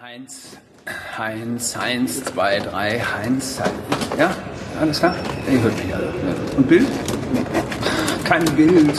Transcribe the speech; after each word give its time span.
Heinz, 0.00 0.56
Heinz, 1.18 1.76
Heinz, 1.76 2.22
zwei, 2.22 2.60
drei, 2.60 3.00
Heinz, 3.00 3.58
Heinz. 3.58 4.16
Ja, 4.16 4.30
alles 4.80 5.00
klar? 5.00 5.12
Ihr 5.50 5.60
hört 5.60 5.84
mich 5.84 5.92
alle. 5.92 6.12
Und 6.56 6.68
Bild? 6.68 6.86
Kein 8.22 8.44
Bild. 8.54 8.94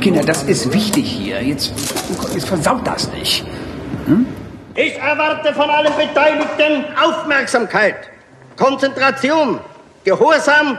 Kinder, 0.00 0.22
das 0.22 0.42
ist 0.42 0.72
wichtig 0.72 1.08
hier. 1.08 1.40
Jetzt, 1.40 1.72
jetzt 2.34 2.48
versaut 2.48 2.84
das 2.84 3.08
nicht. 3.12 3.46
Hm? 4.06 4.26
Ich 4.74 4.98
erwarte 4.98 5.54
von 5.54 5.70
allen 5.70 5.92
Beteiligten 5.94 6.86
Aufmerksamkeit, 7.00 8.10
Konzentration, 8.56 9.60
Gehorsam 10.02 10.76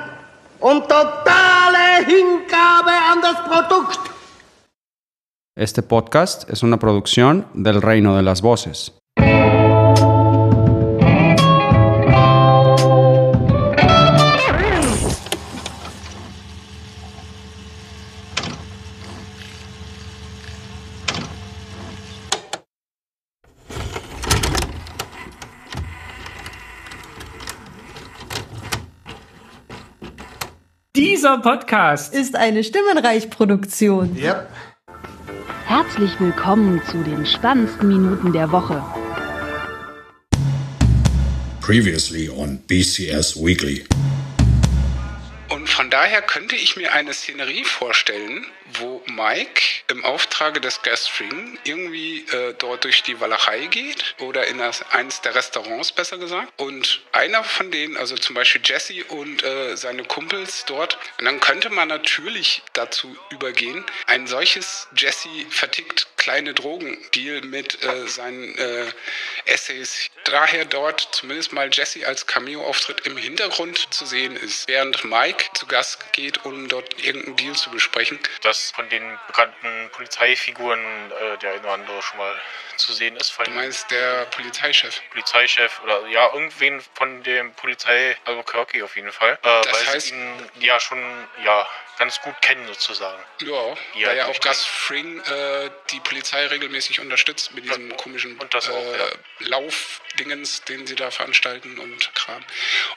und 0.60 0.82
totale 0.90 2.06
Hingabe 2.06 2.92
an 3.14 3.22
das 3.22 3.38
Produkt. 3.46 4.00
Este 5.56 5.84
podcast 5.84 6.50
es 6.50 6.64
una 6.64 6.78
producción 6.78 7.46
del 7.54 7.82
Reino 7.82 8.18
de 8.18 8.24
las 8.24 8.42
Voces. 8.42 8.97
Dieser 31.28 31.40
Podcast 31.40 32.14
ist 32.14 32.38
eine 32.38 32.64
Stimmenreich-Produktion. 32.64 34.16
Yep. 34.16 34.48
Herzlich 35.66 36.18
willkommen 36.22 36.82
zu 36.90 37.04
den 37.04 37.26
spannendsten 37.26 37.90
Minuten 37.90 38.32
der 38.32 38.50
Woche. 38.54 38.82
Previously 41.60 42.30
on 42.30 42.60
BCS 42.66 43.36
Weekly. 43.36 43.84
Von 45.68 45.90
daher 45.90 46.22
könnte 46.22 46.56
ich 46.56 46.76
mir 46.76 46.94
eine 46.94 47.14
Szenerie 47.14 47.64
vorstellen, 47.64 48.46
wo 48.80 49.04
Mike 49.06 49.62
im 49.90 50.04
Auftrage 50.04 50.60
des 50.60 50.82
Guestring 50.82 51.60
irgendwie 51.64 52.26
äh, 52.32 52.54
dort 52.58 52.84
durch 52.84 53.04
die 53.04 53.20
Walachei 53.20 53.68
geht 53.68 54.16
oder 54.20 54.48
in 54.48 54.58
das, 54.58 54.82
eines 54.92 55.22
der 55.22 55.36
Restaurants 55.36 55.92
besser 55.92 56.18
gesagt. 56.18 56.52
Und 56.58 57.02
einer 57.12 57.44
von 57.44 57.70
denen, 57.72 57.98
also 57.98 58.16
zum 58.16 58.36
Beispiel 58.36 58.62
Jesse 58.64 59.04
und 59.06 59.44
äh, 59.44 59.76
seine 59.78 60.04
Kumpels 60.04 60.66
dort, 60.66 60.98
und 61.20 61.26
dann 61.26 61.40
könnte 61.40 61.70
man 61.70 61.88
natürlich 61.88 62.64
dazu 62.74 63.16
übergehen, 63.30 63.86
ein 64.08 64.26
solches 64.26 64.88
Jesse 64.96 65.30
vertickt 65.50 66.08
kleine 66.18 66.54
Drogendeal 66.54 67.42
mit 67.42 67.82
äh, 67.84 68.08
seinen 68.08 68.58
äh, 68.58 68.92
Essays. 69.46 70.10
Daher 70.26 70.66
dort 70.66 71.08
zumindest 71.14 71.54
mal 71.54 71.70
Jesse 71.72 72.06
als 72.06 72.28
Cameo-Auftritt 72.28 73.08
im 73.08 73.16
Hintergrund 73.16 73.94
zu 73.94 74.06
sehen 74.06 74.36
ist, 74.36 74.68
während 74.68 75.06
Mike 75.06 75.46
zu 75.58 75.66
Gast 75.66 76.14
geht, 76.14 76.46
um 76.46 76.68
dort 76.68 77.04
irgendeinen 77.04 77.36
Deal 77.36 77.56
zu 77.56 77.70
besprechen. 77.72 78.20
Dass 78.42 78.72
von 78.72 78.88
den 78.90 79.20
bekannten 79.28 79.90
Polizeifiguren 79.92 80.80
äh, 81.12 81.38
der 81.40 81.52
eine 81.52 81.62
oder 81.62 81.74
andere 81.74 82.02
schon 82.02 82.20
mal 82.20 82.40
zu 82.78 82.94
sehen 82.94 83.16
ist. 83.16 83.38
Du 83.44 83.52
meinst 83.52 83.90
der 83.90 84.26
Polizeichef? 84.26 85.02
Polizeichef 85.10 85.82
oder 85.84 86.06
ja, 86.08 86.32
irgendwen 86.34 86.82
von 86.94 87.24
dem 87.24 87.54
Polizei 87.54 88.16
Albuquerque 88.26 88.84
auf 88.84 88.96
jeden 88.96 89.12
Fall. 89.12 89.34
Äh, 89.34 89.38
das 89.42 89.74
weil 89.74 89.88
heißt, 89.96 90.12
ihn 90.12 90.50
ja 90.60 90.80
schon 90.80 91.00
ja 91.44 91.68
ganz 91.98 92.22
gut 92.22 92.40
kennen 92.42 92.66
sozusagen. 92.68 93.22
Ja, 93.42 93.78
Ja, 93.96 94.10
weil 94.10 94.18
ja 94.18 94.26
auch 94.28 94.40
Gus 94.40 94.66
Fring 94.66 95.20
äh, 95.22 95.70
die 95.92 96.00
Polizei 96.00 96.46
regelmäßig 96.48 97.00
unterstützt 97.00 97.54
mit 97.54 97.66
diesem 97.66 97.96
komischen 97.98 98.38
und 98.38 98.54
das 98.54 98.70
auch, 98.70 98.76
äh, 98.76 98.98
ja. 98.98 99.06
Laufdingens, 99.40 100.64
den 100.64 100.88
sie 100.88 100.96
da 100.96 101.12
veranstalten 101.12 101.78
und 101.80 102.14
Kram. 102.16 102.44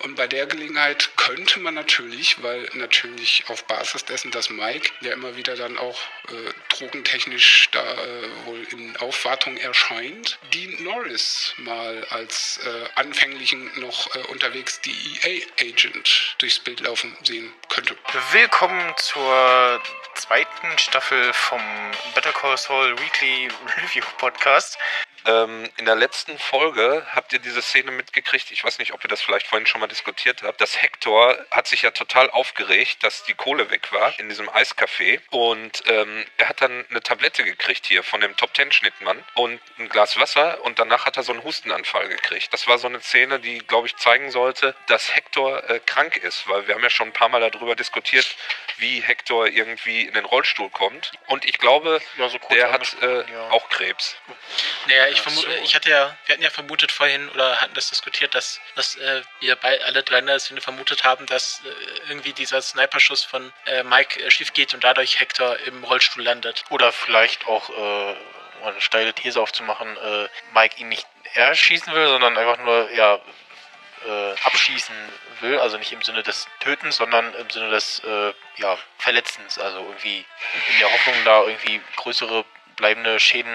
Und 0.01 0.17
bei 0.17 0.27
der 0.27 0.47
Gelegenheit 0.47 1.11
könnte 1.17 1.61
man 1.61 1.75
natürlich, 1.75 2.43
weil 2.43 2.69
natürlich 2.75 3.45
auf 3.49 3.65
Basis 3.65 4.05
dessen, 4.05 4.31
dass 4.31 4.51
Mike 4.51 4.91
ja 5.01 5.13
immer 5.13 5.37
wieder 5.37 5.57
dann 5.57 5.79
auch 5.79 5.99
äh, 6.29 6.53
drogentechnisch 6.69 7.69
da 7.73 7.83
äh, 7.83 8.47
wohl 8.47 8.63
in 8.71 8.97
Aufwartung 8.99 9.57
erscheint, 9.57 10.39
Dean 10.53 10.83
Norris 10.83 11.55
mal 11.59 12.05
als 12.11 12.61
äh, 12.65 12.89
anfänglichen 12.95 13.71
noch 13.81 14.15
äh, 14.15 14.19
unterwegs 14.29 14.81
DEA-Agent 14.81 16.37
durchs 16.39 16.59
Bild 16.59 16.81
laufen 16.81 17.17
sehen 17.23 17.53
könnte. 17.69 17.97
Willkommen 18.33 18.90
zur 18.97 19.81
zweiten 20.15 20.79
Staffel 20.79 21.33
vom 21.33 21.61
Better 22.15 22.33
Call 22.33 22.57
Saul 22.57 22.99
Weekly 22.99 23.49
Review 23.83 24.05
Podcast. 24.19 24.79
Ähm, 25.27 25.69
in 25.77 25.85
der 25.85 25.97
letzten 25.97 26.39
Folge 26.39 27.07
habt 27.15 27.33
ihr 27.33 27.39
diese 27.39 27.63
Szene 27.63 27.91
mitgekriegt. 27.91 28.51
Ich 28.51 28.65
weiß 28.65 28.79
nicht, 28.79 28.93
ob 28.93 29.05
ihr 29.05 29.09
das 29.09 29.21
vielleicht 29.21 29.47
vorhin 29.47 29.67
schon 29.67 29.81
mal 29.81 29.87
diskutiert 29.87 30.43
habt. 30.43 30.61
Das 30.61 30.81
Hector 30.81 31.37
hat 31.51 31.67
sich 31.67 31.83
ja 31.83 31.91
total 31.91 32.31
aufgeregt, 32.31 33.03
dass 33.03 33.25
die 33.25 33.35
Kohle 33.35 33.71
weg 33.71 33.93
war 33.93 34.19
in 34.19 34.29
diesem 34.29 34.49
Eiscafé. 34.49 35.21
Und 35.31 35.83
ähm, 35.87 36.25
er 36.39 36.49
hat 36.49 36.63
dann 36.63 36.87
eine 36.91 37.03
Tablette 37.03 37.45
gekriegt 37.45 37.87
hier 37.87 38.03
von 38.03 38.21
dem 38.21 38.37
Top 38.37 38.55
Ten 38.55 38.73
Schnittmann 38.73 39.23
und 39.35 39.61
ein 39.79 39.89
Glas 39.89 40.19
Wasser. 40.19 40.63
Und 40.65 40.79
danach 40.79 41.05
hat 41.07 41.17
er 41.17 41.23
so 41.23 41.33
einen 41.33 41.45
Hustenanfall 41.45 42.09
gekriegt. 42.09 42.53
Das 42.53 42.67
war 42.67 42.79
so 42.79 42.89
eine 42.89 43.01
Szene, 43.01 43.41
die, 43.41 43.59
glaube 43.59 43.87
ich, 43.87 43.97
zeigen 43.97 44.31
sollte, 44.31 44.75
dass 44.87 45.15
Hector 45.15 45.69
äh, 45.69 45.81
krank 45.85 46.17
ist. 46.17 46.49
Weil 46.49 46.67
wir 46.67 46.75
haben 46.75 46.83
ja 46.83 46.91
schon 46.91 47.09
ein 47.09 47.13
paar 47.13 47.29
Mal 47.29 47.49
darüber 47.51 47.75
diskutiert, 47.77 48.27
wie 48.79 49.01
Hector 49.03 49.47
irgendwie 49.47 50.03
in 50.03 50.15
den 50.15 50.25
Rollstuhl 50.25 50.71
kommt. 50.71 51.13
Und 51.27 51.45
ich 51.45 51.59
glaube, 51.59 52.01
Ja, 52.17 52.29
so 52.29 52.39
der 52.51 52.73
hat 52.73 52.97
äh, 53.03 53.31
ja. 53.31 53.51
auch 53.51 53.69
Krebs. 53.69 54.17
Naja, 54.87 55.09
ich, 55.11 55.19
Ach 55.19 55.25
vermu 55.25 55.41
so. 55.41 55.49
ich 55.63 55.75
hatte 55.75 55.91
ja, 55.91 56.17
wir 56.27 56.33
hatten 56.35 56.43
ja 56.43 56.51
vermutet 56.51 56.93
vorhin 56.93 57.29
oder 57.31 57.61
hatten 57.61 57.75
das 57.75 57.91
diskutiert, 57.91 58.35
dass, 58.35 58.61
dass 58.75 58.97
äh, 58.97 59.23
wir 59.41 59.57
bei 59.57 59.83
alle 59.85 60.03
drei 60.03 60.39
Szene 60.39 60.61
vermutet 60.61 61.05
haben, 61.05 61.27
dass 61.27 61.63
äh, 61.65 62.09
irgendwie 62.09 62.33
dieser 62.33 62.63
Sniperschuss 62.63 63.25
von 63.25 63.53
äh, 63.67 63.83
Mike 63.83 64.23
äh, 64.23 64.31
schief 64.31 64.53
geht 64.53 64.75
und 64.75 64.85
dadurch 64.85 65.21
Hector 65.21 65.57
im 65.61 65.85
Rollstuhl 65.85 66.23
landet. 66.23 66.65
Oder 66.71 66.93
vielleicht 66.93 67.47
auch 67.47 67.71
äh, 67.71 68.17
um 68.61 68.69
eine 68.69 68.81
steile 68.81 69.13
These 69.13 69.41
aufzumachen, 69.41 69.97
äh, 69.97 70.29
Mike 70.53 70.77
ihn 70.79 70.89
nicht 70.89 71.07
erschießen 71.35 71.93
will, 71.93 72.07
sondern 72.09 72.37
einfach 72.37 72.59
nur 72.59 72.91
ja 72.93 73.21
äh, 74.07 74.33
abschießen 74.45 74.95
will, 75.41 75.59
also 75.59 75.79
nicht 75.79 75.93
im 75.93 76.03
Sinne 76.03 76.23
des 76.23 76.49
Tötens, 76.61 76.97
sondern 76.97 77.33
im 77.35 77.51
Sinne 77.51 77.71
des 77.71 78.01
äh, 78.01 78.33
ja, 78.57 78.79
Verletzens, 78.99 79.59
also 79.59 79.81
irgendwie 79.81 80.25
in 80.73 80.79
der 80.79 80.93
Hoffnung, 80.93 81.17
da 81.25 81.43
irgendwie 81.43 81.81
größere 81.97 82.45
bleibende 82.81 83.21
Schäden, 83.21 83.53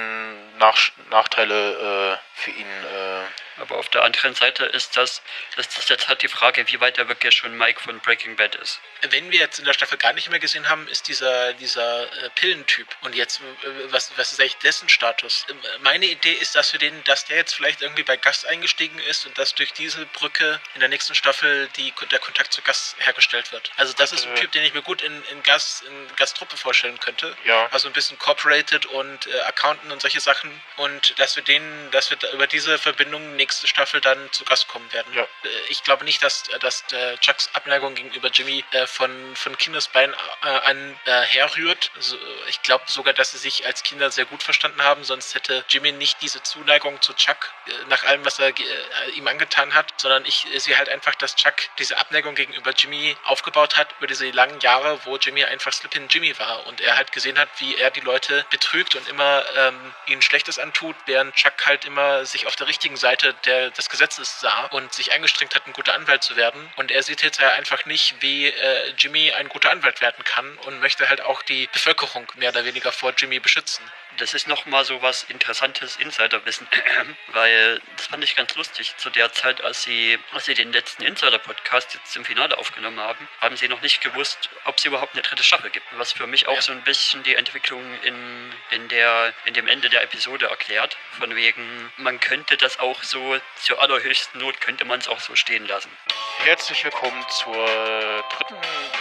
nach, 0.60 0.78
Nachteile 1.10 2.14
äh, 2.14 2.18
für 2.34 2.52
ihn 2.52 2.66
äh, 2.66 3.45
Aber 3.58 3.78
auf 3.78 3.90
der 3.90 4.04
anderen 4.04 4.36
Seite 4.36 4.66
ist 4.66 4.98
das, 4.98 5.22
das, 5.56 5.70
das 5.70 5.88
jetzt 5.90 6.08
halt 6.08 6.22
die 6.22 6.28
Frage, 6.28 6.68
wie 6.68 6.80
weit 6.82 6.98
er 6.98 7.08
wirklich 7.08 7.36
schon 7.36 7.58
Mike 7.58 7.82
von 7.82 8.00
Breaking 8.00 8.36
Bad 8.36 8.56
ist. 8.56 8.80
Wenn 9.10 9.32
wir 9.32 9.40
jetzt 9.40 9.60
in 9.60 9.66
der 9.66 9.74
Staffel 9.74 9.98
gar 9.98 10.14
nicht 10.14 10.30
mehr 10.30 10.40
gesehen 10.40 10.68
haben, 10.70 10.88
ist 10.88 11.08
dieser, 11.08 11.54
dieser 11.54 12.04
äh, 12.24 12.30
Pillentyp. 12.36 12.88
Und 13.02 13.16
jetzt, 13.16 13.40
äh, 13.40 13.68
was, 13.92 14.12
was 14.18 14.32
ist 14.32 14.40
eigentlich 14.40 14.58
dessen 14.58 14.90
Status? 14.90 15.46
Ähm, 15.50 15.60
Meine 15.82 16.06
Idee 16.06 16.34
ist, 16.34 16.56
dass 16.56 16.74
wir 16.74 16.80
den, 16.80 17.04
dass 17.06 17.26
der 17.26 17.38
jetzt 17.38 17.56
vielleicht 17.56 17.82
irgendwie 17.82 18.04
bei 18.04 18.18
Gast 18.18 18.46
eingestiegen 18.48 19.00
ist 19.00 19.26
und 19.26 19.38
dass 19.38 19.56
durch 19.56 19.74
diese 19.74 20.06
Brücke 20.08 20.60
in 20.74 20.80
der 20.80 20.90
nächsten 20.90 21.16
Staffel 21.16 21.70
die, 21.78 21.94
der 22.12 22.20
Kontakt 22.20 22.54
zu 22.54 22.62
Gast 22.62 22.96
hergestellt 23.00 23.52
wird. 23.52 23.72
Also 23.78 23.94
das 23.94 24.12
ist 24.12 24.26
ein 24.26 24.34
Äh. 24.34 24.40
Typ, 24.42 24.52
den 24.52 24.64
ich 24.64 24.74
mir 24.74 24.82
gut 24.82 25.02
in, 25.02 25.24
in 25.26 25.44
Gast, 25.44 25.84
in 25.84 26.08
Gasttruppe 26.16 26.58
vorstellen 26.58 27.00
könnte. 27.00 27.36
Ja. 27.46 27.68
Also 27.72 27.88
ein 27.88 27.94
bisschen 27.94 28.18
Corporated 28.20 28.86
und 28.88 29.28
äh, 29.28 29.40
Accountant 29.42 29.92
und 29.92 30.02
solche 30.02 30.20
Sachen. 30.20 30.62
Und 30.78 31.18
dass 31.20 31.36
wir 31.36 31.44
den, 31.44 31.92
dass 31.92 32.10
wir 32.10 32.18
da 32.18 32.30
über 32.32 32.48
diese 32.48 32.78
Verbindung 32.78 33.36
nächste 33.46 33.68
Staffel 33.68 34.02
dann 34.02 34.32
zu 34.32 34.44
Gast 34.44 34.68
kommen 34.68 34.92
werden. 34.92 35.14
Ja. 35.14 35.22
Äh, 35.22 35.50
Ich 35.70 35.84
glaube 35.84 36.04
nicht, 36.04 36.24
dass, 36.24 36.44
dass 36.60 36.84
äh, 36.92 37.18
Chucks 37.18 37.50
Abneigung 37.54 37.94
gegenüber 37.94 38.30
Jimmy 38.30 38.64
äh, 38.72 38.88
von, 38.88 39.36
von 39.36 39.56
Kindesbein 39.58 40.14
äh, 40.14 40.48
an 40.48 41.00
äh, 41.06 41.22
herrührt. 41.22 41.92
Also, 41.96 42.18
ich 42.48 42.62
glaube 42.64 42.86
sogar, 42.88 43.14
dass 43.14 43.32
sie 43.32 43.38
sich 43.38 43.66
als 43.66 43.84
Kinder 43.84 44.10
sehr 44.10 44.26
gut 44.26 44.42
verstanden 44.42 44.82
haben, 44.82 45.04
sonst 45.04 45.36
hätte 45.36 45.64
Jimmy 45.70 45.92
nicht 45.92 46.22
diese 46.22 46.42
Zuneigung 46.42 47.02
zu 47.02 47.14
Chuck 47.14 47.54
äh, 47.68 47.72
nach 47.90 48.04
allem, 48.06 48.26
was 48.26 48.40
er 48.40 48.48
äh, 48.48 49.10
ihm 49.14 49.28
angetan 49.28 49.74
hat, 49.76 49.94
sondern 49.98 50.26
ich 50.26 50.52
äh, 50.54 50.60
sehe 50.60 50.78
halt 50.78 50.90
einfach, 50.90 51.14
dass 51.16 51.36
Chuck 51.36 51.56
diese 51.78 51.98
Abneigung 51.98 52.34
gegenüber 52.34 52.72
Jimmy 52.72 53.16
aufgebaut 53.26 53.78
hat 53.78 53.94
über 54.00 54.08
diese 54.08 54.30
langen 54.32 54.60
Jahre, 54.62 55.00
wo 55.06 55.18
Jimmy 55.18 55.44
einfach 55.44 55.72
Slippin' 55.72 56.08
Jimmy 56.10 56.38
war 56.40 56.66
und 56.66 56.82
er 56.82 56.98
halt 56.98 57.12
gesehen 57.12 57.38
hat, 57.38 57.50
wie 57.60 57.76
er 57.78 57.92
die 57.92 58.02
Leute 58.02 58.46
betrügt 58.50 58.96
und 58.96 59.08
immer 59.08 59.44
ähm, 59.56 59.94
ihnen 60.08 60.22
Schlechtes 60.24 60.58
antut, 60.58 60.96
während 61.06 61.36
Chuck 61.36 61.66
halt 61.66 61.86
immer 61.86 62.26
sich 62.26 62.48
auf 62.48 62.56
der 62.56 62.68
richtigen 62.68 62.98
Seite 62.98 63.35
der, 63.46 63.72
des 63.72 63.90
Gesetzes 63.90 64.40
sah 64.40 64.66
und 64.68 64.94
sich 64.94 65.14
angestrengt 65.14 65.56
hat, 65.56 65.68
ein 65.68 65.74
guter 65.74 65.94
Anwalt 65.94 66.24
zu 66.24 66.36
werden. 66.36 66.72
Und 66.76 66.92
er 66.92 67.04
sieht 67.04 67.24
jetzt 67.24 67.40
ja 67.40 67.50
einfach 67.54 67.86
nicht, 67.86 68.22
wie 68.22 68.48
äh, 68.48 68.94
Jimmy 68.98 69.32
ein 69.32 69.50
guter 69.50 69.72
Anwalt 69.72 70.02
werden 70.02 70.24
kann 70.24 70.58
und 70.60 70.80
möchte 70.80 71.10
halt 71.10 71.22
auch 71.22 71.42
die 71.44 71.68
Bevölkerung 71.68 72.32
mehr 72.36 72.50
oder 72.50 72.66
weniger 72.66 72.92
vor 72.92 73.14
Jimmy 73.18 73.40
beschützen. 73.40 73.84
Das 74.18 74.34
ist 74.34 74.48
nochmal 74.48 74.86
so 74.86 75.02
was 75.02 75.24
interessantes 75.24 75.98
Insiderwissen, 75.98 76.68
weil 77.28 77.82
das 77.98 78.08
fand 78.08 78.24
ich 78.24 78.36
ganz 78.36 78.56
lustig. 78.56 78.96
Zu 78.98 79.10
der 79.10 79.32
Zeit, 79.34 79.62
als 79.62 79.84
sie, 79.84 80.20
als 80.32 80.46
sie 80.46 80.54
den 80.54 80.72
letzten 80.72 81.04
Insider-Podcast 81.04 81.94
jetzt 81.96 82.16
im 82.16 82.26
Finale 82.26 82.58
aufgenommen 82.58 83.00
haben, 83.00 83.28
haben 83.42 83.58
sie 83.58 83.68
noch 83.68 83.82
nicht 83.82 84.02
gewusst, 84.02 84.50
ob 84.66 84.78
es 84.78 84.86
überhaupt 84.86 85.14
eine 85.14 85.22
dritte 85.22 85.44
Staffel 85.44 85.70
gibt. 85.70 85.86
Was 85.98 86.14
für 86.14 86.28
mich 86.28 86.48
auch 86.48 86.62
so 86.62 86.72
ein 86.72 86.82
bisschen 86.84 87.24
die 87.24 87.36
Entwicklung 87.36 87.84
in, 88.04 88.54
in, 88.72 88.88
der, 88.90 89.34
in 89.46 89.54
dem 89.54 89.68
Ende 89.68 89.90
der 89.90 90.04
Episode 90.04 90.48
erklärt. 90.48 90.98
Von 91.20 91.36
wegen, 91.36 91.92
man 91.98 92.20
könnte 92.20 92.58
das 92.58 92.80
auch 92.80 93.04
so, 93.04 93.40
zur 93.58 93.82
allerhöchsten 93.82 94.40
Not 94.42 94.62
könnte 94.62 94.86
man 94.86 95.00
es 95.00 95.08
auch 95.08 95.20
so 95.20 95.36
stehen 95.36 95.68
lassen. 95.68 95.92
Herzlich 96.40 96.84
willkommen 96.84 97.26
zur 97.30 98.24
dritten 98.38 98.56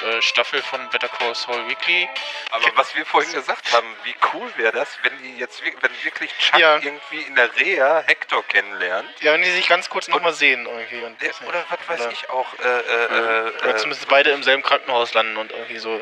äh, 0.07 0.23
Staffel 0.23 0.63
von 0.63 0.89
Better 0.91 1.09
Call 1.09 1.35
Saul 1.35 1.69
Weekly. 1.69 2.09
Aber 2.51 2.71
was 2.77 2.95
wir 2.95 3.05
vorhin 3.05 3.33
gesagt 3.33 3.73
haben, 3.73 3.95
wie 4.05 4.15
cool 4.33 4.51
wäre 4.57 4.73
das, 4.73 4.89
wenn 5.05 5.23
die 5.23 5.39
jetzt 5.39 5.63
wenn 5.63 5.91
wirklich 6.03 6.37
Chuck 6.39 6.59
Ja. 6.59 6.77
irgendwie 6.77 7.23
in 7.23 7.37
der 7.37 7.55
Reha 7.57 8.03
Hector 8.07 8.43
kennenlernt. 8.49 9.09
Ja, 9.21 9.33
wenn 9.35 9.43
die 9.43 9.51
sich 9.51 9.69
ganz 9.69 9.89
kurz 9.89 10.09
nochmal 10.09 10.33
sehen 10.33 10.67
irgendwie. 10.67 11.03
Und, 11.05 11.21
Der, 11.23 11.31
oder 11.47 11.65
was 11.71 11.89
weiß 11.89 12.01
oder- 12.03 12.11
ich 12.13 12.31
auch. 12.31 12.47
Äh, 12.59 12.67
äh, 12.67 13.05
äh, 13.49 13.53
Oder 13.63 13.77
zumindest 13.77 14.09
beide 14.09 14.31
im 14.31 14.43
selben 14.43 14.63
Krankenhaus 14.63 15.15
landen 15.15 15.37
und 15.37 15.53
irgendwie 15.53 15.79
so. 15.79 16.01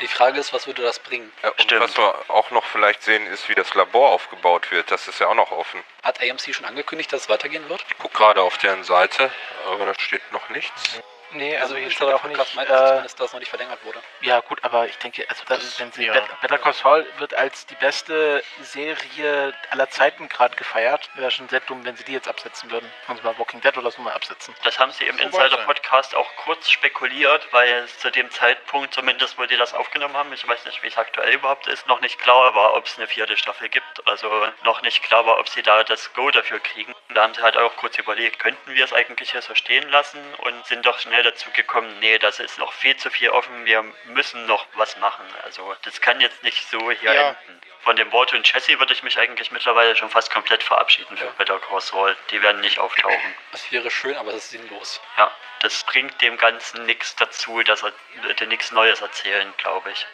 Die 0.00 0.08
Frage 0.08 0.38
ist, 0.38 0.52
was 0.52 0.66
würde 0.66 0.82
das 0.82 0.98
bringen? 0.98 1.32
Ja, 1.42 1.52
und 1.58 1.80
was 1.80 1.96
wir 1.96 2.14
auch 2.28 2.50
noch 2.50 2.66
vielleicht 2.66 3.02
sehen, 3.02 3.26
ist, 3.28 3.48
wie 3.48 3.54
das 3.54 3.72
Labor 3.74 4.10
aufgebaut 4.10 4.70
wird. 4.70 4.90
Das 4.90 5.08
ist 5.08 5.20
ja 5.20 5.28
auch 5.28 5.34
noch 5.34 5.52
offen. 5.52 5.82
Hat 6.02 6.20
AMC 6.20 6.54
schon 6.54 6.66
angekündigt, 6.66 7.10
dass 7.14 7.22
es 7.22 7.28
weitergehen 7.30 7.66
wird? 7.70 7.82
Ich 7.88 7.96
gucke 7.96 8.14
gerade 8.14 8.42
auf 8.42 8.58
deren 8.58 8.84
Seite, 8.84 9.30
aber 9.66 9.86
da 9.86 9.94
steht 9.98 10.20
noch 10.32 10.50
nichts. 10.50 11.00
Nee, 11.32 11.54
Also, 11.56 11.74
also 11.74 11.76
hier 11.76 11.88
ich 11.88 11.94
steht 11.94 12.08
auch 12.08 12.22
nicht. 12.24 12.54
meint, 12.54 12.68
dass 12.70 12.80
Äh, 12.80 12.86
zumindest 12.88 13.20
das 13.20 13.32
noch 13.32 13.40
nicht 13.40 13.48
verlängert 13.48 13.84
wurde. 13.84 14.00
ja 14.20 14.40
gut, 14.40 14.62
aber 14.64 14.86
ich 14.86 14.96
denke, 14.98 15.24
also 15.28 15.42
dann, 15.48 15.60
wenn 15.78 15.92
sie 15.92 16.06
ja. 16.06 16.12
Bet- 16.12 16.40
Better 16.40 16.58
Call 16.58 16.72
Saul 16.72 17.06
wird 17.18 17.34
als 17.34 17.66
die 17.66 17.74
beste 17.76 18.42
Serie 18.60 19.54
aller 19.70 19.88
Zeiten 19.90 20.28
gerade 20.28 20.54
gefeiert, 20.56 21.08
wäre 21.14 21.30
schon 21.30 21.48
sehr 21.48 21.60
dumm, 21.60 21.84
wenn 21.84 21.96
sie 21.96 22.04
die 22.04 22.12
jetzt 22.12 22.28
absetzen 22.28 22.70
würden. 22.70 22.90
Und 23.08 23.20
zwar 23.20 23.38
Walking 23.38 23.60
Dead 23.60 23.76
oder 23.76 23.90
so 23.90 24.02
mal 24.02 24.12
absetzen. 24.12 24.54
Das 24.64 24.78
haben 24.78 24.90
sie 24.92 25.04
im 25.06 25.16
So 25.18 25.24
Insider-Podcast 25.24 26.14
auch 26.14 26.28
kurz 26.36 26.70
spekuliert, 26.70 27.46
weil 27.52 27.68
es 27.84 27.98
zu 27.98 28.10
dem 28.10 28.30
Zeitpunkt, 28.30 28.94
zumindest 28.94 29.38
wo 29.38 29.44
die 29.46 29.56
das 29.56 29.74
aufgenommen 29.74 30.16
haben, 30.16 30.32
ich 30.32 30.46
weiß 30.46 30.64
nicht, 30.66 30.82
wie 30.82 30.88
es 30.88 30.96
aktuell 30.96 31.34
überhaupt 31.34 31.66
ist, 31.66 31.86
noch 31.86 32.00
nicht 32.00 32.18
klar 32.20 32.54
war, 32.54 32.74
ob 32.74 32.86
es 32.86 32.96
eine 32.98 33.06
vierte 33.06 33.36
Staffel 33.36 33.68
gibt. 33.68 34.06
Also 34.06 34.30
noch 34.64 34.82
nicht 34.82 35.02
klar 35.02 35.26
war, 35.26 35.38
ob 35.38 35.48
sie 35.48 35.62
da 35.62 35.82
das 35.84 36.12
Go 36.14 36.30
dafür 36.30 36.60
kriegen. 36.60 36.94
Da 37.10 37.22
haben 37.22 37.34
sie 37.34 37.42
halt 37.42 37.56
auch 37.56 37.74
kurz 37.76 37.96
überlegt, 37.98 38.38
könnten 38.38 38.74
wir 38.74 38.84
es 38.84 38.92
eigentlich 38.92 39.32
hier 39.32 39.42
so 39.42 39.54
stehen 39.54 39.88
lassen 39.90 40.20
und 40.38 40.66
sind 40.66 40.84
doch 40.86 40.98
schnell 40.98 41.15
dazu 41.22 41.50
gekommen, 41.50 41.98
nee, 42.00 42.18
das 42.18 42.40
ist 42.40 42.58
noch 42.58 42.72
viel 42.72 42.96
zu 42.96 43.10
viel 43.10 43.30
offen, 43.30 43.64
wir 43.64 43.82
müssen 44.06 44.46
noch 44.46 44.66
was 44.74 44.96
machen. 44.98 45.24
Also 45.44 45.74
das 45.82 46.00
kann 46.00 46.20
jetzt 46.20 46.42
nicht 46.42 46.68
so 46.70 46.90
hier 46.90 47.12
Ja. 47.12 47.28
enden. 47.30 47.60
Von 47.80 47.94
dem 47.96 48.10
Wort 48.10 48.32
und 48.32 48.52
Jesse 48.52 48.78
würde 48.80 48.92
ich 48.92 49.04
mich 49.04 49.16
eigentlich 49.16 49.52
mittlerweile 49.52 49.94
schon 49.94 50.10
fast 50.10 50.32
komplett 50.32 50.62
verabschieden 50.62 51.16
für 51.16 51.26
Better 51.38 51.60
Call 51.60 51.80
Saul. 51.80 52.16
Die 52.30 52.42
werden 52.42 52.60
nicht 52.60 52.80
auftauchen. 52.80 53.34
Das 53.52 53.70
wäre 53.70 53.88
schön, 53.92 54.16
aber 54.16 54.30
es 54.30 54.36
ist 54.38 54.50
sinnlos. 54.50 55.00
Ja, 55.16 55.30
das 55.60 55.84
bringt 55.84 56.20
dem 56.20 56.36
Ganzen 56.36 56.84
nichts 56.86 57.14
dazu, 57.14 57.62
dass 57.62 57.82
er 57.84 57.92
dir 58.34 58.46
nichts 58.48 58.72
Neues 58.72 59.00
erzählen, 59.00 59.54
glaube 59.58 59.92
ich. 59.92 60.04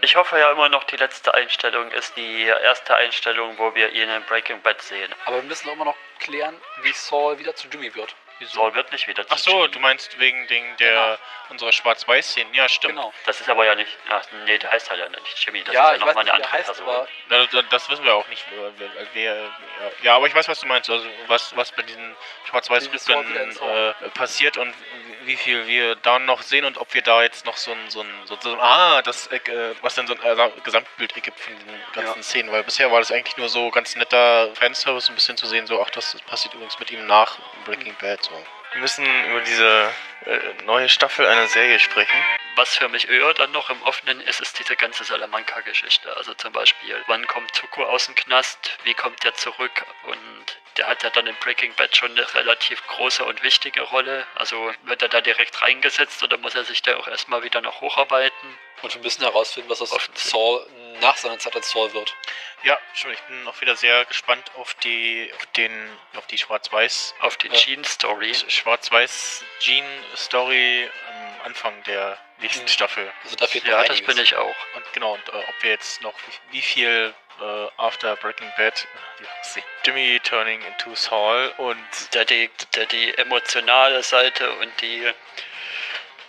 Ich 0.00 0.16
hoffe 0.16 0.38
ja 0.38 0.50
immer 0.52 0.68
noch, 0.68 0.84
die 0.84 0.96
letzte 0.96 1.34
Einstellung 1.34 1.90
ist 1.92 2.16
die 2.16 2.42
erste 2.44 2.94
Einstellung, 2.96 3.58
wo 3.58 3.74
wir 3.74 3.90
ihn 3.90 4.08
in 4.08 4.22
Breaking 4.24 4.60
Bad 4.62 4.80
sehen. 4.82 5.12
Aber 5.24 5.36
wir 5.36 5.42
müssen 5.44 5.68
auch 5.68 5.72
immer 5.72 5.86
noch 5.86 5.96
klären, 6.20 6.60
wie 6.82 6.92
Saul 6.92 7.38
wieder 7.38 7.54
zu 7.56 7.68
Jimmy 7.68 7.94
wird. 7.94 8.14
Saul 8.46 8.74
wird 8.74 8.92
nicht 8.92 9.06
wieder 9.08 9.24
Ach 9.28 9.38
so, 9.38 9.66
du 9.66 9.78
meinst 9.80 10.18
wegen 10.18 10.46
den, 10.46 10.76
der 10.76 11.18
unserer 11.48 11.72
Schwarz-Weiß-Szenen. 11.72 12.52
Ja, 12.54 12.68
stimmt. 12.68 12.94
Genau. 12.94 13.12
Das 13.26 13.40
ist 13.40 13.48
aber 13.48 13.64
ja 13.66 13.74
nicht. 13.74 13.90
Ach, 14.10 14.22
nee, 14.44 14.58
der 14.58 14.70
heißt 14.70 14.88
halt 14.90 15.00
ja 15.00 15.08
nicht 15.08 15.44
Jimmy. 15.44 15.62
Das 15.64 15.74
Ja, 15.74 15.90
ist 15.92 16.00
ja 16.00 16.06
nochmal 16.06 16.22
eine 16.22 16.32
andere 16.34 16.50
er 16.50 16.52
heißt, 16.52 16.66
Person. 16.66 16.88
aber- 16.88 17.08
Na, 17.28 17.46
da- 17.46 17.62
das 17.62 17.88
wissen 17.90 18.04
wir 18.04 18.14
auch 18.14 18.28
nicht. 18.28 18.44
wer- 18.50 18.72
wer- 18.78 19.06
wer- 19.14 19.52
ja, 20.02 20.14
aber 20.16 20.26
ich 20.26 20.34
weiß, 20.34 20.46
was 20.48 20.60
du 20.60 20.66
meinst. 20.66 20.88
Also 20.90 21.08
was, 21.26 21.56
was 21.56 21.72
bei 21.72 21.82
diesen 21.82 22.16
Schwarz-Weiß-Rückblenden 22.48 23.52
Saul 23.52 23.94
äh, 24.02 24.08
passiert 24.10 24.56
und 24.56 24.74
wie 25.28 25.36
viel 25.36 25.66
wir 25.66 25.94
da 25.94 26.18
noch 26.18 26.42
sehen 26.42 26.64
und 26.64 26.78
ob 26.78 26.92
wir 26.94 27.02
da 27.02 27.22
jetzt 27.22 27.46
noch 27.46 27.56
so 27.56 27.70
ein, 27.70 27.78
so 27.88 28.00
ein, 28.00 28.08
so, 28.24 28.36
so 28.40 28.52
ein 28.52 28.60
ah, 28.60 29.02
das, 29.02 29.28
äh, 29.28 29.38
was 29.82 29.94
denn 29.94 30.06
so 30.06 30.14
ein 30.14 30.38
äh, 30.38 30.50
Gesamtbild 30.64 31.14
ergibt 31.14 31.38
von 31.38 31.52
den 31.54 31.80
ganzen 31.92 32.22
Szenen. 32.22 32.50
Weil 32.50 32.64
bisher 32.64 32.90
war 32.90 32.98
das 32.98 33.12
eigentlich 33.12 33.36
nur 33.36 33.48
so 33.48 33.70
ganz 33.70 33.94
netter 33.94 34.48
Fanservice, 34.54 35.10
ein 35.10 35.14
bisschen 35.14 35.36
zu 35.36 35.46
sehen, 35.46 35.66
so, 35.66 35.80
ach, 35.82 35.90
das 35.90 36.16
passiert 36.26 36.54
übrigens 36.54 36.78
mit 36.80 36.90
ihm 36.90 37.06
nach 37.06 37.38
Breaking 37.66 37.94
Bad. 38.00 38.24
So. 38.24 38.32
Wir 38.72 38.80
müssen 38.80 39.04
über 39.30 39.40
diese 39.42 39.90
äh, 40.24 40.38
neue 40.64 40.88
Staffel 40.88 41.26
einer 41.26 41.46
Serie 41.46 41.78
sprechen. 41.78 42.16
Was 42.58 42.76
für 42.76 42.88
mich 42.88 43.08
eher 43.08 43.32
dann 43.34 43.52
noch 43.52 43.70
im 43.70 43.80
Offenen 43.84 44.20
ist, 44.20 44.40
ist 44.40 44.58
diese 44.58 44.74
ganze 44.74 45.04
Salamanca-Geschichte. 45.04 46.16
Also 46.16 46.34
zum 46.34 46.50
Beispiel, 46.50 47.00
wann 47.06 47.24
kommt 47.28 47.52
Tuco 47.54 47.84
aus 47.84 48.06
dem 48.06 48.16
Knast, 48.16 48.76
wie 48.82 48.94
kommt 48.94 49.22
der 49.22 49.32
zurück 49.34 49.86
und 50.02 50.58
der 50.76 50.88
hat 50.88 51.04
ja 51.04 51.10
dann 51.10 51.28
in 51.28 51.36
Breaking 51.36 51.72
Bad 51.74 51.96
schon 51.96 52.10
eine 52.10 52.34
relativ 52.34 52.84
große 52.88 53.24
und 53.24 53.44
wichtige 53.44 53.82
Rolle. 53.82 54.26
Also 54.34 54.72
wird 54.82 55.02
er 55.02 55.08
da 55.08 55.20
direkt 55.20 55.62
reingesetzt 55.62 56.20
oder 56.24 56.36
muss 56.36 56.56
er 56.56 56.64
sich 56.64 56.82
da 56.82 56.96
auch 56.96 57.06
erstmal 57.06 57.44
wieder 57.44 57.60
noch 57.60 57.80
hocharbeiten? 57.80 58.58
Und 58.82 58.92
wir 58.92 59.02
müssen 59.02 59.22
herausfinden, 59.22 59.70
was 59.70 59.80
aus 59.80 59.96
Saul 60.14 60.66
nach 61.00 61.16
seiner 61.16 61.38
Zeit 61.38 61.54
als 61.54 61.70
Saul 61.70 61.92
wird. 61.94 62.12
Ja, 62.64 62.76
schon. 62.92 63.12
Ich 63.12 63.20
bin 63.22 63.46
auch 63.46 63.60
wieder 63.60 63.76
sehr 63.76 64.04
gespannt 64.06 64.50
auf 64.56 64.74
die, 64.74 65.32
auf 65.36 65.46
den, 65.46 65.96
auf 66.16 66.26
die 66.26 66.38
Schwarz-Weiß, 66.38 67.14
auf 67.20 67.36
die 67.36 67.50
Jean-Story, 67.50 68.34
Schwarz-Weiß 68.34 69.44
Jean-Story 69.60 70.88
Anfang 71.42 71.82
der 71.84 72.18
nächsten 72.38 72.68
Staffel. 72.68 73.10
Also 73.24 73.36
da 73.36 73.46
fehlt 73.46 73.66
Ja, 73.66 73.82
das 73.84 74.00
bin 74.02 74.18
ich 74.18 74.36
auch. 74.36 74.56
Und 74.74 74.92
genau, 74.92 75.14
und 75.14 75.28
äh, 75.28 75.32
ob 75.32 75.62
wir 75.62 75.70
jetzt 75.70 76.02
noch 76.02 76.14
wie, 76.26 76.58
wie 76.58 76.62
viel 76.62 77.14
äh, 77.40 77.66
after 77.76 78.16
Breaking 78.16 78.50
Bad 78.56 78.86
äh, 79.20 79.22
ja, 79.22 79.28
sehen. 79.42 79.64
Jimmy 79.84 80.20
turning 80.20 80.62
into 80.62 80.94
Saul 80.94 81.52
und 81.58 82.14
der 82.14 82.24
die, 82.24 82.50
der 82.74 82.86
die 82.86 83.16
emotionale 83.18 84.02
Seite 84.02 84.50
und 84.52 84.80
die 84.80 85.10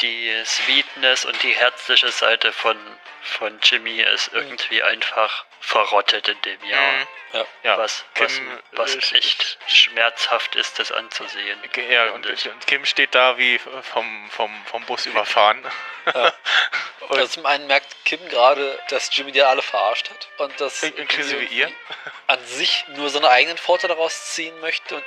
die 0.02 0.42
Sweetness 0.46 1.26
und 1.26 1.42
die 1.44 1.52
herzliche 1.52 2.10
Seite 2.10 2.54
von 2.54 2.78
von 3.22 3.60
Jimmy 3.62 4.00
ist 4.02 4.32
irgendwie 4.34 4.82
einfach 4.82 5.46
verrottet 5.60 6.28
in 6.28 6.42
dem 6.42 6.64
Jahr. 6.66 6.92
Mhm. 6.94 7.08
Ja. 7.32 7.46
Ja, 7.62 7.78
Was, 7.78 8.06
was, 8.16 8.42
was 8.72 8.96
echt 9.14 9.60
schmerzhaft 9.68 10.56
ist, 10.56 10.80
das 10.80 10.92
anzusehen. 10.92 11.60
ja, 11.90 12.10
und, 12.12 12.26
und 12.26 12.68
Kim 12.68 12.86
steht 12.86 13.14
da 13.14 13.38
wie 13.38 13.60
vom, 13.60 14.30
vom, 14.32 14.66
vom 14.66 14.84
Bus 14.86 15.06
überfahren. 15.06 15.64
Also 17.10 17.28
zum 17.28 17.46
einen 17.46 17.68
merkt 17.68 17.96
Kim 18.06 18.20
gerade, 18.30 18.80
dass 18.90 19.16
Jimmy 19.16 19.32
die 19.32 19.44
alle 19.44 19.62
verarscht 19.62 20.10
hat 20.10 20.28
und 20.40 20.60
dass 20.60 20.82
In- 20.82 20.96
inklusive 20.98 21.44
ihr? 21.46 21.72
an 22.28 22.44
sich 22.46 22.86
nur 22.90 23.10
seine 23.12 23.30
eigenen 23.30 23.58
Vorteile 23.60 23.94
daraus 23.94 24.32
ziehen 24.34 24.60
möchte 24.60 24.96
und 24.96 25.06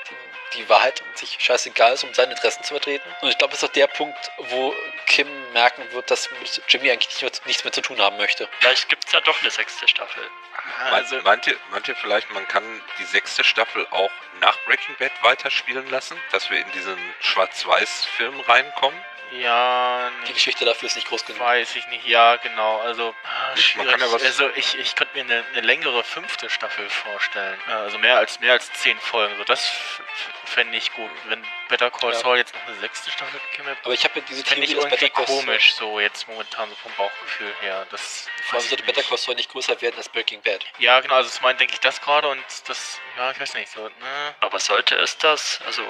die, 0.54 0.68
Wahrheit 0.68 1.00
an 1.02 1.16
sich 1.16 1.36
scheißegal 1.40 1.94
ist, 1.94 2.04
um 2.04 2.12
seine 2.14 2.32
Interessen 2.32 2.62
zu 2.62 2.74
vertreten. 2.74 3.08
Und 3.22 3.30
ich 3.30 3.38
glaube, 3.38 3.52
das 3.52 3.62
ist 3.62 3.68
auch 3.68 3.72
der 3.72 3.86
Punkt, 3.86 4.30
wo 4.38 4.74
Kim 5.06 5.26
merken 5.52 5.90
wird, 5.92 6.10
dass 6.10 6.30
mit 6.32 6.62
Jimmy 6.68 6.90
eigentlich 6.90 7.08
nicht 7.08 7.22
mehr, 7.22 7.46
nichts 7.46 7.64
mehr 7.64 7.72
zu 7.72 7.80
tun 7.80 8.00
haben 8.00 8.16
möchte. 8.18 8.48
Vielleicht 8.60 8.88
gibt 8.88 9.06
es 9.06 9.12
ja 9.12 9.20
doch 9.22 9.40
eine 9.40 9.50
sechste 9.50 9.88
Staffel. 9.88 10.28
Also, 10.90 11.20
meint 11.22 11.46
ihr 11.46 11.96
vielleicht, 11.96 12.30
man 12.32 12.46
kann 12.48 12.64
die 12.98 13.04
sechste 13.04 13.44
Staffel 13.44 13.86
auch 13.90 14.10
nach 14.40 14.58
Breaking 14.66 14.96
Bad 14.98 15.12
weiterspielen 15.22 15.88
lassen? 15.90 16.16
Dass 16.30 16.50
wir 16.50 16.58
in 16.58 16.70
diesen 16.72 16.98
Schwarz-Weiß-Film 17.20 18.40
reinkommen? 18.40 18.98
Ja, 19.40 20.10
Die 20.28 20.32
Geschichte 20.34 20.64
dafür 20.64 20.86
ist 20.88 20.94
nicht 20.96 21.08
groß 21.08 21.24
genug. 21.24 21.40
Weiß 21.40 21.74
ich 21.76 21.86
nicht, 21.88 22.06
ja, 22.06 22.36
genau. 22.36 22.80
Also, 22.80 23.14
ah, 23.24 23.54
Man 23.76 23.86
kann 23.88 24.00
ja 24.00 24.06
schwierig. 24.06 24.12
was- 24.12 24.22
also 24.24 24.50
ich, 24.56 24.78
ich 24.78 24.94
könnte 24.94 25.14
mir 25.14 25.24
eine, 25.24 25.44
eine 25.52 25.60
längere 25.62 26.04
fünfte 26.04 26.50
Staffel 26.50 26.88
vorstellen. 26.90 27.58
Ja, 27.68 27.80
Also 27.80 27.98
mehr 27.98 28.18
als 28.18 28.40
mehr 28.40 28.52
als 28.52 28.70
zehn 28.74 28.98
Folgen. 29.00 29.36
So, 29.38 29.44
das 29.44 29.72
fände 30.44 30.76
ich 30.76 30.92
gut. 30.92 31.10
Wenn 31.24 31.42
Better 31.68 31.90
Call 31.90 32.12
Ja. 32.12 32.18
Saul 32.18 32.36
jetzt 32.36 32.54
noch 32.54 32.66
eine 32.66 32.76
sechste 32.80 33.10
Staffel 33.10 33.40
käme, 33.54 33.74
Aber 33.84 33.94
ich 33.94 34.04
habe 34.04 34.18
ja 34.20 34.24
diese 34.28 34.40
ich 34.42 34.46
Theorie, 34.46 34.66
dass 34.66 34.70
irgendwie 34.84 34.96
Better 34.96 35.08
Call 35.14 35.26
Saul- 35.26 35.36
komisch, 35.44 35.74
so 35.74 35.98
jetzt 36.00 36.28
momentan 36.28 36.68
so 36.68 36.76
vom 36.76 36.92
Bauchgefühl 36.96 37.54
her. 37.62 37.86
Das 37.90 38.28
Vor 38.44 38.54
allem 38.56 38.64
ich 38.64 38.68
sollte. 38.68 38.84
Better 38.84 39.02
Call 39.02 39.16
Saul 39.16 39.34
nicht 39.36 39.50
größer 39.50 39.80
werden 39.80 39.96
als 39.96 40.10
Breaking 40.10 40.42
Bad. 40.42 40.62
Ja, 40.78 41.00
genau, 41.00 41.14
also 41.14 41.30
zum 41.30 41.46
einen 41.46 41.56
denke 41.58 41.72
ich 41.72 41.80
das 41.80 42.00
gerade 42.02 42.28
und 42.28 42.44
das, 42.66 43.00
ja, 43.16 43.30
ich 43.30 43.40
weiß 43.40 43.54
nicht, 43.54 43.70
so, 43.72 43.84
ne? 43.88 44.34
Aber 44.40 44.58
sollte 44.60 44.94
es 44.96 45.16
das? 45.16 45.60
Also 45.64 45.82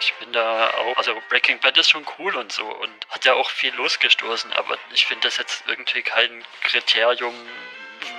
ich 0.00 0.12
bin 0.14 0.32
da 0.32 0.70
auch, 0.74 0.96
also 0.96 1.20
Breaking 1.28 1.60
Bad 1.60 1.76
ist 1.78 1.90
schon 1.90 2.04
cool 2.18 2.34
und 2.34 2.50
so 2.50 2.66
und 2.88 3.06
hat 3.10 3.24
ja 3.24 3.34
auch 3.34 3.50
viel 3.50 3.74
losgestoßen, 3.74 4.52
aber 4.52 4.76
ich 4.92 5.06
finde 5.06 5.28
das 5.28 5.36
jetzt 5.36 5.64
irgendwie 5.66 6.02
kein 6.02 6.44
Kriterium, 6.62 7.34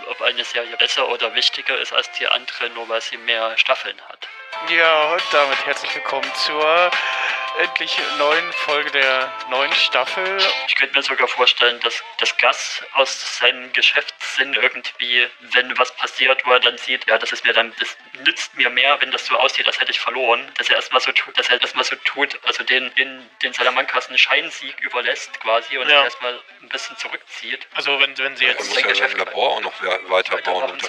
ob 0.08 0.22
eine 0.22 0.44
Serie 0.44 0.76
besser 0.78 1.10
oder 1.10 1.34
wichtiger 1.36 1.78
ist 1.78 1.94
als 1.94 2.12
die 2.14 2.28
andere, 2.28 2.70
nur 2.72 2.88
weil 2.90 3.02
sie 3.02 3.18
mehr 3.18 3.58
Staffeln 3.58 4.00
hat. 4.10 4.28
Ja, 4.70 5.14
und 5.14 5.24
damit 5.32 5.66
herzlich 5.66 5.94
willkommen 5.96 6.30
zur 6.36 6.92
endlich 7.60 7.98
neuen 8.18 8.54
Folge 8.54 8.90
der 8.92 9.32
neuen 9.50 9.74
Staffel. 9.74 10.38
Ich 10.68 10.76
könnte 10.76 10.96
mir 10.96 11.04
sogar 11.04 11.28
vorstellen, 11.28 11.80
dass 11.82 12.02
das 12.18 12.36
Gas 12.38 12.82
aus 12.94 13.38
seinem 13.38 13.72
Geschäftssinn 13.74 14.54
irgendwie, 14.54 15.28
wenn 15.52 15.78
was 15.78 15.94
passiert, 15.96 16.46
wo 16.46 16.52
er 16.54 16.60
dann 16.62 16.78
sieht, 16.78 17.06
ja, 17.08 17.18
das 17.18 17.32
ist 17.32 17.44
mir 17.46 17.54
dann, 17.54 17.74
das 17.80 17.98
nützt 18.24 18.56
mir 18.56 18.70
mehr, 18.70 19.00
wenn 19.02 19.12
das 19.12 19.26
so 19.26 19.36
aussieht, 19.38 19.68
als 19.68 19.80
hätte 19.80 19.92
ich 19.92 20.00
verloren, 20.00 20.50
dass 20.58 20.70
er 20.70 20.78
erstmal 20.78 21.02
so 21.02 21.12
tut, 21.12 21.38
dass 21.38 21.50
er 21.50 21.62
erstmal 21.62 21.84
so 21.84 21.96
tut, 21.98 22.40
also 22.46 22.64
den, 22.64 22.94
den, 22.96 23.30
den 23.44 23.54
Salamankas 23.54 24.08
einen 24.08 24.18
Scheinsieg 24.18 24.80
überlässt 24.82 25.40
quasi 25.42 25.78
und 25.78 25.90
Ja. 25.90 26.04
erstmal 26.04 26.40
ein 26.62 26.70
bisschen 26.70 26.98
zurückzieht. 26.98 27.68
Also 27.76 28.00
wenn, 28.00 28.18
wenn 28.18 28.38
sie 28.38 28.46
jetzt 28.46 28.68
muss 28.70 28.82
ja 28.82 28.96
sein 28.96 29.18
Labor 29.18 29.58
auch 29.58 29.62
noch 29.62 29.82
we- 29.82 30.00
weiterbauen. 30.10 30.72
Und. 30.72 30.84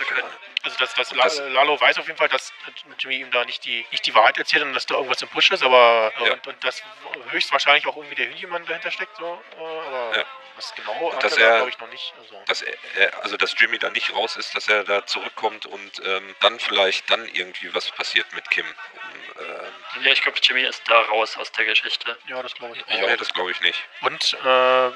Also 0.62 0.76
Und 0.84 1.16
La- 1.16 1.24
das- 1.24 1.38
Lalo 1.38 1.80
weiß 1.80 1.98
auf 1.98 2.06
jeden 2.06 2.18
Fall, 2.18 2.28
dass 2.28 2.52
Jimmy 2.98 3.16
ihm 3.20 3.30
da 3.30 3.46
nicht 3.46 3.64
die, 3.64 3.86
nicht 3.92 4.04
die 4.04 4.14
Wahrheit 4.14 4.36
erzählt 4.36 4.62
und 4.62 4.74
dass 4.74 4.84
da 4.84 4.94
irgendwas 4.96 5.22
im 5.22 5.28
Busch 5.28 5.50
ist, 5.50 5.62
aber 5.62 6.12
Ja. 6.18 6.32
und, 6.34 6.46
und 6.46 6.59
dass 6.60 6.82
höchstwahrscheinlich 7.30 7.86
auch 7.86 7.96
irgendwie 7.96 8.14
der 8.16 8.28
Hühnchenmann 8.28 8.64
dahinter 8.66 8.90
steckt, 8.90 9.16
so, 9.16 9.42
äh, 9.58 9.60
aber 9.62 10.16
Ja. 10.18 10.24
was 10.56 10.74
genau 10.74 11.12
dass 11.20 11.36
er 11.36 11.48
da, 11.48 11.56
glaube 11.56 11.70
ich 11.70 11.78
noch 11.78 11.88
nicht. 11.88 12.14
Also. 12.18 12.42
dass 12.46 12.62
er, 12.62 13.22
also 13.22 13.36
dass 13.36 13.54
Jimmy 13.58 13.78
da 13.78 13.90
nicht 13.90 14.12
raus 14.14 14.36
ist, 14.36 14.54
dass 14.54 14.68
er 14.68 14.84
da 14.84 15.06
zurückkommt 15.06 15.66
und 15.66 16.02
ähm, 16.04 16.34
dann 16.40 16.58
vielleicht 16.60 17.10
dann 17.10 17.26
irgendwie 17.26 17.74
was 17.74 17.90
passiert 17.90 18.32
mit 18.34 18.48
Kim. 18.50 18.66
Ähm, 18.66 20.02
Ja, 20.02 20.12
ich 20.12 20.22
glaube, 20.22 20.38
Jimmy 20.42 20.62
ist 20.62 20.82
da 20.86 21.00
raus 21.02 21.36
aus 21.36 21.50
der 21.52 21.64
Geschichte. 21.64 22.16
Ja, 22.26 22.42
das 22.42 22.54
glaube 22.54 22.76
ich 22.76 22.84
ja, 22.94 23.06
nee, 23.06 23.16
das 23.16 23.32
glaube 23.32 23.50
ich 23.50 23.60
nicht. 23.60 23.82
Und 24.02 24.34
äh, 24.44 24.46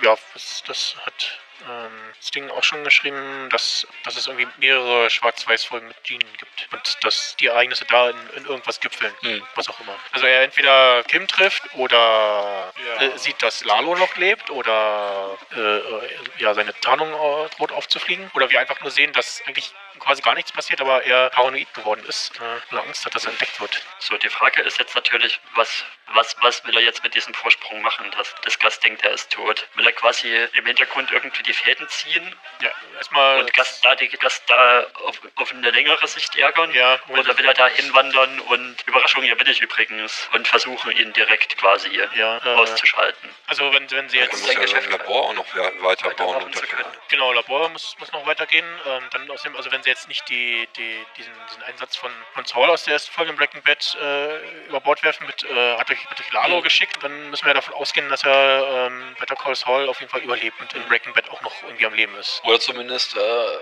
ja, 0.04 0.16
das, 0.34 0.62
das 0.66 0.96
hat 1.04 1.40
ähm, 1.68 2.12
Sting 2.20 2.50
auch 2.50 2.62
schon 2.62 2.84
geschrieben, 2.84 3.48
dass, 3.50 3.86
dass 4.04 4.16
es 4.16 4.26
irgendwie 4.26 4.46
mehrere 4.58 5.08
Schwarz-Weiß-Folgen 5.10 5.88
mit 5.88 6.02
Jean 6.04 6.20
gibt. 6.20 6.68
Und 6.72 7.04
dass 7.04 7.36
die 7.36 7.46
Ereignisse 7.46 7.84
da 7.86 8.10
in, 8.10 8.16
in 8.36 8.44
irgendwas 8.46 8.80
gipfeln. 8.80 9.12
Was 9.54 9.68
auch 9.68 9.80
immer. 9.80 9.96
Also 10.12 10.26
er 10.26 10.42
entweder 10.42 11.02
Kim 11.04 11.26
trifft 11.26 11.62
oder 11.74 12.72
äh, 12.98 13.16
sieht, 13.18 13.42
dass 13.42 13.64
Lalo 13.64 13.94
noch 13.94 14.16
lebt 14.16 14.50
oder 14.50 15.36
äh, 15.54 15.60
äh, 15.60 16.08
ja, 16.38 16.54
seine 16.54 16.78
Tarnung 16.80 17.12
äh, 17.12 17.48
droht 17.56 17.72
aufzufliegen. 17.72 18.30
Oder 18.34 18.50
wir 18.50 18.60
einfach 18.60 18.80
nur 18.80 18.90
sehen, 18.90 19.12
dass 19.12 19.42
eigentlich 19.46 19.72
quasi 19.98 20.22
gar 20.22 20.34
nichts 20.34 20.52
passiert, 20.52 20.80
aber 20.80 21.02
er 21.04 21.30
paranoid 21.30 21.72
geworden 21.74 22.04
ist 22.06 22.32
äh, 22.40 22.72
und 22.74 22.78
Angst 22.78 23.04
hat, 23.04 23.14
dass 23.14 23.24
er 23.24 23.32
entdeckt 23.32 23.60
wird. 23.60 23.80
So, 23.98 24.16
die 24.16 24.28
Frage 24.28 24.62
ist 24.62 24.78
jetzt 24.78 24.94
natürlich, 24.94 25.40
was, 25.54 25.84
was, 26.14 26.36
was 26.42 26.64
will 26.66 26.76
er 26.76 26.82
jetzt 26.82 27.02
mit 27.02 27.14
diesem 27.14 27.32
Vorsprung 27.34 27.80
machen, 27.82 28.10
dass 28.12 28.34
das 28.42 28.58
Gas 28.58 28.80
denkt, 28.80 29.02
er 29.02 29.12
ist 29.12 29.30
tot? 29.32 29.66
Will 29.74 29.86
er 29.86 29.92
quasi 29.92 30.48
im 30.52 30.66
Hintergrund 30.66 31.10
irgendwie 31.12 31.42
die 31.42 31.52
Fäden 31.52 31.88
ziehen? 31.88 32.34
Ja, 32.60 32.70
erstmal. 32.96 33.40
Und 33.40 33.52
Gas 33.54 33.80
da, 33.80 33.94
die, 33.94 34.08
Gas 34.08 34.42
da 34.46 34.86
auf, 35.04 35.20
auf 35.36 35.52
eine 35.52 35.70
längere 35.70 36.06
Sicht 36.06 36.36
ärgern? 36.36 36.72
Ja, 36.72 36.98
Oder 37.08 37.36
will 37.38 37.46
er 37.46 37.54
da 37.54 37.68
hinwandern 37.68 38.40
und 38.40 38.76
Überraschung, 38.86 39.22
hier 39.22 39.36
bin 39.36 39.48
ich 39.48 39.60
übrigens 39.60 40.28
und 40.32 40.46
versuchen 40.48 40.90
ihn 40.92 41.12
direkt 41.12 41.56
quasi 41.58 42.00
Ja, 42.14 42.38
äh, 42.44 42.48
auszuschalten? 42.54 43.30
Also 43.46 43.72
wenn, 43.72 43.90
wenn 43.90 44.08
sie 44.08 44.18
Er 44.18 44.24
jetzt 44.24 44.40
muss 44.40 44.52
ja 44.54 44.66
sein 44.66 44.90
Labor 44.90 45.30
auch 45.30 45.34
noch 45.34 45.54
we- 45.54 45.72
weiterbauen. 45.80 46.42
Und. 46.44 46.62
Genau, 47.08 47.32
Labor 47.32 47.68
muss, 47.68 47.96
muss 47.98 48.10
noch 48.12 48.26
weitergehen. 48.26 48.66
Ähm, 48.86 49.04
dann 49.10 49.30
außerdem, 49.30 49.56
also 49.56 49.70
wenn 49.70 49.82
sie 49.84 49.90
jetzt 49.90 50.08
nicht 50.08 50.28
die, 50.28 50.68
die, 50.76 51.06
diesen, 51.16 51.32
diesen 51.48 51.62
Einsatz 51.62 51.96
von, 51.96 52.10
von 52.34 52.44
Saul 52.44 52.68
aus 52.70 52.84
der 52.84 52.94
ersten 52.94 53.12
Folge 53.12 53.30
in 53.30 53.36
Breaking 53.36 53.62
Bad 53.62 53.96
äh, 54.00 54.66
über 54.66 54.80
Bord 54.80 55.02
werfen, 55.02 55.26
mit, 55.26 55.44
äh, 55.44 55.76
hat 55.78 55.90
euch, 55.90 55.98
euch 56.10 56.32
Lalo 56.32 56.58
Mhm. 56.58 56.62
geschickt, 56.62 56.98
dann 57.02 57.30
müssen 57.30 57.46
wir 57.46 57.54
davon 57.54 57.74
ausgehen, 57.74 58.08
dass 58.08 58.24
er 58.24 58.86
ähm, 58.88 59.14
Better 59.18 59.36
Call 59.36 59.54
Saul 59.54 59.88
auf 59.88 60.00
jeden 60.00 60.10
Fall 60.10 60.20
überlebt 60.20 60.60
und 60.60 60.72
in 60.74 60.86
Breaking 60.88 61.12
Bad 61.12 61.28
auch 61.30 61.40
noch 61.42 61.54
irgendwie 61.62 61.86
am 61.86 61.94
Leben 61.94 62.14
ist. 62.16 62.42
Oder 62.44 62.58
zumindest 62.60 63.16
äh, 63.16 63.20
äh, 63.20 63.58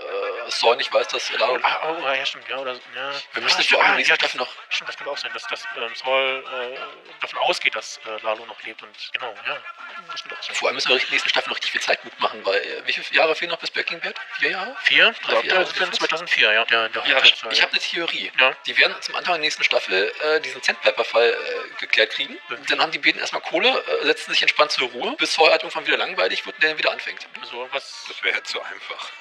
Saul 0.48 0.76
nicht 0.76 0.92
weiß, 0.92 1.08
dass 1.08 1.30
Lalo. 1.32 1.58
Ah, 1.62 1.96
oh, 2.00 2.08
ja, 2.08 2.24
stimmt, 2.24 2.48
ja. 2.48 2.58
Oder, 2.58 2.72
ja. 2.72 3.12
Wir 3.32 3.42
müssen 3.42 3.58
ah, 3.58 3.62
stimmt, 3.62 3.82
ah, 3.82 3.98
ja, 3.98 4.16
das, 4.16 4.34
noch. 4.34 4.48
Stimmt, 4.68 4.88
das 4.88 4.96
könnte 4.96 5.10
auch 5.10 5.18
sein, 5.18 5.32
dass, 5.34 5.46
dass 5.46 5.64
ähm, 5.76 5.94
Saul 5.94 6.44
äh, 6.74 6.78
davon 7.20 7.38
ausgeht, 7.40 7.74
dass 7.74 7.98
äh, 8.06 8.22
Lalo 8.22 8.46
noch 8.46 8.62
lebt 8.62 8.82
und 8.82 8.96
genau, 9.12 9.34
ja. 9.46 9.56
Vor 10.52 10.68
allem 10.68 10.76
müssen 10.76 10.88
wir 10.88 10.96
in 10.96 11.02
der 11.02 11.10
nächsten 11.10 11.28
Staffel 11.28 11.50
noch 11.50 11.56
richtig 11.56 11.72
viel 11.72 11.80
Zeit 11.80 12.04
mitmachen, 12.04 12.44
weil 12.44 12.60
äh, 12.60 12.82
wie 12.86 12.92
viele 12.92 13.18
Jahre 13.18 13.34
fehlen 13.34 13.50
noch 13.50 13.58
bis 13.58 13.70
Breaking 13.70 14.00
Bad? 14.00 14.14
Vier 14.38 14.50
Jahre? 14.50 14.76
Vier? 14.82 15.14
Drei, 15.22 15.40
vier 15.40 15.50
Jahre? 15.50 15.62
Ja, 15.78 15.88
ist 15.88 16.11
2004, 16.16 16.52
ja. 16.52 16.66
Ja, 16.70 16.88
Hochzeitsfall, 16.94 17.52
ich 17.52 17.62
habe 17.62 17.72
eine 17.72 17.80
Theorie. 17.80 18.32
Ja. 18.38 18.52
Die 18.66 18.76
werden 18.78 18.94
zum 19.00 19.14
Anfang 19.14 19.34
der 19.34 19.40
nächsten 19.40 19.64
Staffel 19.64 20.12
äh, 20.20 20.40
diesen 20.40 20.62
Sandpiper-Fall 20.62 21.30
äh, 21.30 21.80
geklärt 21.80 22.10
kriegen. 22.10 22.38
Dann 22.68 22.80
haben 22.80 22.92
die 22.92 22.98
beiden 22.98 23.20
erstmal 23.20 23.42
Kohle, 23.42 23.68
äh, 23.68 24.06
setzen 24.06 24.32
sich 24.32 24.42
entspannt 24.42 24.72
zur 24.72 24.88
Ruhe, 24.88 25.16
bis 25.16 25.34
Saul 25.34 25.50
halt 25.50 25.62
irgendwann 25.62 25.86
wieder 25.86 25.96
langweilig 25.96 26.44
wird 26.46 26.56
und 26.56 26.62
der 26.62 26.70
dann 26.70 26.78
wieder 26.78 26.92
anfängt. 26.92 27.26
So 27.50 27.68
was. 27.72 28.04
Das 28.08 28.22
wäre 28.22 28.40
so 28.44 28.60
einfach. 28.62 29.10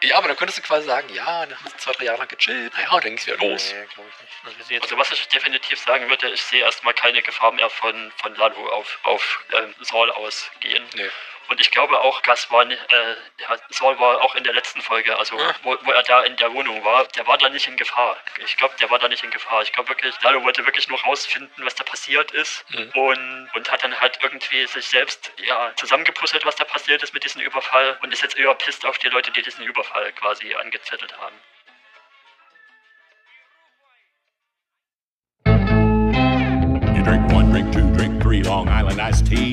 Ja, 0.00 0.16
aber 0.16 0.28
dann 0.28 0.36
könntest 0.36 0.58
du 0.58 0.62
quasi 0.62 0.86
sagen, 0.86 1.12
ja, 1.12 1.44
dann 1.44 1.58
haben 1.58 1.70
sie 1.70 1.76
zwei, 1.76 1.92
drei 1.92 2.04
Jahre 2.04 2.18
lang 2.18 2.28
gechillt. 2.28 2.72
Naja, 2.74 2.88
dann 2.90 3.00
ging's 3.00 3.26
wieder 3.26 3.36
los. 3.38 3.72
Nee, 3.72 3.86
glaube 3.94 4.08
ich 4.10 4.20
nicht. 4.68 4.82
Also 4.82 4.94
Also 4.94 4.98
was 4.98 5.10
ich 5.10 5.26
definitiv 5.28 5.78
sagen 5.80 6.08
würde, 6.08 6.30
ich 6.30 6.42
sehe 6.42 6.62
erstmal 6.62 6.94
keine 6.94 7.20
Gefahr 7.22 7.52
mehr 7.52 7.68
von, 7.68 8.12
von 8.22 8.34
Lalo 8.36 8.68
auf, 8.70 8.98
auf 9.02 9.44
ähm, 9.52 9.74
Saul 9.80 10.10
ausgehen. 10.12 10.84
Und 11.48 11.60
ich 11.62 11.70
glaube 11.70 11.98
auch, 12.00 12.20
Gas 12.22 12.50
war, 12.50 12.64
ni- 12.66 12.74
äh, 12.74 13.16
ja, 13.40 13.56
Saul 13.70 13.98
war 13.98 14.22
auch 14.22 14.34
in 14.34 14.44
der 14.44 14.52
letzten 14.52 14.82
Folge, 14.82 15.16
also 15.18 15.34
wo, 15.62 15.76
wo 15.82 15.92
er 15.92 16.02
da 16.02 16.22
in 16.24 16.36
der 16.36 16.52
Wohnung 16.52 16.84
war, 16.84 17.06
der 17.08 17.26
war 17.26 17.38
da 17.38 17.48
nicht 17.48 17.66
in 17.66 17.76
Gefahr. 17.76 18.16
Ich 18.44 18.56
glaube, 18.58 18.74
der 18.78 18.90
war 18.90 18.98
da 18.98 19.08
nicht 19.08 19.24
in 19.24 19.30
Gefahr. 19.30 19.62
Ich 19.62 19.72
glaube 19.72 19.88
wirklich, 19.88 20.14
Lalo 20.20 20.42
wollte 20.44 20.66
wirklich 20.66 20.88
nur 20.88 21.00
rausfinden, 21.00 21.64
was 21.64 21.74
da 21.74 21.84
passiert 21.84 22.32
ist 22.32 22.66
und, 22.94 23.50
und 23.54 23.72
hat 23.72 23.82
dann 23.82 23.98
halt 23.98 24.18
irgendwie 24.22 24.66
sich 24.66 24.86
selbst 24.88 25.32
ja, 25.38 25.72
zusammengepuzzelt, 25.76 26.44
was 26.44 26.56
da 26.56 26.64
passiert 26.64 27.02
ist 27.02 27.14
mit 27.14 27.24
diesem 27.24 27.40
Überfall 27.40 27.98
und 28.02 28.12
ist 28.12 28.22
jetzt 28.22 28.36
eher 28.36 28.54
pisst 28.54 28.84
auf 28.84 28.98
die 28.98 29.08
Leute, 29.08 29.30
die 29.30 29.40
diesen 29.42 29.64
Überfall 29.64 30.12
quasi 30.12 30.54
angezettelt 30.54 31.16
haben. 31.16 31.34
You 36.94 37.02
drink 37.04 37.32
one, 37.32 37.50
drink 37.50 37.72
two, 37.72 37.90
drink 37.96 38.20
three 38.20 38.42
Long 38.42 38.68
Island 38.68 39.00
iced 39.00 39.26
teas. 39.26 39.47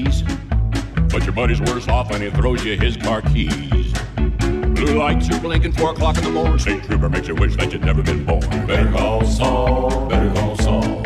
But 1.35 1.41
buddy's 1.41 1.59
worse 1.59 1.89
off 1.89 2.11
when 2.11 2.21
he 2.21 2.29
throws 2.29 2.63
you 2.63 2.77
his 2.77 2.95
car 2.95 3.21
keys. 3.21 3.93
Blue 4.15 4.95
lights 4.97 5.29
are 5.29 5.39
blinking, 5.41 5.73
four 5.73 5.91
o'clock 5.91 6.17
in 6.17 6.23
the 6.23 6.31
morning. 6.31 6.57
State 6.57 6.83
trooper 6.83 7.09
makes 7.09 7.27
you 7.27 7.35
wish 7.35 7.57
that 7.57 7.73
you'd 7.73 7.83
never 7.83 8.01
been 8.01 8.23
born. 8.23 8.39
Better 8.65 8.89
call 8.89 9.25
Saul, 9.25 10.07
better 10.07 10.33
call 10.33 10.55
Saul. 10.55 11.03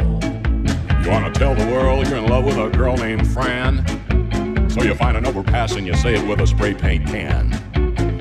You 1.03 1.09
wanna 1.09 1.31
tell 1.33 1.55
the 1.55 1.65
world 1.71 2.07
you're 2.07 2.19
in 2.19 2.27
love 2.27 2.45
with 2.45 2.57
a 2.57 2.69
girl 2.69 2.95
named 2.95 3.27
Fran? 3.27 3.83
So 4.69 4.83
you 4.83 4.93
find 4.93 5.17
an 5.17 5.25
overpass 5.25 5.75
and 5.75 5.87
you 5.87 5.95
say 5.95 6.13
it 6.13 6.27
with 6.27 6.41
a 6.41 6.47
spray 6.47 6.75
paint 6.75 7.07
can. 7.07 7.49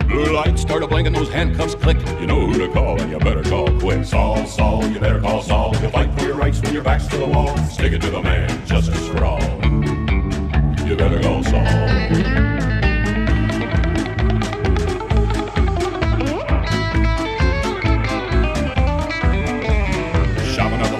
Blue 0.09 0.33
lights 0.33 0.63
start 0.63 0.83
a 0.83 0.87
blinking, 0.87 1.13
those 1.13 1.29
handcuffs 1.29 1.75
click. 1.75 1.99
You 2.21 2.27
know 2.27 2.47
who 2.47 2.57
to 2.59 2.73
call, 2.73 2.99
and 2.99 3.13
you 3.13 3.19
better 3.19 3.43
call 3.43 3.69
quick. 3.79 4.07
Saul, 4.07 4.47
Saul, 4.47 4.83
you 4.87 4.99
better 4.99 5.21
call 5.21 5.43
Saul. 5.43 5.77
You 5.83 5.91
fight 5.91 6.19
for 6.19 6.25
your 6.25 6.37
rights 6.37 6.63
when 6.63 6.73
your 6.73 6.83
back's 6.83 7.07
to 7.09 7.19
the 7.19 7.27
wall. 7.27 7.55
Stick 7.69 7.93
it 7.93 8.01
to 8.01 8.11
the 8.11 8.23
man, 8.23 8.67
justice 8.67 9.07
for 9.09 9.27
all. 9.27 9.88
You 10.89 10.97
better 10.97 11.19
the 11.19 11.25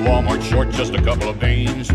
Walmart 0.05 0.43
short, 0.43 0.69
just 0.73 0.93
a 0.93 1.01
couple 1.03 1.31
of 1.31 1.41
beans. 1.41 1.89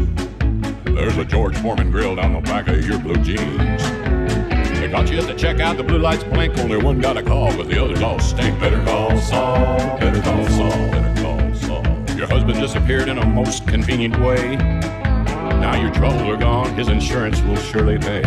There's 0.85 1.17
a 1.17 1.23
George 1.23 1.55
Foreman 1.57 1.91
grill 1.91 2.15
down 2.15 2.33
the 2.33 2.41
back 2.41 2.67
of 2.67 2.83
your 2.83 2.97
blue 2.97 3.17
jeans. 3.17 3.83
They 4.79 4.89
got 4.89 5.11
you 5.11 5.19
at 5.19 5.27
the 5.27 5.35
checkout, 5.35 5.77
the 5.77 5.83
blue 5.83 5.99
lights 5.99 6.23
blink, 6.23 6.57
only 6.57 6.77
one 6.77 6.99
got 6.99 7.17
a 7.17 7.21
call, 7.21 7.55
but 7.55 7.67
the 7.67 7.79
others 7.79 8.01
all 8.01 8.17
stink. 8.17 8.59
Better 8.59 8.83
call 8.85 9.15
Saul, 9.19 9.99
better 9.99 10.19
call 10.23 10.47
Saul, 10.47 10.89
better 10.89 11.21
call 11.21 11.53
Saul. 11.53 12.17
Your 12.17 12.25
husband 12.25 12.59
disappeared 12.59 13.07
in 13.07 13.19
a 13.19 13.25
most 13.27 13.67
convenient 13.67 14.19
way. 14.19 15.02
Now 15.63 15.81
your 15.81 15.93
troubles 15.93 16.23
are 16.23 16.35
gone, 16.35 16.75
his 16.75 16.89
insurance 16.89 17.39
will 17.43 17.55
surely 17.55 17.97
pay. 17.97 18.19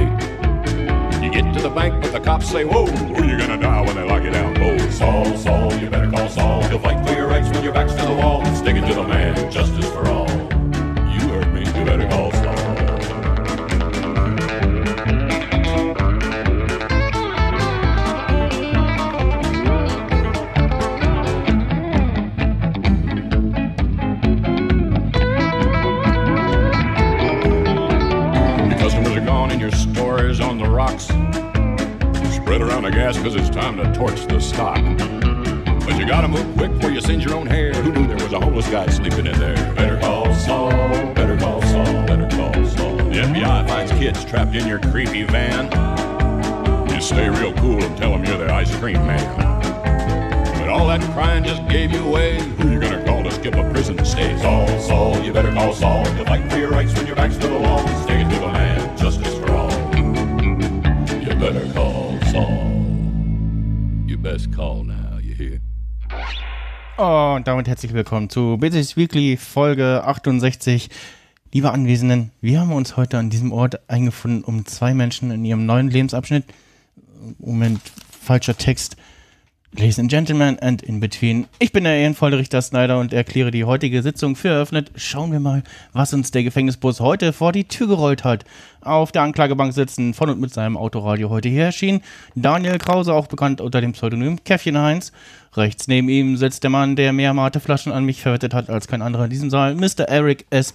You 1.22 1.30
get 1.30 1.52
to 1.52 1.60
the 1.60 1.68
bank, 1.68 2.00
but 2.00 2.10
the 2.12 2.18
cops 2.18 2.48
say, 2.48 2.64
Whoa, 2.64 2.86
who 2.86 3.14
are 3.14 3.26
you 3.26 3.36
gonna 3.36 3.60
die 3.60 3.82
when 3.82 3.94
they 3.94 4.04
lock 4.04 4.22
you 4.22 4.30
down 4.30 4.54
low? 4.54 4.78
Saul, 4.88 5.36
Saul, 5.36 5.70
you 5.74 5.90
better 5.90 6.10
call 6.10 6.30
Saul. 6.30 6.62
He'll 6.62 6.78
fight 6.78 7.06
for 7.06 7.12
your 7.12 7.26
rights 7.26 7.50
when 7.50 7.62
your 7.62 7.74
back's 7.74 7.92
to 7.92 8.06
the 8.06 8.14
wall. 8.14 8.42
Stick 8.54 8.76
it 8.76 8.86
to 8.88 8.94
the 8.94 9.02
man, 9.02 9.52
justice 9.52 9.86
for 9.90 10.08
all. 10.08 10.30
You 11.12 11.20
heard 11.28 11.52
me, 11.52 11.60
you 11.60 11.84
better 11.84 12.08
call 12.08 12.25
the 32.90 32.92
gas 32.92 33.16
because 33.16 33.34
it's 33.34 33.50
time 33.50 33.76
to 33.76 33.92
torch 33.94 34.26
the 34.26 34.38
stock. 34.38 34.76
But 35.84 35.98
you 35.98 36.06
gotta 36.06 36.28
move 36.28 36.56
quick 36.56 36.72
before 36.72 36.90
you 36.90 37.00
singe 37.00 37.24
your 37.24 37.34
own 37.34 37.46
hair. 37.46 37.72
Who 37.74 37.90
knew 37.90 38.06
there 38.06 38.22
was 38.22 38.32
a 38.32 38.38
homeless 38.38 38.68
guy 38.68 38.86
sleeping 38.88 39.26
in 39.26 39.36
there? 39.40 39.56
Better 39.74 39.98
call 39.98 40.32
Saul, 40.34 40.70
better 41.14 41.36
call 41.36 41.60
Saul, 41.62 42.06
better 42.06 42.28
call 42.36 42.52
Saul. 42.66 42.96
The 42.96 43.22
FBI 43.22 43.66
finds 43.66 43.90
kids 43.92 44.24
trapped 44.24 44.54
in 44.54 44.68
your 44.68 44.78
creepy 44.78 45.24
van. 45.24 45.64
You 46.88 47.00
stay 47.00 47.28
real 47.28 47.52
cool 47.54 47.82
and 47.82 47.96
tell 47.98 48.12
them 48.12 48.24
you're 48.24 48.38
the 48.38 48.52
ice 48.52 48.72
cream 48.76 49.04
man. 49.04 49.34
But 50.60 50.68
all 50.68 50.86
that 50.86 51.00
crying 51.12 51.42
just 51.42 51.66
gave 51.68 51.90
you 51.90 52.06
away. 52.06 52.40
Who 52.40 52.70
you 52.70 52.80
gonna 52.80 53.04
call 53.04 53.24
to 53.24 53.32
skip 53.32 53.56
a 53.56 53.68
prison 53.70 54.04
stay. 54.04 54.38
Saul, 54.38 54.68
Saul, 54.78 55.20
you 55.24 55.32
better 55.32 55.52
call 55.52 55.72
Saul. 55.72 56.06
You're 56.14 56.26
fighting 56.26 56.48
for 56.50 56.58
your 56.58 56.70
rights 56.70 56.94
when 56.94 57.06
your 57.08 57.16
back's 57.16 57.36
to 57.38 57.48
the 57.48 57.58
wall. 57.58 57.84
Stay 58.04 58.22
to 58.22 58.28
the 58.28 58.52
man, 58.52 58.75
Best 64.36 64.52
call 64.52 64.84
now, 64.84 65.18
you 65.18 65.34
hear? 65.34 65.60
Und 66.98 67.48
damit 67.48 67.68
herzlich 67.68 67.94
willkommen 67.94 68.28
zu 68.28 68.58
Business 68.58 68.94
Weekly 68.94 69.38
Folge 69.38 70.04
68. 70.04 70.90
Liebe 71.54 71.72
Anwesenden, 71.72 72.32
wir 72.42 72.60
haben 72.60 72.70
uns 72.72 72.98
heute 72.98 73.16
an 73.16 73.30
diesem 73.30 73.50
Ort 73.50 73.88
eingefunden, 73.88 74.44
um 74.44 74.66
zwei 74.66 74.92
Menschen 74.92 75.30
in 75.30 75.42
ihrem 75.46 75.64
neuen 75.64 75.88
Lebensabschnitt, 75.88 76.44
Moment, 77.38 77.80
falscher 78.10 78.58
Text, 78.58 78.98
Ladies 79.78 79.98
and 79.98 80.08
Gentlemen 80.08 80.58
and 80.60 80.80
in 80.80 81.00
between. 81.00 81.48
Ich 81.58 81.70
bin 81.70 81.84
der 81.84 81.96
ehrenvolle 81.96 82.38
Richter 82.38 82.62
Snyder 82.62 82.98
und 82.98 83.12
erkläre 83.12 83.50
die 83.50 83.64
heutige 83.64 84.02
Sitzung 84.02 84.34
für 84.34 84.48
eröffnet. 84.48 84.90
Schauen 84.96 85.32
wir 85.32 85.38
mal, 85.38 85.64
was 85.92 86.14
uns 86.14 86.30
der 86.30 86.44
Gefängnisbus 86.44 87.00
heute 87.00 87.34
vor 87.34 87.52
die 87.52 87.64
Tür 87.64 87.88
gerollt 87.88 88.24
hat. 88.24 88.46
Auf 88.80 89.12
der 89.12 89.20
Anklagebank 89.20 89.74
sitzen 89.74 90.14
von 90.14 90.30
und 90.30 90.40
mit 90.40 90.54
seinem 90.54 90.78
Autoradio 90.78 91.28
heute 91.28 91.50
hier 91.50 91.64
erschienen 91.64 92.00
Daniel 92.34 92.78
Krause, 92.78 93.12
auch 93.12 93.26
bekannt 93.26 93.60
unter 93.60 93.82
dem 93.82 93.92
Pseudonym 93.92 94.42
Käffchen 94.44 94.78
Heinz. 94.78 95.12
Rechts 95.54 95.88
neben 95.88 96.08
ihm 96.08 96.38
sitzt 96.38 96.62
der 96.62 96.70
Mann, 96.70 96.96
der 96.96 97.12
mehr 97.12 97.34
Mateflaschen 97.34 97.92
an 97.92 98.06
mich 98.06 98.22
verwettet 98.22 98.54
hat 98.54 98.70
als 98.70 98.88
kein 98.88 99.02
anderer 99.02 99.24
in 99.24 99.30
diesem 99.30 99.50
Saal, 99.50 99.74
Mr. 99.74 100.08
Eric 100.08 100.46
S. 100.48 100.74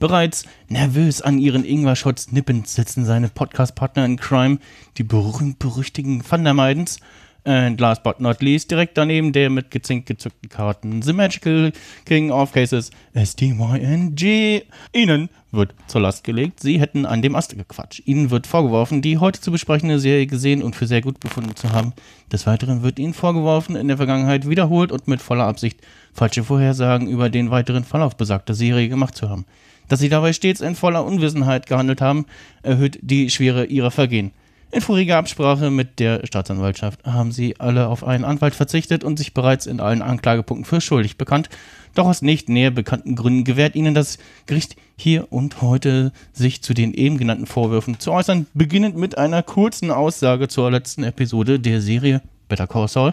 Bereits 0.00 0.46
nervös 0.68 1.22
an 1.22 1.38
ihren 1.38 1.64
Ingwer-Shots 1.64 2.32
nippend 2.32 2.66
sitzen 2.66 3.04
seine 3.04 3.28
Podcast-Partner 3.28 4.04
in 4.04 4.16
Crime, 4.16 4.58
die 4.98 5.04
berühmt-berüchtigen 5.04 6.24
Van 6.28 6.42
der 6.42 6.54
Meidens. 6.54 6.98
And 7.44 7.80
last 7.80 8.02
but 8.02 8.20
not 8.20 8.42
least, 8.42 8.70
direkt 8.70 8.98
daneben 8.98 9.32
der 9.32 9.48
mit 9.48 9.70
gezinkt 9.70 10.06
gezückten 10.06 10.50
Karten 10.50 11.00
The 11.00 11.14
Magical 11.14 11.72
King 12.04 12.30
of 12.30 12.52
Cases 12.52 12.90
SDYNG. 13.14 14.62
Ihnen 14.92 15.28
wird 15.50 15.74
zur 15.86 16.02
Last 16.02 16.22
gelegt, 16.24 16.60
sie 16.60 16.78
hätten 16.78 17.06
an 17.06 17.22
dem 17.22 17.34
Ast 17.34 17.56
gequatscht. 17.56 18.02
Ihnen 18.06 18.30
wird 18.30 18.46
vorgeworfen, 18.46 19.02
die 19.02 19.18
heute 19.18 19.40
zu 19.40 19.50
besprechende 19.50 19.98
Serie 19.98 20.26
gesehen 20.26 20.62
und 20.62 20.76
für 20.76 20.86
sehr 20.86 21.00
gut 21.00 21.18
befunden 21.18 21.56
zu 21.56 21.72
haben. 21.72 21.92
Des 22.30 22.46
Weiteren 22.46 22.82
wird 22.82 22.98
ihnen 22.98 23.14
vorgeworfen, 23.14 23.74
in 23.74 23.88
der 23.88 23.96
Vergangenheit 23.96 24.48
wiederholt 24.48 24.92
und 24.92 25.08
mit 25.08 25.22
voller 25.22 25.46
Absicht 25.46 25.80
falsche 26.12 26.44
Vorhersagen 26.44 27.08
über 27.08 27.30
den 27.30 27.50
weiteren 27.50 27.84
Verlauf 27.84 28.16
besagter 28.16 28.54
Serie 28.54 28.88
gemacht 28.88 29.16
zu 29.16 29.28
haben. 29.28 29.46
Dass 29.88 30.00
sie 30.00 30.08
dabei 30.08 30.32
stets 30.32 30.60
in 30.60 30.76
voller 30.76 31.04
Unwissenheit 31.04 31.66
gehandelt 31.66 32.00
haben, 32.00 32.26
erhöht 32.62 32.98
die 33.02 33.30
Schwere 33.30 33.64
ihrer 33.64 33.90
Vergehen. 33.90 34.32
In 34.72 34.82
voriger 34.82 35.16
Absprache 35.16 35.68
mit 35.70 35.98
der 35.98 36.24
Staatsanwaltschaft 36.24 37.04
haben 37.04 37.32
sie 37.32 37.58
alle 37.58 37.88
auf 37.88 38.04
einen 38.04 38.24
Anwalt 38.24 38.54
verzichtet 38.54 39.02
und 39.02 39.18
sich 39.18 39.34
bereits 39.34 39.66
in 39.66 39.80
allen 39.80 40.00
Anklagepunkten 40.00 40.64
für 40.64 40.80
schuldig 40.80 41.18
bekannt. 41.18 41.48
Doch 41.96 42.06
aus 42.06 42.22
nicht 42.22 42.48
näher 42.48 42.70
bekannten 42.70 43.16
Gründen 43.16 43.42
gewährt 43.42 43.74
ihnen 43.74 43.94
das 43.94 44.18
Gericht 44.46 44.76
hier 44.96 45.32
und 45.32 45.60
heute, 45.60 46.12
sich 46.32 46.62
zu 46.62 46.72
den 46.72 46.94
eben 46.94 47.18
genannten 47.18 47.46
Vorwürfen 47.46 47.98
zu 47.98 48.12
äußern, 48.12 48.46
beginnend 48.54 48.96
mit 48.96 49.18
einer 49.18 49.42
kurzen 49.42 49.90
Aussage 49.90 50.46
zur 50.46 50.70
letzten 50.70 51.02
Episode 51.02 51.58
der 51.58 51.80
Serie 51.80 52.22
Better 52.48 52.68
Call 52.68 52.86
Saul, 52.86 53.12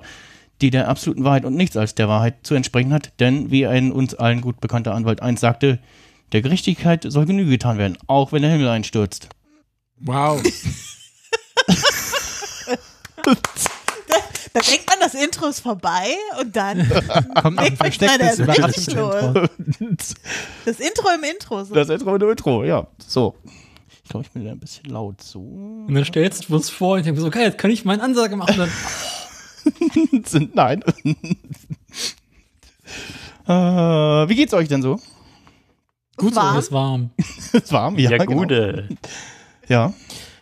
die 0.62 0.70
der 0.70 0.88
absoluten 0.88 1.24
Wahrheit 1.24 1.46
und 1.46 1.56
nichts 1.56 1.76
als 1.76 1.96
der 1.96 2.08
Wahrheit 2.08 2.36
zu 2.44 2.54
entsprechen 2.54 2.94
hat, 2.94 3.14
denn 3.20 3.50
wie 3.50 3.66
ein 3.66 3.92
uns 3.92 4.14
allen 4.14 4.42
gut 4.42 4.62
bekannter 4.62 4.94
Anwalt 4.94 5.24
einst 5.24 5.42
sagte, 5.42 5.80
der 6.34 6.44
Gerechtigkeit 6.44 7.04
soll 7.08 7.26
Genüge 7.26 7.50
getan 7.50 7.80
werden, 7.80 7.98
auch 8.06 8.32
wenn 8.32 8.44
der 8.44 8.52
Himmel 8.52 8.68
einstürzt. 8.68 9.30
Wow. 10.00 10.44
da, 14.54 14.60
denkt 14.62 14.88
man, 14.88 15.00
das 15.00 15.14
Intro 15.14 15.48
ist 15.48 15.60
vorbei 15.60 16.16
und 16.40 16.56
dann 16.56 16.88
kommt 17.42 17.60
ein 17.60 17.76
verstecktes. 17.76 18.38
Das 20.66 20.80
Intro 20.80 21.10
im 21.16 21.24
Intro. 21.24 21.64
So. 21.64 21.74
Das 21.74 21.90
Intro 21.90 22.16
im 22.16 22.30
Intro, 22.30 22.64
ja. 22.64 22.88
So. 23.06 23.36
Ich 24.04 24.10
glaube, 24.10 24.26
ich 24.26 24.32
bin 24.32 24.46
da 24.46 24.52
ein 24.52 24.60
bisschen 24.60 24.86
laut. 24.86 25.22
So. 25.22 25.40
Und 25.42 25.94
dann 25.94 26.06
stellst 26.06 26.48
du 26.48 26.56
uns 26.56 26.70
vor 26.70 26.96
und 26.96 27.06
denkst, 27.06 27.22
okay, 27.22 27.44
jetzt 27.44 27.58
kann 27.58 27.72
ich 27.72 27.84
meine 27.84 28.02
Ansage 28.02 28.38
machen. 28.38 28.56
Dann, 28.58 28.70
Sind, 30.26 30.56
nein. 30.56 30.82
äh, 33.48 33.52
wie 33.52 34.36
geht's 34.36 34.54
euch 34.54 34.68
denn 34.68 34.82
so? 34.82 35.00
Gut 36.16 36.34
so, 36.34 36.42
es 36.42 36.66
ist 36.66 36.72
warm. 36.72 37.12
Es 37.18 37.54
ist 37.54 37.72
warm, 37.72 37.98
ja. 38.00 38.12
Ja, 38.12 38.18
genau. 38.18 38.40
gute. 38.40 38.90
Ja. 39.68 39.94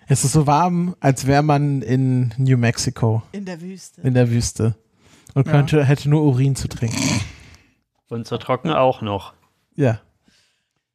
Es 0.07 0.23
ist 0.23 0.33
so 0.33 0.45
warm, 0.45 0.95
als 0.99 1.25
wäre 1.25 1.41
man 1.41 1.81
in 1.81 2.33
New 2.37 2.57
Mexico. 2.57 3.23
In 3.31 3.45
der 3.45 3.59
Wüste. 3.61 4.01
In 4.01 4.13
der 4.13 4.29
Wüste. 4.29 4.75
Und 5.33 5.45
könnte, 5.45 5.83
hätte 5.83 6.09
nur 6.09 6.23
Urin 6.23 6.55
zu 6.55 6.67
trinken. 6.67 7.21
Und 8.07 8.27
so 8.27 8.37
trocken 8.37 8.69
auch 8.69 9.01
noch. 9.01 9.33
Ja. 9.75 9.99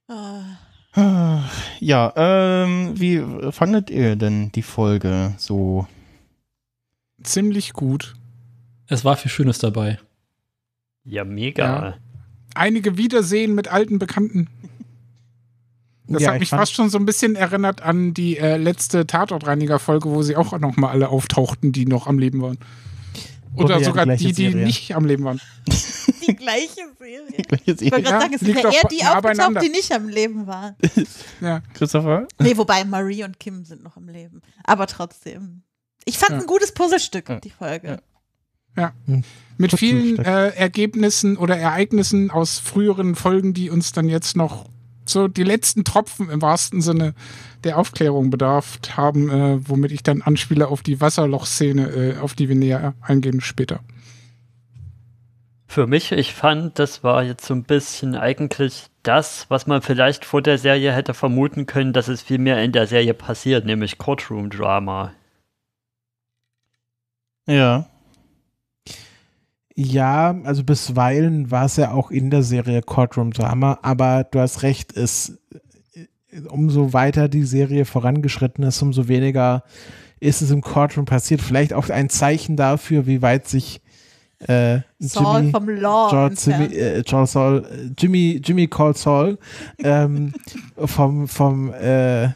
Ah. 0.09 1.45
Ja, 1.79 2.13
ähm, 2.17 2.99
wie 2.99 3.23
fandet 3.53 3.91
ihr 3.91 4.17
denn 4.17 4.51
die 4.53 4.63
Folge 4.63 5.35
so? 5.37 5.87
Ziemlich 7.23 7.73
gut. 7.75 8.15
es 8.87 9.05
war 9.05 9.17
viel 9.17 9.31
Schönes 9.31 9.59
dabei. 9.59 9.99
Ja, 11.05 11.25
mega. 11.25 11.95
einige 12.55 12.97
Wiedersehen 12.97 13.55
mit 13.55 13.69
alten 13.69 13.99
Bekannten. 13.99 14.49
Das 16.13 16.23
Ja, 16.23 16.29
hat 16.31 16.35
ich 16.37 16.41
mich 16.41 16.49
fast 16.51 16.75
schon 16.75 16.91
so 16.91 16.99
ein 16.99 17.07
bisschen 17.07 17.37
erinnert 17.37 17.83
an 17.83 18.13
die 18.15 18.37
äh, 18.37 18.57
letzte 18.57 19.07
Tatortreiniger-Folge, 19.07 20.11
wo 20.11 20.23
sie 20.23 20.37
auch 20.37 20.59
noch 20.59 20.77
mal 20.77 20.91
alle 20.91 21.09
auftauchten, 21.09 21.73
die 21.73 21.87
noch 21.87 22.07
am 22.07 22.19
Leben 22.19 22.43
waren. 22.43 22.59
Oder 23.55 23.75
ja, 23.75 23.79
die 23.79 23.85
sogar 23.85 24.07
die, 24.07 24.17
die 24.33 24.33
Serie. 24.51 24.65
nicht 24.65 24.95
am 24.95 25.05
Leben 25.07 25.25
waren. 25.25 25.41
Die 26.27 26.37
gleiche 26.37 26.83
Serie. 26.99 27.27
Gleiche 27.49 27.73
Ich 27.85 27.91
wollte 27.91 28.03
gerade 28.03 28.03
Ja, 28.05 28.21
sagen, 28.21 28.35
es 28.35 28.41
sind 28.41 28.49
liegt 28.49 28.63
ja 28.63 28.71
eher 28.71 28.89
die 28.89 29.05
aufgetaucht, 29.05 29.63
die 29.65 29.69
nicht 29.71 29.91
am 29.93 30.09
Leben 30.09 30.47
waren. 30.47 30.77
Ja. 31.41 31.61
Christopher? 31.75 32.29
Nee, 32.39 32.57
wobei 32.57 32.85
Marie 32.85 33.25
und 33.25 33.41
Kim 33.41 33.65
sind 33.65 33.83
noch 33.83 33.97
am 33.97 34.09
Leben. 34.09 34.41
Aber 34.63 34.87
trotzdem. 34.87 35.63
Ich 36.05 36.19
fand 36.19 36.33
Ja. 36.33 36.39
ein 36.41 36.47
gutes 36.47 36.73
Puzzlestück, 36.73 37.41
die 37.43 37.51
Folge. 37.51 38.01
Ja. 38.77 38.93
Mit 39.57 39.73
vielen 39.77 40.19
äh, 40.21 40.49
Ergebnissen 40.51 41.37
oder 41.37 41.57
Ereignissen 41.57 42.31
aus 42.31 42.59
früheren 42.61 43.17
Folgen, 43.17 43.53
die 43.55 43.71
uns 43.71 43.91
dann 43.93 44.09
jetzt 44.09 44.37
noch 44.37 44.67
so 45.11 45.29
die 45.29 45.45
letzten 45.45 45.85
Tropfen 45.85 46.31
im 46.31 46.43
wahrsten 46.43 46.81
Sinne 46.81 47.15
der 47.65 47.79
Aufklärung 47.79 48.31
bedarf 48.31 48.79
haben, 48.97 49.31
äh, 49.31 49.69
womit 49.69 49.93
ich 49.93 50.03
dann 50.03 50.23
anspiele 50.23 50.69
auf 50.69 50.83
die 50.83 51.01
Wasserlochszene, 51.01 51.89
äh, 51.89 52.17
auf 52.19 52.35
die 52.35 52.49
wir 52.49 52.57
näher 52.57 52.95
eingehen 53.01 53.41
später. 53.41 53.81
Für 55.67 55.87
mich, 55.87 56.11
ich 56.11 56.35
fand, 56.35 56.81
das 56.81 57.05
war 57.05 57.23
jetzt 57.23 57.47
so 57.47 57.55
ein 57.55 57.63
bisschen 57.63 58.17
eigentlich 58.17 58.87
das, 59.05 59.47
was 59.49 59.69
man 59.69 59.83
vielleicht 59.83 60.25
vor 60.25 60.43
der 60.43 60.59
Serie 60.59 60.93
hätte 60.93 61.15
vermuten 61.15 61.67
können, 61.67 61.93
dass 61.93 62.09
es 62.09 62.23
viel 62.23 62.39
mehr 62.39 62.63
in 62.63 62.73
der 62.73 62.89
Serie 62.89 63.15
passiert, 63.15 63.65
nämlich 63.67 63.97
Courtroom-Drama. 63.97 65.13
Ja. 67.47 67.87
Ja, 69.83 70.39
also 70.45 70.63
bisweilen 70.63 71.51
war 71.51 71.65
es 71.65 71.77
ja 71.77 71.93
auch 71.93 72.11
in 72.11 72.29
der 72.29 72.43
Serie 72.43 72.83
Courtroom 72.83 73.33
Drama, 73.33 73.79
aber 73.81 74.25
du 74.25 74.39
hast 74.39 74.63
recht, 74.63 74.95
es 74.95 75.39
umso 76.51 76.93
weiter 76.93 77.29
die 77.29 77.45
Serie 77.45 77.87
vorangeschritten 77.87 78.63
ist, 78.63 78.83
umso 78.83 79.09
weniger 79.09 79.65
ist 80.21 80.43
es 80.43 80.51
im 80.51 80.61
Courtroom 80.61 81.07
passiert. 81.07 81.41
Vielleicht 81.41 81.73
auch 81.73 81.89
ein 81.89 82.11
Zeichen 82.11 82.59
dafür, 82.59 83.07
wie 83.07 83.23
weit 83.23 83.49
sich 83.49 83.81
äh, 84.41 84.81
Saul 84.99 85.39
Jimmy, 85.39 85.51
vom 85.51 85.69
Law 85.71 86.11
George. 86.11 86.37
Jimmy, 86.45 86.75
äh, 86.75 87.03
George 87.03 87.27
Saul, 87.27 87.65
äh, 87.65 87.91
Jimmy, 87.99 88.39
Jimmy 88.45 88.67
Call 88.67 88.95
Saul 88.95 89.39
ähm, 89.79 90.35
vom, 90.77 91.27
vom, 91.27 91.73
äh, 91.73 92.29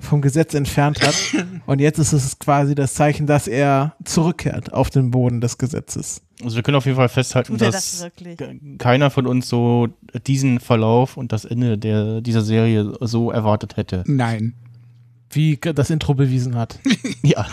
vom 0.00 0.20
Gesetz 0.22 0.54
entfernt 0.54 1.00
hat. 1.02 1.14
Und 1.66 1.80
jetzt 1.80 1.98
ist 1.98 2.12
es 2.12 2.38
quasi 2.38 2.74
das 2.74 2.94
Zeichen, 2.94 3.26
dass 3.26 3.48
er 3.48 3.94
zurückkehrt 4.04 4.72
auf 4.72 4.90
den 4.90 5.10
Boden 5.10 5.40
des 5.40 5.58
Gesetzes. 5.58 6.22
Also 6.42 6.56
wir 6.56 6.62
können 6.62 6.76
auf 6.76 6.86
jeden 6.86 6.96
Fall 6.96 7.08
festhalten, 7.08 7.58
dass 7.58 7.98
das 8.00 8.10
keiner 8.78 9.10
von 9.10 9.26
uns 9.26 9.48
so 9.48 9.88
diesen 10.26 10.60
Verlauf 10.60 11.16
und 11.16 11.32
das 11.32 11.44
Ende 11.44 11.78
der, 11.78 12.20
dieser 12.20 12.42
Serie 12.42 12.94
so 13.00 13.30
erwartet 13.30 13.76
hätte. 13.76 14.04
Nein. 14.06 14.54
Wie 15.30 15.56
das 15.56 15.90
Intro 15.90 16.14
bewiesen 16.14 16.56
hat. 16.56 16.78
ja. 17.22 17.44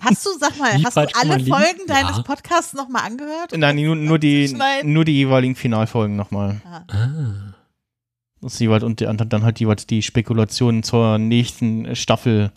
Hast 0.00 0.24
du, 0.26 0.30
sag 0.40 0.58
mal, 0.58 0.76
Wie 0.78 0.84
hast 0.84 0.96
du 0.96 1.00
alle? 1.00 1.44
Folgen 1.44 1.86
deines 1.86 2.16
Ja. 2.16 2.22
Podcasts 2.22 2.72
nochmal 2.72 3.02
angehört? 3.06 3.52
Nein, 3.56 3.76
nur, 3.76 3.94
nur, 3.94 4.18
die, 4.18 4.56
nur 4.82 5.04
die 5.04 5.12
jeweiligen 5.12 5.54
Finalfolgen 5.54 6.16
nochmal. 6.16 6.60
Ah. 6.64 7.51
Das 8.42 8.58
jeweils 8.58 8.82
und 8.82 9.00
die 9.00 9.06
anderen 9.06 9.28
dann 9.30 9.44
halt 9.44 9.60
jeweils 9.60 9.86
die 9.86 10.02
Spekulationen 10.02 10.82
zur 10.82 11.16
nächsten 11.18 11.94
Staffel. 11.96 12.50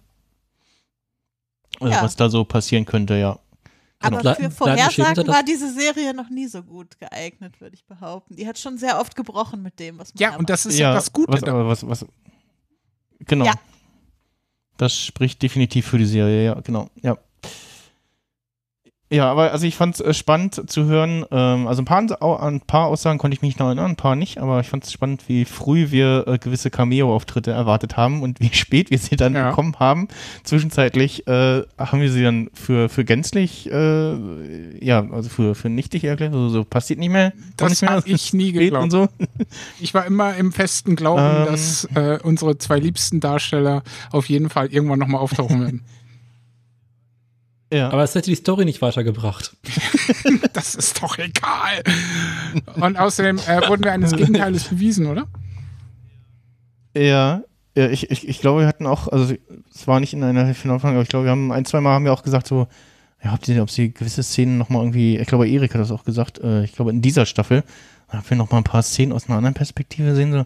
Also 1.80 1.94
Ja. 1.94 2.02
Was 2.04 2.16
da 2.16 2.28
so 2.30 2.44
passieren 2.44 2.86
könnte, 2.86 3.16
ja. 3.16 3.40
Aber 4.00 4.18
Genau. 4.18 4.34
für 4.36 4.52
Vorhersagen 4.52 5.28
war 5.28 5.44
diese 5.44 5.72
Serie 5.74 6.14
noch 6.14 6.30
nie 6.30 6.48
so 6.48 6.62
gut 6.64 7.00
geeignet, 7.00 7.62
würde 7.62 7.76
ich 7.76 7.86
behaupten. 7.86 8.36
Die 8.36 8.48
hat 8.48 8.58
schon 8.60 8.78
sehr 8.78 9.00
oft 9.00 9.16
gebrochen 9.16 9.62
mit 9.62 9.80
dem, 9.80 9.98
was 10.00 10.14
man 10.14 10.22
Ja, 10.22 10.36
und 10.38 10.50
das 10.50 10.66
ist 10.66 10.78
ja, 10.78 10.94
das 10.94 11.14
Gute. 11.14 11.32
was, 11.32 11.44
aber 11.44 11.68
was, 11.68 11.88
was, 11.88 12.06
genau. 13.20 13.46
Ja. 13.46 13.54
Das 14.78 14.98
spricht 15.00 15.42
definitiv 15.42 15.88
für 15.88 15.98
die 15.98 16.06
Serie, 16.06 16.46
ja, 16.46 16.54
genau, 16.62 16.90
ja. 17.02 17.18
Ja, 19.16 19.32
aber 19.32 19.54
also 19.54 19.66
ich 19.66 19.78
fand 19.78 19.96
es 19.96 20.02
äh, 20.02 20.14
spannend 20.14 20.70
zu 20.70 20.86
hören. 20.86 21.26
Ähm, 21.32 21.68
also 21.68 21.82
ein 21.82 21.86
paar, 21.86 22.44
ein 22.44 22.60
paar 22.60 22.88
Aussagen 22.88 23.18
konnte 23.18 23.34
ich 23.34 23.42
mich 23.42 23.58
noch 23.58 23.68
erinnern, 23.68 23.92
ein 23.92 23.96
paar 23.96 24.18
nicht, 24.18 24.40
aber 24.40 24.60
ich 24.60 24.68
fand 24.68 24.84
es 24.84 24.92
spannend, 24.92 25.24
wie 25.28 25.46
früh 25.46 25.90
wir 25.92 26.26
äh, 26.28 26.38
gewisse 26.38 26.70
Cameo-Auftritte 26.70 27.52
erwartet 27.52 27.96
haben 27.96 28.24
und 28.24 28.42
wie 28.42 28.50
spät 28.54 28.92
wir 28.92 28.98
sie 28.98 29.16
dann 29.16 29.34
ja. 29.34 29.50
bekommen 29.50 29.78
haben. 29.80 30.10
Zwischenzeitlich 30.44 31.28
äh, 31.28 31.62
haben 31.78 32.02
wir 32.02 32.12
sie 32.12 32.24
dann 32.24 32.50
für, 32.54 32.90
für 32.90 33.06
gänzlich, 33.06 33.72
äh, 33.72 34.86
ja, 34.86 35.10
also 35.10 35.30
für, 35.30 35.56
für 35.56 35.70
nichtig 35.70 36.04
erklärt. 36.04 36.34
Also 36.34 36.50
so 36.50 36.66
passiert 36.66 37.00
nicht 37.00 37.12
mehr. 37.12 37.32
Das 37.56 37.82
habe 37.84 38.04
ich 38.10 38.34
nie 38.34 38.52
geglaubt. 38.52 38.92
So. 38.92 39.08
Ich 39.80 39.94
war 39.94 40.06
immer 40.06 40.36
im 40.36 40.52
festen 40.52 40.98
Glauben, 40.98 41.22
ähm, 41.22 41.46
dass 41.46 41.86
äh, 41.96 42.20
unsere 42.22 42.58
zwei 42.58 42.80
liebsten 42.80 43.22
Darsteller 43.22 43.82
auf 44.12 44.28
jeden 44.28 44.50
Fall 44.50 44.68
irgendwann 44.74 45.00
nochmal 45.00 45.22
auftauchen 45.22 45.62
werden. 45.62 45.84
Ja. 47.76 47.90
Aber 47.90 48.04
es 48.04 48.16
hätte 48.16 48.30
die 48.30 48.36
Story 48.36 48.64
nicht 48.64 48.82
weitergebracht. 48.82 49.54
das 50.54 50.76
ist 50.76 51.04
doch 51.04 51.18
egal. 51.18 51.84
Und 52.76 52.98
außerdem 52.98 53.38
äh, 53.38 53.68
wurden 53.68 53.84
wir 53.84 53.92
eines 53.92 54.14
Gegenteiles 54.16 54.64
bewiesen, 54.64 55.08
oder? 55.08 55.28
Ja, 56.96 57.44
ja 57.76 57.90
ich, 57.90 58.10
ich, 58.10 58.30
ich 58.30 58.40
glaube, 58.40 58.62
wir 58.62 58.68
hatten 58.68 58.88
auch, 58.88 59.10
also 59.10 59.36
es 59.74 59.88
war 59.88 60.00
nicht 60.00 60.14
in 60.14 60.24
einer 60.24 60.56
Finalfrage, 60.56 60.94
aber 60.94 61.04
ich 61.04 61.10
glaube, 61.10 61.26
wir 61.26 61.32
haben 61.32 61.52
ein, 61.52 61.66
zwei 61.66 61.82
Mal 61.82 61.96
haben 61.96 62.06
wir 62.06 62.14
auch 62.14 62.24
gesagt, 62.24 62.48
so, 62.48 62.70
ja, 63.22 63.34
ob 63.34 63.46
sie, 63.46 63.60
ob 63.60 63.70
sie 63.70 63.94
gewisse 63.94 64.24
Szenen 64.24 64.58
nochmal 64.58 64.82
irgendwie, 64.82 65.18
ich 65.18 65.28
glaube, 65.28 65.50
Erik 65.50 65.74
hat 65.74 65.82
das 65.82 65.92
auch 65.92 66.06
gesagt, 66.06 66.40
äh, 66.40 66.64
ich 66.64 66.72
glaube, 66.72 66.92
in 66.92 67.02
dieser 67.02 67.26
Staffel, 67.26 67.66
ob 68.08 68.30
wir 68.30 68.38
nochmal 68.38 68.62
ein 68.62 68.66
paar 68.66 68.84
Szenen 68.84 69.12
aus 69.12 69.28
einer 69.28 69.38
anderen 69.38 69.54
Perspektive 69.54 70.16
sehen, 70.16 70.32
so, 70.32 70.46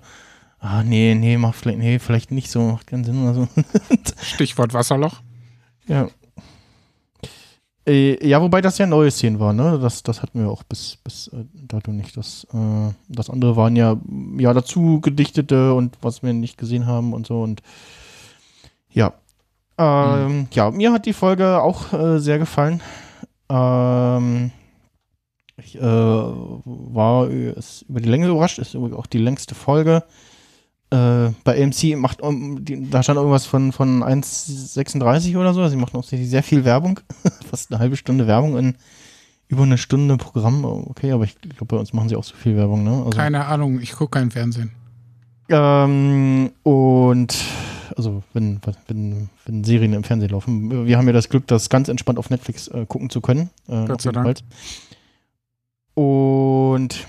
ah, 0.61 0.81
nee, 0.81 1.13
nee, 1.13 1.37
macht 1.37 1.57
vielleicht, 1.57 1.77
nee, 1.77 1.99
vielleicht 1.99 2.31
nicht 2.31 2.49
so, 2.49 2.71
macht 2.71 2.87
keinen 2.87 3.03
Sinn 3.03 3.21
oder 3.21 3.35
so. 3.35 3.47
Stichwort 4.23 4.73
Wasserloch. 4.73 5.21
Ja, 5.85 6.07
äh, 7.89 8.28
ja, 8.28 8.41
wobei 8.41 8.62
das 8.62 8.78
ja 8.78 8.86
neue 8.86 9.12
Szenen 9.12 9.39
waren, 9.39 9.56
ne? 9.56 9.80
Das, 9.82 10.04
das 10.04 10.21
hatten 10.21 10.41
wir 10.41 10.49
auch 10.49 10.63
bis, 10.63 10.97
bis 11.04 11.28
äh, 11.30 11.45
dato 11.54 11.91
nicht. 11.91 12.15
Das, 12.15 12.47
äh, 12.54 12.93
das 13.08 13.30
andere 13.30 13.56
waren 13.56 13.75
ja, 13.75 13.97
ja 14.38 14.54
dazu 14.54 15.02
gedichtete 15.02 15.73
und 15.73 15.97
was 16.02 16.23
wir 16.23 16.34
nicht 16.34 16.58
gesehen 16.58 16.86
haben 16.86 17.13
und 17.13 17.28
so 17.28 17.41
und 17.41 17.62
ja. 18.91 19.13
Ähm, 19.78 20.39
mhm. 20.39 20.47
Ja, 20.52 20.71
mir 20.71 20.91
hat 20.91 21.06
die 21.06 21.13
Folge 21.13 21.62
auch 21.62 21.93
äh, 21.93 22.19
sehr 22.19 22.39
gefallen. 22.39 22.82
Ähm, 23.49 24.52
ich 25.58 25.75
äh, 25.75 25.82
war 25.82 27.28
über 27.28 27.99
die 27.99 28.10
Länge 28.10 28.28
überrascht, 28.28 28.60
ist 28.60 28.75
auch 28.75 29.08
die 29.08 29.17
längste 29.17 29.56
Folge 29.56 30.04
äh, 30.91 31.30
bei 31.43 31.63
AMC 31.63 31.97
macht, 31.97 32.21
um, 32.21 32.63
die, 32.65 32.89
da 32.89 33.04
stand 33.04 33.17
irgendwas 33.17 33.45
von, 33.45 33.71
von 33.71 34.04
1,36 34.04 35.38
oder 35.38 35.54
so. 35.54 35.67
Sie 35.67 35.75
machen 35.75 35.97
auch 35.97 36.04
sehr 36.04 36.43
viel 36.43 36.65
Werbung. 36.65 36.99
Fast 37.49 37.71
eine 37.71 37.80
halbe 37.80 37.95
Stunde 37.95 38.28
Werbung 38.28 38.58
in 38.58 38.75
über 39.47 39.63
eine 39.63 39.78
Stunde 39.78 40.17
Programm. 40.17 40.63
Okay, 40.63 41.12
aber 41.12 41.23
ich 41.23 41.39
glaube, 41.41 41.65
bei 41.65 41.78
uns 41.78 41.91
machen 41.93 42.10
sie 42.10 42.15
auch 42.15 42.23
so 42.23 42.36
viel 42.36 42.56
Werbung, 42.56 42.84
ne? 42.84 42.91
Also, 42.91 43.10
Keine 43.10 43.45
Ahnung, 43.45 43.80
ich 43.80 43.93
gucke 43.93 44.19
kein 44.19 44.32
Fernsehen. 44.32 44.71
Ähm, 45.49 46.52
und 46.63 47.36
also 47.97 48.23
wenn, 48.34 48.62
wenn, 48.88 49.30
wenn 49.45 49.63
Serien 49.63 49.93
im 49.93 50.04
Fernsehen 50.04 50.30
laufen. 50.30 50.86
Wir 50.86 50.97
haben 50.97 51.08
ja 51.08 51.13
das 51.13 51.30
Glück, 51.30 51.47
das 51.47 51.69
ganz 51.69 51.89
entspannt 51.89 52.19
auf 52.19 52.30
Netflix 52.30 52.67
äh, 52.67 52.86
gucken 52.86 53.10
zu 53.10 53.21
können. 53.21 53.49
Äh, 53.67 53.86
Gott 53.86 54.02
sei 54.02 54.12
Dank. 54.12 54.38
Und 55.95 57.06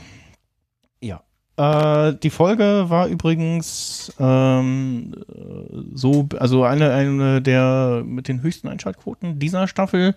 äh, 1.61 2.15
die 2.23 2.31
Folge 2.31 2.87
war 2.89 3.07
übrigens 3.09 4.13
ähm, 4.19 5.15
so, 5.95 6.29
also 6.39 6.65
eine, 6.65 6.93
eine 6.93 7.43
der 7.43 8.03
mit 8.05 8.29
den 8.29 8.43
höchsten 8.43 8.69
Einschaltquoten 8.69 9.39
dieser 9.39 9.69
Staffel 9.69 10.15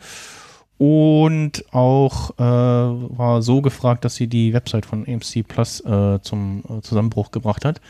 und 0.78 1.66
auch 1.74 2.32
äh, 2.32 2.44
war 2.44 3.42
so 3.42 3.62
gefragt, 3.62 4.06
dass 4.06 4.16
sie 4.16 4.28
die 4.28 4.54
Website 4.54 4.86
von 4.86 5.06
AMC 5.08 5.48
Plus 5.48 5.82
äh, 5.82 6.20
zum 6.22 6.64
äh, 6.70 6.82
Zusammenbruch 6.82 7.32
gebracht 7.32 7.66
hat, 7.66 7.82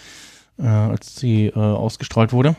äh, 0.57 0.65
als 0.65 1.15
sie 1.15 1.47
äh, 1.47 1.59
ausgestrahlt 1.59 2.33
wurde. 2.33 2.55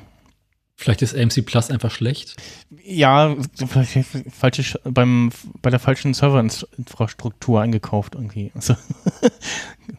Vielleicht 0.77 1.03
ist 1.03 1.15
AMC 1.15 1.47
Plus 1.47 1.71
einfach 1.71 1.91
schlecht. 1.91 2.37
Ja, 2.83 3.37
falsche, 3.67 4.81
beim, 4.85 5.31
bei 5.63 5.71
der 5.71 5.79
falschen 5.79 6.15
Serverinfrastruktur 6.15 7.61
eingekauft 7.61 8.15
irgendwie. 8.15 8.51
Also 8.55 8.75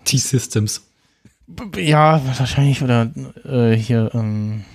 T-Systems. 0.04 0.88
Ja, 1.78 2.22
wahrscheinlich. 2.38 2.82
Oder 2.82 3.12
äh, 3.46 3.76
hier 3.76 4.12
ähm, 4.14 4.66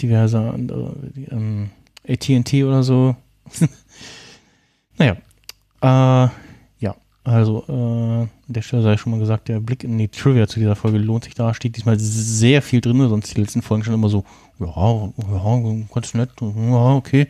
diverse 0.00 0.38
ähm, 0.38 1.70
ATT 2.06 2.54
oder 2.64 2.82
so. 2.82 3.16
naja. 4.98 5.16
Äh, 5.80 6.28
also 7.28 7.64
äh, 7.68 7.72
an 7.72 8.30
der 8.46 8.62
Stelle 8.62 8.82
sei 8.82 8.96
schon 8.96 9.12
mal 9.12 9.20
gesagt, 9.20 9.48
der 9.48 9.60
Blick 9.60 9.84
in 9.84 9.98
die 9.98 10.08
Trivia 10.08 10.46
zu 10.46 10.58
dieser 10.60 10.76
Folge 10.76 10.98
lohnt 10.98 11.24
sich 11.24 11.34
da. 11.34 11.52
Steht 11.52 11.76
diesmal 11.76 11.98
sehr 11.98 12.62
viel 12.62 12.80
drin, 12.80 13.06
sonst 13.08 13.36
die 13.36 13.40
letzten 13.40 13.62
Folgen 13.62 13.84
schon 13.84 13.94
immer 13.94 14.08
so, 14.08 14.24
ja, 14.58 14.66
ja, 14.66 15.84
ganz 15.94 16.14
nett, 16.14 16.30
ja, 16.40 16.94
okay. 16.94 17.28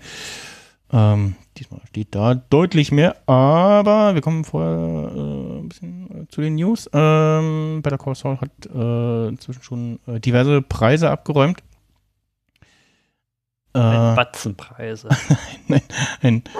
Ähm, 0.91 1.35
diesmal 1.57 1.81
steht 1.89 2.15
da 2.15 2.35
deutlich 2.35 2.93
mehr, 2.93 3.17
aber 3.29 4.15
wir 4.15 4.23
kommen 4.23 4.45
vorher 4.45 5.11
äh, 5.15 5.59
ein 5.59 5.69
bisschen 5.69 6.23
äh, 6.23 6.29
zu 6.29 6.41
den 6.41 6.55
News. 6.55 6.89
Ähm, 6.93 7.81
Better 7.83 7.99
Call 7.99 8.15
Saul 8.15 8.39
hat 8.41 8.51
äh, 8.73 9.29
inzwischen 9.29 9.63
schon 9.63 9.99
äh, 10.07 10.21
diverse 10.21 10.63
Preise 10.63 11.11
abgeräumt. 11.11 11.63
Ein 13.73 14.13
äh, 14.13 14.17
Batzenpreise. 14.17 15.09
Nein, 15.69 15.83
ein. 16.23 16.43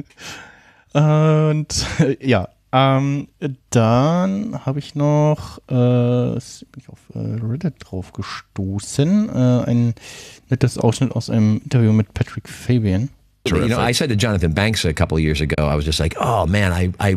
Und 0.92 1.86
ja, 2.20 2.48
ähm, 2.72 3.28
dann 3.70 4.64
habe 4.64 4.78
ich 4.78 4.94
noch 4.94 5.58
äh, 5.68 5.72
bin 5.72 6.78
ich 6.78 6.88
auf 6.88 6.98
äh, 7.14 7.18
Reddit 7.18 7.74
drauf 7.80 8.12
gestoßen. 8.12 9.28
Äh, 9.28 9.70
ein 9.70 9.94
nettes 10.50 10.78
Ausschnitt 10.78 11.12
aus 11.12 11.30
einem 11.30 11.60
Interview 11.64 11.92
mit 11.92 12.14
Patrick 12.14 12.48
Fabian. 12.48 13.10
You 13.46 13.68
know, 13.68 13.80
I 13.80 13.92
said 13.92 14.10
to 14.10 14.16
Jonathan 14.16 14.52
Banks 14.52 14.84
a 14.84 14.92
couple 14.92 15.16
of 15.16 15.22
years 15.22 15.40
ago, 15.40 15.66
I 15.66 15.74
was 15.74 15.84
just 15.84 15.98
like, 15.98 16.14
"Oh 16.20 16.46
man, 16.46 16.72
I, 16.72 16.92
I, 17.00 17.16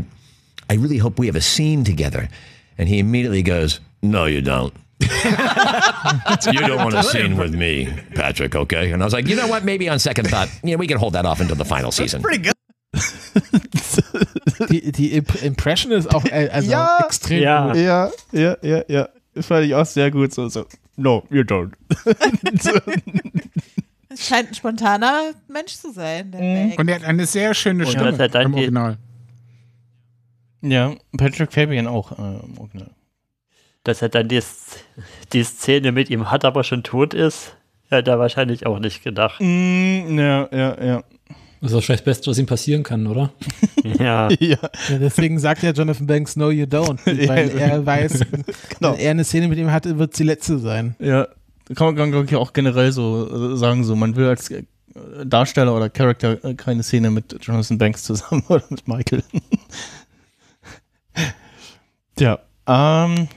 I 0.70 0.76
really 0.76 0.98
hope 0.98 1.20
we 1.20 1.28
have 1.28 1.38
a 1.38 1.42
scene 1.42 1.84
together," 1.84 2.30
and 2.78 2.88
he 2.88 2.98
immediately 3.00 3.44
goes, 3.44 3.82
"No, 4.02 4.26
you 4.26 4.42
don't." 4.42 4.74
you 5.02 6.62
don't 6.62 6.78
want 6.78 6.96
a 6.96 7.04
scene 7.04 7.36
with 7.36 7.54
me, 7.54 7.90
Patrick. 8.16 8.56
Okay, 8.56 8.92
and 8.92 9.04
I 9.04 9.06
was 9.06 9.14
like, 9.14 9.28
you 9.28 9.36
know 9.36 9.48
what? 9.48 9.66
Maybe 9.66 9.90
on 9.90 10.00
second 10.00 10.30
thought, 10.30 10.48
yeah, 10.64 10.78
we 10.78 10.88
can 10.88 10.98
hold 10.98 11.14
that 11.14 11.26
off 11.26 11.42
until 11.42 11.58
the 11.58 11.66
final 11.66 11.92
season. 11.92 12.22
That's 12.22 12.30
pretty 12.30 12.44
good. 12.44 12.54
Die, 14.69 14.91
die 14.91 15.13
Impression 15.13 15.91
ist 15.91 16.13
auch 16.13 16.23
äh, 16.25 16.49
also 16.49 16.71
ja, 16.71 16.99
extrem 17.06 17.41
ja. 17.41 17.67
gut. 17.67 17.77
Ja, 17.77 18.12
ja, 18.32 18.58
ja, 18.62 18.84
ja. 18.88 19.10
Das 19.34 19.47
fand 19.47 19.65
ich 19.65 19.73
auch 19.73 19.86
sehr 19.86 20.12
gut. 20.12 20.34
So, 20.34 20.47
so. 20.49 20.65
No, 20.95 21.23
you 21.29 21.41
don't. 21.41 21.71
Es 24.13 24.27
scheint 24.27 24.49
ein 24.49 24.53
spontaner 24.53 25.32
Mensch 25.47 25.73
zu 25.73 25.91
sein. 25.91 26.29
Mhm. 26.29 26.73
Und 26.77 26.88
er 26.88 26.95
hat 26.95 27.03
eine 27.03 27.25
sehr 27.25 27.53
schöne 27.56 27.86
Stimme 27.88 28.10
im 28.10 28.53
Original. 28.53 28.97
Ja, 30.62 30.95
Patrick 31.17 31.51
Fabian 31.51 31.88
auch 31.88 32.12
äh, 32.12 32.45
im 32.45 32.58
Original. 32.60 32.91
Dass 33.84 34.01
er 34.01 34.10
dann 34.10 34.29
die, 34.29 34.41
die 35.34 35.43
Szene 35.43 35.91
mit 35.91 36.10
ihm 36.10 36.29
hat, 36.29 36.45
aber 36.45 36.63
schon 36.63 36.84
tot 36.84 37.13
ist, 37.13 37.58
hat 37.91 38.08
er 38.08 38.19
wahrscheinlich 38.19 38.65
auch 38.65 38.79
nicht 38.79 39.03
gedacht. 39.03 39.41
Mm, 39.41 40.17
ja, 40.17 40.47
ja, 40.51 40.84
ja. 40.84 41.03
Das 41.63 41.71
ist 41.71 41.76
wahrscheinlich 41.76 42.02
das 42.02 42.06
Beste, 42.06 42.30
was 42.30 42.38
ihm 42.38 42.45
passieren 42.45 42.84
kann, 42.84 43.08
oder? 43.08 43.32
ja. 43.86 44.30
ja. 44.30 44.58
ja. 44.89 44.97
Deswegen 44.99 45.39
sagt 45.39 45.63
ja 45.63 45.71
Jonathan 45.71 46.06
Banks, 46.06 46.36
no, 46.36 46.52
you 46.52 46.65
don't. 46.65 46.99
Weil 47.06 47.58
er 47.58 47.86
weiß, 47.86 48.19
genau. 48.19 48.91
wenn 48.91 48.99
er 48.99 49.12
eine 49.12 49.23
Szene 49.23 49.47
mit 49.47 49.58
ihm 49.58 49.71
hatte, 49.71 49.97
wird 49.97 50.12
es 50.12 50.17
die 50.17 50.26
letzte 50.26 50.60
sein. 50.60 50.97
Ja. 50.99 51.26
Kann 51.73 51.95
man, 51.95 52.12
glaube 52.12 52.26
ich, 52.26 52.36
auch 52.36 52.52
generell 52.52 52.91
so 52.91 53.54
äh, 53.54 53.56
sagen, 53.56 53.86
so, 53.86 53.95
man 53.95 54.17
will 54.17 54.26
als 54.26 54.52
äh, 54.52 54.63
Darsteller 55.23 55.73
oder 55.73 55.89
Charakter 55.89 56.43
äh, 56.43 56.54
keine 56.54 56.84
Szene 56.84 57.10
mit 57.12 57.38
Jonathan 57.39 57.78
Banks 57.78 58.04
zusammen 58.04 58.43
oder 58.49 58.65
mit 58.69 58.86
Michael. 58.86 59.23
ja. 62.19 62.39
Ähm. 62.67 63.30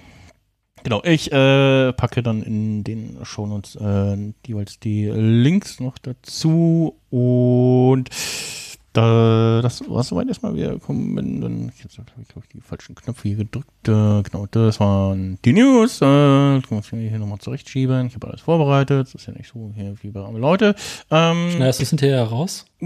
Genau, 0.87 1.03
ich 1.03 1.33
äh, 1.33 1.93
packe 1.95 2.23
dann 2.23 2.45
in 2.45 2.85
den 2.85 3.19
Shownotes 3.25 3.75
äh, 3.75 4.33
jeweils 4.47 4.79
die 4.79 5.07
Links 5.07 5.81
noch 5.81 5.99
dazu 5.99 6.95
und 7.11 8.09
da, 8.97 9.61
das 9.63 9.83
war 9.89 10.03
soweit 10.03 10.29
erstmal. 10.29 10.55
Wir 10.55 10.79
kommen 10.79 11.41
dann, 11.41 11.73
ich 11.75 11.85
habe 11.85 12.11
glaube 12.29 12.47
ich, 12.47 12.49
die 12.49 12.61
falschen 12.61 12.95
Knöpfe 12.95 13.29
hier 13.29 13.37
gedrückt. 13.37 13.69
Äh, 13.87 14.23
genau, 14.23 14.47
das 14.51 14.81
waren 14.81 15.39
die 15.45 15.53
News. 15.53 15.97
Äh, 15.97 16.01
kann 16.01 16.63
man 16.71 16.83
hier 16.83 17.19
nochmal 17.19 17.39
zurechtschieben. 17.39 18.07
Ich 18.07 18.15
habe 18.15 18.29
alles 18.29 18.41
vorbereitet. 18.41 19.09
Das 19.09 19.15
ist 19.15 19.27
ja 19.27 19.35
nicht 19.35 19.51
so 19.53 19.73
hier 19.75 19.95
wie 20.01 20.11
bei 20.11 20.21
arme 20.21 20.39
Leute. 20.39 20.75
Ähm, 21.11 21.51
Schneidest 21.55 21.81
du 21.81 21.83
es 21.83 21.91
hinterher 21.91 22.23
raus? 22.25 22.65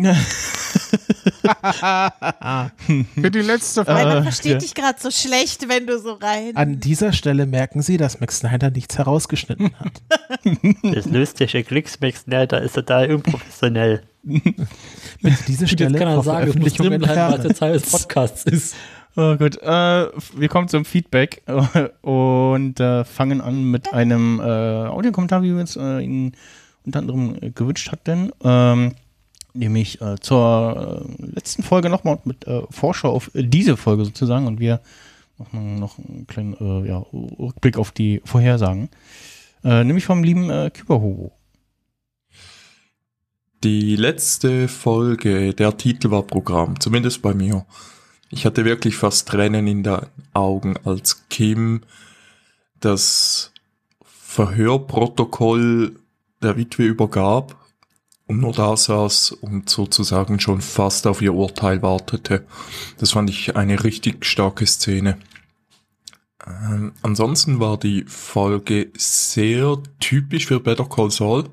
Für 3.14 3.30
die 3.30 3.40
letzte 3.40 3.84
Frage. 3.84 4.08
Man 4.14 4.22
versteht 4.22 4.52
ja. 4.52 4.58
dich 4.58 4.74
gerade 4.74 4.98
so 5.00 5.10
schlecht, 5.10 5.68
wenn 5.68 5.86
du 5.86 5.98
so 5.98 6.14
rein. 6.14 6.56
An 6.56 6.80
dieser 6.80 7.12
Stelle 7.12 7.46
merken 7.46 7.82
Sie, 7.82 7.96
dass 7.96 8.20
Max 8.20 8.38
Snyder 8.38 8.70
nichts 8.70 8.98
herausgeschnitten 8.98 9.70
hat. 9.78 10.02
Das 10.82 11.06
lustige 11.06 11.62
Glücks 11.62 12.00
Max 12.00 12.22
Snyder 12.22 12.62
ist 12.62 12.74
total 12.74 13.14
unprofessionell. 13.14 14.02
Bitte 14.22 15.44
diese 15.48 15.64
Gut, 15.64 15.70
Stelle 15.70 15.90
Jetzt 15.90 15.98
kann 15.98 16.08
er 16.08 16.22
sagen, 16.22 16.48
es 16.48 16.56
muss 16.56 16.74
drin 16.74 16.98
bleiben, 16.98 17.02
was 17.02 17.08
entfernen. 17.10 17.42
der 17.42 17.54
Teil 17.54 17.72
des 17.74 17.90
Podcasts 17.90 18.44
ist. 18.44 18.74
Oh 19.16 19.36
gut, 19.36 19.60
äh, 19.60 19.66
wir 19.66 20.48
kommen 20.48 20.68
zum 20.68 20.84
Feedback 20.84 21.42
und 22.02 22.78
äh, 22.78 23.04
fangen 23.04 23.40
an 23.40 23.64
mit 23.64 23.92
einem 23.92 24.38
äh, 24.38 24.42
Audiokommentar, 24.42 25.42
wie 25.42 25.52
wir 25.52 25.60
uns 25.60 25.76
äh, 25.76 26.00
ihn 26.00 26.32
unter 26.84 27.00
anderem 27.00 27.36
äh, 27.40 27.50
gewünscht 27.50 27.90
hatten. 27.90 28.30
Ähm, 28.44 28.94
nämlich 29.52 30.00
äh, 30.00 30.16
zur 30.20 31.04
äh, 31.20 31.26
letzten 31.26 31.64
Folge 31.64 31.90
nochmal 31.90 32.18
mit 32.24 32.46
Vorschau 32.70 33.10
auf 33.10 33.30
diese 33.34 33.76
Folge 33.76 34.04
sozusagen 34.04 34.46
und 34.46 34.60
wir 34.60 34.80
machen 35.38 35.80
noch 35.80 35.98
einen 35.98 36.26
kleinen 36.28 36.86
ja, 36.86 36.98
Rückblick 37.12 37.78
auf 37.78 37.92
die 37.92 38.20
Vorhersagen. 38.24 38.90
Nämlich 39.62 40.04
vom 40.04 40.22
lieben 40.22 40.48
äh, 40.50 40.70
Kyberhobo. 40.70 41.32
Die 43.62 43.94
letzte 43.94 44.68
Folge, 44.68 45.52
der 45.52 45.76
Titel 45.76 46.10
war 46.10 46.22
Programm, 46.22 46.80
zumindest 46.80 47.20
bei 47.20 47.34
mir. 47.34 47.66
Ich 48.30 48.46
hatte 48.46 48.64
wirklich 48.64 48.96
fast 48.96 49.28
Tränen 49.28 49.66
in 49.66 49.82
den 49.82 49.98
Augen, 50.32 50.78
als 50.84 51.28
Kim 51.28 51.82
das 52.80 53.52
Verhörprotokoll 54.02 55.94
der 56.40 56.56
Witwe 56.56 56.84
übergab 56.84 57.54
und 58.26 58.40
nur 58.40 58.52
da 58.52 58.78
saß 58.78 59.32
und 59.32 59.68
sozusagen 59.68 60.40
schon 60.40 60.62
fast 60.62 61.06
auf 61.06 61.20
ihr 61.20 61.34
Urteil 61.34 61.82
wartete. 61.82 62.46
Das 62.96 63.10
fand 63.10 63.28
ich 63.28 63.56
eine 63.56 63.84
richtig 63.84 64.24
starke 64.24 64.66
Szene. 64.66 65.18
Ähm, 66.46 66.92
ansonsten 67.02 67.60
war 67.60 67.76
die 67.76 68.04
Folge 68.06 68.90
sehr 68.96 69.76
typisch 69.98 70.46
für 70.46 70.60
Better 70.60 70.88
Call 70.88 71.10
Saul. 71.10 71.44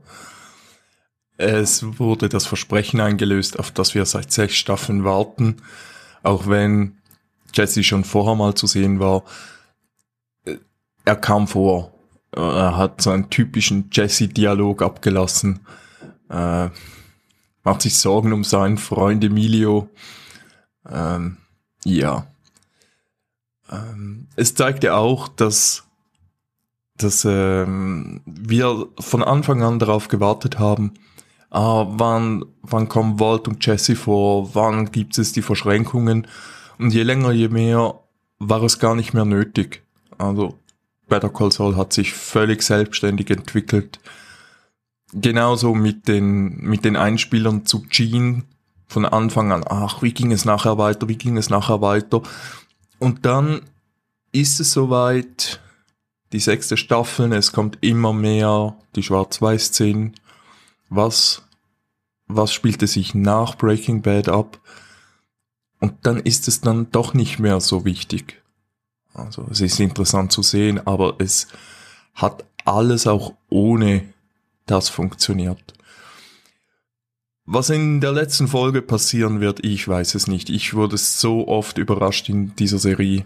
Es 1.38 2.00
wurde 2.00 2.30
das 2.30 2.46
Versprechen 2.48 3.00
eingelöst, 3.00 3.60
auf 3.60 3.72
das 3.72 3.94
wir 3.94 4.06
seit 4.06 4.32
sechs 4.32 4.56
Staffeln 4.56 5.04
warten. 5.04 5.58
Auch 6.24 6.48
wenn 6.48 6.98
Jesse 7.54 7.84
schon 7.84 8.04
vorher 8.04 8.36
mal 8.36 8.56
zu 8.56 8.68
sehen 8.68 9.00
war. 9.00 9.24
Äh, 10.46 10.58
Er 11.06 11.16
kam 11.16 11.48
vor. 11.48 11.94
Er 12.32 12.76
hat 12.76 13.02
so 13.02 13.12
einen 13.12 13.30
typischen 13.30 13.90
Jesse-Dialog 13.92 14.82
abgelassen. 14.82 15.62
Äh, 16.30 16.70
macht 17.64 17.82
sich 17.82 17.98
Sorgen 17.98 18.34
um 18.34 18.44
seinen 18.44 18.78
Freund 18.78 19.24
Emilio. 19.24 19.90
Ähm, 20.90 21.38
ja. 21.84 22.28
Ähm, 23.72 24.28
es 24.36 24.56
zeigte 24.56 24.96
auch, 24.96 25.28
dass, 25.28 25.84
dass 26.98 27.26
ähm, 27.26 28.22
wir 28.26 28.88
von 29.00 29.24
Anfang 29.24 29.64
an 29.64 29.80
darauf 29.80 30.08
gewartet 30.08 30.60
haben, 30.60 30.94
ah, 31.50 31.86
wann, 31.90 32.46
wann 32.62 32.90
kommen 32.90 33.20
Walt 33.20 33.48
und 33.48 33.66
Jesse 33.66 33.96
vor, 33.96 34.54
wann 34.56 34.92
gibt 34.92 35.18
es 35.18 35.32
die 35.32 35.42
Verschränkungen. 35.42 36.28
Und 36.78 36.94
je 36.94 37.04
länger, 37.04 37.32
je 37.32 37.48
mehr 37.50 38.00
war 38.40 38.64
es 38.64 38.80
gar 38.80 38.96
nicht 38.96 39.14
mehr 39.14 39.26
nötig. 39.26 39.84
Also 40.18 40.56
Better 41.08 41.30
Call 41.30 41.52
Saul 41.52 41.76
hat 41.76 41.94
sich 41.94 42.14
völlig 42.14 42.62
selbstständig 42.62 43.30
entwickelt. 43.30 44.00
Genauso 45.14 45.74
mit 45.74 46.08
den, 46.08 46.58
mit 46.58 46.84
den 46.84 46.98
Einspielern 46.98 47.66
zu 47.66 47.84
Gene 47.84 48.44
von 48.88 49.06
Anfang 49.06 49.52
an. 49.52 49.64
Ach, 49.68 50.02
wie 50.02 50.12
ging 50.12 50.32
es 50.32 50.46
nachher 50.46 50.78
weiter, 50.78 51.08
wie 51.08 51.16
ging 51.16 51.38
es 51.38 51.50
nachher 51.50 51.82
weiter. 51.82 52.22
Und 53.00 53.26
dann 53.26 53.62
ist 54.32 54.60
es 54.60 54.72
soweit, 54.72 55.62
die 56.34 56.40
sechste 56.40 56.76
Staffel, 56.76 57.32
es 57.32 57.54
kommt 57.54 57.78
immer 57.82 58.12
mehr 58.12 58.76
die 58.96 59.04
Schwarz-Weiß-Szenen. 59.04 60.14
Was, 60.90 61.44
was 62.28 62.54
spielte 62.54 62.88
sich 62.88 63.16
nach 63.16 63.56
Breaking 63.56 64.02
Bad 64.02 64.30
ab? 64.30 64.60
Und 65.80 65.94
dann 66.04 66.18
ist 66.20 66.48
es 66.48 66.62
dann 66.62 66.92
doch 66.92 67.14
nicht 67.14 67.40
mehr 67.40 67.60
so 67.60 67.86
wichtig. 67.86 68.42
Also 69.14 69.48
es 69.50 69.62
ist 69.62 69.80
interessant 69.80 70.32
zu 70.32 70.42
sehen, 70.42 70.86
aber 70.86 71.16
es 71.20 71.48
hat 72.14 72.46
alles 72.66 73.08
auch 73.08 73.34
ohne 73.50 74.04
das 74.66 74.90
funktioniert. 74.90 75.74
Was 77.46 77.70
in 77.70 78.02
der 78.02 78.12
letzten 78.12 78.48
Folge 78.50 78.82
passieren 78.82 79.40
wird, 79.40 79.64
ich 79.64 79.88
weiß 79.88 80.16
es 80.16 80.28
nicht. 80.28 80.50
Ich 80.50 80.74
wurde 80.74 80.98
so 80.98 81.48
oft 81.48 81.78
überrascht 81.78 82.28
in 82.28 82.54
dieser 82.58 82.78
Serie, 82.78 83.26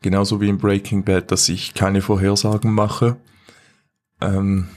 genauso 0.00 0.40
wie 0.40 0.48
in 0.48 0.58
Breaking 0.58 1.04
Bad, 1.04 1.30
dass 1.30 1.48
ich 1.48 1.72
keine 1.72 2.02
Vorhersagen 2.02 2.72
mache. 2.72 3.16
Ähm, 4.20 4.68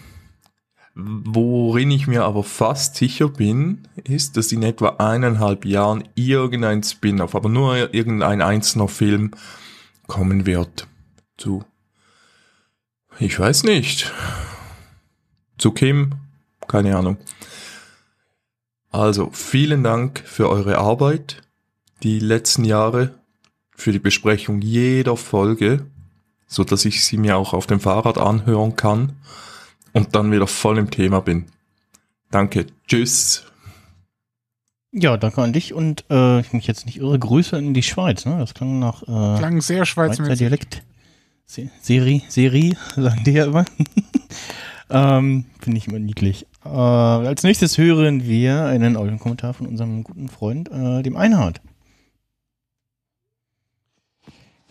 worin 0.95 1.91
ich 1.91 2.07
mir 2.07 2.23
aber 2.23 2.43
fast 2.43 2.95
sicher 2.95 3.27
bin, 3.27 3.87
ist, 4.05 4.37
dass 4.37 4.53
in 4.53 4.63
etwa 4.63 4.95
eineinhalb 4.97 5.65
Jahren 5.65 6.05
irgendein 6.15 6.83
Spin-off, 6.83 7.35
aber 7.35 7.49
nur 7.49 7.93
irgendein 7.93 8.41
einzelner 8.41 8.87
Film 8.87 9.31
kommen 10.07 10.45
wird. 10.45 10.87
Zu, 11.37 11.65
ich 13.19 13.37
weiß 13.37 13.63
nicht. 13.63 14.13
Zu 15.57 15.71
Kim, 15.71 16.13
keine 16.67 16.95
Ahnung. 16.95 17.17
Also, 18.91 19.29
vielen 19.33 19.83
Dank 19.83 20.23
für 20.25 20.49
eure 20.49 20.77
Arbeit 20.77 21.41
die 22.03 22.19
letzten 22.19 22.63
Jahre, 22.63 23.13
für 23.75 23.91
die 23.91 23.99
Besprechung 23.99 24.61
jeder 24.61 25.17
Folge, 25.17 25.85
so 26.47 26.63
dass 26.63 26.85
ich 26.85 27.03
sie 27.03 27.17
mir 27.17 27.35
auch 27.35 27.53
auf 27.53 27.67
dem 27.67 27.81
Fahrrad 27.81 28.17
anhören 28.17 28.77
kann 28.77 29.17
und 29.95 30.13
dann 30.13 30.31
wieder 30.31 30.45
voll 30.45 30.77
im 30.77 30.91
Thema 30.91 31.21
bin. 31.21 31.45
Danke. 32.29 32.67
Tschüss. 32.85 33.45
Ja, 34.91 35.17
danke 35.17 35.41
an 35.41 35.53
dich 35.53 35.73
und 35.73 36.05
äh, 36.09 36.41
ich 36.41 36.53
mich 36.53 36.67
jetzt 36.67 36.85
nicht 36.85 36.97
irre, 36.97 37.17
Grüße 37.17 37.57
in 37.57 37.73
die 37.73 37.83
Schweiz. 37.83 38.25
Ne? 38.25 38.37
Das 38.37 38.53
klang 38.53 38.79
nach 38.79 39.03
äh, 39.03 39.37
Klang 39.39 39.61
sehr 39.61 39.85
Schweizer. 39.85 40.23
Dialekt. 40.35 40.83
Se 41.45 41.69
Seri, 41.81 42.23
Seri, 42.27 42.75
sagen 42.95 43.23
die 43.25 43.31
ja 43.31 43.45
immer. 43.45 43.65
ähm, 44.89 45.45
Finde 45.59 45.77
ich 45.77 45.87
immer 45.87 45.99
niedlich. 45.99 46.45
Äh, 46.65 46.69
als 46.69 47.43
nächstes 47.43 47.77
hören 47.77 48.25
wir 48.25 48.65
einen 48.65 48.97
Audiokommentar 48.97 49.53
von 49.53 49.67
unserem 49.67 50.03
guten 50.03 50.27
Freund, 50.27 50.69
äh, 50.71 51.03
dem 51.03 51.15
Einhard. 51.15 51.61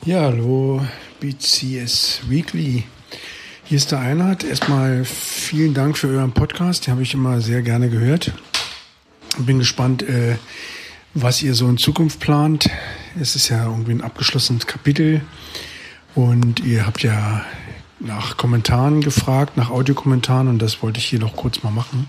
Ja, 0.05 0.23
hallo, 0.23 0.83
BCS 1.21 2.23
Weekly. 2.29 2.85
Hier 3.75 3.79
ist 3.79 3.91
der 3.91 3.99
Einhard. 3.99 4.45
Erstmal 4.45 5.05
vielen 5.05 5.75
Dank 5.75 5.99
für 5.99 6.07
euren 6.07 6.31
Podcast. 6.31 6.87
Den 6.87 6.93
habe 6.93 7.03
ich 7.03 7.13
immer 7.13 7.41
sehr 7.41 7.61
gerne 7.61 7.91
gehört. 7.91 8.31
Bin 9.37 9.59
gespannt, 9.59 10.05
äh, 10.05 10.37
was 11.13 11.43
ihr 11.43 11.55
so 11.55 11.69
in 11.69 11.77
Zukunft 11.77 12.21
plant. 12.21 12.71
Es 13.21 13.35
ist 13.35 13.49
ja 13.49 13.65
irgendwie 13.65 13.91
ein 13.91 14.01
abgeschlossenes 14.01 14.69
Kapitel. 14.69 15.23
Und 16.15 16.61
ihr 16.61 16.87
habt 16.87 17.03
ja 17.03 17.45
nach 17.99 18.37
Kommentaren 18.37 19.01
gefragt, 19.01 19.57
nach 19.57 19.71
Audiokommentaren. 19.71 20.47
Und 20.47 20.61
das 20.61 20.81
wollte 20.81 21.01
ich 21.01 21.07
hier 21.07 21.19
noch 21.19 21.35
kurz 21.35 21.65
mal 21.65 21.73
machen. 21.73 22.09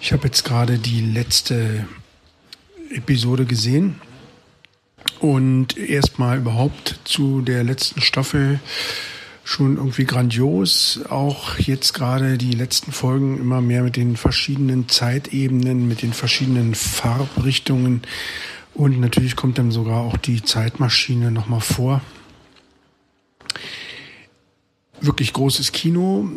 Ich 0.00 0.14
habe 0.14 0.24
jetzt 0.24 0.42
gerade 0.44 0.78
die 0.78 1.02
letzte 1.02 1.86
Episode 2.94 3.44
gesehen. 3.44 4.00
Und 5.20 5.76
erstmal 5.76 6.38
überhaupt 6.38 6.98
zu 7.04 7.42
der 7.42 7.62
letzten 7.62 8.00
Staffel 8.00 8.58
schon 9.46 9.76
irgendwie 9.76 10.04
grandios. 10.04 11.00
Auch 11.08 11.56
jetzt 11.58 11.94
gerade 11.94 12.36
die 12.36 12.50
letzten 12.50 12.90
Folgen 12.90 13.38
immer 13.38 13.60
mehr 13.60 13.84
mit 13.84 13.94
den 13.94 14.16
verschiedenen 14.16 14.88
Zeitebenen, 14.88 15.86
mit 15.86 16.02
den 16.02 16.12
verschiedenen 16.12 16.74
Farbrichtungen. 16.74 18.02
Und 18.74 18.98
natürlich 18.98 19.36
kommt 19.36 19.58
dann 19.58 19.70
sogar 19.70 20.00
auch 20.00 20.16
die 20.16 20.42
Zeitmaschine 20.42 21.30
nochmal 21.30 21.60
vor. 21.60 22.00
Wirklich 25.00 25.32
großes 25.32 25.70
Kino. 25.70 26.28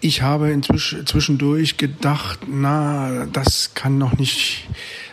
Ich 0.00 0.22
habe 0.22 0.50
inzwischen 0.50 1.06
zwischendurch 1.06 1.76
gedacht, 1.76 2.40
na, 2.48 3.26
das 3.26 3.74
kann 3.74 4.00
doch 4.00 4.14
nicht 4.14 4.66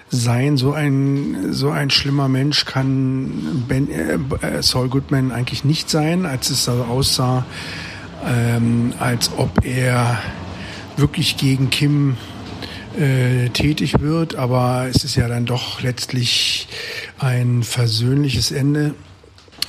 sein. 0.10 0.58
So 0.58 0.74
ein, 0.74 1.54
so 1.54 1.70
ein 1.70 1.90
schlimmer 1.90 2.28
Mensch 2.28 2.66
kann 2.66 3.66
ben, 3.68 3.90
äh, 3.90 4.62
Saul 4.62 4.90
Goodman 4.90 5.32
eigentlich 5.32 5.64
nicht 5.64 5.90
sein, 5.90 6.26
als 6.26 6.50
es 6.50 6.66
so 6.66 6.72
aussah, 6.72 7.46
ähm, 8.26 8.94
als 9.00 9.32
ob 9.38 9.66
er 9.66 10.20
wirklich 10.98 11.38
gegen 11.38 11.70
Kim 11.70 12.18
äh, 12.98 13.50
tätig 13.50 14.00
wird. 14.00 14.36
Aber 14.36 14.88
es 14.90 15.04
ist 15.04 15.16
ja 15.16 15.28
dann 15.28 15.46
doch 15.46 15.82
letztlich 15.82 16.68
ein 17.18 17.64
versöhnliches 17.64 18.52
Ende. 18.52 18.96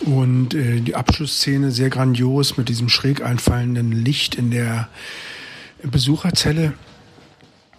Und 0.07 0.55
äh, 0.55 0.81
die 0.81 0.95
Abschlussszene 0.95 1.71
sehr 1.71 1.91
grandios 1.91 2.57
mit 2.57 2.71
diesem 2.71 2.89
schräg 2.89 3.23
einfallenden 3.23 3.93
Licht 3.93 4.35
in 4.35 4.51
der 4.51 4.89
Besucherzelle. 5.83 6.73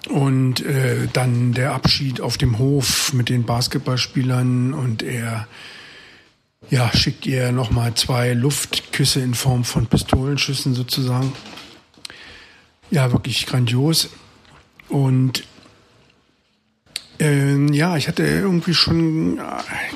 Und 0.10 0.66
äh, 0.66 1.08
dann 1.14 1.54
der 1.54 1.74
Abschied 1.74 2.22
auf 2.22 2.38
dem 2.38 2.58
Hof 2.58 3.14
mit 3.14 3.30
den 3.30 3.44
Basketballspielern 3.44 4.74
und 4.74 5.04
er 5.04 5.48
ja, 6.70 6.92
schickt 6.94 7.26
ihr 7.26 7.52
nochmal 7.52 7.94
zwei 7.96 8.34
Luftküsse 8.34 9.22
in 9.22 9.34
Form 9.34 9.64
von 9.64 9.88
Pistolenschüssen 9.88 10.74
sozusagen. 10.74 11.34
Ja, 12.92 13.12
wirklich 13.12 13.46
grandios. 13.46 14.10
Und 14.90 15.44
Ähm, 17.22 17.72
ja, 17.72 17.98
ich 17.98 18.08
hatte 18.08 18.24
irgendwie 18.24 18.74
schon 18.74 19.38
äh, 19.38 19.42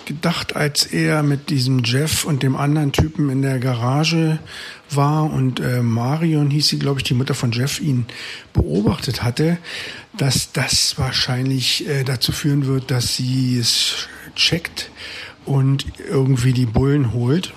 gedacht, 0.06 0.56
als 0.56 0.86
er 0.86 1.24
mit 1.24 1.50
diesem 1.50 1.84
Jeff 1.84 2.24
und 2.24 2.44
dem 2.44 2.56
anderen 2.56 2.92
Typen 2.92 3.32
in 3.32 3.42
der 3.42 3.58
Garage 3.58 4.38
war 4.92 5.34
und 5.34 5.60
äh, 5.60 5.82
Marion 5.82 6.52
hieß 6.52 6.68
sie, 6.68 6.78
glaube 6.78 7.00
ich, 7.00 7.04
die 7.04 7.16
Mutter 7.16 7.34
von 7.34 7.52
Jeff 7.52 7.82
ihn 7.82 8.06
beobachtet 8.54 9.24
hatte, 9.24 9.58
dass 10.16 10.52
das 10.52 11.00
wahrscheinlich 11.00 11.90
äh, 11.90 12.04
dazu 12.04 12.32
führen 12.32 12.68
wird, 12.68 12.92
dass 12.92 13.16
sie 13.16 13.58
es 13.58 14.08
checkt 14.36 14.92
und 15.46 15.84
irgendwie 16.08 16.54
die 16.54 16.68
Bullen 16.68 17.12
holt. 17.12 17.54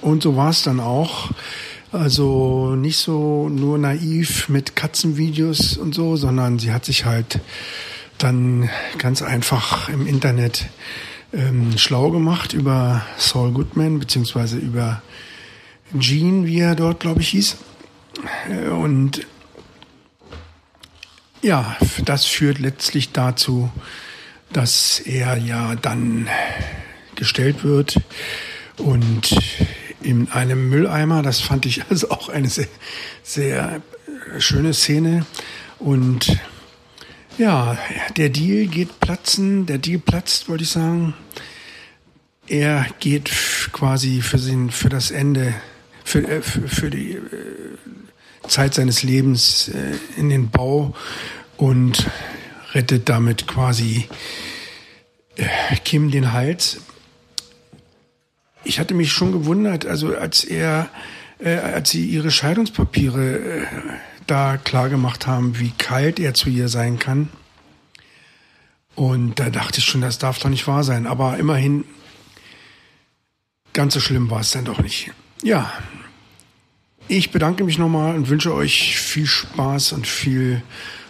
Und 0.00 0.24
so 0.24 0.34
war 0.34 0.50
es 0.50 0.64
dann 0.64 0.80
auch. 0.80 1.30
Also 1.92 2.74
nicht 2.74 2.98
so 2.98 3.48
nur 3.48 3.78
naiv 3.78 4.48
mit 4.48 4.74
Katzenvideos 4.74 5.76
und 5.76 5.94
so, 5.94 6.16
sondern 6.16 6.58
sie 6.58 6.72
hat 6.72 6.84
sich 6.84 7.04
halt 7.04 7.38
dann 8.18 8.68
ganz 8.98 9.22
einfach 9.22 9.88
im 9.88 10.06
Internet 10.06 10.66
ähm, 11.32 11.76
schlau 11.76 12.10
gemacht 12.10 12.52
über 12.52 13.04
Saul 13.16 13.52
Goodman, 13.52 13.98
beziehungsweise 13.98 14.56
über 14.56 15.02
Gene, 15.94 16.46
wie 16.46 16.60
er 16.60 16.74
dort, 16.74 17.00
glaube 17.00 17.20
ich, 17.20 17.28
hieß. 17.28 17.56
Äh, 18.50 18.68
Und 18.68 19.26
ja, 21.42 21.76
das 22.04 22.24
führt 22.24 22.58
letztlich 22.58 23.12
dazu, 23.12 23.70
dass 24.52 25.00
er 25.00 25.36
ja 25.36 25.76
dann 25.76 26.28
gestellt 27.14 27.64
wird 27.64 28.00
und 28.78 29.36
in 30.00 30.30
einem 30.30 30.68
Mülleimer, 30.70 31.22
das 31.22 31.40
fand 31.40 31.66
ich 31.66 31.84
also 31.90 32.10
auch 32.10 32.28
eine 32.28 32.48
sehr, 32.48 32.68
sehr 33.22 33.82
schöne 34.38 34.74
Szene 34.74 35.26
und 35.78 36.38
ja, 37.38 37.78
der 38.16 38.28
Deal 38.28 38.66
geht 38.66 39.00
platzen, 39.00 39.66
der 39.66 39.78
Deal 39.78 40.00
platzt, 40.00 40.48
wollte 40.48 40.64
ich 40.64 40.70
sagen. 40.70 41.14
Er 42.48 42.86
geht 42.98 43.30
quasi 43.72 44.20
für, 44.22 44.38
sein, 44.38 44.70
für 44.70 44.88
das 44.88 45.10
Ende, 45.10 45.54
für, 46.04 46.26
äh, 46.26 46.42
für, 46.42 46.68
für 46.68 46.90
die 46.90 47.12
äh, 47.12 47.20
Zeit 48.48 48.74
seines 48.74 49.02
Lebens 49.02 49.68
äh, 49.68 49.94
in 50.18 50.30
den 50.30 50.50
Bau 50.50 50.94
und 51.56 52.06
rettet 52.72 53.08
damit 53.08 53.46
quasi 53.46 54.08
äh, 55.36 55.46
Kim 55.84 56.10
den 56.10 56.32
Hals. 56.32 56.80
Ich 58.64 58.80
hatte 58.80 58.94
mich 58.94 59.12
schon 59.12 59.32
gewundert, 59.32 59.86
also 59.86 60.16
als 60.16 60.44
er, 60.44 60.90
äh, 61.38 61.56
als 61.56 61.90
sie 61.90 62.04
ihre 62.04 62.30
Scheidungspapiere 62.30 63.38
äh, 63.38 63.66
da 64.30 64.56
klar 64.56 64.88
gemacht 64.88 65.26
haben, 65.26 65.58
wie 65.58 65.72
kalt 65.78 66.20
er 66.20 66.34
zu 66.34 66.50
ihr 66.50 66.68
sein 66.68 66.98
kann. 66.98 67.28
Und 68.94 69.38
da 69.38 69.50
dachte 69.50 69.78
ich 69.78 69.84
schon, 69.84 70.00
das 70.00 70.18
darf 70.18 70.38
doch 70.38 70.48
nicht 70.48 70.66
wahr 70.66 70.82
sein. 70.84 71.06
Aber 71.06 71.38
immerhin, 71.38 71.84
ganz 73.72 73.94
so 73.94 74.00
schlimm 74.00 74.30
war 74.30 74.40
es 74.40 74.50
dann 74.50 74.64
doch 74.64 74.80
nicht. 74.80 75.12
Ja, 75.42 75.72
ich 77.06 77.30
bedanke 77.30 77.64
mich 77.64 77.78
nochmal 77.78 78.14
und 78.16 78.28
wünsche 78.28 78.52
euch 78.52 78.98
viel 78.98 79.26
Spaß 79.26 79.92
und 79.92 80.06
viel 80.06 80.62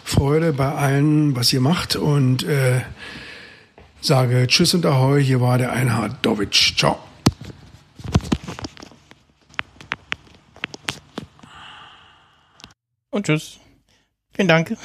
Freude 0.03 0.53
bei 0.53 0.71
allem, 0.71 1.35
was 1.35 1.51
ihr 1.51 1.61
macht. 1.61 1.95
Und 1.95 2.43
äh, 2.43 2.81
sage 4.01 4.47
Tschüss 4.47 4.73
und 4.73 4.85
Ahoi. 4.85 5.23
Hier 5.23 5.41
war 5.41 5.57
der 5.57 5.73
Einhard 5.73 6.17
Dovic. 6.21 6.53
Ciao. 6.77 7.08
Und 13.11 13.25
tschüss. 13.25 13.59
Vielen 14.31 14.47
Dank. 14.47 14.77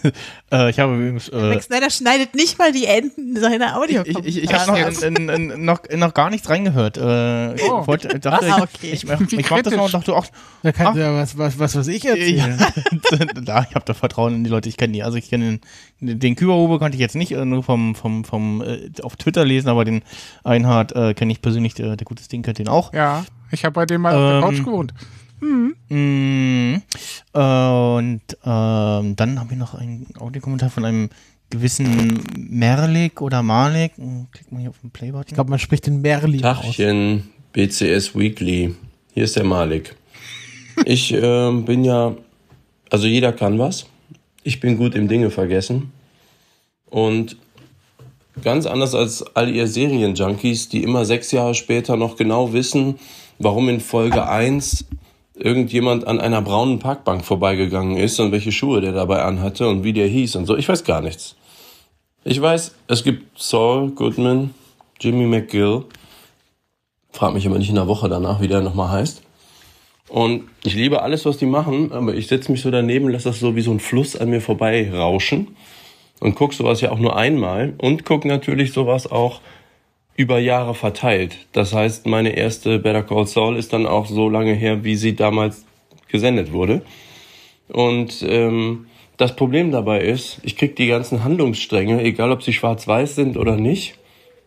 äh, 0.52 0.70
ich 0.70 0.78
habe 0.78 0.94
übrigens. 0.94 1.30
Äh, 1.30 1.48
Max 1.54 1.64
Snyder 1.64 1.88
schneidet 1.90 2.34
nicht 2.34 2.58
mal 2.58 2.70
die 2.70 2.84
Enden 2.84 3.34
seiner 3.40 3.76
Audio. 3.78 4.02
ich 4.04 4.16
ich, 4.18 4.42
ich 4.44 4.52
habe 4.52 4.70
noch, 4.70 5.02
in, 5.02 5.16
in, 5.16 5.28
in, 5.50 5.64
noch, 5.64 5.80
noch 5.96 6.12
gar 6.14 6.28
nichts 6.30 6.48
reingehört. 6.50 6.98
Äh, 6.98 7.54
ich 7.54 7.62
Oh. 7.62 7.86
wollte, 7.86 8.08
dachte, 8.20 8.52
Ah, 8.52 8.58
ich, 8.58 8.62
okay. 8.62 8.90
ich, 8.92 9.04
ich, 9.04 9.38
ich 9.38 9.50
mach 9.50 9.62
das 9.62 9.74
mal 9.74 9.84
und 9.84 9.94
dachte 9.94 10.14
auch. 10.14 10.26
Da 10.62 10.70
kann 10.72 10.88
ach, 10.88 10.94
ja 10.96 11.14
was, 11.14 11.36
was, 11.38 11.58
was, 11.58 11.74
was 11.76 11.88
ich 11.88 12.04
erzählen. 12.04 12.58
ja, 13.46 13.66
ich 13.68 13.74
habe 13.74 13.84
da 13.86 13.94
Vertrauen 13.94 14.34
in 14.34 14.44
die 14.44 14.50
Leute, 14.50 14.68
ich 14.68 14.76
kenne 14.76 14.92
die. 14.92 15.02
Also 15.02 15.16
ich 15.16 15.30
kenne 15.30 15.60
den, 16.00 16.18
den 16.20 16.36
Küberhuber 16.36 16.78
konnte 16.78 16.94
ich 16.96 17.00
jetzt 17.00 17.16
nicht 17.16 17.32
äh, 17.32 17.44
nur 17.44 17.64
vom, 17.64 17.94
vom, 17.94 18.24
vom 18.24 18.62
äh, 18.62 18.90
auf 19.02 19.16
Twitter 19.16 19.44
lesen, 19.46 19.68
aber 19.70 19.86
den 19.86 20.02
Einhard 20.44 20.92
äh, 20.94 21.14
kenne 21.14 21.32
ich 21.32 21.40
persönlich, 21.42 21.72
der, 21.74 21.96
der 21.96 22.04
gutes 22.04 22.28
Ding 22.28 22.42
kennt 22.42 22.58
den 22.58 22.68
auch. 22.68 22.92
Ja, 22.92 23.24
ich 23.50 23.64
habe 23.64 23.72
bei 23.72 23.86
dem 23.86 24.02
mal 24.02 24.14
auf 24.14 24.20
der 24.20 24.36
Ähm, 24.36 24.42
Couch 24.56 24.64
gewohnt. 24.64 24.94
Mhm. 25.40 25.74
Mm, 25.88 26.82
und 27.32 28.20
ähm, 28.44 29.16
dann 29.16 29.40
habe 29.40 29.52
ich 29.52 29.58
noch 29.58 29.74
einen 29.74 30.06
Audiokommentar 30.18 30.70
von 30.70 30.84
einem 30.84 31.10
gewissen 31.50 32.22
Merlik 32.36 33.20
oder 33.20 33.42
Malik. 33.42 33.92
Hm, 33.96 34.28
Klick 34.32 34.50
mal 34.52 34.60
hier 34.60 34.70
auf 34.70 34.78
den 34.80 34.90
Playbutton. 34.90 35.26
Ich 35.28 35.34
glaube, 35.34 35.50
man 35.50 35.58
spricht 35.58 35.86
den 35.86 36.00
Merlin 36.00 36.44
aus. 36.44 36.60
Tachchen, 36.60 37.30
BCS 37.52 38.14
Weekly. 38.14 38.74
Hier 39.12 39.24
ist 39.24 39.36
der 39.36 39.44
Malik. 39.44 39.96
Ich 40.84 41.12
ähm, 41.14 41.64
bin 41.64 41.84
ja, 41.84 42.14
also 42.90 43.06
jeder 43.06 43.32
kann 43.32 43.58
was. 43.58 43.86
Ich 44.42 44.60
bin 44.60 44.76
gut 44.76 44.94
im 44.94 45.08
Dinge 45.08 45.30
vergessen. 45.30 45.92
Und 46.88 47.36
ganz 48.42 48.66
anders 48.66 48.94
als 48.94 49.22
all 49.36 49.54
ihr 49.54 49.66
Serienjunkies, 49.66 50.68
die 50.68 50.82
immer 50.82 51.04
sechs 51.04 51.30
Jahre 51.32 51.54
später 51.54 51.96
noch 51.96 52.16
genau 52.16 52.52
wissen, 52.52 52.98
warum 53.38 53.68
in 53.68 53.80
Folge 53.80 54.26
1 54.26 54.86
irgendjemand 55.42 56.06
an 56.06 56.20
einer 56.20 56.42
braunen 56.42 56.78
Parkbank 56.78 57.24
vorbeigegangen 57.24 57.96
ist 57.96 58.20
und 58.20 58.32
welche 58.32 58.52
Schuhe 58.52 58.80
der 58.80 58.92
dabei 58.92 59.22
anhatte 59.22 59.68
und 59.68 59.84
wie 59.84 59.92
der 59.92 60.06
hieß 60.06 60.36
und 60.36 60.46
so. 60.46 60.56
Ich 60.56 60.68
weiß 60.68 60.84
gar 60.84 61.00
nichts. 61.00 61.36
Ich 62.24 62.40
weiß, 62.40 62.74
es 62.86 63.02
gibt 63.02 63.40
Saul 63.40 63.90
Goodman, 63.90 64.54
Jimmy 65.00 65.26
McGill. 65.26 65.84
Frag 67.12 67.34
mich 67.34 67.46
aber 67.46 67.58
nicht 67.58 67.70
in 67.70 67.76
der 67.76 67.88
Woche 67.88 68.08
danach, 68.08 68.40
wie 68.40 68.48
der 68.48 68.60
nochmal 68.60 68.90
heißt. 68.90 69.22
Und 70.08 70.44
ich 70.64 70.74
liebe 70.74 71.02
alles, 71.02 71.24
was 71.24 71.38
die 71.38 71.46
machen, 71.46 71.92
aber 71.92 72.14
ich 72.14 72.26
setze 72.26 72.50
mich 72.50 72.62
so 72.62 72.70
daneben, 72.70 73.08
lasse 73.08 73.28
das 73.28 73.40
so 73.40 73.54
wie 73.56 73.62
so 73.62 73.70
ein 73.70 73.80
Fluss 73.80 74.16
an 74.16 74.28
mir 74.28 74.40
vorbei 74.40 74.90
rauschen 74.92 75.56
und 76.20 76.34
guck 76.34 76.52
sowas 76.52 76.80
ja 76.80 76.90
auch 76.90 76.98
nur 76.98 77.16
einmal 77.16 77.74
und 77.78 78.04
guck 78.04 78.24
natürlich 78.24 78.72
sowas 78.72 79.10
auch 79.10 79.40
über 80.16 80.38
Jahre 80.38 80.74
verteilt. 80.74 81.38
Das 81.52 81.72
heißt, 81.72 82.06
meine 82.06 82.30
erste 82.30 82.78
Better 82.78 83.02
Call 83.02 83.26
Saul 83.26 83.56
ist 83.56 83.72
dann 83.72 83.86
auch 83.86 84.06
so 84.06 84.28
lange 84.28 84.52
her, 84.52 84.84
wie 84.84 84.96
sie 84.96 85.16
damals 85.16 85.64
gesendet 86.08 86.52
wurde. 86.52 86.82
Und 87.68 88.24
ähm, 88.28 88.86
das 89.16 89.36
Problem 89.36 89.70
dabei 89.70 90.00
ist, 90.00 90.40
ich 90.42 90.56
krieg 90.56 90.76
die 90.76 90.86
ganzen 90.86 91.24
Handlungsstränge, 91.24 92.02
egal 92.02 92.32
ob 92.32 92.42
sie 92.42 92.52
schwarz-weiß 92.52 93.14
sind 93.14 93.36
oder 93.36 93.56
nicht, 93.56 93.98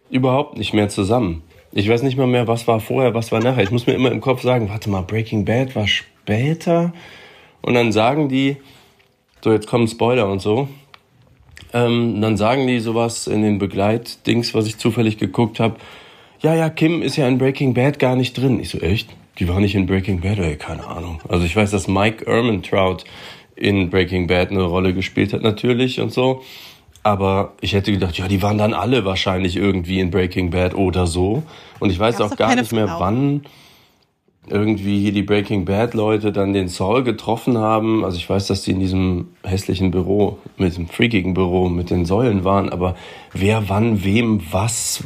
überhaupt 0.10 0.58
nicht 0.58 0.74
mehr 0.74 0.90
zusammen. 0.90 1.44
Ich 1.72 1.90
weiß 1.90 2.04
nicht 2.04 2.18
mal 2.18 2.28
mehr, 2.28 2.48
was 2.48 2.68
war 2.68 2.80
vorher, 2.80 3.14
was 3.14 3.32
war 3.32 3.40
nachher. 3.40 3.64
Ich 3.64 3.72
muss 3.72 3.88
mir 3.88 3.94
immer 3.94 4.12
im 4.12 4.22
Kopf 4.22 4.44
sagen, 4.44 4.70
warte 4.70 4.90
mal, 4.90 5.02
Breaking 5.02 5.46
Bad 5.46 5.76
war 5.76 5.88
später. 5.88 6.94
Und 7.62 7.74
dann 7.74 7.92
sagen 7.92 8.30
die, 8.30 8.58
so 9.44 9.52
jetzt 9.52 9.68
kommen 9.68 9.88
Spoiler 9.88 10.30
und 10.30 10.40
so, 10.40 10.68
ähm, 11.74 12.22
dann 12.22 12.38
sagen 12.38 12.68
die 12.68 12.80
sowas 12.80 13.28
in 13.28 13.42
den 13.42 13.58
Begleitdings, 13.58 14.54
was 14.54 14.68
ich 14.68 14.78
zufällig 14.78 15.18
geguckt 15.18 15.60
habe. 15.60 15.76
Ja, 16.42 16.54
ja, 16.56 16.70
Kim 16.70 17.02
ist 17.02 17.16
ja 17.16 17.28
in 17.28 17.38
Breaking 17.38 17.74
Bad 17.74 18.00
gar 18.00 18.16
nicht 18.16 18.38
drin. 18.38 18.60
Ich 18.60 18.70
so, 18.70 18.80
echt? 18.80 19.10
Die 19.40 19.48
war 19.48 19.60
nicht 19.60 19.76
in 19.76 19.88
Breaking 19.88 20.22
Bad? 20.22 20.40
Ey, 20.40 20.56
keine 20.56 20.86
Ahnung. 20.86 21.20
Also 21.28 21.46
ich 21.46 21.56
weiß, 21.56 21.72
dass 21.72 21.88
Mike 21.88 22.26
Ehrmantraut 22.26 23.06
in 23.56 23.90
Breaking 23.90 24.28
Bad 24.28 24.52
eine 24.52 24.64
Rolle 24.64 24.94
gespielt 24.94 25.34
hat 25.34 25.42
natürlich 25.42 26.00
und 26.00 26.12
so. 26.12 26.44
Aber 27.02 27.54
ich 27.60 27.74
hätte 27.74 27.92
gedacht, 27.92 28.18
ja, 28.18 28.28
die 28.28 28.42
waren 28.42 28.58
dann 28.58 28.74
alle 28.74 29.04
wahrscheinlich 29.04 29.58
irgendwie 29.58 30.00
in 30.00 30.12
Breaking 30.12 30.52
Bad 30.52 30.76
oder 30.76 31.08
so. 31.08 31.44
Und 31.80 31.90
ich 31.90 32.00
weiß 32.00 32.18
Gab's 32.18 32.32
auch 32.32 32.38
gar 32.38 32.56
nicht 32.56 32.72
mehr, 32.72 32.88
Frau? 32.88 33.00
wann 33.00 33.42
irgendwie 34.48 35.00
hier 35.00 35.14
die 35.14 35.24
Breaking 35.24 35.66
Bad 35.66 35.94
Leute 35.94 36.32
dann 36.32 36.54
den 36.54 36.68
Saul 36.68 37.04
getroffen 37.04 37.58
haben. 37.58 38.04
Also 38.04 38.18
ich 38.18 38.30
weiß, 38.30 38.48
dass 38.48 38.64
die 38.64 38.72
in 38.72 38.80
diesem 38.80 39.30
hässlichen 39.44 39.92
Büro, 39.92 40.40
mit 40.58 40.76
dem 40.76 40.88
freakigen 40.88 41.34
Büro 41.34 41.70
mit 41.70 41.90
den 41.90 42.06
Säulen 42.06 42.44
waren, 42.44 42.70
aber 42.70 42.96
wer 43.32 43.70
wann 43.70 44.04
wem 44.04 44.42
was, 44.52 45.04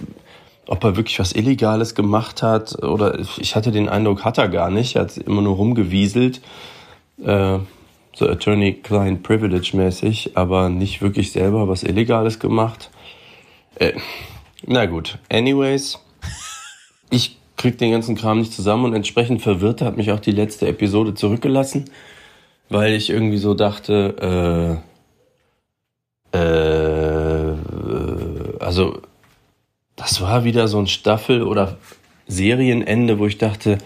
ob 0.68 0.84
er 0.84 0.98
wirklich 0.98 1.20
was 1.20 1.34
Illegales 1.34 1.94
gemacht 1.94 2.42
hat 2.42 2.84
oder 2.84 3.20
ich 3.20 3.56
hatte 3.56 3.72
den 3.72 3.90
Eindruck, 3.90 4.26
hat 4.26 4.38
er 4.38 4.50
gar 4.50 4.72
nicht. 4.72 4.96
Er 4.96 5.04
hat 5.04 5.18
immer 5.18 5.42
nur 5.42 5.56
rumgewieselt. 5.56 6.42
Äh, 7.24 7.60
so 8.18 8.28
Attorney-Client 8.28 9.22
Privilege-mäßig, 9.22 10.32
aber 10.36 10.70
nicht 10.70 11.04
wirklich 11.04 11.32
selber 11.32 11.68
was 11.68 11.84
Illegales 11.84 12.40
gemacht. 12.40 12.90
Äh, 13.76 13.94
na 14.66 14.88
gut, 14.88 15.20
anyways, 15.30 16.00
ich 17.12 17.37
krieg 17.58 17.78
den 17.78 17.92
ganzen 17.92 18.16
Kram 18.16 18.40
nicht 18.40 18.54
zusammen 18.54 18.86
und 18.86 18.94
entsprechend 18.94 19.42
verwirrt 19.42 19.82
hat 19.82 19.98
mich 19.98 20.12
auch 20.12 20.20
die 20.20 20.32
letzte 20.32 20.68
Episode 20.68 21.16
zurückgelassen, 21.16 21.86
weil 22.70 22.94
ich 22.94 23.10
irgendwie 23.10 23.38
so 23.38 23.54
dachte, 23.54 24.82
äh, 26.34 26.38
äh, 26.38 27.56
also 28.60 29.02
das 29.96 30.22
war 30.22 30.44
wieder 30.44 30.68
so 30.68 30.80
ein 30.80 30.88
Staffel- 30.88 31.44
oder 31.44 31.78
Serienende, 32.28 33.20
wo 33.20 33.26
ich 33.26 33.38
dachte, 33.38 33.78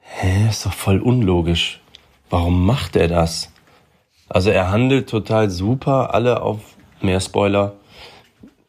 hä, 0.00 0.48
ist 0.48 0.64
doch 0.64 0.72
voll 0.72 1.00
unlogisch. 1.00 1.80
Warum 2.30 2.64
macht 2.64 2.96
er 2.96 3.08
das? 3.08 3.52
Also 4.28 4.50
er 4.50 4.70
handelt 4.70 5.08
total 5.08 5.50
super, 5.50 6.14
alle 6.14 6.42
auf 6.42 6.60
mehr 7.00 7.20
Spoiler. 7.20 7.74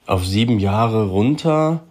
auf 0.06 0.26
sieben 0.26 0.60
Jahre 0.60 1.08
runter. 1.08 1.82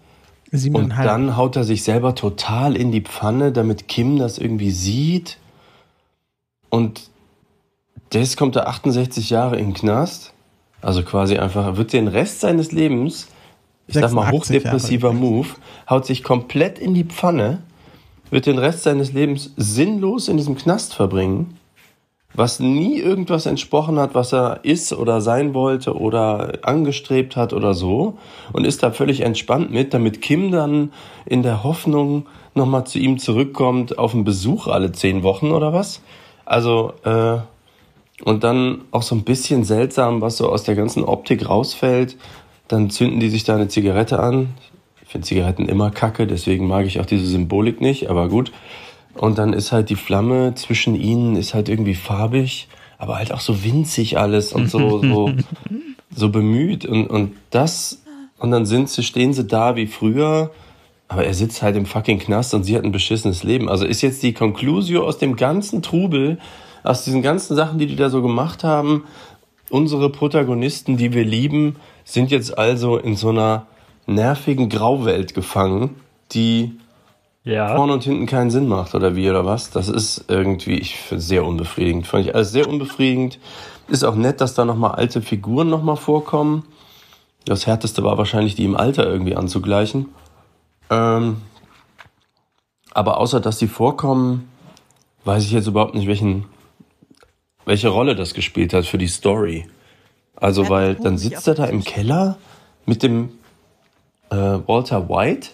Und 0.52 0.90
dann 0.90 1.36
haut 1.36 1.56
er 1.56 1.64
sich 1.64 1.82
selber 1.82 2.14
total 2.14 2.76
in 2.76 2.92
die 2.92 3.00
Pfanne, 3.00 3.52
damit 3.52 3.88
Kim 3.88 4.18
das 4.18 4.38
irgendwie 4.38 4.70
sieht. 4.70 5.38
Und 6.68 7.10
das 8.10 8.36
kommt 8.36 8.56
er 8.56 8.68
68 8.68 9.30
Jahre 9.30 9.56
in 9.58 9.66
den 9.66 9.74
Knast. 9.74 10.32
Also 10.82 11.02
quasi 11.02 11.38
einfach, 11.38 11.76
wird 11.76 11.92
den 11.92 12.06
Rest 12.06 12.40
seines 12.40 12.70
Lebens, 12.70 13.28
ich 13.88 13.94
sag 13.94 14.12
mal 14.12 14.30
86 14.30 14.56
hochdepressiver 14.56 15.12
Move, 15.12 15.48
haut 15.88 16.06
sich 16.06 16.22
komplett 16.22 16.78
in 16.78 16.94
die 16.94 17.04
Pfanne, 17.04 17.62
wird 18.30 18.46
den 18.46 18.58
Rest 18.58 18.82
seines 18.82 19.12
Lebens 19.12 19.52
sinnlos 19.56 20.28
in 20.28 20.36
diesem 20.36 20.56
Knast 20.56 20.94
verbringen, 20.94 21.58
was 22.36 22.60
nie 22.60 22.98
irgendwas 22.98 23.46
entsprochen 23.46 23.98
hat, 23.98 24.14
was 24.14 24.32
er 24.32 24.60
ist 24.62 24.92
oder 24.92 25.20
sein 25.20 25.54
wollte 25.54 25.96
oder 25.96 26.58
angestrebt 26.62 27.34
hat 27.36 27.52
oder 27.52 27.74
so 27.74 28.18
und 28.52 28.66
ist 28.66 28.82
da 28.82 28.90
völlig 28.90 29.22
entspannt 29.22 29.72
mit, 29.72 29.94
damit 29.94 30.20
Kim 30.20 30.50
dann 30.50 30.92
in 31.24 31.42
der 31.42 31.64
Hoffnung 31.64 32.26
nochmal 32.54 32.86
zu 32.86 32.98
ihm 32.98 33.18
zurückkommt 33.18 33.98
auf 33.98 34.14
einen 34.14 34.24
Besuch 34.24 34.66
alle 34.66 34.92
zehn 34.92 35.22
Wochen 35.22 35.50
oder 35.50 35.72
was. 35.72 36.02
Also, 36.44 36.92
äh, 37.04 37.38
und 38.24 38.44
dann 38.44 38.82
auch 38.92 39.02
so 39.02 39.14
ein 39.14 39.24
bisschen 39.24 39.64
seltsam, 39.64 40.20
was 40.20 40.38
so 40.38 40.48
aus 40.48 40.64
der 40.64 40.74
ganzen 40.74 41.04
Optik 41.04 41.48
rausfällt. 41.48 42.16
Dann 42.68 42.90
zünden 42.90 43.20
die 43.20 43.28
sich 43.28 43.44
da 43.44 43.54
eine 43.54 43.68
Zigarette 43.68 44.18
an. 44.18 44.54
Ich 45.02 45.08
finde 45.08 45.26
Zigaretten 45.26 45.68
immer 45.68 45.90
kacke, 45.90 46.26
deswegen 46.26 46.66
mag 46.66 46.86
ich 46.86 46.98
auch 46.98 47.06
diese 47.06 47.26
Symbolik 47.26 47.80
nicht, 47.80 48.08
aber 48.08 48.28
gut. 48.28 48.52
Und 49.18 49.38
dann 49.38 49.52
ist 49.52 49.72
halt 49.72 49.90
die 49.90 49.96
Flamme 49.96 50.54
zwischen 50.54 50.94
ihnen 50.94 51.36
ist 51.36 51.54
halt 51.54 51.68
irgendwie 51.68 51.94
farbig, 51.94 52.68
aber 52.98 53.16
halt 53.16 53.32
auch 53.32 53.40
so 53.40 53.64
winzig 53.64 54.18
alles 54.18 54.52
und 54.52 54.70
so, 54.70 55.02
so, 55.02 55.32
so 56.14 56.28
bemüht. 56.30 56.84
Und, 56.84 57.06
und 57.08 57.32
das, 57.50 58.02
und 58.38 58.50
dann 58.50 58.66
sind 58.66 58.88
sie, 58.88 59.02
stehen 59.02 59.32
sie 59.32 59.44
da 59.44 59.76
wie 59.76 59.86
früher, 59.86 60.50
aber 61.08 61.24
er 61.24 61.34
sitzt 61.34 61.62
halt 61.62 61.76
im 61.76 61.86
fucking 61.86 62.18
Knast 62.18 62.52
und 62.54 62.64
sie 62.64 62.76
hat 62.76 62.84
ein 62.84 62.92
beschissenes 62.92 63.42
Leben. 63.42 63.68
Also 63.68 63.84
ist 63.84 64.02
jetzt 64.02 64.22
die 64.22 64.32
Conclusio 64.32 65.04
aus 65.04 65.18
dem 65.18 65.36
ganzen 65.36 65.82
Trubel, 65.82 66.38
aus 66.82 67.04
diesen 67.04 67.22
ganzen 67.22 67.56
Sachen, 67.56 67.78
die 67.78 67.86
die 67.86 67.96
da 67.96 68.10
so 68.10 68.22
gemacht 68.22 68.64
haben, 68.64 69.04
unsere 69.70 70.10
Protagonisten, 70.10 70.96
die 70.96 71.12
wir 71.12 71.24
lieben, 71.24 71.76
sind 72.04 72.30
jetzt 72.30 72.56
also 72.56 72.96
in 72.96 73.16
so 73.16 73.30
einer 73.30 73.66
nervigen 74.06 74.68
Grauwelt 74.68 75.34
gefangen, 75.34 75.96
die 76.32 76.72
vorne 77.76 77.92
und 77.92 78.02
hinten 78.02 78.26
keinen 78.26 78.50
Sinn 78.50 78.66
macht, 78.66 78.94
oder 78.94 79.14
wie, 79.14 79.30
oder 79.30 79.46
was? 79.46 79.70
Das 79.70 79.88
ist 79.88 80.24
irgendwie, 80.28 80.78
ich 80.78 80.96
finde 80.96 81.22
sehr 81.22 81.44
unbefriedigend. 81.44 82.06
Fand 82.06 82.26
ich 82.26 82.34
alles 82.34 82.50
sehr 82.50 82.68
unbefriedigend. 82.68 83.38
Ist 83.88 84.04
auch 84.04 84.16
nett, 84.16 84.40
dass 84.40 84.54
da 84.54 84.64
nochmal 84.64 84.96
alte 84.96 85.22
Figuren 85.22 85.70
nochmal 85.70 85.96
vorkommen. 85.96 86.64
Das 87.44 87.66
Härteste 87.66 88.02
war 88.02 88.18
wahrscheinlich, 88.18 88.56
die 88.56 88.64
im 88.64 88.76
Alter 88.76 89.06
irgendwie 89.06 89.36
anzugleichen. 89.36 90.08
Ähm, 90.90 91.36
aber 92.92 93.18
außer, 93.18 93.40
dass 93.40 93.58
die 93.58 93.68
vorkommen, 93.68 94.48
weiß 95.24 95.44
ich 95.44 95.52
jetzt 95.52 95.68
überhaupt 95.68 95.94
nicht, 95.94 96.08
welchen, 96.08 96.46
welche 97.64 97.88
Rolle 97.88 98.16
das 98.16 98.34
gespielt 98.34 98.72
hat 98.72 98.86
für 98.86 98.98
die 98.98 99.06
Story. 99.06 99.68
Also, 100.34 100.68
weil 100.68 100.96
dann 100.96 101.16
sitzt 101.16 101.46
er 101.46 101.54
da 101.54 101.66
im 101.66 101.84
Keller 101.84 102.38
mit 102.84 103.04
dem 103.04 103.30
äh, 104.30 104.36
Walter 104.36 105.08
White. 105.08 105.50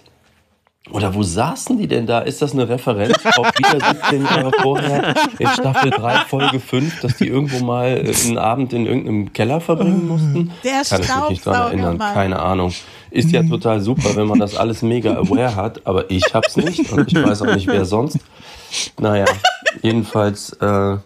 Oder 0.90 1.14
wo 1.14 1.22
saßen 1.22 1.78
die 1.78 1.86
denn 1.86 2.06
da? 2.06 2.18
Ist 2.20 2.42
das 2.42 2.52
eine 2.52 2.68
Referenz 2.68 3.16
auf 3.36 3.46
wieder 3.56 3.78
17 3.86 4.24
Jahre 4.24 4.50
vorher 4.60 5.14
in 5.38 5.46
Staffel 5.48 5.90
3, 5.90 6.24
Folge 6.26 6.58
5, 6.58 7.00
dass 7.00 7.16
die 7.18 7.28
irgendwo 7.28 7.64
mal 7.64 8.04
einen 8.24 8.36
Abend 8.36 8.72
in 8.72 8.86
irgendeinem 8.86 9.32
Keller 9.32 9.60
verbringen 9.60 10.08
mussten? 10.08 10.50
Der 10.64 10.82
Kann 10.82 11.00
ich 11.00 11.08
mich 11.08 11.28
nicht 11.30 11.46
dran 11.46 11.54
erinnern, 11.54 11.96
Staubsaugermann. 11.96 12.14
keine 12.14 12.38
Ahnung. 12.40 12.72
Ist 13.12 13.30
ja 13.30 13.42
total 13.44 13.80
super, 13.80 14.16
wenn 14.16 14.26
man 14.26 14.40
das 14.40 14.56
alles 14.56 14.82
mega 14.82 15.14
aware 15.14 15.54
hat, 15.54 15.86
aber 15.86 16.10
ich 16.10 16.24
hab's 16.34 16.56
nicht 16.56 16.90
und 16.90 17.12
ich 17.12 17.22
weiß 17.22 17.42
auch 17.42 17.54
nicht, 17.54 17.68
wer 17.68 17.84
sonst. 17.84 18.18
Naja, 18.98 19.26
jedenfalls, 19.82 20.54
äh, 20.60 20.96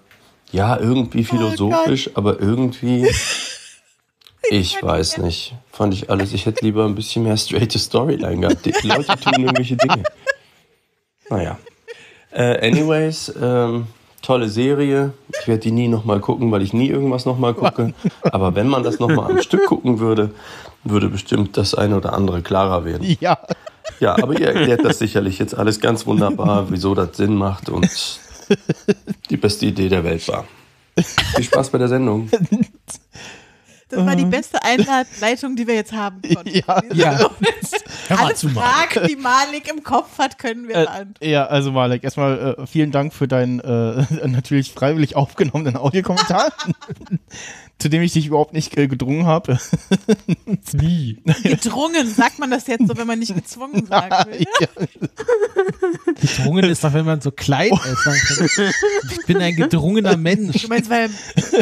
ja, 0.52 0.78
irgendwie 0.78 1.24
philosophisch, 1.24 2.10
aber 2.14 2.40
irgendwie, 2.40 3.10
ich 4.50 4.82
weiß 4.82 5.18
nicht. 5.18 5.54
Fand 5.72 5.94
ich 5.94 6.10
alles, 6.10 6.32
ich 6.32 6.46
hätte 6.46 6.64
lieber 6.64 6.84
ein 6.84 6.94
bisschen 6.94 7.24
mehr 7.24 7.36
straighte 7.36 7.78
Storyline 7.78 8.40
gehabt. 8.40 8.64
Die 8.64 8.86
Leute 8.86 9.16
tun 9.16 9.34
irgendwelche 9.38 9.76
Dinge. 9.76 10.02
Naja. 11.28 11.58
Äh, 12.30 12.68
anyways, 12.68 13.32
ähm, 13.40 13.86
tolle 14.22 14.48
Serie. 14.48 15.12
Ich 15.40 15.48
werde 15.48 15.60
die 15.60 15.70
nie 15.70 15.88
nochmal 15.88 16.20
gucken, 16.20 16.50
weil 16.50 16.62
ich 16.62 16.72
nie 16.72 16.88
irgendwas 16.88 17.24
nochmal 17.24 17.54
gucke. 17.54 17.94
Aber 18.22 18.54
wenn 18.54 18.68
man 18.68 18.82
das 18.82 18.98
nochmal 18.98 19.30
am 19.30 19.42
Stück 19.42 19.66
gucken 19.66 19.98
würde, 20.00 20.30
würde 20.84 21.08
bestimmt 21.08 21.56
das 21.56 21.74
eine 21.74 21.96
oder 21.96 22.12
andere 22.12 22.42
klarer 22.42 22.84
werden. 22.84 23.16
Ja. 23.20 23.38
Ja, 24.00 24.14
aber 24.22 24.38
ihr 24.38 24.48
erklärt 24.48 24.84
das 24.84 24.98
sicherlich 24.98 25.38
jetzt 25.38 25.54
alles 25.54 25.80
ganz 25.80 26.06
wunderbar, 26.06 26.66
wieso 26.70 26.94
das 26.94 27.16
Sinn 27.16 27.34
macht 27.34 27.68
und 27.68 27.88
die 29.30 29.36
beste 29.36 29.66
Idee 29.66 29.88
der 29.88 30.04
Welt 30.04 30.26
war. 30.28 30.44
Viel 31.34 31.44
Spaß 31.44 31.70
bei 31.70 31.78
der 31.78 31.88
Sendung. 31.88 32.28
Das 33.88 34.04
war 34.04 34.16
die 34.16 34.24
beste 34.24 34.62
Einleitung, 34.64 35.54
die 35.54 35.66
wir 35.68 35.74
jetzt 35.76 35.92
haben 35.92 36.20
konnten. 36.34 36.48
Ja, 36.50 36.82
ja. 36.92 37.18
Hör 38.08 38.16
mal 38.16 38.24
Alle 38.26 38.34
zu, 38.34 38.48
Fragen, 38.48 39.06
die 39.08 39.14
Malik 39.16 39.68
im 39.70 39.82
Kopf 39.84 40.18
hat, 40.18 40.38
können 40.38 40.66
wir 40.66 40.74
Äh, 40.74 40.84
beantworten. 40.84 41.24
ja, 41.30 41.46
also 41.46 41.70
Malek, 41.72 42.02
erstmal 42.02 42.56
äh, 42.58 42.66
vielen 42.66 42.90
Dank 42.90 43.14
für 43.14 43.28
deinen 43.28 43.60
äh, 43.60 44.04
natürlich 44.26 44.72
freiwillig 44.72 45.14
aufgenommenen 45.14 45.76
Audiokommentar, 45.76 46.52
zu 47.78 47.88
dem 47.88 48.02
ich 48.02 48.12
dich 48.12 48.26
überhaupt 48.26 48.52
nicht 48.54 48.76
äh, 48.76 48.88
gedrungen 48.88 49.26
habe. 49.26 49.58
Nie. 50.72 51.22
Gedrungen, 51.44 52.08
sagt 52.12 52.38
man 52.40 52.50
das 52.50 52.66
jetzt 52.66 52.88
so, 52.88 52.96
wenn 52.96 53.06
man 53.06 53.18
nicht 53.20 53.34
gezwungen 53.34 53.86
sagen 53.86 54.30
will? 54.32 54.46
Gedrungen 56.20 56.64
ist 56.64 56.82
doch, 56.84 56.92
wenn 56.92 57.04
man 57.04 57.20
so 57.20 57.30
klein 57.30 57.70
ist. 57.72 58.06
Dann 58.06 58.16
kann- 58.16 58.72
Ich 59.12 59.26
bin 59.26 59.38
ein 59.38 59.54
gedrungener 59.56 60.16
Mensch. 60.16 60.62
Du 60.62 60.68
meinst, 60.68 60.90
weil 60.90 61.10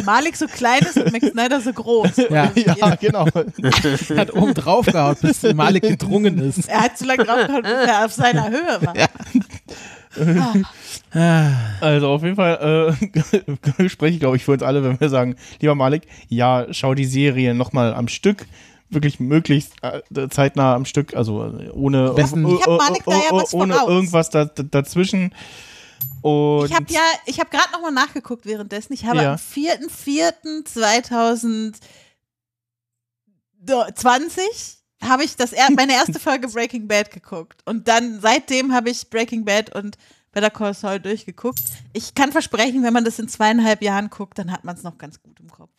Malik 0.04 0.36
so 0.36 0.46
klein 0.46 0.80
ist 0.82 0.96
und 0.96 1.12
Max 1.12 1.28
Snyder 1.28 1.60
so 1.60 1.72
groß. 1.72 2.13
Ja, 2.30 2.50
ja 2.54 2.94
genau. 2.96 3.26
Hat 3.26 4.32
oben 4.34 4.54
drauf 4.54 4.86
gehauen, 4.86 5.16
bis 5.20 5.42
Malik 5.54 5.82
gedrungen 5.82 6.38
ist. 6.38 6.68
Er 6.68 6.82
hat 6.82 6.98
zu 6.98 7.04
lange 7.04 7.24
draufgehauen, 7.24 7.62
bis 7.62 7.72
er 7.72 8.04
auf 8.04 8.12
seiner 8.12 8.48
Höhe 8.50 8.80
war. 8.82 8.94
Also 11.80 12.08
auf 12.08 12.22
jeden 12.22 12.36
Fall 12.36 12.96
äh, 13.78 13.88
spreche 13.88 14.14
ich, 14.14 14.20
glaube 14.20 14.36
ich, 14.36 14.44
für 14.44 14.52
uns 14.52 14.62
alle, 14.62 14.82
wenn 14.84 15.00
wir 15.00 15.08
sagen, 15.08 15.34
lieber 15.60 15.74
Malik, 15.74 16.02
ja, 16.28 16.66
schau 16.70 16.94
die 16.94 17.04
Serie 17.04 17.54
nochmal 17.54 17.94
am 17.94 18.06
Stück. 18.08 18.46
Wirklich 18.90 19.18
möglichst 19.18 19.72
äh, 19.82 20.02
zeitnah 20.28 20.74
am 20.74 20.84
Stück, 20.84 21.14
also 21.16 21.44
äh, 21.46 21.70
ohne, 21.70 22.10
Besten- 22.10 22.46
Ich 22.46 22.62
hab 22.66 22.78
Malik 22.78 23.02
da 23.04 23.12
ja 23.12 23.30
was 23.32 23.54
ohne 23.54 23.74
irgendwas 23.86 24.30
da, 24.30 24.44
da, 24.44 24.62
dazwischen. 24.62 25.32
Und 26.22 26.66
Ich 26.66 26.74
habe 26.74 26.86
ja, 26.90 27.00
ich 27.26 27.40
habe 27.40 27.50
gerade 27.50 27.72
nochmal 27.72 27.92
nachgeguckt 27.92 28.46
währenddessen. 28.46 28.92
Ich 28.92 29.04
habe 29.04 29.22
Ja. 29.22 29.32
am 29.32 29.38
4.4.2020 33.66 34.78
habe 35.02 35.24
ich 35.24 35.36
das 35.36 35.52
er 35.52 35.70
meine 35.70 35.92
erste 35.92 36.18
Folge 36.18 36.48
Breaking 36.48 36.88
Bad 36.88 37.10
geguckt. 37.10 37.60
Und 37.66 37.88
dann 37.88 38.20
seitdem 38.20 38.72
habe 38.72 38.90
ich 38.90 39.10
Breaking 39.10 39.44
Bad 39.44 39.74
und 39.74 39.98
Better 40.32 40.50
Call 40.50 40.74
Saul 40.74 40.98
durchgeguckt. 41.00 41.62
Ich 41.92 42.14
kann 42.14 42.32
versprechen, 42.32 42.82
wenn 42.82 42.92
man 42.92 43.04
das 43.04 43.18
in 43.18 43.28
zweieinhalb 43.28 43.82
Jahren 43.82 44.10
guckt, 44.10 44.38
dann 44.38 44.50
hat 44.50 44.64
man 44.64 44.76
es 44.76 44.82
noch 44.82 44.98
ganz 44.98 45.22
gut 45.22 45.38
im 45.40 45.50
Kopf. 45.50 45.73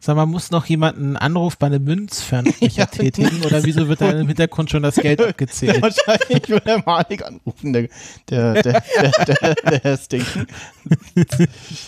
Sag 0.00 0.16
mal, 0.16 0.26
muss 0.26 0.50
noch 0.50 0.66
jemand 0.66 0.98
einen 0.98 1.16
Anruf 1.16 1.58
bei 1.58 1.66
einem 1.66 1.84
Münzfernstecher 1.84 2.86
tätigen 2.90 3.42
oder 3.44 3.64
wieso 3.64 3.88
wird 3.88 4.00
da 4.00 4.10
im 4.10 4.26
Hintergrund 4.26 4.70
schon 4.70 4.82
das 4.82 4.96
Geld 4.96 5.20
abgezählt? 5.26 5.80
Wahrscheinlich 5.82 6.48
wird 6.48 6.66
der 6.66 6.82
Malik 6.84 7.24
anrufen, 7.24 7.72
der, 7.72 7.88
der, 8.28 8.62
der, 8.62 8.82
der, 8.96 9.12
der, 9.26 9.54
der 9.54 9.80
Herr 9.82 9.96
Sting. 9.96 10.24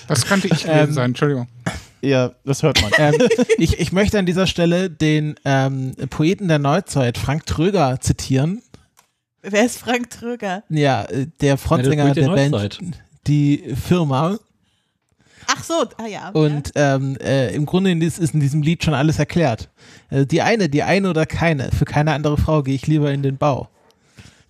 Das 0.09 0.27
könnte 0.27 0.49
ich 0.49 0.65
gewesen 0.65 0.93
sein, 0.93 1.11
Entschuldigung. 1.11 1.49
Ja, 2.03 2.33
das 2.45 2.63
hört 2.63 2.81
man. 2.83 2.93
ähm, 2.99 3.15
ich, 3.57 3.81
ich 3.81 3.93
möchte 3.93 4.19
an 4.19 4.27
dieser 4.27 4.47
Stelle 4.47 4.91
den 4.91 5.37
ähm, 5.45 5.95
Poeten 6.11 6.49
der 6.49 6.59
Neuzeit, 6.59 7.17
Frank 7.17 7.47
Tröger, 7.47 7.99
zitieren. 8.01 8.63
Wer 9.41 9.65
ist 9.65 9.79
Frank 9.79 10.11
Tröger? 10.11 10.65
Ja, 10.69 11.05
äh, 11.05 11.27
der 11.41 11.57
Frontsänger 11.57 12.05
Poet 12.05 12.17
der 12.17 12.29
der 12.29 12.35
Band. 12.35 13.03
Die 13.27 13.75
Firma. 13.75 14.39
Ach 15.47 15.63
so, 15.63 15.85
ah 15.99 16.07
ja. 16.07 16.31
Und 16.31 16.73
ähm, 16.75 17.17
äh, 17.21 17.55
im 17.55 17.67
Grunde 17.67 17.93
ist 17.93 18.19
ist 18.19 18.35
in 18.35 18.41
diesem 18.41 18.63
Lied 18.63 18.85
schon 18.85 18.95
alles 18.95 19.19
erklärt. 19.19 19.71
Äh, 20.11 20.27
die 20.27 20.43
eine, 20.43 20.69
die 20.69 20.83
eine 20.83 21.11
oder 21.11 21.27
keine. 21.27 21.71
Für 21.71 21.85
keine 21.85 22.13
andere 22.13 22.37
Frau 22.37 22.63
gehe 22.63 22.75
ich 22.75 22.87
lieber 22.87 23.13
in 23.13 23.23
den 23.23 23.37
Bau. 23.37 23.69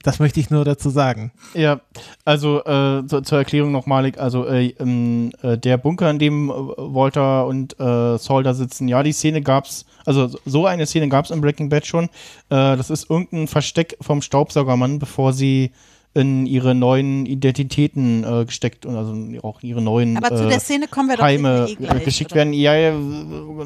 Das 0.05 0.19
möchte 0.19 0.39
ich 0.39 0.51
nur 0.51 0.67
dazu 0.67 0.91
sagen. 0.91 1.33
Ja, 1.55 1.81
also 2.27 2.63
äh, 2.65 3.07
zur, 3.07 3.23
zur 3.25 3.39
Erklärung 3.39 3.73
noch 3.73 3.87
Malik, 3.87 4.19
also 4.19 4.47
äh, 4.47 4.75
ähm, 4.79 5.33
äh, 5.41 5.57
der 5.57 5.79
Bunker, 5.79 6.11
in 6.11 6.19
dem 6.19 6.51
äh, 6.51 6.53
Walter 6.53 7.47
und 7.47 7.81
äh, 7.81 8.19
Saul 8.19 8.43
da 8.43 8.53
sitzen, 8.53 8.87
ja, 8.87 9.03
die 9.03 9.13
Szene 9.13 9.41
gab's, 9.41 9.87
also 10.05 10.29
so 10.45 10.67
eine 10.67 10.85
Szene 10.85 11.09
gab's 11.09 11.31
im 11.31 11.41
Breaking 11.41 11.71
Bad 11.71 11.87
schon. 11.87 12.05
Äh, 12.05 12.77
das 12.77 12.91
ist 12.91 13.09
irgendein 13.09 13.49
Versteck 13.49 13.97
vom 14.03 14.21
Staubsaugermann, 14.21 14.99
bevor 14.99 15.33
sie 15.33 15.73
in 16.15 16.47
ihre 16.47 16.75
neuen 16.75 17.27
Identitäten 17.27 18.25
äh, 18.25 18.45
gesteckt 18.45 18.87
und 18.87 18.97
also 18.97 19.15
auch 19.47 19.63
ihre 19.63 19.83
neuen 19.83 20.17
Aber 20.17 20.35
zu 20.35 20.45
äh, 20.45 20.49
der 20.49 20.61
Szene 20.61 20.87
kommen 20.87 21.09
wir 21.09 21.17
doch 21.17 21.25
Heime 21.25 21.67
eh 21.69 21.75
gleich, 21.75 22.03
äh, 22.03 22.05
geschickt 22.05 22.31
oder? 22.33 22.37
werden. 22.39 22.53
Ja, 22.53 22.75
ja, 22.75 22.93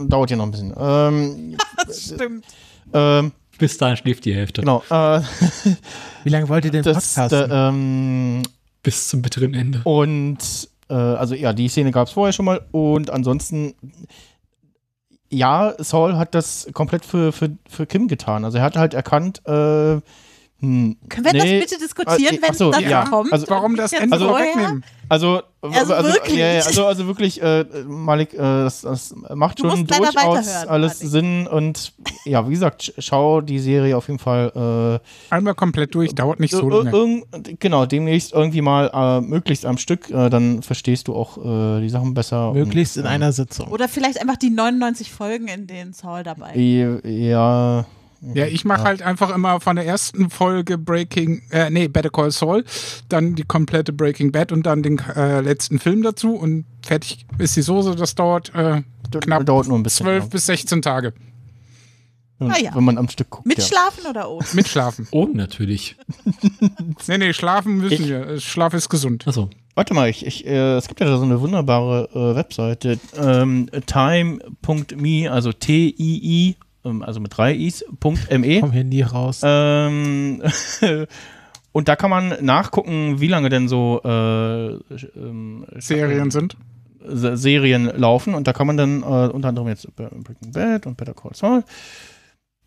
dauert 0.09 0.31
ja 0.31 0.37
noch 0.39 0.45
ein 0.47 0.51
bisschen. 0.51 0.75
Ähm, 0.79 1.57
Das 1.87 2.05
stimmt. 2.15 2.45
Ähm, 2.93 3.33
Bis 3.59 3.77
dahin 3.77 3.97
schläft 3.97 4.25
die 4.25 4.35
Hälfte. 4.35 4.63
genau. 4.63 4.83
Äh, 4.91 5.21
Wie 6.25 6.31
lange 6.31 6.49
wollt 6.49 6.65
ihr 6.65 6.71
den 6.71 6.83
das, 6.83 7.15
podcasten? 7.15 7.51
da, 7.51 7.69
ähm, 7.69 8.43
Bis 8.83 9.09
zum 9.09 9.21
bitteren 9.23 9.53
Ende. 9.55 9.81
Und 9.85 10.39
äh, 10.89 10.95
also 10.95 11.35
ja, 11.35 11.53
die 11.53 11.69
Szene 11.69 11.91
gab 11.91 12.09
es 12.09 12.15
vorher 12.15 12.33
schon 12.33 12.47
mal 12.47 12.63
und 12.71 13.11
ansonsten 13.11 13.75
ja, 15.31 15.75
Saul 15.79 16.17
hat 16.17 16.35
das 16.35 16.69
komplett 16.73 17.05
für, 17.05 17.33
für, 17.33 17.51
für 17.69 17.87
Kim 17.87 18.09
getan. 18.09 18.45
Also 18.47 18.59
er 18.59 18.65
hat 18.65 18.77
halt 18.77 18.95
erkannt, 18.95 19.43
äh, 19.47 20.01
hm, 20.61 20.97
Können 21.09 21.25
wir 21.25 21.33
das 21.35 21.45
nee, 21.45 21.61
bitte 21.61 21.79
diskutieren, 21.79 22.37
äh, 22.37 22.43
wenn 22.43 22.55
so, 22.55 22.71
es 22.71 22.77
dazu 22.77 22.89
ja. 22.91 23.05
kommt? 23.05 23.33
Also, 23.33 23.47
Warum 23.49 23.77
das 23.77 23.93
Ende 23.93 24.13
also, 24.13 24.29
vorwegnehmen? 24.29 24.85
Also, 25.09 25.41
Also 25.61 25.95
also, 25.95 26.13
wirklich? 26.13 26.37
Ja, 26.37 26.53
ja, 26.55 26.61
also, 26.63 26.87
also 26.87 27.07
wirklich, 27.07 27.41
äh, 27.41 27.65
Malik, 27.87 28.35
äh, 28.35 28.39
das, 28.39 28.83
das 28.83 29.15
macht 29.35 29.59
Du 29.61 29.71
schon 29.71 29.87
durchaus 29.87 30.49
alles 30.67 30.99
Sinn 30.99 31.47
und 31.47 31.93
ja, 32.25 32.47
wie 32.47 32.53
gesagt, 32.53 32.83
sch- 32.83 32.93
schau 32.99 33.41
die 33.41 33.59
Serie 33.59 33.97
auf 33.97 34.09
jeden 34.09 34.19
Fall 34.19 35.01
äh, 35.31 35.35
Einmal 35.35 35.55
komplett 35.55 35.95
durch, 35.95 36.15
dauert 36.15 36.41
nicht 36.41 36.53
so 36.53 36.69
lange. 36.69 37.23
genau, 37.59 37.87
demnächst 37.87 38.33
irgendwie 38.33 38.61
mal 38.61 38.91
äh, 38.93 39.21
möglichst 39.21 39.65
am 39.65 39.79
Stück, 39.79 40.11
äh, 40.11 40.29
dann 40.29 40.63
verstehst 40.63 41.09
du 41.09 41.15
auch 41.15 41.39
äh, 41.39 41.81
die 41.81 41.89
Sachen 41.89 42.15
besser. 42.15 42.53
Möglichst 42.53 42.97
und, 42.97 43.05
in 43.05 43.09
einer 43.09 43.33
Sitzung. 43.33 43.69
Oder 43.69 43.89
vielleicht 43.89 44.21
einfach 44.21 44.37
die 44.37 44.51
99 44.51 45.13
Folgen, 45.13 45.49
in 45.49 45.67
denen 45.67 45.93
Saul 45.93 46.23
dabei 46.25 46.53
ist. 46.55 47.05
Ja. 47.05 47.87
Ja, 48.21 48.47
ich 48.47 48.65
mache 48.65 48.83
halt 48.83 49.03
einfach 49.03 49.33
immer 49.35 49.61
von 49.61 49.77
der 49.77 49.87
ersten 49.87 50.29
Folge 50.31 50.77
Breaking, 50.77 51.43
äh, 51.51 51.71
nee, 51.71 51.87
Better 51.89 52.11
Call 52.11 52.31
Saul, 52.33 52.65
dann 53.09 53.35
die 53.37 53.45
komplette 53.45 53.93
Breaking 53.93 54.33
Bad 54.33 54.51
und 54.51 54.65
dann 54.67 54.83
den 54.83 54.99
äh, 55.15 55.41
letzten 55.41 55.79
Film 55.79 56.03
dazu 56.03 56.35
und 56.35 56.65
fertig 56.85 57.27
ist 57.39 57.55
die 57.57 57.63
Soße. 57.63 57.95
Das 57.95 58.15
dauert 58.17 58.53
äh, 58.55 58.83
knapp 59.21 59.47
dauert 59.47 59.69
nur 59.69 59.79
ein 59.79 59.83
bisschen, 59.85 60.05
12 60.05 60.25
ja. 60.25 60.29
bis 60.31 60.47
16 60.47 60.83
Tage. 60.83 61.15
Wenn, 62.41 62.51
Ah 62.53 62.59
ja. 62.59 62.75
wenn 62.75 62.85
man 62.85 62.99
am 62.99 63.09
Stück 63.09 63.31
guckt. 63.31 63.47
Mit 63.47 63.59
ja. 63.59 63.65
Schlafen 63.65 64.07
oder 64.09 64.31
ohne? 64.31 64.47
Mit 64.53 64.69
Schlafen. 64.69 65.09
Oh, 65.11 65.27
natürlich. 65.33 65.97
nee, 67.09 67.19
nee, 67.19 67.33
schlafen 67.33 67.79
müssen 67.79 68.03
Ich- 68.03 68.09
wir. 68.09 68.39
Schlaf 68.41 68.75
ist 68.75 68.89
gesund. 68.89 69.27
Achso. 69.27 69.49
Warte 69.75 69.95
mal, 69.95 70.09
ich, 70.09 70.27
ich, 70.27 70.45
äh, 70.45 70.77
es 70.77 70.89
gibt 70.89 70.99
ja 70.99 71.07
da 71.07 71.19
so 71.19 71.23
eine 71.25 71.41
wunderbare 71.41 72.09
äh, 72.13 72.35
Webseite, 72.37 72.99
ähm, 73.17 73.69
time.me, 73.87 75.31
also 75.31 75.53
T-I-I, 75.53 76.57
also 76.85 77.21
mit 77.21 77.37
drei 77.37 77.55
I's, 77.55 77.85
.me. 78.31 78.61
Vom 78.61 78.71
Handy 78.73 79.03
raus. 79.03 79.41
Ähm, 79.45 80.43
und 81.73 81.89
da 81.89 81.97
kann 81.97 82.11
man 82.11 82.35
nachgucken, 82.41 83.21
wie 83.21 83.29
lange 83.29 83.49
denn 83.49 83.69
so 83.69 84.01
äh, 84.05 84.69
ähm, 85.17 85.67
Serien 85.79 86.31
sind. 86.31 86.57
Se- 87.07 87.37
Serien 87.37 87.85
laufen 87.97 88.35
und 88.35 88.47
da 88.47 88.53
kann 88.53 88.67
man 88.67 88.77
dann 88.77 89.03
äh, 89.03 89.05
unter 89.31 89.49
anderem 89.49 89.69
jetzt 89.69 89.89
Breaking 89.97 90.53
Bad 90.53 90.87
und 90.87 90.97
Better 90.97 91.15
Call 91.15 91.33
Saul 91.35 91.63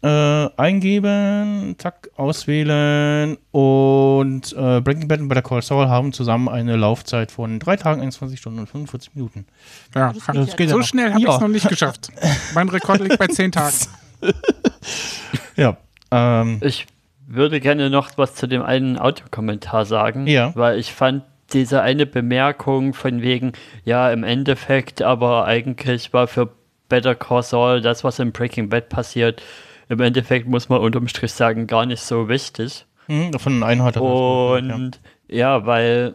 äh, 0.03 0.49
eingeben, 0.57 1.75
zack, 1.77 2.09
auswählen 2.15 3.37
und 3.51 4.51
äh, 4.53 4.81
Breaking 4.81 5.07
Bad 5.07 5.19
und 5.19 5.27
Better 5.27 5.43
Call 5.43 5.61
Saul 5.61 5.87
haben 5.89 6.11
zusammen 6.11 6.49
eine 6.49 6.75
Laufzeit 6.75 7.31
von 7.31 7.59
3 7.59 7.75
Tagen, 7.77 8.01
21 8.01 8.39
Stunden 8.39 8.59
und 8.59 8.67
45 8.67 9.13
Minuten. 9.13 9.45
Ja, 9.93 10.11
Das 10.33 10.55
geht 10.55 10.67
ja 10.69 10.73
so 10.73 10.79
noch. 10.79 10.85
schnell 10.87 11.09
habe 11.11 11.19
ich 11.19 11.27
Ja. 11.27 11.35
es 11.35 11.41
noch 11.41 11.47
nicht 11.49 11.69
geschafft. 11.69 12.09
mein 12.55 12.67
Rekord 12.69 13.01
liegt 13.01 13.19
bei 13.19 13.27
10 13.27 13.51
Tagen. 13.51 13.75
Ja. 15.55 15.77
Ähm, 16.11 16.59
Ich 16.61 16.87
würde 17.27 17.59
gerne 17.59 17.89
noch 17.89 18.11
was 18.17 18.35
zu 18.35 18.47
dem 18.47 18.61
einen 18.63 18.97
Audiokommentar 18.99 19.85
sagen, 19.85 20.27
Ja. 20.27 20.51
weil 20.55 20.79
ich 20.79 20.93
fand 20.93 21.23
diese 21.53 21.81
eine 21.81 22.05
Bemerkung 22.05 22.93
von 22.93 23.21
wegen, 23.21 23.51
ja, 23.83 24.11
im 24.11 24.23
Endeffekt, 24.23 25.01
aber 25.01 25.45
eigentlich 25.45 26.13
war 26.13 26.27
für 26.27 26.49
Better 26.89 27.15
Call 27.15 27.43
Saul 27.43 27.81
das, 27.81 28.03
was 28.03 28.19
in 28.19 28.31
Breaking 28.31 28.69
Bad 28.69 28.89
passiert, 28.89 29.41
im 29.89 29.99
Endeffekt 29.99 30.47
muss 30.47 30.69
man 30.69 30.79
unterm 30.79 31.07
Strich 31.07 31.33
sagen, 31.33 31.67
gar 31.67 31.85
nicht 31.85 32.01
so 32.01 32.29
wichtig. 32.29 32.85
hm, 33.07 33.33
von 33.37 33.59
das 33.91 34.01
Und 34.01 34.67
gehört, 34.67 34.99
ja. 35.29 35.65
weil 35.65 36.13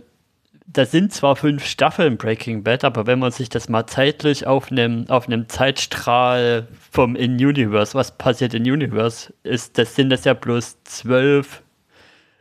das 0.69 0.91
sind 0.91 1.13
zwar 1.13 1.37
fünf 1.37 1.65
Staffeln 1.65 2.17
Breaking 2.17 2.63
Bad, 2.63 2.85
aber 2.85 3.07
wenn 3.07 3.19
man 3.19 3.31
sich 3.31 3.49
das 3.49 3.69
mal 3.69 3.87
zeitlich 3.87 4.47
auf 4.47 4.71
einem 4.71 5.05
auf 5.09 5.27
einem 5.29 5.49
Zeitstrahl 5.49 6.67
vom 6.91 7.15
In-Universe, 7.17 7.95
was 7.95 8.17
passiert 8.17 8.53
in 8.55 8.63
Universe, 8.71 9.33
ist, 9.43 9.79
das 9.79 9.95
sind 9.95 10.11
das 10.11 10.25
ja 10.25 10.35
bloß 10.35 10.83
zwölf, 10.85 11.63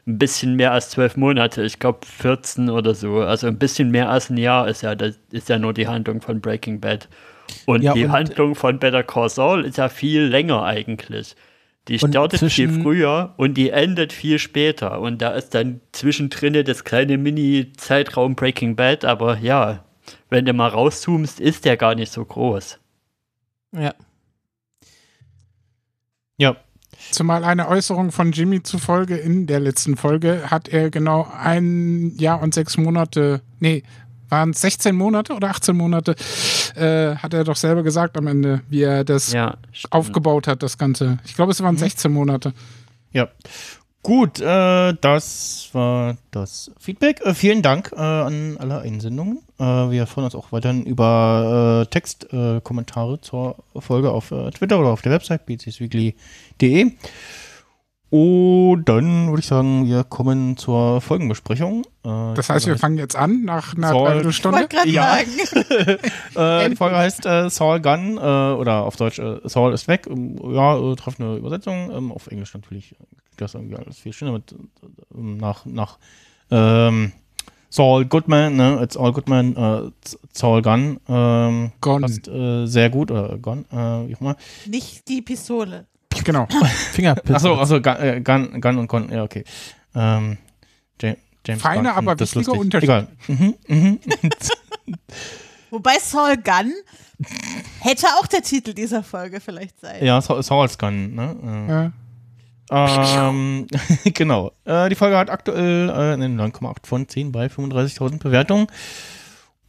ein 0.08 0.18
bisschen 0.18 0.56
mehr 0.56 0.72
als 0.72 0.90
zwölf 0.90 1.18
Monate, 1.18 1.64
ich 1.64 1.80
glaube 1.80 2.00
14 2.06 2.70
oder 2.70 2.94
so. 2.96 3.22
Also 3.22 3.48
ein 3.48 3.58
bisschen 3.58 3.90
mehr 3.92 4.10
als 4.10 4.30
ein 4.30 4.38
Jahr 4.38 4.68
ist 4.68 4.82
ja, 4.84 4.96
das 4.96 5.18
ist 5.32 5.50
ja 5.50 5.58
nur 5.60 5.74
die 5.74 5.88
Handlung 5.88 6.22
von 6.22 6.42
Breaking 6.42 6.80
Bad. 6.80 7.08
Und 7.66 7.84
Ja, 7.84 7.94
die 7.94 8.06
und- 8.06 8.12
Handlung 8.12 8.56
von 8.56 8.80
Better 8.80 9.04
Call 9.04 9.30
Saul 9.30 9.66
ist 9.66 9.78
ja 9.78 9.88
viel 9.90 10.24
länger 10.24 10.64
eigentlich. 10.64 11.36
Die 11.88 12.00
Und 12.02 12.12
startet 12.12 12.52
viel 12.52 12.82
früher 12.82 13.36
und 13.38 13.56
die 13.56 13.70
endet 13.70 14.12
viel 14.12 14.40
später. 14.40 15.00
Und 15.02 15.22
da 15.22 15.32
ist 15.32 15.54
dann 15.54 15.82
zwischendrin 15.92 16.64
das 16.66 16.84
kleine 16.84 17.18
Mini-Zeitraum 17.18 18.36
Breaking 18.36 18.76
Bad, 18.76 19.06
aber 19.06 19.38
ja, 19.38 19.86
wenn 20.30 20.46
du 20.46 20.54
mal 20.54 20.70
rauszoomst, 20.70 21.40
ist 21.40 21.66
der 21.66 21.78
gar 21.78 21.94
nicht 21.94 22.12
so 22.12 22.26
groß. 22.26 22.80
Ja. 23.72 23.94
Ja. 26.38 26.58
Zumal 27.12 27.44
eine 27.44 27.68
Äußerung 27.68 28.12
von 28.12 28.32
Jimmy 28.32 28.64
zufolge 28.64 29.18
in 29.18 29.46
der 29.46 29.60
letzten 29.60 29.96
Folge 29.96 30.50
hat 30.50 30.68
er 30.70 30.90
genau 30.90 31.28
ein 31.32 32.16
Jahr 32.18 32.42
und 32.42 32.54
sechs 32.54 32.78
Monate, 32.78 33.42
nee, 33.60 33.84
waren 34.30 34.52
es 34.52 34.62
16 34.62 34.96
Monate 34.96 35.34
oder 35.34 35.50
18 35.50 35.76
Monate, 35.76 36.16
äh, 36.76 37.16
hat 37.16 37.34
er 37.34 37.44
doch 37.44 37.56
selber 37.56 37.84
gesagt 37.84 38.18
am 38.18 38.28
Ende, 38.28 38.62
wie 38.70 38.84
er 38.84 39.04
das 39.04 39.32
Ja, 39.32 39.58
aufgebaut 39.90 40.48
hat, 40.48 40.64
das 40.64 40.78
Ganze. 40.78 41.20
Ich 41.26 41.36
glaube, 41.36 41.52
es 41.52 41.62
waren 41.62 41.78
16 41.78 42.12
Monate. 42.12 42.54
Ja. 43.12 43.30
Gut, 44.06 44.40
äh, 44.40 44.94
das 45.02 45.70
war 45.74 46.18
das 46.30 46.70
Feedback. 46.80 47.22
Äh, 47.26 47.34
vielen 47.34 47.64
Dank 47.64 47.92
äh, 47.92 48.00
an 48.00 48.56
alle 48.60 48.82
Einsendungen. 48.82 49.40
Äh, 49.58 49.64
wir 49.64 50.06
freuen 50.06 50.26
uns 50.26 50.36
auch 50.36 50.52
weiterhin 50.52 50.84
über 50.84 51.82
äh, 51.82 51.90
Textkommentare 51.90 52.62
Kommentare 52.62 53.22
zur 53.22 53.56
Folge 53.80 54.12
auf 54.12 54.28
Twitter 54.54 54.80
oder 54.80 54.90
auf 54.90 55.02
der 55.02 55.12
Website 55.12 55.48
bcsweekly.de. 55.48 56.92
Und 58.12 58.86
dann 58.86 59.28
würde 59.30 59.40
ich 59.40 59.48
sagen, 59.48 59.86
wir 59.88 60.04
kommen 60.04 60.58
zur 60.58 61.02
Folgenbesprechung. 61.02 61.84
Äh, 62.04 62.34
Das 62.36 62.50
heißt, 62.50 62.68
wir 62.68 62.78
fangen 62.78 62.98
jetzt 62.98 63.16
an 63.16 63.44
nach 63.44 63.76
einer 63.76 63.90
Saul- 63.90 64.06
Dreiviertelstunde. 64.08 64.68
ja. 64.86 65.18
äh, 66.36 66.70
die 66.70 66.76
Folge 66.76 66.96
heißt 66.96 67.26
äh, 67.26 67.50
Saul 67.50 67.82
Gun 67.82 68.18
äh, 68.18 68.20
oder 68.22 68.84
auf 68.84 68.96
Deutsch 68.96 69.20
äh, 69.20 69.40
Saul 69.46 69.74
ist 69.74 69.88
weg. 69.88 70.08
Ähm, 70.10 70.38
ja, 70.54 70.78
äh, 70.78 70.96
treffende 70.96 71.36
Übersetzung. 71.38 71.92
Ähm, 71.92 72.12
auf 72.12 72.28
Englisch 72.28 72.54
natürlich 72.54 72.96
das 73.38 73.54
irgendwie 73.56 73.76
alles 73.76 73.98
viel 73.98 74.14
schöner 74.14 74.32
mit, 74.34 74.52
äh, 74.54 74.56
nach, 75.14 75.66
nach 75.66 75.98
ähm, 76.52 77.12
Saul 77.70 78.06
Goodman, 78.06 78.56
ne? 78.56 78.80
It's 78.82 78.96
all 78.96 79.12
Goodman, 79.12 79.56
äh, 79.58 79.92
Saul 80.32 80.62
Gun. 80.62 81.00
Ähm, 81.10 81.72
Gun. 81.82 82.02
Passt 82.04 82.28
äh, 82.30 82.66
sehr 82.68 82.90
gut, 82.90 83.12
oder 83.12 83.38
Gun, 83.40 83.66
äh, 83.72 84.08
wie 84.08 84.16
auch 84.16 84.22
immer. 84.22 84.38
Nicht 84.68 85.08
die 85.10 85.22
Pistole. 85.22 85.88
Genau. 86.26 86.48
Fingerpistole. 86.92 87.36
Achso, 87.38 87.56
also 87.56 87.82
Gun, 87.82 87.96
äh, 87.98 88.22
Gun, 88.22 88.60
Gun 88.60 88.78
und 88.80 88.88
Gun, 88.88 89.10
ja, 89.12 89.24
okay. 89.24 89.46
Ähm, 89.96 90.38
James, 91.02 91.18
James 91.48 91.62
Feiner, 91.62 91.94
Gunn, 91.94 91.98
aber 91.98 92.16
das 92.16 92.30
ist 92.30 92.36
wichtiger 92.36 92.58
lustig. 92.58 92.66
Unterschied. 92.66 92.90
Egal. 92.90 93.08
Mhm, 93.28 93.56
mhm. 93.68 94.00
Wobei 95.72 95.98
Saul 96.00 96.36
Gunn 96.38 96.74
hätte 97.80 98.08
auch 98.20 98.28
der 98.28 98.42
Titel 98.42 98.74
dieser 98.74 99.04
Folge 99.04 99.40
vielleicht 99.40 99.80
sein. 99.80 100.04
Ja, 100.04 100.20
Sa- 100.22 100.42
Saul's 100.44 100.78
Gun, 100.78 101.16
ne? 101.16 101.92
Ja. 102.72 103.30
Ähm, 103.30 103.68
genau. 104.06 104.52
Äh, 104.66 104.90
die 104.90 104.96
Folge 104.96 105.18
hat 105.18 105.30
aktuell 105.30 105.90
äh, 105.90 106.14
eine 106.14 106.26
9,8 106.28 106.76
von 106.84 107.08
10 107.08 107.32
bei 107.32 107.46
35.000 107.46 108.18
Bewertungen. 108.20 108.68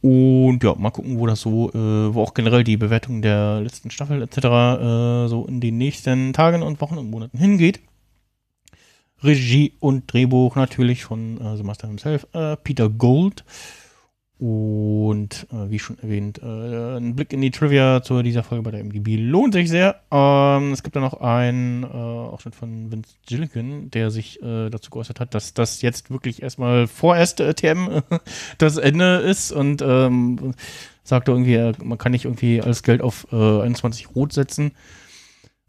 Und 0.01 0.63
ja, 0.63 0.75
mal 0.75 0.91
gucken, 0.91 1.19
wo 1.19 1.25
das 1.25 1.41
so, 1.41 1.69
äh, 1.69 2.13
wo 2.13 2.21
auch 2.21 2.33
generell 2.33 2.63
die 2.63 2.77
Bewertung 2.77 3.21
der 3.21 3.61
letzten 3.61 3.89
Staffel 3.89 4.21
etc. 4.21 4.37
Äh, 4.37 5.27
so 5.27 5.45
in 5.47 5.59
den 5.59 5.77
nächsten 5.77 6.33
Tagen 6.33 6.61
und 6.61 6.79
Wochen 6.81 6.97
und 6.97 7.09
Monaten 7.09 7.37
hingeht. 7.37 7.79
Regie 9.23 9.73
und 9.79 10.11
Drehbuch 10.11 10.55
natürlich 10.55 11.03
von 11.03 11.41
äh, 11.41 11.57
The 11.57 11.63
Master 11.63 11.87
himself, 11.87 12.27
äh, 12.33 12.55
Peter 12.57 12.89
Gold. 12.89 13.43
Und 14.39 15.47
äh, 15.51 15.71
wie 15.71 15.79
schon 15.79 15.97
erwähnt, 15.97 16.39
äh, 16.43 16.97
ein 16.97 17.15
Blick 17.15 17.33
in 17.33 17.41
die 17.41 17.49
Trivia 17.49 18.03
zu 18.03 18.21
dieser 18.21 18.43
Folge 18.43 18.63
bei 18.63 18.69
der 18.69 18.83
MDB 18.83 19.17
lohnt 19.17 19.53
sich 19.55 19.67
sehr. 19.67 20.01
Ähm, 20.11 20.73
es 20.73 20.83
gibt 20.83 20.95
da 20.95 20.99
noch 20.99 21.19
einen 21.21 21.83
äh, 21.83 21.87
Ausschnitt 21.87 22.53
von 22.53 22.91
Vince 22.91 23.15
Gilligan, 23.25 23.89
der 23.89 24.11
sich 24.11 24.39
äh, 24.43 24.69
dazu 24.69 24.91
geäußert 24.91 25.19
hat, 25.19 25.33
dass 25.33 25.55
das 25.55 25.81
jetzt 25.81 26.11
wirklich 26.11 26.43
erstmal 26.43 26.85
vorerst 26.85 27.39
äh, 27.39 27.55
TM 27.55 28.03
das 28.59 28.77
Ende 28.77 29.15
ist 29.17 29.51
und 29.51 29.81
ähm, 29.81 30.53
sagte 31.03 31.31
irgendwie, 31.31 31.55
äh, 31.55 31.73
man 31.83 31.97
kann 31.97 32.11
nicht 32.11 32.25
irgendwie 32.25 32.61
alles 32.61 32.83
Geld 32.83 33.01
auf 33.01 33.25
äh, 33.31 33.61
21 33.61 34.15
Rot 34.15 34.33
setzen. 34.33 34.73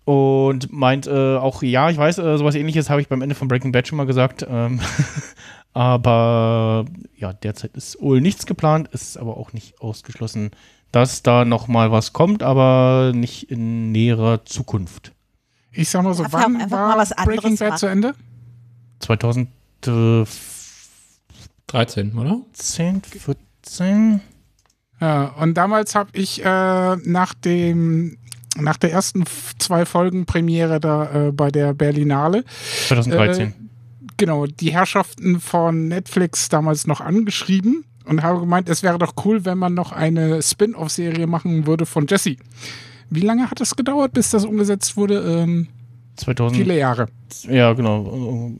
Und 0.05 0.73
meint 0.73 1.07
auch, 1.07 1.62
ja, 1.62 1.91
ich 1.91 1.99
weiß, 1.99 2.16
sowas 2.16 2.55
ähnliches 2.55 2.89
habe 2.89 3.03
ich 3.03 3.09
beim 3.09 3.21
Ende 3.21 3.35
von 3.35 3.47
Breaking 3.47 3.73
Bad 3.73 3.89
schon 3.89 3.99
mal 3.99 4.07
gesagt. 4.07 4.47
Ähm, 4.49 4.81
aber 5.79 6.87
ja, 7.14 7.33
derzeit 7.33 7.76
ist 7.76 8.03
wohl 8.03 8.20
nichts 8.20 8.47
geplant, 8.47 8.89
ist 8.89 9.16
aber 9.16 9.37
auch 9.37 9.53
nicht 9.53 9.81
ausgeschlossen, 9.81 10.51
dass 10.91 11.22
da 11.22 11.45
noch 11.45 11.68
mal 11.68 11.93
was 11.93 12.12
kommt, 12.12 12.43
aber 12.43 13.12
nicht 13.14 13.49
in 13.49 13.93
näherer 13.93 14.45
Zukunft. 14.45 15.12
Ich 15.70 15.89
sag 15.89 16.03
mal 16.03 16.14
so, 16.14 16.26
wann 16.31 16.68
war 16.72 16.89
mal 16.89 16.99
was 16.99 17.11
Breaking 17.11 17.57
Bad 17.57 17.68
machen. 17.68 17.79
zu 17.79 17.87
Ende? 17.87 18.14
2013, 18.99 20.26
13, 21.68 22.18
oder? 22.18 22.41
14? 22.53 24.20
Ja, 25.01 25.26
und 25.26 25.55
damals 25.55 25.95
habe 25.95 26.11
ich 26.14 26.45
äh, 26.45 26.97
nach 26.97 27.35
dem 27.35 28.18
nach 28.57 28.79
der 28.79 28.91
ersten 28.91 29.22
zwei 29.61 29.87
Folgen 29.87 30.26
Premiere 30.26 30.81
da 30.81 31.29
äh, 31.29 31.31
bei 31.31 31.53
der 31.53 31.72
Berlinale 31.72 32.45
2013. 32.89 33.68
Genau, 34.19 34.47
die 34.47 34.73
Herrschaften 34.73 35.41
von 35.41 35.89
Netflix 35.89 36.49
damals 36.49 36.87
noch 36.87 37.01
angeschrieben 37.01 37.85
und 38.05 38.23
habe 38.23 38.41
gemeint, 38.41 38.69
es 38.69 38.83
wäre 38.83 38.99
doch 38.99 39.14
cool, 39.25 39.45
wenn 39.45 39.59
man 39.59 39.75
noch 39.75 39.93
eine 39.93 40.43
Spin-off-Serie 40.43 41.27
machen 41.27 41.66
würde 41.66 41.87
von 41.87 42.07
Jesse. 42.09 42.37
Wie 43.11 43.21
lange 43.21 43.51
hat 43.51 43.61
es 43.61 43.77
gedauert, 43.77 44.12
bis 44.12 44.31
das 44.31 44.45
umgesetzt 44.45 44.97
wurde? 44.97 45.21
Ähm, 45.21 45.69
2000. 46.16 46.61
Viele 46.61 46.77
Jahre. 46.77 47.07
Ja, 47.49 47.73
genau. 47.73 48.53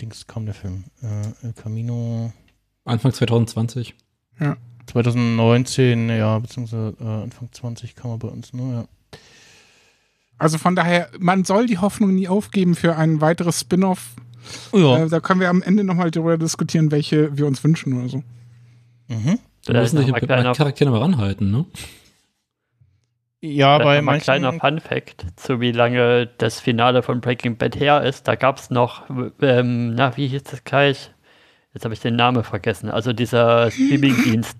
Dings 0.00 0.26
kam 0.26 0.46
der 0.46 0.54
Film. 0.54 0.84
Äh, 1.02 1.46
El 1.46 1.52
Camino. 1.54 2.32
Anfang 2.84 3.12
2020. 3.12 3.94
Ja. 4.38 4.56
2019, 4.86 6.08
ja, 6.08 6.38
beziehungsweise 6.38 6.94
äh, 7.00 7.04
Anfang 7.04 7.48
20 7.52 7.94
kam 7.94 8.12
er 8.12 8.18
bei 8.18 8.28
uns, 8.28 8.52
ne? 8.52 8.86
Ja. 9.12 9.18
Also 10.38 10.56
von 10.56 10.74
daher, 10.74 11.10
man 11.18 11.44
soll 11.44 11.66
die 11.66 11.78
Hoffnung 11.78 12.14
nie 12.14 12.26
aufgeben 12.28 12.74
für 12.74 12.96
ein 12.96 13.20
weiteres 13.20 13.60
Spin-off. 13.60 14.14
Ja. 14.72 15.04
Äh, 15.04 15.08
da 15.08 15.20
können 15.20 15.40
wir 15.40 15.48
am 15.48 15.62
Ende 15.62 15.84
nochmal 15.84 16.10
darüber 16.10 16.38
diskutieren, 16.38 16.90
welche 16.90 17.36
wir 17.36 17.46
uns 17.46 17.62
wünschen 17.64 17.98
oder 17.98 18.08
so. 18.08 18.22
Mhm. 19.08 19.38
Da 19.66 19.74
müssen 19.74 19.98
sich 19.98 20.06
Charaktere 20.12 20.90
mal 20.90 21.00
ranhalten, 21.00 21.50
ne? 21.50 21.64
Ja, 23.42 23.76
Vielleicht 23.76 23.78
bei 23.78 23.84
mal 23.84 23.98
ein 23.98 24.04
manchen. 24.04 24.24
kleiner 24.24 24.52
Fun 24.52 24.80
Fact, 24.80 25.26
zu 25.36 25.60
wie 25.60 25.72
lange 25.72 26.28
das 26.38 26.60
Finale 26.60 27.02
von 27.02 27.20
Breaking 27.20 27.56
Bad 27.56 27.78
her 27.78 28.02
ist. 28.02 28.28
Da 28.28 28.34
gab 28.34 28.58
es 28.58 28.70
noch, 28.70 29.04
ähm, 29.40 29.94
na, 29.94 30.16
wie 30.16 30.26
hieß 30.28 30.42
das 30.44 30.64
gleich? 30.64 31.10
Jetzt 31.72 31.84
habe 31.84 31.94
ich 31.94 32.00
den 32.00 32.16
Namen 32.16 32.44
vergessen. 32.44 32.90
Also 32.90 33.12
dieser 33.12 33.70
Streaming-Dienst, 33.70 34.58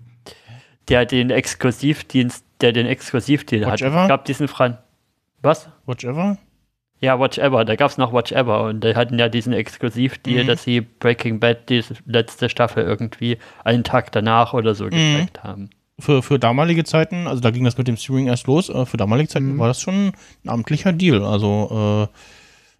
der 0.89 1.05
den 1.05 1.29
Exklusivdienst, 1.29 2.43
der 2.61 2.71
den 2.71 2.87
Exklusivdeal 2.87 3.69
hat. 3.69 3.81
Es 3.81 4.07
gab 4.07 4.25
diesen 4.25 4.47
Fran. 4.47 4.77
Was? 5.41 5.69
Watch 5.85 6.03
Ever? 6.03 6.37
Ja, 7.01 7.19
Watch 7.19 7.37
Ever. 7.39 7.65
Da 7.65 7.75
gab 7.75 7.89
es 7.89 7.97
noch 7.97 8.13
Watch 8.13 8.31
Ever 8.31 8.63
und 8.65 8.83
die 8.83 8.95
hatten 8.95 9.17
ja 9.17 9.27
diesen 9.27 9.53
Exklusivdeal, 9.53 10.43
Mhm. 10.43 10.47
dass 10.47 10.63
sie 10.63 10.81
Breaking 10.81 11.39
Bad 11.39 11.67
die 11.69 11.83
letzte 12.05 12.47
Staffel 12.47 12.83
irgendwie 12.83 13.37
einen 13.63 13.83
Tag 13.83 14.11
danach 14.11 14.53
oder 14.53 14.71
Mhm. 14.71 14.75
so 14.75 14.85
gezeigt 14.85 15.43
haben. 15.43 15.69
Für, 15.99 16.21
für 16.23 16.39
damalige 16.39 16.83
Zeiten, 16.83 17.27
also 17.27 17.41
da 17.41 17.51
ging 17.51 17.63
das 17.63 17.77
mit 17.77 17.87
dem 17.87 17.97
Streaming 17.97 18.27
erst 18.27 18.47
los, 18.47 18.69
äh, 18.69 18.85
für 18.85 18.97
damalige 18.97 19.29
Zeiten 19.29 19.57
war 19.59 19.67
das 19.67 19.81
schon 19.81 20.13
ein 20.43 20.49
amtlicher 20.49 20.93
Deal. 20.93 21.23
Also 21.23 22.07
äh, 22.09 22.17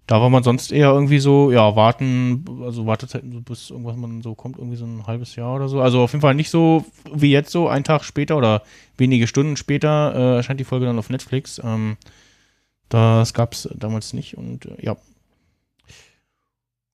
da 0.07 0.19
war 0.19 0.29
man 0.29 0.43
sonst 0.43 0.71
eher 0.71 0.89
irgendwie 0.91 1.19
so, 1.19 1.51
ja, 1.51 1.75
warten, 1.75 2.43
also 2.63 2.85
Wartezeiten, 2.87 3.31
so 3.31 3.41
bis 3.41 3.69
irgendwas 3.69 3.95
man 3.95 4.21
so 4.21 4.33
kommt, 4.35 4.57
irgendwie 4.57 4.75
so 4.75 4.85
ein 4.85 5.05
halbes 5.07 5.35
Jahr 5.35 5.55
oder 5.55 5.67
so. 5.67 5.81
Also 5.81 6.01
auf 6.01 6.11
jeden 6.11 6.21
Fall 6.21 6.33
nicht 6.35 6.49
so 6.49 6.83
wie 7.13 7.31
jetzt 7.31 7.51
so, 7.51 7.67
einen 7.69 7.83
Tag 7.83 8.03
später 8.03 8.37
oder 8.37 8.63
wenige 8.97 9.27
Stunden 9.27 9.55
später 9.55 10.13
äh, 10.15 10.35
erscheint 10.37 10.59
die 10.59 10.63
Folge 10.65 10.85
dann 10.87 10.97
auf 10.99 11.09
Netflix. 11.09 11.61
Ähm, 11.63 11.97
das 12.91 13.33
gab 13.33 13.53
es 13.53 13.69
damals 13.73 14.13
nicht 14.13 14.37
und 14.37 14.65
äh, 14.65 14.85
ja. 14.85 14.97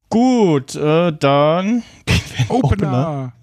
Gut, 0.09 0.75
äh, 0.75 1.11
dann 1.11 1.83
Opener. 2.49 3.33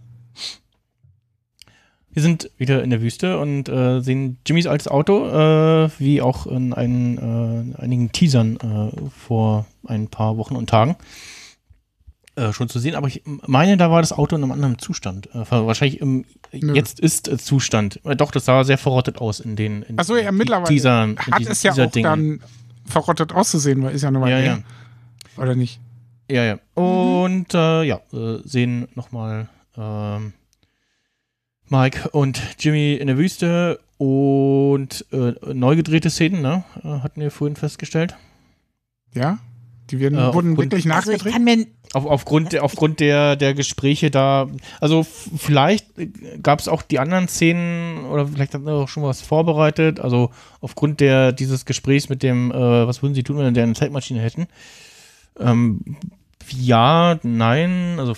Wir 2.10 2.22
sind 2.22 2.50
wieder 2.56 2.84
in 2.84 2.90
der 2.90 3.02
Wüste 3.02 3.40
und 3.40 3.68
äh, 3.68 4.00
sehen 4.00 4.38
Jimmys 4.46 4.68
altes 4.68 4.86
Auto, 4.86 5.26
äh, 5.26 5.90
wie 5.98 6.22
auch 6.22 6.46
in 6.46 6.72
einen, 6.72 7.74
äh, 7.76 7.82
einigen 7.82 8.12
Teasern 8.12 8.56
äh, 8.56 9.10
vor 9.10 9.66
ein 9.84 10.06
paar 10.06 10.36
Wochen 10.36 10.54
und 10.54 10.70
Tagen 10.70 10.96
äh, 12.36 12.52
schon 12.52 12.68
zu 12.68 12.78
sehen. 12.78 12.94
Aber 12.96 13.06
ich 13.06 13.22
meine, 13.46 13.76
da 13.76 13.90
war 13.90 14.00
das 14.02 14.12
Auto 14.12 14.36
in 14.36 14.42
einem 14.42 14.52
anderen 14.52 14.78
Zustand. 14.78 15.28
Äh, 15.34 15.44
wahrscheinlich 15.50 16.00
im 16.00 16.24
Jetzt 16.52 17.00
ist 17.00 17.28
äh, 17.28 17.38
Zustand. 17.38 18.00
Äh, 18.04 18.16
doch, 18.16 18.30
das 18.30 18.44
sah 18.44 18.64
sehr 18.64 18.78
verrottet 18.78 19.18
aus 19.18 19.40
in 19.40 19.56
den 19.56 19.82
in 19.82 19.98
Achso, 19.98 20.16
ja, 20.16 20.32
mittlerweile 20.32 20.68
in 20.74 21.16
hat 21.18 21.38
diesen 21.40 21.52
es 21.52 21.62
ja 21.62 21.72
auch 21.72 21.76
Teaser-Dingen. 21.76 22.04
dann 22.04 22.40
verrottet 22.86 23.32
auszusehen, 23.32 23.82
weil 23.82 23.94
ist 23.94 24.02
ja 24.02 24.08
eine 24.08 24.20
Weile 24.20 24.44
Ja, 24.44 24.54
her. 24.54 24.62
Oder 25.36 25.54
nicht? 25.54 25.80
Ja, 26.30 26.44
ja. 26.44 26.58
Und 26.74 27.54
äh, 27.54 27.82
ja, 27.82 28.00
sehen 28.44 28.88
nochmal 28.94 29.48
ähm, 29.76 30.32
Mike 31.68 32.10
und 32.10 32.40
Jimmy 32.58 32.94
in 32.94 33.06
der 33.08 33.18
Wüste 33.18 33.80
und 33.98 35.04
neu 35.10 35.76
gedrehte 35.76 36.10
Szenen, 36.10 36.42
ne? 36.42 36.64
Hatten 36.82 37.20
wir 37.20 37.30
vorhin 37.30 37.56
festgestellt. 37.56 38.16
Ja? 39.14 39.38
Die 39.90 40.00
werden, 40.00 40.18
Äh, 40.18 40.32
wurden 40.34 40.50
aufgrund- 40.52 40.58
wirklich 40.72 40.90
Also 40.92 41.12
ich 41.12 41.22
nachgedreht? 41.24 41.42
mir 41.44 41.66
Auf, 41.92 42.06
aufgrund, 42.06 42.52
der, 42.52 42.64
aufgrund 42.64 42.98
der, 43.00 43.36
der 43.36 43.54
Gespräche 43.54 44.10
da, 44.10 44.48
also 44.80 45.04
vielleicht 45.04 45.86
gab 46.42 46.58
es 46.58 46.66
auch 46.66 46.82
die 46.82 46.98
anderen 46.98 47.28
Szenen 47.28 48.04
oder 48.06 48.26
vielleicht 48.26 48.54
hat 48.54 48.62
er 48.66 48.72
auch 48.74 48.88
schon 48.88 49.02
was 49.04 49.20
vorbereitet, 49.20 50.00
also 50.00 50.30
aufgrund 50.60 50.98
der, 51.00 51.30
dieses 51.32 51.66
Gesprächs 51.66 52.08
mit 52.08 52.22
dem, 52.24 52.50
äh, 52.50 52.54
was 52.86 53.02
würden 53.02 53.14
sie 53.14 53.22
tun, 53.22 53.36
wenn 53.38 53.54
sie 53.54 53.60
eine 53.60 53.74
Zeitmaschine 53.74 54.20
hätten? 54.20 54.46
Ähm, 55.38 55.80
ja, 56.50 57.18
nein, 57.22 57.96
also 57.98 58.14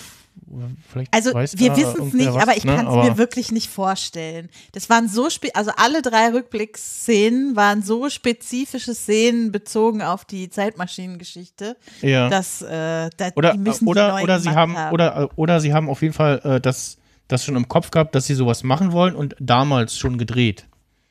vielleicht 0.89 1.13
Also 1.13 1.33
weiß 1.33 1.57
wir 1.57 1.75
wissen 1.75 2.07
es 2.07 2.13
nicht, 2.13 2.33
was, 2.33 2.41
aber 2.43 2.57
ich 2.57 2.63
ne? 2.63 2.75
kann 2.75 2.87
es 2.87 2.93
mir 3.09 3.17
wirklich 3.17 3.51
nicht 3.51 3.69
vorstellen. 3.69 4.49
Das 4.71 4.89
waren 4.89 5.07
so 5.09 5.29
spe 5.29 5.53
also 5.55 5.71
alle 5.77 6.01
drei 6.01 6.29
Rückblickszenen 6.31 7.55
waren 7.55 7.81
so 7.83 8.09
spezifische 8.09 8.93
Szenen 8.95 9.51
bezogen 9.51 10.01
auf 10.01 10.25
die 10.25 10.49
Zeitmaschinengeschichte, 10.49 11.77
Ja. 12.01 12.29
dass 12.29 12.61
äh, 12.61 13.09
da, 13.17 13.29
oder 13.35 13.53
die 13.53 13.59
müssen 13.59 13.85
die 13.85 13.89
oder 13.91 14.09
neu 14.13 14.23
oder 14.23 14.39
sie 14.39 14.49
gemacht 14.49 14.77
haben, 14.77 14.93
oder 14.93 15.29
oder 15.35 15.59
sie 15.59 15.73
haben 15.73 15.89
auf 15.89 16.01
jeden 16.01 16.13
Fall 16.13 16.39
äh, 16.43 16.61
das 16.61 16.97
das 17.27 17.43
schon 17.43 17.55
im 17.57 17.67
Kopf 17.67 17.91
gehabt, 17.91 18.15
dass 18.15 18.25
sie 18.25 18.35
sowas 18.35 18.63
machen 18.63 18.91
wollen 18.93 19.15
und 19.15 19.35
damals 19.39 19.97
schon 19.97 20.17
gedreht. 20.17 20.65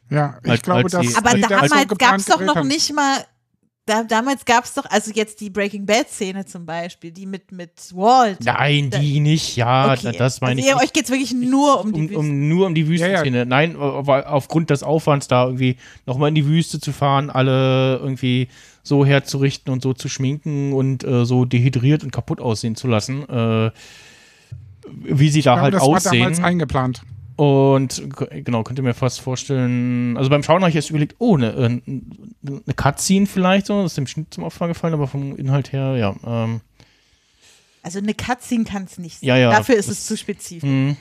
Ja, 0.09 0.39
ich 0.45 0.51
Als- 0.51 0.63
glaube, 0.63 0.85
als 0.85 0.93
dass 0.93 1.07
sie- 1.07 1.17
Aber 1.17 1.35
die 1.35 1.43
damals 1.43 1.71
gab 1.99 2.17
es 2.17 2.25
doch 2.27 2.41
noch 2.41 2.57
haben. 2.57 2.69
nicht 2.69 2.93
mal. 2.95 3.19
Da, 3.87 4.03
damals 4.03 4.45
gab 4.45 4.65
es 4.65 4.75
doch, 4.75 4.85
also 4.91 5.13
jetzt 5.15 5.41
die 5.41 5.49
Breaking 5.49 5.87
Bad 5.87 6.09
Szene 6.09 6.45
zum 6.45 6.67
Beispiel, 6.67 7.13
die 7.13 7.25
mit, 7.25 7.53
mit 7.53 7.71
Walt. 7.95 8.39
Nein, 8.45 8.91
die 8.91 9.21
nicht, 9.21 9.55
ja, 9.55 9.93
Okay. 9.93 10.13
das 10.19 10.41
meine 10.41 10.61
also 10.61 10.75
ich. 10.77 10.83
euch 10.83 10.93
geht 10.93 11.05
es 11.05 11.11
wirklich 11.11 11.33
nur 11.33 11.81
um 11.83 11.93
die 11.93 12.01
um, 12.01 12.09
Wüste. 12.09 12.19
um, 12.19 12.49
nur 12.49 12.67
um 12.67 12.75
die 12.75 12.89
Wüstenszene. 12.89 13.47
Nein, 13.47 13.77
weil 13.79 14.25
aufgrund 14.25 14.71
des 14.71 14.83
Aufwands 14.83 15.29
da 15.29 15.45
irgendwie 15.45 15.77
nochmal 16.05 16.31
in 16.31 16.35
die 16.35 16.47
Wüste 16.47 16.81
zu 16.81 16.91
fahren, 16.93 17.31
alle 17.31 17.99
irgendwie 18.03 18.49
so 18.83 19.07
herzurichten 19.07 19.73
und 19.73 19.83
so 19.83 19.93
zu 19.95 20.09
schminken 20.09 20.73
und 20.73 21.05
äh, 21.05 21.25
so 21.25 21.45
dehydriert 21.45 22.03
und 22.03 22.11
kaputt 22.11 22.41
aussehen 22.41 22.75
zu 22.75 22.89
lassen, 22.89 23.23
äh, 23.29 23.71
wie 25.05 25.29
sie 25.29 25.43
da 25.43 25.57
Ja, 25.57 25.63
halt 25.63 25.75
das 25.75 25.83
aussehen. 25.83 26.11
war 26.13 26.19
damals 26.31 26.41
eingeplant. 26.43 27.03
Und 27.37 28.03
genau, 28.31 28.63
könnt 28.63 28.79
ihr 28.79 28.83
mir 28.83 28.95
fast 28.95 29.21
vorstellen, 29.21 30.17
also 30.17 30.31
beim 30.31 30.43
Schauen 30.43 30.63
habe 30.63 30.71
ich 30.71 30.77
erst 30.77 30.89
überlegt, 30.91 31.17
oh, 31.19 31.37
eine, 31.37 31.53
eine, 31.55 31.83
eine 31.85 32.75
Cutscene 32.75 33.27
vielleicht 33.27 33.67
so, 33.67 33.83
das 33.83 33.93
ist 33.93 33.99
dem 33.99 34.07
Schnitt 34.07 34.33
zum 34.33 34.45
Opfer 34.45 34.69
gefallen, 34.69 34.95
aber 34.95 35.07
vom 35.07 35.37
Inhalt 35.37 35.71
her, 35.73 35.97
ja. 35.97 36.15
Ähm, 36.27 36.61
Also 37.83 37.99
eine 37.99 38.15
Cutscene 38.15 38.65
kann 38.65 38.85
es 38.85 38.97
nicht 38.97 39.21
sein. 39.21 39.29
Ja, 39.29 39.37
ja, 39.37 39.51
Dafür 39.51 39.77
ist 39.77 39.89
es 39.89 40.07
zu 40.07 40.17
spezifisch. 40.17 40.69
mh, 40.69 40.97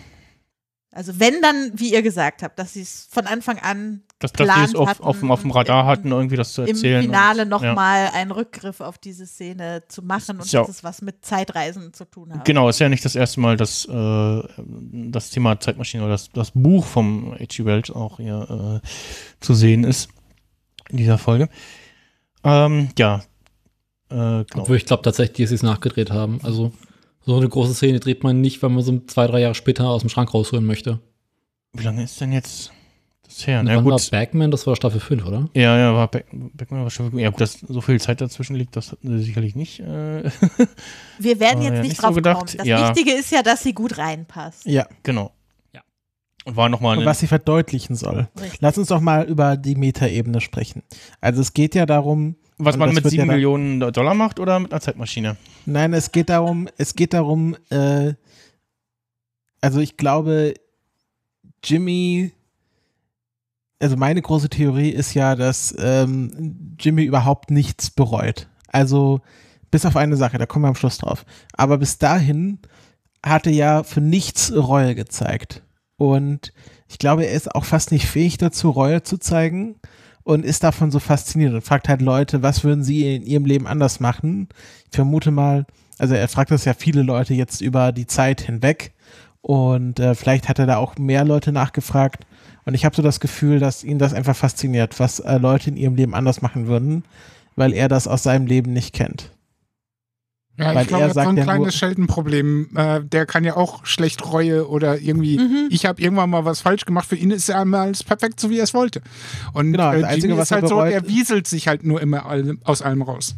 Also 0.95 1.19
wenn 1.19 1.41
dann, 1.41 1.71
wie 1.75 1.91
ihr 1.93 2.01
gesagt 2.01 2.41
habt, 2.41 2.57
dass 2.57 2.73
sie 2.73 2.81
es 2.81 3.07
von 3.11 3.27
Anfang 3.27 3.59
an 3.59 4.01
dass, 4.19 4.31
dass 4.31 4.47
die 4.55 4.61
es 4.63 4.75
auf, 4.75 5.01
auf, 5.01 5.19
dem- 5.19 5.29
auf 5.29 5.41
dem 5.41 5.51
Radar 5.51 5.85
hatten, 5.85 6.11
irgendwie 6.11 6.37
das 6.37 6.53
zu 6.53 6.61
im 6.61 6.69
erzählen. 6.69 7.01
Finale 7.03 7.41
und, 7.43 7.51
ja. 7.51 7.57
nochmal 7.59 8.09
einen 8.13 8.31
Rückgriff 8.31 8.79
auf 8.79 8.97
diese 8.97 9.27
Szene 9.27 9.83
zu 9.89 10.01
machen 10.01 10.39
und 10.39 10.49
ja- 10.51 10.61
dass 10.61 10.69
es 10.69 10.83
was 10.85 11.01
mit 11.01 11.25
Zeitreisen 11.25 11.93
zu 11.93 12.05
tun 12.05 12.33
hat. 12.33 12.45
Genau, 12.45 12.69
ist 12.69 12.79
ja 12.79 12.87
nicht 12.87 13.03
das 13.03 13.15
erste 13.15 13.41
Mal, 13.41 13.57
dass 13.57 13.83
äh, 13.85 14.41
das 14.57 15.31
Thema 15.31 15.59
Zeitmaschine 15.59 16.03
oder 16.03 16.13
das, 16.13 16.29
das 16.31 16.51
Buch 16.51 16.85
vom 16.85 17.33
H.G. 17.33 17.65
Wells 17.65 17.91
auch 17.91 18.17
hier 18.17 18.81
äh, 18.81 18.87
zu 19.41 19.53
sehen 19.53 19.83
ist 19.83 20.07
in 20.89 20.97
dieser 20.97 21.17
Folge. 21.17 21.49
Ähm, 22.43 22.89
ja. 22.97 23.17
Äh, 24.09 24.15
genau. 24.15 24.45
Obwohl 24.55 24.77
ich 24.77 24.85
glaube 24.85 25.03
tatsächlich, 25.03 25.37
dass 25.45 25.49
sie 25.49 25.55
es 25.55 25.63
nachgedreht 25.63 26.11
haben. 26.11 26.39
Also 26.43 26.71
so 27.25 27.37
eine 27.37 27.49
große 27.49 27.73
Szene 27.73 27.99
dreht 27.99 28.23
man 28.23 28.41
nicht, 28.41 28.61
wenn 28.61 28.73
man 28.73 28.83
so 28.83 28.99
zwei, 29.07 29.27
drei 29.27 29.41
Jahre 29.41 29.55
später 29.55 29.89
aus 29.89 30.01
dem 30.01 30.09
Schrank 30.09 30.33
rausholen 30.33 30.65
möchte. 30.65 30.99
Wie 31.73 31.83
lange 31.83 32.03
ist 32.03 32.19
denn 32.21 32.31
jetzt 32.31 32.71
das 33.23 33.45
her? 33.47 33.63
Na 33.63 33.75
wann 33.75 33.83
gut. 33.83 33.93
war 33.93 33.99
Backman? 34.11 34.51
Das 34.51 34.65
war 34.67 34.75
Staffel 34.75 34.99
5, 34.99 35.25
oder? 35.25 35.49
Ja, 35.53 35.77
ja, 35.77 35.93
war 35.93 36.07
Back, 36.07 36.27
Backman 36.31 36.83
war 36.83 36.89
schon, 36.91 37.17
ja, 37.17 37.29
gut, 37.29 37.41
dass 37.41 37.59
so 37.59 37.81
viel 37.81 37.99
Zeit 37.99 38.21
dazwischen 38.21 38.55
liegt, 38.55 38.75
das 38.75 38.91
hatten 38.91 39.17
sie 39.17 39.23
sicherlich 39.23 39.55
nicht. 39.55 39.79
Äh, 39.79 40.23
Wir 41.19 41.39
werden 41.39 41.61
jetzt 41.63 41.75
ja 41.75 41.81
nicht 41.81 41.97
so 41.97 42.03
drauf 42.03 42.15
gedacht. 42.15 42.37
kommen. 42.37 42.57
Das 42.57 42.67
ja, 42.67 42.89
Wichtige 42.89 43.17
ist 43.17 43.31
ja, 43.31 43.41
dass 43.41 43.63
sie 43.63 43.73
gut 43.73 43.97
reinpasst. 43.97 44.65
Ja. 44.65 44.87
Genau. 45.03 45.31
Und 46.45 46.55
war 46.55 46.69
nochmal 46.69 46.99
Und 46.99 47.05
was 47.05 47.19
sie 47.19 47.27
verdeutlichen 47.27 47.95
soll. 47.95 48.29
Richtig. 48.39 48.61
Lass 48.61 48.77
uns 48.77 48.89
doch 48.89 49.01
mal 49.01 49.25
über 49.25 49.57
die 49.57 49.75
Metaebene 49.75 50.39
sprechen. 50.41 50.83
Also 51.19 51.41
es 51.41 51.53
geht 51.53 51.73
ja 51.73 51.87
darum, 51.87 52.35
was 52.57 52.75
und 52.75 52.79
man 52.79 52.89
mit 52.89 53.03
wird 53.03 53.05
ja 53.05 53.09
7 53.09 53.27
dann- 53.27 53.35
Millionen 53.35 53.79
Dollar 53.93 54.13
macht 54.13 54.39
oder 54.39 54.59
mit 54.59 54.71
einer 54.71 54.81
Zeitmaschine? 54.81 55.37
Nein, 55.65 55.93
es 55.93 56.11
geht 56.11 56.29
darum, 56.29 56.67
es 56.77 56.95
geht 56.95 57.13
darum, 57.13 57.55
äh, 57.69 58.13
also 59.61 59.79
ich 59.79 59.97
glaube, 59.97 60.53
Jimmy, 61.63 62.31
also 63.79 63.97
meine 63.97 64.21
große 64.21 64.49
Theorie 64.49 64.89
ist 64.89 65.13
ja, 65.13 65.35
dass 65.35 65.75
ähm, 65.79 66.75
Jimmy 66.79 67.03
überhaupt 67.03 67.51
nichts 67.51 67.89
bereut. 67.89 68.47
Also 68.67 69.21
bis 69.71 69.85
auf 69.85 69.95
eine 69.95 70.15
Sache, 70.15 70.37
da 70.37 70.45
kommen 70.45 70.63
wir 70.65 70.69
am 70.69 70.75
Schluss 70.75 70.97
drauf. 70.99 71.25
Aber 71.53 71.77
bis 71.77 71.97
dahin 71.97 72.59
hatte 73.25 73.49
ja 73.49 73.83
für 73.83 74.01
nichts 74.01 74.53
Reue 74.55 74.95
gezeigt. 74.95 75.63
Und 75.97 76.53
ich 76.87 76.99
glaube, 76.99 77.25
er 77.25 77.33
ist 77.33 77.53
auch 77.55 77.65
fast 77.65 77.91
nicht 77.91 78.05
fähig 78.05 78.37
dazu, 78.37 78.69
Reue 78.69 79.01
zu 79.03 79.17
zeigen 79.17 79.75
und 80.25 80.43
ist 80.43 80.63
davon 80.63 80.91
so 80.91 80.99
fasziniert 80.99 81.53
und 81.53 81.61
fragt 81.61 81.87
halt 81.87 82.01
Leute, 82.01 82.41
was 82.41 82.63
würden 82.63 82.83
sie 82.83 83.15
in 83.15 83.23
ihrem 83.23 83.45
Leben 83.45 83.67
anders 83.67 84.01
machen? 84.01 84.49
Ich 84.89 84.95
vermute 84.95 85.31
mal, 85.31 85.65
also 85.97 86.15
er 86.15 86.27
fragt 86.27 86.51
das 86.51 86.65
ja 86.65 86.73
viele 86.73 87.03
Leute 87.03 87.33
jetzt 87.33 87.61
über 87.61 87.93
die 87.93 88.07
Zeit 88.07 88.41
hinweg 88.41 88.91
und 89.41 89.99
äh, 89.99 90.15
vielleicht 90.15 90.49
hat 90.49 90.59
er 90.59 90.65
da 90.65 90.77
auch 90.77 90.97
mehr 90.97 91.23
Leute 91.23 91.51
nachgefragt 91.51 92.25
und 92.65 92.73
ich 92.73 92.83
habe 92.83 92.95
so 92.95 93.03
das 93.03 93.19
Gefühl, 93.19 93.59
dass 93.59 93.83
ihn 93.83 93.99
das 93.99 94.13
einfach 94.13 94.35
fasziniert, 94.35 94.99
was 94.99 95.19
äh, 95.19 95.37
Leute 95.37 95.69
in 95.69 95.77
ihrem 95.77 95.95
Leben 95.95 96.15
anders 96.15 96.41
machen 96.41 96.65
würden, 96.65 97.03
weil 97.55 97.71
er 97.71 97.87
das 97.87 98.07
aus 98.07 98.23
seinem 98.23 98.47
Leben 98.47 98.73
nicht 98.73 98.93
kennt. 98.93 99.31
Ja, 100.57 100.73
Weil 100.73 100.83
ich 100.83 100.87
glaube, 100.87 101.03
er 101.03 101.07
er 101.07 101.09
hat 101.09 101.13
so 101.15 101.19
sagt 101.19 101.27
ein 101.29 101.37
ja 101.37 101.43
nur- 101.43 101.53
kleines 101.53 101.75
Sheldon-Problem. 101.75 102.69
Äh, 102.75 103.01
der 103.03 103.25
kann 103.25 103.43
ja 103.43 103.57
auch 103.57 103.85
schlecht 103.85 104.25
Reue 104.31 104.69
oder 104.69 104.99
irgendwie, 105.01 105.37
Mhm. 105.37 105.67
ich 105.69 105.85
habe 105.85 106.01
irgendwann 106.01 106.29
mal 106.29 106.45
was 106.45 106.61
falsch 106.61 106.85
gemacht. 106.85 107.07
Für 107.09 107.17
ihn 107.17 107.31
ist 107.31 107.47
ja 107.49 107.61
einmal 107.61 107.81
alles 107.87 108.03
perfekt, 108.05 108.39
so 108.39 108.49
wie 108.49 108.57
er 108.59 108.63
es 108.63 108.73
wollte. 108.73 109.01
Und 109.51 109.73
Genau, 109.73 109.91
das 109.91 110.01
äh, 110.01 110.05
Einzige, 110.05 110.27
Jimmy 110.27 110.37
was 110.39 110.47
ist 110.47 110.51
er 110.51 110.55
halt 110.61 110.69
so, 110.69 110.75
bereut- 110.77 110.91
der 110.91 111.07
wieselt 111.09 111.47
sich 111.47 111.67
halt 111.67 111.83
nur 111.83 112.01
immer 112.01 112.25
all, 112.25 112.57
aus 112.63 112.81
allem 112.81 113.01
raus. 113.01 113.35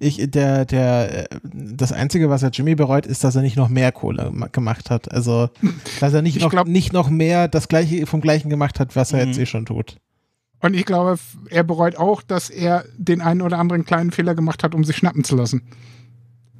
Ich, 0.00 0.16
der, 0.32 0.64
der, 0.64 1.30
äh, 1.32 1.38
das 1.44 1.92
Einzige, 1.92 2.28
was 2.28 2.42
er 2.42 2.50
Jimmy 2.50 2.74
bereut, 2.74 3.06
ist, 3.06 3.22
dass 3.22 3.36
er 3.36 3.42
nicht 3.42 3.56
noch 3.56 3.68
mehr 3.68 3.92
Kohle 3.92 4.30
ma- 4.32 4.48
gemacht 4.48 4.90
hat. 4.90 5.12
Also, 5.12 5.48
dass 6.00 6.12
er 6.12 6.22
nicht 6.22 6.40
noch, 6.40 6.64
nicht 6.64 6.92
noch 6.92 7.08
mehr 7.08 7.46
das 7.46 7.68
Gleiche 7.68 8.04
vom 8.06 8.20
Gleichen 8.20 8.50
gemacht 8.50 8.80
hat, 8.80 8.96
was 8.96 9.12
er 9.12 9.22
Mhm. 9.24 9.28
jetzt 9.30 9.38
eh 9.38 9.46
schon 9.46 9.64
tut. 9.64 9.98
Und 10.58 10.74
ich 10.74 10.86
glaube, 10.86 11.20
er 11.50 11.62
bereut 11.62 11.96
auch, 11.98 12.20
dass 12.20 12.50
er 12.50 12.84
den 12.98 13.20
einen 13.20 13.42
oder 13.42 13.58
anderen 13.60 13.84
kleinen 13.84 14.10
Fehler 14.10 14.34
gemacht 14.34 14.64
hat, 14.64 14.74
um 14.74 14.82
sich 14.82 14.96
schnappen 14.96 15.22
zu 15.22 15.36
lassen. 15.36 15.62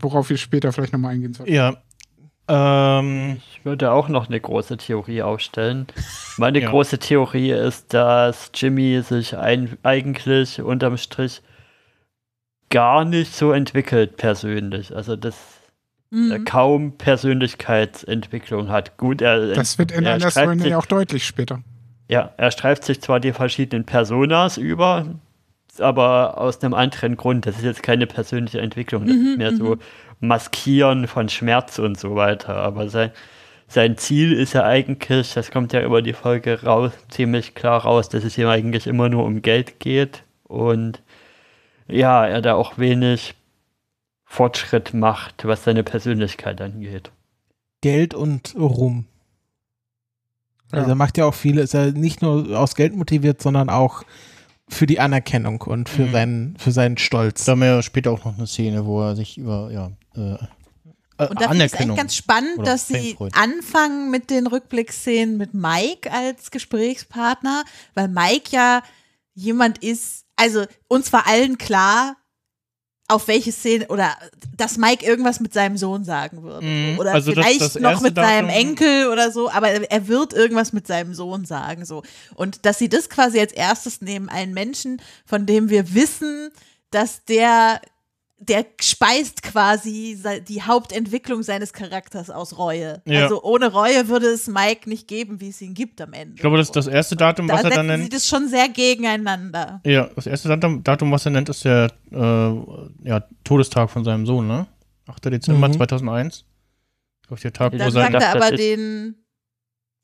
Worauf 0.02 0.28
wir 0.30 0.36
später 0.36 0.72
vielleicht 0.72 0.92
nochmal 0.92 1.14
eingehen 1.14 1.32
sollten. 1.32 1.52
Ja. 1.52 1.74
Ähm, 2.48 3.36
ich 3.52 3.64
würde 3.64 3.92
auch 3.92 4.08
noch 4.08 4.28
eine 4.28 4.40
große 4.40 4.76
Theorie 4.76 5.22
aufstellen. 5.22 5.86
Meine 6.36 6.58
Ja. 6.62 6.70
große 6.70 6.98
Theorie 6.98 7.52
ist, 7.52 7.94
dass 7.94 8.50
Jimmy 8.54 9.00
sich 9.02 9.36
ein, 9.36 9.78
eigentlich 9.84 10.60
unterm 10.60 10.96
Strich 10.96 11.40
gar 12.68 13.04
nicht 13.04 13.34
so 13.34 13.52
entwickelt 13.52 14.16
persönlich. 14.16 14.94
Also 14.94 15.16
dass 15.16 15.36
er 16.10 16.40
Mhm. 16.40 16.44
kaum 16.44 16.98
Persönlichkeitsentwicklung 16.98 18.68
hat. 18.68 18.98
Gut, 18.98 19.22
er 19.22 19.54
Das 19.54 19.78
wird 19.78 19.92
in 19.92 20.04
er 20.04 20.14
einer 20.14 20.30
Story 20.30 20.74
auch 20.74 20.84
deutlich 20.84 21.24
später. 21.26 21.62
Ja, 22.10 22.32
er 22.36 22.50
streift 22.50 22.84
sich 22.84 23.00
zwar 23.00 23.18
die 23.20 23.32
verschiedenen 23.32 23.84
Personas 23.86 24.58
über, 24.58 25.06
aber 25.80 26.38
aus 26.38 26.62
einem 26.62 26.74
anderen 26.74 27.16
Grund. 27.16 27.46
Das 27.46 27.56
ist 27.56 27.64
jetzt 27.64 27.82
keine 27.82 28.06
persönliche 28.06 28.60
Entwicklung. 28.60 29.06
Das 29.06 29.16
Mhm, 29.16 29.26
ist 29.26 29.38
mehr 29.38 29.56
so 29.56 29.64
mhm. 29.76 29.80
Maskieren 30.20 31.06
von 31.08 31.28
Schmerz 31.28 31.78
und 31.78 31.98
so 31.98 32.14
weiter. 32.14 32.56
Aber 32.56 32.88
sein, 32.88 33.10
sein 33.68 33.96
Ziel 33.96 34.32
ist 34.32 34.52
ja 34.52 34.64
eigentlich, 34.64 35.34
das 35.34 35.50
kommt 35.50 35.72
ja 35.72 35.82
über 35.82 36.02
die 36.02 36.12
Folge 36.12 36.62
raus, 36.62 36.92
ziemlich 37.08 37.54
klar 37.54 37.82
raus, 37.82 38.08
dass 38.08 38.24
es 38.24 38.36
ihm 38.38 38.48
eigentlich 38.48 38.86
immer 38.86 39.08
nur 39.08 39.24
um 39.24 39.42
Geld 39.42 39.80
geht 39.80 40.24
und 40.44 41.02
ja, 41.88 42.26
er 42.26 42.42
da 42.42 42.54
auch 42.54 42.78
wenig 42.78 43.34
Fortschritt 44.24 44.94
macht, 44.94 45.44
was 45.44 45.64
seine 45.64 45.82
Persönlichkeit 45.82 46.60
angeht. 46.60 47.10
Geld 47.82 48.14
und 48.14 48.54
Ruhm. 48.58 49.06
Also 50.70 50.88
er 50.88 50.94
macht 50.94 51.18
ja 51.18 51.26
auch 51.26 51.34
viele, 51.34 51.60
ist 51.60 51.74
er 51.74 51.92
nicht 51.92 52.22
nur 52.22 52.58
aus 52.58 52.74
Geld 52.74 52.96
motiviert, 52.96 53.42
sondern 53.42 53.68
auch 53.68 54.04
für 54.68 54.86
die 54.86 55.00
Anerkennung 55.00 55.60
und 55.62 55.88
für, 55.88 56.06
Mhm. 56.06 56.12
seinen, 56.12 56.56
für 56.56 56.72
seinen 56.72 56.98
Stolz. 56.98 57.44
Da 57.44 57.52
haben 57.52 57.60
wir 57.60 57.68
ja 57.68 57.82
später 57.82 58.10
auch 58.10 58.24
noch 58.24 58.36
eine 58.36 58.46
Szene, 58.46 58.86
wo 58.86 59.02
er 59.02 59.16
sich 59.16 59.38
über, 59.38 59.70
ja, 59.70 59.90
äh, 60.14 60.38
Und 61.28 61.40
da 61.40 61.48
finde 61.48 61.66
ich 61.66 61.74
eigentlich 61.78 61.96
ganz 61.96 62.16
spannend, 62.16 62.58
oder 62.58 62.72
dass 62.72 62.88
sie 62.88 63.16
anfangen 63.32 64.10
mit 64.10 64.30
den 64.30 64.46
Rückblickszenen 64.46 65.36
mit 65.36 65.54
Mike 65.54 66.10
als 66.10 66.50
Gesprächspartner, 66.50 67.64
weil 67.94 68.08
Mike 68.08 68.50
ja 68.50 68.82
jemand 69.34 69.78
ist, 69.78 70.24
also 70.36 70.64
uns 70.88 71.12
war 71.12 71.26
allen 71.26 71.58
klar, 71.58 72.16
auf 73.12 73.28
welche 73.28 73.52
Szene 73.52 73.86
oder 73.88 74.16
dass 74.56 74.76
Mike 74.76 75.04
irgendwas 75.04 75.40
mit 75.40 75.52
seinem 75.52 75.76
Sohn 75.76 76.04
sagen 76.04 76.42
würde. 76.42 76.66
Mhm. 76.66 76.98
Oder 76.98 77.12
Also 77.12 77.32
das- 77.32 77.44
vielleicht 77.44 77.60
das 77.60 77.74
noch 77.76 77.90
erste 77.90 78.04
mit 78.04 78.14
seinem 78.16 78.48
Datum- 78.48 78.60
Enkel 78.60 79.08
oder 79.08 79.30
so, 79.30 79.50
aber 79.50 79.68
er 79.70 79.90
er 79.90 80.08
wird 80.08 80.32
irgendwas 80.32 80.72
mit 80.72 80.86
seinem 80.86 81.14
Sohn 81.14 81.44
sagen. 81.44 81.84
So. 81.84 82.02
Und 82.34 82.64
dass 82.66 82.78
sie 82.78 82.88
das 82.88 83.08
quasi 83.08 83.38
als 83.40 83.52
erstes 83.52 84.00
nehmen, 84.00 84.28
einen 84.28 84.54
Menschen, 84.54 85.00
von 85.26 85.46
dem 85.46 85.68
wir 85.68 85.94
wissen, 85.94 86.50
dass 86.90 87.24
der 87.24 87.80
der 88.48 88.66
speist 88.80 89.42
quasi 89.44 90.18
die 90.48 90.62
Hauptentwicklung 90.62 91.42
seines 91.44 91.72
Charakters 91.72 92.28
aus 92.28 92.58
Reue. 92.58 93.00
Ja. 93.06 93.22
Also 93.24 93.42
ohne 93.42 93.70
Reue 93.72 94.08
würde 94.08 94.26
es 94.26 94.48
Mike 94.48 94.88
nicht 94.88 95.06
geben, 95.06 95.40
wie 95.40 95.50
es 95.50 95.60
ihn 95.62 95.74
gibt 95.74 96.00
am 96.00 96.12
Ende. 96.12 96.34
Ich 96.34 96.40
glaube, 96.40 96.56
das, 96.56 96.72
das 96.72 96.88
erste 96.88 97.14
Datum, 97.14 97.46
da 97.46 97.54
was 97.54 97.64
er 97.64 97.70
setzen 97.70 97.86
dann 97.88 97.96
sie 97.96 98.02
nennt. 98.02 98.14
das 98.14 98.26
schon 98.28 98.48
sehr 98.48 98.68
gegeneinander. 98.68 99.80
Ja, 99.84 100.08
das 100.16 100.26
erste 100.26 100.48
Datum, 100.48 100.82
Datum, 100.82 101.12
was 101.12 101.24
er 101.24 101.30
nennt, 101.30 101.48
ist 101.48 101.64
der 101.64 101.90
äh, 102.10 103.08
ja, 103.08 103.24
Todestag 103.44 103.90
von 103.90 104.02
seinem 104.04 104.26
Sohn, 104.26 104.46
ne? 104.48 104.66
8. 105.06 105.24
Dezember 105.26 105.68
Mhm. 105.68 105.74
2001. 105.74 106.44
Ich 107.22 107.28
glaube, 107.28 107.40
der 107.42 107.52
Tag, 107.52 107.72
wo 107.72 107.76
Dann 107.78 107.90
sein. 107.92 108.12
sagt 108.12 108.24
er 108.24 108.34
aber 108.34 108.56
den, 108.56 109.14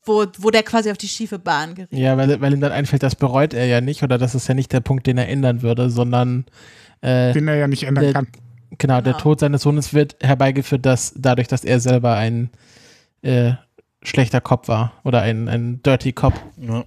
wo, 0.05 0.27
wo 0.39 0.51
der 0.51 0.63
quasi 0.63 0.91
auf 0.91 0.99
die 0.99 1.09
schiefe 1.09 1.39
Bahn 1.39 1.75
gerät. 1.75 1.93
Ja, 1.93 2.17
weil, 2.17 2.41
weil 2.41 2.53
ihm 2.53 2.61
dann 2.61 2.73
einfällt, 2.73 3.03
das 3.03 3.17
bereut 3.17 3.53
er 3.53 3.67
ja 3.67 3.81
nicht 3.81 4.03
oder 4.03 4.17
das 4.17 4.35
ist 4.35 4.47
ja 4.49 4.55
nicht 4.55 4.73
der 4.73 4.81
Punkt, 4.81 5.07
den 5.07 5.19
er 5.19 5.29
ändern 5.29 5.63
würde, 5.63 5.91
sondern 5.91 6.47
äh, 7.01 7.33
Den 7.33 7.49
er 7.49 7.57
ja 7.57 7.69
nicht 7.69 7.85
ändern 7.85 8.05
der, 8.05 8.13
kann. 8.13 8.29
Genau, 8.79 9.01
der 9.01 9.13
Genau. 9.15 9.19
Tod 9.23 9.41
seines 9.41 9.63
Sohnes 9.63 9.95
wird 9.95 10.17
herbeigeführt, 10.21 10.85
dass 10.87 11.15
dadurch, 11.17 11.49
dass 11.49 11.65
er 11.65 11.81
selber 11.81 12.15
ein 12.17 12.51
äh, 13.23 13.53
schlechter 14.03 14.41
Cop 14.41 14.69
war 14.69 14.93
oder 15.05 15.23
ein, 15.23 15.49
ein 15.49 15.83
Dirty 15.83 16.13
Cop. 16.13 16.35
Ja. 16.59 16.85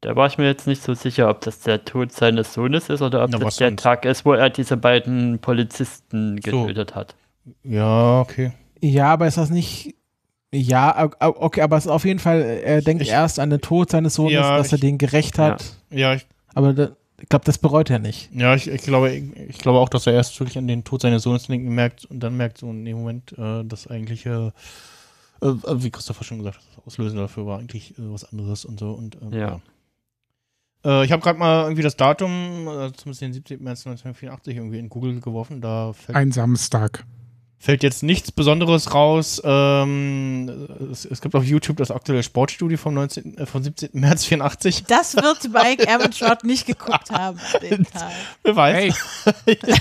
Da 0.00 0.14
war 0.14 0.28
ich 0.28 0.38
mir 0.38 0.46
jetzt 0.46 0.66
nicht 0.68 0.80
so 0.82 0.94
sicher, 0.94 1.28
ob 1.28 1.40
das 1.40 1.58
der 1.60 1.84
Tod 1.84 2.12
seines 2.12 2.54
Sohnes 2.54 2.88
ist 2.88 3.02
oder 3.02 3.24
ob 3.24 3.30
Na, 3.30 3.38
das 3.38 3.56
der 3.56 3.68
sonst? 3.70 3.82
Tag 3.82 4.04
ist, 4.04 4.24
wo 4.24 4.32
er 4.32 4.48
diese 4.48 4.76
beiden 4.76 5.40
Polizisten 5.40 6.40
So. 6.44 6.62
getötet 6.62 6.94
hat. 6.94 7.16
Ja, 7.64 8.20
okay. 8.20 8.52
Ja, 8.80 9.12
aber 9.12 9.26
ist 9.26 9.38
das 9.38 9.50
nicht. 9.50 9.96
Ja, 10.54 11.10
okay, 11.20 11.60
aber 11.62 11.76
es 11.76 11.84
ist 11.86 11.90
auf 11.90 12.04
jeden 12.04 12.20
Fall, 12.20 12.40
er 12.40 12.80
denkt 12.80 13.02
Ich- 13.02 13.10
erst 13.10 13.40
an 13.40 13.50
den 13.50 13.60
Tod 13.60 13.90
seines 13.90 14.14
Sohnes, 14.14 14.32
Ja, 14.34 14.56
dass 14.56 14.68
er 14.72 14.76
ich- 14.76 14.80
den 14.82 14.98
gerecht 14.98 15.36
hat. 15.38 15.64
Ja, 15.90 16.14
ich, 16.14 16.26
Aber 16.54 16.72
da, 16.72 16.90
ich 17.20 17.28
glaube, 17.28 17.44
das 17.44 17.58
bereut 17.58 17.90
er 17.90 17.98
nicht. 17.98 18.30
ja 18.32 18.54
ich, 18.54 18.68
ich, 18.68 18.82
glaube, 18.82 19.10
ich, 19.10 19.36
ich 19.36 19.58
glaube 19.58 19.78
auch, 19.78 19.88
dass 19.88 20.06
er 20.06 20.12
erst 20.12 20.38
wirklich 20.38 20.58
an 20.58 20.68
den 20.68 20.84
Tod 20.84 21.02
seines 21.02 21.22
Sohnes 21.22 21.46
denkt 21.46 21.66
und 21.66 21.74
merkt 21.74 22.04
und 22.04 22.20
dann 22.20 22.36
merkt 22.36 22.58
so 22.58 22.70
in 22.70 22.84
dem 22.84 22.98
Moment, 22.98 23.32
äh, 23.36 23.64
das 23.64 23.88
eigentliche, 23.88 24.52
äh, 25.42 25.46
äh, 25.46 25.82
wie 25.82 25.90
Christopher 25.90 26.24
schon 26.24 26.38
gesagt 26.38 26.58
hat, 26.58 26.64
das 26.76 26.86
Auslösen 26.86 27.18
dafür 27.18 27.46
war 27.46 27.58
eigentlich 27.58 27.92
äh, 27.92 28.12
was 28.12 28.24
anderes 28.24 28.64
und 28.64 28.78
so. 28.78 28.92
Und, 28.92 29.16
ähm, 29.20 29.32
Ja. 29.32 29.60
Äh, 30.84 31.04
ich 31.04 31.12
habe 31.12 31.22
gerade 31.22 31.38
mal 31.38 31.64
irgendwie 31.64 31.82
das 31.82 31.96
Datum, 31.96 32.68
äh, 32.68 32.92
zumindest 32.92 33.20
den 33.22 33.32
17. 33.32 33.62
März 33.62 33.80
1984, 33.86 34.56
irgendwie 34.56 34.78
in 34.78 34.88
Google 34.88 35.20
geworfen. 35.20 35.60
Da 35.60 35.92
fällt, 35.92 36.16
Ein 36.16 36.30
Samstag. 36.30 37.04
Fällt 37.58 37.82
jetzt 37.82 38.02
nichts 38.02 38.30
Besonderes 38.32 38.94
raus. 38.94 39.42
Ähm, 39.44 40.68
es, 40.92 41.04
es 41.04 41.20
gibt 41.20 41.34
auf 41.34 41.44
YouTube 41.44 41.76
das 41.78 41.90
aktuelle 41.90 42.22
Sportstudio 42.22 42.78
vom, 42.78 42.94
19, 42.94 43.38
äh, 43.38 43.46
vom 43.46 43.62
17. 43.62 43.90
März 43.92 44.24
84. 44.24 44.84
Das 44.84 45.16
wird 45.16 45.44
Mike 45.52 45.86
Evanshot 45.86 46.44
nicht 46.44 46.66
geguckt 46.66 47.10
haben. 47.10 47.38
Wer 48.42 48.56
weiß. 48.56 48.94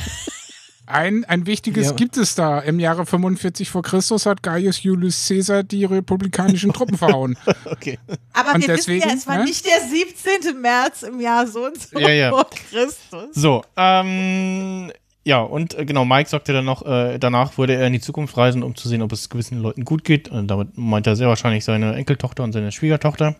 Ein, 0.89 1.25
ein 1.25 1.45
wichtiges 1.45 1.87
Ja. 1.87 1.91
gibt 1.91 2.15
es 2.15 2.33
da. 2.35 2.59
Im 2.59 2.79
Jahre 2.79 3.05
45 3.05 3.69
vor 3.69 3.81
Christus 3.83 4.25
hat 4.25 4.41
Gaius 4.41 4.81
Julius 4.83 5.27
Caesar 5.27 5.63
die 5.63 5.83
republikanischen 5.83 6.71
Truppen 6.71 6.97
verhauen. 6.97 7.37
okay. 7.65 7.99
Aber 8.31 8.55
Und 8.55 8.61
wir 8.61 8.73
deswegen, 8.73 9.01
wissen 9.01 9.09
ja, 9.09 9.15
es 9.17 9.27
war 9.27 9.37
ne? 9.39 9.43
nicht 9.43 9.65
der 9.65 9.81
17. 9.81 10.61
März 10.61 11.03
im 11.03 11.19
Jahr 11.19 11.45
so 11.45 11.65
und 11.65 11.77
so 11.77 11.99
Ja, 11.99 12.07
ja. 12.07 12.29
vor 12.29 12.49
Christus. 12.49 13.27
So, 13.33 13.65
ähm, 13.75 14.93
ja, 15.27 15.41
und 15.41 15.77
äh, 15.77 15.83
genau, 15.83 16.05
Mike 16.05 16.29
sagte 16.29 16.53
dann 16.53 16.63
noch, 16.63 16.85
äh, 16.85 17.17
danach 17.19 17.57
würde 17.57 17.75
er 17.75 17.85
in 17.85 17.91
die 17.91 17.99
Zukunft 17.99 18.37
reisen, 18.37 18.63
um 18.63 18.75
zu 18.75 18.87
sehen, 18.87 19.01
ob 19.01 19.11
es 19.11 19.29
gewissen 19.29 19.61
Leuten 19.61 19.83
gut 19.83 20.05
geht. 20.05 20.29
Und 20.29 20.47
damit 20.47 20.77
meint 20.77 21.05
er 21.05 21.17
sehr 21.17 21.27
wahrscheinlich 21.27 21.65
seine 21.65 21.95
Enkeltochter 21.95 22.45
und 22.45 22.53
seine 22.53 22.71
Schwiegertochter. 22.71 23.35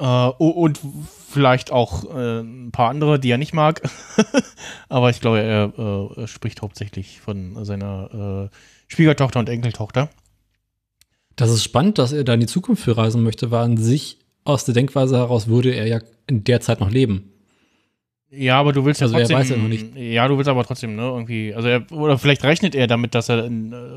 Äh, 0.00 0.04
und 0.04 0.80
vielleicht 1.28 1.70
auch 1.70 2.12
äh, 2.12 2.40
ein 2.40 2.72
paar 2.72 2.90
andere, 2.90 3.20
die 3.20 3.30
er 3.30 3.38
nicht 3.38 3.54
mag. 3.54 3.88
Aber 4.88 5.10
ich 5.10 5.20
glaube, 5.20 5.42
er 5.42 6.18
äh, 6.18 6.26
spricht 6.26 6.60
hauptsächlich 6.60 7.20
von 7.20 7.64
seiner 7.64 8.50
äh, 8.50 8.56
Schwiegertochter 8.88 9.38
und 9.38 9.48
Enkeltochter. 9.48 10.10
Das 11.36 11.50
ist 11.50 11.62
spannend, 11.62 11.98
dass 11.98 12.10
er 12.10 12.24
da 12.24 12.34
in 12.34 12.40
die 12.40 12.46
Zukunft 12.46 12.82
für 12.82 12.96
reisen 12.96 13.22
möchte, 13.22 13.52
weil 13.52 13.62
an 13.62 13.76
sich 13.76 14.18
aus 14.42 14.64
der 14.64 14.74
Denkweise 14.74 15.18
heraus 15.18 15.46
würde 15.46 15.72
er 15.72 15.86
ja 15.86 16.00
in 16.26 16.42
der 16.42 16.60
Zeit 16.60 16.80
noch 16.80 16.90
leben. 16.90 17.30
Ja, 18.30 18.58
aber 18.58 18.72
du 18.72 18.84
willst 18.84 19.00
ja 19.00 19.06
Also 19.06 19.16
er 19.16 19.20
trotzdem. 19.20 19.38
weiß 19.38 19.48
ja 19.50 19.56
noch 19.56 19.68
nicht. 19.68 19.96
Ja, 19.96 20.26
du 20.28 20.36
willst 20.36 20.48
aber 20.48 20.64
trotzdem, 20.64 20.96
ne, 20.96 21.02
irgendwie. 21.02 21.54
Also 21.54 21.68
er, 21.68 21.90
oder 21.92 22.18
vielleicht 22.18 22.42
rechnet 22.44 22.74
er 22.74 22.86
damit, 22.86 23.14
dass 23.14 23.28
er 23.28 23.44
äh, 23.46 23.50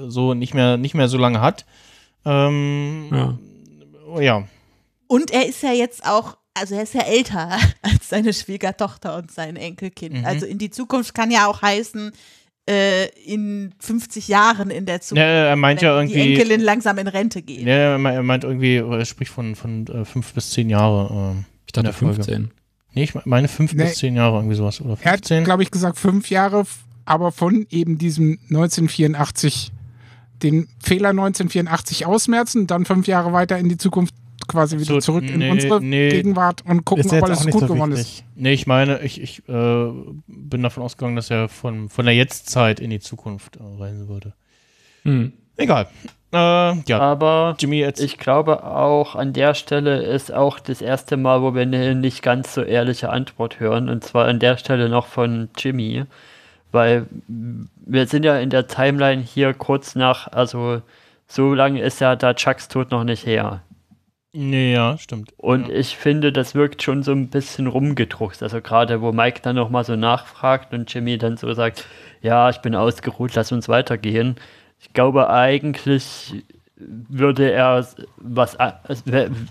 so 0.07 0.33
nicht 0.33 0.53
mehr, 0.53 0.77
nicht 0.77 0.93
mehr 0.95 1.07
so 1.07 1.17
lange 1.17 1.41
hat. 1.41 1.65
Ähm, 2.25 3.07
Ja. 3.11 3.39
ja. 4.21 4.47
Und 5.07 5.31
er 5.31 5.47
ist 5.47 5.63
ja 5.63 5.71
jetzt 5.73 6.05
auch, 6.05 6.37
also 6.53 6.75
er 6.75 6.83
ist 6.83 6.93
ja 6.93 7.01
älter 7.01 7.57
als 7.81 8.09
seine 8.09 8.33
Schwiegertochter 8.33 9.17
und 9.17 9.31
sein 9.31 9.55
Enkelkind. 9.55 10.19
Mhm. 10.19 10.25
Also 10.25 10.45
in 10.45 10.57
die 10.57 10.69
Zukunft 10.69 11.13
kann 11.15 11.31
ja 11.31 11.47
auch 11.47 11.61
heißen, 11.61 12.11
äh, 12.69 13.07
in 13.25 13.73
50 13.79 14.27
Jahren 14.27 14.69
in 14.69 14.85
der 14.85 15.01
Zukunft. 15.01 15.21
Ja, 15.21 15.25
er 15.27 15.55
meint 15.55 15.81
wenn 15.81 15.87
ja 15.87 15.95
irgendwie- 15.97 16.21
Die 16.21 16.33
Enkelin 16.35 16.61
langsam 16.61 16.99
in 16.99 17.07
Rente 17.07 17.41
geht. 17.41 17.61
Ja, 17.65 17.73
er 17.73 17.97
me- 17.97 18.13
er 18.13 18.21
meint 18.23 18.43
irgendwie, 18.43 18.75
er 18.75 19.05
spricht 19.05 19.31
von, 19.31 19.55
von 19.55 19.87
äh, 19.87 20.05
fünf 20.05 20.33
bis 20.33 20.51
zehn 20.51 20.69
Jahre. 20.69 21.09
Ähm, 21.11 21.45
ich 21.65 21.71
dachte 21.71 21.79
in 21.79 21.83
der 21.85 21.93
Folge. 21.93 22.15
15. 22.23 22.51
Nee, 22.93 23.03
ich 23.03 23.13
meine 23.25 23.47
fünf 23.47 23.73
Nee. 23.73 23.83
bis 23.83 23.95
zehn 23.97 24.15
Jahre, 24.15 24.37
irgendwie 24.37 24.55
sowas. 24.55 24.81
Oder 24.81 24.97
Er 25.01 25.11
hat, 25.13 25.23
glaube 25.43 25.63
ich, 25.63 25.71
gesagt 25.71 25.97
fünf 25.97 26.29
Jahre, 26.29 26.65
aber 27.05 27.31
von 27.31 27.65
eben 27.69 27.97
diesem 27.97 28.39
1984, 28.49 29.71
den 30.43 30.67
Fehler 30.81 31.09
1984 31.09 32.05
ausmerzen, 32.05 32.67
dann 32.67 32.85
fünf 32.85 33.07
Jahre 33.07 33.33
weiter 33.33 33.57
in 33.57 33.69
die 33.69 33.77
Zukunft 33.77 34.13
quasi 34.47 34.77
wieder 34.77 34.85
So, 34.95 34.99
zurück 34.99 35.23
in 35.29 35.39
nee, 35.39 35.51
unsere 35.51 35.81
nee. 35.81 36.09
Gegenwart 36.09 36.63
und 36.65 36.83
gucken, 36.85 37.05
Ist 37.05 37.13
ob 37.13 37.23
alles 37.23 37.45
gut 37.45 37.61
so 37.61 37.67
geworden 37.67 37.91
wichtig. 37.91 38.19
ist. 38.19 38.23
Nee, 38.35 38.53
ich 38.53 38.65
meine, 38.67 39.01
ich, 39.01 39.21
ich 39.21 39.47
äh, 39.47 39.91
bin 40.27 40.63
davon 40.63 40.83
ausgegangen, 40.83 41.15
dass 41.15 41.29
er 41.29 41.49
von, 41.49 41.89
von 41.89 42.05
der 42.05 42.15
Jetztzeit 42.15 42.79
in 42.79 42.89
die 42.89 42.99
Zukunft 42.99 43.57
äh, 43.57 43.59
reisen 43.79 44.07
würde. 44.07 44.33
Hm. 45.03 45.33
Egal. 45.59 45.87
Äh, 46.31 46.37
ja. 46.87 46.99
Aber 46.99 47.55
Jimmy 47.59 47.79
jetzt. 47.79 48.01
ich 48.01 48.17
glaube 48.17 48.63
auch 48.63 49.15
an 49.15 49.33
der 49.33 49.53
Stelle 49.55 50.03
ist 50.03 50.31
auch 50.31 50.59
das 50.59 50.81
erste 50.81 51.17
Mal, 51.17 51.41
wo 51.41 51.55
wir 51.55 51.63
eine 51.63 51.95
nicht 51.95 52.21
ganz 52.21 52.53
so 52.53 52.61
ehrliche 52.61 53.09
Antwort 53.09 53.59
hören. 53.59 53.89
Und 53.89 54.03
zwar 54.03 54.25
an 54.25 54.39
der 54.39 54.57
Stelle 54.57 54.89
noch 54.89 55.07
von 55.07 55.49
Jimmy. 55.57 56.05
Weil 56.71 57.07
wir 57.27 58.05
sind 58.05 58.23
ja 58.23 58.37
in 58.37 58.51
der 58.51 58.67
Timeline 58.67 59.23
hier 59.23 59.55
kurz 59.55 59.95
nach, 59.95 60.27
also 60.31 60.83
so 61.27 61.53
lange 61.55 61.81
ist 61.81 61.99
ja 61.99 62.15
da 62.15 62.35
Chucks 62.35 62.67
Tod 62.67 62.91
noch 62.91 63.03
nicht 63.03 63.25
her. 63.25 63.63
Nee, 64.31 64.73
ja, 64.73 64.95
stimmt. 64.99 65.33
Und 65.37 65.71
ich 65.71 65.97
finde, 65.97 66.31
das 66.31 66.53
wirkt 66.53 66.83
schon 66.83 67.01
so 67.01 67.11
ein 67.11 67.29
bisschen 67.29 67.65
rumgedruckt. 67.65 68.43
Also 68.43 68.61
gerade, 68.61 69.01
wo 69.01 69.11
Mike 69.11 69.39
dann 69.41 69.55
nochmal 69.55 69.83
so 69.83 69.95
nachfragt 69.95 70.71
und 70.71 70.93
Jimmy 70.93 71.17
dann 71.17 71.37
so 71.37 71.51
sagt, 71.53 71.87
ja, 72.21 72.51
ich 72.51 72.57
bin 72.59 72.75
ausgeruht, 72.75 73.33
lass 73.33 73.51
uns 73.51 73.67
weitergehen. 73.67 74.35
Ich 74.79 74.93
glaube 74.93 75.29
eigentlich 75.29 76.43
würde 76.77 77.51
er 77.51 77.85
was 78.17 78.57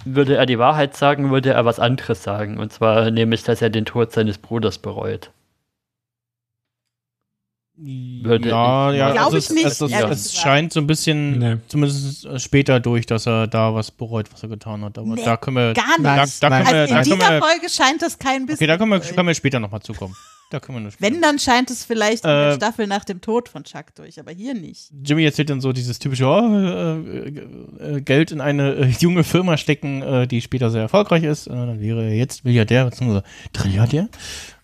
würde 0.05 0.37
er 0.37 0.47
die 0.47 0.59
Wahrheit 0.59 0.97
sagen, 0.97 1.31
würde 1.31 1.51
er 1.53 1.65
was 1.65 1.79
anderes 1.79 2.23
sagen. 2.23 2.59
Und 2.59 2.73
zwar 2.73 3.11
nämlich, 3.11 3.43
dass 3.43 3.61
er 3.61 3.71
den 3.71 3.85
Tod 3.85 4.13
seines 4.13 4.39
Bruders 4.39 4.79
bereut. 4.79 5.31
Würde 7.81 8.49
ja, 8.49 8.91
ich 8.91 8.99
ja, 8.99 9.05
mal- 9.05 9.19
also 9.19 9.19
Glaube 9.19 9.37
es, 9.39 9.51
ich 9.51 9.55
nicht, 9.55 9.67
Es, 9.67 9.81
es, 9.81 9.93
ehrlich 9.93 10.11
es 10.11 10.35
scheint 10.37 10.73
so 10.73 10.81
ein 10.81 10.89
bisschen, 10.89 11.39
Nee. 11.39 11.57
zumindest 11.69 12.41
später 12.41 12.81
durch, 12.81 13.07
dass 13.07 13.25
er 13.27 13.47
da 13.47 13.73
was 13.73 13.93
bereut, 13.93 14.33
was 14.33 14.43
er 14.43 14.49
getan 14.49 14.83
hat. 14.83 14.99
Aber 14.99 15.07
Nee, 15.15 15.23
da 15.25 15.37
können 15.37 15.57
wir, 15.59 15.75
gar 15.75 15.85
da, 16.03 16.25
nicht. 16.25 16.43
da 16.43 16.49
können 16.49 16.67
wir, 16.67 16.75
Also 16.81 16.95
da 16.95 16.99
in 17.01 17.05
können 17.09 17.19
dieser 17.21 17.31
wir, 17.35 17.41
Folge 17.41 17.69
scheint 17.69 18.03
das 18.03 18.19
kein 18.19 18.47
bisschen. 18.47 18.57
okay, 18.65 18.67
da 18.67 18.79
können 18.79 18.91
wir, 18.91 18.99
durch. 18.99 19.15
können 19.15 19.29
wir 19.29 19.35
später 19.35 19.61
nochmal 19.61 19.81
zukommen. 19.81 20.17
Da 20.51 20.61
können 20.61 20.79
wir 20.79 20.81
nur 20.81 20.93
Wenn, 20.99 21.21
dann 21.21 21.39
scheint 21.39 21.71
es 21.71 21.85
vielleicht 21.85 22.25
in 22.25 22.31
der 22.31 22.53
Äh, 22.53 22.55
Staffel 22.55 22.87
nach 22.87 23.05
dem 23.05 23.21
Tod 23.21 23.51
von 23.51 23.65
Chuck 23.65 23.95
durch, 23.95 24.19
aber 24.19 24.33
hier 24.33 24.55
nicht. 24.55 24.91
Jimmy 25.05 25.25
erzählt 25.25 25.51
dann 25.51 25.61
so 25.61 25.73
dieses 25.73 25.99
typische 25.99 26.27
oh, 26.27 26.41
äh, 26.41 27.29
äh, 27.97 28.01
Geld 28.01 28.33
in 28.33 28.41
eine 28.41 28.75
äh, 28.75 28.87
junge 28.87 29.25
Firma 29.25 29.59
stecken, 29.59 30.01
äh, 30.03 30.27
die 30.27 30.41
später 30.41 30.71
sehr 30.71 30.83
erfolgreich 30.83 31.25
ist. 31.25 31.49
Äh, 31.49 31.51
dann 31.51 31.81
wäre 31.81 32.03
er 32.03 32.15
jetzt 32.15 32.45
Milliardär 32.45 32.87
bzw. 32.87 33.21
Trilliardär. 33.53 34.09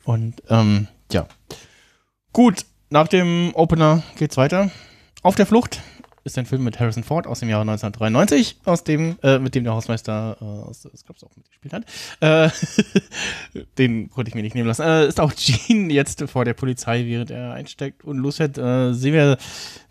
Und 0.05 0.43
ähm, 0.49 0.89
ja. 1.13 1.27
Gut, 2.33 2.65
nach 2.89 3.09
dem 3.09 3.53
Opener 3.55 4.03
geht's 4.17 4.37
weiter. 4.39 4.71
Auf 5.23 5.35
der 5.35 5.47
Flucht 5.47 5.81
ist 6.25 6.39
ein 6.39 6.47
Film 6.47 6.65
mit 6.65 6.81
Harrison 6.81 7.05
Ford 7.05 7.27
aus 7.27 7.41
dem 7.41 7.51
Jahre 7.51 7.63
1993, 7.63 8.57
aus 8.65 8.83
dem, 8.83 9.17
äh, 9.23 9.39
mit 9.39 9.55
dem 9.55 9.65
der 9.65 9.75
Hausmeister 9.75 10.37
äh, 10.41 10.45
aus 10.45 10.89
Scrubs 10.97 11.23
auch 11.23 11.37
mitgespielt 11.37 11.75
hat. 11.75 11.85
Äh, 12.21 12.51
den 13.79 14.11
konnte 14.11 14.31
ich 14.31 14.35
mir 14.35 14.43
nicht 14.43 14.55
nehmen 14.55 14.67
lassen. 14.67 14.83
Äh, 14.83 15.07
ist 15.07 15.21
auch 15.21 15.33
Gene 15.35 15.93
jetzt 15.93 16.23
vor 16.29 16.45
der 16.45 16.55
Polizei, 16.55 17.05
während 17.05 17.31
er 17.31 17.53
einsteckt 17.53 18.05
und 18.05 18.19
losfährt. 18.19 18.57
Äh, 18.57 18.95
sehen 18.95 19.13
wir, 19.13 19.37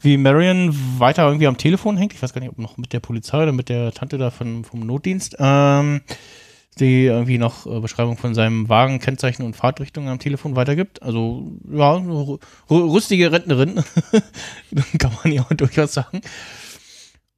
wie 0.01 0.17
Marion 0.17 0.73
weiter 0.99 1.25
irgendwie 1.27 1.47
am 1.47 1.57
Telefon 1.57 1.97
hängt. 1.97 2.13
Ich 2.13 2.21
weiß 2.21 2.33
gar 2.33 2.41
nicht, 2.41 2.49
ob 2.49 2.57
noch 2.57 2.77
mit 2.77 2.93
der 2.93 2.99
Polizei 2.99 3.43
oder 3.43 3.51
mit 3.51 3.69
der 3.69 3.91
Tante 3.91 4.17
da 4.17 4.31
von, 4.31 4.65
vom 4.65 4.79
Notdienst. 4.79 5.35
Ähm, 5.39 6.01
die 6.79 7.05
irgendwie 7.05 7.37
noch 7.37 7.65
äh, 7.65 7.79
Beschreibung 7.79 8.17
von 8.17 8.33
seinem 8.33 8.69
Wagen, 8.69 8.99
Kennzeichen 8.99 9.43
und 9.43 9.55
Fahrtrichtung 9.55 10.07
am 10.09 10.19
Telefon 10.19 10.55
weitergibt. 10.55 11.01
Also, 11.01 11.51
ja, 11.71 12.01
rüstige 12.69 13.31
Rentnerin, 13.31 13.83
kann 14.99 15.11
man 15.23 15.33
ja 15.33 15.43
auch 15.43 15.53
durchaus 15.53 15.93
sagen. 15.93 16.21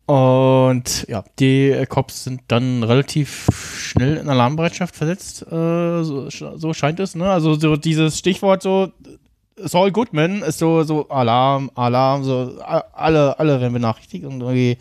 Und 0.06 1.08
ja, 1.10 1.24
die 1.40 1.86
Cops 1.90 2.26
sind 2.26 2.42
dann 2.48 2.84
relativ 2.84 3.48
schnell 3.78 4.18
in 4.18 4.30
Alarmbereitschaft 4.30 4.96
versetzt, 4.96 5.42
äh, 5.52 6.04
so, 6.04 6.30
so 6.30 6.74
scheint 6.74 7.00
es, 7.00 7.16
ne? 7.16 7.30
Also 7.32 7.56
so 7.56 7.76
dieses 7.76 8.20
Stichwort 8.20 8.62
so, 8.62 8.92
Saul 9.58 9.92
Goodman 9.92 10.44
ist 10.44 10.60
so, 10.60 10.84
so 10.84 11.10
Alarm, 11.10 11.72
Alarm, 11.74 12.24
so 12.24 12.60
alle, 12.62 13.40
alle 13.40 13.60
werden 13.60 13.74
benachrichtigt 13.74 14.26
und 14.26 14.42
irgendwie 14.42 14.78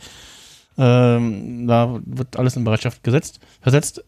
ähm, 0.77 1.67
da 1.67 2.01
wird 2.05 2.37
alles 2.37 2.57
in 2.57 2.65
Bereitschaft 2.65 3.03
gesetzt, 3.05 3.41
versetzt. 3.61 4.05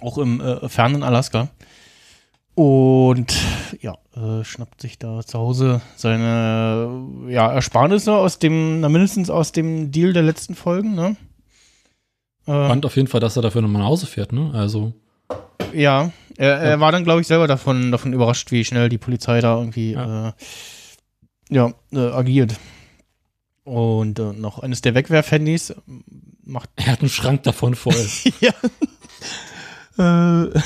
Auch 0.00 0.18
im 0.18 0.40
äh, 0.40 0.68
fernen 0.68 1.02
Alaska. 1.02 1.48
Und 2.54 3.34
ja, 3.80 3.96
äh, 4.16 4.44
schnappt 4.44 4.82
sich 4.82 4.98
da 4.98 5.20
zu 5.24 5.38
Hause 5.38 5.80
seine 5.96 7.06
ja, 7.28 7.50
Ersparnisse 7.52 8.12
aus 8.12 8.38
dem, 8.38 8.80
na, 8.80 8.88
mindestens 8.88 9.30
aus 9.30 9.52
dem 9.52 9.90
Deal 9.92 10.12
der 10.12 10.22
letzten 10.22 10.54
Folgen, 10.54 10.94
ne? 10.94 11.16
Äh, 12.46 12.52
Fand 12.52 12.84
auf 12.84 12.96
jeden 12.96 13.08
Fall, 13.08 13.20
dass 13.20 13.36
er 13.36 13.42
dafür 13.42 13.62
nochmal 13.62 13.82
nach 13.82 13.88
Hause 13.88 14.06
fährt, 14.06 14.32
ne? 14.32 14.50
Also. 14.52 14.92
ja, 15.72 16.10
er, 16.36 16.58
er 16.58 16.80
war 16.80 16.92
dann, 16.92 17.04
glaube 17.04 17.20
ich, 17.20 17.26
selber 17.26 17.46
davon, 17.46 17.92
davon 17.92 18.12
überrascht, 18.12 18.50
wie 18.50 18.64
schnell 18.64 18.88
die 18.88 18.98
Polizei 18.98 19.40
da 19.40 19.56
irgendwie 19.56 19.92
ja, 19.92 20.28
äh, 20.28 20.32
ja 21.50 21.72
äh, 21.92 21.98
agiert. 21.98 22.56
Und 23.64 24.18
äh, 24.18 24.32
noch 24.32 24.58
eines 24.58 24.80
der 24.80 24.94
Wegwerfhandys 24.94 25.74
macht. 26.44 26.70
Er 26.76 26.92
hat 26.92 27.00
einen 27.00 27.08
Schrank 27.08 27.44
davon 27.44 27.74
voll. 27.74 27.94
ja. 28.40 28.52
Äh, 30.00 30.60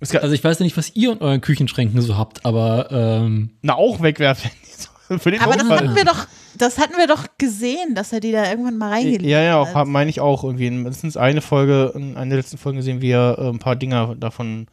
also 0.18 0.32
ich 0.32 0.42
weiß 0.42 0.58
ja 0.58 0.64
nicht, 0.64 0.76
was 0.76 0.94
ihr 0.96 1.12
in 1.12 1.18
euren 1.18 1.40
Küchenschränken 1.40 2.00
so 2.00 2.16
habt, 2.16 2.44
aber 2.44 2.88
ähm, 2.90 3.50
Na, 3.62 3.74
auch 3.74 4.00
Wegwerfhandys. 4.02 4.90
Für 5.18 5.30
den 5.30 5.40
Aber 5.42 5.52
das 5.54 5.64
Notfall. 5.64 5.78
hatten 5.88 5.96
wir 5.96 6.04
doch, 6.06 6.26
das 6.56 6.78
hatten 6.78 6.94
wir 6.96 7.06
doch 7.06 7.26
gesehen, 7.36 7.94
dass 7.94 8.12
er 8.14 8.20
die 8.20 8.32
da 8.32 8.48
irgendwann 8.48 8.78
mal 8.78 8.90
reingelegt 8.90 9.24
Ja, 9.26 9.42
ja, 9.42 9.56
auch, 9.58 9.68
hat. 9.68 9.74
hab- 9.74 9.88
meine 9.88 10.08
ich 10.08 10.20
auch 10.20 10.42
irgendwie. 10.42 10.66
In 10.68 10.76
mindestens 10.78 11.16
eine 11.18 11.42
Folge, 11.42 11.92
in 11.94 12.16
einer 12.16 12.30
der 12.30 12.38
letzten 12.38 12.56
Folgen 12.56 12.78
gesehen, 12.78 13.02
wie 13.02 13.10
er 13.10 13.36
äh, 13.38 13.48
ein 13.50 13.58
paar 13.58 13.76
Dinger 13.76 14.14
davon 14.14 14.68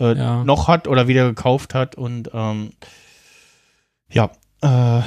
äh, 0.00 0.14
noch 0.14 0.66
hat 0.66 0.88
oder 0.88 1.06
wieder 1.08 1.26
gekauft 1.28 1.72
hat 1.74 1.94
und 1.94 2.30
ähm, 2.34 2.70
ja, 4.10 4.30
äh, 4.62 5.02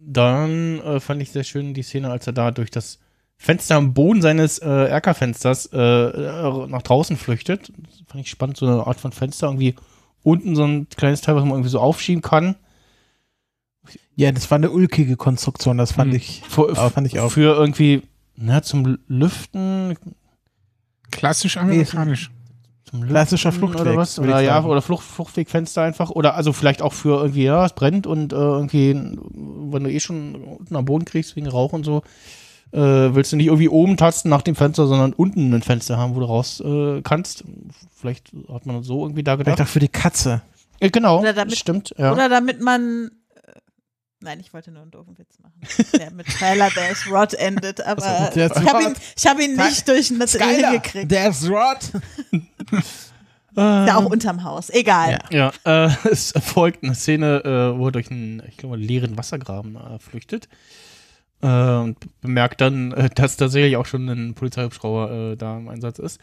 dann 0.00 0.80
äh, 0.80 1.00
fand 1.00 1.20
ich 1.22 1.30
sehr 1.32 1.44
schön 1.44 1.74
die 1.74 1.82
Szene, 1.82 2.10
als 2.10 2.26
er 2.26 2.32
da 2.32 2.50
durch 2.50 2.70
das 2.70 2.98
Fenster 3.40 3.76
am 3.76 3.94
Boden 3.94 4.20
seines 4.20 4.58
äh, 4.58 4.68
Erkerfensters 4.68 5.66
äh, 5.72 5.78
äh, 5.78 6.66
nach 6.66 6.82
draußen 6.82 7.16
flüchtet. 7.16 7.72
Das 7.78 8.02
fand 8.08 8.24
ich 8.24 8.30
spannend, 8.30 8.56
so 8.56 8.66
eine 8.66 8.86
Art 8.86 8.98
von 8.98 9.12
Fenster, 9.12 9.46
irgendwie 9.46 9.76
unten 10.24 10.56
so 10.56 10.64
ein 10.64 10.88
kleines 10.88 11.20
Teil, 11.20 11.36
was 11.36 11.42
man 11.44 11.52
irgendwie 11.52 11.70
so 11.70 11.78
aufschieben 11.80 12.20
kann. 12.22 12.56
Ja, 14.16 14.32
das 14.32 14.50
war 14.50 14.56
eine 14.56 14.70
ulkige 14.70 15.16
Konstruktion, 15.16 15.78
das 15.78 15.92
fand 15.92 16.10
Hm. 16.10 16.16
ich. 16.16 16.42
Für, 16.48 16.68
aber 16.70 16.90
fand 16.90 17.06
ich 17.06 17.20
auch. 17.20 17.30
Für 17.30 17.54
irgendwie, 17.56 18.02
na, 18.36 18.60
zum 18.62 18.98
Lüften. 19.06 19.96
Klassisch 21.10 21.56
amerikanisch. 21.56 22.30
Zum 22.84 23.06
Klassischer 23.06 23.52
Fluchtweg, 23.52 23.82
Oder 23.82 23.96
was? 23.96 24.18
Oder 24.18 24.40
ja, 24.40 24.64
oder 24.64 24.82
Flucht, 24.82 25.04
Fluchtwegfenster 25.04 25.82
einfach. 25.82 26.10
Oder 26.10 26.34
also 26.34 26.52
vielleicht 26.52 26.82
auch 26.82 26.92
für 26.92 27.20
irgendwie, 27.20 27.44
ja, 27.44 27.64
es 27.64 27.74
brennt 27.74 28.06
und 28.06 28.32
äh, 28.32 28.36
irgendwie, 28.36 28.94
wenn 28.94 29.84
du 29.84 29.90
eh 29.92 30.00
schon 30.00 30.34
unten 30.36 30.74
am 30.74 30.84
Boden 30.86 31.04
kriegst 31.04 31.36
wegen 31.36 31.46
Rauch 31.46 31.72
und 31.72 31.84
so, 31.84 32.02
äh, 32.72 32.78
willst 33.14 33.32
du 33.32 33.36
nicht 33.36 33.46
irgendwie 33.46 33.68
oben 33.68 33.96
tasten 33.96 34.28
nach 34.28 34.42
dem 34.42 34.54
Fenster, 34.56 34.86
sondern 34.86 35.12
unten 35.12 35.52
ein 35.54 35.62
Fenster 35.62 35.96
haben, 35.96 36.14
wo 36.14 36.20
du 36.20 36.26
raus 36.26 36.60
äh, 36.60 37.00
kannst. 37.02 37.44
Vielleicht 37.94 38.32
hat 38.52 38.66
man 38.66 38.82
so 38.82 39.04
irgendwie 39.04 39.22
da 39.22 39.36
gedacht. 39.36 39.56
Vielleicht 39.56 39.68
auch 39.68 39.72
für 39.72 39.80
die 39.80 39.88
Katze. 39.88 40.42
Äh, 40.80 40.90
genau, 40.90 41.20
Oder 41.20 41.32
damit, 41.32 41.56
stimmt. 41.56 41.94
Ja. 41.98 42.12
Oder 42.12 42.28
damit 42.28 42.60
man. 42.60 43.10
äh, 43.34 43.52
Nein, 44.20 44.40
ich 44.40 44.52
wollte 44.52 44.70
nur 44.70 44.82
einen 44.82 44.90
doofen 44.90 45.16
Witz 45.18 45.38
machen. 45.40 45.60
Der 45.98 46.10
mit 46.10 46.26
Tyler 46.26 46.68
There's 46.70 47.10
Rod 47.10 47.34
endet, 47.34 47.80
aber 47.80 48.30
ich 48.34 48.42
habe 48.42 48.82
ihn, 48.82 48.94
ich 49.16 49.26
hab 49.26 49.40
ihn 49.40 49.56
nicht 49.56 49.88
durch 49.88 50.10
ein 50.10 50.26
Skyler, 50.26 50.70
hingekriegt. 50.70 51.08
There's 51.08 51.48
Rod. 51.48 51.78
Ja, 53.56 53.96
auch 53.96 54.04
unterm 54.06 54.44
Haus. 54.44 54.70
Egal. 54.70 55.18
Ja, 55.30 55.52
äh, 55.64 55.90
es 56.08 56.32
folgt 56.40 56.84
eine 56.84 56.94
Szene, 56.94 57.42
äh, 57.44 57.76
wo 57.76 57.86
er 57.86 57.92
durch 57.92 58.08
einen, 58.08 58.40
ich 58.48 58.56
glaube, 58.56 58.76
leeren 58.76 59.16
Wassergraben 59.16 59.74
äh, 59.74 59.98
flüchtet. 59.98 60.48
Äh, 61.42 61.46
und 61.76 61.96
bemerkt 62.20 62.60
dann, 62.60 62.92
äh, 62.92 63.08
dass 63.14 63.36
tatsächlich 63.36 63.76
auch 63.76 63.86
schon 63.86 64.08
ein 64.08 64.34
Polizeihubschrauber 64.34 65.32
äh, 65.32 65.36
da 65.36 65.56
im 65.58 65.68
Einsatz 65.68 65.98
ist. 66.00 66.20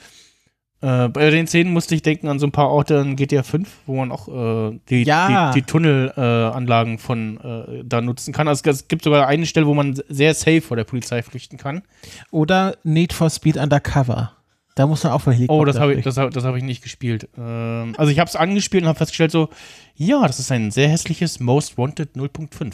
Äh, 0.82 1.08
bei 1.08 1.30
den 1.30 1.48
Szenen 1.48 1.72
musste 1.72 1.96
ich 1.96 2.02
denken 2.02 2.28
an 2.28 2.38
so 2.38 2.46
ein 2.46 2.52
paar 2.52 2.70
Orte 2.70 2.96
in 2.96 3.16
GTA 3.16 3.44
5, 3.44 3.70
wo 3.86 3.96
man 3.96 4.12
auch 4.12 4.28
äh, 4.28 4.78
die, 4.90 5.04
Ja. 5.04 5.52
die, 5.54 5.62
die 5.62 5.66
Tunnelanlagen 5.66 6.96
äh, 6.96 6.98
von 6.98 7.40
da 7.86 8.02
nutzen 8.02 8.34
kann. 8.34 8.48
Also 8.48 8.70
es 8.70 8.88
gibt 8.88 9.04
sogar 9.04 9.26
eine 9.28 9.46
Stelle, 9.46 9.68
wo 9.68 9.74
man 9.74 10.00
sehr 10.10 10.34
safe 10.34 10.62
vor 10.62 10.76
der 10.78 10.84
Polizei 10.84 11.22
flüchten 11.24 11.58
kann. 11.58 11.84
Oder 12.32 12.76
Need 12.84 13.14
for 13.14 13.30
Speed 13.30 13.58
Undercover. 13.58 14.34
Da 14.76 14.86
muss 14.86 15.06
man 15.06 15.14
auch 15.14 15.22
verheligen. 15.22 15.56
Oh, 15.56 15.64
das 15.64 15.80
habe 15.80 15.94
ich, 15.94 16.04
das, 16.04 16.18
hab- 16.18 16.32
das 16.32 16.44
hab 16.44 16.54
ich 16.58 16.64
nicht 16.64 16.84
gespielt. 16.84 17.30
Ähm, 17.38 17.96
also 17.98 18.12
ich 18.12 18.20
habe 18.20 18.28
es 18.28 18.36
angespielt 18.36 18.84
und 18.84 18.90
habe 18.90 18.98
festgestellt 18.98 19.32
so, 19.32 19.48
ja, 19.96 20.28
das 20.28 20.40
ist 20.40 20.52
ein 20.52 20.70
sehr 20.72 20.90
hässliches 20.90 21.40
Most 21.40 21.78
Wanted 21.78 22.18
0.5. 22.18 22.74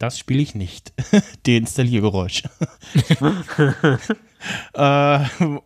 Das 0.00 0.18
spiele 0.18 0.40
ich 0.40 0.54
nicht. 0.54 0.92
Deinstalliergeräusch. 1.46 2.42
äh, 4.74 5.18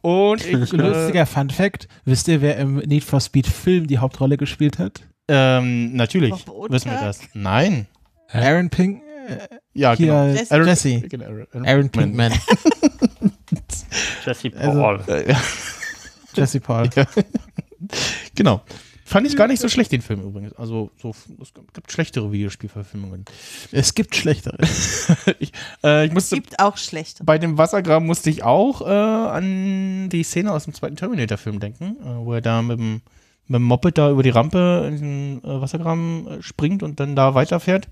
und 0.02 0.44
ich... 0.44 0.72
Lustiger 0.72 1.24
Fun 1.26 1.50
Fact. 1.50 1.86
Wisst 2.04 2.26
ihr, 2.28 2.40
wer 2.42 2.56
im 2.58 2.78
Need 2.78 3.04
for 3.04 3.20
Speed 3.20 3.46
Film 3.46 3.86
die 3.86 3.98
Hauptrolle 3.98 4.36
gespielt 4.36 4.78
hat? 4.80 5.02
Ähm, 5.28 5.94
natürlich. 5.94 6.34
Wissen 6.68 6.90
wir 6.90 7.00
das? 7.00 7.20
Nein. 7.32 7.86
Aaron 8.28 8.70
Pink. 8.70 9.02
Äh, 9.28 9.38
Ja, 9.72 9.94
hier, 9.94 10.06
genau. 10.08 10.26
Jesse. 10.26 10.52
Aaron- 10.54 10.66
Jesse. 10.66 11.00
genau, 11.02 11.24
Aaron- 11.26 11.66
Aaron 11.66 11.88
Pinkman. 11.90 12.32
Jesse 14.26 14.50
Also, 14.56 14.80
Paul. 14.80 15.00
äh, 15.06 15.34
Jesse 16.34 16.60
Paul. 16.60 16.90
Ja. 16.96 17.06
genau. 18.34 18.62
Fand 19.06 19.26
ich 19.26 19.36
gar 19.36 19.48
nicht 19.48 19.60
so 19.60 19.68
schlecht, 19.68 19.92
den 19.92 20.00
Film 20.00 20.22
übrigens. 20.22 20.54
Also, 20.54 20.90
so, 20.96 21.14
es 21.42 21.52
gibt 21.74 21.92
schlechtere 21.92 22.32
Videospielverfilmungen. 22.32 23.26
Es 23.70 23.94
gibt 23.94 24.16
schlechtere. 24.16 24.56
ich, 25.38 25.52
äh, 25.84 26.06
ich 26.06 26.12
musste, 26.12 26.36
Gibt 26.36 26.58
auch 26.58 26.78
schlechte. 26.78 27.22
bei 27.22 27.36
dem 27.36 27.58
Wassergraben 27.58 28.06
musste 28.06 28.30
ich 28.30 28.42
auch 28.44 28.80
äh, 28.80 28.84
an 28.84 30.08
die 30.08 30.22
Szene 30.22 30.52
aus 30.52 30.64
dem 30.64 30.72
zweiten 30.72 30.96
Terminator-Film 30.96 31.60
denken, 31.60 31.96
äh, 32.00 32.24
wo 32.24 32.32
er 32.32 32.40
da 32.40 32.62
mit 32.62 32.78
dem, 32.78 33.02
mit 33.46 33.58
dem 33.58 33.62
Moped 33.64 33.98
da 33.98 34.10
über 34.10 34.22
die 34.22 34.30
Rampe 34.30 34.86
in 34.88 34.96
den 34.96 35.44
äh, 35.44 35.60
Wassergraben 35.60 36.26
äh, 36.26 36.42
springt 36.42 36.82
und 36.82 36.98
dann 36.98 37.14
da 37.14 37.34
weiterfährt. 37.34 37.88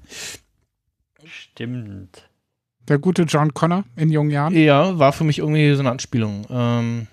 Stimmt. 1.24 2.28
Der 2.88 2.98
gute 2.98 3.22
John 3.24 3.54
Connor 3.54 3.84
in 3.96 4.10
jungen 4.10 4.30
Jahren. 4.30 4.56
Ja, 4.56 4.98
war 4.98 5.12
für 5.12 5.24
mich 5.24 5.38
irgendwie 5.38 5.72
so 5.74 5.80
eine 5.80 5.90
Anspielung. 5.90 6.46
Ähm, 6.50 7.06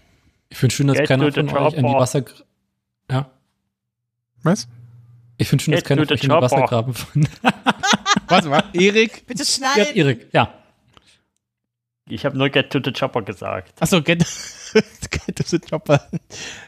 Ich 0.50 0.58
finde 0.58 0.74
schön, 0.74 0.88
dass 0.88 0.98
Get 0.98 1.08
keiner 1.08 1.32
von 1.32 1.50
euch 1.50 1.78
an 1.78 1.86
die 1.86 1.92
chopper. 1.92 2.24
Ja. 4.44 4.52
Was? 4.52 4.68
Ich 5.38 5.48
finde 5.48 5.64
schön, 5.64 5.74
dass 5.74 5.84
keiner 5.84 6.06
von 6.06 6.18
chopper. 6.18 6.42
Wassergraben 6.42 6.94
von... 6.94 7.28
was 8.28 8.50
war? 8.50 8.64
Erik? 8.74 9.26
Bitte 9.26 9.44
Ja, 9.44 9.46
schneiden. 9.46 9.96
Erik, 9.96 10.28
ja. 10.34 10.54
Ich 12.10 12.26
habe 12.26 12.38
nur 12.38 12.50
Get 12.50 12.72
to 12.72 12.80
the 12.84 12.92
Chopper 12.92 13.22
gesagt. 13.22 13.82
Achso, 13.82 14.02
get, 14.02 14.20
get 15.12 15.36
to 15.36 15.44
the 15.46 15.60
chopper. 15.60 16.02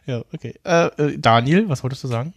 ja, 0.06 0.22
okay. 0.34 0.54
Äh, 0.64 0.86
äh, 0.86 1.18
Daniel, 1.18 1.68
was 1.68 1.84
wolltest 1.84 2.04
du 2.04 2.08
sagen? 2.08 2.34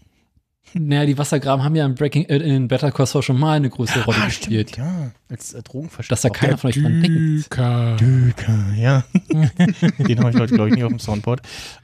Naja, 0.73 1.07
die 1.07 1.17
Wassergraben 1.17 1.62
haben 1.65 1.77
ja 1.77 1.87
in 1.87 1.95
Breaking 1.95 2.25
äh, 2.25 2.37
in 2.39 2.67
Better 2.67 2.91
Call 2.91 3.07
Saul 3.07 3.23
schon 3.23 3.39
mal 3.39 3.53
eine 3.57 3.71
größere 3.71 4.05
Rolle 4.05 4.19
Ah, 4.23 4.27
gespielt. 4.27 4.71
stimmt, 4.71 4.87
ja. 4.87 5.11
Als 5.31 5.55
äh, 5.55 5.62
Drogenverstecker. 5.62 6.09
Dass 6.11 6.23
da 6.23 6.29
keiner 6.31 6.59
von 6.59 6.71
euch 6.71 6.81
dran 6.83 7.01
denkt. 7.01 7.19
Düker. 7.19 7.97
Düker, 7.97 8.65
ja. 8.77 9.05
Den 9.99 10.19
habe 10.19 10.31
ich 10.31 10.37
heute, 10.37 10.55
glaube 10.55 10.71
ich, 10.71 10.75
nicht 10.75 10.85
auf 10.85 10.91
dem 10.91 10.99
Soundboard. 10.99 11.43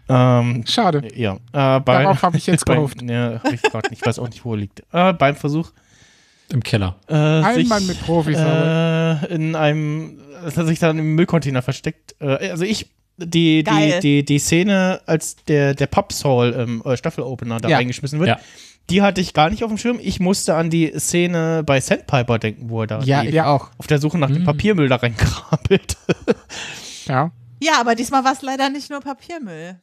Ähm, 0.08 0.64
Schade. 0.66 1.06
ja. 1.14 1.34
Äh, 1.52 1.80
bei, 1.80 2.02
Darauf 2.02 2.22
habe 2.22 2.36
ich 2.36 2.46
jetzt 2.46 2.64
beim- 2.66 2.76
gehofft. 2.78 3.00
Ja, 3.02 3.40
hab 3.44 3.52
ich, 3.52 3.62
grad 3.62 3.92
ich 3.92 4.04
weiß 4.04 4.18
auch 4.18 4.28
nicht, 4.28 4.44
wo 4.44 4.54
er 4.54 4.58
liegt. 4.58 4.82
Äh, 4.92 5.12
beim 5.12 5.36
Versuch, 5.36 5.70
Im 6.52 6.62
Keller. 6.64 6.96
äh, 7.08 7.14
Ein 7.14 7.54
sich, 7.54 7.68
Mann 7.68 7.86
mit 7.86 8.00
Profis, 8.02 8.38
äh, 8.38 9.26
in 9.32 9.54
einem, 9.54 10.18
dass 10.42 10.56
er 10.56 10.66
sich 10.66 10.80
dann 10.80 10.98
im 10.98 11.14
Müllcontainer 11.14 11.62
versteckt. 11.62 12.16
Äh, 12.20 12.50
also 12.50 12.64
ich, 12.64 12.90
die, 13.20 13.62
die, 13.62 13.64
Geil. 13.64 14.00
die, 14.00 14.24
die 14.24 14.38
Szene, 14.38 15.00
als 15.06 15.36
der, 15.46 15.74
der 15.74 15.86
Pub-Saul 15.86 16.50
im 16.50 16.82
äh, 16.84 16.96
Staffelopener 16.96 17.58
da 17.60 17.68
Ja. 17.68 17.76
reingeschmissen 17.76 18.18
wird, 18.18 18.28
Ja. 18.28 18.40
die 18.90 19.02
hatte 19.02 19.20
ich 19.20 19.34
gar 19.34 19.50
nicht 19.50 19.62
auf 19.62 19.70
dem 19.70 19.78
Schirm. 19.78 19.98
Ich 20.02 20.18
musste 20.20 20.54
an 20.56 20.70
die 20.70 20.92
Szene 20.98 21.62
bei 21.64 21.80
Sandpiper 21.80 22.38
denken, 22.38 22.70
wo 22.70 22.80
er 22.82 22.86
da 22.86 23.00
Ja, 23.02 23.22
ja 23.22 23.46
auch. 23.46 23.70
auf 23.78 23.86
der 23.86 23.98
Suche 23.98 24.18
nach 24.18 24.30
dem 24.30 24.42
Mm. 24.42 24.46
Papiermüll 24.46 24.88
da 24.88 24.96
reinkrabbelt. 24.96 25.96
Ja. 27.06 27.30
Ja, 27.62 27.72
aber 27.80 27.94
diesmal 27.94 28.24
war 28.24 28.32
es 28.32 28.42
leider 28.42 28.68
nicht 28.70 28.90
nur 28.90 29.00
Papiermüll. 29.00 29.76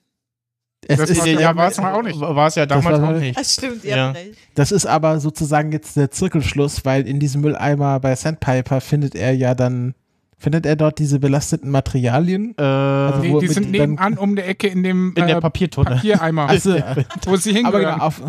Es 0.87 0.97
Das 0.99 1.09
ist, 1.09 1.19
war- 1.19 1.27
ja, 1.27 1.55
war's 1.55 1.77
mal 1.81 1.93
auch 1.93 2.01
nicht. 2.03 2.19
War 2.19 2.47
es 2.47 2.55
ja 2.55 2.65
damals 2.65 3.01
war- 3.01 3.09
auch 3.15 3.19
nicht. 3.19 3.37
Das 3.37 3.53
stimmt, 3.53 3.83
ihr 3.83 3.95
Ja. 3.97 4.07
habt 4.09 4.17
recht. 4.17 4.37
das 4.55 4.71
ist 4.71 4.85
aber 4.85 5.19
sozusagen 5.19 5.71
jetzt 5.71 5.97
der 5.97 6.09
Zirkelschluss, 6.11 6.85
weil 6.85 7.07
in 7.07 7.19
diesem 7.19 7.41
Mülleimer 7.41 7.99
bei 7.99 8.15
Sandpiper 8.15 8.79
findet 8.81 9.15
er 9.15 9.33
ja 9.33 9.53
dann, 9.55 9.95
findet 10.37 10.65
er 10.65 10.75
dort 10.75 10.99
diese 10.99 11.19
belasteten 11.19 11.69
Materialien? 11.71 12.53
Äh, 12.57 12.61
Also 12.63 13.21
Die, 13.21 13.31
wo 13.31 13.39
die 13.39 13.47
sind 13.47 13.71
nebenan 13.71 14.17
um 14.17 14.35
der 14.35 14.47
Ecke 14.47 14.67
in 14.67 14.83
dem 14.83 15.13
in 15.15 15.27
der 15.27 15.37
äh, 15.37 15.41
Papiertonne. 15.41 15.91
Papiereimer, 15.95 16.47
Also, 16.47 16.75
wo 17.25 17.35
sie 17.35 17.51
aber 17.51 17.77
hingehören. 17.79 17.93
genau, 17.95 18.05
auf, 18.05 18.21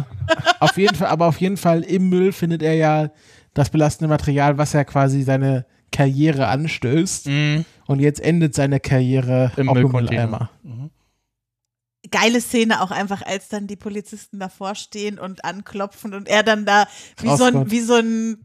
auf 0.61 0.77
jeden 0.79 0.95
Fall, 0.95 1.09
aber 1.09 1.27
auf 1.27 1.41
jeden 1.41 1.57
Fall 1.57 1.83
im 1.83 2.09
Müll 2.09 2.33
findet 2.33 2.63
er 2.63 2.75
ja 2.75 3.11
das 3.55 3.71
belastende 3.71 4.09
Material, 4.09 4.57
was 4.59 4.73
ja 4.73 4.85
quasi 4.85 5.23
seine 5.23 5.65
Karriere 5.93 6.49
anstößt. 6.49 7.27
Mhm. 7.29 7.65
Und 7.87 8.01
jetzt 8.01 8.21
endet 8.21 8.55
seine 8.55 8.79
Karriere 8.81 9.53
Im 9.57 9.69
auch 9.69 9.75
im 9.77 9.83
Müllcontainer. 9.83 10.27
Mülleimer. 10.27 10.51
Mhm. 10.63 10.91
Geile 12.11 12.41
Szene 12.41 12.81
auch 12.83 12.91
einfach, 12.91 13.23
als 13.23 13.49
dann 13.49 13.67
die 13.67 13.77
Polizisten 13.77 14.39
davor 14.39 14.75
stehen 14.75 15.19
und 15.19 15.45
anklopfen 15.45 16.15
und 16.15 16.29
er 16.29 16.43
dann 16.43 16.65
da 16.65 16.87
wie 17.21 17.37
so 17.37 17.45
ein, 17.45 17.71
wie 17.71 17.81
so 17.81 17.95
ein 17.95 18.39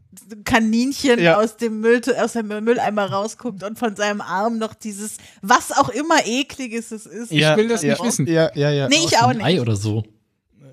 Kaninchen 0.44 1.20
Ja. 1.20 1.36
aus 1.38 1.56
dem 1.56 1.80
Müll, 1.80 2.00
aus 2.20 2.32
dem 2.34 2.48
Mülleimer 2.48 3.06
rausguckt 3.10 3.62
und 3.62 3.78
von 3.78 3.96
seinem 3.96 4.20
Arm 4.20 4.58
noch 4.58 4.74
dieses, 4.74 5.16
was 5.42 5.72
auch 5.72 5.88
immer 5.88 6.26
ekliges 6.26 6.90
es 6.90 7.06
ist. 7.06 7.32
Ich 7.32 7.40
will 7.56 7.68
das 7.68 7.82
nicht 7.82 8.02
wissen. 8.02 8.26
Ja, 8.26 8.50
ja, 8.54 8.70
ja. 8.70 8.88
Nee, 8.88 8.96
ich 9.04 9.18
auch 9.18 9.28
Ein 9.28 9.40
Ei 9.42 9.52
nicht. 9.52 9.60
oder 9.60 9.76
so. 9.76 10.04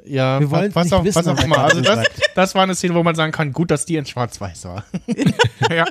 Ja, 0.04 0.40
Wir 0.40 0.50
was, 0.50 0.86
nicht 0.86 0.94
auch, 0.94 1.04
wissen, 1.04 1.16
was 1.16 1.28
auch 1.28 1.38
er 1.38 1.44
immer. 1.46 1.60
Also 1.60 1.82
das, 1.82 2.06
das 2.34 2.56
war 2.56 2.64
eine 2.64 2.74
Szene, 2.76 2.96
wo 2.96 3.04
man 3.04 3.14
sagen 3.16 3.32
kann, 3.32 3.54
gut, 3.54 3.70
dass 3.72 3.86
die 3.86 3.96
in 3.98 4.06
Schwarz-Weiß 4.06 4.66
war. 4.66 4.84
ja. 5.70 5.86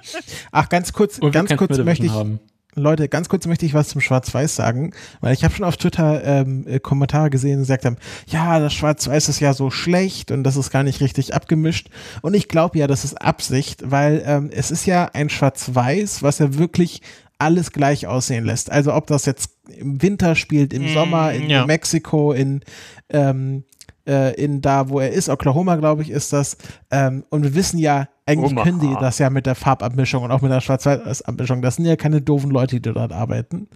Ach, 0.50 0.68
ganz 0.68 0.92
kurz, 0.92 1.20
ganz 1.20 1.54
kurz 1.56 1.78
möchte 1.78 2.06
ich, 2.06 2.12
haben. 2.12 2.40
Leute, 2.74 3.08
ganz 3.08 3.28
kurz 3.28 3.46
möchte 3.46 3.66
ich 3.66 3.74
was 3.74 3.88
zum 3.88 4.00
Schwarz-Weiß 4.00 4.54
sagen, 4.54 4.92
weil 5.20 5.34
ich 5.34 5.44
habe 5.44 5.54
schon 5.54 5.64
auf 5.64 5.76
Twitter 5.76 6.22
ähm, 6.24 6.66
äh, 6.68 6.78
Kommentare 6.78 7.30
gesehen, 7.30 7.58
die 7.58 7.62
gesagt 7.62 7.84
haben, 7.84 7.96
ja, 8.28 8.58
das 8.60 8.72
Schwarz-Weiß 8.74 9.28
ist 9.28 9.40
ja 9.40 9.54
so 9.54 9.70
schlecht 9.70 10.30
und 10.30 10.44
das 10.44 10.56
ist 10.56 10.70
gar 10.70 10.82
nicht 10.82 11.00
richtig 11.00 11.34
abgemischt. 11.34 11.90
Und 12.22 12.34
ich 12.34 12.48
glaube 12.48 12.78
ja, 12.78 12.86
das 12.86 13.04
ist 13.04 13.20
Absicht, 13.20 13.90
weil 13.90 14.22
ähm, 14.24 14.50
es 14.52 14.70
ist 14.70 14.86
ja 14.86 15.10
ein 15.12 15.30
Schwarz-Weiß, 15.30 16.22
was 16.22 16.38
ja 16.38 16.54
wirklich 16.54 17.02
alles 17.38 17.72
gleich 17.72 18.06
aussehen 18.06 18.44
lässt. 18.44 18.70
Also 18.70 18.94
ob 18.94 19.06
das 19.06 19.24
jetzt 19.24 19.50
im 19.68 20.02
Winter 20.02 20.34
spielt, 20.34 20.72
im 20.72 20.84
Mm, 20.84 20.94
Sommer, 20.94 21.32
in 21.32 21.48
ja. 21.48 21.60
New 21.60 21.66
Mexico, 21.66 22.32
in 22.32 22.60
ähm, 23.08 23.64
äh, 24.06 24.34
in 24.42 24.60
da, 24.60 24.88
wo 24.88 25.00
er 25.00 25.10
ist, 25.10 25.28
Oklahoma, 25.28 25.76
glaube 25.76 26.02
ich, 26.02 26.10
ist 26.10 26.32
das. 26.32 26.56
Ähm, 26.90 27.24
und 27.30 27.42
wir 27.42 27.54
wissen 27.54 27.78
ja, 27.78 28.08
eigentlich 28.26 28.52
Omaha. 28.52 28.64
können 28.64 28.80
die 28.80 28.94
das 29.00 29.18
ja 29.18 29.28
mit 29.30 29.46
der 29.46 29.54
Farbabmischung 29.56 30.22
und 30.22 30.30
auch 30.30 30.40
mit 30.40 30.52
der 30.52 30.60
Schwarz-Weiß-Abmischung. 30.60 31.62
Das 31.62 31.76
sind 31.76 31.84
ja 31.84 31.96
keine 31.96 32.20
doofen 32.22 32.50
Leute, 32.50 32.80
die 32.80 32.92
dort 32.92 33.12
arbeiten. 33.12 33.68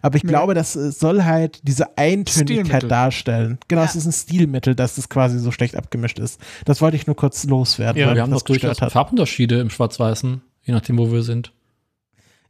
Aber 0.00 0.16
ich 0.16 0.24
Nee. 0.24 0.30
glaube, 0.30 0.54
das 0.54 0.76
äh, 0.76 0.90
soll 0.92 1.24
halt 1.24 1.60
diese 1.66 1.96
Eintönigkeit 1.98 2.32
Stilmittel. 2.66 2.88
darstellen. 2.88 3.58
Genau, 3.68 3.82
es 3.82 3.96
ist 3.96 4.06
ein 4.06 4.12
Stilmittel, 4.12 4.74
dass 4.74 4.96
es 4.98 5.08
quasi 5.08 5.38
so 5.38 5.50
schlecht 5.50 5.76
abgemischt 5.76 6.18
ist. 6.18 6.40
Das 6.64 6.80
wollte 6.80 6.96
ich 6.96 7.06
nur 7.06 7.16
kurz 7.16 7.44
loswerden. 7.44 8.00
Ja, 8.00 8.08
weil 8.08 8.14
wir 8.14 8.22
haben 8.22 8.30
das 8.30 8.40
doch 8.44 8.46
durchaus. 8.46 8.78
Farbunterschiede 8.78 9.60
im 9.60 9.70
Schwarz-Weißen, 9.70 10.40
je 10.62 10.72
nachdem, 10.72 10.98
wo 10.98 11.12
wir 11.12 11.22
sind. 11.22 11.52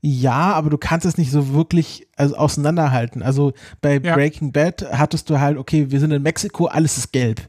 Ja, 0.01 0.53
aber 0.53 0.71
du 0.71 0.79
kannst 0.79 1.05
es 1.07 1.19
nicht 1.19 1.31
so 1.33 1.53
wirklich 1.55 2.07
also 2.17 2.37
auseinanderhalten. 2.37 3.23
Also 3.23 3.53
bei 3.81 3.99
Ja. 3.99 4.15
Breaking 4.15 4.53
Bad 4.53 4.87
hattest 4.93 5.29
du 5.29 5.41
halt, 5.41 5.59
okay, 5.59 5.91
wir 5.91 5.99
sind 5.99 6.13
in 6.13 6.23
Mexiko, 6.23 6.67
alles 6.67 6.99
ist 6.99 7.13
gelb. 7.13 7.41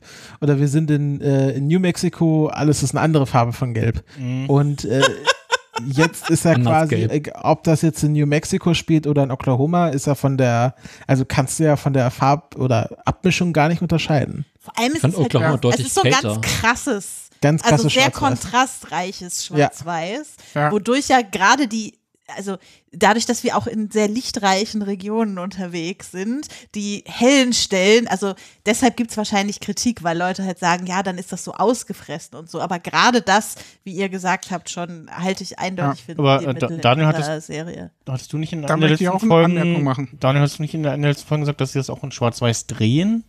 Oder 0.41 0.59
wir 0.59 0.67
sind 0.67 0.89
in, 0.89 1.21
äh, 1.21 1.51
in 1.51 1.67
New 1.67 1.79
Mexico, 1.79 2.47
alles 2.47 2.81
ist 2.81 2.91
eine 2.91 3.01
andere 3.01 3.27
Farbe 3.27 3.53
von 3.53 3.73
gelb. 3.75 4.03
Mhm. 4.17 4.49
Und 4.49 4.85
äh, 4.85 5.03
jetzt 5.85 6.29
ist 6.31 6.45
er 6.45 6.55
Anders 6.55 6.89
quasi, 6.89 6.95
gelb. 7.07 7.27
äh, 7.27 7.31
ob 7.41 7.63
das 7.65 7.83
jetzt 7.83 8.03
in 8.03 8.13
New 8.13 8.25
Mexico 8.25 8.73
spielt 8.73 9.05
oder 9.05 9.23
in 9.23 9.31
Oklahoma, 9.31 9.89
ist 9.89 10.07
er 10.07 10.15
von 10.15 10.35
der, 10.37 10.73
also 11.05 11.25
kannst 11.27 11.59
du 11.59 11.65
ja 11.65 11.75
von 11.75 11.93
der 11.93 12.09
Farb- 12.09 12.55
oder 12.57 12.89
Abmischung 13.05 13.53
gar 13.53 13.67
nicht 13.69 13.81
unterscheiden. 13.83 14.45
Vor 14.59 14.77
allem 14.77 14.91
ist 14.93 14.97
es 14.97 15.03
halt, 15.03 15.17
Oklahoma 15.17 15.53
es 15.55 15.61
deutlich 15.61 15.85
ist 15.85 15.95
so 15.95 16.01
ein 16.01 16.11
kälter. 16.11 16.33
ganz 16.33 16.41
krasses, 16.41 17.07
Ganz 17.41 17.63
also 17.63 17.87
sehr 17.87 18.11
kontrastreiches 18.11 19.47
Ja. 19.49 19.55
Schwarz-Weiß, 19.55 20.27
Ja. 20.55 20.71
wodurch 20.71 21.07
ja 21.07 21.21
gerade 21.21 21.67
die, 21.67 21.93
also 22.35 22.57
dadurch, 22.91 23.25
dass 23.25 23.43
wir 23.43 23.55
auch 23.57 23.67
in 23.67 23.89
sehr 23.91 24.07
lichtreichen 24.07 24.81
Regionen 24.81 25.37
unterwegs 25.37 26.11
sind, 26.11 26.47
die 26.75 27.03
hellen 27.07 27.53
Stellen, 27.53 28.07
also 28.07 28.33
deshalb 28.65 28.97
gibt 28.97 29.11
es 29.11 29.17
wahrscheinlich 29.17 29.59
Kritik, 29.59 30.03
weil 30.03 30.17
Leute 30.17 30.43
halt 30.43 30.59
sagen, 30.59 30.85
ja, 30.85 31.03
dann 31.03 31.17
ist 31.17 31.31
das 31.31 31.43
so 31.43 31.53
ausgefressen 31.53 32.37
und 32.37 32.49
so, 32.49 32.61
aber 32.61 32.79
gerade 32.79 33.21
das, 33.21 33.55
wie 33.83 33.93
ihr 33.93 34.09
gesagt 34.09 34.51
habt, 34.51 34.69
schon 34.69 35.09
halte 35.11 35.43
ich 35.43 35.59
eindeutig 35.59 36.03
für 36.03 36.17
Aber, 36.17 36.39
die 36.39 36.45
äh, 36.65 36.77
Daniel 36.79 37.07
hat 37.07 37.17
das- 37.17 37.47
Serie. 37.47 37.91
Hattest 38.07 38.33
du 38.33 38.37
nicht 38.37 38.53
in 38.53 38.65
einer 38.65 38.77
der 38.77 38.89
letzten 38.89 39.07
auch 39.09 39.21
eine 39.21 39.29
Folgen, 39.29 39.57
Anmerkung 39.57 39.83
machen. 39.83 40.17
Daniel, 40.19 40.41
hast 40.41 40.57
du 40.57 40.63
nicht 40.63 40.73
in 40.73 40.83
der, 40.83 40.95
in 40.95 41.01
der 41.01 41.11
letzten 41.11 41.27
Folge 41.27 41.41
gesagt, 41.43 41.61
dass 41.61 41.73
sie 41.73 41.79
das 41.79 41.89
auch 41.89 42.03
in 42.03 42.11
Schwarz-Weiß 42.11 42.65
drehen? 42.67 43.23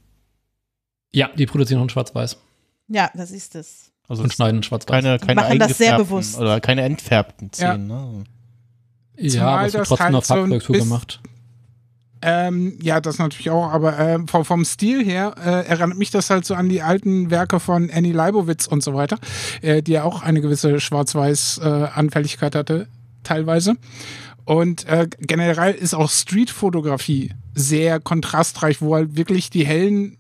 Ja, 1.13 1.29
die 1.37 1.47
produzieren 1.47 1.81
auch 1.81 1.85
in 1.85 1.91
Schwarz-Weiß 1.91 2.37
Ja, 2.89 3.11
das 3.15 3.31
ist 3.31 3.55
es. 3.57 3.91
Also 4.09 4.23
und 4.25 4.33
schneiden 4.33 4.57
in 4.59 4.63
Schwarz-Weiß. 4.63 4.91
keine, 4.91 5.19
Die 5.19 5.27
keine 5.27 5.41
machen 5.41 5.59
das 5.61 5.79
sehr 5.79 5.97
bewusst. 5.99 6.39
Oder 6.39 6.61
keine 6.61 6.83
entfärbten 6.83 7.51
Ja. 7.57 7.73
Szenen. 7.75 7.87
Ne? 7.87 8.25
Ja, 9.21 9.31
Zumal 9.31 9.59
aber 9.59 9.67
es 9.67 9.73
wird 9.75 9.81
das 9.83 9.89
trotzdem 9.89 10.37
halt 10.37 10.49
noch 10.49 10.61
so 10.61 10.73
gemacht. 10.73 11.21
Ähm, 12.23 12.77
ja, 12.83 13.01
das 13.01 13.19
natürlich 13.19 13.51
auch, 13.51 13.71
aber 13.73 13.99
ähm, 13.99 14.29
vom, 14.29 14.45
vom 14.45 14.65
Stil 14.65 15.03
her 15.03 15.35
äh, 15.43 15.67
erinnert 15.67 15.97
mich 15.97 16.11
das 16.11 16.29
halt 16.29 16.45
so 16.45 16.55
an 16.55 16.69
die 16.69 16.83
alten 16.83 17.31
Werke 17.31 17.61
von 17.61 17.91
Annie 17.91 18.13
Leibovitz 18.13 18.67
und 18.67 18.83
so 18.83 18.93
weiter, 18.93 19.19
äh, 19.63 19.83
die 19.83 19.93
ja 19.93 20.05
auch 20.05 20.23
eine 20.23 20.43
gewisse 20.43 20.81
Schwarz-Weiß-Anfälligkeit 20.81 22.55
hatte, 22.55 22.89
teilweise. 23.23 23.77
Und 24.45 24.87
äh, 24.87 25.07
generell 25.19 25.75
ist 25.75 25.95
auch 25.95 26.11
Street-Fotografie 26.11 27.33
sehr 27.55 28.01
kontrastreich, 28.01 28.83
wo 28.83 28.95
halt 28.95 29.17
wirklich 29.17 29.49
die 29.49 29.65
hellen 29.65 30.19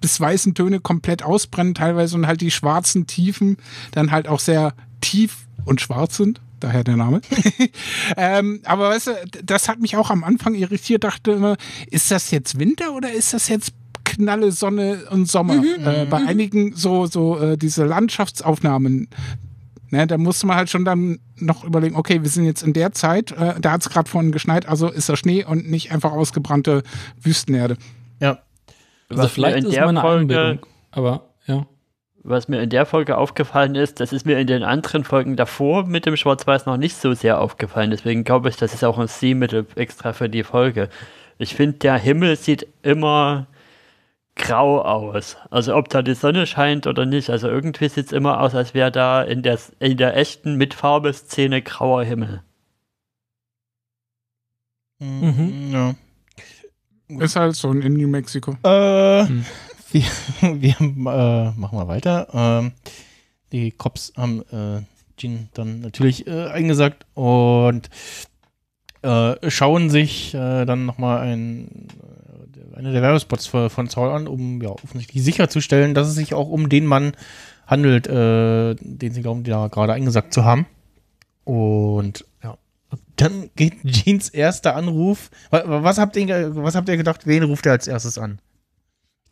bis 0.00 0.18
weißen 0.20 0.54
Töne 0.54 0.80
komplett 0.80 1.22
ausbrennen 1.22 1.74
teilweise 1.74 2.16
und 2.16 2.26
halt 2.26 2.40
die 2.40 2.50
schwarzen 2.50 3.06
Tiefen 3.06 3.58
dann 3.92 4.10
halt 4.10 4.26
auch 4.26 4.40
sehr 4.40 4.74
tief 5.00 5.46
und 5.64 5.80
schwarz 5.80 6.16
sind. 6.16 6.40
Daher 6.62 6.84
der 6.84 6.96
Name. 6.96 7.20
ähm, 8.16 8.60
aber 8.64 8.90
weißt 8.90 9.08
du, 9.08 9.12
das 9.44 9.68
hat 9.68 9.80
mich 9.80 9.96
auch 9.96 10.10
am 10.10 10.22
Anfang 10.22 10.54
irritiert, 10.54 11.02
dachte 11.02 11.32
immer, 11.32 11.56
ist 11.90 12.10
das 12.12 12.30
jetzt 12.30 12.58
Winter 12.58 12.94
oder 12.94 13.12
ist 13.12 13.34
das 13.34 13.48
jetzt 13.48 13.72
knalle 14.04 14.52
Sonne 14.52 15.06
und 15.10 15.28
Sommer? 15.28 15.54
Mhm. 15.54 15.84
Äh, 15.84 16.06
bei 16.08 16.18
einigen 16.18 16.76
so, 16.76 17.06
so 17.06 17.38
äh, 17.40 17.58
diese 17.58 17.84
Landschaftsaufnahmen, 17.84 19.08
ne, 19.90 20.06
da 20.06 20.18
musste 20.18 20.46
man 20.46 20.56
halt 20.56 20.70
schon 20.70 20.84
dann 20.84 21.18
noch 21.36 21.64
überlegen, 21.64 21.96
okay, 21.96 22.22
wir 22.22 22.30
sind 22.30 22.44
jetzt 22.44 22.62
in 22.62 22.72
der 22.74 22.92
Zeit, 22.92 23.32
äh, 23.32 23.54
da 23.60 23.72
hat 23.72 23.80
es 23.80 23.88
gerade 23.90 24.08
vorhin 24.08 24.30
geschneit, 24.30 24.66
also 24.68 24.88
ist 24.88 25.08
da 25.08 25.16
Schnee 25.16 25.44
und 25.44 25.68
nicht 25.68 25.90
einfach 25.90 26.12
ausgebrannte 26.12 26.84
Wüstenerde. 27.20 27.76
Ja. 28.20 28.38
Also 29.08 29.26
vielleicht 29.26 29.58
in 29.58 29.66
ist 29.66 29.74
der 29.74 29.86
meine 29.86 30.00
Folge- 30.00 30.38
Einbildung, 30.38 30.66
aber 30.92 31.28
ja. 31.46 31.66
Was 32.24 32.46
mir 32.46 32.62
in 32.62 32.70
der 32.70 32.86
Folge 32.86 33.18
aufgefallen 33.18 33.74
ist, 33.74 33.98
das 33.98 34.12
ist 34.12 34.24
mir 34.26 34.38
in 34.38 34.46
den 34.46 34.62
anderen 34.62 35.02
Folgen 35.02 35.34
davor 35.34 35.86
mit 35.86 36.06
dem 36.06 36.16
Schwarz-Weiß 36.16 36.66
noch 36.66 36.76
nicht 36.76 36.96
so 36.96 37.14
sehr 37.14 37.40
aufgefallen. 37.40 37.90
Deswegen 37.90 38.22
glaube 38.22 38.48
ich, 38.48 38.56
das 38.56 38.74
ist 38.74 38.84
auch 38.84 38.98
ein 38.98 39.08
Stilmittel 39.08 39.66
extra 39.74 40.12
für 40.12 40.28
die 40.28 40.44
Folge. 40.44 40.88
Ich 41.38 41.56
finde, 41.56 41.78
der 41.78 41.98
Himmel 41.98 42.36
sieht 42.36 42.68
immer 42.82 43.48
grau 44.36 44.80
aus. 44.82 45.36
Also 45.50 45.74
ob 45.74 45.88
da 45.88 46.02
die 46.02 46.14
Sonne 46.14 46.46
scheint 46.46 46.86
oder 46.86 47.06
nicht. 47.06 47.30
Also 47.30 47.48
irgendwie 47.48 47.88
sieht 47.88 48.06
es 48.06 48.12
immer 48.12 48.40
aus, 48.40 48.54
als 48.54 48.72
wäre 48.72 48.92
da 48.92 49.22
in 49.22 49.42
der, 49.42 49.58
in 49.80 49.96
der 49.96 50.16
echten 50.16 50.56
Mitfarbe-Szene 50.56 51.62
grauer 51.62 52.04
Himmel. 52.04 52.42
Mhm. 55.00 55.70
Ja. 55.72 55.94
Ist 57.18 57.36
halt 57.36 57.56
so 57.56 57.72
in 57.72 57.94
New 57.94 58.08
Mexico. 58.08 58.56
Äh, 58.62 59.26
wir, 59.92 60.04
wir 60.60 60.80
äh, 60.80 61.50
machen 61.58 61.76
mal 61.76 61.88
weiter. 61.88 62.28
Ähm, 62.32 62.72
die 63.52 63.70
Cops 63.70 64.12
haben 64.16 64.42
äh, 64.50 64.82
Jean 65.16 65.48
dann 65.54 65.80
natürlich 65.80 66.26
äh, 66.26 66.46
eingesagt 66.48 67.06
und 67.14 67.90
äh, 69.02 69.50
schauen 69.50 69.90
sich 69.90 70.34
äh, 70.34 70.64
dann 70.64 70.86
nochmal 70.86 71.20
ein, 71.20 71.88
äh, 72.74 72.76
eine 72.78 72.92
der 72.92 73.02
Werbespots 73.02 73.46
von, 73.46 73.68
von 73.68 73.88
Saul 73.88 74.10
an, 74.10 74.26
um 74.28 74.62
ja 74.62 74.70
offensichtlich 74.70 75.22
sicherzustellen, 75.22 75.94
dass 75.94 76.08
es 76.08 76.14
sich 76.14 76.34
auch 76.34 76.48
um 76.48 76.68
den 76.68 76.86
Mann 76.86 77.12
handelt, 77.66 78.06
äh, 78.06 78.74
den 78.80 79.12
sie 79.12 79.22
glauben, 79.22 79.44
da 79.44 79.68
gerade 79.68 79.92
eingesagt 79.92 80.32
zu 80.32 80.44
haben. 80.44 80.66
Und 81.44 82.24
ja, 82.42 82.56
dann 83.16 83.50
geht 83.56 83.74
Jeans 83.84 84.28
erster 84.28 84.76
Anruf. 84.76 85.30
Wa- 85.50 85.64
wa- 85.66 85.82
Was 85.82 85.98
habt, 85.98 86.16
ihr, 86.16 86.54
was 86.56 86.74
habt 86.74 86.88
ihr 86.88 86.96
gedacht, 86.96 87.26
wen 87.26 87.42
ruft 87.42 87.66
er 87.66 87.72
als 87.72 87.86
erstes 87.88 88.18
an? 88.18 88.38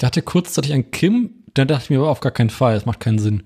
Ich 0.00 0.02
dachte 0.02 0.22
kurzzeitig 0.22 0.72
an 0.72 0.90
Kim, 0.92 1.44
dann 1.52 1.68
dachte 1.68 1.84
ich 1.84 1.90
mir 1.90 1.98
aber 1.98 2.08
auf 2.08 2.20
gar 2.20 2.32
keinen 2.32 2.48
Fall, 2.48 2.72
das 2.72 2.86
macht 2.86 3.00
keinen 3.00 3.18
Sinn. 3.18 3.42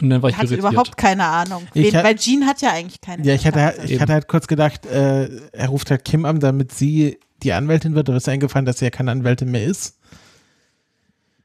Und 0.00 0.10
dann 0.10 0.22
war 0.22 0.30
ich 0.30 0.36
Ich 0.36 0.38
hatte 0.40 0.54
irritiert. 0.54 0.72
überhaupt 0.72 0.96
keine 0.96 1.24
Ahnung. 1.24 1.66
Ich 1.74 1.92
Wen, 1.92 2.04
weil 2.04 2.14
Jean 2.14 2.46
hat 2.46 2.62
ja 2.62 2.70
eigentlich 2.70 3.00
keine 3.00 3.24
Ja, 3.26 3.34
ich 3.34 3.44
hatte, 3.48 3.58
Kontakte. 3.58 3.92
ich 3.92 4.00
hatte 4.00 4.12
halt 4.12 4.28
kurz 4.28 4.46
gedacht, 4.46 4.86
äh, 4.86 5.28
er 5.50 5.68
ruft 5.70 5.90
halt 5.90 6.04
Kim 6.04 6.24
an, 6.24 6.38
damit 6.38 6.70
sie 6.70 7.18
die 7.42 7.52
Anwältin 7.52 7.96
wird, 7.96 8.08
aber 8.08 8.16
ist 8.16 8.28
eingefallen, 8.28 8.64
dass 8.64 8.78
sie 8.78 8.84
ja 8.84 8.90
keine 8.92 9.10
Anwältin 9.10 9.50
mehr 9.50 9.64
ist. 9.64 9.98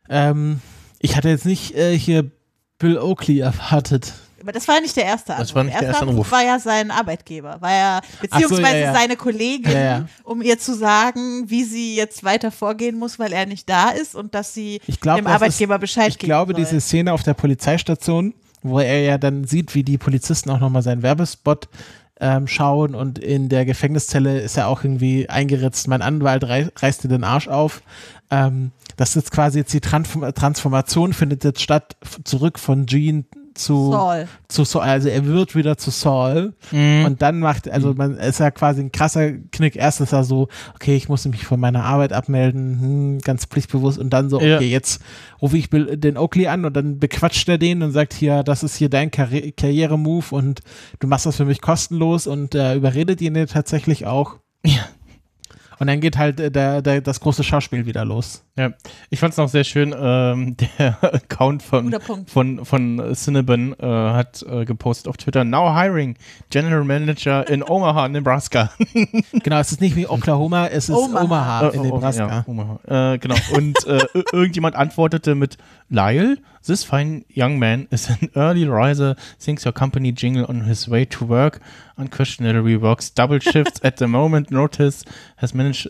Ähm, 0.08 0.62
ich 1.00 1.18
hatte 1.18 1.30
jetzt 1.30 1.48
nicht 1.48 1.74
äh, 1.76 1.98
hier 1.98 2.30
Bill 2.78 3.00
Oakley 3.00 3.40
erwartet. 3.40 4.14
Aber 4.48 4.54
das 4.54 4.66
war 4.66 4.76
ja 4.76 4.82
nicht 4.82 4.96
der 4.96 5.04
erste 5.04 5.34
Anruf. 5.34 5.48
Das 5.48 5.56
war 5.56 5.64
nicht 5.66 5.78
der 5.78 5.88
erste 5.90 6.04
Anruf. 6.04 6.32
war 6.32 6.42
ja 6.42 6.58
sein 6.58 6.90
Arbeitgeber, 6.90 7.58
war 7.60 7.70
ja 7.70 8.02
so, 8.02 8.18
beziehungsweise 8.22 8.78
ja, 8.78 8.86
ja. 8.86 8.94
seine 8.94 9.18
Kollegin, 9.18 9.74
Ja, 9.74 10.08
um 10.24 10.42
ihr 10.42 10.58
zu 10.58 10.74
sagen, 10.74 11.50
wie 11.50 11.66
sie 11.66 11.98
jetzt 11.98 12.24
weiter 12.24 12.50
vorgehen 12.50 12.98
muss, 12.98 13.20
weil 13.20 13.34
er 13.34 13.46
nicht 13.46 13.68
da 13.68 13.90
ist 13.90 14.16
und 14.16 14.34
dass 14.34 14.54
sie 14.54 14.80
Ich 14.88 15.02
glaube, 15.02 15.20
dem 15.20 15.26
das 15.26 15.34
Arbeitgeber 15.34 15.76
ist, 15.76 15.82
Bescheid 15.82 16.08
Ich 16.08 16.18
glaube, 16.18 16.54
soll. 16.54 16.64
diese 16.64 16.80
Szene 16.80 17.12
auf 17.12 17.24
der 17.24 17.34
Polizeistation, 17.34 18.34
wo 18.62 18.80
er 18.80 19.02
ja 19.02 19.18
dann 19.18 19.44
sieht, 19.44 19.76
wie 19.76 19.84
die 19.84 19.98
Polizisten 19.98 20.50
auch 20.50 20.62
nochmal 20.62 20.82
seinen 20.82 21.02
Werbespot 21.02 21.68
ähm, 22.22 22.48
schauen 22.48 22.96
und 22.96 23.20
in 23.20 23.50
der 23.50 23.66
Gefängniszelle 23.66 24.40
ist 24.40 24.56
er 24.56 24.70
auch 24.70 24.82
irgendwie 24.82 25.28
eingeritzt, 25.28 25.90
mein 25.90 26.02
Anwalt 26.02 26.46
rei 26.46 26.70
reißt 26.74 27.04
dir 27.04 27.10
den 27.10 27.26
Arsch 27.26 27.50
auf. 27.50 27.82
Ähm, 28.32 28.72
das 28.96 29.18
ist 29.18 29.30
quasi 29.30 29.60
jetzt 29.60 29.74
die 29.74 29.82
Transform 29.82 30.34
Transformation, 30.34 31.12
findet 31.12 31.44
jetzt 31.44 31.62
statt, 31.62 31.98
zurück 32.24 32.60
von 32.60 32.86
Gene 32.86 33.26
zu 33.58 33.92
Saul. 33.92 34.28
zu 34.48 34.64
Saul, 34.64 34.84
also 34.84 35.10
er 35.10 35.26
wird 35.26 35.56
wieder 35.56 35.78
zu 35.78 35.90
Saul 35.92 36.54
Mhm. 36.72 37.06
und 37.06 37.22
dann 37.22 37.40
macht, 37.40 37.70
also 37.70 37.94
man 37.94 38.16
ist 38.18 38.40
ja 38.40 38.52
quasi 38.52 38.82
ein 38.82 38.92
krasser 38.92 39.32
Knick. 39.52 39.76
Erst 39.76 40.02
ist 40.02 40.14
er 40.14 40.24
so, 40.24 40.48
okay, 40.76 40.96
ich 40.96 41.10
muss 41.10 41.26
mich 41.26 41.46
von 41.46 41.60
meiner 41.60 41.84
Arbeit 41.84 42.14
abmelden, 42.14 42.80
hm, 42.80 43.20
ganz 43.20 43.46
pflichtbewusst 43.46 43.98
und 44.00 44.12
dann 44.12 44.30
so, 44.30 44.38
okay, 44.38 44.50
Ja. 44.50 44.60
jetzt 44.62 45.02
rufe 45.42 45.58
ich 45.58 45.70
den 45.72 46.18
Oakley 46.18 46.48
an 46.48 46.66
und 46.66 46.74
dann 46.76 47.00
bequatscht 47.00 47.48
er 47.50 47.58
den 47.58 47.82
und 47.84 47.92
sagt 47.92 48.14
hier, 48.14 48.44
das 48.44 48.64
ist 48.64 48.76
hier 48.76 48.90
dein 48.90 49.12
Karri 49.12 49.52
Karrieremove 49.52 50.32
und 50.34 50.62
du 51.00 51.08
machst 51.08 51.26
das 51.26 51.36
für 51.38 51.46
mich 51.46 51.62
kostenlos 51.62 52.28
und 52.28 52.56
äh, 52.56 52.76
überredet 52.76 53.22
ihn 53.22 53.34
tatsächlich 53.48 54.06
auch. 54.06 54.36
Ja. 54.66 54.88
Und 55.80 55.88
dann 55.88 56.00
geht 56.02 56.18
halt 56.18 56.40
äh, 56.40 56.50
der, 56.52 56.82
der, 56.82 57.02
das 57.02 57.20
große 57.20 57.44
Schauspiel 57.44 57.86
wieder 57.86 58.04
los. 58.04 58.44
Ja, 58.58 58.72
ich 59.12 59.20
fand 59.20 59.34
es 59.34 59.38
noch 59.38 59.50
sehr 59.50 59.64
schön, 59.64 59.94
ähm, 59.96 60.58
der 60.80 60.98
Account 61.04 61.62
von, 61.62 61.94
von, 62.26 62.66
von 62.66 63.14
Cinnabon 63.14 63.76
äh, 63.80 63.86
hat 63.86 64.44
äh, 64.50 64.66
gepostet 64.66 65.08
auf 65.08 65.18
Twitter, 65.18 65.44
now 65.44 65.76
hiring 65.80 66.16
General 66.50 66.84
Manager 66.84 67.48
in 67.48 67.62
Omaha, 67.68 68.08
Nebraska. 68.08 68.72
Genau, 69.44 69.60
es 69.60 69.72
ist 69.72 69.80
nicht 69.82 69.96
wie 69.96 70.08
Oklahoma, 70.08 70.68
es 70.68 70.90
ist 70.90 70.96
Omaha. 70.96 71.24
Omaha, 71.24 71.68
Äh, 71.70 71.74
in 71.76 71.80
oh, 71.82 71.84
Nebraska. 71.84 72.28
Ja, 72.28 72.44
Omaha. 72.48 73.14
Äh, 73.14 73.18
genau. 73.20 73.36
Und 73.54 73.78
äh, 73.86 74.00
ir- 74.16 74.26
irgendjemand 74.34 74.76
antwortete 74.76 75.36
mit 75.36 75.58
Lyle, 75.90 76.38
this 76.66 76.84
fine 76.84 77.24
young 77.34 77.60
man 77.60 77.88
is 77.92 78.10
an 78.10 78.30
early 78.36 78.66
riser, 78.68 79.16
thinks 79.40 79.66
your 79.66 79.74
company 79.74 80.12
jingle 80.14 80.46
on 80.50 80.66
his 80.66 80.90
way 80.90 81.06
to 81.06 81.28
work, 81.30 81.60
unquestionably 81.96 82.82
works 82.82 83.14
double 83.14 83.40
shifts 83.40 83.84
at 83.84 83.98
the 83.98 84.08
moment, 84.08 84.50
notice, 84.52 85.04
has 85.38 85.54
managed 85.54 85.90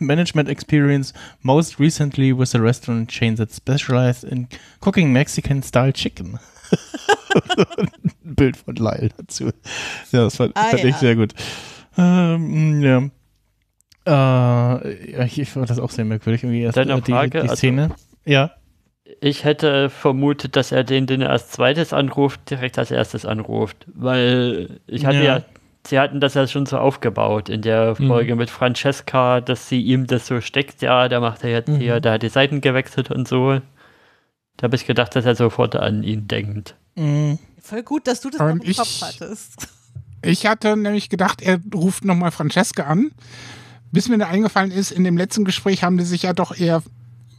management 0.00 0.48
experience, 0.48 1.12
most 1.42 1.78
recently 1.78 2.32
with 2.36 2.54
a 2.54 2.60
restaurant 2.60 3.08
chain 3.10 3.36
that 3.36 3.52
specialized 3.52 4.24
in 4.24 4.48
cooking 4.80 5.12
Mexican-style 5.12 5.92
chicken. 5.92 6.38
Ein 7.78 7.88
Bild 8.34 8.56
von 8.56 8.76
Lyle 8.76 9.08
dazu. 9.16 9.46
Ja, 10.12 10.24
das 10.24 10.36
fand, 10.36 10.52
Ah, 10.56 10.64
fand 10.64 10.84
ich 10.84 10.90
ja. 10.92 10.98
sehr 10.98 11.16
gut. 11.16 11.32
Ähm, 11.96 13.10
ja. 14.06 14.80
Äh, 14.82 15.24
ich, 15.26 15.38
ich 15.38 15.48
fand 15.50 15.68
das 15.68 15.78
auch 15.78 15.90
sehr 15.90 16.04
merkwürdig. 16.04 16.42
Irgendwie 16.42 16.62
erst 16.62 16.76
Deine 16.76 17.00
die, 17.02 17.12
Frage, 17.12 17.30
die 17.30 17.38
also- 17.48 17.56
Szene. 17.56 17.90
ja. 18.24 18.50
Ich 19.22 19.44
hätte 19.44 19.88
vermutet, 19.88 20.54
dass 20.54 20.70
er 20.70 20.84
den, 20.84 21.06
den 21.06 21.22
er 21.22 21.30
als 21.30 21.48
zweites 21.48 21.94
anruft, 21.94 22.50
direkt 22.50 22.78
als 22.78 22.90
erstes 22.90 23.24
anruft. 23.24 23.86
Weil 23.94 24.80
ich 24.86 25.06
hatte 25.06 25.16
Ja. 25.16 25.38
ja, 25.38 25.42
sie 25.86 25.98
hatten 25.98 26.20
das 26.20 26.34
ja 26.34 26.46
schon 26.46 26.66
so 26.66 26.78
aufgebaut 26.78 27.48
in 27.48 27.62
der 27.62 27.94
Mhm. 27.98 28.08
Folge 28.08 28.36
mit 28.36 28.50
Francesca, 28.50 29.40
dass 29.40 29.68
sie 29.68 29.80
ihm 29.80 30.06
das 30.06 30.26
so 30.26 30.40
steckt, 30.40 30.82
ja, 30.82 31.08
da 31.08 31.20
macht 31.20 31.44
er 31.44 31.50
jetzt 31.50 31.68
Mhm. 31.68 31.76
hier, 31.76 32.00
da 32.00 32.12
hat 32.14 32.22
die 32.22 32.28
Seiten 32.28 32.60
gewechselt 32.60 33.10
und 33.10 33.26
so. 33.28 33.60
Da 34.56 34.64
habe 34.64 34.76
ich 34.76 34.86
gedacht, 34.86 35.14
dass 35.16 35.24
er 35.24 35.34
sofort 35.36 35.76
an 35.76 36.02
ihn 36.02 36.26
denkt. 36.28 36.74
Mhm. 36.96 37.38
Voll 37.60 37.82
gut, 37.82 38.06
dass 38.06 38.20
du 38.20 38.30
das 38.30 38.40
Und 38.40 38.46
noch 38.58 38.64
im 38.64 38.70
ich- 38.70 38.76
Kopf 38.76 39.00
hattest. 39.02 39.68
Ich 40.22 40.46
hatte 40.46 40.76
nämlich 40.76 41.08
gedacht, 41.10 41.40
er 41.42 41.60
ruft 41.72 42.04
nochmal 42.04 42.32
Francesca 42.32 42.82
an. 42.84 43.12
Bis 43.92 44.08
mir 44.08 44.18
da 44.18 44.26
eingefallen 44.26 44.70
ist, 44.72 44.90
in 44.90 45.04
dem 45.04 45.16
letzten 45.16 45.44
Gespräch 45.44 45.82
haben 45.84 45.96
die 45.96 46.04
sich 46.04 46.22
ja 46.24 46.32
doch 46.32 46.58
eher 46.58 46.82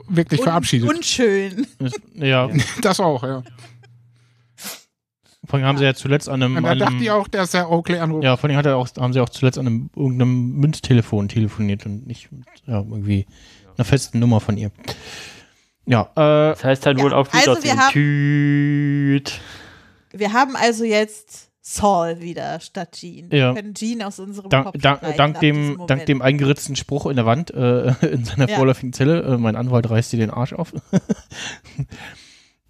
wirklich 0.08 0.40
Un 0.40 0.44
verabschiedet. 0.46 0.90
unschön. 0.90 1.68
Ja, 2.16 2.50
Das 2.82 3.00
auch, 3.00 3.22
ja. 3.24 3.44
Vor 5.50 5.58
allem 5.58 5.66
haben 5.68 5.78
sie 5.80 5.84
ja 5.84 5.94
zuletzt 5.96 6.30
an 6.30 6.44
einem. 6.44 6.58
Und 6.58 6.64
da 6.64 6.76
dachte 6.76 6.94
einem 6.94 7.02
ich 7.02 7.10
auch, 7.12 7.28
dass 7.28 7.54
er 7.56 7.72
Oakley 7.72 7.98
anruft. 8.00 8.24
ja, 8.24 8.38
vor 8.38 8.50
allem 8.50 8.58
hat 8.58 8.66
er 8.68 8.78
auch, 8.78 8.88
haben 8.98 9.12
sie 9.14 9.20
auch 9.20 9.30
zuletzt 9.30 9.58
an 9.58 9.66
einem 9.68 9.90
irgendeinem 9.96 10.52
Münztelefon 10.58 11.28
telefoniert 11.28 11.86
und 11.88 12.06
nicht 12.08 12.32
mit, 12.32 12.46
ja, 12.68 12.78
irgendwie 12.78 13.26
einer 13.78 13.86
festen 13.86 14.20
Nummer 14.20 14.40
von 14.40 14.56
ihr. 14.58 14.72
Ja, 15.88 16.04
äh, 16.16 16.52
Das 16.54 16.64
heißt 16.64 16.86
dann 16.86 16.98
Ja, 17.00 17.04
wohl 17.04 17.14
auch 17.14 17.28
wieder 17.34 17.52
also 17.52 17.64
wir 17.64 17.76
haben- 17.78 17.92
Tüt. 17.92 19.40
Wir 20.12 20.34
haben 20.34 20.56
also 20.56 20.84
jetzt 20.84 21.50
Saul 21.62 22.20
wieder 22.22 22.60
statt 22.60 22.94
Jean. 22.94 23.30
Ja. 23.32 23.54
Wir 23.54 23.62
können 23.62 23.74
Jean 23.76 24.02
aus 24.04 24.20
unserem 24.20 24.50
dank, 24.50 24.66
Kopf 24.66 24.76
dank, 24.80 25.02
dank, 25.18 25.40
dem, 25.40 25.80
dank 25.88 26.06
dem 26.08 26.22
eingeritzten 26.22 26.76
Spruch 26.76 27.06
in 27.08 27.16
der 27.16 27.26
Wand 27.26 27.52
äh, 27.52 27.90
in 28.12 28.24
seiner 28.26 28.50
Ja. 28.50 28.56
vorläufigen 28.58 28.94
Zelle, 28.94 29.22
äh, 29.24 29.38
mein 29.38 29.56
Anwalt 29.56 29.90
reißt 29.90 30.12
dir 30.14 30.18
den 30.18 30.30
Arsch 30.32 30.54
auf. 30.54 30.74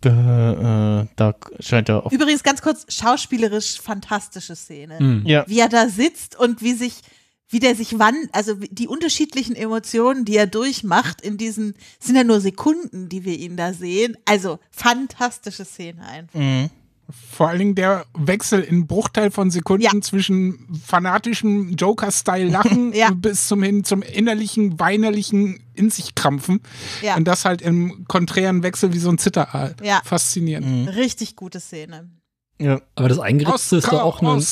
da, 0.02 1.02
äh, 1.02 1.08
da 1.16 1.36
scheint 1.60 1.90
er 1.90 2.06
auf. 2.06 2.12
Übrigens 2.12 2.44
ganz 2.44 2.62
kurz, 2.62 2.86
schauspielerisch 2.94 3.82
fantastische 3.82 4.56
Szene. 4.56 4.98
Mhm. 5.00 5.26
Ja, 5.26 5.46
Wie 5.48 5.60
er 5.60 5.70
da 5.70 5.90
sitzt 5.90 6.38
und 6.40 6.62
wie 6.62 6.74
sich, 6.74 7.02
wie 7.50 7.60
der 7.60 7.76
sich 7.76 8.00
wann, 8.00 8.16
also 8.32 8.56
die 8.56 8.88
unterschiedlichen 8.88 9.56
Emotionen, 9.56 10.26
die 10.26 10.38
er 10.38 10.48
durchmacht 10.48 11.22
in 11.22 11.38
diesen, 11.38 11.74
es 12.00 12.08
sind 12.08 12.16
ja 12.16 12.24
nur 12.24 12.40
Sekunden, 12.42 13.10
die 13.10 13.26
wir 13.26 13.38
ihn 13.38 13.58
da 13.58 13.74
sehen. 13.74 14.18
Also 14.26 14.60
fantastische 14.72 15.66
Szene 15.66 16.06
einfach. 16.06 16.40
mhm. 16.40 16.70
Vor 17.32 17.48
allen 17.50 17.60
Dingen 17.60 17.76
der 17.76 18.06
Wechsel 18.18 18.62
in 18.62 18.86
Bruchteil 18.86 19.32
von 19.32 19.50
Sekunden 19.50 20.02
zwischen 20.02 20.68
fanatischem 20.86 21.74
Joker-Style-Lachen 21.76 22.94
Ja. 22.94 23.12
bis 23.12 23.48
zum 23.48 23.64
hin 23.64 23.84
zum 23.84 24.02
innerlichen, 24.02 24.80
weinerlichen 24.80 25.60
in 25.74 25.90
sich 25.90 26.14
krampfen. 26.16 26.62
Ja. 27.02 27.16
Und 27.16 27.28
das 27.28 27.46
halt 27.46 27.62
im 27.62 28.06
konträren 28.08 28.62
Wechsel 28.64 28.94
wie 28.94 29.00
so 29.00 29.10
ein 29.10 29.18
Zitteraal. 29.18 29.76
Ja. 29.84 30.02
Faszinierend. 30.04 30.90
Richtig 30.96 31.36
gute 31.36 31.60
Szene. 31.60 32.10
Ja. 32.62 32.82
Aber 32.96 33.10
das 33.10 33.20
Eingeritzte 33.20 33.78
ist 33.78 33.88
doch 33.88 34.02
auch 34.04 34.22
ein, 34.22 34.46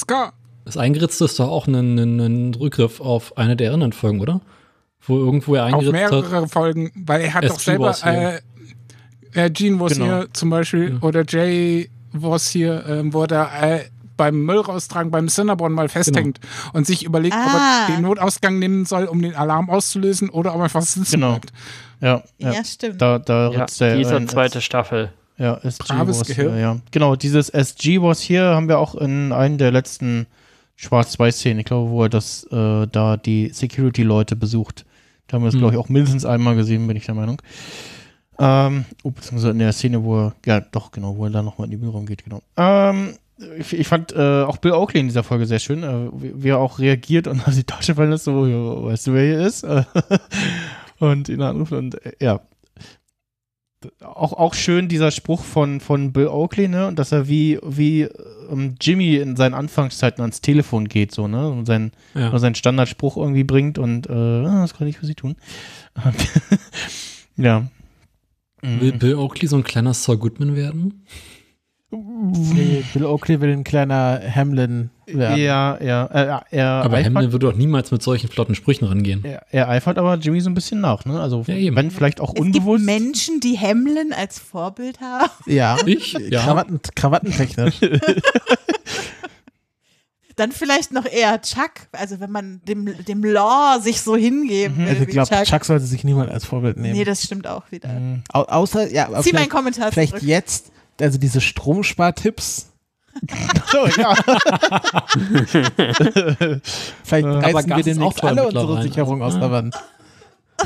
das 0.66 0.78
Eingeritzte 0.78 1.26
ist 1.26 1.40
doch 1.40 1.50
auch 1.50 1.68
ein, 1.68 1.76
ein, 1.76 2.20
ein 2.20 2.54
Rückgriff 2.56 3.02
auf 3.02 3.38
eine 3.38 3.56
der 3.56 3.74
anderen 3.74 3.94
Folgen, 3.94 4.20
oder? 4.20 4.42
Wo 5.02 5.18
irgendwo 5.18 5.56
er 5.56 5.66
Auf 5.68 5.74
eingeritzt 5.74 5.92
mehrere 5.94 6.42
hat. 6.42 6.52
Folgen, 6.52 6.92
weil 6.96 7.22
er 7.22 7.34
hat 7.34 7.44
doch 7.46 7.60
selber 7.60 7.96
äh, 8.04 8.40
äh, 9.34 9.50
Gene 9.52 9.80
was 9.80 9.94
Genau. 9.94 10.06
hier 10.06 10.28
zum 10.34 10.50
Beispiel 10.50 10.98
oder 11.02 11.24
Jay 11.28 11.90
was 12.14 12.50
hier, 12.50 12.86
ähm, 12.88 13.14
wo 13.14 13.24
er 13.24 13.50
äh, 13.62 13.86
beim 14.16 14.44
Müll 14.46 14.60
raustragen, 14.60 15.12
beim 15.12 15.28
Cinnabon 15.28 15.72
mal 15.74 15.90
festhängt 15.90 16.40
und 16.74 16.88
sich 16.88 17.04
überlegt, 17.06 17.36
Ah. 17.36 17.46
ob 17.86 17.90
er 17.90 17.96
den 17.96 18.02
Notausgang 18.04 18.58
nehmen 18.58 18.86
soll, 18.86 19.06
um 19.06 19.22
den 19.22 19.36
Alarm 19.36 19.70
auszulösen 19.70 20.30
oder 20.30 20.54
ob 20.54 20.62
er 20.62 20.64
einfach 20.66 20.82
sitzen 20.82 21.12
Genau. 21.20 21.32
bleibt. 21.32 21.54
Ja, 22.02 22.24
ja. 22.40 22.52
Ja, 22.54 22.64
stimmt. 22.64 23.02
Da, 23.02 23.20
da 23.20 23.52
Ja, 23.52 23.66
der 23.80 23.98
dieser 23.98 24.16
rein. 24.16 24.28
zweite 24.28 24.62
Staffel. 24.62 25.12
Ja, 25.38 25.60
SG 25.64 25.84
Braves 25.88 26.20
was 26.22 26.28
Gehirn. 26.28 26.54
hier, 26.54 26.60
ja. 26.62 26.78
Genau, 26.90 27.16
dieses 27.16 27.50
SG 27.50 28.02
was 28.02 28.20
hier 28.20 28.42
haben 28.44 28.68
wir 28.68 28.80
auch 28.80 28.96
in 28.96 29.32
einem 29.32 29.60
der 29.60 29.72
letzten 29.72 30.26
Schwarz-Weiß-Szenen, 30.78 31.60
ich 31.60 31.66
glaube, 31.66 31.90
wo 31.92 32.04
er 32.04 32.10
das, 32.10 32.44
äh, 32.52 32.88
da 32.88 33.18
die 33.18 33.50
Security-Leute 33.54 34.36
besucht. 34.36 34.86
Da 35.28 35.36
haben 35.36 35.44
wir 35.44 35.48
das, 35.48 35.54
Hm. 35.56 35.60
glaube 35.62 35.74
ich, 35.76 35.80
auch 35.80 35.90
mindestens 35.90 36.26
einmal 36.26 36.56
gesehen, 36.56 36.88
bin 36.88 36.96
ich 36.98 37.06
der 37.06 37.16
Meinung. 37.16 37.42
Ähm, 38.40 38.86
oh, 39.04 39.12
beziehungsweise 39.12 39.52
in 39.52 39.60
der 39.60 39.72
Szene, 39.74 40.04
wo 40.04 40.18
er, 40.28 40.36
ja, 40.46 40.60
doch, 40.60 40.92
genau, 40.92 41.18
wo 41.18 41.26
er 41.26 41.32
da 41.32 41.42
nochmal 41.42 41.66
in 41.66 41.72
den 41.72 41.82
Büro 41.82 42.02
geht, 42.02 42.24
genau. 42.24 42.42
Ähm, 42.56 43.14
ich, 43.58 43.74
ich 43.74 43.88
fand 43.88 44.14
äh, 44.14 44.44
auch 44.44 44.58
Bill 44.58 44.72
Oakley 44.74 45.00
in 45.02 45.08
dieser 45.08 45.24
Folge 45.24 45.46
sehr 45.46 45.60
schön, 45.60 45.84
äh, 45.84 46.10
wie, 46.14 46.44
wie 46.44 46.50
er 46.50 46.60
auch 46.60 46.80
reagiert 46.80 47.28
und 47.28 47.40
auf 47.48 47.54
die 47.56 47.64
Tasche 47.64 47.96
fallen 47.96 48.12
lässt, 48.12 48.26
so, 48.26 48.46
ja, 48.46 48.84
weißt 48.86 49.08
du, 49.08 49.14
wer 49.14 49.24
hier 49.26 49.46
ist? 49.46 49.66
und 51.00 51.30
ihn 51.30 51.42
anruft 51.42 51.72
und, 51.72 52.04
äh, 52.06 52.14
ja, 52.20 52.42
auch, 54.02 54.34
auch 54.34 54.54
schön 54.56 54.88
dieser 54.88 55.12
Spruch 55.12 55.44
von, 55.44 55.80
von 55.80 56.12
Bill 56.12 56.28
Oakley, 56.28 56.68
ne? 56.68 56.88
Und 56.88 56.98
dass 56.98 57.12
er 57.12 57.28
wie, 57.28 57.60
wie 57.64 58.08
ähm, 58.52 58.76
Jimmy 58.82 59.18
in 59.18 59.36
seinen 59.36 59.54
Anfangszeiten 59.54 60.22
ans 60.22 60.42
Telefon 60.42 60.88
geht, 60.88 61.12
so, 61.12 61.28
ne? 61.28 61.48
Und 61.50 61.66
sein, 61.68 61.92
Ja. 62.16 62.38
seinen 62.40 62.56
Standardspruch 62.56 63.18
irgendwie 63.18 63.44
bringt 63.44 63.78
und 63.78 64.08
äh, 64.08 64.14
ah, 64.14 64.62
das 64.62 64.74
kann 64.74 64.88
ich 64.88 64.98
für 64.98 65.06
sie 65.06 65.14
tun. 65.16 65.36
ja. 67.38 67.68
Will 68.62 68.92
Bill 68.94 69.16
Oakley 69.16 69.48
so 69.48 69.56
ein 69.58 69.64
kleiner 69.64 69.94
Saul 69.94 70.18
Goodman 70.18 70.56
werden? 70.56 71.06
Nee, 71.90 72.84
Bill 72.94 73.06
Oakley 73.06 73.40
will 73.40 73.54
ein 73.54 73.64
kleiner 73.64 74.20
Hamlin 74.36 74.90
werden. 75.06 75.38
Ja, 75.38 75.78
ja. 75.82 76.06
Er, 76.52 76.68
Aber 76.84 76.98
eifert, 76.98 77.16
Hamlin 77.16 77.32
würde 77.32 77.48
doch 77.50 77.56
niemals 77.56 77.92
mit 77.92 78.04
solchen 78.04 78.28
flotten 78.30 78.56
Sprüchen 78.56 78.86
rangehen. 78.86 79.24
er, 79.24 79.44
er 79.52 79.70
eifert 79.70 79.98
aber 79.98 80.16
Jimmy 80.16 80.42
so 80.42 80.50
ein 80.50 80.54
bisschen 80.54 80.82
nach, 80.82 81.06
ne? 81.06 81.18
Also, 81.22 81.44
Ja, 81.48 81.56
eben. 81.56 81.78
wenn 81.78 81.90
vielleicht 81.92 82.20
auch 82.20 82.30
Es 82.30 82.34
gibt 82.44 82.58
unbewusst. 82.58 82.84
Menschen, 82.84 83.40
die 83.40 83.58
Hamlin 83.58 84.12
als 84.12 84.38
Vorbild 84.38 85.00
haben. 85.00 85.30
Ja. 85.46 85.78
Ich? 85.86 86.12
Ja. 86.14 86.42
Krawatten, 86.42 86.82
krawattentechnisch. 86.94 87.76
Dann 90.38 90.52
vielleicht 90.54 90.94
noch 90.94 91.06
eher 91.06 91.42
Chuck. 91.42 91.72
Also 91.92 92.20
wenn 92.22 92.32
man 92.32 92.62
dem, 92.66 92.86
dem 93.06 93.24
Law 93.24 93.80
sich 93.82 94.02
so 94.02 94.16
hingeben 94.16 94.78
will 94.78 94.88
Also 94.88 95.02
ich 95.04 95.10
glaube, 95.10 95.28
Chuck. 95.30 95.44
Chuck 95.44 95.66
sollte 95.66 95.86
sich 95.86 96.04
niemand 96.06 96.32
als 96.32 96.46
Vorbild 96.46 96.78
nehmen. 96.78 96.96
Nee, 96.96 97.04
das 97.04 97.22
stimmt 97.24 97.48
auch 97.48 97.64
wieder. 97.72 97.90
Au 98.32 98.44
außer, 98.44 98.90
ja, 98.92 99.08
aber 99.08 99.22
Zieh 99.22 99.32
meinen 99.34 99.40
vielleicht- 99.40 99.50
Kommentar 99.50 99.92
Vielleicht 99.92 100.12
zurück. 100.12 100.24
jetzt, 100.24 100.72
also 101.02 101.18
diese 101.18 101.42
Stromspartipps. 101.42 102.68
so, 103.72 103.88
ja. 104.00 104.14
vielleicht 107.04 107.26
Aber 107.26 107.44
reißen 107.44 107.70
wir 107.70 107.78
ist 107.80 107.86
demnächst 107.88 108.24
alle 108.24 108.48
unsere. 108.48 108.82
Sicherung 108.84 109.22
aus 109.22 109.34
der 109.40 109.52
Wand. 109.52 109.76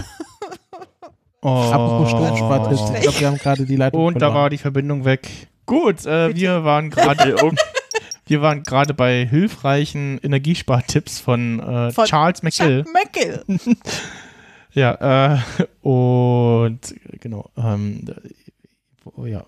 Oh. 1.44 1.72
Apropos 1.72 2.10
Stromspartipps, 2.10 2.82
ich 2.98 3.02
glaube, 3.02 3.20
wir 3.20 3.28
haben 3.28 3.38
gerade 3.40 3.66
die 3.66 3.76
Leitung 3.76 4.06
Und 4.06 4.14
da 4.14 4.28
verloren. 4.28 4.42
war 4.44 4.50
die 4.52 4.60
Verbindung 4.60 5.06
weg. 5.06 5.28
Gut, 5.66 6.06
äh, 6.06 6.36
wir 6.36 6.64
waren 6.64 6.92
gerade 6.92 7.36
wir 8.32 8.42
waren 8.42 8.64
gerade 8.64 8.94
bei 8.94 9.26
hilfreichen 9.26 10.18
Energiespartipps 10.24 11.20
von, 11.20 11.60
äh, 11.60 11.92
Von 11.92 12.06
Charles 12.06 12.42
McGill. 12.44 12.84
Chuck 12.86 12.94
McGill. 12.94 13.44
Ja, 14.74 15.34
äh, 15.34 15.38
und 15.86 16.80
genau, 17.20 17.50
ähm, 17.58 18.06
oh, 19.18 19.26
ja. 19.26 19.44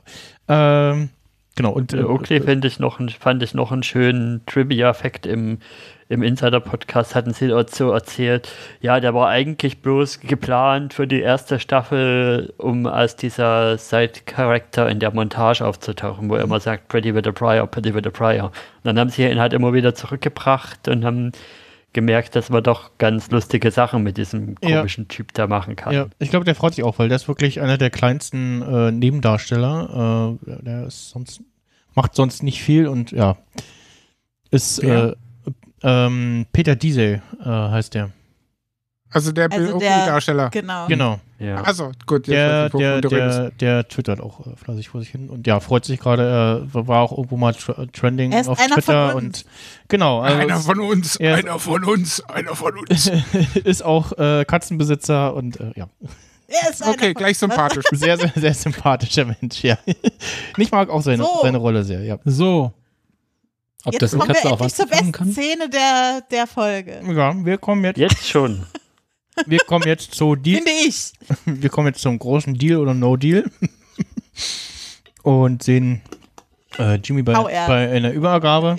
Ähm, 0.50 1.12
genau, 1.56 1.72
und 1.72 1.92
Bill 1.92 2.04
Oakley 2.04 2.42
fand 2.42 2.66
ich 2.66 2.78
noch, 2.80 3.00
einen- 3.00 3.08
fand 3.08 3.42
ich 3.42 3.54
noch 3.54 3.72
einen 3.72 3.84
schönen 3.84 4.46
Trivia-Fact 4.48 5.26
im, 5.26 5.60
im 6.10 6.22
Insider-Podcast, 6.24 7.16
hatten 7.16 7.34
sie 7.34 7.48
dort 7.48 7.74
so 7.74 7.92
erzählt. 7.92 8.50
Ja, 8.82 9.00
der 9.00 9.14
war 9.14 9.30
eigentlich 9.30 9.82
bloß 9.82 10.20
geplant 10.20 10.94
für 10.94 11.08
die 11.08 11.22
erste 11.22 11.60
Staffel, 11.60 12.54
um 12.58 12.86
als 12.88 13.16
dieser 13.16 13.78
Side-Character 13.78 14.90
in 14.90 15.00
der 15.00 15.14
Montage 15.14 15.66
aufzutauchen, 15.66 16.30
wo 16.30 16.36
er 16.36 16.44
immer 16.44 16.60
sagt, 16.60 16.88
Pretty 16.90 17.16
with 17.16 17.26
a 17.26 17.32
Prior, 17.32 17.66
Pretty 17.68 17.94
with 17.94 18.06
a 18.06 18.10
Prior. 18.10 18.46
Und 18.46 18.52
dann 18.84 19.00
haben 19.00 19.10
sie 19.10 19.24
ihn 19.26 19.40
halt 19.40 19.54
immer 19.54 19.74
wieder 19.74 19.96
zurückgebracht 19.96 20.88
und 20.88 21.06
haben 21.06 21.32
gemerkt, 21.94 22.36
dass 22.36 22.50
man 22.50 22.64
doch 22.64 22.92
ganz 22.98 23.30
lustige 23.30 23.70
Sachen 23.70 24.02
mit 24.02 24.18
diesem 24.18 24.56
Ja. 24.64 24.78
komischen 24.78 25.08
Typ 25.08 25.32
da 25.34 25.46
machen 25.46 25.76
kann. 25.76 25.94
Ja, 25.94 26.08
ich 26.18 26.32
glaube, 26.32 26.44
der 26.44 26.56
freut 26.56 26.74
sich 26.74 26.84
auch, 26.84 26.98
weil 26.98 27.08
der 27.08 27.18
ist 27.18 27.28
wirklich 27.28 27.62
einer 27.62 27.78
der 27.78 27.92
kleinsten 27.92 28.62
äh, 28.64 28.92
Nebendarsteller. 28.92 30.38
Äh, 30.44 30.64
der 30.64 30.88
ist 30.88 31.12
sonst, 31.12 31.42
macht 31.94 32.16
sonst 32.16 32.42
nicht 32.42 32.62
viel 32.64 32.88
und 32.88 33.12
ja, 33.12 33.38
ist 34.50 34.82
Wer? 34.82 35.10
äh, 35.10 35.16
ähm, 35.84 36.46
Peter 36.54 36.76
Diesel 36.76 37.22
äh, 37.40 37.46
heißt 37.46 37.94
der. 37.94 38.10
Also 39.12 39.32
der 39.32 39.48
Bill 39.48 39.66
Also 39.68 39.78
der- 39.80 39.92
Oakley-Darsteller. 39.92 40.50
Genau. 40.50 40.88
Genau. 40.88 41.20
Ja. 41.38 41.62
Also, 41.62 41.92
gut, 42.08 42.26
jetzt 42.28 42.30
Der, 42.30 42.70
der, 42.70 43.02
der, 43.02 43.52
der 43.52 43.88
twittert 43.88 44.20
auch 44.22 44.48
äh, 44.48 44.56
fleißig 44.56 44.90
vor 44.90 45.02
sich 45.02 45.10
hin 45.12 45.30
und 45.30 45.46
ja, 45.46 45.60
freut 45.60 45.86
sich 45.86 46.00
gerade, 46.00 46.64
äh, 46.74 46.74
war 46.88 47.02
auch 47.02 47.12
irgendwo 47.12 47.38
mal 47.38 47.54
tr 47.54 47.86
trending 47.92 48.32
Er 48.32 48.42
ist 48.42 48.48
auf 48.48 48.58
einer 48.60 48.70
von 48.76 48.82
Twitter 48.84 49.16
uns. 49.16 49.44
und 49.44 49.46
genau. 49.88 50.22
also 50.22 50.38
Einer 50.40 50.60
von 50.60 50.80
uns, 50.80 51.16
er- 51.18 51.36
einer 51.36 51.60
von 51.60 51.84
uns, 51.84 52.22
einer 52.22 52.56
von 52.56 52.76
uns. 52.78 53.12
ist 53.64 53.84
auch 53.84 54.14
äh, 54.18 54.46
Katzenbesitzer 54.46 55.36
und 55.36 55.60
äh, 55.60 55.74
ja. 55.76 55.88
Er 56.48 56.70
ist 56.72 56.82
Okay, 56.82 57.08
von- 57.08 57.14
gleich 57.16 57.38
sympathisch. 57.38 57.86
Sehr, 57.92 58.18
sehr, 58.18 58.32
sehr 58.36 58.54
sympathischer 58.54 59.26
Mensch, 59.26 59.64
ja. 59.64 59.78
Ich 60.58 60.72
mag 60.72 60.90
auch 60.90 61.02
seine, 61.02 61.24
So. 61.24 61.30
seine 61.44 61.58
Rolle 61.60 61.84
sehr, 61.84 62.02
ja. 62.04 62.18
So, 62.26 62.72
Ob 63.86 63.94
Jetzt 63.94 64.02
das 64.02 64.12
kommen 64.12 64.28
wir 64.30 64.36
Katze 64.36 64.48
auch 64.48 64.52
endlich 64.54 64.74
zur 64.76 64.88
besten 64.88 65.12
kann? 65.12 65.32
Szene 65.32 65.70
der, 65.70 66.22
der 66.32 66.48
Folge. 66.48 67.02
Ja, 67.06 67.46
wir 67.46 67.58
kommen 67.58 67.84
jetzt, 67.84 67.98
Jetzt 67.98 68.28
schon. 68.28 68.66
wir 69.46 69.60
kommen 69.60 69.88
jetzt 69.88 70.14
zu 70.14 70.36
Deal, 70.36 70.58
Finde 70.58 70.72
ich. 70.88 71.12
wir 71.46 71.70
kommen 71.70 71.88
jetzt 71.88 72.02
zum 72.02 72.18
großen 72.18 72.54
Deal 72.54 72.78
oder 72.78 72.94
No 72.94 73.18
Deal 73.18 73.50
und 75.24 75.64
sehen 75.64 76.02
äh, 76.80 76.96
Jimmy 76.96 77.24
bei, 77.24 77.34
bei 77.34 77.92
einer 77.92 78.12
Übergabe 78.12 78.78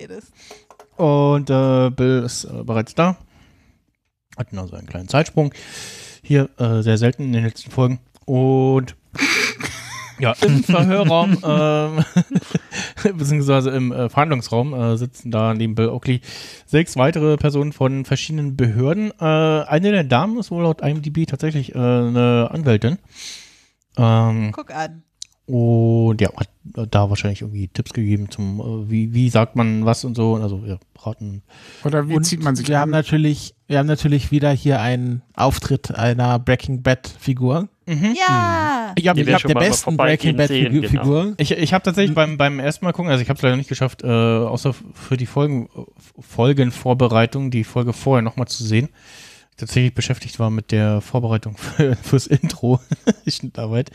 und 0.96 1.50
äh, 1.50 1.90
Bill 1.90 2.22
ist 2.24 2.44
äh, 2.44 2.62
bereits 2.62 2.94
da. 2.94 3.16
Hatten 4.36 4.58
also 4.58 4.76
einen 4.76 4.86
kleinen 4.86 5.08
Zeitsprung. 5.08 5.52
Hier 6.22 6.48
äh, 6.58 6.82
sehr 6.82 6.98
selten 6.98 7.24
in 7.24 7.32
den 7.32 7.44
letzten 7.44 7.70
Folgen. 7.70 8.00
Und 8.24 8.96
ja, 10.18 10.34
im 10.40 10.62
Verhörraum, 10.64 11.38
ähm, 11.44 12.04
beziehungsweise 13.16 13.70
im 13.70 13.92
äh, 13.92 14.08
Verhandlungsraum 14.08 14.74
äh, 14.74 14.96
sitzen 14.96 15.30
da 15.30 15.54
neben 15.54 15.74
Bill 15.74 15.88
Oakley 15.88 16.20
sechs 16.66 16.96
weitere 16.96 17.36
Personen 17.36 17.72
von 17.72 18.04
verschiedenen 18.04 18.56
Behörden. 18.56 19.12
Äh, 19.20 19.24
eine 19.24 19.90
der 19.92 20.04
Damen 20.04 20.38
ist 20.38 20.50
wohl 20.50 20.62
laut 20.62 20.80
IMDb 20.82 21.26
tatsächlich 21.26 21.74
äh, 21.74 21.78
eine 21.78 22.48
Anwältin. 22.50 22.98
Ähm, 23.96 24.52
Guck 24.52 24.74
an. 24.74 25.02
und 25.46 26.20
ja, 26.20 26.30
hat 26.36 26.48
da 26.64 27.10
wahrscheinlich 27.10 27.42
irgendwie 27.42 27.68
Tipps 27.68 27.92
gegeben 27.92 28.30
zum, 28.30 28.60
äh, 28.60 28.90
wie, 28.90 29.12
wie 29.12 29.28
sagt 29.28 29.56
man 29.56 29.84
was 29.84 30.04
und 30.04 30.14
so. 30.14 30.36
Also 30.36 30.62
ja, 30.66 30.78
beraten. 30.94 31.42
Oder 31.84 32.08
wie 32.08 32.16
und 32.16 32.24
zieht 32.24 32.42
man 32.42 32.56
sich 32.56 32.68
wir 32.68 32.76
an? 32.76 32.82
haben 32.82 32.90
natürlich, 32.90 33.53
wir 33.66 33.78
haben 33.78 33.86
natürlich 33.86 34.30
wieder 34.30 34.50
hier 34.52 34.80
einen 34.80 35.22
Auftritt 35.34 35.94
einer 35.94 36.38
Breaking 36.38 36.82
Bad 36.82 37.08
Figur. 37.18 37.68
Ja. 37.86 38.92
Ich 38.96 39.08
habe 39.08 39.20
Ich 39.20 39.28
ich 39.28 39.34
hab 39.34 39.42
der 39.42 39.54
besten 39.54 39.96
Breaking 39.96 40.36
Bad 40.36 40.48
Figur. 40.48 40.82
genau. 40.82 41.34
Ich, 41.38 41.50
ich 41.50 41.72
habe 41.72 41.82
tatsächlich 41.82 42.14
beim, 42.14 42.36
beim 42.36 42.58
ersten 42.58 42.84
Mal 42.84 42.92
gucken, 42.92 43.10
also 43.10 43.22
ich 43.22 43.28
habe 43.28 43.36
es 43.36 43.42
leider 43.42 43.56
nicht 43.56 43.68
geschafft, 43.68 44.02
äh, 44.02 44.06
außer 44.06 44.74
für 44.94 45.16
die 45.16 45.26
Folgen, 45.26 45.68
Folgenvorbereitung, 46.18 47.50
die 47.50 47.64
Folge 47.64 47.92
vorher 47.92 48.22
nochmal 48.22 48.48
zu 48.48 48.64
sehen. 48.64 48.88
Ich 49.50 49.56
tatsächlich 49.56 49.94
beschäftigt 49.94 50.38
war 50.40 50.50
mit 50.50 50.72
der 50.72 51.00
Vorbereitung 51.00 51.56
für, 51.58 51.96
fürs 51.96 52.26
Intro, 52.26 52.80
Schnittarbeit. 53.26 53.90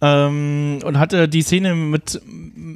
Ähm, 0.00 0.80
und 0.84 0.98
hatte 0.98 1.28
die 1.28 1.42
Szene 1.42 1.74
mit, 1.74 2.20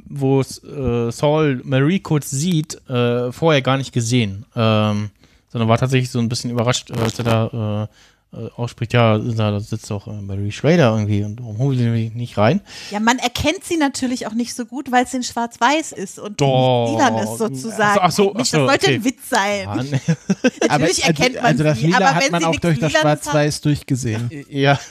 wo 0.07 0.41
äh, 0.41 1.11
Saul 1.11 1.61
Marie 1.63 1.99
kurz 1.99 2.29
sieht, 2.29 2.87
äh, 2.89 3.31
vorher 3.31 3.61
gar 3.61 3.77
nicht 3.77 3.93
gesehen. 3.93 4.45
Ähm, 4.55 5.11
sondern 5.49 5.69
war 5.69 5.77
tatsächlich 5.77 6.09
so 6.09 6.19
ein 6.19 6.29
bisschen 6.29 6.51
überrascht, 6.51 6.91
äh, 6.91 6.99
als 6.99 7.19
er 7.19 7.25
da 7.25 7.87
äh, 8.31 8.47
ausspricht, 8.55 8.93
ja, 8.93 9.17
da 9.17 9.59
sitzt 9.59 9.89
doch 9.89 10.07
äh, 10.07 10.11
Mary 10.11 10.51
Schrader 10.51 10.91
irgendwie 10.91 11.23
und 11.23 11.41
warum 11.41 11.57
holen 11.57 11.77
sie 11.79 11.85
mich 11.87 12.13
nicht 12.13 12.37
rein? 12.37 12.61
Ja, 12.91 12.99
man 12.99 13.17
erkennt 13.17 13.63
sie 13.63 13.75
natürlich 13.75 14.27
auch 14.27 14.33
nicht 14.33 14.53
so 14.53 14.65
gut, 14.65 14.91
weil 14.91 15.05
es 15.05 15.13
in 15.15 15.23
Schwarz-Weiß 15.23 15.93
ist 15.93 16.19
und 16.19 16.39
lilan 16.39 17.17
ist 17.17 17.39
sozusagen. 17.39 17.99
Ach 17.99 18.11
so, 18.11 18.35
ach 18.35 18.45
so, 18.45 18.67
das 18.67 18.67
sollte 18.67 18.85
okay. 18.85 18.95
ein 18.95 19.03
Witz 19.03 19.29
sein. 19.29 19.99
Natürlich 20.69 21.03
erkennt 21.05 21.35
man 21.37 21.45
also 21.45 21.63
das 21.63 21.79
sie, 21.79 21.87
Lila 21.87 21.97
aber 21.97 22.15
hat 22.15 22.23
wenn 22.23 22.31
man 22.31 22.41
sie 22.41 22.47
auch 22.47 22.55
durch 22.57 22.79
das 22.79 22.91
Schwarz-Weiß 22.91 23.61
durchgesehen. 23.61 24.29
Ja. 24.49 24.79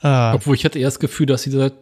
Ah. 0.00 0.32
Obwohl 0.32 0.54
ich 0.54 0.64
hatte 0.64 0.78
eher 0.78 0.86
das 0.86 1.00
Gefühl, 1.00 1.26
dass 1.26 1.42
sie 1.42 1.50
seit 1.50 1.74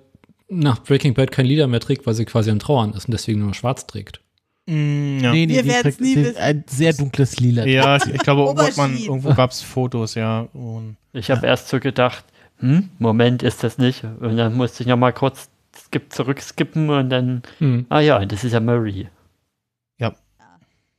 nach 0.49 0.83
Breaking 0.83 1.13
Bad 1.13 1.31
kein 1.33 1.45
Lieder 1.45 1.67
mehr 1.67 1.81
trägt, 1.81 2.07
weil 2.07 2.15
sie 2.15 2.25
quasi 2.25 2.51
am 2.51 2.59
Trauern 2.59 2.95
ist 2.95 3.05
und 3.05 3.13
deswegen 3.13 3.41
nur 3.41 3.53
schwarz 3.53 3.87
trägt. 3.87 4.23
Mm, 4.67 5.19
ja. 5.21 5.33
Nee, 5.33 5.47
nee, 5.47 5.55
Wir 5.55 5.65
werden's 5.67 5.97
trägt- 5.97 6.01
nie 6.01 6.17
wissen. 6.17 6.37
Ein 6.39 6.65
sehr 6.69 6.93
dunkles 6.93 7.39
Lila. 7.39 7.65
Ja, 7.67 7.97
ich, 7.97 8.07
ich 8.07 8.21
glaube, 8.21 8.43
irgendwo, 8.61 9.33
gab 9.35 9.51
es 9.53 9.63
Fotos, 9.63 10.15
ja. 10.15 10.49
Und, 10.53 10.97
Ich 11.13 11.31
habe 11.31 11.47
erst 11.47 11.69
so 11.69 11.79
gedacht, 11.81 12.25
hm, 12.59 12.91
Moment, 12.99 13.43
ist 13.43 13.63
das 13.63 13.79
nicht? 13.79 14.03
Und 14.05 14.37
dann 14.37 14.55
musste 14.55 14.83
ich 14.83 14.89
nochmal 14.89 15.13
kurz 15.13 15.49
skip 15.77 16.13
zurückskippen 16.13 16.91
und 16.91 17.11
dann, 17.11 17.43
Hm. 17.59 17.87
ah 17.91 18.01
ja, 18.01 18.25
das 18.25 18.43
ist 18.45 18.53
ja 18.53 18.61
Marie. 18.61 19.09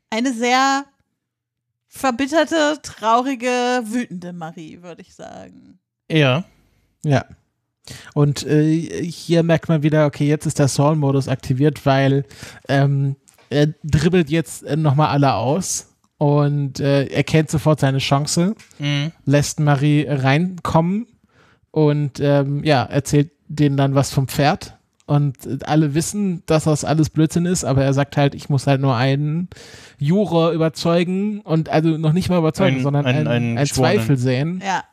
Eine 0.10 0.32
sehr 0.34 0.86
verbitterte, 1.90 2.80
traurige, 2.82 3.82
wütende 3.84 4.32
Marie, 4.32 4.82
würde 4.82 5.02
ich 5.02 5.14
sagen. 5.14 5.80
ja. 6.10 6.46
Ja. 7.04 7.26
Und 8.14 8.46
äh, 8.46 8.82
hier 9.04 9.44
merkt 9.44 9.70
man 9.70 9.84
wieder, 9.84 10.06
okay, 10.06 10.28
jetzt 10.28 10.46
ist 10.46 10.60
der 10.60 10.68
Saul-Modus 10.70 11.28
aktiviert, 11.30 11.86
weil 11.86 12.26
ähm, 12.68 13.16
er 13.50 13.68
dribbelt 13.84 14.30
jetzt 14.30 14.64
äh, 14.64 14.76
nochmal 14.76 15.10
alle 15.10 15.34
aus 15.34 15.94
und 16.18 16.80
äh, 16.80 17.06
erkennt 17.08 17.50
sofort 17.50 17.80
seine 17.80 18.00
Chance, 18.00 18.56
Mhm. 18.80 19.12
lässt 19.26 19.60
Marie 19.60 20.06
reinkommen 20.08 21.08
und 21.72 22.20
ähm, 22.20 22.64
ja, 22.64 22.84
erzählt 22.84 23.32
denen 23.48 23.78
dann 23.78 23.96
was 23.96 24.12
vom 24.12 24.28
Pferd. 24.28 24.74
Und 25.06 25.46
äh, 25.46 25.60
alle 25.64 25.94
wissen, 25.94 26.44
dass 26.48 26.66
das 26.66 26.84
alles 26.84 27.10
Blödsinn 27.10 27.46
ist, 27.46 27.64
aber 27.64 27.84
er 27.84 27.94
sagt 27.94 28.18
halt, 28.18 28.36
ich 28.36 28.50
muss 28.50 28.68
halt 28.68 28.82
nur 28.82 28.96
einen 28.96 29.48
Juror 29.98 30.52
überzeugen 30.52 31.40
und 31.42 31.70
also 31.70 31.98
noch 31.98 32.12
nicht 32.12 32.28
mal 32.30 32.40
überzeugen, 32.40 32.78
Ein- 32.78 32.84
sondern 32.84 33.06
ein- 33.06 33.16
einen, 33.16 33.28
einen 33.28 33.58
einen. 33.58 33.68
Zweifel 33.68 34.18
sehen. 34.18 34.62
Ja. 34.66 34.84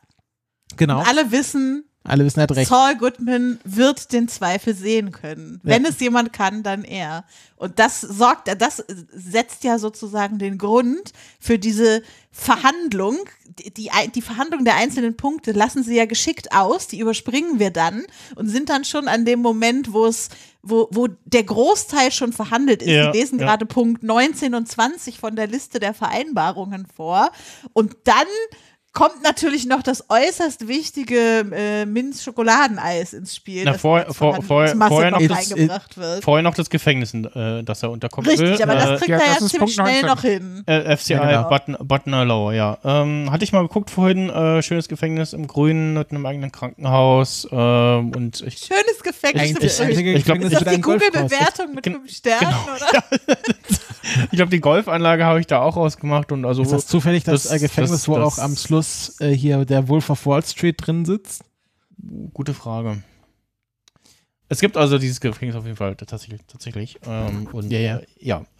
Genau. 0.77 0.99
Und 0.99 1.07
alle 1.07 1.31
wissen, 1.31 1.83
Alle 2.07 2.23
wissen 2.23 2.39
halt 2.39 2.51
recht. 2.51 2.69
Saul 2.69 2.95
Goodman 2.95 3.59
wird 3.63 4.13
den 4.13 4.27
Zweifel 4.27 4.75
sehen 4.75 5.11
können. 5.11 5.59
Ja. 5.63 5.71
Wenn 5.71 5.85
es 5.85 5.99
jemand 5.99 6.33
kann, 6.33 6.61
dann 6.61 6.83
er. 6.83 7.25
Und 7.55 7.79
das 7.79 7.99
sorgt, 8.01 8.47
das 8.61 8.83
setzt 9.11 9.63
ja 9.63 9.79
sozusagen 9.79 10.37
den 10.37 10.59
Grund 10.59 11.13
für 11.39 11.57
diese 11.57 12.03
Verhandlung. 12.31 13.17
Die, 13.45 13.73
die, 13.73 13.89
die 14.13 14.21
Verhandlung 14.21 14.65
der 14.65 14.75
einzelnen 14.75 15.17
Punkte 15.17 15.51
lassen 15.51 15.83
sie 15.83 15.95
ja 15.95 16.05
geschickt 16.05 16.51
aus, 16.51 16.87
die 16.87 16.99
überspringen 16.99 17.59
wir 17.59 17.71
dann 17.71 18.03
und 18.35 18.49
sind 18.49 18.69
dann 18.69 18.85
schon 18.85 19.07
an 19.07 19.25
dem 19.25 19.39
Moment, 19.39 19.91
wo 19.91 20.05
es, 20.05 20.29
wo, 20.61 20.87
wo 20.91 21.07
der 21.25 21.43
Großteil 21.43 22.11
schon 22.11 22.33
verhandelt 22.33 22.83
ist. 22.83 22.89
Ja, 22.89 23.11
Sie 23.11 23.17
lesen 23.17 23.39
ja. 23.39 23.45
gerade 23.45 23.65
Punkt 23.65 24.03
19 24.03 24.53
und 24.53 24.67
20 24.67 25.17
von 25.17 25.35
der 25.35 25.47
Liste 25.47 25.79
der 25.79 25.95
Vereinbarungen 25.95 26.85
vor. 26.85 27.31
Und 27.73 27.97
dann 28.03 28.27
kommt 28.95 29.21
natürlich 29.21 29.67
noch 29.67 29.83
das 29.83 30.05
äußerst 30.09 30.67
wichtige 30.67 31.45
äh, 31.53 31.85
Minz-Schokoladeneis 31.85 33.13
ins 33.13 33.35
Spiel, 33.35 33.63
Na, 33.65 33.73
das 33.73 33.81
vor, 33.81 33.99
als 33.99 34.15
vor, 34.17 34.41
vorher, 34.41 34.73
noch 34.73 34.89
das, 34.89 35.49
vorher 36.23 36.41
noch 36.41 36.55
das 36.55 36.69
Gefängnis, 36.71 37.13
äh, 37.13 37.61
das 37.63 37.83
er 37.83 37.91
unterkommen 37.91 38.27
Richtig, 38.29 38.57
will. 38.57 38.63
aber 38.63 38.73
das 38.75 38.99
kriegt 39.01 39.09
ja, 39.09 39.17
er 39.17 39.25
ja 39.25 39.31
ist 39.33 39.49
ziemlich 39.49 39.59
Punkt 39.59 39.73
schnell 39.73 40.01
19. 40.01 40.07
noch 40.07 40.21
hin. 40.21 40.63
Äh, 40.65 40.97
FCI 40.97 41.13
Ja, 41.13 41.25
genau. 41.27 41.49
Button, 41.49 41.77
Buttonallow, 41.87 42.51
ja. 42.53 42.77
Ähm, 42.83 43.29
hatte 43.31 43.43
ich 43.43 43.51
mal 43.53 43.61
geguckt 43.61 43.91
vorhin, 43.91 44.29
äh, 44.29 44.63
schönes 44.63 44.87
Gefängnis 44.87 45.33
im 45.33 45.45
Grünen 45.47 45.93
mit 45.93 46.11
einem 46.11 46.25
eigenen 46.25 46.51
Krankenhaus. 46.51 47.47
ähm, 47.51 48.11
und 48.15 48.41
ich, 48.41 48.57
Schönes 48.59 49.03
Gefängnis. 49.03 49.51
Ist 49.59 49.81
einzige 49.81 50.13
ich 50.13 50.23
glaub, 50.25 50.39
das 50.39 50.49
Gefängnis 50.51 50.75
die. 50.75 50.81
Google-Bewertung 50.81 51.75
mit 51.75 51.83
Gen- 51.83 51.93
fünf 51.95 52.11
Sternen, 52.11 52.39
genau, 52.65 52.75
oder? 52.75 53.03
ich 54.31 54.37
glaube, 54.37 54.51
die 54.51 54.61
Golfanlage 54.61 55.25
habe 55.25 55.39
ich 55.41 55.47
da 55.47 55.61
auch 55.61 55.75
rausgemacht 55.75 56.31
und 56.31 56.45
also 56.45 56.61
Ist 56.61 56.71
das 56.71 56.87
zufällig 56.87 57.23
das, 57.25 57.43
das- 57.43 57.51
äh, 57.51 57.59
Gefängnis, 57.59 57.91
das- 57.91 58.07
wo 58.07 58.17
das- 58.17 58.39
auch 58.39 58.43
am 58.43 58.55
Schluss 58.55 58.84
äh, 59.19 59.31
hier 59.31 59.65
der 59.65 59.87
Wolf 59.87 60.09
of 60.09 60.25
Wall 60.25 60.43
Street 60.43 60.75
drin 60.85 61.05
sitzt? 61.05 61.43
Gute 62.33 62.53
Frage. 62.53 63.03
Es 64.47 64.59
gibt 64.59 64.77
also 64.77 64.97
dieses 64.97 65.19
Gefängnis 65.21 65.55
auf 65.55 65.65
jeden 65.65 65.77
Fall 65.77 65.95
tatsächlich. 65.95 66.41
tatsächlich 66.47 66.99
ähm, 67.07 67.47
und 67.51 67.71
Ja, 67.71 67.79
ja. 67.79 67.97
Äh, 67.97 68.05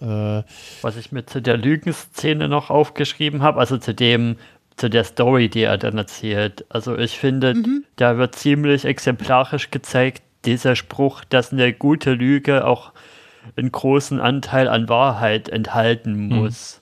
ja 0.01 0.39
äh, 0.39 0.43
Was 0.81 0.97
ich 0.97 1.11
mir 1.11 1.25
zu 1.25 1.41
der 1.41 1.57
Lügenszene 1.57 2.47
noch 2.47 2.69
aufgeschrieben 2.69 3.43
habe, 3.43 3.59
also 3.59 3.77
zu 3.77 3.93
dem, 3.93 4.37
zu 4.77 4.89
der 4.89 5.03
Story, 5.03 5.47
die 5.47 5.61
er 5.61 5.77
dann 5.77 5.97
erzählt. 5.97 6.65
Also 6.69 6.97
ich 6.97 7.19
finde, 7.19 7.53
da 7.97 8.17
wird 8.17 8.35
ziemlich 8.35 8.85
exemplarisch 8.85 9.69
gezeigt, 9.69 10.23
dieser 10.45 10.75
Spruch, 10.75 11.23
dass 11.23 11.51
eine 11.51 11.73
gute 11.73 12.13
Lüge 12.13 12.65
auch 12.65 12.91
einen 13.55 13.71
großen 13.71 14.19
Anteil 14.19 14.67
an 14.67 14.89
Wahrheit 14.89 15.49
enthalten 15.49 16.27
muss. 16.27 16.81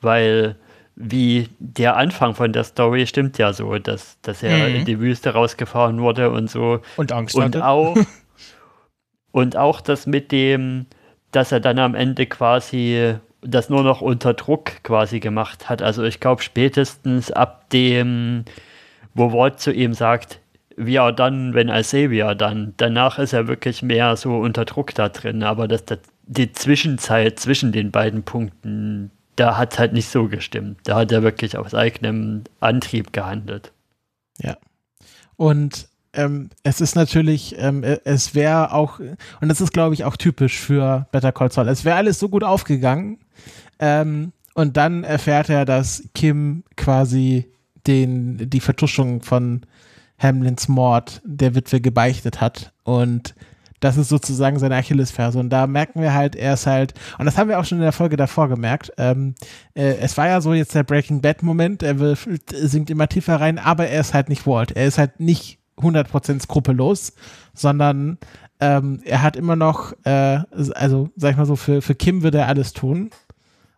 Weil 0.00 0.56
wie 0.94 1.48
der 1.58 1.96
Anfang 1.96 2.34
von 2.34 2.52
der 2.52 2.64
Story 2.64 3.06
stimmt 3.06 3.38
ja 3.38 3.52
so, 3.52 3.78
dass, 3.78 4.18
dass 4.22 4.42
er 4.42 4.68
Mhm. 4.68 4.74
in 4.76 4.84
die 4.84 5.00
Wüste 5.00 5.30
rausgefahren 5.30 6.00
wurde 6.00 6.30
und 6.30 6.50
so. 6.50 6.80
und 6.96 7.12
Angst 7.12 7.34
Und 7.34 7.44
hatte. 7.56 7.66
auch, 7.66 7.96
und 9.32 9.56
auch 9.56 9.80
das 9.80 10.06
mit 10.06 10.32
dem, 10.32 10.86
dass 11.30 11.52
er 11.52 11.60
dann 11.60 11.78
am 11.78 11.94
Ende 11.94 12.26
quasi 12.26 13.14
das 13.40 13.70
nur 13.70 13.82
noch 13.82 14.00
unter 14.02 14.34
Druck 14.34 14.82
quasi 14.84 15.18
gemacht 15.18 15.68
hat. 15.68 15.82
Also 15.82 16.04
ich 16.04 16.20
glaube 16.20 16.42
spätestens 16.42 17.32
ab 17.32 17.68
dem, 17.70 18.44
wo 19.14 19.32
Walt 19.32 19.58
zu 19.58 19.72
ihm 19.72 19.94
sagt, 19.94 20.40
we 20.76 21.00
are 21.00 21.12
done 21.12 21.52
when 21.54 21.68
I 21.68 21.82
say 21.82 22.08
we 22.10 22.24
are 22.24 22.36
done. 22.36 22.72
Danach 22.76 23.18
ist 23.18 23.32
er 23.32 23.48
wirklich 23.48 23.82
mehr 23.82 24.16
so 24.16 24.36
unter 24.38 24.64
Druck 24.64 24.94
da 24.94 25.08
drin. 25.08 25.42
Aber 25.42 25.66
das, 25.66 25.84
das, 25.86 25.98
die 26.26 26.52
Zwischenzeit 26.52 27.40
zwischen 27.40 27.72
den 27.72 27.90
beiden 27.90 28.22
Punkten, 28.22 29.10
da 29.36 29.56
hat 29.56 29.72
es 29.72 29.78
halt 29.78 29.92
nicht 29.92 30.08
so 30.08 30.28
gestimmt. 30.28 30.80
Da 30.84 30.96
hat 30.96 31.12
er 31.12 31.22
wirklich 31.22 31.56
aus 31.56 31.74
eigenem 31.74 32.44
Antrieb 32.60 33.12
gehandelt. 33.12 33.72
Ja. 34.38 34.56
Und 35.36 35.88
ähm, 36.14 36.50
es 36.62 36.80
ist 36.80 36.94
natürlich, 36.94 37.56
ähm, 37.58 37.82
äh, 37.82 37.98
es 38.04 38.34
wäre 38.34 38.72
auch, 38.72 38.98
und 38.98 39.48
das 39.48 39.60
ist, 39.60 39.72
glaube 39.72 39.94
ich, 39.94 40.04
auch 40.04 40.16
typisch 40.16 40.60
für 40.60 41.06
Better 41.10 41.32
Call 41.32 41.50
Saul. 41.50 41.68
Es 41.68 41.84
wäre 41.84 41.96
alles 41.96 42.18
so 42.18 42.28
gut 42.28 42.44
aufgegangen. 42.44 43.18
Ähm, 43.78 44.32
und 44.54 44.76
dann 44.76 45.04
erfährt 45.04 45.48
er, 45.48 45.64
dass 45.64 46.04
Kim 46.14 46.64
quasi 46.76 47.50
den, 47.86 48.50
die 48.50 48.60
Vertuschung 48.60 49.22
von 49.22 49.62
Hamlins 50.18 50.68
Mord 50.68 51.22
der 51.24 51.54
Witwe 51.54 51.80
gebeichtet 51.80 52.40
hat. 52.40 52.72
Und 52.84 53.34
das 53.82 53.96
ist 53.96 54.08
sozusagen 54.08 54.58
seine 54.58 54.76
Achillesferse. 54.76 55.38
Und 55.38 55.50
da 55.50 55.66
merken 55.66 56.00
wir 56.00 56.14
halt, 56.14 56.36
er 56.36 56.54
ist 56.54 56.66
halt, 56.66 56.94
und 57.18 57.26
das 57.26 57.36
haben 57.36 57.48
wir 57.48 57.58
auch 57.58 57.64
schon 57.64 57.78
in 57.78 57.82
der 57.82 57.92
Folge 57.92 58.16
davor 58.16 58.48
gemerkt, 58.48 58.92
ähm, 58.96 59.34
äh, 59.74 59.96
es 59.96 60.16
war 60.16 60.28
ja 60.28 60.40
so 60.40 60.54
jetzt 60.54 60.74
der 60.74 60.84
Breaking 60.84 61.20
Bad-Moment, 61.20 61.82
er 61.82 61.98
will, 61.98 62.16
sinkt 62.52 62.90
immer 62.90 63.08
tiefer 63.08 63.40
rein, 63.40 63.58
aber 63.58 63.88
er 63.88 64.00
ist 64.00 64.14
halt 64.14 64.28
nicht 64.28 64.46
Walt. 64.46 64.70
Er 64.72 64.86
ist 64.86 64.98
halt 64.98 65.18
nicht 65.18 65.58
100% 65.78 66.42
skrupellos, 66.42 67.14
sondern 67.54 68.18
ähm, 68.60 69.00
er 69.04 69.22
hat 69.22 69.34
immer 69.34 69.56
noch, 69.56 69.92
äh, 70.04 70.38
also 70.74 71.10
sag 71.16 71.32
ich 71.32 71.36
mal 71.36 71.46
so, 71.46 71.56
für, 71.56 71.82
für 71.82 71.96
Kim 71.96 72.22
würde 72.22 72.38
er 72.38 72.46
alles 72.48 72.72
tun. 72.72 73.10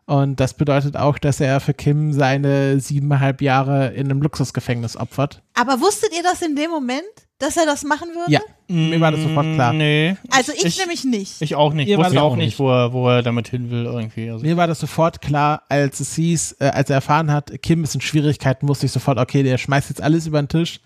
Und 0.07 0.39
das 0.39 0.53
bedeutet 0.55 0.97
auch, 0.99 1.17
dass 1.19 1.41
er 1.41 1.61
für 1.61 1.73
Kim 1.73 2.13
seine 2.13 2.79
siebeneinhalb 2.79 3.41
Jahre 3.41 3.89
in 3.95 4.11
einem 4.11 4.21
Luxusgefängnis 4.21 4.97
opfert. 4.99 5.41
Aber 5.55 5.81
wusstet 5.81 6.11
ihr 6.15 6.23
das 6.23 6.43
in 6.43 6.57
dem 6.57 6.71
Moment, 6.71 7.03
dass 7.39 7.57
er 7.57 7.65
das 7.65 7.85
machen 7.85 8.09
würde? 8.11 8.31
Ja, 8.31 8.41
mir 8.69 9.01
war 9.01 9.13
das 9.13 9.23
sofort 9.23 9.47
klar. 9.55 9.73
Nee. 9.73 10.17
Also 10.31 10.53
ich, 10.53 10.65
Ich- 10.67 10.79
nämlich 10.79 11.05
nicht. 11.05 11.41
Ich 11.41 11.55
auch 11.55 11.73
nicht. 11.73 11.91
War 11.97 12.05
Wusste 12.05 12.21
auch 12.23 12.37
nicht. 12.37 12.59
wo 12.59 12.71
er, 12.71 12.93
wo 12.93 13.09
er 13.09 13.23
damit 13.23 13.49
hin 13.49 13.71
will 13.71 13.87
irgendwie. 13.87 14.31
Also, 14.31 14.45
Mir 14.45 14.59
war 14.59 14.67
das 14.67 14.79
sofort 14.79 15.23
klar, 15.23 15.63
als 15.71 16.01
es 16.01 16.15
hieß, 16.17 16.57
äh, 16.61 16.67
als 16.67 16.91
er 16.91 16.97
erfahren 16.97 17.33
hat, 17.33 17.51
Kim 17.63 17.83
ist 17.83 17.95
in 17.95 18.03
Schwierigkeiten, 18.03 18.69
wusste 18.69 18.85
ich 18.85 18.93
sofort, 18.93 19.19
okay, 19.19 19.43
der 19.43 19.57
schmeißt 19.57 19.89
jetzt 19.89 20.03
alles 20.03 20.27
über 20.27 20.43
den 20.43 20.49
Tisch, 20.49 20.81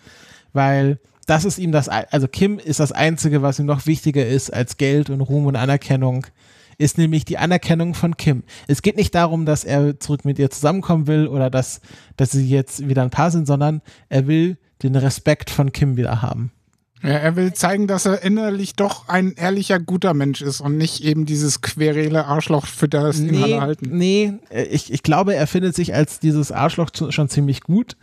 weil 0.52 1.00
das 1.26 1.44
ist 1.44 1.58
ihm 1.58 1.72
das, 1.72 1.88
also 1.88 2.28
Kim 2.28 2.58
ist 2.60 2.78
das 2.80 2.92
Einzige, 2.92 3.42
was 3.42 3.58
ihm 3.58 3.66
noch 3.66 3.84
wichtiger 3.86 4.24
ist 4.24 4.50
als 4.50 4.76
Geld 4.76 5.10
und 5.10 5.20
Ruhm 5.22 5.46
und 5.46 5.56
Anerkennung, 5.56 6.24
ist 6.78 6.96
nämlich 6.96 7.24
die 7.24 7.38
Anerkennung 7.38 7.94
von 7.94 8.16
Kim. 8.16 8.44
Es 8.68 8.82
geht 8.82 8.96
nicht 8.96 9.14
darum, 9.14 9.44
dass 9.44 9.64
er 9.64 9.98
zurück 9.98 10.24
mit 10.24 10.38
ihr 10.38 10.50
zusammenkommen 10.50 11.08
will 11.08 11.26
oder 11.26 11.50
dass, 11.50 11.80
dass 12.16 12.30
sie 12.30 12.48
jetzt 12.48 12.88
wieder 12.88 13.02
ein 13.02 13.10
Paar 13.10 13.30
sind, 13.30 13.46
sondern 13.46 13.82
er 14.08 14.26
will 14.28 14.56
den 14.82 14.94
Respekt 14.94 15.50
von 15.50 15.72
Kim 15.72 15.96
wieder 15.96 16.22
haben. 16.22 16.52
Ja, 17.02 17.10
er 17.10 17.36
will 17.36 17.52
zeigen, 17.52 17.86
dass 17.86 18.06
er 18.06 18.22
innerlich 18.22 18.74
doch 18.74 19.08
ein 19.08 19.34
ehrlicher, 19.34 19.78
guter 19.78 20.14
Mensch 20.14 20.42
ist 20.42 20.60
und 20.60 20.76
nicht 20.76 21.04
eben 21.04 21.26
dieses 21.26 21.60
querele 21.60 22.24
Arschloch, 22.24 22.66
für 22.66 22.88
das 22.88 23.20
ihn 23.20 23.42
alle 23.42 23.60
halten. 23.60 23.96
Nee, 23.96 24.34
ich, 24.50 24.92
ich 24.92 25.02
glaube, 25.04 25.34
er 25.34 25.46
findet 25.46 25.76
sich 25.76 25.94
als 25.94 26.18
dieses 26.18 26.50
Arschloch 26.50 26.90
schon 27.10 27.28
ziemlich 27.28 27.60
gut, 27.60 27.96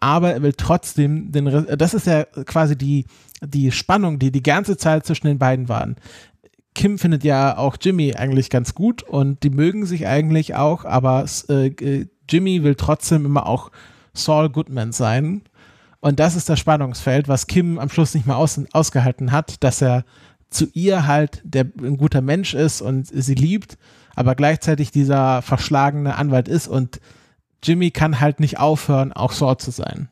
aber 0.00 0.32
er 0.32 0.42
will 0.42 0.54
trotzdem 0.54 1.30
den, 1.30 1.66
das 1.76 1.92
ist 1.92 2.06
ja 2.06 2.24
quasi 2.24 2.76
die, 2.76 3.04
die 3.42 3.70
Spannung, 3.70 4.18
die 4.18 4.30
die 4.32 4.42
ganze 4.42 4.78
Zeit 4.78 5.04
zwischen 5.04 5.26
den 5.26 5.38
beiden 5.38 5.68
waren. 5.68 5.96
Kim 6.78 6.96
findet 6.96 7.24
ja 7.24 7.58
auch 7.58 7.76
Jimmy 7.80 8.14
eigentlich 8.14 8.50
ganz 8.50 8.72
gut 8.72 9.02
und 9.02 9.42
die 9.42 9.50
mögen 9.50 9.84
sich 9.84 10.06
eigentlich 10.06 10.54
auch, 10.54 10.84
aber 10.84 11.26
äh, 11.48 12.06
Jimmy 12.28 12.62
will 12.62 12.76
trotzdem 12.76 13.26
immer 13.26 13.48
auch 13.48 13.72
Saul 14.14 14.48
Goodman 14.48 14.92
sein. 14.92 15.42
Und 15.98 16.20
das 16.20 16.36
ist 16.36 16.48
das 16.48 16.60
Spannungsfeld, 16.60 17.26
was 17.26 17.48
Kim 17.48 17.80
am 17.80 17.90
Schluss 17.90 18.14
nicht 18.14 18.28
mehr 18.28 18.36
aus, 18.36 18.60
ausgehalten 18.70 19.32
hat, 19.32 19.64
dass 19.64 19.82
er 19.82 20.04
zu 20.50 20.68
ihr 20.72 21.08
halt 21.08 21.42
der 21.42 21.66
ein 21.82 21.96
guter 21.96 22.20
Mensch 22.20 22.54
ist 22.54 22.80
und 22.80 23.08
sie 23.08 23.34
liebt, 23.34 23.76
aber 24.14 24.36
gleichzeitig 24.36 24.92
dieser 24.92 25.42
verschlagene 25.42 26.14
Anwalt 26.14 26.46
ist 26.46 26.68
und 26.68 27.00
Jimmy 27.60 27.90
kann 27.90 28.20
halt 28.20 28.38
nicht 28.38 28.60
aufhören, 28.60 29.12
auch 29.12 29.32
Saul 29.32 29.56
zu 29.56 29.72
sein. 29.72 30.10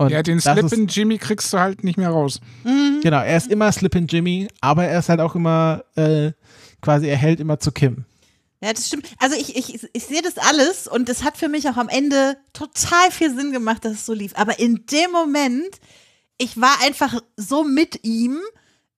Und 0.00 0.10
ja, 0.10 0.22
den 0.22 0.38
das 0.38 0.44
Slip 0.54 0.64
ist- 0.66 0.72
in 0.72 0.86
Jimmy 0.86 1.18
kriegst 1.18 1.52
du 1.52 1.58
halt 1.58 1.84
nicht 1.84 1.98
mehr 1.98 2.08
raus. 2.10 2.40
Genau, 2.64 3.20
er 3.20 3.36
ist 3.36 3.48
immer 3.50 3.70
Slip 3.70 3.94
in 3.94 4.06
Jimmy, 4.06 4.48
aber 4.60 4.84
er 4.86 4.98
ist 4.98 5.08
halt 5.08 5.20
auch 5.20 5.34
immer 5.34 5.84
äh, 5.96 6.32
quasi, 6.80 7.06
er 7.06 7.16
hält 7.16 7.38
immer 7.40 7.58
zu 7.60 7.70
Kim. 7.70 8.04
Ja, 8.62 8.72
das 8.72 8.86
stimmt. 8.88 9.06
Also 9.18 9.36
ich, 9.36 9.56
ich, 9.56 9.88
ich 9.92 10.04
sehe 10.04 10.22
das 10.22 10.36
alles 10.38 10.86
und 10.86 11.08
es 11.08 11.22
hat 11.24 11.36
für 11.38 11.48
mich 11.48 11.68
auch 11.68 11.76
am 11.76 11.88
Ende 11.88 12.36
total 12.52 13.10
viel 13.10 13.34
Sinn 13.34 13.52
gemacht, 13.52 13.84
dass 13.84 13.92
es 13.92 14.06
so 14.06 14.12
lief. 14.12 14.32
Aber 14.36 14.58
in 14.58 14.84
dem 14.90 15.10
Moment, 15.12 15.68
ich 16.38 16.58
war 16.60 16.74
einfach 16.82 17.20
so 17.36 17.64
mit 17.64 18.00
ihm 18.04 18.38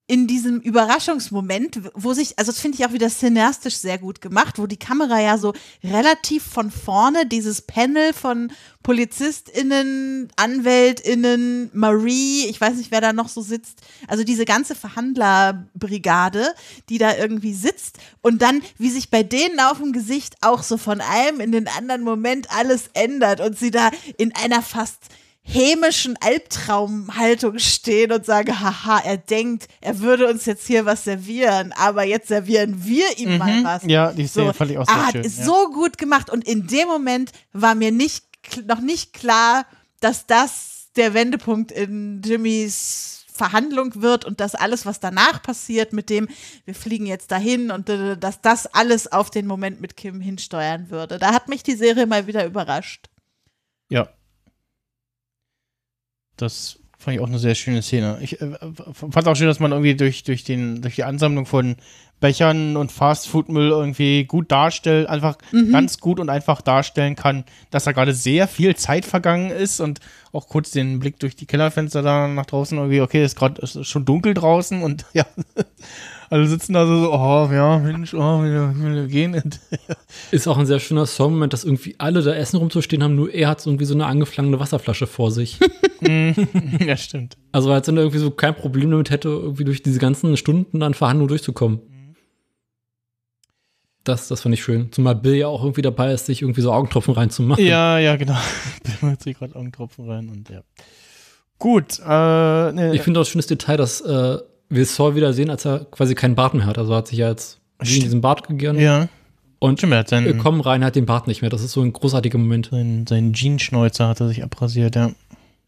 in 0.08 0.26
diesem 0.26 0.60
Überraschungsmoment, 0.60 1.80
wo 1.94 2.12
sich, 2.12 2.38
also 2.38 2.50
das 2.50 2.60
finde 2.60 2.76
ich 2.76 2.84
auch 2.84 2.92
wieder 2.92 3.08
cineastisch 3.08 3.76
sehr 3.76 3.98
gut 3.98 4.20
gemacht, 4.20 4.58
wo 4.58 4.66
die 4.66 4.76
Kamera 4.76 5.20
ja 5.20 5.38
so 5.38 5.54
relativ 5.84 6.42
von 6.42 6.70
vorne 6.70 7.24
dieses 7.24 7.62
Panel 7.62 8.12
von 8.12 8.52
PolizistInnen, 8.82 10.28
AnwältInnen, 10.34 11.70
Marie, 11.72 12.46
ich 12.46 12.60
weiß 12.60 12.74
nicht, 12.74 12.90
wer 12.90 13.00
da 13.00 13.12
noch 13.12 13.28
so 13.28 13.40
sitzt, 13.42 13.80
also 14.08 14.24
diese 14.24 14.44
ganze 14.44 14.74
Verhandlerbrigade, 14.74 16.52
die 16.88 16.98
da 16.98 17.16
irgendwie 17.16 17.54
sitzt 17.54 17.98
und 18.22 18.42
dann, 18.42 18.60
wie 18.78 18.90
sich 18.90 19.08
bei 19.08 19.22
denen 19.22 19.60
auf 19.60 19.78
dem 19.78 19.92
Gesicht 19.92 20.34
auch 20.40 20.64
so 20.64 20.78
von 20.78 21.00
einem 21.00 21.40
in 21.40 21.52
den 21.52 21.68
anderen 21.68 22.02
Moment 22.02 22.50
alles 22.50 22.90
ändert 22.94 23.40
und 23.40 23.56
sie 23.56 23.70
da 23.70 23.90
in 24.18 24.34
einer 24.34 24.62
fast 24.62 24.98
hämischen 25.44 26.16
Albtraumhaltung 26.20 27.58
stehen 27.58 28.12
und 28.12 28.24
sagen, 28.24 28.60
haha, 28.60 29.00
er 29.00 29.16
denkt, 29.16 29.68
er 29.80 29.98
würde 29.98 30.28
uns 30.28 30.46
jetzt 30.46 30.66
hier 30.66 30.86
was 30.86 31.04
servieren, 31.04 31.72
aber 31.76 32.04
jetzt 32.04 32.28
servieren 32.28 32.84
wir 32.84 33.18
ihm 33.18 33.38
mal 33.38 33.60
Mhm. 33.60 33.64
was. 33.64 33.82
Ja, 33.86 34.12
die 34.12 34.26
Szene 34.26 34.54
fand 34.54 34.70
ich 34.70 34.78
auch 34.78 34.86
sehr 34.86 34.96
ah, 34.96 35.10
schön, 35.10 35.24
Ist 35.24 35.38
ja. 35.38 35.44
so 35.44 35.70
gut 35.72 35.98
gemacht 35.98 36.30
und 36.30 36.46
in 36.46 36.66
dem 36.68 36.86
Moment 36.88 37.32
war 37.52 37.74
mir 37.74 37.90
nicht, 37.90 38.24
noch 38.66 38.80
nicht 38.80 39.12
klar, 39.12 39.66
dass 40.00 40.26
das 40.26 40.88
der 40.96 41.14
Wendepunkt 41.14 41.72
in 41.72 42.22
Jimmys 42.24 43.18
Verhandlung 43.32 44.02
wird 44.02 44.24
und 44.26 44.40
dass 44.40 44.54
alles, 44.54 44.84
was 44.84 45.00
danach 45.00 45.42
passiert, 45.42 45.92
mit 45.94 46.10
dem, 46.10 46.28
wir 46.66 46.74
fliegen 46.74 47.06
jetzt 47.06 47.32
dahin 47.32 47.70
und 47.70 47.88
dass 47.88 48.42
das 48.42 48.66
alles 48.66 49.10
auf 49.10 49.30
den 49.30 49.46
Moment 49.46 49.80
mit 49.80 49.96
Kim 49.96 50.20
hinsteuern 50.20 50.90
würde. 50.90 51.18
Da 51.18 51.32
hat 51.32 51.48
mich 51.48 51.62
die 51.62 51.74
Serie 51.74 52.06
mal 52.06 52.26
wieder 52.26 52.44
überrascht. 52.44 53.08
Ja. 53.88 54.08
Das 56.36 56.78
fand 56.98 57.16
ich 57.16 57.20
auch 57.20 57.26
eine 57.26 57.38
sehr 57.38 57.54
schöne 57.54 57.82
Szene. 57.82 58.18
Ich 58.20 58.40
äh, 58.40 58.50
fand 58.92 59.26
auch 59.28 59.34
schön, 59.36 59.48
dass 59.48 59.60
man 59.60 59.72
irgendwie 59.72 59.96
durch, 59.96 60.22
durch, 60.22 60.44
den, 60.44 60.82
durch 60.82 60.94
die 60.94 61.04
Ansammlung 61.04 61.46
von 61.46 61.76
Bechern 62.20 62.76
und 62.76 62.92
Fastfoodmüll 62.92 63.70
irgendwie 63.70 64.24
gut 64.24 64.52
darstellt, 64.52 65.08
einfach 65.08 65.36
Mhm. 65.50 65.72
ganz 65.72 65.98
gut 65.98 66.20
und 66.20 66.30
einfach 66.30 66.62
darstellen 66.62 67.16
kann, 67.16 67.42
dass 67.70 67.82
da 67.82 67.90
gerade 67.90 68.14
sehr 68.14 68.46
viel 68.46 68.76
Zeit 68.76 69.04
vergangen 69.04 69.50
ist 69.50 69.80
und 69.80 69.98
auch 70.30 70.46
kurz 70.46 70.70
den 70.70 71.00
Blick 71.00 71.18
durch 71.18 71.34
die 71.34 71.46
Kellerfenster 71.46 72.00
da 72.02 72.28
nach 72.28 72.46
draußen 72.46 72.78
irgendwie, 72.78 73.00
okay, 73.00 73.24
ist 73.24 73.36
gerade 73.36 73.60
ist 73.60 73.84
schon 73.88 74.04
dunkel 74.04 74.34
draußen 74.34 74.82
und 74.82 75.04
ja, 75.12 75.26
alle 76.32 76.46
sitzen 76.46 76.72
da 76.72 76.86
so, 76.86 77.12
oh 77.12 77.52
ja, 77.52 77.78
Mensch, 77.78 78.14
oh, 78.14 78.42
wir, 78.42 78.74
wir 78.74 79.06
gehen. 79.06 79.38
Ist 80.30 80.48
auch 80.48 80.56
ein 80.56 80.64
sehr 80.64 80.80
schöner 80.80 81.04
Song-Moment, 81.04 81.52
dass 81.52 81.62
irgendwie 81.62 81.94
alle 81.98 82.22
da 82.22 82.32
Essen 82.32 82.56
rumzustehen 82.56 83.02
haben, 83.02 83.14
nur 83.14 83.30
er 83.34 83.48
hat 83.48 83.60
so 83.60 83.68
irgendwie 83.68 83.84
so 83.84 83.92
eine 83.92 84.06
angeflangene 84.06 84.58
Wasserflasche 84.58 85.06
vor 85.06 85.30
sich. 85.30 85.60
ja, 86.86 86.96
stimmt. 86.96 87.36
Also 87.52 87.70
als 87.70 87.86
wenn 87.86 87.98
er 87.98 88.04
irgendwie 88.04 88.18
so 88.18 88.30
kein 88.30 88.54
Problem 88.54 88.90
damit 88.90 89.10
hätte, 89.10 89.28
irgendwie 89.28 89.64
durch 89.64 89.82
diese 89.82 89.98
ganzen 89.98 90.38
Stunden 90.38 90.82
an 90.82 90.94
Verhandlungen 90.94 91.28
durchzukommen. 91.28 91.80
Das, 94.04 94.28
das 94.28 94.40
fand 94.40 94.54
ich 94.54 94.64
schön. 94.64 94.90
Zumal 94.90 95.16
Bill 95.16 95.34
ja 95.34 95.48
auch 95.48 95.62
irgendwie 95.62 95.82
dabei 95.82 96.14
ist, 96.14 96.24
sich 96.24 96.40
irgendwie 96.40 96.62
so 96.62 96.72
Augentropfen 96.72 97.12
reinzumachen. 97.12 97.62
Ja, 97.62 97.98
ja, 97.98 98.16
genau. 98.16 98.38
Bill 98.84 99.10
macht 99.10 99.22
sich 99.22 99.36
gerade 99.36 99.54
Augentropfen 99.54 100.08
rein 100.08 100.30
und 100.30 100.48
ja. 100.48 100.62
Gut, 101.58 102.00
äh, 102.00 102.72
ne, 102.72 102.92
Ich 102.94 103.02
finde 103.02 103.20
auch 103.20 103.24
ein 103.24 103.30
schönes 103.30 103.46
Detail, 103.46 103.76
dass 103.76 104.00
äh, 104.00 104.38
wir 104.74 104.86
Saul 104.86 105.14
wieder 105.14 105.32
sehen, 105.32 105.50
als 105.50 105.64
er 105.64 105.86
quasi 105.90 106.14
keinen 106.14 106.34
Bart 106.34 106.54
mehr 106.54 106.66
hat. 106.66 106.78
Also 106.78 106.92
er 106.92 106.98
hat 106.98 107.08
sich 107.08 107.18
ja 107.18 107.28
jetzt 107.28 107.60
wie 107.80 107.96
in 107.96 108.02
diesen 108.02 108.20
Bart 108.20 108.46
gegeben. 108.48 108.78
Ja. 108.78 109.08
Und 109.58 109.78
Stimmt, 109.78 109.92
er 109.92 110.00
hat 110.00 110.08
seinen- 110.08 110.26
wir 110.26 110.38
kommen 110.38 110.60
rein, 110.60 110.82
er 110.82 110.86
hat 110.86 110.96
den 110.96 111.06
Bart 111.06 111.26
nicht 111.28 111.40
mehr. 111.42 111.50
Das 111.50 111.62
ist 111.62 111.72
so 111.72 111.82
ein 111.82 111.92
großartiger 111.92 112.38
Moment. 112.38 112.68
Sein, 112.70 113.04
sein 113.08 113.32
Jeanschnäuzer 113.32 114.08
hat 114.08 114.20
er 114.20 114.28
sich 114.28 114.42
abrasiert, 114.42 114.96
ja. 114.96 115.10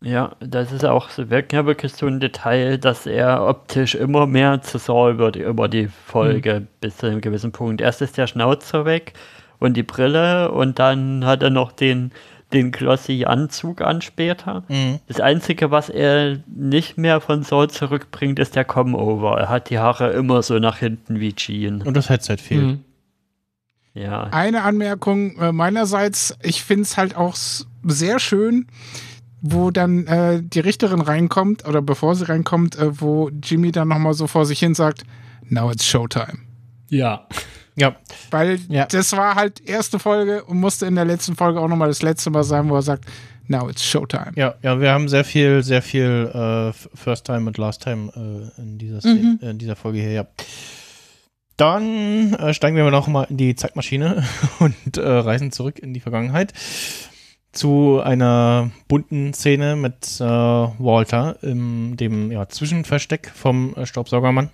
Ja, 0.03 0.33
das 0.41 0.71
ist 0.73 0.85
auch 0.85 1.09
so 1.09 1.31
wirklich, 1.31 1.53
ja 1.59 1.65
wirklich 1.65 1.93
so 1.95 2.07
ein 2.07 2.21
Detail, 2.21 2.77
dass 2.77 3.07
er 3.07 3.47
optisch 3.47 3.95
immer 3.95 4.27
mehr 4.27 4.61
zu 4.61 4.79
Saul 4.79 5.17
wird 5.19 5.37
über 5.37 5.69
die 5.69 5.89
Folge 5.89 6.67
bis 6.81 6.99
zu 6.99 7.07
einem 7.07 7.21
gewissen 7.23 7.53
Punkt. 7.53 7.81
Erst 7.81 8.03
ist 8.03 8.19
der 8.19 8.27
Schnauzer 8.27 8.85
weg 8.85 9.15
und 9.61 9.77
die 9.79 9.83
Brille 9.83 10.51
und 10.51 10.79
dann 10.79 11.25
hat 11.25 11.43
er 11.43 11.49
noch 11.51 11.73
den, 11.73 12.11
den 12.55 12.73
glossy 12.73 13.25
Anzug 13.27 13.83
an 13.83 14.01
später. 14.01 14.65
Mhm. 14.69 15.01
Das 15.07 15.21
Einzige, 15.21 15.71
was 15.71 15.91
er 15.91 16.39
nicht 16.47 16.97
mehr 16.97 17.21
von 17.21 17.43
Saul 17.43 17.69
zurückbringt, 17.69 18.39
ist 18.39 18.57
der 18.57 18.65
Come-Over. 18.65 19.39
Er 19.39 19.49
hat 19.51 19.69
die 19.69 19.79
Haare 19.79 20.13
immer 20.13 20.43
so 20.43 20.59
nach 20.59 20.79
hinten 20.79 21.21
wie 21.21 21.35
Jean. 21.35 21.83
Und 21.83 21.95
das 21.95 22.09
Headset 22.09 22.39
fehlt. 22.39 22.63
Mhm. 22.63 22.85
Ja. 23.95 24.25
Eine 24.25 24.63
Anmerkung 24.63 25.37
äh, 25.39 25.53
meinerseits, 25.53 26.37
ich 26.43 26.65
finde 26.65 26.83
es 26.83 26.97
halt 26.97 27.17
auch 27.17 27.37
sehr 27.85 28.19
schön, 28.19 28.67
wo 29.41 29.71
dann 29.71 30.07
äh, 30.07 30.43
die 30.43 30.61
Richterin 30.61 31.01
reinkommt, 31.01 31.69
oder 31.69 31.81
bevor 31.83 32.15
sie 32.17 32.29
reinkommt, 32.29 32.77
äh, 32.77 33.01
wo 33.01 33.31
Jimmy 33.43 33.71
dann 33.71 33.89
nochmal 33.89 34.15
so 34.15 34.27
vor 34.27 34.47
sich 34.47 34.59
hin 34.59 34.75
sagt, 34.75 35.05
now 35.49 35.71
it's 35.71 35.87
Showtime. 35.87 36.39
Ja. 36.89 37.29
Ja. 37.77 37.97
Weil 38.31 38.59
Ja. 38.69 38.87
das 38.87 39.13
war 39.17 39.35
halt 39.35 39.61
erste 39.69 39.99
Folge 39.99 40.45
und 40.45 40.59
musste 40.61 40.87
in 40.87 40.95
der 40.95 41.05
letzten 41.05 41.35
Folge 41.37 41.61
auch 41.61 41.69
nochmal 41.69 41.89
das 41.89 42.03
letzte 42.03 42.31
Mal 42.31 42.45
sein, 42.45 42.69
wo 42.69 42.77
er 42.77 42.83
sagt, 42.83 43.05
now 43.49 43.69
it's 43.69 43.85
Showtime. 43.85 44.33
Ja, 44.37 44.55
ja, 44.63 44.81
wir 44.81 44.91
haben 44.93 45.09
sehr 45.09 45.25
viel, 45.25 45.63
sehr 45.63 45.83
viel 45.83 46.31
äh, 46.33 46.73
First 46.97 47.27
Time 47.27 47.47
und 47.47 47.59
Last 47.59 47.83
Time 47.83 48.13
äh, 48.57 48.61
in, 48.61 48.79
dieser 48.79 49.01
Szene, 49.01 49.21
Mhm. 49.21 49.39
äh, 49.43 49.51
in 49.51 49.59
dieser 49.59 49.77
Folge 49.77 49.99
hier, 50.01 50.13
ja. 50.13 50.27
Dann 51.57 52.35
äh, 52.35 52.53
steigen 52.53 52.77
wir 52.77 52.91
noch 52.91 53.07
mal 53.07 53.25
in 53.25 53.37
die 53.37 53.55
Zeitmaschine 53.55 54.25
und 54.59 54.97
äh, 54.97 55.01
reisen 55.09 55.53
zurück 55.53 55.79
in 55.79 55.95
die 55.95 56.01
Vergangenheit 56.01 56.53
zu 57.53 58.01
einer 58.03 58.73
bunten 58.89 59.33
Szene 59.35 59.77
mit 59.77 60.21
äh, 60.21 60.25
Walter 60.25 61.37
in 61.43 61.97
dem 61.97 62.33
ja, 62.33 62.49
Zwischenversteck 62.49 63.31
vom 63.33 63.77
Staubsaugermann 63.85 64.51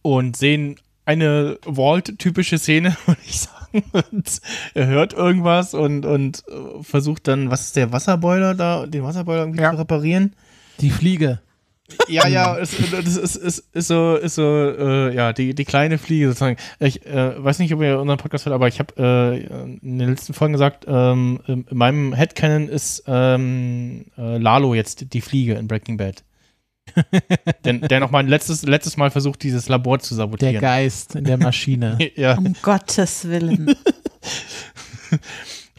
und 0.00 0.36
sehen 0.36 0.76
eine 1.04 1.58
Walt-typische 1.64 2.58
Szene, 2.58 2.96
würde 3.06 3.20
ich 3.24 3.40
sagen. 3.40 3.84
Und 3.92 4.40
er 4.74 4.86
hört 4.86 5.14
irgendwas 5.14 5.72
und, 5.72 6.04
und 6.04 6.44
äh, 6.48 6.82
versucht 6.82 7.26
dann, 7.26 7.50
was 7.50 7.62
ist 7.62 7.76
der 7.76 7.90
Wasserboiler 7.90 8.54
da, 8.54 8.86
den 8.86 9.02
Wasserboiler 9.02 9.42
irgendwie 9.42 9.62
zu 9.62 9.78
reparieren. 9.78 10.34
Die 10.80 10.90
Fliege. 10.90 11.40
Ja, 12.08 12.26
ja, 12.26 12.56
es, 12.58 12.76
das 12.90 13.16
ist, 13.16 13.36
ist, 13.36 13.64
ist 13.72 13.88
so, 13.88 14.16
ist 14.16 14.34
so 14.34 14.42
äh, 14.42 15.14
ja, 15.14 15.32
die, 15.32 15.54
die 15.54 15.64
kleine 15.64 15.98
Fliege 15.98 16.28
sozusagen. 16.28 16.56
Ich 16.78 17.04
äh, 17.06 17.42
weiß 17.42 17.58
nicht, 17.58 17.72
ob 17.74 17.82
ihr 17.82 17.98
unseren 17.98 18.18
Podcast 18.18 18.46
hört, 18.46 18.54
aber 18.54 18.68
ich 18.68 18.78
habe 18.78 18.94
äh, 18.96 19.76
in 19.82 19.98
den 19.98 20.08
letzten 20.08 20.32
Folgen 20.32 20.52
gesagt, 20.52 20.84
ähm, 20.88 21.40
in 21.46 21.66
meinem 21.70 22.12
Headcanon 22.12 22.68
ist 22.68 23.04
ähm, 23.06 24.06
äh, 24.16 24.38
Lalo 24.38 24.74
jetzt 24.74 25.12
die 25.12 25.20
Fliege 25.20 25.54
in 25.54 25.68
Breaking 25.68 25.96
Bad. 25.96 26.22
Denn 27.64 27.80
der 27.80 28.00
noch 28.00 28.10
mal 28.10 28.20
ein 28.20 28.28
letztes, 28.28 28.62
letztes 28.62 28.96
Mal 28.96 29.10
versucht, 29.10 29.42
dieses 29.42 29.68
Labor 29.68 29.98
zu 29.98 30.14
sabotieren. 30.14 30.54
Der 30.54 30.60
Geist 30.60 31.14
in 31.14 31.24
der 31.24 31.38
Maschine. 31.38 31.98
ja. 32.16 32.36
Um 32.36 32.54
Gottes 32.62 33.28
Willen. 33.28 33.74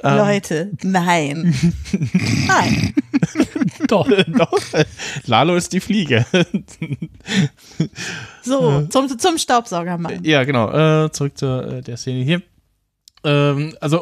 Ähm. 0.06 0.18
Leute, 0.18 0.72
nein. 0.84 1.56
nein. 2.46 2.94
Doch. 3.88 4.06
Doch. 4.28 4.60
Lalo 5.26 5.56
ist 5.56 5.72
die 5.72 5.80
Fliege. 5.80 6.26
So, 8.42 8.86
zum, 8.88 9.18
zum 9.18 9.38
Staubsaugermann. 9.38 10.26
Ja, 10.26 10.44
genau. 10.44 11.06
Äh, 11.06 11.12
zurück 11.14 11.38
zu 11.38 11.46
äh, 11.46 11.82
der 11.82 11.96
Szene 11.96 12.26
hier. 12.26 12.42
Ähm, 13.26 13.74
also, 13.80 14.00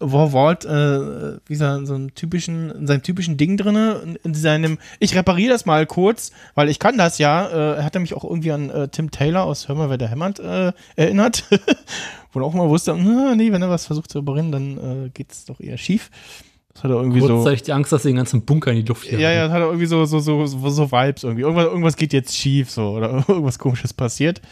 Walt, 0.00 0.64
äh, 0.64 1.38
wie 1.46 1.52
gesagt, 1.52 1.86
so 1.86 1.94
einen 1.94 2.14
typischen, 2.14 2.70
in 2.70 2.86
seinem 2.86 3.02
typischen 3.02 3.36
Ding 3.36 3.56
drinne, 3.56 4.00
in, 4.04 4.16
in 4.16 4.34
seinem, 4.34 4.78
ich 5.00 5.14
repariere 5.14 5.52
das 5.52 5.64
mal 5.64 5.86
kurz, 5.86 6.30
weil 6.54 6.68
ich 6.68 6.78
kann 6.78 6.98
das 6.98 7.18
ja, 7.18 7.46
äh, 7.46 7.76
er 7.76 7.84
hat 7.84 7.94
nämlich 7.94 8.14
auch 8.14 8.24
irgendwie 8.24 8.52
an 8.52 8.70
äh, 8.70 8.88
Tim 8.88 9.10
Taylor 9.10 9.44
aus 9.44 9.68
Hör 9.68 9.76
mal, 9.76 9.88
wer 9.88 9.98
da 9.98 10.06
hämmert, 10.06 10.40
äh, 10.40 10.72
erinnert. 10.96 11.44
Wo 12.32 12.40
er 12.40 12.46
auch 12.46 12.54
mal 12.54 12.68
wusste, 12.68 12.94
na, 12.98 13.34
nee, 13.34 13.52
wenn 13.52 13.62
er 13.62 13.70
was 13.70 13.86
versucht 13.86 14.10
zu 14.10 14.18
reparieren, 14.18 14.52
dann 14.52 15.06
äh, 15.06 15.10
geht's 15.10 15.44
doch 15.44 15.60
eher 15.60 15.78
schief. 15.78 16.10
Das 16.74 16.82
hat 16.82 16.90
er 16.90 16.96
irgendwie 16.96 17.20
so. 17.20 17.28
Kurzzeitig 17.28 17.62
die 17.62 17.72
Angst, 17.72 17.92
dass 17.92 18.02
sie 18.02 18.08
den 18.08 18.16
ganzen 18.16 18.44
Bunker 18.44 18.72
in 18.72 18.78
die 18.78 18.82
Luft 18.82 19.06
jagen. 19.06 19.20
Ja, 19.20 19.30
ja, 19.30 19.44
das 19.44 19.52
hat 19.52 19.60
er 19.60 19.66
irgendwie 19.66 19.86
so, 19.86 20.04
so, 20.04 20.18
so, 20.18 20.44
so, 20.44 20.68
so 20.68 20.90
Vibes 20.90 21.22
irgendwie. 21.22 21.42
Irgendwas, 21.42 21.66
irgendwas 21.66 21.96
geht 21.96 22.12
jetzt 22.12 22.36
schief 22.36 22.70
so 22.70 22.90
oder 22.90 23.24
irgendwas 23.28 23.58
komisches 23.58 23.94
passiert. 23.94 24.42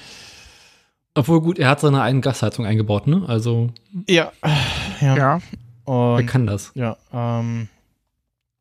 Obwohl 1.15 1.41
gut, 1.43 1.59
er 1.59 1.69
hat 1.69 1.81
seine 1.81 2.01
eigene 2.03 2.23
Gasheizung 2.23 2.65
eingebaut, 2.65 3.07
ne? 3.07 3.23
Also. 3.27 3.71
Ja. 4.09 4.33
Ja. 5.01 5.17
Ja. 5.17 5.41
Und, 5.85 6.19
Wer 6.19 6.27
kann 6.27 6.47
das? 6.47 6.71
Ja, 6.75 6.97
ähm. 7.13 7.69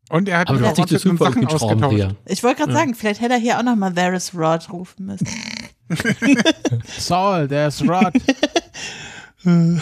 Und 0.09 0.27
er 0.27 0.39
hat 0.39 0.49
Aber 0.49 0.59
verrotteten 0.59 0.97
super 0.97 1.25
Sachen 1.25 1.47
ausgetauscht. 1.47 2.15
Ich 2.25 2.43
wollte 2.43 2.57
gerade 2.57 2.71
Ja. 2.73 2.77
sagen, 2.79 2.95
vielleicht 2.95 3.21
hätte 3.21 3.35
er 3.35 3.39
hier 3.39 3.57
auch 3.59 3.63
nochmal 3.63 3.95
Varys 3.95 4.33
Rod 4.35 4.67
rufen 4.73 5.05
müssen. 5.05 5.27
Saul, 6.85 7.47
there's 7.47 7.81
Rod. 7.87 8.11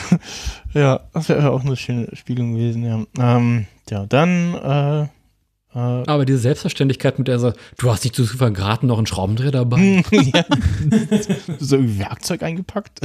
ja, 0.74 1.00
das 1.14 1.30
wäre 1.30 1.50
auch 1.52 1.64
eine 1.64 1.76
schöne 1.76 2.16
Spiegelung 2.16 2.54
gewesen, 2.54 2.84
ja. 2.84 3.04
Ähm, 3.38 3.66
ja, 3.90 4.06
dann, 4.06 4.54
äh, 4.54 5.08
Aber 5.72 6.26
diese 6.26 6.40
Selbstverständlichkeit, 6.40 7.20
mit 7.20 7.28
der 7.28 7.36
er 7.36 7.40
sagt, 7.40 7.60
du 7.78 7.92
hast 7.92 8.04
dich 8.04 8.14
zu 8.14 8.26
Zufall 8.26 8.52
gerade 8.52 8.86
noch 8.88 8.98
einen 8.98 9.08
Schraubendreher 9.08 9.52
dabei. 9.52 10.04
ja. 10.12 10.46
so 11.60 11.76
irgendwie 11.76 12.00
Werkzeug 12.00 12.42
eingepackt. 12.44 13.02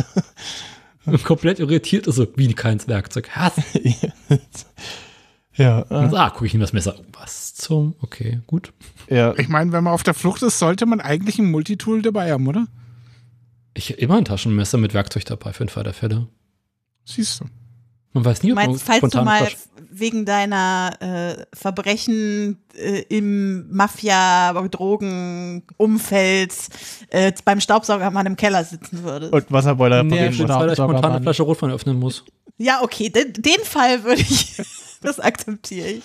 Komplett 1.24 1.58
irritiert 1.60 2.06
ist 2.06 2.16
so, 2.16 2.26
wie 2.36 2.52
keins 2.54 2.88
Werkzeug 2.88 3.28
hast. 3.30 3.58
ja. 5.54 5.80
Und 5.80 6.06
Äh, 6.06 6.10
so, 6.10 6.16
ah, 6.16 6.30
gucke 6.30 6.46
ich 6.46 6.54
in 6.54 6.60
das 6.60 6.72
Messer. 6.72 6.94
Was 7.12 7.54
zum? 7.54 7.94
Okay, 8.00 8.40
gut. 8.46 8.72
ja. 9.10 9.34
Ich 9.38 9.48
meine, 9.48 9.72
wenn 9.72 9.84
man 9.84 9.92
auf 9.92 10.02
der 10.02 10.14
Flucht 10.14 10.42
ist, 10.42 10.58
sollte 10.58 10.86
man 10.86 11.00
eigentlich 11.00 11.38
ein 11.38 11.50
Multitool 11.50 12.00
dabei 12.00 12.32
haben, 12.32 12.46
oder? 12.46 12.66
Ich 13.74 13.90
habe 13.90 14.00
immer 14.00 14.16
ein 14.16 14.24
Taschenmesser 14.24 14.78
mit 14.78 14.94
Werkzeug 14.94 15.26
dabei 15.26 15.52
für 15.52 15.64
den 15.64 15.68
Fall 15.68 15.84
der 15.84 15.92
Fälle. 15.92 16.28
Siehst 17.04 17.40
du. 17.40 17.44
Man 18.14 18.24
weiß 18.24 18.42
nie, 18.42 18.48
Du 18.50 18.54
ob 18.54 18.60
man 18.60 18.70
meinst, 18.70 18.86
falls 18.86 19.10
du 19.10 19.22
mal 19.22 19.46
wegen 19.90 20.24
deiner 20.24 20.92
äh, 21.00 21.34
Verbrechen 21.52 22.58
äh, 22.74 23.02
im 23.08 23.68
Mafia-Drogen-Umfeld 23.74 26.54
äh, 27.10 27.32
beim 27.44 27.60
Staubsaugermann 27.60 28.26
im 28.26 28.36
Keller 28.36 28.64
sitzen 28.64 29.04
würdest. 29.04 29.32
Und 29.32 29.52
Wasserboiler 29.52 30.02
Nee, 30.04 30.32
Fall, 30.32 30.46
dass 30.46 30.78
ich 30.78 30.84
spontan 30.84 31.12
eine 31.12 31.22
Flasche 31.22 31.42
Rotwein 31.42 31.70
öffnen 31.70 31.98
muss. 31.98 32.24
Ja, 32.56 32.80
okay, 32.82 33.10
den, 33.10 33.32
den 33.32 33.60
Fall 33.64 34.04
würde 34.04 34.22
ich, 34.22 34.62
das 35.02 35.18
akzeptiere 35.20 35.88
ich. 35.88 36.04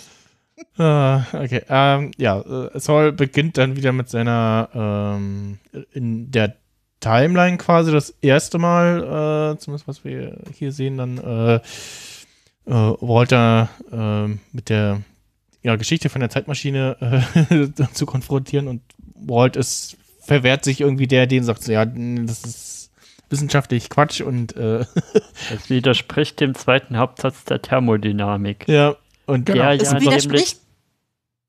Ah, 0.77 1.23
okay. 1.31 1.61
Ähm, 1.69 2.11
ja, 2.17 2.41
äh, 2.41 2.79
Saul 2.79 3.11
beginnt 3.11 3.57
dann 3.57 3.77
wieder 3.77 3.91
mit 3.91 4.09
seiner 4.09 4.69
ähm, 4.73 5.59
in 5.93 6.31
der 6.31 6.55
Timeline 6.99 7.57
quasi 7.57 7.91
das 7.91 8.13
erste 8.21 8.57
Mal, 8.57 9.53
äh, 9.55 9.57
zumindest 9.59 9.87
was 9.87 10.03
wir 10.03 10.37
hier 10.53 10.71
sehen, 10.71 10.97
dann 10.97 11.17
äh, 11.17 11.55
äh, 11.55 11.61
Walter 13.01 13.69
äh, 13.91 14.27
mit 14.51 14.69
der 14.69 15.01
ja, 15.61 15.75
Geschichte 15.75 16.09
von 16.09 16.21
der 16.21 16.29
Zeitmaschine 16.29 17.23
äh, 17.49 17.83
zu 17.93 18.05
konfrontieren 18.05 18.67
und 18.67 18.81
Walt 19.15 19.55
ist 19.55 19.97
verwehrt 20.21 20.63
sich 20.63 20.81
irgendwie 20.81 21.07
der, 21.07 21.25
den 21.27 21.43
sagt 21.43 21.63
so, 21.63 21.71
ja, 21.71 21.85
das 21.85 22.43
ist 22.43 22.91
wissenschaftlich 23.29 23.89
Quatsch 23.89 24.21
und 24.21 24.55
äh, 24.55 24.85
Das 25.51 25.69
widerspricht 25.69 26.39
dem 26.39 26.55
zweiten 26.55 26.97
Hauptsatz 26.97 27.43
der 27.45 27.61
Thermodynamik. 27.61 28.67
ja 28.67 28.95
und 29.25 29.47
Der 29.47 29.71
Es 29.71 29.91
ja 29.91 29.99
widerspricht. 30.01 30.27
nämlich 30.27 30.55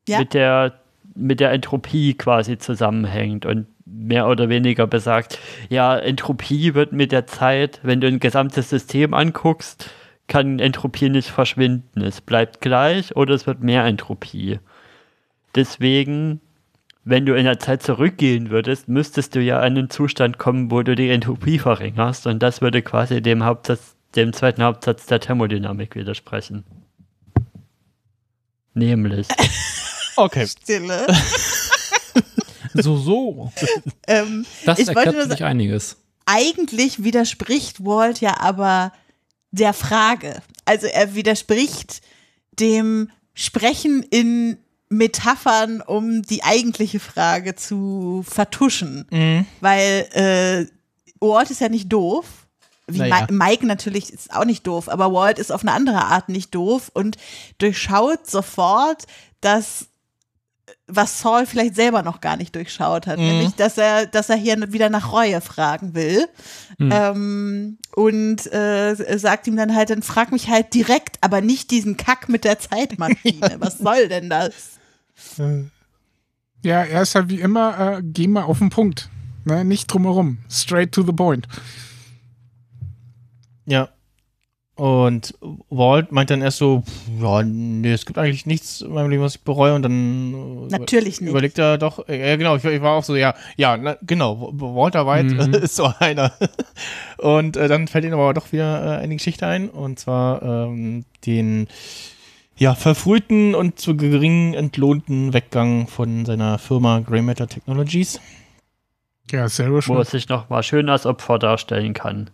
Ja. 0.08 0.18
mit 0.20 0.34
der 0.34 0.74
mit 1.14 1.40
der 1.40 1.50
Entropie 1.52 2.14
quasi 2.14 2.56
zusammenhängt 2.58 3.44
und 3.44 3.66
mehr 3.92 4.28
oder 4.28 4.48
weniger 4.48 4.86
besagt, 4.86 5.38
ja, 5.68 5.96
Entropie 5.98 6.74
wird 6.74 6.92
mit 6.92 7.12
der 7.12 7.26
Zeit, 7.26 7.80
wenn 7.82 8.00
du 8.00 8.06
ein 8.06 8.20
gesamtes 8.20 8.70
System 8.70 9.14
anguckst, 9.14 9.90
kann 10.28 10.60
Entropie 10.60 11.10
nicht 11.10 11.28
verschwinden. 11.28 12.02
Es 12.02 12.20
bleibt 12.20 12.60
gleich 12.60 13.16
oder 13.16 13.34
es 13.34 13.46
wird 13.46 13.62
mehr 13.62 13.84
Entropie. 13.84 14.60
Deswegen, 15.54 16.40
wenn 17.04 17.26
du 17.26 17.34
in 17.34 17.44
der 17.44 17.58
Zeit 17.58 17.82
zurückgehen 17.82 18.50
würdest, 18.50 18.88
müsstest 18.88 19.34
du 19.34 19.40
ja 19.40 19.58
an 19.58 19.76
einen 19.76 19.90
Zustand 19.90 20.38
kommen, 20.38 20.70
wo 20.70 20.82
du 20.82 20.94
die 20.94 21.10
Entropie 21.10 21.58
verringerst 21.58 22.26
und 22.26 22.40
das 22.42 22.60
würde 22.60 22.82
quasi 22.82 23.20
dem 23.20 23.44
Hauptsatz, 23.44 23.96
dem 24.14 24.32
zweiten 24.32 24.62
Hauptsatz 24.62 25.06
der 25.06 25.20
Thermodynamik 25.20 25.96
widersprechen. 25.96 26.64
Nämlich. 28.74 29.26
Okay. 30.16 30.46
Stille. 30.46 31.06
So, 32.82 32.96
so. 32.96 33.52
ähm, 34.06 34.46
Das 34.64 34.78
ich 34.78 34.86
wollte 34.88 34.98
erklärt 35.00 35.14
nur 35.16 35.24
sich 35.24 35.38
sagen, 35.38 35.44
einiges. 35.44 35.96
eigentlich 36.26 37.02
widerspricht 37.02 37.84
Walt 37.84 38.20
ja 38.20 38.38
aber 38.40 38.92
der 39.50 39.72
Frage. 39.72 40.42
Also 40.64 40.86
er 40.86 41.14
widerspricht 41.14 42.00
dem 42.58 43.10
Sprechen 43.34 44.02
in 44.04 44.58
Metaphern, 44.88 45.80
um 45.80 46.22
die 46.22 46.42
eigentliche 46.44 47.00
Frage 47.00 47.54
zu 47.56 48.24
vertuschen. 48.28 49.06
Mhm. 49.10 49.46
Weil 49.60 50.08
äh, 50.12 50.66
Walt 51.20 51.50
ist 51.50 51.60
ja 51.60 51.68
nicht 51.68 51.88
doof. 51.92 52.26
Wie 52.86 52.98
Naja. 52.98 53.26
Mi- 53.28 53.32
Mike 53.32 53.66
natürlich 53.66 54.12
ist 54.12 54.34
auch 54.34 54.44
nicht 54.44 54.66
doof, 54.66 54.88
aber 54.88 55.12
Walt 55.12 55.38
ist 55.38 55.52
auf 55.52 55.62
eine 55.62 55.72
andere 55.72 56.04
Art 56.06 56.28
nicht 56.28 56.54
doof 56.54 56.90
und 56.92 57.16
durchschaut 57.58 58.28
sofort, 58.28 59.04
dass 59.40 59.86
was 60.92 61.20
Saul 61.20 61.46
vielleicht 61.46 61.74
selber 61.74 62.02
noch 62.02 62.20
gar 62.20 62.36
nicht 62.36 62.54
durchschaut 62.54 63.06
hat, 63.06 63.18
Mhm. 63.18 63.24
nämlich 63.26 63.54
dass 63.54 63.78
er, 63.78 64.06
dass 64.06 64.28
er 64.30 64.36
hier 64.36 64.72
wieder 64.72 64.90
nach 64.90 65.12
Reue 65.12 65.40
fragen 65.40 65.94
will. 65.94 66.26
Mhm. 66.78 66.92
Ähm, 66.92 67.78
und 67.94 68.52
äh, 68.52 68.94
sagt 69.18 69.46
ihm 69.46 69.56
dann 69.56 69.74
halt, 69.74 69.90
dann 69.90 70.02
frag 70.02 70.32
mich 70.32 70.48
halt 70.48 70.72
direkt, 70.74 71.18
aber 71.20 71.40
nicht 71.40 71.70
diesen 71.70 71.96
Kack 71.96 72.28
mit 72.28 72.44
der 72.44 72.58
Zeitmaschine. 72.58 73.56
Was 73.58 73.78
soll 73.78 74.08
denn 74.08 74.30
das? 74.30 74.52
Ja, 76.62 76.82
er 76.84 77.02
ist 77.02 77.14
halt 77.14 77.28
wie 77.28 77.40
immer, 77.40 77.98
äh, 77.98 78.02
geh 78.02 78.26
mal 78.28 78.42
auf 78.44 78.58
den 78.58 78.70
Punkt. 78.70 79.08
Ne? 79.44 79.64
Nicht 79.64 79.86
drumherum. 79.92 80.38
Straight 80.50 80.92
to 80.92 81.02
the 81.02 81.12
point. 81.12 81.46
Ja. 83.66 83.88
Und 84.80 85.34
Walt 85.68 86.10
meint 86.10 86.30
dann 86.30 86.40
erst 86.40 86.56
so, 86.56 86.82
ja, 87.20 87.42
nee, 87.42 87.92
es 87.92 88.06
gibt 88.06 88.18
eigentlich 88.18 88.46
nichts 88.46 88.80
in 88.80 88.94
meinem 88.94 89.10
Leben, 89.10 89.22
was 89.22 89.34
ich 89.34 89.42
bereue. 89.42 89.74
Und 89.74 89.82
dann 89.82 90.68
äh, 90.70 90.78
Natürlich 90.78 91.20
nicht. 91.20 91.28
überlegt 91.28 91.58
er 91.58 91.76
doch, 91.76 92.08
äh, 92.08 92.30
ja 92.30 92.36
genau, 92.36 92.56
ich, 92.56 92.64
ich 92.64 92.80
war 92.80 92.92
auch 92.96 93.04
so, 93.04 93.14
ja, 93.14 93.34
ja, 93.58 93.76
na, 93.76 93.98
genau, 94.00 94.50
Walter 94.54 95.06
White 95.06 95.34
Mhm. 95.34 95.52
ist 95.62 95.76
so 95.76 95.92
einer. 95.98 96.32
Und 97.18 97.58
äh, 97.58 97.68
dann 97.68 97.88
fällt 97.88 98.06
ihm 98.06 98.14
aber 98.14 98.32
doch 98.32 98.52
wieder 98.52 98.96
äh, 98.96 99.02
eine 99.02 99.16
Geschichte 99.16 99.46
ein, 99.46 99.68
und 99.68 99.98
zwar 99.98 100.40
ähm, 100.42 101.04
den 101.26 101.68
ja, 102.56 102.74
verfrühten 102.74 103.54
und 103.54 103.78
zu 103.78 103.98
gering 103.98 104.54
entlohnten 104.54 105.34
Weggang 105.34 105.88
von 105.88 106.24
seiner 106.24 106.58
Firma 106.58 107.00
Grey 107.00 107.20
Matter 107.20 107.48
Technologies. 107.48 108.18
Ja, 109.30 109.46
selber 109.50 109.76
Wo 109.76 109.80
schon. 109.82 109.96
er 109.98 110.04
sich 110.06 110.30
noch 110.30 110.48
mal 110.48 110.62
schön 110.62 110.88
als 110.88 111.04
Opfer 111.04 111.38
darstellen 111.38 111.92
kann. 111.92 112.30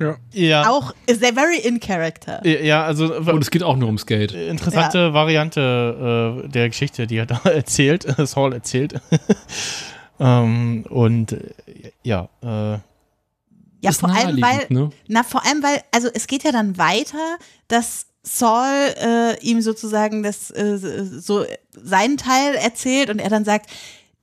Ja. 0.00 0.16
Ja. 0.32 0.70
Auch 0.70 0.94
ist 1.06 1.22
er 1.22 1.32
very 1.34 1.58
in 1.58 1.80
character. 1.80 2.46
Ja, 2.46 2.84
also 2.84 3.14
Und 3.16 3.42
es 3.42 3.50
geht 3.50 3.62
auch 3.62 3.76
nur 3.76 3.86
ums 3.88 4.06
Geld. 4.06 4.32
interessante 4.32 5.12
Variante 5.12 6.42
äh, 6.44 6.48
der 6.48 6.68
Geschichte, 6.68 7.06
die 7.06 7.16
er 7.16 7.26
da 7.26 7.40
erzählt, 7.44 8.04
äh, 8.18 8.26
Saul 8.26 8.52
erzählt. 8.52 8.94
ähm, 10.20 10.84
und 10.88 11.32
äh, 11.32 11.40
ja, 12.02 12.28
äh, 12.42 12.78
Ja, 13.80 13.92
vor 13.92 14.10
allem, 14.10 14.40
weil, 14.40 14.66
ne? 14.68 14.90
na, 15.08 15.22
vor 15.22 15.44
allem, 15.44 15.62
weil, 15.62 15.82
also 15.92 16.08
es 16.12 16.26
geht 16.26 16.44
ja 16.44 16.52
dann 16.52 16.78
weiter, 16.78 17.36
dass 17.68 18.06
Saul 18.22 18.94
äh, 19.00 19.40
ihm 19.40 19.62
sozusagen 19.62 20.22
das 20.22 20.50
äh, 20.50 20.76
so 20.78 21.44
seinen 21.72 22.16
Teil 22.16 22.54
erzählt 22.56 23.10
und 23.10 23.20
er 23.20 23.30
dann 23.30 23.44
sagt, 23.44 23.70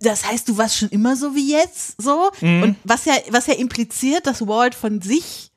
das 0.02 0.30
heißt, 0.30 0.47
du 0.49 0.57
warst 0.57 0.77
schon 0.77 0.89
immer 0.89 1.15
so 1.15 1.34
wie 1.35 1.52
jetzt, 1.52 1.99
so 2.02 2.30
Mhm. 2.41 2.64
und 2.64 2.76
was 2.84 3.06
ja, 3.06 3.14
was 3.31 3.47
ja 3.47 3.53
impliziert, 3.56 4.27
dass 4.27 4.45
Walt 4.47 4.76
von 4.76 5.02
sich 5.02 5.52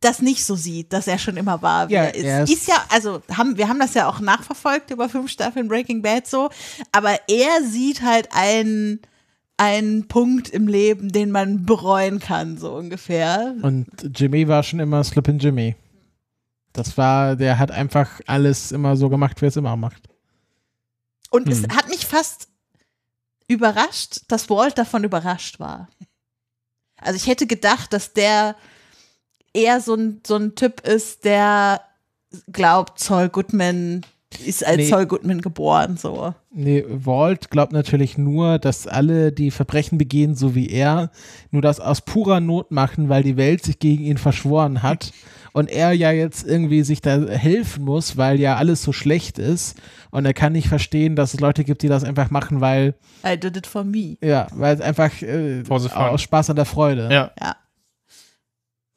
das 0.00 0.22
nicht 0.22 0.44
so 0.44 0.54
sieht, 0.54 0.92
dass 0.92 1.06
er 1.08 1.18
schon 1.18 1.36
immer 1.36 1.60
war, 1.62 1.88
wie 1.88 1.94
Ja, 1.94 2.04
er 2.04 2.14
ist. 2.14 2.24
er 2.24 2.42
ist- 2.44 2.50
ist 2.52 2.68
ja, 2.68 2.76
also 2.90 3.20
haben, 3.36 3.56
wir 3.56 3.68
haben 3.68 3.80
das 3.80 3.94
ja 3.94 4.08
auch 4.08 4.20
nachverfolgt 4.20 4.90
über 4.90 5.08
fünf 5.08 5.30
Staffeln 5.30 5.66
Breaking 5.68 6.02
Bad 6.02 6.26
so, 6.26 6.50
aber 6.92 7.18
er 7.28 7.62
sieht 7.64 8.02
halt 8.02 8.28
einen, 8.32 9.00
einen 9.56 10.06
Punkt 10.06 10.48
im 10.50 10.68
Leben, 10.68 11.10
den 11.10 11.32
man 11.32 11.66
bereuen 11.66 12.20
kann, 12.20 12.58
so 12.58 12.72
ungefähr. 12.76 13.56
Und 13.62 13.86
Jimmy 14.14 14.46
war 14.46 14.62
schon 14.62 14.78
immer 14.78 15.02
Slippin' 15.02 15.38
Jimmy. 15.40 15.74
Das 16.72 16.96
war, 16.96 17.34
der 17.34 17.58
hat 17.58 17.72
einfach 17.72 18.20
alles 18.26 18.70
immer 18.70 18.96
so 18.96 19.08
gemacht, 19.08 19.40
wie 19.40 19.46
er 19.46 19.48
es 19.48 19.56
immer 19.56 19.74
macht. 19.76 20.08
Und 21.30 21.48
es 21.48 21.62
Hm. 21.64 21.76
hat 21.76 21.88
mich 21.88 22.06
fast 22.06 22.46
überrascht, 23.48 24.20
dass 24.28 24.48
Walt 24.48 24.78
davon 24.78 25.02
überrascht 25.02 25.58
war. 25.58 25.88
Also 26.98 27.16
ich 27.16 27.26
hätte 27.26 27.46
gedacht, 27.46 27.92
dass 27.92 28.12
der 28.12 28.54
eher 29.52 29.80
so 29.80 29.94
ein, 29.94 30.20
so 30.26 30.36
ein 30.36 30.54
Typ 30.54 30.86
ist, 30.86 31.24
der 31.24 31.80
glaubt, 32.52 32.98
Saul 33.00 33.28
Goodman 33.28 34.02
ist 34.44 34.64
als 34.66 34.76
Nee. 34.76 34.88
Saul 34.88 35.06
Goodman 35.06 35.40
geboren, 35.40 35.96
so. 35.96 36.34
Nee, 36.50 36.84
Walt 36.86 37.50
glaubt 37.50 37.72
natürlich 37.72 38.18
nur, 38.18 38.58
dass 38.58 38.86
alle, 38.86 39.32
die 39.32 39.50
Verbrechen 39.50 39.96
begehen, 39.96 40.34
so 40.34 40.54
wie 40.54 40.68
er, 40.68 41.10
nur 41.50 41.62
das 41.62 41.80
aus 41.80 42.02
purer 42.02 42.40
Not 42.40 42.70
machen, 42.70 43.08
weil 43.08 43.22
die 43.22 43.38
Welt 43.38 43.64
sich 43.64 43.78
gegen 43.78 44.04
ihn 44.04 44.18
verschworen 44.18 44.82
hat 44.82 45.12
und 45.52 45.70
er 45.70 45.92
ja 45.92 46.10
jetzt 46.10 46.46
irgendwie 46.46 46.82
sich 46.82 47.00
da 47.00 47.18
helfen 47.26 47.84
muss, 47.84 48.18
weil 48.18 48.38
ja 48.38 48.56
alles 48.56 48.82
so 48.82 48.92
schlecht 48.92 49.38
ist 49.38 49.78
und 50.10 50.26
er 50.26 50.34
kann 50.34 50.52
nicht 50.52 50.68
verstehen, 50.68 51.16
dass 51.16 51.32
es 51.32 51.40
Leute 51.40 51.64
gibt, 51.64 51.82
die 51.82 51.88
das 51.88 52.04
einfach 52.04 52.30
machen, 52.30 52.60
weil, 52.60 52.94
I 53.26 53.38
did 53.38 53.56
it 53.56 53.66
for 53.66 53.82
me. 53.82 54.18
ja, 54.20 54.46
weil 54.52 54.74
es 54.74 54.82
einfach 54.82 55.10
äh, 55.22 55.62
aus 55.70 56.20
Spaß 56.20 56.50
an 56.50 56.56
der 56.56 56.66
Freude. 56.66 57.08
ja. 57.10 57.30
Ja. 57.40 57.56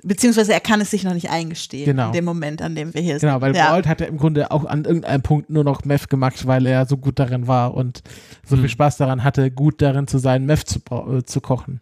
Beziehungsweise 0.03 0.52
er 0.53 0.60
kann 0.60 0.82
es 0.82 0.90
sich 0.91 1.03
noch 1.03 1.14
nicht 1.14 1.30
eingestehen 1.30 1.86
Genau. 1.86 2.07
in 2.07 2.14
dem 2.14 2.26
Moment, 2.26 2.61
an 2.61 2.73
dem 2.76 2.94
wir 2.94 3.02
hier 3.02 3.19
Genau, 3.19 3.34
sind. 3.34 3.41
weil 3.41 3.56
ja. 3.56 3.72
Walt 3.72 3.86
hat 3.88 4.02
ja 4.02 4.07
im 4.07 4.18
Grunde 4.18 4.49
auch 4.52 4.65
an 4.65 4.84
irgendeinem 4.86 5.22
Punkt 5.22 5.49
nur 5.49 5.64
noch 5.64 5.86
Meth 5.86 6.10
gemacht, 6.10 6.48
weil 6.48 6.65
er 6.65 6.86
so 6.86 6.98
gut 6.98 7.19
darin 7.19 7.48
war 7.48 7.73
und 7.76 8.02
so 8.45 8.56
Hm. 8.56 8.61
viel 8.61 8.69
Spaß 8.69 8.98
daran 8.98 9.23
hatte, 9.23 9.52
gut 9.52 9.82
darin 9.82 10.07
zu 10.07 10.18
sein, 10.18 10.45
Meth 10.45 10.68
zu, 10.68 10.80
äh, 10.90 11.23
zu 11.23 11.40
kochen. 11.41 11.82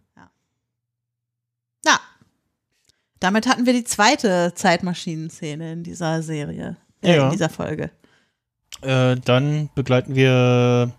Ja. 1.85 1.99
Damit 3.19 3.47
hatten 3.47 3.65
wir 3.65 3.73
die 3.73 3.83
zweite 3.83 4.53
Zeitmaschinenszene 4.55 5.73
in 5.73 5.83
dieser 5.83 6.21
Serie, 6.21 6.77
äh, 7.01 7.15
Ja. 7.17 7.25
in 7.25 7.31
dieser 7.31 7.49
Folge. 7.49 7.91
Äh, 8.81 9.17
dann 9.25 9.69
begleiten 9.75 10.15
wir 10.15 10.93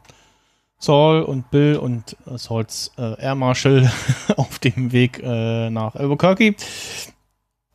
Saul 0.81 1.23
und 1.23 1.51
Bill 1.51 1.77
und 1.77 2.17
äh, 2.27 2.39
Sauls 2.39 2.91
äh, 2.97 3.21
Air 3.21 3.35
Marshal 3.35 3.93
auf 4.37 4.59
dem 4.59 4.93
Weg 4.93 5.21
äh, 5.23 5.69
nach 5.71 5.95
Albuquerque. 5.95 6.57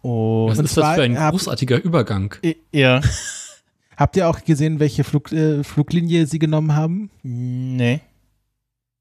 Und 0.02 0.49
Was 0.49 0.60
ist 0.60 0.76
das 0.76 0.95
für 0.95 1.03
ein 1.03 1.15
großartiger 1.15 1.82
Übergang? 1.82 2.36
Ja. 2.72 3.02
Habt 3.98 4.18
ihr 4.18 4.27
auch 4.27 4.44
gesehen, 4.44 4.80
welche 4.80 5.03
Flug, 5.03 5.32
äh, 5.32 5.64
Fluglinie 5.64 6.26
sie 6.26 6.40
genommen 6.40 6.76
haben? 6.76 7.10
Nee. 7.23 8.02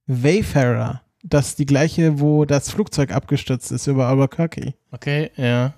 Wayfarer. 0.06 1.01
Das 1.22 1.48
ist 1.48 1.59
die 1.59 1.66
gleiche, 1.66 2.20
wo 2.20 2.44
das 2.44 2.70
Flugzeug 2.70 3.10
abgestürzt 3.10 3.72
ist 3.72 3.86
über 3.86 4.06
Albuquerque. 4.06 4.74
Okay, 4.93 5.31
ja. 5.36 5.72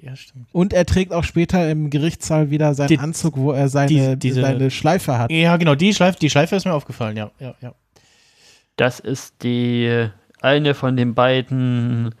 Ja, 0.00 0.14
stimmt. 0.14 0.46
Und 0.52 0.72
er 0.72 0.84
trägt 0.86 1.12
auch 1.12 1.24
später 1.24 1.70
im 1.70 1.90
Gerichtssaal 1.90 2.50
wieder 2.50 2.74
seinen 2.74 2.88
Die- 2.88 2.98
Anzug, 2.98 3.36
wo 3.36 3.52
er 3.52 3.68
seine, 3.68 3.88
die- 3.88 4.18
diese- 4.18 4.42
seine 4.42 4.70
Schleife 4.70 5.18
hat. 5.18 5.30
Ja, 5.32 5.56
genau, 5.56 5.74
die 5.74 5.94
Schleife, 5.94 6.18
die 6.18 6.30
Schleife 6.30 6.56
ist 6.56 6.64
mir 6.66 6.74
aufgefallen, 6.74 7.16
ja, 7.16 7.30
ja, 7.40 7.54
ja. 7.60 7.74
Das 8.76 9.00
ist 9.00 9.42
die 9.42 10.08
eine 10.40 10.74
von 10.74 10.96
den 10.96 11.14
beiden 11.14 12.14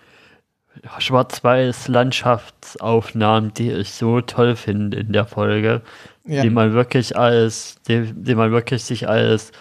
schwarz-weiß 0.98 1.88
Landschaftsaufnahmen, 1.88 3.52
die 3.54 3.70
ich 3.70 3.90
so 3.92 4.20
toll 4.20 4.56
finde 4.56 4.98
in 4.98 5.12
der 5.12 5.24
Folge, 5.26 5.82
Ja. 6.26 6.42
die 6.42 6.50
man 6.50 6.72
wirklich 6.72 7.16
als, 7.16 7.76
die, 7.86 8.12
die 8.14 8.34
man 8.34 8.50
wirklich 8.50 8.82
sich 8.84 9.08
als 9.08 9.52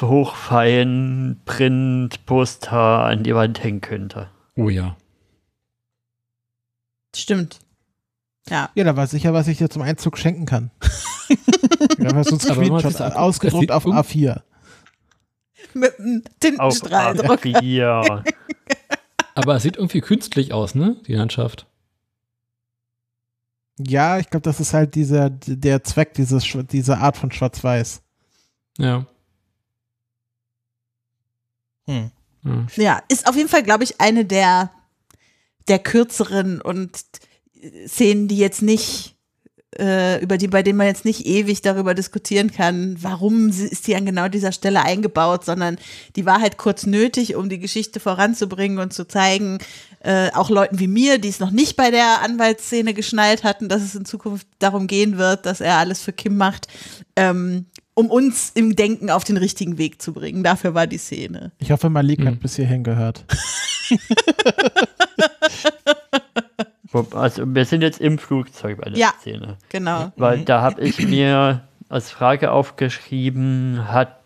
hochfein 0.00 1.40
Print-Poster 1.46 3.04
an 3.04 3.22
die 3.22 3.34
Wand 3.34 3.62
hängen 3.62 3.80
könnte. 3.80 4.28
Oh 4.56 4.68
ja. 4.68 4.96
Stimmt. 7.14 7.58
Ja. 8.48 8.70
Ja, 8.74 8.84
da 8.84 8.96
weiß 8.96 9.12
ich 9.14 9.24
ja, 9.24 9.32
was 9.32 9.48
ich 9.48 9.58
dir 9.58 9.68
zum 9.70 9.82
Einzug 9.82 10.18
schenken 10.18 10.46
kann. 10.46 10.70
ja, 11.98 12.14
was 12.14 12.28
uns 12.30 12.46
Aber 12.48 12.60
wenn 12.60 12.68
man 12.68 12.80
Screenshot 12.80 12.92
sich 12.92 13.00
anguckt, 13.00 13.16
ausgedruckt 13.20 13.70
auf 13.72 13.82
sieht 13.84 13.92
um- 13.92 13.98
A4. 13.98 14.42
Mit 15.74 15.98
einem 16.00 16.22
Tintenstrahldruck. 16.40 17.44
Ja. 17.62 18.24
Aber 19.34 19.56
es 19.56 19.62
sieht 19.62 19.76
irgendwie 19.76 20.00
künstlich 20.00 20.52
aus, 20.52 20.74
ne? 20.74 20.96
Die 21.06 21.14
Landschaft. 21.14 21.66
Ja, 23.78 24.18
ich 24.18 24.28
glaube, 24.28 24.42
das 24.42 24.60
ist 24.60 24.74
halt 24.74 24.94
dieser, 24.94 25.30
der 25.30 25.84
Zweck 25.84 26.14
dieses, 26.14 26.44
dieser 26.70 26.98
Art 26.98 27.16
von 27.16 27.30
Schwarz-Weiß. 27.30 28.02
Ja. 28.78 29.06
Hm. 31.86 32.10
Ja. 32.44 32.66
Ja, 32.76 33.02
ist 33.08 33.26
auf 33.28 33.36
jeden 33.36 33.48
Fall, 33.48 33.62
glaube 33.62 33.84
ich, 33.84 34.00
eine 34.00 34.24
der, 34.24 34.70
der 35.68 35.78
kürzeren 35.78 36.60
und 36.60 36.90
äh, 37.60 37.86
Szenen, 37.88 38.28
die 38.28 38.38
jetzt 38.38 38.62
nicht, 38.62 39.16
äh, 39.78 40.20
über 40.22 40.36
die, 40.36 40.48
bei 40.48 40.62
denen 40.64 40.78
man 40.78 40.88
jetzt 40.88 41.04
nicht 41.04 41.26
ewig 41.26 41.62
darüber 41.62 41.94
diskutieren 41.94 42.50
kann, 42.50 42.96
warum 43.00 43.52
sie- 43.52 43.68
ist 43.68 43.86
die 43.86 43.94
an 43.94 44.04
genau 44.04 44.26
dieser 44.28 44.50
Stelle 44.50 44.82
eingebaut, 44.82 45.44
sondern 45.44 45.76
die 46.16 46.26
war 46.26 46.40
halt 46.40 46.56
kurz 46.58 46.86
nötig, 46.86 47.36
um 47.36 47.48
die 47.48 47.60
Geschichte 47.60 48.00
voranzubringen 48.00 48.78
und 48.80 48.92
zu 48.92 49.06
zeigen, 49.06 49.58
äh, 50.00 50.30
auch 50.32 50.50
Leuten 50.50 50.80
wie 50.80 50.88
mir, 50.88 51.18
die 51.18 51.28
es 51.28 51.38
noch 51.38 51.52
nicht 51.52 51.76
bei 51.76 51.90
der 51.92 52.20
Anwaltsszene 52.22 52.94
geschnallt 52.94 53.44
hatten, 53.44 53.68
dass 53.68 53.82
es 53.82 53.94
in 53.94 54.04
Zukunft 54.04 54.48
darum 54.58 54.86
gehen 54.88 55.18
wird, 55.18 55.46
dass 55.46 55.60
er 55.60 55.76
alles 55.76 56.00
für 56.02 56.12
Kim 56.12 56.36
macht, 56.36 56.66
ähm, 57.14 57.66
um 57.94 58.10
uns 58.10 58.50
im 58.54 58.74
Denken 58.74 59.10
auf 59.10 59.22
den 59.24 59.36
richtigen 59.36 59.76
Weg 59.78 60.00
zu 60.02 60.12
bringen. 60.14 60.42
Dafür 60.42 60.74
war 60.74 60.86
die 60.88 60.96
Szene. 60.98 61.52
Ich 61.58 61.70
hoffe, 61.70 61.90
Malik 61.90 62.18
Hm. 62.20 62.26
hat 62.26 62.40
bis 62.40 62.56
hierhin 62.56 62.82
gehört. 62.82 63.24
Also 67.14 67.44
wir 67.46 67.64
sind 67.64 67.82
jetzt 67.82 68.00
im 68.00 68.18
Flugzeug 68.18 68.78
bei 68.78 68.90
der 68.90 68.98
Ja, 68.98 69.12
Szene. 69.20 69.58
genau. 69.68 70.10
Weil 70.16 70.38
Mhm. 70.38 70.44
da 70.46 70.60
habe 70.60 70.80
ich 70.80 70.98
mir 70.98 71.62
als 71.88 72.10
Frage 72.10 72.50
aufgeschrieben, 72.50 73.92
hat 73.92 74.19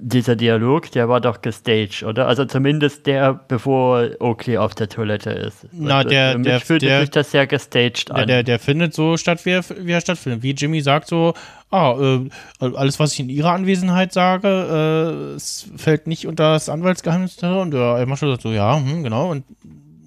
dieser 0.00 0.36
Dialog, 0.36 0.92
der 0.92 1.08
war 1.08 1.20
doch 1.20 1.42
gestaged, 1.42 2.04
oder? 2.04 2.28
Also 2.28 2.44
zumindest 2.44 3.06
der, 3.08 3.34
bevor 3.48 4.08
Oakley 4.20 4.56
auf 4.56 4.76
der 4.76 4.88
Toilette 4.88 5.30
ist. 5.30 5.66
Na, 5.72 6.02
Und 6.02 6.10
der- 6.12 6.32
für 6.32 6.38
mich 6.38 6.46
der- 6.46 6.60
fühlte 6.60 6.86
der- 6.86 7.00
sich 7.00 7.10
das 7.10 7.30
sehr 7.32 7.48
gestaged 7.48 8.08
Der, 8.10 8.16
an. 8.16 8.26
der, 8.28 8.42
der 8.44 8.58
findet 8.60 8.94
so 8.94 9.16
statt, 9.16 9.44
wie 9.44 9.50
er, 9.50 9.64
wie 9.80 9.90
er 9.90 10.00
stattfindet. 10.00 10.44
Wie 10.44 10.52
Jimmy 10.52 10.80
sagt 10.82 11.08
so, 11.08 11.34
ah, 11.70 11.96
äh, 12.00 12.28
alles, 12.60 13.00
was 13.00 13.12
ich 13.14 13.20
in 13.20 13.28
ihrer 13.28 13.50
Anwesenheit 13.52 14.12
sage, 14.12 15.34
äh, 15.36 15.76
fällt 15.76 16.06
nicht 16.06 16.28
unter 16.28 16.52
das 16.52 16.68
Anwaltsgeheimnis. 16.68 17.36
Und 17.42 17.72
der 17.72 18.06
Marshall 18.06 18.30
sagt 18.30 18.42
so, 18.42 18.52
ja, 18.52 18.76
hm, 18.76 19.02
genau. 19.02 19.32
Und 19.32 19.42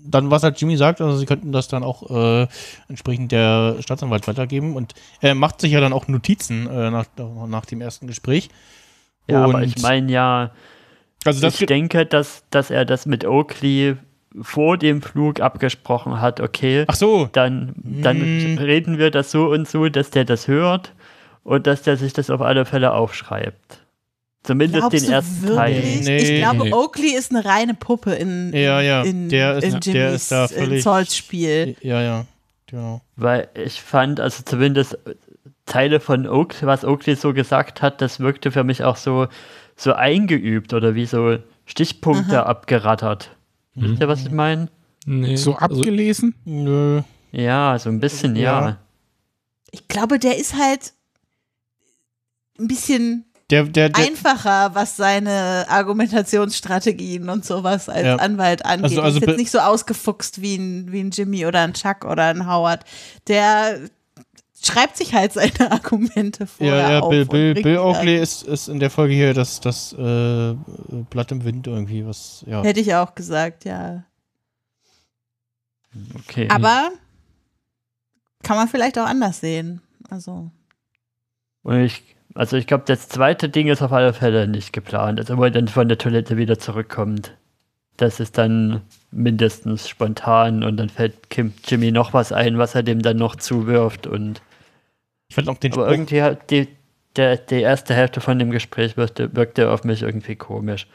dann, 0.05 0.31
was 0.31 0.43
halt 0.43 0.59
Jimmy 0.59 0.77
sagt, 0.77 1.01
also 1.01 1.17
sie 1.17 1.25
könnten 1.25 1.51
das 1.51 1.67
dann 1.67 1.83
auch 1.83 2.09
äh, 2.09 2.47
entsprechend 2.87 3.33
der 3.33 3.75
Staatsanwalt 3.81 4.25
weitergeben. 4.27 4.75
Und 4.77 4.93
er 5.19 5.35
macht 5.35 5.59
sich 5.59 5.73
ja 5.73 5.81
dann 5.81 5.91
auch 5.91 6.07
Notizen 6.07 6.67
äh, 6.67 6.89
nach, 6.91 7.05
nach 7.47 7.65
dem 7.65 7.81
ersten 7.81 8.07
Gespräch. 8.07 8.49
Ja, 9.29 9.43
aber 9.43 9.55
Und- 9.55 9.63
ich 9.63 9.81
meine 9.81 10.11
ja, 10.11 10.51
Also 11.25 11.41
das 11.41 11.59
ich 11.61 11.67
denke, 11.67 12.05
dass, 12.05 12.43
dass 12.49 12.71
er 12.71 12.83
das 12.85 13.05
mit 13.05 13.25
Oakley 13.25 13.95
vor 14.41 14.77
dem 14.77 15.01
Flug 15.01 15.39
abgesprochen 15.41 16.19
hat, 16.21 16.39
okay, 16.39 16.85
Ach 16.87 16.95
so. 16.95 17.29
dann, 17.31 17.73
dann 17.75 18.17
Hm. 18.19 18.57
reden 18.57 18.97
wir 18.97 19.11
das 19.11 19.29
so 19.31 19.47
und 19.49 19.67
so, 19.67 19.89
dass 19.89 20.09
der 20.09 20.23
das 20.25 20.47
hört 20.47 20.93
und 21.43 21.67
dass 21.67 21.83
der 21.83 21.97
sich 21.97 22.13
das 22.13 22.29
auf 22.29 22.41
alle 22.41 22.65
Fälle 22.65 22.93
aufschreibt. 22.93 23.79
Zumindest 24.43 24.79
Glaubst 24.89 25.05
den 25.05 25.11
ersten 25.11 25.41
wirklich? 25.49 26.05
Teil. 26.05 26.17
ich 26.17 26.39
glaube, 26.41 26.63
nee. 26.63 26.73
Oakley 26.73 27.13
ist 27.15 27.29
eine 27.35 27.45
reine 27.45 27.73
Puppe 27.75 28.13
in, 28.13 28.51
Ja, 28.55 28.81
ja, 28.81 29.03
in, 29.03 29.29
der 29.29 29.57
ist- 29.57 29.63
in 29.65 29.79
der 29.79 29.93
Jimmys 30.07 30.21
ist 30.23 30.31
da 30.31 30.45
in 30.45 30.49
völlig- 30.49 30.83
Sauls 30.83 31.15
Spiel. 31.15 31.75
Ja, 31.81 32.01
ja. 32.01 32.25
Genau. 32.67 33.01
Weil 33.17 33.49
ich 33.53 33.81
fand, 33.81 34.19
also 34.19 34.41
zumindest 34.43 34.97
Teile 35.65 35.99
von 35.99 36.27
Oakley, 36.27 36.67
was 36.67 36.83
Oakley 36.83 37.15
so 37.15 37.33
gesagt 37.33 37.81
hat, 37.81 38.01
das 38.01 38.19
wirkte 38.19 38.51
für 38.51 38.63
mich 38.63 38.83
auch 38.83 38.95
so, 38.97 39.27
so 39.75 39.93
eingeübt 39.93 40.73
oder 40.73 40.95
wie 40.95 41.05
so 41.05 41.37
Stichpunkte 41.65 42.41
Aha. 42.43 42.49
abgerattert. 42.49 43.35
Wisst 43.75 44.01
ihr, 44.01 44.07
was 44.07 44.21
ich 44.21 44.31
meine? 44.31 44.69
Nee. 45.05 45.35
So 45.37 45.55
abgelesen? 45.55 46.35
Nö. 46.45 47.01
Ja, 47.31 47.77
so 47.79 47.89
ein 47.89 47.99
bisschen, 47.99 48.35
ja. 48.35 48.61
Ja. 48.69 48.77
Ich 49.71 49.87
glaube, 49.87 50.19
der 50.19 50.37
ist 50.37 50.55
halt 50.57 50.93
ein 52.59 52.67
bisschen 52.67 53.25
Der, 53.49 53.63
der, 53.63 53.89
der, 53.89 54.05
einfacher, 54.05 54.75
was 54.75 54.97
seine 54.97 55.65
Argumentationsstrategien 55.69 57.29
und 57.29 57.45
sowas 57.45 57.87
als 57.89 58.05
Ja. 58.05 58.15
Anwalt 58.17 58.65
angeht. 58.65 58.83
Also- 58.83 59.01
Also, 59.01 59.15
also 59.15 59.19
ist 59.19 59.27
jetzt 59.27 59.37
nicht 59.37 59.51
so 59.51 59.59
ausgefuchst 59.59 60.41
wie 60.41 60.55
ein, 60.57 60.91
wie 60.91 60.99
ein 61.01 61.11
Jimmy 61.11 61.45
oder 61.45 61.61
ein 61.61 61.73
Chuck 61.73 62.03
oder 62.05 62.25
ein 62.25 62.45
Howard. 62.47 62.83
Der 63.27 63.79
schreibt 64.61 64.97
sich 64.97 65.13
halt 65.13 65.33
seine 65.33 65.71
Argumente 65.71 66.47
vorher 66.47 66.75
Ja, 66.75 66.91
ja, 66.91 66.99
auf. 66.99 67.09
Bill, 67.09 67.25
Bill, 67.25 67.53
Bill. 67.55 67.77
Oakley 67.77 68.17
ist, 68.17 68.43
ist 68.43 68.67
in 68.67 68.79
der 68.79 68.89
Folge 68.89 69.13
hier 69.13 69.33
das, 69.33 69.59
das 69.59 69.93
äh, 69.93 70.55
Blatt 71.09 71.31
im 71.31 71.43
Wind 71.43 71.67
irgendwie, 71.67 72.05
was, 72.05 72.43
ja. 72.47 72.63
Hätte 72.63 72.79
ich 72.79 72.93
auch 72.93 73.15
gesagt, 73.15 73.65
ja. 73.65 74.03
Okay. 76.15 76.47
Aber 76.49 76.89
kann 78.43 78.57
man 78.57 78.67
vielleicht 78.67 78.97
auch 78.97 79.05
anders 79.05 79.39
sehen. 79.39 79.81
Also, 80.09 80.51
Und 81.63 81.79
ich, 81.81 82.03
also 82.33 82.57
ich 82.57 82.67
glaube, 82.67 82.83
das 82.87 83.09
zweite 83.09 83.49
Ding 83.49 83.67
ist 83.67 83.81
auf 83.81 83.91
alle 83.91 84.13
Fälle 84.13 84.47
nicht 84.47 84.73
geplant. 84.73 85.19
Also 85.19 85.37
wo 85.37 85.43
er 85.43 85.51
dann 85.51 85.67
von 85.67 85.87
der 85.87 85.97
Toilette 85.97 86.37
wieder 86.37 86.59
zurückkommt. 86.59 87.35
Das 87.97 88.19
ist 88.19 88.37
dann 88.37 88.81
mindestens 89.11 89.87
spontan 89.87 90.63
und 90.63 90.77
dann 90.77 90.89
fällt 90.89 91.29
Kim, 91.29 91.53
Jimmy 91.65 91.91
noch 91.91 92.13
was 92.13 92.31
ein, 92.31 92.57
was 92.57 92.73
er 92.73 92.83
dem 92.83 93.01
dann 93.01 93.17
noch 93.17 93.35
zuwirft 93.35 94.07
und 94.07 94.41
Ich 95.31 95.35
fand 95.35 95.47
auch 95.47 95.57
den 95.57 95.71
aber 95.71 95.83
Spruch- 95.85 95.91
irgendwie 95.93 96.21
hat 96.21 96.51
die, 96.51 96.67
der, 97.15 97.37
die 97.37 97.61
erste 97.61 97.93
Hälfte 97.93 98.19
von 98.19 98.37
dem 98.37 98.51
Gespräch 98.51 98.97
wirkte, 98.97 99.33
wirkte 99.33 99.69
auf 99.71 99.85
mich 99.85 100.01
irgendwie 100.01 100.35
komisch. 100.35 100.87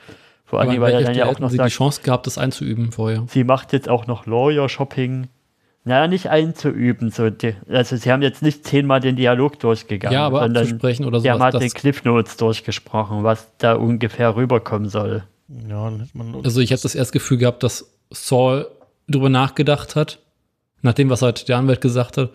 Vor 0.45 0.61
allem, 0.61 0.79
weil 0.83 0.93
er 0.93 1.01
dann 1.01 1.15
ja 1.15 1.25
auch 1.25 1.39
noch 1.39 1.49
sie 1.49 1.55
die 1.57 1.63
sagt, 1.63 1.73
Chance 1.73 2.03
gehabt, 2.03 2.27
das 2.27 2.37
einzuüben 2.37 2.93
vorher. 2.93 3.25
sie 3.31 3.45
macht 3.45 3.73
jetzt 3.73 3.89
auch 3.89 4.07
noch 4.07 4.27
Lawyer-Shopping. 4.27 5.29
Naja, 5.85 6.07
nicht 6.07 6.29
einzuüben. 6.29 7.11
So 7.11 7.31
die, 7.31 7.55
also 7.71 7.97
sie 7.97 8.13
haben 8.13 8.21
jetzt 8.21 8.43
nicht 8.43 8.67
zehnmal 8.67 9.01
den 9.01 9.17
Dialog 9.17 9.59
durchgegangen, 9.59 10.13
Ja, 10.15 10.27
aber 10.27 10.41
sondern 10.41 10.65
abzusprechen 10.65 11.07
oder 11.07 11.21
sie 11.21 11.31
haben 11.31 11.43
halt 11.43 11.59
den 11.59 11.71
Cliff 11.71 12.05
Notes 12.05 12.37
durchgesprochen, 12.37 13.25
was 13.25 13.49
da 13.57 13.75
ungefähr 13.77 14.37
rüberkommen 14.37 14.91
soll. 14.91 15.25
Ja, 15.69 15.91
Also 16.45 16.61
ich 16.61 16.73
habe 16.73 16.83
das 16.83 16.95
erste 16.95 17.13
Gefühl 17.15 17.39
gehabt, 17.39 17.63
dass 17.63 17.91
Saul 18.11 18.69
drüber 19.09 19.29
nachgedacht 19.31 19.97
hat, 19.97 20.19
nach 20.83 20.93
dem, 20.95 21.09
was 21.09 21.23
halt 21.23 21.49
der 21.49 21.57
Anwalt 21.57 21.81
gesagt 21.81 22.19
hat, 22.19 22.31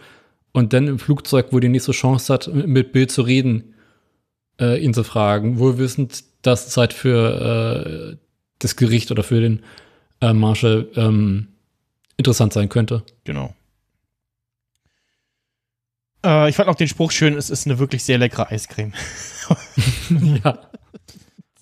und 0.53 0.73
dann 0.73 0.87
im 0.87 0.99
Flugzeug, 0.99 1.47
wo 1.51 1.59
die 1.59 1.69
nächste 1.69 1.91
Chance 1.91 2.33
hat, 2.33 2.47
mit- 2.53 2.91
Bill 2.91 3.07
zu 3.07 3.21
reden, 3.21 3.73
äh, 4.59 4.83
ihn 4.83 4.93
zu 4.93 5.03
fragen, 5.03 5.59
wohl 5.59 5.77
wissend, 5.77 6.23
dass 6.41 6.67
es 6.67 6.77
halt 6.77 6.93
für 6.93 8.13
äh, 8.13 8.17
das 8.59 8.75
Gericht 8.75 9.11
oder 9.11 9.23
für 9.23 9.39
den 9.41 9.63
äh, 10.21 10.33
Marshall 10.33 10.87
ähm, 10.95 11.47
interessant 12.17 12.53
sein 12.53 12.69
könnte. 12.69 13.03
Genau. 13.23 13.53
Äh, 16.25 16.49
ich 16.49 16.55
fand 16.55 16.69
auch 16.69 16.75
den 16.75 16.87
Spruch 16.87 17.11
schön, 17.11 17.35
es 17.35 17.49
ist 17.49 17.65
eine 17.65 17.79
wirklich 17.79 18.03
sehr 18.03 18.17
leckere 18.17 18.49
Eiscreme. 18.51 18.93
ja. 20.43 20.59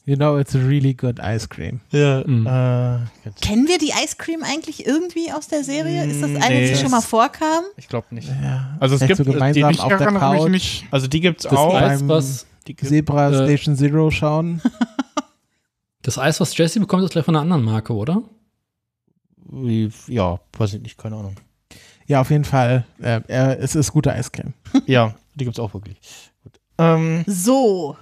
You 0.10 0.16
know, 0.16 0.40
it's 0.40 0.56
a 0.56 0.60
really 0.60 0.96
good 0.96 1.20
ice 1.20 1.48
cream. 1.48 1.82
Ja, 1.92 2.24
Mhm. 2.26 2.48
äh, 2.48 3.30
Kennen 3.42 3.68
wir 3.68 3.78
die 3.78 3.92
Ice 4.04 4.16
Cream 4.18 4.42
eigentlich 4.44 4.88
irgendwie 4.88 5.32
aus 5.32 5.48
der 5.48 5.64
Serie? 5.64 6.04
Ist 6.08 6.20
das 6.24 6.32
eine, 6.32 6.56
Nee. 6.56 6.70
die 6.72 6.76
schon 6.78 6.90
mal 6.90 7.02
vorkam? 7.02 7.64
Ich 7.78 7.88
glaube 7.88 8.08
nicht. 8.10 8.28
Ja, 8.28 8.76
Also 8.80 8.96
es 8.96 9.02
vielleicht 9.04 9.18
gibt 9.18 9.28
so 9.28 9.32
gemeinsam 9.34 9.72
die 9.72 9.80
auf 9.80 9.88
der 9.88 10.08
Couch 10.08 10.50
nicht. 10.50 10.86
Also 10.90 11.06
die 11.06 11.20
gibt's 11.20 11.44
Das 11.44 11.54
auch. 11.54 11.76
Eis, 11.76 12.00
beim 12.00 12.10
was, 12.10 12.48
Die 12.66 12.76
gibt- 12.76 12.90
Zebra 12.90 13.30
äh, 13.30 13.36
Station 13.46 13.76
Zero 13.76 14.10
schauen. 14.10 14.64
das 16.02 16.18
Eis, 16.18 16.40
was 16.40 16.58
Jesse 16.58 16.80
bekommt, 16.80 17.04
ist 17.04 17.12
gleich 17.12 17.26
von 17.26 17.36
einer 17.36 17.44
anderen 17.44 17.64
Marke, 17.64 17.94
oder? 17.94 18.24
Wie- 19.52 19.92
Ja, 20.08 20.40
weiß 20.58 20.74
ich 20.74 20.82
nicht, 20.82 20.98
keine 20.98 21.18
Ahnung. 21.18 21.36
Ja, 22.08 22.22
auf 22.22 22.32
jeden 22.32 22.46
Fall. 22.46 22.86
Äh, 23.00 23.22
es 23.60 23.76
ist 23.76 23.92
gute 23.92 24.12
Eiscreme. 24.12 24.54
Ja, 24.88 25.14
die 25.36 25.44
gibt's 25.46 25.60
auch 25.60 25.74
wirklich. 25.76 26.00
Gut. 26.44 26.60
Ähm, 26.80 27.24
So, 27.28 27.96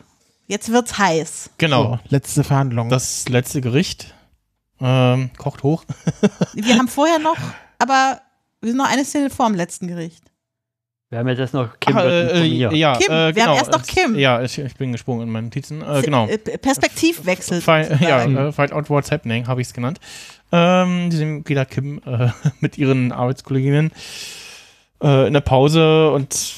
jetzt 0.48 0.72
wird's 0.72 0.98
heiß. 0.98 1.52
genau. 1.58 1.84
So, 1.84 2.00
letzte 2.10 2.44
Verhandlung. 2.44 2.90
Das 2.90 3.28
letzte 3.30 3.62
Gericht 3.62 4.14
ähm, 4.82 5.30
kocht 5.38 5.64
hoch. 5.64 5.84
Wir 6.54 6.78
haben 6.78 6.88
vorher 6.88 7.20
noch, 7.20 7.38
aber 7.80 8.22
wir 8.62 8.70
sind 8.70 8.78
noch 8.78 8.90
eine 8.92 9.06
Szene 9.06 9.30
vor 9.30 9.48
dem 9.48 9.56
letzten 9.56 9.88
Gericht. 9.88 10.24
Wir 11.10 11.20
haben 11.20 11.28
ja 11.30 11.36
das 11.36 11.54
noch 11.54 11.80
Kim 11.80 11.96
Ach, 11.96 12.04
äh, 12.04 12.22
informiert. 12.32 12.74
ja, 12.74 12.98
Kim, 12.98 13.06
äh, 13.08 13.10
wir 13.10 13.26
haben 13.26 13.34
genau. 13.36 13.56
erst 13.56 13.72
noch 13.72 13.84
Kim. 13.84 14.16
Ja, 14.16 14.42
ich, 14.42 14.58
ich 14.60 14.76
bin 14.76 14.92
gesprungen 14.92 15.22
in 15.28 15.30
meinen 15.32 15.46
Notizen. 15.46 15.82
Äh, 15.82 16.02
genau. 16.02 16.28
Äh, 16.28 16.38
Perspektivwechsel. 16.38 17.62
Fi- 17.62 17.98
ja, 18.02 18.26
äh, 18.26 18.52
Find 18.52 18.74
Out 18.74 18.90
What's 18.90 19.10
Happening, 19.12 19.48
habe 19.48 19.62
ich 19.62 19.68
es 19.68 19.74
genannt. 19.74 20.00
Ähm, 20.52 21.10
diesem 21.10 21.44
geht 21.46 21.56
da 21.56 21.64
Kim 21.66 22.02
äh, 22.06 22.30
mit 22.60 22.78
ihren 22.78 23.12
Arbeitskolleginnen 23.14 23.92
äh, 25.02 25.28
in 25.28 25.34
der 25.34 25.42
Pause 25.42 26.12
und 26.12 26.54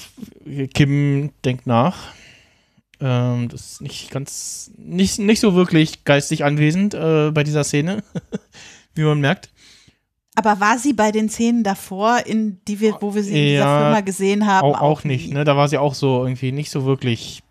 Kim 0.73 1.31
denkt 1.45 1.67
nach. 1.67 1.95
Ähm, 3.01 3.47
das 3.49 3.73
ist 3.73 3.81
nicht 3.81 4.11
ganz, 4.11 4.71
nicht, 4.77 5.19
nicht 5.19 5.39
so 5.39 5.55
wirklich 5.55 6.03
geistig 6.03 6.43
anwesend 6.43 6.93
äh, 6.93 7.31
bei 7.31 7.43
dieser 7.43 7.63
Szene, 7.63 8.03
wie 8.95 9.03
man 9.03 9.19
merkt. 9.21 9.49
Aber 10.35 10.59
war 10.59 10.77
sie 10.77 10.93
bei 10.93 11.11
den 11.11 11.29
Szenen 11.29 11.63
davor, 11.63 12.25
in 12.25 12.59
die 12.67 12.79
wir, 12.79 12.97
wo 13.01 13.13
wir 13.15 13.23
sie 13.23 13.31
in 13.31 13.45
dieser 13.47 13.65
Ja, 13.65 13.77
Firma 13.77 14.01
gesehen 14.01 14.45
haben? 14.47 14.65
Auch, 14.67 14.79
auch 14.81 15.03
nicht, 15.03 15.31
ne? 15.33 15.43
Da 15.43 15.57
war 15.57 15.67
sie 15.67 15.77
auch 15.77 15.93
so 15.93 16.23
irgendwie 16.23 16.51
nicht 16.51 16.71
so 16.71 16.85
wirklich 16.85 17.41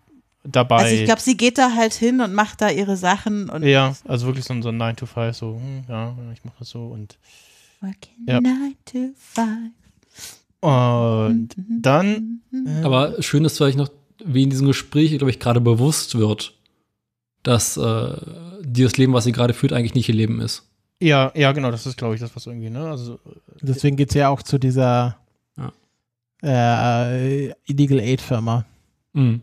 dabei. 0.43 0.77
Also 0.77 0.95
ich 0.95 1.05
glaube, 1.05 1.21
sie 1.21 1.37
geht 1.37 1.57
da 1.57 1.75
halt 1.75 1.93
hin 1.93 2.21
und 2.21 2.33
macht 2.33 2.61
da 2.61 2.69
ihre 2.69 2.97
Sachen 2.97 3.49
und 3.49 3.63
ja, 3.63 3.95
also 4.07 4.25
wirklich 4.27 4.45
so 4.45 4.53
ein, 4.53 4.61
so 4.63 4.69
ein 4.69 4.77
9 4.77 4.95
to 4.95 5.05
5, 5.05 5.35
so, 5.35 5.55
hm, 5.55 5.83
ja, 5.87 6.15
ich 6.33 6.43
mache 6.45 6.55
das 6.59 6.69
so 6.69 6.85
und 6.87 7.17
Working 7.81 8.25
Ja. 8.27 8.41
nine 8.41 8.75
to 8.85 9.13
five. 9.17 9.71
Und 10.61 11.57
Mhm. 11.57 11.81
dann. 11.81 12.41
äh, 12.65 12.83
Aber 12.83 13.21
schön 13.21 13.45
ist 13.45 13.57
vielleicht 13.57 13.77
noch, 13.77 13.89
wie 14.25 14.43
in 14.43 14.49
diesem 14.49 14.67
Gespräch, 14.67 15.11
glaube 15.17 15.29
ich, 15.31 15.39
gerade 15.39 15.61
bewusst 15.61 16.17
wird, 16.17 16.53
dass 17.43 17.77
äh, 17.77 18.17
dieses 18.61 18.97
Leben, 18.97 19.13
was 19.13 19.23
sie 19.23 19.31
gerade 19.31 19.53
führt, 19.53 19.73
eigentlich 19.73 19.93
nicht 19.95 20.09
ihr 20.09 20.15
Leben 20.15 20.41
ist. 20.41 20.63
Ja, 21.01 21.31
ja, 21.35 21.51
genau, 21.53 21.71
das 21.71 21.85
ist, 21.85 21.97
glaube 21.97 22.15
ich, 22.15 22.19
das, 22.21 22.35
was 22.35 22.45
irgendwie, 22.45 22.69
ne? 22.69 22.89
Also, 22.89 23.19
Deswegen 23.61 23.95
geht 23.95 24.09
es 24.09 24.15
ja 24.15 24.27
auch 24.29 24.41
zu 24.43 24.57
dieser 24.57 25.17
Ja. 25.57 25.71
äh, 26.43 27.49
Illegal 27.65 27.99
Aid 27.99 28.21
Firma. 28.21 28.65
Mhm. 29.13 29.41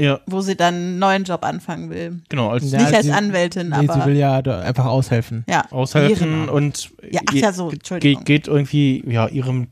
Ja, 0.00 0.20
Wo 0.26 0.40
sie 0.40 0.56
dann 0.56 0.74
einen 0.74 0.98
neuen 0.98 1.22
Job 1.24 1.44
anfangen 1.44 1.88
will. 1.90 2.20
genau, 2.28 2.48
als 2.50 2.68
Ja, 2.70 2.80
Nicht 2.82 2.94
als 2.94 3.06
sie- 3.06 3.12
Anwältin, 3.12 3.68
Nee, 3.68 3.76
aber. 3.88 3.94
sie 3.94 4.06
will 4.06 4.16
ja 4.16 4.42
da 4.42 4.60
einfach 4.60 4.86
aushelfen. 4.86 5.44
ja, 5.48 5.70
aushelfen 5.70 6.30
ihren- 6.32 6.48
und 6.48 6.90
Ja, 7.10 7.20
ach 7.28 7.32
ja, 7.34 7.52
so, 7.52 7.70
Entschuldigung. 7.70 8.24
geht 8.24 8.48
irgendwie, 8.48 9.04
ja, 9.06 9.28
ihrem 9.28 9.68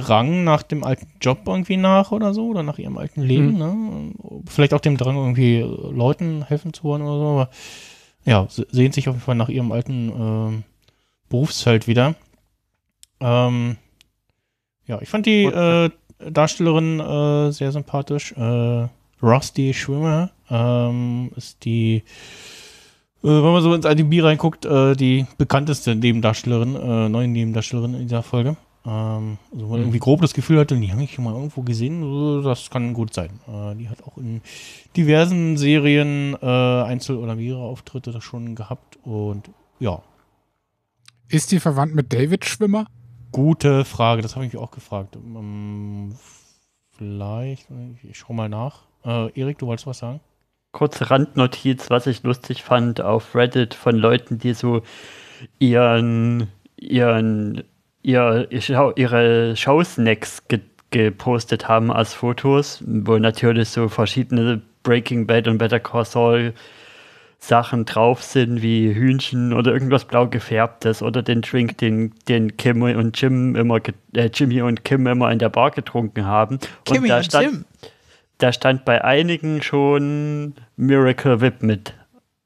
Drang 0.00 0.44
nach 0.44 0.62
dem 0.62 0.84
alten 0.84 1.06
Job 1.20 1.40
irgendwie 1.46 1.76
nach 1.76 2.12
oder 2.12 2.34
so, 2.34 2.48
oder 2.48 2.62
nach 2.62 2.78
ihrem 2.78 2.98
alten 2.98 3.22
Leben, 3.22 3.52
Mhm. 3.52 3.58
ne? 3.58 4.12
Vielleicht 4.46 4.74
auch 4.74 4.80
dem 4.80 4.96
Drang, 4.96 5.16
irgendwie 5.16 5.60
Leuten 5.60 6.44
helfen 6.44 6.72
zu 6.72 6.84
wollen 6.84 7.02
oder 7.02 7.18
so, 7.18 7.26
aber 7.26 7.50
ja, 8.24 8.46
se- 8.48 8.66
sehnt 8.70 8.94
sich 8.94 9.08
auf 9.08 9.14
jeden 9.14 9.24
Fall 9.24 9.34
nach 9.36 9.48
ihrem 9.48 9.72
alten 9.72 10.12
ähm, 10.18 10.62
Berufsfeld 11.28 11.86
wieder. 11.88 12.14
Ähm, 13.20 13.76
ja, 14.86 15.00
ich 15.00 15.08
fand 15.08 15.26
die 15.26 15.44
äh, 15.44 15.90
Darstellerin 16.30 17.00
äh, 17.00 17.50
sehr 17.52 17.72
sympathisch. 17.72 18.32
Äh, 18.32 18.88
Rusty 19.22 19.72
Schwimmer 19.74 20.30
ähm, 20.50 21.30
ist 21.36 21.64
die, 21.64 21.96
äh, 21.96 22.02
wenn 23.28 23.42
man 23.42 23.62
so 23.62 23.74
ins 23.74 23.86
IDB 23.86 24.22
reinguckt, 24.22 24.64
äh, 24.66 24.94
die 24.94 25.26
bekannteste 25.38 25.94
Nebendarstellerin, 25.96 26.76
äh, 26.76 27.08
neue 27.08 27.26
Nebendarstellerin 27.28 27.94
in 27.94 28.02
dieser 28.02 28.22
Folge. 28.22 28.56
Ähm, 28.86 29.38
also 29.52 29.64
wenn 29.64 29.70
man 29.70 29.80
irgendwie 29.80 29.98
grob 29.98 30.20
das 30.20 30.32
Gefühl 30.32 30.58
hatte, 30.60 30.76
die 30.76 30.92
habe 30.92 31.02
ich 31.02 31.12
schon 31.14 31.24
mal 31.24 31.34
irgendwo 31.34 31.62
gesehen, 31.62 32.42
das 32.42 32.70
kann 32.70 32.94
gut 32.94 33.12
sein. 33.12 33.40
Äh, 33.48 33.74
die 33.74 33.88
hat 33.88 34.02
auch 34.04 34.16
in 34.16 34.42
diversen 34.96 35.56
Serien 35.56 36.36
äh, 36.40 36.46
Einzel- 36.46 37.16
oder 37.16 37.34
mehrere 37.34 37.62
Auftritte 37.62 38.12
da 38.12 38.20
schon 38.20 38.54
gehabt 38.54 38.98
und 39.04 39.50
ja, 39.80 40.00
Ist 41.28 41.50
die 41.52 41.60
verwandt 41.60 41.94
mit 41.94 42.12
David 42.12 42.44
Schwimmer? 42.44 42.86
Gute 43.32 43.84
Frage, 43.84 44.22
das 44.22 44.36
habe 44.36 44.46
ich 44.46 44.52
mich 44.52 44.62
auch 44.62 44.70
gefragt. 44.70 45.16
Ähm, 45.16 46.14
vielleicht, 46.96 47.66
ich 48.02 48.16
schau 48.18 48.32
mal 48.32 48.48
nach. 48.48 48.84
Äh, 49.04 49.38
Erik, 49.38 49.58
du 49.58 49.66
wolltest 49.66 49.86
was 49.86 49.98
sagen? 49.98 50.20
Kurze 50.72 51.10
Randnotiz, 51.10 51.90
was 51.90 52.06
ich 52.06 52.22
lustig 52.22 52.62
fand 52.62 53.00
auf 53.00 53.34
Reddit 53.34 53.74
von 53.74 53.96
Leuten, 53.96 54.38
die 54.38 54.54
so 54.54 54.82
ihren, 55.58 56.48
ihren, 56.76 57.64
ihr, 58.06 58.48
ihre 58.50 59.56
Showsnacks 59.56 60.46
ge 60.48 60.60
gepostet 60.92 61.66
haben 61.66 61.90
als 61.90 62.14
Fotos, 62.14 62.82
wo 62.86 63.18
natürlich 63.18 63.70
so 63.70 63.88
verschiedene 63.88 64.62
Breaking 64.84 65.26
Bad 65.26 65.48
und 65.48 65.58
Better 65.58 65.80
Call 65.80 66.04
Saul 66.04 66.54
Sachen 67.40 67.84
drauf 67.84 68.22
sind, 68.22 68.62
wie 68.62 68.94
Hühnchen 68.94 69.52
oder 69.52 69.72
irgendwas 69.72 70.04
blau 70.04 70.28
gefärbtes 70.28 71.02
oder 71.02 71.22
den 71.22 71.42
Drink, 71.42 71.76
den, 71.78 72.14
den 72.28 72.56
Kim 72.56 72.82
und 72.82 73.20
Jim 73.20 73.56
immer, 73.56 73.80
äh, 74.14 74.30
Jimmy 74.32 74.62
und 74.62 74.84
Kim 74.84 75.08
immer 75.08 75.30
in 75.32 75.40
der 75.40 75.48
Bar 75.48 75.72
getrunken 75.72 76.24
haben. 76.24 76.60
Kimmy 76.84 77.08
da 77.08 77.18
und 77.18 77.24
stand, 77.24 77.44
Jim. 77.44 77.64
da 78.38 78.52
stand 78.52 78.84
bei 78.84 79.04
einigen 79.04 79.62
schon 79.62 80.54
Miracle 80.76 81.40
Whip 81.40 81.62
mit 81.62 81.94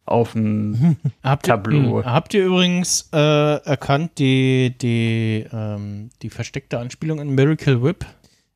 auf 0.06 0.32
dem 0.32 0.96
Habt 1.22 1.46
ihr, 1.46 1.54
Tableau. 1.54 1.98
mh, 2.00 2.04
habt 2.04 2.34
ihr 2.34 2.44
übrigens 2.46 3.08
äh, 3.12 3.16
erkannt 3.64 4.12
die, 4.18 4.74
die, 4.80 5.46
ähm, 5.52 6.10
die 6.22 6.30
versteckte 6.30 6.78
Anspielung 6.78 7.20
in 7.20 7.30
Miracle 7.34 7.82
Whip? 7.82 8.04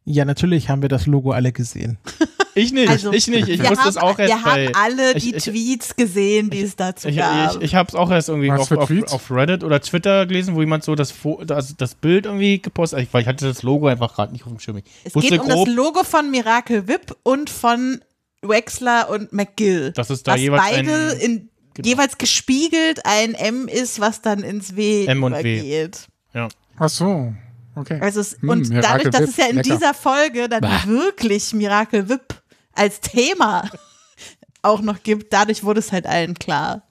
Ja, 0.07 0.25
natürlich 0.25 0.69
haben 0.69 0.83
wir 0.83 0.89
das 0.91 1.07
Logo 1.07 1.33
alle 1.33 1.53
gesehen. 1.53 1.99
Ich 2.57 2.73
nicht, 2.73 2.89
Also, 2.89 3.13
ich 3.13 3.27
nicht. 3.27 3.49
Ich 3.49 3.61
wir 3.61 3.69
wusste 3.71 3.89
es 3.89 3.97
haben, 3.97 4.05
auch 4.05 4.17
erst 4.17 4.33
Wir 4.33 4.41
bei. 4.45 4.67
haben 4.67 4.75
alle 4.77 5.17
ich, 5.17 5.25
die 5.25 5.35
ich, 5.35 5.43
Tweets 5.43 5.97
gesehen, 5.97 6.51
die 6.51 6.61
es 6.61 6.77
dazu 6.77 7.09
ich, 7.09 7.17
gab. 7.17 7.57
ich, 7.57 7.63
ich 7.63 7.75
habe 7.75 7.89
es 7.89 7.97
auch 7.97 8.09
erst 8.13 8.29
irgendwie 8.29 8.53
auf, 8.53 8.71
auf, 8.71 9.13
auf 9.13 9.31
Reddit 9.33 9.65
oder 9.65 9.81
Twitter 9.81 10.25
gelesen, 10.27 10.55
wo 10.55 10.61
jemand 10.61 10.85
so 10.85 10.95
das, 10.95 11.13
das, 11.47 11.77
das 11.77 11.95
Bild 11.97 12.27
irgendwie 12.27 12.63
gepostet 12.63 13.01
hat, 13.01 13.09
weil 13.13 13.23
ich 13.23 13.27
hatte 13.27 13.45
das 13.45 13.65
Logo 13.65 13.89
einfach 13.89 14.15
gerade 14.15 14.33
nicht 14.33 14.45
auf 14.45 14.51
dem 14.53 14.61
Schirm. 14.61 14.77
Ich 14.77 14.85
es 15.03 15.17
wusste 15.17 15.31
geht 15.33 15.41
um 15.41 15.49
grob, 15.49 15.67
das 15.67 15.75
Logo 15.75 16.05
von 16.05 16.31
Miracle 16.31 16.87
Whip 16.87 17.17
und 17.25 17.51
von 17.51 18.01
Wexler 18.49 19.09
und 19.11 19.33
McGill. 19.33 19.93
dass 19.93 20.11
es 20.11 20.23
da 20.23 20.33
was 20.33 20.41
jeweils 20.41 20.63
beide 20.63 21.11
ein, 21.13 21.19
in, 21.21 21.49
genau. 21.75 21.89
jeweils 21.89 22.19
gespiegelt 22.19 23.01
ein 23.05 23.35
M 23.35 23.69
ist, 23.69 24.01
was 24.01 24.23
dann 24.23 24.41
ins 24.43 24.77
W 24.77 25.07
M 25.07 25.23
und 25.23 25.33
W. 25.33 25.39
übergeht. 25.59 26.07
ja. 26.33 26.49
Ach 26.79 26.89
so. 26.89 27.33
Okay. 27.77 27.99
Also 28.01 28.21
es, 28.21 28.37
Hm, 28.41 28.49
und 28.49 28.69
Miracle 28.69 28.83
dadurch, 29.05 29.11
dass 29.11 29.21
Whip, 29.23 29.29
es 29.31 29.37
ja 29.37 29.47
in 29.47 29.57
lecker. 29.57 29.75
dieser 29.75 29.95
Folge 29.95 30.49
dann 30.49 30.61
Bah. 30.61 30.83
wirklich 30.87 31.53
Miracle 31.55 32.09
Whip 32.09 32.43
als 32.73 33.01
Thema 33.01 33.69
auch 34.63 34.81
noch 34.81 35.03
gibt, 35.03 35.33
dadurch 35.33 35.65
wurde 35.65 35.81
es 35.81 35.91
halt 35.93 36.07
allen 36.07 36.35
klar. 36.35 36.83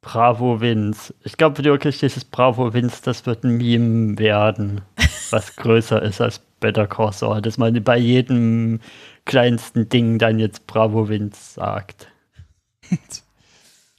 Bravo 0.00 0.60
Vince. 0.60 1.12
Ich 1.24 1.36
glaube 1.36 1.62
wirklich, 1.64 1.98
dieses 1.98 2.24
Bravo 2.24 2.72
Vince, 2.72 2.98
das 3.04 3.26
wird 3.26 3.44
ein 3.44 3.56
Meme 3.58 4.18
werden, 4.18 4.80
was 5.30 5.54
größer 5.56 6.00
ist 6.02 6.20
als 6.20 6.40
Better 6.60 6.86
Call 6.86 7.12
Saul, 7.12 7.42
dass 7.42 7.58
man 7.58 7.82
bei 7.82 7.98
jedem 7.98 8.80
kleinsten 9.24 9.88
Ding 9.88 10.18
dann 10.18 10.38
jetzt 10.38 10.66
Bravo 10.66 11.08
Vince 11.08 11.54
sagt. 11.54 12.08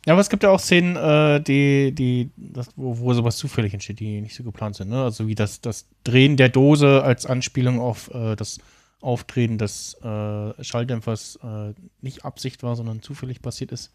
Ja, 0.05 0.13
aber 0.13 0.21
es 0.21 0.29
gibt 0.29 0.43
ja 0.43 0.49
auch 0.49 0.61
Szenen, 0.61 0.95
äh, 0.95 1.41
die, 1.41 1.91
die, 1.93 2.31
das, 2.37 2.69
wo, 2.77 2.97
wo 2.99 3.13
sowas 3.13 3.35
zufällig 3.35 3.73
entsteht, 3.73 3.99
die 3.99 4.21
nicht 4.21 4.33
so 4.33 4.43
geplant 4.43 4.77
sind. 4.77 4.89
Ne? 4.89 5.03
Also 5.03 5.27
wie 5.27 5.35
das, 5.35 5.59
das 5.59 5.87
Drehen 6.05 6.37
der 6.37 6.47
Dose 6.49 7.03
als 7.03 7.25
Anspielung 7.25 7.79
auf 7.81 8.09
äh, 8.13 8.35
das 8.37 8.59
Aufdrehen 9.01 9.57
des 9.57 9.95
äh, 10.01 10.63
Schalldämpfers 10.63 11.37
äh, 11.43 11.73
nicht 12.01 12.23
Absicht 12.23 12.63
war, 12.63 12.77
sondern 12.77 13.01
zufällig 13.01 13.41
passiert 13.41 13.73
ist. 13.73 13.91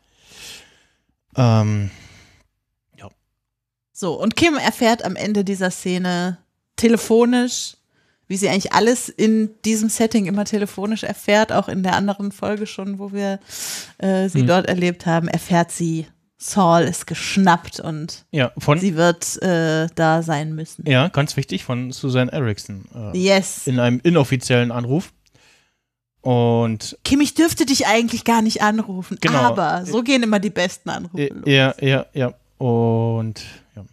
Ähm, 1.36 1.90
So, 3.96 4.20
und 4.20 4.34
Kim 4.34 4.56
erfährt 4.56 5.04
am 5.04 5.14
Ende 5.14 5.44
dieser 5.44 5.70
Szene 5.70 6.38
telefonisch, 6.74 7.76
wie 8.28 8.36
sie 8.36 8.48
eigentlich 8.48 8.72
alles 8.72 9.08
in 9.08 9.50
diesem 9.64 9.88
Setting 9.88 10.26
immer 10.26 10.44
telefonisch 10.44 11.02
erfährt, 11.02 11.52
auch 11.52 11.68
in 11.68 11.82
der 11.82 11.94
anderen 11.96 12.32
Folge 12.32 12.66
schon, 12.66 12.98
wo 12.98 13.12
wir 13.12 13.38
äh, 13.98 14.28
sie 14.28 14.42
Mhm. 14.42 14.46
dort 14.46 14.66
erlebt 14.66 15.06
haben, 15.06 15.28
erfährt 15.28 15.70
sie 15.70 16.06
Saul 16.36 16.82
ist 16.82 17.06
geschnappt 17.06 17.80
und 17.80 18.26
Ja, 18.30 18.52
von- 18.58 18.78
sie 18.78 18.96
wird 18.96 19.40
äh, 19.42 19.86
da 19.94 20.22
sein 20.22 20.54
müssen. 20.54 20.84
Ja, 20.86 21.08
ganz 21.08 21.36
wichtig, 21.36 21.64
von 21.64 21.90
Susan 21.92 22.28
Erickson. 22.28 22.84
Äh, 22.94 23.16
Yes. 23.16 23.66
In 23.66 23.78
einem 23.78 24.00
inoffiziellen 24.02 24.70
Anruf. 24.70 25.12
Und 26.20 26.98
Kim, 27.04 27.20
ich 27.20 27.34
dürfte 27.34 27.66
dich 27.66 27.86
eigentlich 27.86 28.24
gar 28.24 28.40
nicht 28.42 28.62
anrufen, 28.62 29.18
Genau. 29.20 29.38
aber 29.40 29.84
so 29.86 30.02
gehen 30.02 30.22
immer 30.22 30.38
die 30.40 30.50
besten 30.50 30.88
Anrufe. 30.90 31.30
ja, 31.46 31.74
ja, 31.80 32.06
ja. 32.14 32.32
Und 32.58 33.42
ja. 33.76 33.84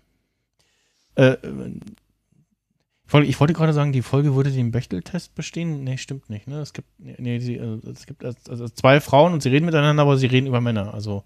Äh, 1.15 1.37
ich 3.13 3.39
wollte, 3.39 3.53
gerade 3.53 3.73
sagen, 3.73 3.91
die 3.91 4.01
Folge 4.01 4.35
würde 4.35 4.51
den 4.51 4.71
Bechtel-Test 4.71 5.35
bestehen. 5.35 5.83
Nee, 5.83 5.97
stimmt 5.97 6.29
nicht. 6.29 6.47
Ne? 6.47 6.59
Es 6.61 6.73
gibt, 6.73 6.88
nee, 6.97 7.39
sie, 7.39 7.59
also, 7.59 7.79
es 7.91 8.05
gibt 8.05 8.23
also 8.23 8.69
zwei 8.69 9.01
Frauen 9.01 9.33
und 9.33 9.43
sie 9.43 9.49
reden 9.49 9.65
miteinander, 9.65 10.03
aber 10.03 10.17
sie 10.17 10.27
reden 10.27 10.47
über 10.47 10.61
Männer. 10.61 10.93
Also. 10.93 11.23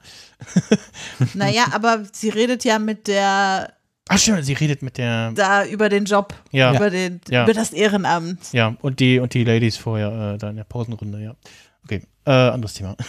Naja, 1.34 1.66
aber 1.72 2.04
sie 2.12 2.30
redet 2.30 2.64
ja 2.64 2.80
mit 2.80 3.08
der 3.08 3.74
Ach 4.08 4.20
stimmt, 4.20 4.46
sie 4.46 4.54
redet 4.54 4.84
mit 4.84 4.98
der. 5.00 5.32
da 5.32 5.66
über 5.66 5.90
den 5.90 6.06
Job, 6.06 6.36
Ja. 6.52 6.76
über, 6.76 6.90
den, 6.92 7.22
Ja. 7.30 7.44
über 7.44 7.54
das 7.54 7.74
Ehrenamt. 7.74 8.54
Ja, 8.54 8.76
und 8.82 9.00
die, 9.00 9.20
und 9.20 9.34
die 9.34 9.44
Ladies 9.44 9.78
vorher, 9.78 10.34
äh, 10.36 10.38
da 10.38 10.50
in 10.52 10.58
der 10.58 10.64
Pausenrunde, 10.64 11.22
ja. 11.24 11.36
Okay, 11.84 12.02
äh, 12.26 12.32
anderes 12.32 12.74
Thema. 12.76 12.96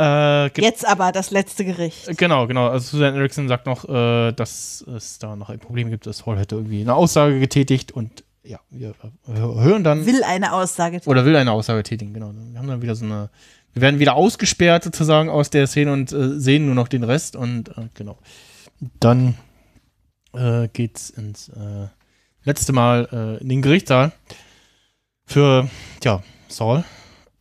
äh, 0.00 0.60
Jetzt 0.60 0.86
aber 0.86 1.10
das 1.12 1.30
letzte 1.30 1.64
Gericht. 1.64 2.16
Genau, 2.16 2.46
genau. 2.46 2.68
Also 2.68 2.96
Susan 2.96 3.16
Erickson 3.16 3.48
sagt 3.48 3.66
noch, 3.66 3.88
äh, 3.88 4.32
dass 4.32 4.82
es 4.82 5.18
da 5.18 5.34
noch 5.34 5.50
ein 5.50 5.58
Problem 5.58 5.90
gibt, 5.90 6.06
dass 6.06 6.24
Hall 6.24 6.38
hätte 6.38 6.54
irgendwie 6.56 6.80
eine 6.80 6.94
Aussage 6.94 7.40
getätigt 7.40 7.92
und 7.92 8.24
ja, 8.44 8.60
wir 8.70 8.94
hören 9.26 9.84
dann. 9.84 10.06
Will 10.06 10.22
eine 10.22 10.52
Aussage 10.52 11.00
Oder 11.04 11.24
will 11.24 11.36
eine 11.36 11.52
Aussage 11.52 11.82
tätigen, 11.82 12.14
genau. 12.14 12.32
Wir 12.32 12.58
haben 12.58 12.68
dann 12.68 12.80
wieder 12.80 12.94
so 12.94 13.04
eine. 13.04 13.30
Wir 13.74 13.82
werden 13.82 14.00
wieder 14.00 14.14
ausgesperrt 14.14 14.84
sozusagen 14.84 15.28
aus 15.28 15.50
der 15.50 15.66
Szene 15.66 15.92
und 15.92 16.12
äh, 16.12 16.40
sehen 16.40 16.64
nur 16.66 16.74
noch 16.74 16.88
den 16.88 17.04
Rest 17.04 17.36
und 17.36 17.68
äh, 17.68 17.88
genau. 17.94 18.18
Dann 19.00 19.36
äh, 20.32 20.68
geht's 20.72 21.10
ins 21.10 21.48
äh, 21.50 21.88
letzte 22.44 22.72
Mal 22.72 23.38
in 23.42 23.48
den 23.48 23.60
Gerichtssaal 23.60 24.12
für, 25.26 25.68
tja, 26.00 26.22
Saul. 26.48 26.84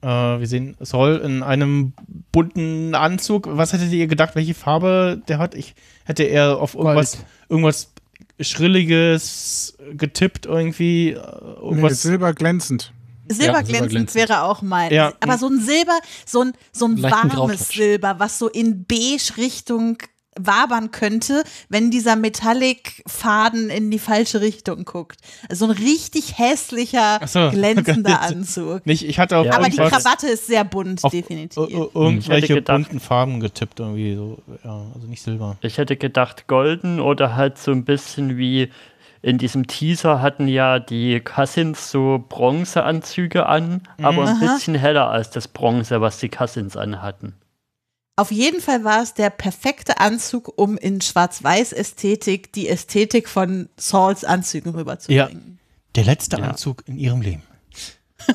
Äh, 0.02 0.08
wir 0.08 0.48
sehen 0.48 0.76
Saul 0.80 1.18
in 1.24 1.44
einem 1.44 1.94
bunten 2.32 2.94
Anzug. 2.96 3.48
Was 3.52 3.74
hättet 3.74 3.92
ihr 3.92 4.08
gedacht, 4.08 4.36
welche 4.36 4.54
Farbe 4.54 5.22
der 5.28 5.40
hat? 5.40 5.56
Ich 5.56 5.74
hätte 6.06 6.24
eher 6.24 6.58
auf 6.60 6.76
irgendwas, 6.76 7.18
irgendwas 7.50 7.92
Schrilliges 8.40 9.78
getippt 9.94 10.46
irgendwie. 10.46 11.12
äh, 11.12 11.16
Nee, 11.16 11.62
Irgendwas 11.62 12.02
Silber 12.02 12.34
glänzend. 12.34 12.94
Silberglänzend 13.30 14.16
wäre 14.16 14.44
auch 14.44 14.62
mein. 14.62 14.94
Ja. 14.94 15.14
Aber 15.20 15.38
so 15.38 15.48
ein 15.48 15.60
Silber, 15.60 16.00
so 16.26 16.44
ein, 16.44 16.54
so 16.72 16.86
ein 16.86 16.96
Leichten 16.98 17.36
warmes. 17.36 17.68
Silber, 17.68 18.16
was 18.20 18.40
so 18.40 18.48
in 18.48 18.86
beige 18.86 19.36
Richtung 19.38 19.98
wabern 20.40 20.92
könnte, 20.92 21.44
wenn 21.70 21.92
dieser 21.92 22.16
Metallic-Faden 22.16 23.70
in 23.70 23.92
die 23.92 24.00
falsche 24.00 24.42
Richtung 24.42 24.86
guckt. 24.86 25.20
Also 25.50 25.66
so 25.66 25.72
ein 25.72 25.78
richtig 25.78 26.38
hässlicher, 26.38 27.20
so. 27.26 27.50
glänzender 27.52 28.22
Anzug. 28.22 28.86
Nicht, 28.86 29.04
ich 29.08 29.20
hatte 29.20 29.38
auf 29.38 29.48
Aber 29.52 29.70
die 29.70 29.78
Krawatte 29.78 30.28
ist 30.28 30.48
sehr 30.48 30.64
bunt, 30.64 31.04
auf 31.04 31.12
definitiv. 31.12 31.58
ir- 31.64 31.70
ir- 31.70 31.90
irgendwelche 31.96 32.46
Ich 32.46 32.50
hätte 32.50 32.54
gedacht- 32.62 32.76
bunten 32.78 33.00
Farben 33.00 33.40
getippt 33.40 33.80
irgendwie 33.80 34.16
so. 34.16 34.38
Ja, 34.64 34.82
also 34.94 35.08
nicht 35.08 35.22
Silber. 35.22 35.58
Ich 35.62 35.78
hätte 35.78 35.96
gedacht 35.98 36.48
golden 36.48 37.00
oder 37.00 37.36
halt 37.36 37.58
so 37.58 37.72
ein 37.72 37.86
bisschen 37.86 38.38
wie 38.38 38.70
in 39.24 39.38
diesem 39.40 39.66
Teaser 39.68 40.22
hatten 40.22 40.48
ja 40.48 40.80
die 40.80 41.20
Cousins 41.20 41.90
so 41.92 42.24
Bronzeanzüge 42.30 43.48
an, 43.48 43.82
aber 44.02 44.24
ein 44.28 44.36
Aha. 44.42 44.54
bisschen 44.54 44.76
heller 44.76 45.10
als 45.10 45.32
das 45.32 45.48
Bronze, 45.48 46.02
was 46.02 46.20
die 46.20 46.30
Cousins 46.30 46.78
anhatten. 46.78 47.34
Auf 48.18 48.32
jeden 48.32 48.62
Fall 48.62 48.84
war 48.84 49.04
es 49.04 49.14
der 49.14 49.30
perfekte 49.30 50.00
Anzug, 50.00 50.52
um 50.58 50.76
in 50.76 51.02
Schwarz-Weiß-Ästhetik 51.02 52.52
die 52.52 52.68
Ästhetik 52.68 53.30
von 53.30 53.70
Sauls 53.78 54.26
Anzügen 54.26 54.72
rüberzubringen. 54.72 55.60
Ja, 55.60 55.92
der 55.96 56.04
letzte 56.04 56.42
Anzug 56.42 56.84
in 56.88 56.98
ihrem 56.98 57.22
Leben. 57.22 57.44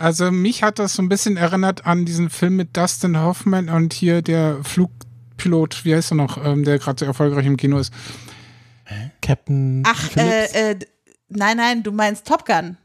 Also 0.00 0.30
mich 0.30 0.62
hat 0.62 0.78
das 0.78 0.92
so 0.92 1.02
ein 1.02 1.08
bisschen 1.08 1.36
erinnert 1.36 1.84
an 1.84 2.04
diesen 2.04 2.30
Film 2.30 2.54
mit 2.54 2.76
Dustin 2.76 3.18
Hoffman 3.18 3.68
und 3.68 3.92
hier 3.92 4.22
der 4.22 4.62
Flugpilot, 4.62 5.84
wie 5.84 5.92
heißt 5.92 6.12
er 6.12 6.14
noch, 6.14 6.38
ähm, 6.44 6.64
der 6.64 6.78
gerade 6.78 7.00
so 7.00 7.04
erfolgreich 7.04 7.46
im 7.46 7.56
Kino 7.56 7.78
ist. 7.78 7.92
Captain 9.20 9.82
Ach, 9.84 10.16
äh, 10.16 10.70
äh, 10.70 10.78
nein, 11.28 11.56
nein, 11.56 11.82
du 11.82 11.90
meinst 11.90 12.26
Top 12.26 12.46
Gun. 12.46 12.76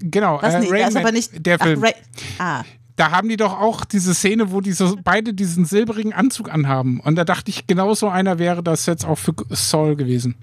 Genau, 0.00 0.38
Was 0.42 0.54
äh, 0.54 0.68
Rain 0.70 0.84
aber 0.84 1.02
Man, 1.02 1.14
nicht 1.14 1.46
der 1.46 1.56
ach, 1.58 1.64
Film. 1.64 1.82
Ray, 1.82 1.94
ah, 2.38 2.62
Da 2.98 3.12
haben 3.12 3.28
die 3.28 3.36
doch 3.36 3.52
auch 3.60 3.84
diese 3.84 4.12
Szene, 4.12 4.50
wo 4.50 4.60
die 4.60 4.72
so 4.72 4.98
beide 5.02 5.32
diesen 5.32 5.64
silberigen 5.64 6.12
Anzug 6.12 6.52
anhaben. 6.52 6.98
Und 7.00 7.14
da 7.14 7.24
dachte 7.24 7.48
ich, 7.50 7.66
genau 7.68 7.94
so 7.94 8.08
einer 8.08 8.38
wäre 8.40 8.62
das 8.62 8.86
jetzt 8.86 9.04
auch 9.06 9.14
für 9.16 9.34
Saul 9.50 9.94
gewesen. 9.96 10.34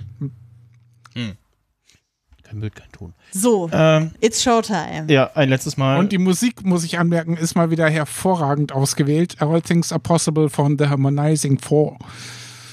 Kein 2.44 2.60
Bild, 2.60 2.76
kein 2.76 2.92
Ton. 2.92 3.14
so, 3.32 3.70
Ähm, 3.72 4.12
it's 4.22 4.42
Showtime. 4.44 5.06
ja, 5.10 5.32
ein 5.34 5.50
letztes 5.50 5.78
Mal. 5.78 5.98
Und 6.00 6.12
die 6.12 6.18
Musik, 6.18 6.64
muss 6.64 6.84
ich 6.84 7.00
anmerken, 7.00 7.36
ist 7.38 7.56
mal 7.56 7.72
wieder 7.72 7.90
hervorragend 7.90 8.72
ausgewählt. 8.72 9.42
All 9.42 9.62
Things 9.62 9.92
Are 9.92 10.00
Possible 10.00 10.50
von 10.50 10.78
The 10.78 10.88
Harmonizing 10.88 11.60
Four. 11.60 11.98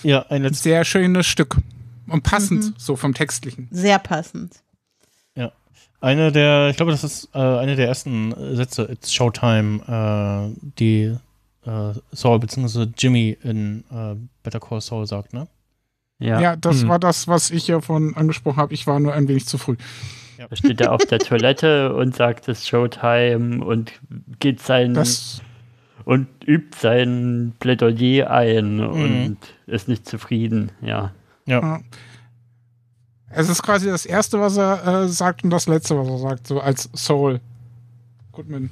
Ja, 0.03 0.27
ein 0.29 0.43
letztes 0.43 0.63
Sehr 0.65 0.85
schönes 0.85 1.27
Stück. 1.27 1.57
Und 2.07 2.23
passend, 2.23 2.65
Mhm. 2.65 2.75
so 2.77 2.97
vom 2.97 3.15
Textlichen. 3.15 3.69
Sehr 3.71 3.99
passend. 3.99 4.57
Ja. 6.03 6.09
Eine 6.09 6.33
der, 6.33 6.69
ich 6.71 6.77
glaube, 6.77 6.93
das 6.93 7.05
ist 7.05 7.29
äh, 7.35 7.39
eine 7.39 7.77
der 7.77 7.87
ersten 7.89 8.35
Sätze, 8.57 8.89
It's 8.91 9.13
Showtime, 9.13 9.81
äh, 10.57 10.61
die 10.79 11.17
äh, 11.65 11.93
Saul 12.13 12.39
bzw. 12.41 12.87
Jimmy 12.99 13.37
in 13.43 13.85
äh, 13.91 14.17
Better 14.43 14.61
Call 14.61 14.81
Saul 14.81 15.07
sagt, 15.07 15.33
ne? 15.33 15.47
Ja, 16.19 16.55
das 16.57 16.85
Mhm. 16.85 16.89
war 16.89 16.99
das, 17.01 17.27
was 17.27 17.51
ich 17.51 17.67
ja 17.67 17.81
von 17.81 18.15
angesprochen 18.17 18.57
habe. 18.59 18.75
Ich 18.75 18.87
war 18.87 19.01
nur 19.01 19.13
ein 19.13 19.27
wenig 19.27 19.47
zu 19.47 19.59
früh. 19.59 19.77
Da 20.51 20.55
steht 20.57 20.81
er 20.81 20.93
auf 20.93 21.05
der 21.07 21.19
Toilette 21.21 21.95
und 21.95 22.15
sagt 22.17 22.49
es 22.49 22.67
Showtime 22.69 23.65
und 23.65 23.93
geht 24.41 24.61
sein 24.61 24.95
Das- 24.95 25.41
und 26.05 26.27
übt 26.47 26.77
sein 26.81 27.55
Plädoyer 27.61 28.29
ein 28.31 28.77
Mhm. 28.77 28.83
und 28.83 29.37
ist 29.67 29.89
nicht 29.89 30.07
zufrieden, 30.09 30.71
ja. 30.81 31.13
Ja. 31.47 31.81
Es 33.35 33.49
ist 33.49 33.63
quasi 33.63 33.87
das 33.87 34.07
Erste, 34.07 34.41
was 34.41 34.57
er 34.57 35.05
äh, 35.05 35.09
sagt 35.09 35.45
und 35.45 35.51
das 35.51 35.67
Letzte, 35.67 35.99
was 35.99 36.09
er 36.09 36.19
sagt, 36.19 36.47
so 36.47 36.61
als 36.61 36.91
Soul. 36.95 37.41
Goodman. 38.33 38.71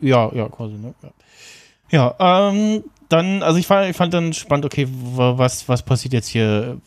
Ja, 0.00 0.32
ja, 0.34 0.48
quasi, 0.48 0.74
ne? 0.74 0.94
Ja, 1.90 2.14
ja 2.18 2.50
ähm, 2.50 2.84
dann, 3.08 3.42
also 3.42 3.58
ich 3.58 3.66
fand, 3.66 3.90
ich 3.90 3.96
fand 3.96 4.14
dann 4.14 4.32
spannend, 4.32 4.64
okay, 4.64 4.88
wa- 4.88 5.36
was, 5.36 5.68
was 5.68 5.82
passiert 5.82 6.14
jetzt 6.14 6.28
hier 6.28 6.78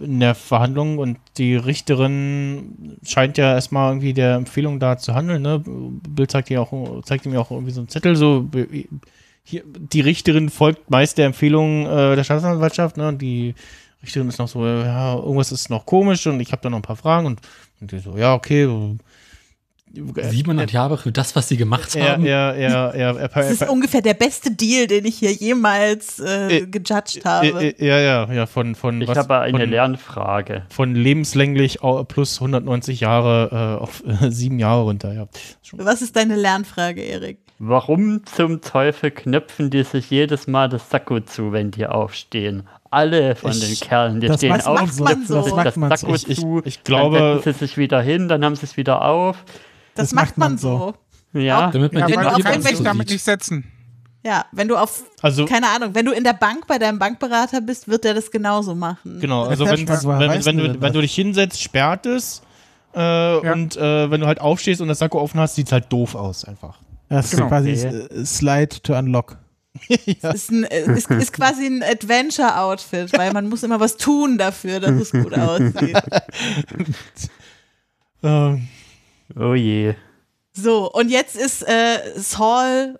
in 0.00 0.20
der 0.20 0.34
Verhandlung 0.34 0.98
und 0.98 1.18
die 1.38 1.54
Richterin 1.54 2.98
scheint 3.04 3.38
ja 3.38 3.54
erstmal 3.54 3.90
irgendwie 3.92 4.12
der 4.12 4.34
Empfehlung 4.34 4.80
da 4.80 4.98
zu 4.98 5.14
handeln, 5.14 5.42
ne? 5.42 5.62
Bill 5.64 6.26
zeigt 6.26 6.50
ihr 6.50 6.60
auch, 6.60 7.02
zeigt 7.04 7.24
ihm 7.26 7.32
ja 7.32 7.40
auch 7.40 7.52
irgendwie 7.52 7.70
so 7.70 7.80
einen 7.80 7.88
Zettel, 7.88 8.16
so 8.16 8.48
hier, 9.44 9.62
die 9.64 10.00
Richterin 10.00 10.48
folgt 10.48 10.90
meist 10.90 11.16
der 11.16 11.26
Empfehlung 11.26 11.86
äh, 11.86 12.16
der 12.16 12.24
Staatsanwaltschaft, 12.24 12.96
ne? 12.96 13.08
Und 13.08 13.22
die 13.22 13.54
Richterin 14.04 14.28
ist 14.28 14.38
noch 14.38 14.48
so, 14.48 14.64
ja, 14.66 15.14
irgendwas 15.16 15.50
ist 15.52 15.70
noch 15.70 15.86
komisch 15.86 16.26
und 16.26 16.38
ich 16.40 16.52
habe 16.52 16.62
da 16.62 16.70
noch 16.70 16.78
ein 16.78 16.82
paar 16.82 16.96
Fragen 16.96 17.26
und, 17.26 17.40
und 17.80 17.90
die 17.90 17.98
so, 17.98 18.16
ja, 18.16 18.34
okay. 18.34 18.68
700 19.96 20.72
Jahre 20.72 20.98
für 20.98 21.12
das, 21.12 21.36
was 21.36 21.48
sie 21.48 21.56
gemacht 21.56 21.94
Ja, 21.94 22.12
haben. 22.14 22.24
ja, 22.26 22.52
ja, 22.54 22.94
ja. 22.96 23.12
Das 23.28 23.48
ist 23.50 23.68
ungefähr 23.68 24.02
der 24.02 24.14
beste 24.14 24.50
Deal, 24.50 24.88
den 24.88 25.04
ich 25.04 25.18
hier 25.18 25.30
jemals 25.32 26.18
äh, 26.18 26.66
gejudged 26.66 27.24
habe. 27.24 27.46
Äh, 27.62 27.68
äh, 27.68 27.86
Ja, 27.86 28.00
ja, 28.00 28.32
ja, 28.32 28.46
von, 28.46 28.74
von 28.74 29.00
Ich 29.00 29.06
was- 29.08 29.16
habe 29.18 29.38
eine 29.38 29.60
von, 29.60 29.70
Lernfrage. 29.70 30.64
Von 30.68 30.96
lebenslänglich 30.96 31.78
plus 32.08 32.40
190 32.40 33.00
Jahre 33.00 33.78
äh, 33.78 33.82
auf 33.82 34.02
äh, 34.06 34.30
sieben 34.32 34.58
Jahre 34.58 34.82
runter, 34.82 35.12
ja. 35.12 35.28
Was 35.74 36.02
ist 36.02 36.16
deine 36.16 36.34
Lernfrage, 36.34 37.00
Erik? 37.00 37.38
Warum 37.60 38.26
zum 38.26 38.62
Teufel 38.62 39.12
knöpfen 39.12 39.70
die 39.70 39.84
sich 39.84 40.10
jedes 40.10 40.48
Mal 40.48 40.68
das 40.68 40.90
Sakko 40.90 41.20
zu, 41.20 41.52
wenn 41.52 41.70
die 41.70 41.86
aufstehen? 41.86 42.64
Alle 42.94 43.36
von 43.36 43.50
Ich- 43.50 43.80
den 43.80 43.88
Kerlen, 43.88 44.20
die 44.20 44.26
das 44.28 44.38
stehen 44.38 44.50
macht 44.50 44.64
man 44.66 44.78
auf, 44.78 44.90
so. 44.92 45.04
knöpfen 45.04 45.34
Das 45.36 45.44
sich 45.44 45.54
macht 45.54 45.66
das 45.66 45.76
man 45.76 45.96
so. 45.96 46.14
Ich- 46.14 46.28
ich- 46.28 46.40
zu, 46.40 46.62
ich 46.64 46.84
glaube- 46.84 47.18
dann 47.18 47.42
setzen 47.42 47.58
sie 47.60 47.66
sich 47.66 47.76
wieder 47.76 48.00
hin, 48.00 48.28
dann 48.28 48.44
haben 48.44 48.56
sie 48.56 48.64
es 48.66 48.76
wieder 48.76 49.02
auf. 49.02 49.44
Das, 49.94 50.12
macht 50.12 50.38
man 50.38 50.56
so. 50.58 50.94
Ja, 51.32 51.70
Damit 51.70 51.92
man 51.92 52.02
Ja, 52.02 52.06
den 52.06 52.18
auf 52.26 52.38
irgendwelchen- 52.38 52.84
damit 52.84 53.10
nicht 53.10 53.22
setzen. 53.24 53.64
Ja, 54.24 54.46
wenn 54.52 54.68
du 54.68 54.76
auf, 54.76 55.02
Also- 55.20 55.44
keine 55.44 55.68
Ahnung, 55.68 55.90
wenn 55.94 56.06
du 56.06 56.12
in 56.12 56.24
der 56.24 56.32
Bank 56.32 56.66
bei 56.66 56.78
deinem 56.78 56.98
Bankberater 56.98 57.60
bist, 57.60 57.88
wird 57.88 58.04
der 58.04 58.14
das 58.14 58.30
genauso 58.30 58.74
machen. 58.74 59.18
Genau, 59.20 59.42
also 59.44 59.66
wenn, 59.66 59.86
wenn, 59.86 60.44
wenn, 60.44 60.56
du 60.56 60.64
wenn 60.80 60.80
du 60.80 61.00
das? 61.00 61.02
dich 61.02 61.14
hinsetzt, 61.14 61.60
sperrt 61.62 62.06
es. 62.06 62.40
Äh, 62.94 63.36
Und 63.50 63.76
äh, 63.76 64.10
wenn 64.10 64.20
du 64.20 64.26
halt 64.26 64.40
aufstehst 64.40 64.80
und 64.80 64.86
das 64.88 65.00
Sakko 65.00 65.20
offen 65.20 65.40
hast, 65.40 65.56
sieht 65.56 65.66
es 65.66 65.72
halt 65.72 65.92
doof 65.92 66.14
aus 66.14 66.44
einfach. 66.44 66.78
Das 67.08 67.26
ist 67.26 67.32
Genau. 67.36 67.48
quasi 67.48 67.72
Okay. 67.72 68.06
äh, 68.20 68.24
Slide 68.24 68.80
to 68.82 68.96
Unlock. 68.96 69.36
Ist, 69.88 70.50
ein, 70.50 70.64
äh, 70.64 70.96
ist, 70.96 71.10
ist 71.10 71.32
quasi 71.32 71.66
ein 71.66 71.82
Adventure-Outfit, 71.82 73.12
weil 73.18 73.32
man 73.32 73.48
muss 73.48 73.64
immer 73.64 73.80
was 73.80 73.96
tun 73.96 74.38
dafür, 74.38 74.78
dass 74.80 74.92
es 74.92 75.10
gut 75.10 75.34
aussieht. 75.38 76.00
Ähm, 78.22 78.68
Oh 79.36 79.54
je. 79.54 79.94
So, 80.52 80.90
und 80.90 81.10
jetzt 81.10 81.36
ist 81.36 81.62
äh, 81.62 81.98
Saul 82.16 82.98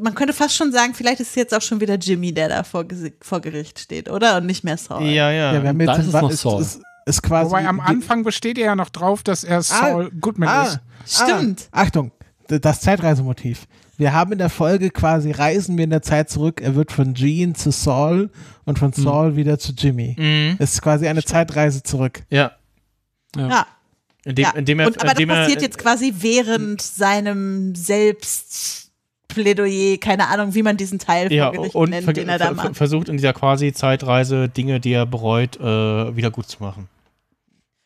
man 0.00 0.14
könnte 0.14 0.32
fast 0.32 0.54
schon 0.54 0.70
sagen, 0.70 0.94
vielleicht 0.94 1.18
ist 1.18 1.30
es 1.30 1.34
jetzt 1.34 1.52
auch 1.52 1.62
schon 1.62 1.80
wieder 1.80 1.96
Jimmy, 1.96 2.32
der 2.32 2.48
da 2.48 2.62
vor, 2.62 2.84
vor 3.20 3.40
Gericht 3.40 3.80
steht, 3.80 4.08
oder? 4.08 4.36
Und 4.36 4.46
nicht 4.46 4.62
mehr 4.62 4.76
Saul. 4.76 5.02
Ja, 5.02 5.32
ja. 5.32 5.52
Ja, 5.52 5.62
wir 5.62 5.68
haben 5.68 5.80
jetzt 5.80 5.98
ist 5.98 6.12
noch 6.12 6.30
ist, 6.30 6.42
Saul. 6.42 6.62
ist, 6.62 6.80
ist 7.06 7.22
quasi. 7.22 7.50
Wobei 7.50 7.66
am 7.66 7.80
Anfang 7.80 8.22
besteht 8.22 8.56
er 8.56 8.66
ja 8.66 8.76
noch 8.76 8.90
drauf, 8.90 9.24
dass 9.24 9.42
er 9.42 9.62
Saul 9.62 10.12
Goodman 10.20 10.48
ah, 10.48 10.62
ist. 10.62 10.80
Stimmt. 11.06 11.68
Ah, 11.72 11.82
Achtung, 11.82 12.12
das 12.46 12.82
Zeitreisemotiv. 12.82 13.66
Wir 14.00 14.12
haben 14.14 14.32
in 14.32 14.38
der 14.38 14.48
Folge 14.48 14.88
quasi 14.88 15.30
reisen 15.30 15.76
wir 15.76 15.84
in 15.84 15.90
der 15.90 16.00
Zeit 16.00 16.30
zurück. 16.30 16.62
Er 16.62 16.74
wird 16.74 16.90
von 16.90 17.12
Jean 17.12 17.54
zu 17.54 17.70
Saul 17.70 18.30
und 18.64 18.78
von 18.78 18.94
Saul 18.94 19.36
wieder 19.36 19.58
zu 19.58 19.74
Jimmy. 19.76 20.16
Mhm. 20.18 20.56
Es 20.58 20.72
ist 20.72 20.80
quasi 20.80 21.06
eine 21.06 21.22
Zeitreise 21.22 21.82
zurück. 21.82 22.22
Ja. 22.30 22.52
Ja. 23.36 23.66
Indem, 24.24 24.42
ja. 24.42 24.52
indem 24.52 24.80
er, 24.80 24.86
Und, 24.86 25.02
aber 25.02 25.10
das 25.10 25.20
indem 25.20 25.28
er, 25.28 25.42
passiert 25.42 25.60
jetzt 25.60 25.76
quasi 25.76 26.14
während 26.18 26.80
seinem 26.80 27.74
Selbstplädoyer, 27.74 29.98
keine 29.98 30.28
Ahnung, 30.28 30.54
wie 30.54 30.62
man 30.62 30.78
diesen 30.78 30.98
Teil 30.98 31.30
ja, 31.30 31.48
vor 31.48 31.52
Gericht 31.52 31.74
und 31.74 31.90
nennt, 31.90 32.16
den 32.16 32.30
er 32.30 32.38
da 32.38 32.52
macht. 32.52 32.76
versucht 32.76 33.10
in 33.10 33.18
dieser 33.18 33.34
quasi 33.34 33.74
Zeitreise 33.74 34.48
Dinge, 34.48 34.80
die 34.80 34.92
er 34.92 35.04
bereut, 35.04 35.60
äh, 35.60 36.16
wieder 36.16 36.30
gut 36.30 36.48
zu 36.48 36.62
machen. 36.62 36.88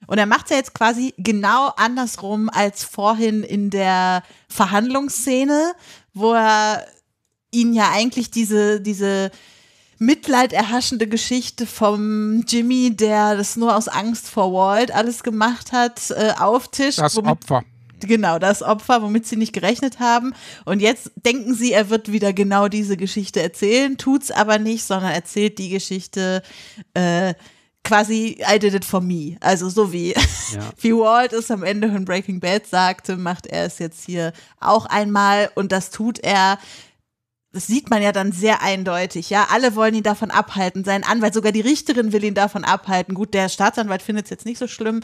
Und 0.06 0.18
er 0.18 0.26
macht 0.26 0.44
es 0.44 0.50
ja 0.50 0.58
jetzt 0.58 0.74
quasi 0.74 1.14
genau 1.16 1.70
andersrum 1.76 2.50
als 2.50 2.84
vorhin 2.84 3.42
in 3.42 3.70
der 3.70 4.22
Verhandlungsszene, 4.48 5.72
wo 6.14 6.32
er 6.32 6.86
ihn 7.50 7.72
ja 7.72 7.90
eigentlich 7.92 8.30
diese, 8.30 8.80
diese 8.80 9.30
mitleiderhaschende 9.98 11.06
Geschichte 11.06 11.66
vom 11.66 12.44
Jimmy, 12.48 12.94
der 12.96 13.36
das 13.36 13.56
nur 13.56 13.76
aus 13.76 13.88
Angst 13.88 14.28
vor 14.28 14.52
Walt 14.52 14.92
alles 14.92 15.22
gemacht 15.22 15.72
hat, 15.72 16.10
äh, 16.10 16.32
auftischt. 16.38 16.98
Das 16.98 17.16
womit- 17.16 17.30
Opfer. 17.32 17.64
Genau, 18.00 18.38
das 18.38 18.62
Opfer, 18.62 19.00
womit 19.02 19.26
sie 19.26 19.36
nicht 19.36 19.54
gerechnet 19.54 19.98
haben. 19.98 20.34
Und 20.66 20.80
jetzt 20.80 21.10
denken 21.24 21.54
sie, 21.54 21.72
er 21.72 21.88
wird 21.88 22.12
wieder 22.12 22.34
genau 22.34 22.68
diese 22.68 22.98
Geschichte 22.98 23.40
erzählen, 23.40 23.96
tut's 23.96 24.30
aber 24.30 24.58
nicht, 24.58 24.84
sondern 24.84 25.12
erzählt 25.12 25.58
die 25.58 25.70
Geschichte 25.70 26.42
äh, 26.92 27.34
quasi 27.84 28.38
I 28.50 28.58
did 28.58 28.74
it 28.74 28.84
for 28.84 29.00
me. 29.00 29.36
Also 29.40 29.68
so 29.68 29.92
wie, 29.92 30.14
wie 30.80 30.94
Walt 30.94 31.32
es 31.32 31.50
am 31.50 31.62
Ende 31.62 31.92
von 31.92 32.04
Breaking 32.04 32.40
Bad 32.40 32.66
sagte, 32.66 33.16
macht 33.16 33.46
er 33.46 33.66
es 33.66 33.78
jetzt 33.78 34.04
hier 34.04 34.32
auch 34.58 34.86
einmal 34.86 35.50
und 35.54 35.70
das 35.70 35.90
tut 35.90 36.18
er. 36.18 36.58
Das 37.52 37.68
sieht 37.68 37.88
man 37.88 38.02
ja 38.02 38.10
dann 38.10 38.32
sehr 38.32 38.62
eindeutig, 38.62 39.30
ja. 39.30 39.46
Alle 39.48 39.76
wollen 39.76 39.94
ihn 39.94 40.02
davon 40.02 40.32
abhalten. 40.32 40.82
Sein 40.82 41.04
Anwalt, 41.04 41.34
sogar 41.34 41.52
die 41.52 41.60
Richterin 41.60 42.12
will 42.12 42.24
ihn 42.24 42.34
davon 42.34 42.64
abhalten. 42.64 43.14
Gut, 43.14 43.32
der 43.32 43.48
Staatsanwalt 43.48 44.02
findet 44.02 44.24
es 44.24 44.30
jetzt 44.30 44.44
nicht 44.44 44.58
so 44.58 44.66
schlimm, 44.66 45.02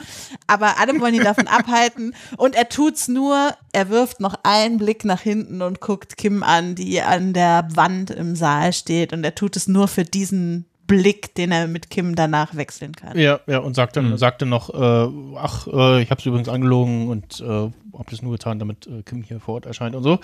aber 0.49 0.81
alle 0.81 1.01
wollen 1.01 1.15
ihn 1.15 1.23
davon 1.23 1.47
abhalten. 1.47 2.13
Und 2.39 2.57
er 2.57 2.69
tut's 2.69 3.07
nur, 3.07 3.55
er 3.73 3.89
wirft 3.89 4.19
noch 4.19 4.35
einen 4.43 4.79
Blick 4.79 5.05
nach 5.05 5.21
hinten 5.21 5.63
und 5.63 5.81
guckt 5.81 6.17
Kim 6.17 6.43
an, 6.43 6.75
die 6.75 7.01
an 7.01 7.35
der 7.35 7.69
Wand 7.73 8.11
im 8.11 8.35
Saal 8.35 8.73
steht. 8.73 9.13
Und 9.13 9.23
er 9.23 9.37
tut 9.37 9.55
es 9.55 9.69
nur 9.69 9.87
für 9.87 10.03
diesen 10.03 10.67
Blick, 10.91 11.35
den 11.37 11.53
er 11.53 11.69
mit 11.69 11.89
Kim 11.89 12.17
danach 12.17 12.57
wechseln 12.57 12.97
kann. 12.97 13.17
Ja, 13.17 13.39
ja, 13.47 13.59
und 13.59 13.75
sagte, 13.75 14.19
sagte 14.19 14.45
noch, 14.45 14.75
äh, 14.75 15.37
ach, 15.39 15.69
äh, 15.69 16.03
ich 16.03 16.11
habe 16.11 16.19
es 16.19 16.27
übrigens 16.27 16.49
angelogen 16.49 17.09
und 17.09 17.41
äh, 17.41 17.45
habe 17.45 18.11
das 18.11 18.23
nur 18.23 18.33
getan, 18.33 18.59
damit 18.59 18.89
äh, 18.89 19.03
Kim 19.05 19.23
hier 19.23 19.39
vor 19.39 19.55
Ort 19.55 19.67
erscheint 19.67 19.95
und 19.95 20.03
so. 20.03 20.19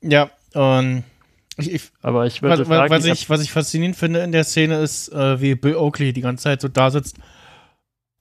Ja, 0.00 0.30
und 0.54 1.04
ich, 1.56 1.72
ich, 1.72 1.82
Aber 2.02 2.26
ich 2.26 2.42
würde 2.42 2.58
was, 2.58 2.66
sagen, 2.66 2.90
was, 2.90 3.04
ich 3.04 3.12
ich, 3.12 3.30
was 3.30 3.42
ich 3.42 3.52
faszinierend 3.52 3.96
finde 3.96 4.20
in 4.20 4.32
der 4.32 4.42
Szene 4.42 4.80
ist, 4.80 5.12
äh, 5.12 5.40
wie 5.40 5.54
Bill 5.54 5.76
Oakley 5.76 6.12
die 6.12 6.20
ganze 6.20 6.42
Zeit 6.42 6.60
so 6.60 6.68
da 6.68 6.90
sitzt. 6.90 7.16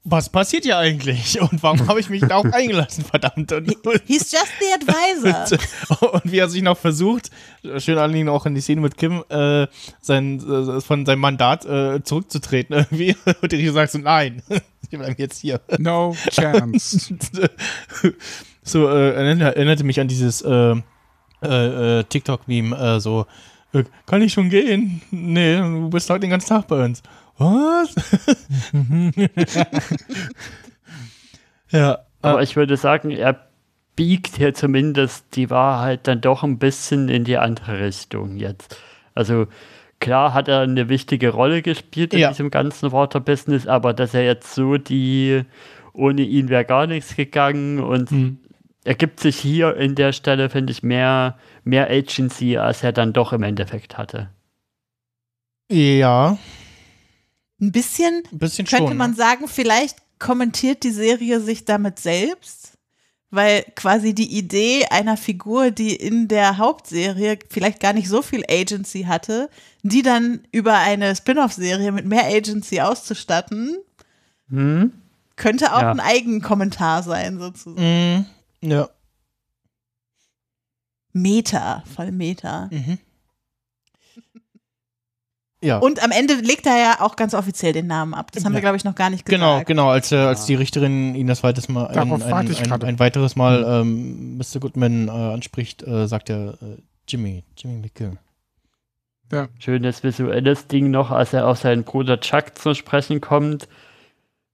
Was 0.04 0.30
passiert 0.30 0.64
hier 0.64 0.80
eigentlich? 0.80 1.40
Und 1.40 1.62
warum 1.62 1.88
habe 1.88 2.00
ich 2.00 2.10
mich 2.10 2.22
darauf 2.22 2.46
eingelassen, 2.54 3.04
verdammt? 3.04 3.52
Und, 3.52 3.68
He's 4.08 4.32
just 4.32 4.52
the 4.60 4.74
advisor. 4.74 6.12
und 6.14 6.32
wie 6.32 6.40
er 6.40 6.50
sich 6.50 6.64
noch 6.64 6.78
versucht, 6.78 7.30
schön 7.78 8.00
anliegen 8.00 8.28
auch 8.28 8.48
in 8.48 8.56
die 8.56 8.62
Szene 8.62 8.82
mit 8.82 8.98
Kim, 8.98 9.24
äh, 9.30 9.68
sein, 10.02 10.40
äh, 10.40 10.82
von 10.82 11.06
seinem 11.06 11.20
Mandat 11.20 11.66
äh, 11.66 12.04
zurückzutreten 12.04 12.76
irgendwie. 12.78 13.16
Und 13.42 13.52
der 13.52 13.60
Richter 13.60 13.74
sagt 13.74 13.92
so, 13.92 14.00
nein, 14.00 14.42
wir 14.90 15.00
bleiben 15.00 15.16
jetzt 15.20 15.40
hier. 15.40 15.62
No 15.78 16.16
chance. 16.32 17.16
so, 18.64 18.90
äh, 18.90 19.14
erinnerte, 19.14 19.84
mich 19.84 20.00
an 20.00 20.08
dieses 20.08 20.42
äh, 20.42 20.76
äh, 21.44 22.00
äh, 22.00 22.04
TikTok-Meme, 22.06 22.76
äh, 22.76 23.00
so, 23.00 23.28
äh, 23.74 23.84
kann 24.06 24.22
ich 24.22 24.34
schon 24.34 24.50
gehen? 24.50 25.02
Nee, 25.12 25.58
du 25.58 25.90
bist 25.90 26.10
heute 26.10 26.22
den 26.22 26.32
ganzen 26.32 26.50
Tag 26.50 26.68
bei 26.68 26.84
uns. 26.86 27.04
Was? 27.42 27.96
ja. 31.72 32.00
Aber 32.22 32.42
ich 32.44 32.56
würde 32.56 32.78
sagen, 32.78 33.12
er 33.12 33.48
biegt 33.96 34.38
hier 34.38 34.54
zumindest 34.54 35.36
die 35.36 35.50
Wahrheit 35.50 36.08
dann 36.08 36.22
doch 36.22 36.44
ein 36.44 36.60
bisschen 36.60 37.10
in 37.10 37.24
die 37.24 37.38
andere 37.38 37.80
Richtung 37.80 38.38
jetzt. 38.38 38.78
Also 39.16 39.48
klar 40.00 40.34
hat 40.34 40.48
er 40.48 40.62
eine 40.62 40.90
wichtige 40.90 41.30
Rolle 41.30 41.62
gespielt 41.62 42.14
in 42.14 42.20
Ja. 42.20 42.30
diesem 42.30 42.52
ganzen 42.52 42.92
Water-Business, 42.92 43.68
aber 43.68 43.94
dass 43.94 44.14
er 44.14 44.24
jetzt 44.24 44.54
so 44.54 44.78
die, 44.78 45.44
ohne 45.94 46.22
ihn 46.22 46.50
wäre 46.50 46.66
gar 46.66 46.88
nichts 46.88 47.16
gegangen 47.16 47.80
und 47.80 48.12
Hm. 48.12 48.38
er 48.84 48.96
gibt 48.96 49.20
sich 49.20 49.38
hier 49.38 49.76
in 49.76 49.96
der 49.96 50.14
Stelle, 50.14 50.50
finde 50.50 50.72
ich, 50.72 50.84
mehr, 50.84 51.38
mehr 51.64 51.90
Agency, 51.90 52.58
als 52.58 52.84
er 52.84 52.92
dann 52.94 53.14
doch 53.14 53.34
im 53.34 53.44
Endeffekt 53.44 53.98
hatte. 53.98 54.30
Ja. 55.72 56.38
Ein 57.62 57.72
bisschen, 57.72 58.24
Ein 58.32 58.40
bisschen 58.40 58.66
könnte 58.66 58.88
schon, 58.90 58.98
man 58.98 59.12
ne? 59.12 59.16
sagen, 59.18 59.48
vielleicht 59.48 59.98
kommentiert 60.20 60.84
die 60.84 60.92
Serie 60.92 61.40
sich 61.40 61.64
damit 61.66 62.00
selbst, 62.00 62.74
weil 63.30 63.64
quasi 63.76 64.14
die 64.14 64.36
Idee 64.38 64.86
einer 64.90 65.16
Figur, 65.16 65.72
die 65.72 65.96
in 65.96 66.28
der 66.28 66.58
Hauptserie 66.58 67.40
vielleicht 67.50 67.80
gar 67.80 67.94
nicht 67.94 68.10
so 68.10 68.22
viel 68.22 68.44
Agency 68.50 69.04
hatte, 69.04 69.50
die 69.84 70.02
dann 70.02 70.46
über 70.52 70.74
eine 70.78 71.16
Spin-off-Serie 71.16 71.92
mit 71.92 72.06
mehr 72.06 72.26
Agency 72.26 72.82
auszustatten, 72.82 73.78
Hm? 74.50 74.92
könnte 75.38 75.74
auch 75.74 75.82
Ja. 75.82 75.92
ein 75.92 76.00
Eigenkommentar 76.02 77.04
sein, 77.04 77.40
sozusagen. 77.40 78.26
Mhm. 78.62 78.70
Ja. 78.70 78.90
Meta, 81.14 81.84
voll 81.96 82.12
Meta. 82.12 82.70
Mhm. 82.72 82.98
Ja. 85.64 85.78
Und 85.78 86.04
am 86.04 86.10
Ende 86.12 86.34
legt 86.36 86.66
er 86.66 86.78
ja 86.78 87.02
auch 87.02 87.16
ganz 87.16 87.34
offiziell 87.36 87.72
den 87.72 87.86
Namen 87.88 88.14
ab. 88.16 88.32
Das 88.32 88.44
haben 88.46 88.54
wir, 88.54 88.58
Ja. 88.58 88.62
glaube 88.62 88.78
ich, 88.78 88.84
noch 88.84 88.96
gar 88.96 89.10
nicht 89.12 89.26
gesagt. 89.26 89.40
Genau, 89.42 89.64
genau, 89.64 89.90
als, 89.90 90.12
äh, 90.12 90.16
als 90.16 90.46
die 90.46 90.56
Richterin 90.56 91.14
ihn 91.14 91.28
das 91.28 91.44
weites 91.44 91.70
Mal, 91.70 91.88
ein, 91.88 92.12
ein, 92.12 92.24
ein, 92.24 92.84
ein 92.84 93.00
weiteres 93.00 93.36
Mal 93.36 93.64
ähm, 93.68 94.38
Mr. 94.38 94.60
Goodman 94.60 95.08
äh, 95.08 95.12
anspricht, 95.12 95.84
äh, 95.84 96.08
sagt 96.08 96.32
er 96.32 96.54
äh, 96.62 96.78
Jimmy, 97.08 97.44
Jimmy 97.58 97.78
McGill. 97.78 98.18
Schönes 99.60 100.04
visuelles 100.04 100.68
Ding 100.68 100.92
noch, 100.92 101.10
als 101.10 101.32
er 101.32 101.48
auf 101.48 101.58
seinen 101.60 101.84
Bruder 101.84 102.20
Chuck 102.20 102.58
zu 102.58 102.74
sprechen 102.74 103.22
kommt. 103.22 103.70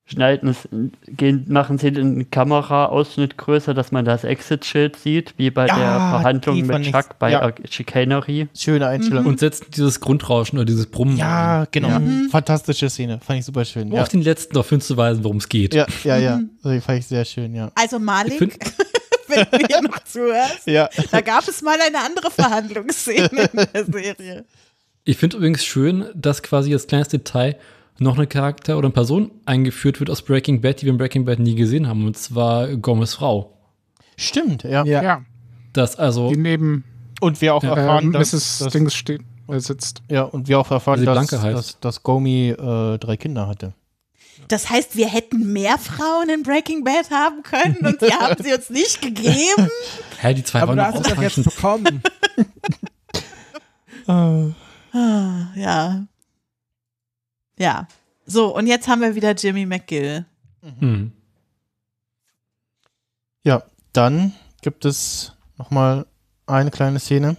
Schneiden 0.10 0.48
es, 0.50 0.70
gehen, 1.06 1.46
machen 1.50 1.78
sie 1.78 1.92
den 1.92 2.32
Kameraausschnitt 2.32 3.38
größer, 3.38 3.74
dass 3.74 3.92
man 3.92 4.06
das 4.06 4.24
Exit-Schild 4.24 4.96
sieht, 4.96 5.34
wie 5.36 5.52
bei 5.52 5.68
Ja, 5.68 5.76
der 5.78 5.86
Verhandlung 5.86 6.66
mit 6.66 6.84
Chuck 6.84 7.20
bei 7.20 7.32
ja. 7.32 7.52
Chicanery. 7.70 8.48
Schöne 8.58 8.88
Einstellung. 8.88 9.26
Und 9.26 9.42
setzt 9.42 9.76
dieses 9.76 10.00
Grundrauschen 10.00 10.58
oder 10.60 10.66
dieses 10.66 10.86
Brummen. 10.86 11.18
Ja, 11.18 11.66
genau. 11.72 12.00
Fantastische 12.32 12.90
Szene. 12.90 13.20
Fand 13.22 13.40
ich 13.40 13.46
super 13.46 13.66
schön. 13.66 13.92
Ja, 13.92 14.02
auch 14.02 14.08
den 14.08 14.22
letzten 14.22 14.54
darauf 14.54 14.70
hinzuweisen, 14.70 15.26
worum 15.26 15.38
es 15.38 15.50
geht. 15.50 15.74
ja, 15.74 15.86
ja. 16.06 16.18
ja. 16.18 16.40
Also, 16.64 16.72
die 16.76 16.80
fand 16.80 17.00
ich 17.00 17.08
sehr 17.08 17.26
schön, 17.26 17.54
ja. 17.54 17.70
Also 17.76 18.00
Malik, 18.00 18.40
wenn 19.28 19.46
du 19.52 19.68
hier 19.68 19.82
noch 19.82 20.02
zuhörst, 20.06 20.68
Ja. 20.68 20.88
da 21.12 21.20
gab 21.20 21.46
es 21.46 21.62
mal 21.62 21.78
eine 21.86 22.00
andere 22.00 22.32
Verhandlungsszene 22.32 23.28
in 23.52 23.68
der 23.74 23.86
Serie. 23.86 24.46
Ich 25.04 25.18
finde 25.18 25.36
übrigens 25.36 25.66
schön, 25.66 26.06
dass 26.16 26.42
quasi 26.44 26.72
als 26.74 26.88
kleines 26.88 27.10
Detail 27.10 27.58
noch 28.00 28.18
eine 28.18 28.28
Charakter 28.28 28.78
oder 28.78 28.88
eine 28.88 28.94
Person 28.94 29.32
eingeführt 29.46 30.00
wird 30.00 30.10
aus 30.10 30.22
Breaking 30.22 30.62
Bad, 30.62 30.82
die 30.82 30.86
wir 30.86 30.92
in 30.92 30.98
Breaking 30.98 31.26
Bad 31.26 31.40
nie 31.40 31.56
gesehen 31.56 31.88
haben, 31.88 32.06
und 32.06 32.18
zwar 32.18 32.68
Gomez 32.76 33.14
Frau. 33.14 33.58
Stimmt, 34.16 34.64
ja. 34.64 34.84
Ja. 34.86 35.04
Ja, 35.04 35.22
Das 35.74 35.96
also, 35.98 36.30
die 36.30 36.38
neben 36.38 36.84
Und 37.22 37.42
wir 37.42 37.54
auch 37.54 37.64
äh, 37.64 37.68
erfahren, 37.68 38.12
dass, 38.12 38.34
Mrs. 38.34 38.60
dass, 38.60 38.74
Dings 38.74 38.96
steht, 38.96 39.22
äh, 39.48 39.60
sitzt. 39.60 40.02
ja, 40.10 40.24
und 40.24 40.48
wir 40.48 40.60
auch 40.60 40.70
erfahren, 40.72 41.00
sie 41.00 41.06
dass, 41.06 41.14
Blanke 41.14 41.42
heißt. 41.42 41.58
dass, 41.58 41.80
dass 41.80 42.04
Gomi 42.04 42.50
äh, 42.50 42.98
drei 42.98 43.18
Kinder 43.18 43.48
hatte. 43.48 43.74
Das 44.50 44.70
heißt, 44.70 44.96
wir 44.96 45.08
hätten 45.08 45.52
mehr 45.52 45.78
Frauen 45.78 46.30
in 46.30 46.44
Breaking 46.44 46.84
Bad 46.84 47.10
haben 47.12 47.42
können 47.44 47.78
und 47.86 48.02
die 48.02 48.14
haben 48.14 48.42
sie 48.42 48.54
uns 48.54 48.70
nicht 48.70 49.02
gegeben. 49.02 49.70
hä, 50.20 50.34
die 50.34 50.44
zwei 50.44 50.62
Aber 50.62 50.78
waren 50.78 51.02
doch 51.04 51.22
jetzt 51.22 51.44
bekommen. 51.44 52.02
Ah, 54.94 55.52
ja. 55.56 56.08
Ja. 57.58 57.88
So, 58.26 58.56
und 58.56 58.68
jetzt 58.68 58.88
haben 58.88 59.02
wir 59.02 59.16
wieder 59.16 59.34
Jimmy 59.34 59.66
McGill. 59.66 60.26
Hm. 60.80 61.12
Ja, 63.44 63.64
dann 63.94 64.34
gibt 64.62 64.86
es 64.86 65.34
nochmal 65.58 66.06
eine 66.46 66.72
kleine 66.72 67.00
Szene, 67.00 67.38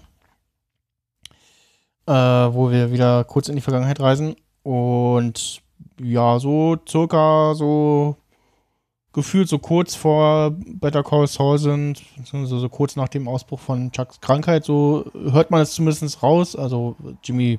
äh, 2.07 2.13
wo 2.13 2.71
wir 2.71 2.91
wieder 2.91 3.25
kurz 3.25 3.49
in 3.49 3.57
die 3.57 3.63
Vergangenheit 3.63 4.01
reisen 4.01 4.37
und 4.63 5.63
ja, 6.01 6.39
so 6.39 6.77
circa 6.89 7.55
so 7.55 8.17
gefühlt 9.13 9.49
so 9.49 9.59
kurz 9.59 9.95
vor 9.95 10.53
Better 10.53 11.03
Call 11.03 11.27
Saul 11.27 11.59
sind, 11.59 12.03
beziehungsweise 12.17 12.61
so 12.61 12.69
kurz 12.69 12.97
nach 12.97 13.09
dem 13.09 13.27
Ausbruch 13.27 13.61
von 13.61 13.91
Chucks 13.91 14.21
Krankheit, 14.21 14.65
so 14.65 15.05
hört 15.13 15.51
man 15.51 15.61
es 15.61 15.73
zumindest 15.73 16.23
raus. 16.23 16.55
Also 16.55 16.97
Jimmy 17.23 17.59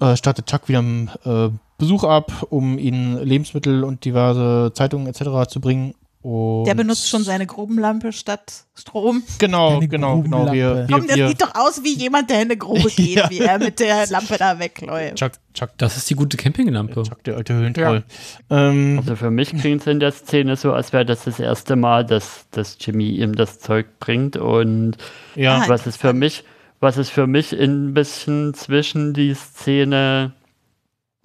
äh, 0.00 0.16
startet 0.16 0.46
Chuck 0.46 0.68
wieder 0.68 0.78
einen 0.80 1.10
äh, 1.24 1.48
Besuch 1.78 2.04
ab, 2.04 2.46
um 2.50 2.78
ihnen 2.78 3.22
Lebensmittel 3.24 3.84
und 3.84 4.04
diverse 4.04 4.72
Zeitungen 4.74 5.06
etc. 5.06 5.48
zu 5.50 5.60
bringen. 5.60 5.94
Und 6.22 6.64
Der 6.66 6.74
benutzt 6.74 7.08
schon 7.08 7.22
seine 7.22 7.46
Grubenlampe 7.46 8.12
statt 8.12 8.64
Strom. 8.74 9.22
Genau, 9.38 9.80
genau, 9.80 10.20
genau. 10.20 10.52
Wir, 10.52 10.86
wir, 10.86 10.86
Komm, 10.90 11.06
das 11.06 11.16
wir, 11.16 11.28
sieht 11.28 11.40
doch 11.40 11.54
aus 11.54 11.82
wie 11.82 11.94
jemand, 11.96 12.28
der 12.28 12.36
in 12.42 12.48
eine 12.48 12.58
Grube 12.58 12.90
geht, 12.94 13.16
Ja. 13.16 13.30
wie 13.30 13.38
er 13.38 13.58
mit 13.58 13.80
der 13.80 14.06
Lampe 14.08 14.36
da 14.36 14.58
wegläuft. 14.58 15.16
Chuck, 15.16 15.32
Chuck. 15.54 15.70
Das 15.78 15.96
ist 15.96 16.10
die 16.10 16.14
gute 16.16 16.36
Campinglampe. 16.36 17.02
Chuck, 17.04 17.24
der 17.24 17.38
alte 17.38 17.54
Höhlentroll. 17.54 18.04
Ähm, 18.50 18.98
Also 19.00 19.16
für 19.16 19.30
mich 19.30 19.48
klingt 19.58 19.80
es 19.80 19.86
in 19.86 19.98
der 19.98 20.12
Szene 20.12 20.56
so, 20.56 20.74
als 20.74 20.92
wäre 20.92 21.06
das 21.06 21.24
das 21.24 21.40
erste 21.40 21.74
Mal, 21.76 22.04
dass, 22.04 22.44
dass 22.50 22.76
Jimmy 22.78 23.08
ihm 23.12 23.34
das 23.34 23.58
Zeug 23.58 23.86
bringt. 23.98 24.36
Und 24.36 24.98
Ja. 25.36 25.64
was 25.68 25.86
ist 25.86 25.96
für 25.96 26.12
mich, 26.12 26.44
was 26.80 26.96
ist 26.96 27.10
für 27.10 27.26
mich 27.26 27.52
ein 27.52 27.94
bisschen 27.94 28.54
zwischen 28.54 29.12
die 29.12 29.34
Szene, 29.34 30.32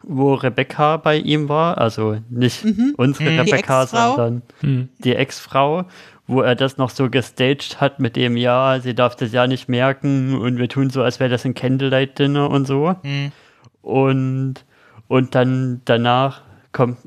wo 0.03 0.33
Rebecca 0.35 0.97
bei 0.97 1.17
ihm 1.17 1.49
war, 1.49 1.77
also 1.77 2.17
nicht 2.29 2.63
unsere 2.97 3.31
Mhm. 3.31 3.39
Rebecca, 3.39 3.87
sondern 3.87 4.41
Hm. 4.59 4.89
die 4.99 5.15
Ex-Frau, 5.15 5.85
wo 6.27 6.41
er 6.41 6.55
das 6.55 6.77
noch 6.77 6.89
so 6.89 7.09
gestaged 7.09 7.79
hat 7.81 7.99
mit 7.99 8.15
dem, 8.15 8.35
ja, 8.37 8.79
sie 8.81 8.93
darf 8.93 9.15
das 9.15 9.31
ja 9.31 9.47
nicht 9.47 9.69
merken 9.69 10.35
und 10.37 10.57
wir 10.57 10.67
tun 10.69 10.89
so, 10.89 11.01
als 11.01 11.19
wäre 11.19 11.29
das 11.29 11.45
ein 11.45 11.53
Candlelight-Dinner 11.53 12.49
und 12.49 12.67
so. 12.67 12.95
Mhm. 13.03 13.31
Und, 13.81 14.55
und 15.07 15.35
dann 15.35 15.81
danach 15.85 16.41
kommt, 16.71 16.97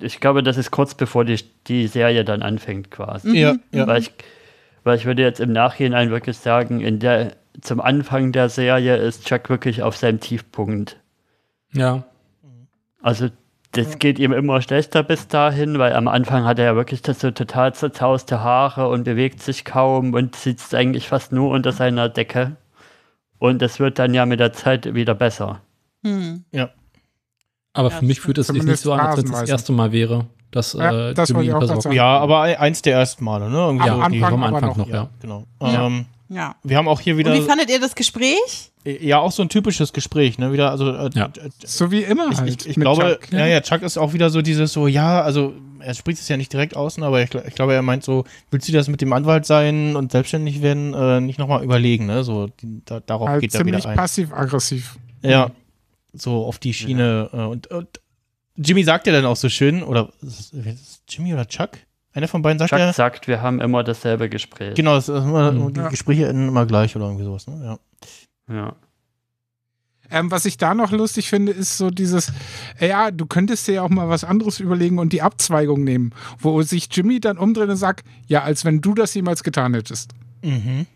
ich 0.00 0.20
glaube, 0.20 0.42
das 0.42 0.56
ist 0.56 0.70
kurz 0.70 0.94
bevor 0.94 1.24
die, 1.24 1.38
die 1.66 1.86
Serie 1.88 2.24
dann 2.24 2.42
anfängt 2.42 2.90
quasi. 2.90 3.36
Ja, 3.36 3.56
ja. 3.72 3.86
Weil 3.86 4.02
ich, 4.02 4.12
weil 4.88 4.96
ich 4.96 5.04
würde 5.04 5.22
jetzt 5.22 5.38
im 5.38 5.52
Nachhinein 5.52 6.10
wirklich 6.10 6.38
sagen, 6.38 6.80
in 6.80 6.98
der, 6.98 7.32
zum 7.60 7.78
Anfang 7.78 8.32
der 8.32 8.48
Serie 8.48 8.96
ist 8.96 9.26
Chuck 9.26 9.50
wirklich 9.50 9.82
auf 9.82 9.98
seinem 9.98 10.18
Tiefpunkt. 10.18 10.96
Ja. 11.74 12.04
Also 13.02 13.28
das 13.72 13.98
geht 13.98 14.18
ihm 14.18 14.32
immer 14.32 14.62
schlechter 14.62 15.02
bis 15.02 15.28
dahin, 15.28 15.78
weil 15.78 15.92
am 15.92 16.08
Anfang 16.08 16.44
hat 16.44 16.58
er 16.58 16.64
ja 16.64 16.74
wirklich 16.74 17.02
das 17.02 17.20
so 17.20 17.30
total 17.30 17.74
zerzauste 17.74 18.42
Haare 18.42 18.88
und 18.88 19.04
bewegt 19.04 19.42
sich 19.42 19.66
kaum 19.66 20.14
und 20.14 20.34
sitzt 20.34 20.74
eigentlich 20.74 21.06
fast 21.06 21.32
nur 21.32 21.50
unter 21.50 21.72
seiner 21.72 22.08
Decke. 22.08 22.56
Und 23.38 23.60
das 23.60 23.80
wird 23.80 23.98
dann 23.98 24.14
ja 24.14 24.24
mit 24.24 24.40
der 24.40 24.54
Zeit 24.54 24.94
wieder 24.94 25.14
besser. 25.14 25.60
Hm. 26.02 26.44
Ja. 26.50 26.70
Aber 27.78 27.90
für 27.90 28.04
mich 28.04 28.20
fühlt 28.20 28.38
es 28.38 28.48
sich 28.48 28.62
nicht 28.62 28.80
so 28.80 28.92
an, 28.92 29.00
als 29.00 29.18
wenn 29.18 29.24
es 29.26 29.30
das 29.40 29.48
erste 29.48 29.72
Mal 29.72 29.92
wäre, 29.92 30.26
dass 30.50 30.72
Ja, 30.72 31.10
äh, 31.10 31.14
das 31.14 31.30
ich 31.30 31.36
ihn 31.36 31.52
auch. 31.52 31.92
Ja, 31.92 32.18
aber 32.18 32.40
eins 32.40 32.82
der 32.82 32.94
ersten 32.94 33.24
Male, 33.24 33.48
ne? 33.50 33.56
Irgendwie 33.56 33.88
Am 33.88 33.96
so 33.98 34.02
Anfang 34.02 34.30
vom 34.30 34.42
aber 34.42 34.56
Anfang 34.56 34.68
noch. 34.70 34.76
noch, 34.78 34.88
ja. 34.88 35.08
Genau. 35.20 35.44
Ja. 35.62 35.86
Ähm, 35.86 36.06
Ja. 36.28 36.54
wir 36.64 36.76
haben 36.76 36.88
auch 36.88 37.00
hier 37.00 37.16
wieder 37.16 37.32
Und 37.32 37.38
wie 37.38 37.46
fandet 37.46 37.70
ihr 37.70 37.80
das 37.80 37.94
Gespräch? 37.94 38.70
ja 38.84 39.18
auch 39.18 39.32
so 39.32 39.42
ein 39.42 39.48
typisches 39.50 39.92
Gespräch, 39.92 40.38
ne? 40.38 40.50
Wieder, 40.52 40.70
also 40.70 40.90
äh, 40.90 41.10
Ja. 41.14 41.26
äh, 41.26 41.50
So 41.64 41.90
wie 41.90 42.02
immer 42.02 42.30
ich, 42.32 42.38
halt. 42.38 42.48
ich, 42.62 42.68
ich 42.70 42.76
mit 42.78 42.84
glaube, 42.84 43.18
Chuck. 43.20 43.32
ja, 43.32 43.46
ja, 43.46 43.60
Chuck 43.60 43.82
ist 43.82 43.98
auch 43.98 44.12
wieder 44.14 44.30
so 44.30 44.40
dieses 44.42 44.72
so, 44.72 44.86
ja, 44.86 45.20
also 45.20 45.52
er 45.80 45.94
spricht 45.94 46.18
es 46.20 46.28
ja 46.28 46.36
nicht 46.36 46.52
direkt 46.52 46.74
aus, 46.76 46.98
aber 46.98 47.22
ich, 47.22 47.32
ich 47.34 47.54
glaube, 47.54 47.74
er 47.74 47.82
meint 47.82 48.02
so, 48.02 48.24
willst 48.50 48.66
du 48.68 48.72
das 48.72 48.88
mit 48.88 49.00
dem 49.00 49.12
Anwalt 49.12 49.46
sein 49.46 49.94
und 49.94 50.10
selbstständig 50.10 50.60
werden, 50.62 50.92
äh, 50.94 51.20
nicht 51.20 51.38
nochmal 51.38 51.62
überlegen, 51.62 52.06
ne? 52.06 52.24
So, 52.24 52.48
die, 52.60 52.80
da, 52.84 52.98
darauf 53.00 53.28
Halt 53.28 53.42
geht 53.42 53.54
er 53.54 53.60
wieder 53.60 53.78
ziemlich 53.78 53.86
ein. 53.86 53.96
passiv-aggressiv. 53.96 54.96
Ja, 55.22 55.50
so 56.20 56.44
auf 56.44 56.58
die 56.58 56.74
Schiene. 56.74 57.30
Äh, 57.32 57.36
und, 57.42 57.66
und 57.68 58.00
Jimmy 58.56 58.84
sagt 58.84 59.06
ja 59.06 59.12
dann 59.12 59.24
auch 59.26 59.36
so 59.36 59.48
schön, 59.48 59.82
oder 59.82 60.10
Jimmy 61.08 61.32
oder 61.32 61.46
Chuck? 61.46 61.70
Einer 62.12 62.26
von 62.28 62.42
beiden 62.42 62.58
sagt 62.58 62.70
Chuck 62.70 62.78
ja. 62.80 62.92
sagt, 62.92 63.28
wir 63.28 63.42
haben 63.42 63.60
immer 63.60 63.84
dasselbe 63.84 64.28
Gespräch. 64.28 64.74
Genau, 64.74 64.94
das 64.94 65.08
ist 65.08 65.22
immer, 65.24 65.52
Mhm. 65.52 65.74
die 65.74 65.80
Ja. 65.80 65.88
Gespräche 65.88 66.26
enden 66.26 66.48
immer 66.48 66.66
gleich 66.66 66.96
oder 66.96 67.04
irgendwie 67.06 67.24
sowas. 67.24 67.46
Ne? 67.46 67.78
Ja. 68.48 68.54
Ja. 68.54 68.76
Ähm, 70.10 70.30
was 70.30 70.46
ich 70.46 70.56
da 70.56 70.74
noch 70.74 70.90
lustig 70.90 71.28
finde, 71.28 71.52
ist 71.52 71.76
so 71.76 71.90
dieses, 71.90 72.32
ja, 72.80 73.10
du 73.10 73.26
könntest 73.26 73.68
dir 73.68 73.74
ja 73.74 73.82
auch 73.82 73.90
mal 73.90 74.08
was 74.08 74.24
anderes 74.24 74.58
überlegen 74.58 74.98
und 74.98 75.12
die 75.12 75.20
Abzweigung 75.20 75.84
nehmen, 75.84 76.14
wo 76.38 76.62
sich 76.62 76.88
Jimmy 76.90 77.20
dann 77.20 77.36
umdreht 77.36 77.68
und 77.68 77.76
sagt, 77.76 78.06
ja, 78.26 78.42
als 78.42 78.64
wenn 78.64 78.80
du 78.80 78.94
das 78.94 79.12
jemals 79.12 79.42
getan 79.42 79.74
hättest. 79.74 80.12
Mhm. 80.42 80.86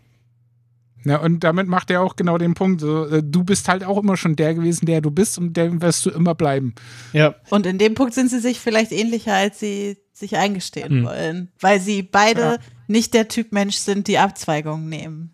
Ja, 1.05 1.17
und 1.17 1.41
damit 1.43 1.67
macht 1.67 1.89
er 1.91 2.01
auch 2.01 2.15
genau 2.15 2.37
den 2.37 2.53
Punkt. 2.53 2.81
So, 2.81 3.05
äh, 3.07 3.21
du 3.23 3.43
bist 3.43 3.67
halt 3.67 3.83
auch 3.83 3.97
immer 4.01 4.15
schon 4.17 4.35
der 4.35 4.53
gewesen, 4.53 4.85
der 4.85 5.01
du 5.01 5.11
bist 5.11 5.37
und 5.37 5.53
der 5.57 5.81
wirst 5.81 6.05
du 6.05 6.09
immer 6.11 6.33
bleiben. 6.35 6.73
Ja. 7.11 7.35
Und 7.49 7.65
in 7.65 7.77
dem 7.77 7.93
Punkt 7.95 8.13
sind 8.13 8.29
sie 8.29 8.39
sich 8.39 8.59
vielleicht 8.59 8.91
ähnlicher, 8.91 9.33
als 9.33 9.59
sie 9.59 9.97
sich 10.13 10.37
eingestehen 10.37 10.89
Hm. 10.99 11.05
wollen. 11.05 11.51
Weil 11.59 11.79
sie 11.81 12.03
beide 12.03 12.41
Ja. 12.41 12.57
nicht 12.87 13.13
der 13.13 13.27
Typ 13.27 13.51
Mensch 13.51 13.75
sind, 13.77 14.07
die 14.07 14.17
Abzweigungen 14.19 14.87
nehmen. 14.87 15.31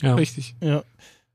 Ja. 0.00 0.14
Richtig. 0.16 0.56
Ja. 0.60 0.82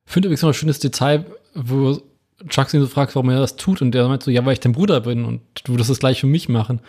Ich 0.05 0.11
finde 0.14 0.27
übrigens 0.27 0.41
noch 0.41 0.49
ein 0.49 0.53
schönes 0.53 0.80
Detail, 0.80 1.26
wo 1.53 2.01
Chuck 2.49 2.73
ihn 2.73 2.81
so 2.81 2.88
fragt, 2.88 3.15
warum 3.15 3.30
er 3.30 3.39
das 3.39 3.55
tut. 3.55 3.81
Und 3.81 3.91
der 3.91 4.07
meint 4.07 4.23
so, 4.23 4.31
ja, 4.31 4.45
weil 4.45 4.53
ich 4.53 4.59
dein 4.59 4.72
Bruder 4.73 5.01
bin 5.01 5.26
und 5.26 5.41
du 5.64 5.73
würdest 5.73 5.89
das 5.89 5.99
gleich 5.99 6.19
für 6.22 6.27
mich 6.27 6.49
machen. 6.49 6.81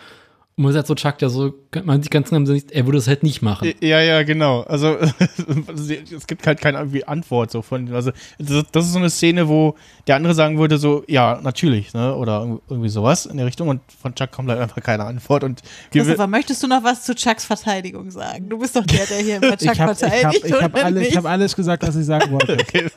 Und 0.59 0.63
man 0.63 0.73
sagt 0.73 0.87
so, 0.87 0.95
Chuck, 0.95 1.17
der 1.19 1.29
so, 1.29 1.53
man 1.85 2.03
sieht 2.03 2.11
ganz 2.11 2.31
genau, 2.31 2.51
er 2.51 2.85
würde 2.85 2.97
es 2.97 3.07
halt 3.07 3.23
nicht 3.23 3.41
machen. 3.41 3.71
Ja, 3.79 4.01
ja, 4.01 4.23
genau. 4.23 4.63
Also 4.63 4.97
es 6.17 6.27
gibt 6.27 6.45
halt 6.45 6.59
keine 6.59 6.79
irgendwie 6.79 7.05
Antwort 7.05 7.49
so 7.49 7.61
von. 7.61 7.93
Also 7.93 8.11
das, 8.37 8.85
ist 8.85 8.91
so 8.91 8.99
eine 8.99 9.09
Szene, 9.09 9.47
wo 9.47 9.75
der 10.07 10.17
andere 10.17 10.33
sagen 10.33 10.59
würde 10.59 10.77
so, 10.77 11.05
ja, 11.07 11.39
natürlich, 11.41 11.93
ne? 11.93 12.13
Oder 12.13 12.59
irgendwie 12.67 12.89
sowas 12.89 13.25
in 13.25 13.37
der 13.37 13.45
Richtung. 13.45 13.69
Und 13.69 13.79
von 14.01 14.13
Chuck 14.15 14.33
kommt 14.33 14.49
halt 14.49 14.59
einfach 14.59 14.83
keine 14.83 15.05
Antwort. 15.05 15.45
Und 15.45 15.61
Christopher, 15.93 16.27
möchtest 16.27 16.61
du 16.61 16.67
noch 16.67 16.83
was 16.83 17.05
zu 17.05 17.15
Chucks 17.15 17.45
Verteidigung 17.45 18.11
sagen? 18.11 18.49
Du 18.49 18.57
bist 18.57 18.75
doch 18.75 18.85
der, 18.85 19.05
der 19.05 19.19
hier 19.19 19.37
immer 19.41 19.55
Chuck 19.55 19.71
Ich 19.71 19.79
habe 19.79 19.93
ich 19.93 19.97
verteidigt. 19.99 20.43
hab, 20.43 20.45
ich 20.45 20.61
hab 20.61 20.73
oder 20.73 20.83
alle, 20.83 21.01
hab 21.09 21.25
alles 21.25 21.55
gesagt, 21.55 21.87
was 21.87 21.95
ich 21.95 22.05
sagen 22.05 22.33
wollte. 22.33 22.57
okay. 22.59 22.89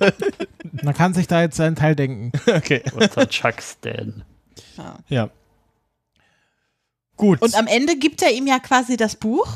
Man 0.83 0.95
kann 0.95 1.15
sich 1.15 1.29
da 1.29 1.43
jetzt 1.43 1.59
seinen 1.59 1.77
Teil 1.77 1.95
denken. 1.95 2.33
okay. 2.49 2.83
Unser 2.93 3.29
Chuck-Stan. 3.29 4.25
Ja. 4.77 4.97
Ja. 5.09 5.31
Gut. 7.23 7.41
Und 7.41 7.55
am 7.57 7.67
Ende 7.69 7.97
gibt 7.97 8.21
er 8.23 8.33
ihm 8.33 8.47
ja 8.47 8.59
quasi 8.59 8.97
das 8.97 9.15
Buch. 9.17 9.47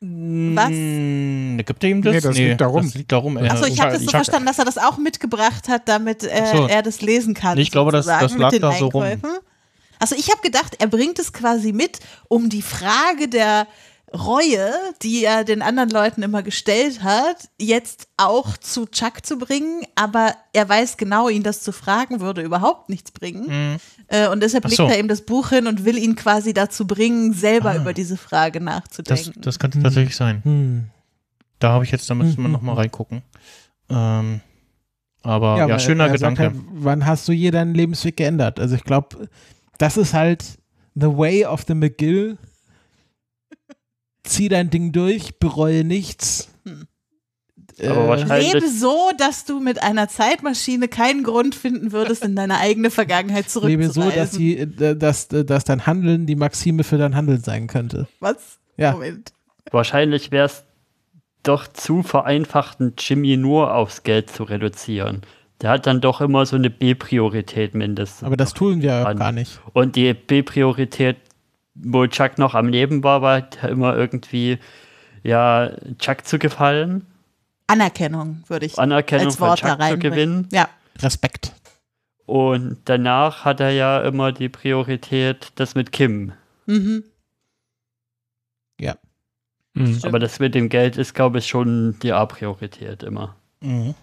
Was? 0.00 0.68
Mm, 0.70 1.56
gibt 1.58 1.82
er 1.82 1.90
ihm 1.90 2.02
das? 2.02 2.12
Nee, 2.14 2.20
das 2.20 2.36
liegt 2.36 2.60
darum. 2.60 2.82
Das 2.84 2.94
liegt 2.94 3.10
darum. 3.12 3.36
Achso, 3.36 3.66
ich 3.66 3.80
habe 3.80 3.92
das 3.92 4.02
so 4.02 4.10
verstanden, 4.10 4.46
dass 4.46 4.58
er 4.58 4.64
das 4.64 4.78
auch 4.78 4.96
mitgebracht 4.98 5.68
hat, 5.68 5.88
damit 5.88 6.22
äh, 6.22 6.52
so. 6.54 6.66
er 6.68 6.82
das 6.82 7.00
lesen 7.02 7.34
kann. 7.34 7.56
Nee, 7.56 7.62
ich 7.62 7.70
glaube, 7.72 7.90
das- 7.90 8.06
das 8.06 8.20
lag 8.36 8.52
mit 8.52 8.52
den 8.52 8.62
da 8.62 8.72
so 8.72 8.86
rum. 8.88 9.02
Einkäufen. 9.02 9.38
Also 9.98 10.14
ich 10.14 10.30
habe 10.30 10.40
gedacht, 10.42 10.76
er 10.78 10.86
bringt 10.86 11.18
es 11.18 11.32
quasi 11.32 11.72
mit, 11.72 11.98
um 12.28 12.48
die 12.48 12.62
Frage 12.62 13.26
der 13.28 13.66
Reue, 14.14 14.72
die 15.02 15.24
er 15.24 15.44
den 15.44 15.60
anderen 15.62 15.90
Leuten 15.90 16.22
immer 16.22 16.42
gestellt 16.42 17.02
hat, 17.02 17.48
jetzt 17.60 18.06
auch 18.16 18.56
zu 18.56 18.86
Chuck 18.86 19.26
zu 19.26 19.36
bringen. 19.36 19.82
Aber 19.96 20.34
er 20.52 20.68
weiß 20.68 20.96
genau, 20.96 21.28
ihn 21.28 21.42
das 21.42 21.62
zu 21.62 21.72
fragen 21.72 22.20
würde 22.20 22.42
überhaupt 22.42 22.88
nichts 22.88 23.10
bringen. 23.10 23.72
Mhm. 23.72 23.76
Äh, 24.08 24.28
und 24.28 24.42
deshalb 24.42 24.64
Ach 24.64 24.70
legt 24.70 24.78
so. 24.78 24.86
er 24.88 24.98
ihm 24.98 25.06
das 25.08 25.22
Buch 25.22 25.50
hin 25.50 25.66
und 25.66 25.84
will 25.84 25.98
ihn 25.98 26.16
quasi 26.16 26.54
dazu 26.54 26.86
bringen, 26.86 27.32
selber 27.34 27.70
Ah. 27.70 27.76
über 27.76 27.92
diese 27.92 28.16
Frage 28.16 28.58
Das, 28.58 28.64
nachzudenken. 28.64 29.40
das 29.42 29.58
könnte 29.58 29.82
tatsächlich 29.82 30.16
sein. 30.16 30.42
Hm. 30.44 30.84
Da 31.58 31.70
habe 31.72 31.84
ich 31.84 31.90
jetzt, 31.90 32.08
da 32.08 32.14
müsste 32.14 32.40
man 32.40 32.50
Mhm. 32.50 32.52
noch 32.54 32.62
mal 32.62 32.74
reingucken. 32.74 33.22
Ähm, 33.90 34.40
aber 35.22 35.58
ja, 35.58 35.68
weil 35.68 35.80
schöner 35.80 36.06
er 36.06 36.12
Gedanke. 36.12 36.42
Halt, 36.44 36.54
wann 36.72 37.04
hast 37.04 37.26
du 37.28 37.32
je 37.32 37.50
deinen 37.50 37.74
Lebensweg 37.74 38.16
geändert? 38.16 38.58
Also 38.60 38.76
ich 38.76 38.84
glaube, 38.84 39.28
das 39.78 39.96
ist 39.96 40.14
halt 40.14 40.44
the 40.94 41.06
way 41.06 41.44
of 41.44 41.64
the 41.66 41.74
McGill. 41.74 42.38
Zieh 44.24 44.48
dein 44.48 44.70
Ding 44.70 44.92
durch, 44.92 45.38
bereue 45.38 45.84
nichts. 45.84 46.48
Aber 47.80 48.04
Äh, 48.04 48.08
wahrscheinlich- 48.08 48.52
Lebe 48.54 48.68
so, 48.68 49.10
dass 49.18 49.44
du 49.44 49.60
mit 49.60 49.82
einer 49.82 50.08
Zeitmaschine 50.08 50.88
keinen 50.88 51.22
Grund 51.22 51.54
finden 51.54 51.92
würdest, 51.92 52.24
in 52.24 52.34
deine 52.36 52.58
eigene 52.58 52.90
Vergangenheit 52.90 53.44
lebe 53.44 53.90
zurückzureisen. 53.90 53.92
so, 53.92 54.10
dass, 54.10 54.30
die, 54.32 54.58
äh, 54.58 54.96
dass, 54.96 55.28
dass 55.28 55.64
dein 55.64 55.86
Handeln 55.86 56.26
die 56.26 56.36
Maxime 56.36 56.82
für 56.84 56.98
dein 56.98 57.14
Handeln 57.14 57.40
sein 57.40 57.66
könnte. 57.66 58.08
Was? 58.20 58.58
Ja. 58.76 58.92
Moment. 58.92 59.32
Wahrscheinlich 59.70 60.30
wäre 60.30 60.46
es 60.46 60.64
doch 61.42 61.68
zu 61.68 62.02
vereinfachtend, 62.02 63.00
Jimmy 63.08 63.36
nur 63.36 63.74
aufs 63.74 64.02
Geld 64.02 64.30
zu 64.30 64.42
reduzieren. 64.44 65.22
Der 65.60 65.70
hat 65.70 65.86
dann 65.86 66.00
doch 66.00 66.20
immer 66.20 66.46
so 66.46 66.56
eine 66.56 66.70
B-Priorität 66.70 67.74
mindestens. 67.74 68.24
Aber 68.24 68.36
das 68.36 68.54
tun 68.54 68.80
wir 68.82 69.06
an. 69.06 69.18
gar 69.18 69.32
nicht. 69.32 69.60
Und 69.72 69.96
die 69.96 70.14
B-Priorität, 70.14 71.16
wo 71.74 72.06
Chuck 72.06 72.38
noch 72.38 72.54
am 72.54 72.68
Leben 72.68 73.02
war, 73.04 73.22
war 73.22 73.32
halt 73.34 73.58
immer 73.68 73.96
irgendwie, 73.96 74.58
ja, 75.22 75.70
Chuck 75.98 76.24
zu 76.26 76.38
gefallen, 76.38 77.06
Anerkennung 77.68 78.42
würde 78.48 78.66
ich 78.66 78.78
Anerkennung 78.78 79.26
als 79.26 79.36
von 79.36 79.48
Wort 79.48 79.62
da 79.62 79.74
reinbringen. 79.74 80.00
gewinnen. 80.00 80.48
Ja. 80.52 80.68
Respekt. 81.00 81.52
Und 82.26 82.78
danach 82.86 83.44
hat 83.44 83.60
er 83.60 83.70
ja 83.70 84.00
immer 84.00 84.32
die 84.32 84.48
Priorität, 84.48 85.52
das 85.54 85.74
mit 85.74 85.92
Kim. 85.92 86.32
Mhm. 86.66 87.04
Ja. 88.80 88.96
Mhm. 89.74 90.00
Aber 90.02 90.18
das 90.18 90.38
mit 90.38 90.54
dem 90.54 90.68
Geld 90.68 90.96
ist, 90.96 91.14
glaube 91.14 91.38
ich, 91.38 91.46
schon 91.46 91.96
die 92.02 92.12
A-Priorität 92.12 93.02
immer. 93.02 93.36
Mhm. 93.60 93.94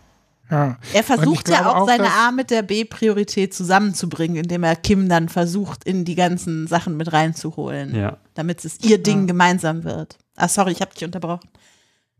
Ja. 0.50 0.78
Er 0.94 1.04
versucht 1.04 1.50
ja 1.50 1.62
glaube 1.62 1.78
auch, 1.78 1.88
seine 1.88 2.12
A 2.12 2.32
mit 2.32 2.52
der 2.52 2.62
B-Priorität 2.62 3.54
zusammenzubringen, 3.54 4.38
indem 4.38 4.64
er 4.64 4.76
Kim 4.76 5.10
dann 5.10 5.28
versucht, 5.28 5.84
in 5.84 6.06
die 6.06 6.16
ganzen 6.16 6.68
Sachen 6.68 6.98
mit 6.98 7.14
reinzuholen. 7.14 7.96
Ja. 7.96 8.18
Damit 8.36 8.64
es 8.64 8.80
ihr 8.82 9.02
Ding 9.02 9.26
gemeinsam 9.28 9.84
wird. 9.84 10.18
Ah, 10.36 10.48
sorry, 10.48 10.72
ich 10.72 10.82
habe 10.82 10.94
dich 10.94 11.04
unterbrochen. 11.04 11.50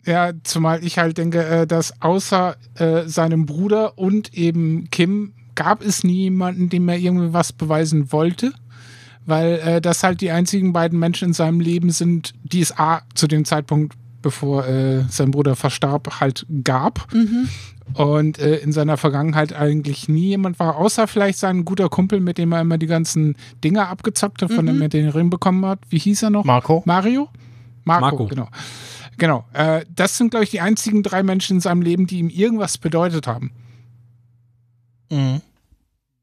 Ja, 0.06 0.32
zumal 0.44 0.84
ich 0.84 0.98
halt 0.98 1.18
denke, 1.18 1.44
äh, 1.46 1.68
dass 1.68 2.02
außer 2.02 2.56
äh, 2.76 3.04
seinem 3.08 3.46
Bruder 3.46 3.98
und 3.98 4.34
eben 4.34 4.90
Kim 4.92 5.34
gab 5.56 5.84
es 5.84 6.04
nie 6.04 6.24
jemanden, 6.24 6.70
dem 6.70 6.88
er 6.90 6.98
irgendwie 6.98 7.34
was 7.34 7.54
beweisen 7.54 8.12
wollte. 8.12 8.52
Weil 9.26 9.54
äh, 9.66 9.82
das 9.82 10.04
halt 10.04 10.22
die 10.22 10.30
einzigen 10.30 10.72
beiden 10.74 11.00
Menschen 11.00 11.30
in 11.30 11.34
seinem 11.34 11.60
Leben 11.60 11.90
sind, 11.90 12.34
die 12.44 12.62
es 12.62 12.78
A 12.78 13.02
zu 13.16 13.26
dem 13.28 13.44
Zeitpunkt, 13.46 13.96
bevor 14.22 14.68
äh, 14.68 15.04
sein 15.10 15.32
Bruder 15.32 15.56
verstarb, 15.56 16.20
halt 16.20 16.46
gab. 16.64 17.12
Mhm. 17.12 17.50
Und 17.94 18.40
äh, 18.40 18.58
in 18.58 18.72
seiner 18.72 18.98
Vergangenheit 18.98 19.54
eigentlich 19.54 20.08
nie 20.10 20.30
jemand 20.30 20.60
war, 20.60 20.76
außer 20.78 21.08
vielleicht 21.08 21.38
sein 21.40 21.66
guter 21.66 21.88
Kumpel, 21.90 22.20
mit 22.20 22.38
dem 22.38 22.52
er 22.52 22.62
immer 22.62 22.78
die 22.78 22.88
ganzen 22.88 23.36
Dinge 23.64 23.88
abgezockt 23.88 24.42
hat, 24.42 24.52
von 24.52 24.66
Mhm. 24.66 24.70
dem 24.70 24.82
er 24.84 24.90
den 24.90 25.10
Ring 25.10 25.30
bekommen 25.30 25.66
hat. 25.66 25.80
Wie 25.90 26.00
hieß 26.00 26.24
er 26.24 26.30
noch? 26.32 26.44
Marco. 26.46 26.84
Mario? 26.86 27.30
Marco, 27.84 28.02
Marco. 28.02 28.26
genau. 28.28 28.48
Genau. 29.18 29.46
Äh, 29.54 29.86
das 29.94 30.18
sind, 30.18 30.32
glaube 30.32 30.44
ich, 30.44 30.52
die 30.52 30.62
einzigen 30.62 31.04
drei 31.04 31.24
Menschen 31.24 31.58
in 31.58 31.62
seinem 31.62 31.82
Leben, 31.82 32.08
die 32.08 32.20
ihm 32.20 32.30
irgendwas 32.30 32.78
bedeutet 32.78 33.28
haben. 33.28 33.52
Mhm. 35.10 35.42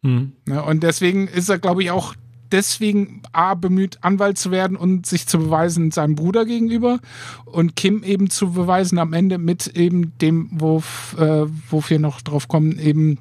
Hm. 0.05 0.33
Ne? 0.47 0.63
Und 0.63 0.83
deswegen 0.83 1.29
ist 1.29 1.49
er, 1.49 1.59
glaube 1.59 1.83
ich, 1.83 1.91
auch 1.91 2.15
deswegen 2.51 3.23
A, 3.33 3.55
bemüht, 3.55 3.99
Anwalt 4.03 4.39
zu 4.39 4.51
werden 4.51 4.77
und 4.77 5.07
sich 5.07 5.27
zu 5.27 5.39
beweisen 5.39 5.91
seinem 5.91 6.17
Bruder 6.17 6.45
gegenüber 6.45 7.01
und 7.47 7.77
Kim 7.77 8.03
eben 8.03 8.29
zu 8.31 8.53
beweisen 8.53 8.99
am 8.99 9.13
Ende 9.13 9.39
mit 9.39 9.69
eben 9.69 10.17
dem, 10.19 10.51
wo, 10.53 10.83
äh, 11.19 11.47
wo 11.71 11.83
wir 11.89 11.99
noch 11.99 12.21
drauf 12.21 12.49
kommen, 12.49 12.79
eben 12.79 13.19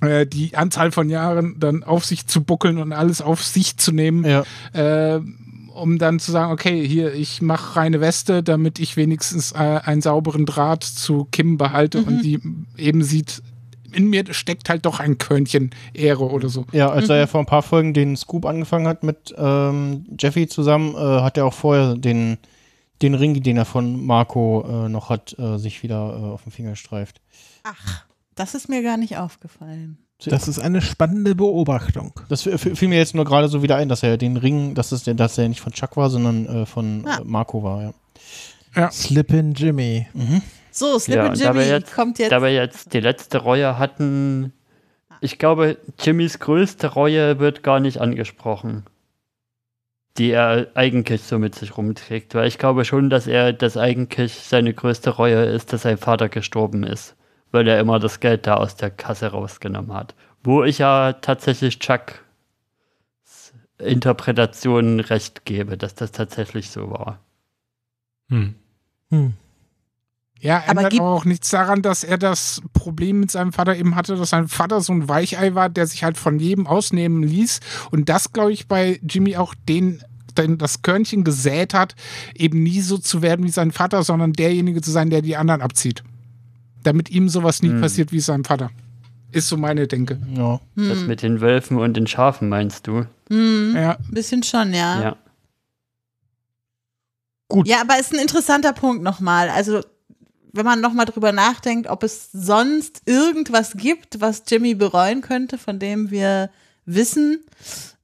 äh, 0.00 0.26
die 0.26 0.56
Anzahl 0.56 0.92
von 0.92 1.10
Jahren 1.10 1.56
dann 1.58 1.82
auf 1.82 2.06
sich 2.06 2.26
zu 2.26 2.42
buckeln 2.42 2.78
und 2.78 2.92
alles 2.92 3.20
auf 3.20 3.44
sich 3.44 3.76
zu 3.76 3.92
nehmen, 3.92 4.24
äh, 4.24 5.20
um 5.80 5.98
dann 5.98 6.18
zu 6.20 6.30
sagen, 6.30 6.52
okay, 6.52 6.86
hier, 6.86 7.14
ich 7.14 7.42
mache 7.42 7.76
reine 7.76 8.00
Weste, 8.00 8.42
damit 8.42 8.78
ich 8.78 8.96
wenigstens 8.96 9.52
äh, 9.52 9.56
einen 9.56 10.02
sauberen 10.02 10.46
Draht 10.46 10.84
zu 10.84 11.26
Kim 11.32 11.56
behalte 11.56 12.00
Mhm. 12.00 12.06
und 12.06 12.22
die 12.22 12.40
eben 12.76 13.02
sieht, 13.02 13.42
in 13.92 14.08
mir 14.08 14.24
steckt 14.32 14.68
halt 14.68 14.86
doch 14.86 15.00
ein 15.00 15.18
Körnchen 15.18 15.70
Ehre 15.94 16.30
oder 16.30 16.48
so. 16.48 16.64
Ja, 16.72 16.90
als 16.90 17.06
Mhm. 17.06 17.10
er 17.12 17.16
ja 17.18 17.26
vor 17.26 17.40
ein 17.40 17.46
paar 17.46 17.62
Folgen 17.62 17.92
den 17.92 18.16
Scoop 18.16 18.46
angefangen 18.46 18.86
hat 18.86 19.02
mit 19.02 19.34
ähm, 19.36 20.06
Jeffy 20.18 20.46
zusammen, 20.46 20.94
äh, 20.94 20.98
hat 20.98 21.36
er 21.36 21.44
auch 21.46 21.54
vorher 21.54 21.96
den, 21.96 22.38
den 23.02 23.14
Ring, 23.14 23.42
den 23.42 23.56
er 23.56 23.64
von 23.64 24.04
Marco 24.06 24.64
äh, 24.86 24.88
noch 24.88 25.08
hat, 25.08 25.36
äh, 25.38 25.58
sich 25.58 25.82
wieder 25.82 25.96
äh, 26.16 26.26
auf 26.32 26.44
den 26.44 26.52
Finger 26.52 26.76
streift. 26.76 27.20
Ach, 27.64 28.04
das 28.36 28.54
ist 28.54 28.68
mir 28.68 28.82
gar 28.82 28.96
nicht 28.96 29.16
aufgefallen. 29.16 29.98
Das 30.26 30.48
ist 30.48 30.58
eine 30.58 30.82
spannende 30.82 31.34
Beobachtung. 31.34 32.12
Das 32.28 32.42
fiel 32.42 32.88
mir 32.88 32.98
jetzt 32.98 33.14
nur 33.14 33.24
gerade 33.24 33.48
so 33.48 33.62
wieder 33.62 33.76
ein, 33.76 33.88
dass 33.88 34.02
er 34.02 34.16
den 34.18 34.36
Ring, 34.36 34.74
dass, 34.74 34.92
es, 34.92 35.04
dass 35.04 35.38
er 35.38 35.48
nicht 35.48 35.60
von 35.60 35.72
Chuck 35.72 35.96
war, 35.96 36.10
sondern 36.10 36.46
äh, 36.46 36.66
von 36.66 37.06
Ah. 37.06 37.18
äh, 37.18 37.24
Marco 37.24 37.62
war, 37.62 37.82
ja. 37.82 37.94
Ja. 38.76 38.90
Slippin' 38.90 39.54
Jimmy. 39.54 40.06
Mhm. 40.14 40.42
So, 40.70 40.98
Slip 40.98 41.16
Ja, 41.16 41.32
Jimmy 41.32 41.64
jetzt, 41.64 41.92
kommt 41.94 42.18
jetzt. 42.20 42.30
Da 42.30 42.42
wir 42.42 42.52
jetzt 42.52 42.92
die 42.92 43.00
letzte 43.00 43.38
Reue 43.38 43.78
hatten, 43.78 44.52
ich 45.20 45.38
glaube, 45.38 45.78
Jimmys 45.98 46.38
größte 46.38 46.86
Reue 46.88 47.40
wird 47.40 47.62
gar 47.64 47.80
nicht 47.80 47.98
angesprochen. 48.00 48.84
Die 50.18 50.30
er 50.30 50.68
eigentlich 50.74 51.22
so 51.22 51.38
mit 51.38 51.54
sich 51.54 51.76
rumträgt. 51.76 52.34
Weil 52.34 52.46
ich 52.46 52.58
glaube 52.58 52.84
schon, 52.84 53.10
dass 53.10 53.26
er, 53.26 53.52
dass 53.52 53.76
eigentlich 53.76 54.34
seine 54.34 54.72
größte 54.74 55.10
Reue 55.10 55.44
ist, 55.44 55.72
dass 55.72 55.82
sein 55.82 55.98
Vater 55.98 56.28
gestorben 56.28 56.84
ist. 56.84 57.16
Weil 57.50 57.66
er 57.68 57.80
immer 57.80 57.98
das 57.98 58.20
Geld 58.20 58.46
da 58.46 58.54
aus 58.54 58.76
der 58.76 58.90
Kasse 58.90 59.28
rausgenommen 59.28 59.92
hat. 59.92 60.14
Wo 60.42 60.62
ich 60.62 60.78
ja 60.78 61.14
tatsächlich 61.14 61.78
Chuck 61.78 62.24
Interpretationen 63.78 65.00
recht 65.00 65.44
gebe, 65.44 65.76
dass 65.76 65.94
das 65.94 66.12
tatsächlich 66.12 66.70
so 66.70 66.90
war. 66.90 67.18
Hm. 68.28 68.54
Ja, 70.40 70.62
Aber 70.66 70.82
ändert 70.82 71.00
aber 71.00 71.10
auch 71.10 71.24
nichts 71.24 71.50
daran, 71.50 71.82
dass 71.82 72.04
er 72.04 72.16
das 72.16 72.62
Problem 72.72 73.20
mit 73.20 73.30
seinem 73.30 73.52
Vater 73.52 73.76
eben 73.76 73.94
hatte, 73.94 74.16
dass 74.16 74.30
sein 74.30 74.48
Vater 74.48 74.80
so 74.80 74.92
ein 74.92 75.08
Weichei 75.08 75.54
war, 75.54 75.68
der 75.68 75.86
sich 75.86 76.02
halt 76.02 76.16
von 76.16 76.38
jedem 76.38 76.66
ausnehmen 76.66 77.22
ließ. 77.22 77.60
Und 77.90 78.08
das, 78.08 78.32
glaube 78.32 78.52
ich, 78.52 78.66
bei 78.66 79.00
Jimmy 79.02 79.36
auch 79.36 79.54
den, 79.68 80.02
den 80.38 80.56
das 80.56 80.82
Körnchen 80.82 81.24
gesät 81.24 81.74
hat, 81.74 81.94
eben 82.34 82.62
nie 82.62 82.80
so 82.80 82.96
zu 82.96 83.20
werden 83.20 83.44
wie 83.44 83.50
sein 83.50 83.70
Vater, 83.72 84.02
sondern 84.02 84.32
derjenige 84.32 84.80
zu 84.80 84.90
sein, 84.90 85.10
der 85.10 85.20
die 85.20 85.36
anderen 85.36 85.60
abzieht. 85.60 86.04
Damit 86.82 87.10
ihm 87.10 87.28
sowas 87.28 87.62
nie 87.62 87.68
Hm. 87.70 87.80
passiert 87.80 88.12
wie 88.12 88.20
seinem 88.20 88.44
Vater. 88.44 88.70
Ist 89.32 89.48
so 89.48 89.56
meine 89.56 89.86
Denke. 89.86 90.18
Ja. 90.34 90.60
Das 90.74 91.00
mit 91.00 91.22
den 91.22 91.40
Wölfen 91.40 91.76
und 91.78 91.94
den 91.96 92.06
Schafen 92.06 92.48
meinst 92.48 92.86
du? 92.86 93.06
Hm, 93.28 93.74
Ja. 93.76 93.96
Bisschen 94.10 94.42
schon, 94.42 94.72
ja. 94.74 95.00
Ja. 95.02 95.16
Gut. 97.48 97.66
Ja, 97.66 97.80
aber 97.80 97.98
ist 97.98 98.12
ein 98.12 98.20
interessanter 98.20 98.72
Punkt 98.72 99.02
nochmal. 99.02 99.48
Also, 99.50 99.80
wenn 100.52 100.64
man 100.64 100.80
nochmal 100.80 101.06
drüber 101.06 101.32
nachdenkt, 101.32 101.88
ob 101.88 102.02
es 102.02 102.30
sonst 102.32 103.02
irgendwas 103.06 103.72
gibt, 103.76 104.20
was 104.20 104.42
Jimmy 104.48 104.74
bereuen 104.74 105.20
könnte, 105.20 105.58
von 105.58 105.78
dem 105.78 106.10
wir 106.10 106.50
wissen, 106.86 107.44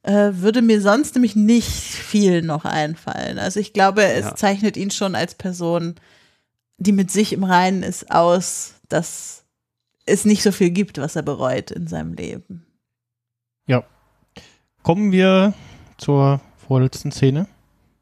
äh, 0.03 0.31
würde 0.35 0.63
mir 0.63 0.81
sonst 0.81 1.15
nämlich 1.15 1.35
nicht 1.35 1.69
viel 1.69 2.43
noch 2.43 2.65
einfallen. 2.65 3.39
Also 3.39 3.59
ich 3.59 3.73
glaube, 3.73 4.05
es 4.05 4.27
Ja. 4.27 4.35
zeichnet 4.37 4.77
ihn 4.77 4.91
schon 4.93 5.15
als 5.17 5.35
Person, 5.35 5.97
die 6.79 6.93
mit 6.93 7.11
sich 7.11 7.33
im 7.33 7.45
Reinen 7.45 7.83
ist, 7.83 8.11
aus, 8.11 8.75
dass 8.89 9.45
es 10.05 10.25
nicht 10.25 10.43
so 10.43 10.53
viel 10.53 10.71
gibt, 10.71 10.99
was 10.99 11.17
er 11.17 11.23
bereut 11.23 11.71
in 11.71 11.87
seinem 11.87 12.15
Leben. 12.15 12.67
Ja. 13.67 13.85
Kommen 14.83 15.11
wir 15.13 15.55
zur 15.99 16.41
vorletzten 16.57 17.11
Szene. 17.11 17.49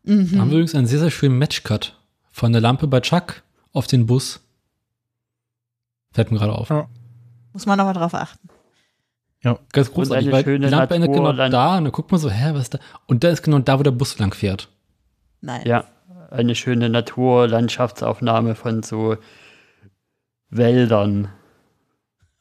Mhm. 0.02 0.32
Da 0.32 0.38
haben 0.38 0.50
wir 0.50 0.58
übrigens 0.58 0.74
einen 0.74 0.86
sehr, 0.86 0.98
sehr 0.98 1.10
schönen 1.10 1.38
Matchcut 1.38 1.98
von 2.30 2.52
der 2.52 2.60
Lampe 2.60 2.86
bei 2.86 3.00
Chuck 3.00 3.42
auf 3.72 3.86
den 3.86 4.06
Bus. 4.06 4.40
Fällt 6.12 6.30
mir 6.30 6.38
gerade 6.38 6.52
auf. 6.52 6.68
Ja. 6.68 6.88
Muss 7.52 7.66
man 7.66 7.78
nochmal 7.78 7.94
drauf 7.94 8.14
achten. 8.14 8.48
Ja. 9.42 9.58
Ganz 9.72 9.92
großartig, 9.92 10.30
weil 10.32 10.58
die 10.58 10.66
Lampe 10.66 10.94
endet 10.94 11.12
genau 11.12 11.32
da 11.32 11.78
und 11.78 11.84
dann 11.84 11.92
guckt 11.92 12.10
man 12.10 12.20
so, 12.20 12.30
hä, 12.30 12.50
was 12.54 12.62
ist 12.62 12.74
da? 12.74 12.78
Und 13.06 13.24
da 13.24 13.28
ist 13.28 13.42
genau 13.42 13.58
da, 13.58 13.78
wo 13.78 13.82
der 13.82 13.90
Bus 13.90 14.18
lang 14.18 14.34
fährt. 14.34 14.68
Nein. 15.40 15.66
Ja, 15.66 15.84
eine 16.34 16.54
schöne 16.54 16.88
Naturlandschaftsaufnahme 16.90 18.54
von 18.54 18.82
so 18.82 19.16
Wäldern. 20.50 21.28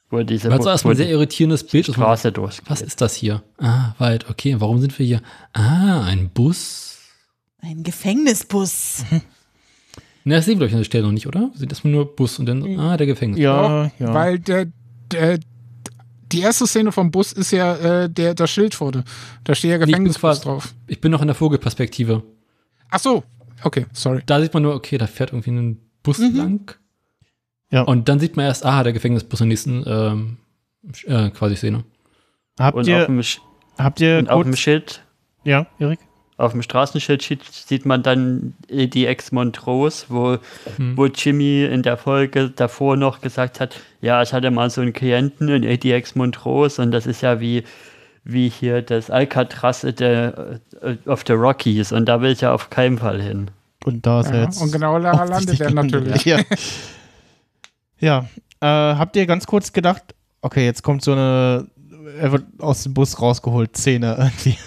Wo 0.09 0.21
diese 0.21 0.49
so 0.61 0.69
erstmal 0.69 0.93
ein 0.93 0.97
sehr 0.97 1.09
irritierendes 1.09 1.65
Bild 1.65 1.87
Straße 1.87 2.31
durch. 2.31 2.61
Was 2.67 2.81
ist 2.81 3.01
das 3.01 3.15
hier? 3.15 3.41
Ah, 3.57 3.93
Wald, 3.97 4.29
okay, 4.29 4.55
warum 4.59 4.79
sind 4.79 4.97
wir 4.99 5.05
hier? 5.05 5.21
Ah, 5.53 6.03
ein 6.03 6.29
Bus. 6.29 6.99
Ein 7.61 7.83
Gefängnisbus. 7.83 9.05
Ne, 10.25 10.35
das 10.35 10.45
sehen 10.45 10.57
wir 10.57 10.67
euch 10.67 10.71
an 10.71 10.77
der 10.77 10.85
Stelle 10.85 11.03
noch 11.03 11.11
nicht, 11.11 11.27
oder? 11.27 11.51
Sieht 11.53 11.69
erstmal 11.69 11.91
nur 11.91 12.15
Bus 12.15 12.39
und 12.39 12.45
dann, 12.45 12.79
ah, 12.79 12.95
der 12.95 13.07
Gefängnis. 13.07 13.41
Ja, 13.41 13.91
ja. 13.99 14.13
Weil 14.13 14.39
der, 14.39 14.67
der, 15.11 15.37
die 16.31 16.39
erste 16.39 16.65
Szene 16.65 16.93
vom 16.93 17.11
Bus 17.11 17.33
ist 17.33 17.51
ja 17.51 17.75
äh, 18.03 18.09
der, 18.09 18.33
das 18.33 18.49
Schild 18.49 18.79
wurde. 18.79 19.03
Da 19.43 19.53
steht 19.53 19.71
ja 19.71 19.77
Nee, 19.79 19.83
ich, 19.83 19.89
Gefängnisbus 19.89 20.39
drauf. 20.39 20.73
ich 20.87 21.01
bin 21.01 21.11
noch 21.11 21.19
in 21.19 21.27
der 21.27 21.35
Vogelperspektive. 21.35 22.23
Ach 22.89 22.99
so, 22.99 23.23
okay, 23.63 23.85
sorry. 23.93 24.21
Da 24.25 24.41
sieht 24.41 24.53
man 24.53 24.63
nur, 24.63 24.75
okay, 24.75 24.97
da 24.97 25.07
fährt 25.07 25.31
irgendwie 25.31 25.51
ein 25.51 25.79
Bus 26.03 26.19
lang. 26.19 26.75
Ja. 27.71 27.81
Und 27.81 28.07
dann 28.09 28.19
sieht 28.19 28.37
man 28.37 28.45
erst, 28.45 28.65
ah, 28.65 28.83
der 28.83 28.93
Gefängnisbus 28.93 29.41
in 29.41 29.45
der 29.45 29.49
nächsten 29.49 29.83
ähm, 29.87 30.37
äh, 31.05 31.29
quasi 31.31 31.55
Szene. 31.55 31.83
Habt 32.59 32.77
Und 32.77 32.87
ihr, 32.87 32.99
auf 32.99 33.05
dem, 33.07 33.21
habt 33.77 33.99
ihr 33.99 34.17
und 34.19 34.29
auf 34.29 34.43
dem 34.43 34.55
Schild, 34.55 35.03
ja, 35.43 35.65
Erik? 35.79 35.99
auf 36.37 36.51
dem 36.51 36.61
Straßenschild 36.61 37.21
sieht, 37.21 37.43
sieht 37.45 37.85
man 37.85 38.03
dann 38.03 38.53
die 38.69 39.05
ex 39.07 39.31
Montrose, 39.31 40.05
wo, 40.09 40.37
Hm. 40.77 40.97
wo 40.97 41.05
Jimmy 41.05 41.63
in 41.63 41.83
der 41.83 41.97
Folge 41.97 42.49
davor 42.49 42.95
noch 42.97 43.21
gesagt 43.21 43.59
hat, 43.59 43.79
ja, 44.01 44.21
ich 44.21 44.33
hatte 44.33 44.51
mal 44.51 44.69
so 44.69 44.81
einen 44.81 44.93
Klienten 44.93 45.47
in 45.49 45.65
ADX 45.65 46.15
Montrose 46.15 46.81
und 46.81 46.91
das 46.91 47.07
ist 47.07 47.21
ja 47.21 47.39
wie, 47.39 47.63
wie 48.23 48.49
hier 48.49 48.81
das 48.81 49.09
Alcatraz 49.09 49.81
der, 49.81 50.59
of 51.05 51.23
the 51.27 51.33
Rockies 51.33 51.91
und 51.91 52.05
da 52.05 52.21
will 52.21 52.31
ich 52.31 52.41
ja 52.41 52.53
auf 52.53 52.69
keinen 52.69 52.97
Fall 52.97 53.21
hin. 53.21 53.51
Und 53.85 54.05
da 54.05 54.21
ist 54.21 54.27
er 54.27 54.35
Ja, 54.37 54.43
jetzt. 54.45 54.61
und 54.61 54.71
genau 54.71 54.97
da 54.99 55.23
landet 55.25 55.59
er 55.59 55.71
natürlich. 55.71 56.23
Ja. 56.25 56.39
ja. 57.99 58.19
Äh, 58.61 58.95
habt 58.95 59.15
ihr 59.17 59.25
ganz 59.25 59.45
kurz 59.45 59.73
gedacht, 59.73 60.03
okay, 60.41 60.63
jetzt 60.65 60.83
kommt 60.83 61.03
so 61.03 61.11
eine, 61.11 61.67
er 62.17 62.31
wird 62.31 62.45
aus 62.59 62.83
dem 62.83 62.93
Bus 62.93 63.19
rausgeholt, 63.21 63.75
Szene 63.75 64.15
irgendwie. 64.17 64.57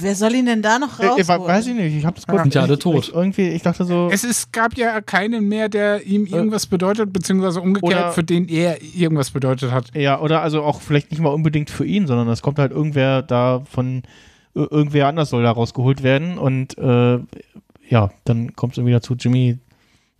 Wer 0.00 0.14
soll 0.14 0.34
ihn 0.34 0.46
denn 0.46 0.62
da 0.62 0.78
noch 0.78 0.98
Äh, 1.00 1.06
rausholen? 1.06 1.42
äh, 1.42 1.46
weiß 1.48 1.66
ich 1.66 1.74
nicht, 1.74 1.94
ich 1.96 2.04
hab 2.04 2.14
das 2.14 2.26
kurz. 2.26 2.42
Sind 2.42 2.54
ja 2.54 2.62
alle 2.62 2.78
tot. 2.78 3.08
Ich, 3.08 3.14
irgendwie, 3.14 3.48
ich 3.48 3.62
dachte 3.62 3.84
so. 3.84 4.08
Es 4.12 4.24
ist, 4.24 4.52
gab 4.52 4.76
ja 4.76 5.00
keinen 5.00 5.48
mehr, 5.48 5.68
der 5.68 6.04
ihm 6.06 6.26
irgendwas 6.26 6.66
bedeutet, 6.66 7.12
beziehungsweise 7.12 7.60
umgekehrt, 7.60 7.92
Oder- 7.92 8.12
für 8.12 8.24
den 8.24 8.48
er 8.48 8.80
irgendwas 8.82 9.30
bedeutet 9.30 9.70
hat. 9.72 9.94
Ja, 9.94 10.20
oder 10.20 10.42
also 10.42 10.62
auch 10.62 10.80
vielleicht 10.80 11.10
nicht 11.10 11.20
mal 11.20 11.30
unbedingt 11.30 11.70
für 11.70 11.84
ihn, 11.84 12.06
sondern 12.06 12.28
es 12.28 12.42
kommt 12.42 12.58
halt 12.58 12.72
irgendwer 12.72 13.22
da 13.22 13.62
von 13.70 14.02
ir- 14.54 14.70
irgendwer 14.70 15.08
anders 15.08 15.30
soll 15.30 15.42
da 15.42 15.50
rausgeholt 15.50 16.02
werden 16.02 16.38
und 16.38 16.76
äh, 16.78 17.18
ja, 17.88 18.10
dann 18.24 18.54
kommt 18.56 18.78
es 18.78 18.84
wieder 18.84 19.02
zu 19.02 19.14
Jimmy 19.14 19.58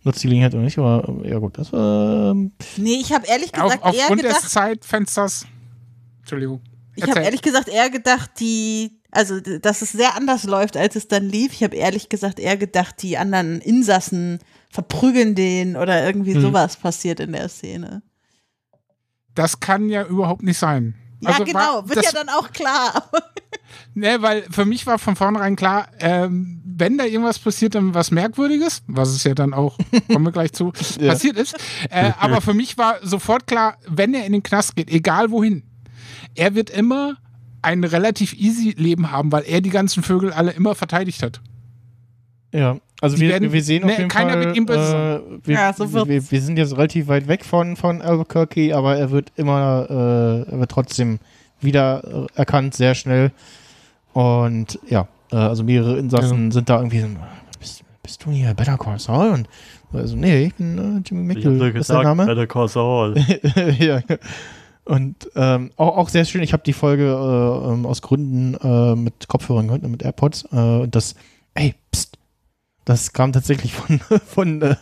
nutzt 0.05 0.21
die 0.21 0.27
Gelegenheit 0.27 0.53
oder 0.53 0.63
nicht, 0.63 0.77
aber 0.77 1.07
äh, 1.23 1.29
ja 1.29 1.39
gut, 1.39 1.57
das 1.57 1.71
war. 1.71 2.31
Ähm, 2.31 2.51
Nee, 2.77 2.95
ich 3.01 3.13
habe 3.13 3.25
ehrlich 3.25 3.53
Auf, 3.55 3.71
gesagt 3.71 3.83
eher 3.85 3.89
aufgrund 4.01 4.21
gedacht, 4.21 4.43
des 4.43 4.49
Zeitfensters. 4.51 5.45
Entschuldigung. 6.19 6.61
ich 6.95 7.03
habe 7.03 7.11
Erzähl. 7.11 7.23
ehrlich 7.25 7.41
gesagt 7.41 7.69
eher 7.69 7.89
gedacht, 7.89 8.31
die, 8.39 8.91
also 9.13 9.39
dass 9.39 9.81
es 9.81 9.91
sehr 9.91 10.15
anders 10.15 10.43
läuft, 10.43 10.75
als 10.77 10.95
es 10.95 11.07
dann 11.07 11.23
lief. 11.29 11.53
Ich 11.53 11.63
habe 11.63 11.75
ehrlich 11.75 12.09
gesagt 12.09 12.39
eher 12.39 12.57
gedacht, 12.57 13.01
die 13.01 13.17
anderen 13.17 13.61
Insassen 13.61 14.39
verprügeln 14.69 15.35
den 15.35 15.75
oder 15.75 16.05
irgendwie 16.05 16.33
Hm. 16.35 16.41
sowas 16.41 16.77
passiert 16.77 17.19
in 17.19 17.31
der 17.33 17.49
Szene. 17.49 18.01
Das 19.35 19.59
kann 19.59 19.89
ja 19.89 20.03
überhaupt 20.05 20.43
nicht 20.43 20.57
sein. 20.57 20.95
Ja, 21.21 21.29
Also 21.29 21.45
genau, 21.45 21.59
war- 21.59 21.89
wird 21.89 21.97
das, 21.99 22.05
ja 22.05 22.11
dann 22.11 22.29
auch 22.29 22.51
klar. 22.51 23.09
Ne, 23.95 24.21
weil 24.21 24.43
für 24.51 24.65
mich 24.65 24.85
war 24.87 24.97
von 24.99 25.15
vornherein 25.15 25.55
klar, 25.55 25.87
ähm, 25.99 26.61
wenn 26.65 26.97
da 26.97 27.05
irgendwas 27.05 27.39
passiert, 27.39 27.75
dann 27.75 27.93
was 27.93 28.09
Merkwürdiges, 28.11 28.81
was 28.87 29.09
es 29.09 29.23
ja 29.23 29.33
dann 29.35 29.53
auch, 29.53 29.77
kommen 30.11 30.25
wir 30.25 30.31
gleich 30.31 30.51
zu, 30.53 30.71
Ja. 30.99 31.11
passiert 31.13 31.37
ist. 31.37 31.55
Äh, 31.89 32.11
aber 32.19 32.41
für 32.41 32.53
mich 32.53 32.77
war 32.77 32.97
sofort 33.05 33.47
klar, 33.47 33.77
wenn 33.87 34.13
er 34.13 34.25
in 34.25 34.33
den 34.33 34.43
Knast 34.43 34.75
geht, 34.75 34.89
egal 34.91 35.31
wohin, 35.31 35.63
er 36.35 36.53
wird 36.55 36.69
immer 36.71 37.17
ein 37.63 37.83
relativ 37.83 38.33
easy 38.33 38.75
Leben 38.77 39.11
haben, 39.11 39.31
weil 39.31 39.43
er 39.47 39.61
die 39.61 39.69
ganzen 39.69 40.03
Vögel 40.03 40.31
alle 40.31 40.51
immer 40.51 40.75
verteidigt 40.75 41.23
hat. 41.23 41.41
Ja, 42.53 42.77
also 43.01 43.19
wir, 43.19 43.29
werden- 43.29 43.51
wir 43.51 43.63
sehen 43.63 43.83
auf 43.83 43.89
ne, 43.89 43.97
jeden 43.97 44.09
keiner 44.09 44.33
Fall, 44.33 44.45
wird 44.45 44.57
ihm 44.57 44.65
böse 44.65 45.23
äh, 45.43 45.47
wir, 45.47 45.55
Ja, 45.55 45.73
so 45.73 45.91
wir, 46.07 46.31
wir 46.31 46.41
sind 46.41 46.57
jetzt 46.57 46.73
relativ 46.77 47.07
weit 47.07 47.27
weg 47.27 47.43
von, 47.43 47.75
von 47.75 48.01
Albuquerque, 48.01 48.73
aber 48.73 48.95
er 48.95 49.09
wird 49.11 49.31
immer, 49.35 49.87
äh, 49.89 50.51
er 50.51 50.59
wird 50.59 50.69
trotzdem 50.71 51.19
wieder 51.59 52.27
erkannt, 52.35 52.75
sehr 52.75 52.93
schnell. 52.93 53.31
Und 54.13 54.79
ja, 54.87 55.07
äh, 55.31 55.35
also 55.37 55.63
mehrere 55.63 55.97
Insassen 55.97 56.51
sind 56.51 56.69
da 56.69 56.77
irgendwie 56.77 56.99
so, 56.99 57.07
bist, 57.59 57.83
bist 58.03 58.23
du 58.23 58.31
hier 58.31 58.53
Better 58.53 58.77
Call 58.77 58.99
Saul? 58.99 59.31
Und 59.31 59.49
also, 59.91 60.15
nee, 60.15 60.45
ich 60.45 60.55
bin 60.55 60.77
äh, 60.77 61.01
Jimmy 61.07 61.37
Ich 61.37 61.45
hab 61.45 61.73
gesagt, 61.73 62.03
Name? 62.03 62.25
Better 62.25 62.47
Call 62.47 62.67
Saul. 62.67 63.15
ja. 63.79 64.01
Und 64.85 65.29
ähm, 65.35 65.71
auch, 65.77 65.97
auch 65.97 66.09
sehr 66.09 66.25
schön, 66.25 66.43
ich 66.43 66.51
habe 66.53 66.63
die 66.63 66.73
Folge 66.73 67.05
äh, 67.05 67.71
ähm, 67.73 67.85
aus 67.85 68.01
Gründen 68.01 68.55
äh, 68.55 68.95
mit 68.95 69.27
Kopfhörern 69.27 69.67
gehört, 69.67 69.83
mit 69.83 70.03
AirPods. 70.03 70.45
Äh, 70.51 70.55
und 70.57 70.93
das, 70.95 71.15
ey, 71.53 71.73
pst, 71.93 72.17
das 72.85 73.13
kam 73.13 73.31
tatsächlich 73.31 73.73
von, 73.75 73.99
von 74.25 74.61
äh, 74.61 74.75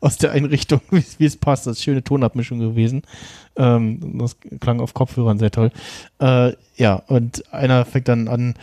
aus 0.00 0.16
der 0.18 0.32
Einrichtung, 0.32 0.80
wie 0.90 1.24
es- 1.24 1.36
passt. 1.36 1.66
Das 1.66 1.76
ist 1.78 1.84
schöne 1.84 2.02
Tonabmischung 2.02 2.58
gewesen. 2.58 3.02
Ähm, 3.56 4.18
das 4.18 4.36
klang 4.60 4.80
auf 4.80 4.94
Kopfhörern 4.94 5.38
sehr 5.38 5.52
toll. 5.52 5.70
Äh, 6.18 6.54
ja, 6.74 6.96
und 7.06 7.44
einer 7.52 7.84
fängt 7.84 8.08
dann 8.08 8.26
an, 8.26 8.54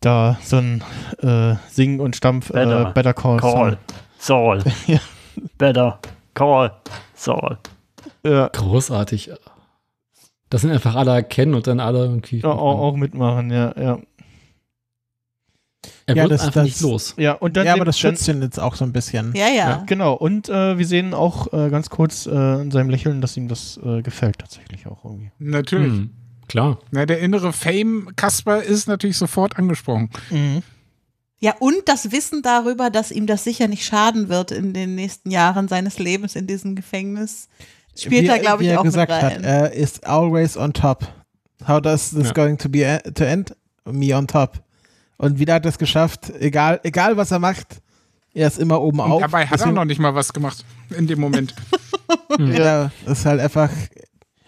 da 0.00 0.38
so 0.42 0.56
ein 0.58 0.82
äh, 1.22 1.54
Singen 1.70 2.00
und 2.00 2.14
Stampf 2.16 2.52
Better, 2.52 2.88
äh, 2.88 2.92
Better 2.92 3.14
Call, 3.14 3.38
Call 3.38 3.50
Saul. 3.52 3.78
Saul. 4.18 4.62
Better 5.58 5.98
Call 6.34 6.72
Saul. 7.14 7.58
Ja. 8.24 8.48
Großartig. 8.48 9.30
Das 10.52 10.60
sind 10.60 10.70
einfach 10.70 10.96
alle 10.96 11.12
erkennen 11.12 11.54
und 11.54 11.66
dann 11.66 11.80
alle 11.80 12.00
irgendwie. 12.00 12.40
Ja, 12.40 12.50
auch, 12.50 12.78
auch 12.78 12.96
mitmachen, 12.96 13.50
ja, 13.50 13.72
ja. 13.74 13.98
Er 16.04 16.14
ja, 16.14 16.22
wird 16.24 16.32
das, 16.32 16.42
einfach 16.42 16.54
das, 16.56 16.64
nicht 16.64 16.80
los. 16.82 17.14
Ja, 17.16 17.32
und 17.32 17.56
dann 17.56 17.64
ja, 17.64 17.72
aber 17.72 17.86
das 17.86 17.98
dann- 17.98 18.10
schützt 18.12 18.28
ihn 18.28 18.42
jetzt 18.42 18.60
auch 18.60 18.74
so 18.74 18.84
ein 18.84 18.92
bisschen. 18.92 19.32
Ja, 19.34 19.48
ja. 19.48 19.82
Genau, 19.86 20.12
und 20.12 20.50
äh, 20.50 20.76
wir 20.76 20.86
sehen 20.86 21.14
auch 21.14 21.50
äh, 21.54 21.70
ganz 21.70 21.88
kurz 21.88 22.26
äh, 22.26 22.60
in 22.60 22.70
seinem 22.70 22.90
Lächeln, 22.90 23.22
dass 23.22 23.34
ihm 23.34 23.48
das 23.48 23.80
äh, 23.82 24.02
gefällt 24.02 24.40
tatsächlich 24.40 24.86
auch 24.86 25.06
irgendwie. 25.06 25.30
Natürlich. 25.38 25.92
Hm, 25.92 26.10
klar. 26.48 26.78
Na, 26.90 27.06
der 27.06 27.20
innere 27.20 27.54
Fame 27.54 28.10
Kasper 28.14 28.62
ist 28.62 28.88
natürlich 28.88 29.16
sofort 29.16 29.56
angesprochen. 29.56 30.10
Ja, 31.38 31.54
und 31.60 31.76
das 31.86 32.12
Wissen 32.12 32.42
darüber, 32.42 32.90
dass 32.90 33.10
ihm 33.10 33.26
das 33.26 33.42
sicher 33.42 33.68
nicht 33.68 33.86
schaden 33.86 34.28
wird 34.28 34.50
in 34.50 34.74
den 34.74 34.96
nächsten 34.96 35.30
Jahren 35.30 35.66
seines 35.66 35.98
Lebens 35.98 36.36
in 36.36 36.46
diesem 36.46 36.76
Gefängnis, 36.76 37.48
spielt 37.96 38.22
wie, 38.24 38.26
da, 38.26 38.38
glaube 38.38 38.62
ich, 38.62 38.68
er 38.70 38.80
auch 38.80 38.84
mit 38.84 38.92
gesagt 38.92 39.10
rein. 39.12 39.22
hat, 39.24 39.42
er 39.42 39.72
ist 39.72 40.06
always 40.06 40.56
on 40.56 40.72
top. 40.72 41.06
How 41.66 41.80
does 41.80 42.10
this 42.10 42.28
Ja. 42.28 42.32
going 42.32 42.58
to 42.58 42.68
be 42.68 42.80
e- 42.80 43.10
to 43.12 43.24
end? 43.24 43.54
Me 43.84 44.16
on 44.16 44.26
top. 44.26 44.62
Und 45.18 45.38
wieder 45.38 45.54
hat 45.54 45.64
er 45.64 45.68
es 45.70 45.78
geschafft, 45.78 46.30
egal, 46.40 46.80
egal 46.82 47.16
was 47.16 47.30
er 47.30 47.38
macht, 47.38 47.80
er 48.34 48.46
ist 48.48 48.58
immer 48.58 48.80
oben 48.80 49.00
Und 49.00 49.10
auf. 49.12 49.20
dabei 49.20 49.44
hat 49.44 49.52
er 49.52 49.56
Deswegen- 49.58 49.74
noch 49.74 49.84
nicht 49.84 50.00
mal 50.00 50.14
was 50.14 50.32
gemacht 50.32 50.64
in 50.96 51.06
dem 51.06 51.20
Moment. 51.20 51.54
Ja, 52.38 52.90
das 53.06 53.18
ist 53.20 53.26
halt 53.26 53.40
einfach. 53.40 53.70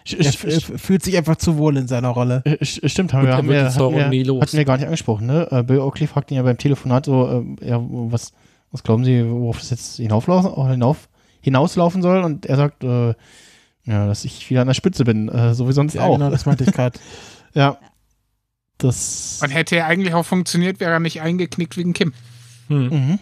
Er 0.07 0.31
fühlt 0.77 1.03
sich 1.03 1.17
einfach 1.17 1.35
zu 1.35 1.57
wohl 1.57 1.77
in 1.77 1.87
seiner 1.87 2.09
Rolle. 2.09 2.43
Stimmt, 2.61 3.11
haben 3.13 3.23
wir, 3.23 3.29
er 3.31 3.37
haben 3.37 3.49
wir, 3.49 3.65
hatten, 3.65 4.09
nie 4.09 4.19
wir, 4.19 4.25
los. 4.25 4.41
hatten 4.43 4.57
wir 4.57 4.65
gar 4.65 4.77
nicht 4.77 4.85
angesprochen, 4.85 5.25
ne? 5.25 5.47
Äh, 5.51 5.63
Bill 5.63 5.79
Oakley 5.79 6.05
fragt 6.05 6.29
ihn 6.29 6.37
ja 6.37 6.43
beim 6.43 6.57
Telefonat 6.59 7.05
so, 7.05 7.45
äh, 7.61 7.67
ja, 7.67 7.79
was, 7.81 8.33
was 8.71 8.83
glauben 8.83 9.03
Sie, 9.03 9.27
worauf 9.27 9.59
es 9.61 9.71
jetzt 9.71 9.95
hinauflaufen, 9.97 10.51
äh, 10.51 10.71
hinauf, 10.71 11.09
hinauslaufen 11.45 12.01
soll? 12.01 12.23
Und 12.23 12.45
er 12.45 12.57
sagt, 12.57 12.83
äh, 12.83 13.13
ja, 13.85 14.07
dass 14.07 14.25
ich 14.25 14.49
wieder 14.49 14.61
an 14.61 14.67
der 14.67 14.73
Spitze 14.73 15.05
bin, 15.05 15.29
äh, 15.29 15.53
so 15.53 15.67
wie 15.69 15.73
sonst 15.73 15.93
Ja, 15.93 16.01
auch. 16.03 16.17
genau, 16.17 16.29
das 16.31 16.45
meinte 16.45 16.63
ich 16.65 16.73
gerade. 16.73 16.99
ja. 17.53 17.77
Das. 18.79 19.39
Und 19.41 19.51
hätte 19.51 19.77
er 19.77 19.85
eigentlich 19.85 20.13
auch 20.13 20.25
funktioniert, 20.25 20.81
wäre 20.81 20.91
er 20.91 20.99
nicht 20.99 21.21
eingeknickt 21.21 21.77
wegen 21.77 21.93
Kim. 21.93 22.13
Hm. 22.67 22.89
Mhm. 22.89 23.19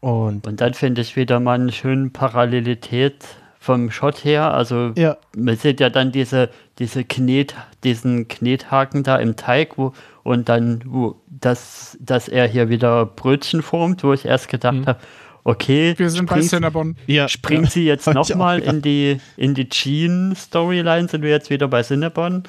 Und, 0.00 0.46
Und 0.46 0.60
dann 0.60 0.74
finde 0.74 1.00
ich 1.02 1.14
wieder 1.16 1.38
mal 1.40 1.60
eine 1.60 1.72
schöne 1.72 2.10
Parallelität 2.10 3.24
vom 3.60 3.90
Shot 3.90 4.24
her. 4.24 4.52
Also 4.52 4.92
Ja. 4.96 5.16
man 5.36 5.56
sieht 5.56 5.80
ja 5.80 5.88
dann 5.88 6.10
diese, 6.12 6.50
diese 6.78 7.04
Knet, 7.04 7.54
diesen 7.84 8.28
Knethaken 8.28 9.02
da 9.04 9.16
im 9.16 9.36
Teig, 9.36 9.78
wo 9.78 9.92
und 10.22 10.48
dann, 10.48 10.82
wo 10.86 11.16
dass, 11.28 11.96
dass 12.00 12.28
er 12.28 12.46
hier 12.46 12.68
wieder 12.68 13.06
Brötchen 13.06 13.62
formt, 13.62 14.02
wo 14.04 14.12
ich 14.12 14.24
erst 14.24 14.48
gedacht 14.48 14.86
habe, 14.86 14.98
okay, 15.44 15.94
Wir 15.96 16.10
sind 16.10 16.26
bei 16.26 16.36
springt, 16.36 16.50
Cinnabon. 16.50 16.96
ja, 17.06 17.28
springt 17.28 17.70
sie 17.70 17.84
jetzt 17.84 18.06
nochmal 18.12 18.58
in 18.60 18.82
die, 18.82 19.20
in 19.36 19.54
die 19.54 19.68
Jean-Storyline, 19.68 21.08
sind 21.08 21.22
wir 21.22 21.30
jetzt 21.30 21.50
wieder 21.50 21.68
bei 21.68 21.82
Cinnabon. 21.82 22.42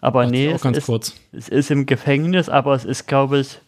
Aber 0.00 0.24
ich 0.24 0.30
nee, 0.30 0.50
auch 0.50 0.56
es 0.56 0.62
ganz 0.62 0.76
ist, 0.78 0.86
kurz. 0.86 1.14
es 1.32 1.48
ist 1.48 1.70
im 1.70 1.86
Gefängnis, 1.86 2.48
aber 2.48 2.74
es 2.74 2.84
ist, 2.84 3.06
glaube 3.08 3.40
ich, 3.40 3.58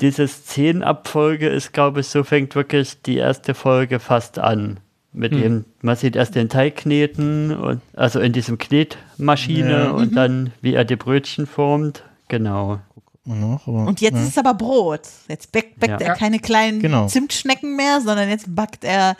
diese 0.00 0.26
Szenenabfolge 0.28 1.48
ist, 1.48 1.72
glaube 1.72 2.00
ich, 2.00 2.06
so 2.08 2.24
fängt 2.24 2.54
wirklich 2.54 3.02
die 3.02 3.16
erste 3.16 3.54
Folge 3.54 3.98
fast 4.00 4.38
an. 4.38 4.80
Mit 5.12 5.32
Hm. 5.32 5.40
dem, 5.42 5.64
man 5.82 5.96
sieht 5.96 6.14
erst 6.16 6.36
den 6.36 6.48
Teig 6.48 6.76
kneten, 6.76 7.50
und, 7.56 7.80
also 7.94 8.20
in 8.20 8.32
diesem 8.32 8.58
Knetmaschine 8.58 9.70
Ja. 9.84 9.90
und 9.90 10.12
Mhm. 10.12 10.14
dann, 10.14 10.52
wie 10.62 10.74
er 10.74 10.84
die 10.84 10.96
Brötchen 10.96 11.46
formt. 11.46 12.04
Genau. 12.28 12.78
Ja, 13.26 13.60
aber, 13.66 13.86
Und 13.86 14.00
jetzt 14.00 14.14
ja. 14.16 14.22
ist 14.22 14.28
es 14.30 14.38
aber 14.38 14.54
Brot. 14.54 15.02
Jetzt 15.28 15.52
backt, 15.52 15.78
backt 15.78 16.00
Ja. 16.00 16.08
er 16.08 16.14
keine 16.14 16.38
kleinen 16.38 16.80
Genau. 16.80 17.06
Zimtschnecken 17.06 17.76
mehr, 17.76 18.00
sondern 18.00 18.28
jetzt 18.28 18.46
backt 18.54 18.82
er 18.84 19.16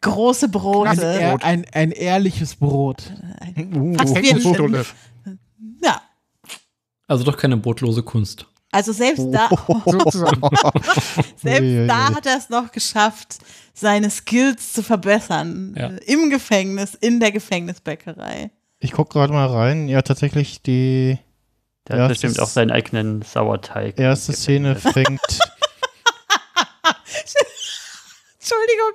große 0.00 0.48
Brote. 0.48 0.90
Ein, 0.90 0.98
ehr- 1.00 1.44
ein, 1.44 1.64
ein 1.72 1.90
ehrliches 1.92 2.56
Brot. 2.56 3.02
Fast 3.02 4.14
wie 4.16 4.32
ein, 4.32 4.86
ja, 5.82 6.00
Also 7.06 7.24
doch 7.24 7.36
keine 7.36 7.56
brotlose 7.56 8.02
Kunst. 8.02 8.46
also 8.72 8.92
selbst 8.92 9.26
da, 9.32 9.48
Sozusagen. 9.84 10.40
selbst 11.36 11.88
da 11.88 12.14
hat 12.14 12.26
er 12.26 12.36
es 12.38 12.50
noch 12.50 12.72
geschafft, 12.72 13.38
seine 13.74 14.10
Skills 14.10 14.72
zu 14.72 14.82
verbessern. 14.82 15.74
Ja. 15.78 15.88
Äh, 15.90 16.12
Im 16.12 16.30
Gefängnis, 16.30 16.94
in 16.94 17.20
der 17.20 17.30
Gefängnisbäckerei. 17.32 18.50
Ich 18.80 18.92
gucke 18.92 19.12
gerade 19.12 19.32
mal 19.32 19.46
rein. 19.46 19.88
Ja, 19.88 20.02
tatsächlich 20.02 20.62
die 20.62 21.18
Der 21.88 21.96
Ja, 21.96 22.04
hat 22.04 22.10
es 22.12 22.20
bestimmt 22.20 22.40
auch 22.40 22.48
seinen 22.48 22.70
eigenen 22.70 23.22
Sauerteig. 23.22 23.98
erste 23.98 24.32
Szene 24.32 24.74
fängt. 24.76 25.20
Entschuldigung, 28.38 28.92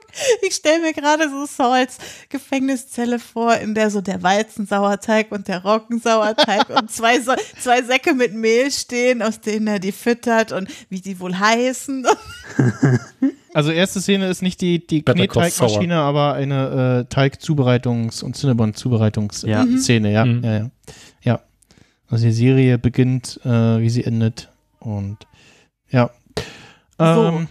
ich 0.48 0.56
stelle 0.56 0.80
mir 0.80 0.94
gerade 0.94 1.30
so 1.30 1.46
Sauls 1.46 1.98
Gefängniszelle 2.30 3.20
vor, 3.20 3.54
in 3.56 3.76
der 3.76 3.90
so 3.92 4.00
der 4.00 4.24
Weizensauerteig 4.24 5.30
und 5.34 5.50
der 5.50 5.62
Roggensauerteig 5.64 6.70
und 6.70 6.90
zwei, 6.90 7.20
so 7.20 7.34
zwei 7.60 7.82
Säcke 7.82 8.14
mit 8.14 8.34
Mehl 8.34 8.72
stehen, 8.72 9.22
aus 9.22 9.42
denen 9.42 9.68
er 9.68 9.80
die 9.80 9.92
füttert 9.92 10.54
und 10.54 10.70
wie 10.90 11.02
die 11.02 11.20
wohl 11.20 11.38
heißen. 11.38 12.08
Also 13.54 13.72
erste 13.72 14.00
Szene 14.00 14.30
ist 14.30 14.42
nicht 14.42 14.62
die, 14.62 14.88
die 14.88 15.04
Knetteigmaschine, 15.04 15.98
aber 15.98 16.36
eine 16.36 17.06
äh, 17.12 17.14
Teigzubereitungs- 17.14 18.24
und 18.24 18.38
Cinnabon-Zubereitungsszene, 18.38 20.10
ja. 20.10 20.24
Mhm. 20.24 20.42
ja, 20.42 20.52
ja. 20.52 20.58
Ja. 20.60 20.70
Also 22.12 22.26
die 22.26 22.32
Serie 22.34 22.78
beginnt, 22.78 23.40
äh, 23.44 23.50
wie 23.80 23.90
sie 23.90 24.04
endet. 24.04 24.50
Und 24.80 25.18
ja. 25.90 26.12
So. 27.00 27.04
Ähm, 27.06 27.48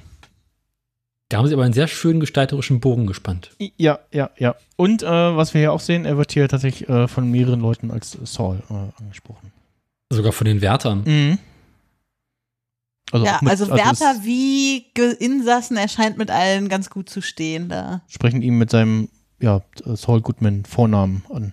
Da 1.29 1.39
haben 1.39 1.47
sie 1.47 1.55
aber 1.55 1.65
einen 1.65 1.73
sehr 1.73 1.89
schönen 1.89 2.21
gestalterischen 2.21 2.79
Bogen 2.81 3.07
gespannt. 3.07 3.51
Ja, 3.77 4.01
ja, 4.13 4.31
ja. 4.37 4.55
Und 4.77 5.03
äh, 5.03 5.07
was 5.07 5.55
wir 5.55 5.61
hier 5.61 5.73
auch 5.73 5.81
sehen, 5.81 6.05
er 6.05 6.17
wird 6.17 6.33
hier 6.33 6.49
tatsächlich 6.49 6.89
äh, 6.89 7.09
von 7.09 7.31
mehreren 7.31 7.61
Leuten 7.61 7.91
als 7.91 8.19
Saul 8.25 8.63
äh, 8.69 9.01
angesprochen. 9.03 9.53
Sogar 10.13 10.33
von 10.33 10.45
den 10.45 10.61
Wärtern. 10.61 11.05
Mhm. 11.07 11.39
Also, 13.13 13.27
ja, 13.27 13.39
mit- 13.41 13.51
also 13.51 13.69
Wärter 13.71 14.17
wie 14.23 14.87
Ge- 14.95 15.17
Insassen, 15.19 15.77
er 15.77 15.89
scheint 15.89 16.17
mit 16.19 16.31
allen 16.31 16.69
ganz 16.69 16.91
gut 16.91 17.09
zu 17.09 17.21
stehen 17.23 17.69
da. 17.69 18.03
sprechen 18.09 18.43
ihn 18.43 18.59
mit 18.59 18.71
seinem 18.71 19.09
ja, 19.41 19.63
Saul 19.85 20.21
Goodman 20.21 20.65
Vornamen 20.65 21.25
an. 21.31 21.53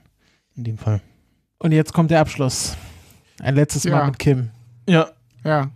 In 0.55 0.63
dem 0.65 0.77
Fall. 0.77 1.01
Und 1.59 1.71
jetzt 1.71 1.93
kommt 1.93 2.11
der 2.11 2.19
Abschluss. 2.19 2.75
Ein 3.41 3.55
letztes 3.55 3.83
Mal 3.85 3.91
Ja. 3.99 4.05
mit 4.05 4.19
Kim. 4.19 4.49
Ja. 4.87 5.09
Ja. 5.43 5.69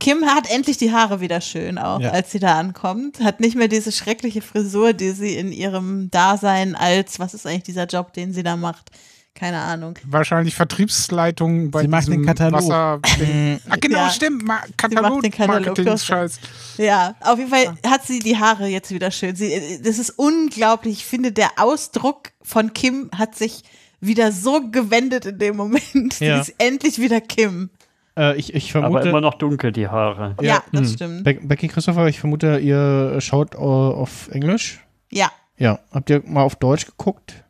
Kim 0.00 0.24
hat 0.24 0.50
endlich 0.50 0.78
die 0.78 0.92
Haare 0.92 1.20
wieder 1.20 1.40
schön 1.40 1.78
auch, 1.78 2.00
Ja. 2.00 2.10
als 2.10 2.32
sie 2.32 2.40
da 2.40 2.58
ankommt. 2.58 3.20
Hat 3.20 3.38
nicht 3.40 3.54
mehr 3.56 3.68
diese 3.68 3.92
schreckliche 3.92 4.42
Frisur, 4.42 4.92
die 4.94 5.10
sie 5.12 5.36
in 5.36 5.52
ihrem 5.52 6.10
Dasein 6.10 6.74
als, 6.74 7.20
was 7.20 7.34
ist 7.34 7.46
eigentlich 7.46 7.62
dieser 7.64 7.86
Job, 7.86 8.12
den 8.12 8.32
sie 8.32 8.42
da 8.42 8.56
macht? 8.56 8.90
Keine 9.34 9.58
Ahnung. 9.60 9.94
Wahrscheinlich 10.04 10.54
Vertriebsleitung 10.54 11.70
bei 11.70 11.82
Sie 11.82 11.88
macht 11.88 12.02
diesem 12.02 12.14
den 12.18 12.26
Katalog. 12.26 12.60
Wasser. 12.60 13.00
ah, 13.70 13.76
genau, 13.80 13.98
Ja. 13.98 14.10
stimmt. 14.10 14.42
Ma 14.44 14.60
Sie 14.66 14.72
Katalog, 14.76 15.10
macht 15.14 15.24
den 15.24 15.30
Katalog 15.32 15.66
Marketing, 15.68 15.98
Scheiß. 15.98 16.40
Ja, 16.76 17.14
auf 17.20 17.38
jeden 17.38 17.50
Fall 17.50 17.74
hat 17.86 18.04
sie 18.04 18.18
die 18.18 18.36
Haare 18.38 18.66
jetzt 18.66 18.90
wieder 18.90 19.10
schön. 19.10 19.34
Sie, 19.34 19.80
das 19.82 19.98
ist 19.98 20.10
unglaublich. 20.10 20.98
Ich 20.98 21.06
finde, 21.06 21.32
der 21.32 21.50
Ausdruck 21.56 22.32
von 22.42 22.74
Kim 22.74 23.10
hat 23.16 23.34
sich 23.34 23.62
wieder 24.02 24.32
so 24.32 24.60
gewendet 24.70 25.24
in 25.24 25.38
dem 25.38 25.56
Moment. 25.56 26.12
Sie 26.12 26.26
Ja. 26.26 26.40
ist 26.40 26.54
endlich 26.58 26.98
wieder 26.98 27.20
Kim. 27.22 27.70
Äh, 28.18 28.36
ich, 28.36 28.54
ich 28.54 28.72
vermute. 28.72 28.98
Aber 29.00 29.08
immer 29.08 29.20
noch 29.22 29.34
dunkel, 29.34 29.72
die 29.72 29.88
Haare. 29.88 30.36
Ja, 30.42 30.62
das 30.72 30.88
Hm. 30.88 30.94
stimmt. 30.94 31.24
Be 31.24 31.38
Becky 31.42 31.68
Christopher, 31.68 32.08
ich 32.08 32.20
vermute, 32.20 32.58
ihr 32.58 33.18
schaut 33.20 33.54
äh, 33.54 33.58
auf 33.58 34.28
Englisch. 34.28 34.80
Ja. 35.10 35.30
Ja. 35.56 35.78
Habt 35.92 36.10
ihr 36.10 36.22
mal 36.26 36.42
auf 36.42 36.56
Deutsch 36.56 36.84
geguckt? 36.84 37.42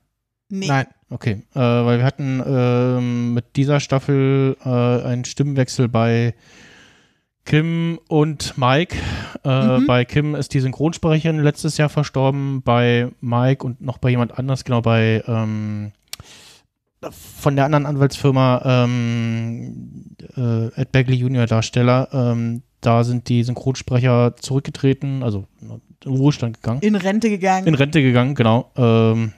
Nee. 0.49 0.69
Nein. 0.69 0.87
Okay, 1.11 1.43
äh, 1.55 1.59
weil 1.59 1.99
wir 1.99 2.05
hatten 2.07 2.43
ähm, 2.47 3.35
mit 3.35 3.57
dieser 3.57 3.81
Staffel 3.81 4.57
äh, 4.65 4.69
einen 4.69 5.25
Stimmenwechsel 5.27 5.89
bei 5.89 6.35
Kim 7.45 7.99
und 8.09 8.57
Mike. 8.57 8.97
Äh, 9.45 9.79
Mhm. 9.81 9.87
Bei 9.87 10.05
Kim 10.05 10.35
ist 10.37 10.55
die 10.55 10.61
Synchronsprecherin 10.61 11.41
letztes 11.43 11.77
Jahr 11.77 11.89
verstorben, 11.89 12.63
bei 12.63 13.09
Mike 13.21 13.67
und 13.67 13.81
noch 13.81 13.99
bei 13.99 14.11
jemand 14.11 14.39
anders, 14.39 14.65
genau 14.65 14.81
bei 14.81 15.23
ähm, 15.27 15.93
von 17.11 17.57
der 17.57 17.65
anderen 17.65 17.87
Anwaltsfirma 17.87 18.85
ähm, 18.85 20.15
äh, 20.37 20.81
Ed 20.81 20.93
Begley 20.93 21.17
Junior 21.17 21.47
Darsteller. 21.47 22.09
Ähm, 22.13 22.63
da 22.81 23.05
sind 23.05 23.29
die 23.29 23.43
Synchronsprecher 23.43 24.35
zurückgetreten, 24.37 25.23
also 25.23 25.47
in 26.05 26.13
Ruhestand 26.17 26.61
gegangen. 26.61 26.81
In 26.83 26.95
Rente 26.97 27.31
gegangen. 27.31 27.67
In 27.67 27.75
Rente 27.75 28.03
gegangen, 28.03 28.35
genau. 28.35 28.71
Ähm, 28.77 29.33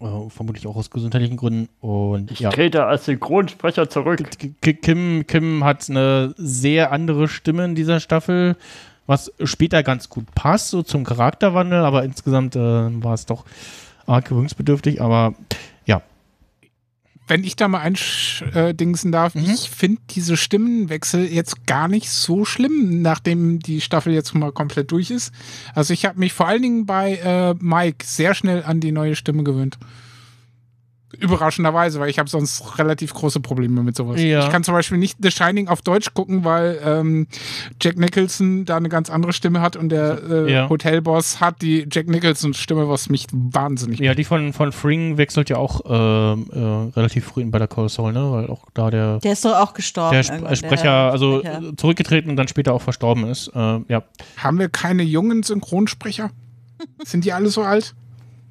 äh, 0.00 0.28
vermutlich 0.28 0.66
auch 0.66 0.74
aus 0.76 0.90
gesundheitlichen 0.90 1.36
Gründen. 1.36 1.68
Und 1.80 2.30
Ich 2.32 2.40
ja. 2.40 2.50
trete 2.50 2.84
als 2.84 3.04
Synchronsprecher 3.04 3.88
zurück. 3.88 4.22
K- 4.60 4.72
Kim, 4.72 5.24
Kim 5.26 5.62
hat 5.64 5.88
eine 5.88 6.34
sehr 6.36 6.90
andere 6.90 7.28
Stimme 7.28 7.64
in 7.64 7.74
dieser 7.76 8.00
Staffel, 8.00 8.56
was 9.06 9.32
später 9.44 9.82
ganz 9.82 10.08
gut 10.08 10.26
passt, 10.34 10.70
so 10.70 10.82
zum 10.82 11.04
Charakterwandel, 11.04 11.80
aber 11.84 12.04
insgesamt 12.04 12.56
äh, 12.56 12.60
war 12.60 13.14
es 13.14 13.26
doch 13.26 13.44
arg 14.06 14.28
gewöhnungsbedürftig, 14.28 15.00
aber. 15.00 15.34
Wenn 17.26 17.42
ich 17.42 17.56
da 17.56 17.68
mal 17.68 17.80
eindingsen 17.80 19.10
darf, 19.12 19.34
Mhm. 19.34 19.44
ich 19.50 19.70
finde 19.70 20.02
diese 20.10 20.36
Stimmenwechsel 20.36 21.24
jetzt 21.24 21.66
gar 21.66 21.88
nicht 21.88 22.10
so 22.10 22.44
schlimm, 22.44 23.00
nachdem 23.00 23.60
die 23.60 23.80
Staffel 23.80 24.12
jetzt 24.12 24.34
mal 24.34 24.52
komplett 24.52 24.90
durch 24.92 25.10
ist. 25.10 25.32
Also 25.74 25.94
ich 25.94 26.04
habe 26.04 26.18
mich 26.18 26.32
vor 26.34 26.46
allen 26.48 26.62
Dingen 26.62 26.86
bei 26.86 27.14
äh, 27.16 27.54
Mike 27.58 28.04
sehr 28.04 28.34
schnell 28.34 28.62
an 28.64 28.80
die 28.80 28.92
neue 28.92 29.16
Stimme 29.16 29.42
gewöhnt. 29.42 29.78
Überraschenderweise, 31.14 32.00
weil 32.00 32.08
ich 32.10 32.18
habe 32.18 32.28
sonst 32.28 32.78
relativ 32.78 33.12
große 33.14 33.40
Probleme 33.40 33.82
mit 33.82 33.96
sowas. 33.96 34.20
Ja. 34.22 34.44
Ich 34.44 34.50
kann 34.50 34.64
zum 34.64 34.74
Beispiel 34.74 34.98
nicht 34.98 35.16
The 35.20 35.30
Shining 35.30 35.68
auf 35.68 35.82
Deutsch 35.82 36.14
gucken, 36.14 36.44
weil 36.44 36.78
ähm, 36.84 37.26
Jack 37.80 37.96
Nicholson 37.96 38.64
da 38.64 38.76
eine 38.76 38.88
ganz 38.88 39.10
andere 39.10 39.32
Stimme 39.32 39.60
hat 39.60 39.76
und 39.76 39.88
der 39.90 40.20
äh, 40.28 40.52
Ja. 40.52 40.68
Hotelboss 40.68 41.40
hat 41.40 41.62
die 41.62 41.86
Jack 41.90 42.08
Nicholson-Stimme, 42.08 42.88
was 42.88 43.08
mich 43.08 43.26
wahnsinnig 43.32 43.98
Ja, 44.00 44.14
die 44.14 44.24
von, 44.24 44.52
von 44.52 44.72
Fring 44.72 45.16
wechselt 45.16 45.50
ja 45.50 45.56
auch 45.56 45.80
ähm, 45.86 46.46
äh, 46.52 46.58
relativ 46.98 47.24
früh 47.26 47.42
in 47.42 47.50
Better 47.50 47.68
Call 47.68 47.88
Saul, 47.88 48.12
ne? 48.12 48.30
Weil 48.30 48.46
auch 48.48 48.66
da 48.74 48.90
der, 48.90 49.18
Der 49.20 49.32
ist 49.32 49.44
doch 49.44 49.56
auch 49.56 49.74
gestorben. 49.74 50.12
der 50.12 50.20
Sp 50.24 50.44
Sprecher, 50.56 50.82
der 50.82 50.92
also 51.12 51.38
Sprecher. 51.40 51.76
zurückgetreten 51.76 52.30
und 52.30 52.36
dann 52.36 52.48
später 52.48 52.72
auch 52.74 52.82
verstorben 52.82 53.24
ist. 53.26 53.48
Äh, 53.54 53.80
ja. 53.88 54.02
Haben 54.36 54.58
wir 54.58 54.68
keine 54.68 55.02
jungen 55.02 55.42
Synchronsprecher? 55.42 56.30
Sind 57.04 57.24
die 57.24 57.32
alle 57.32 57.48
so 57.48 57.62
alt? 57.62 57.94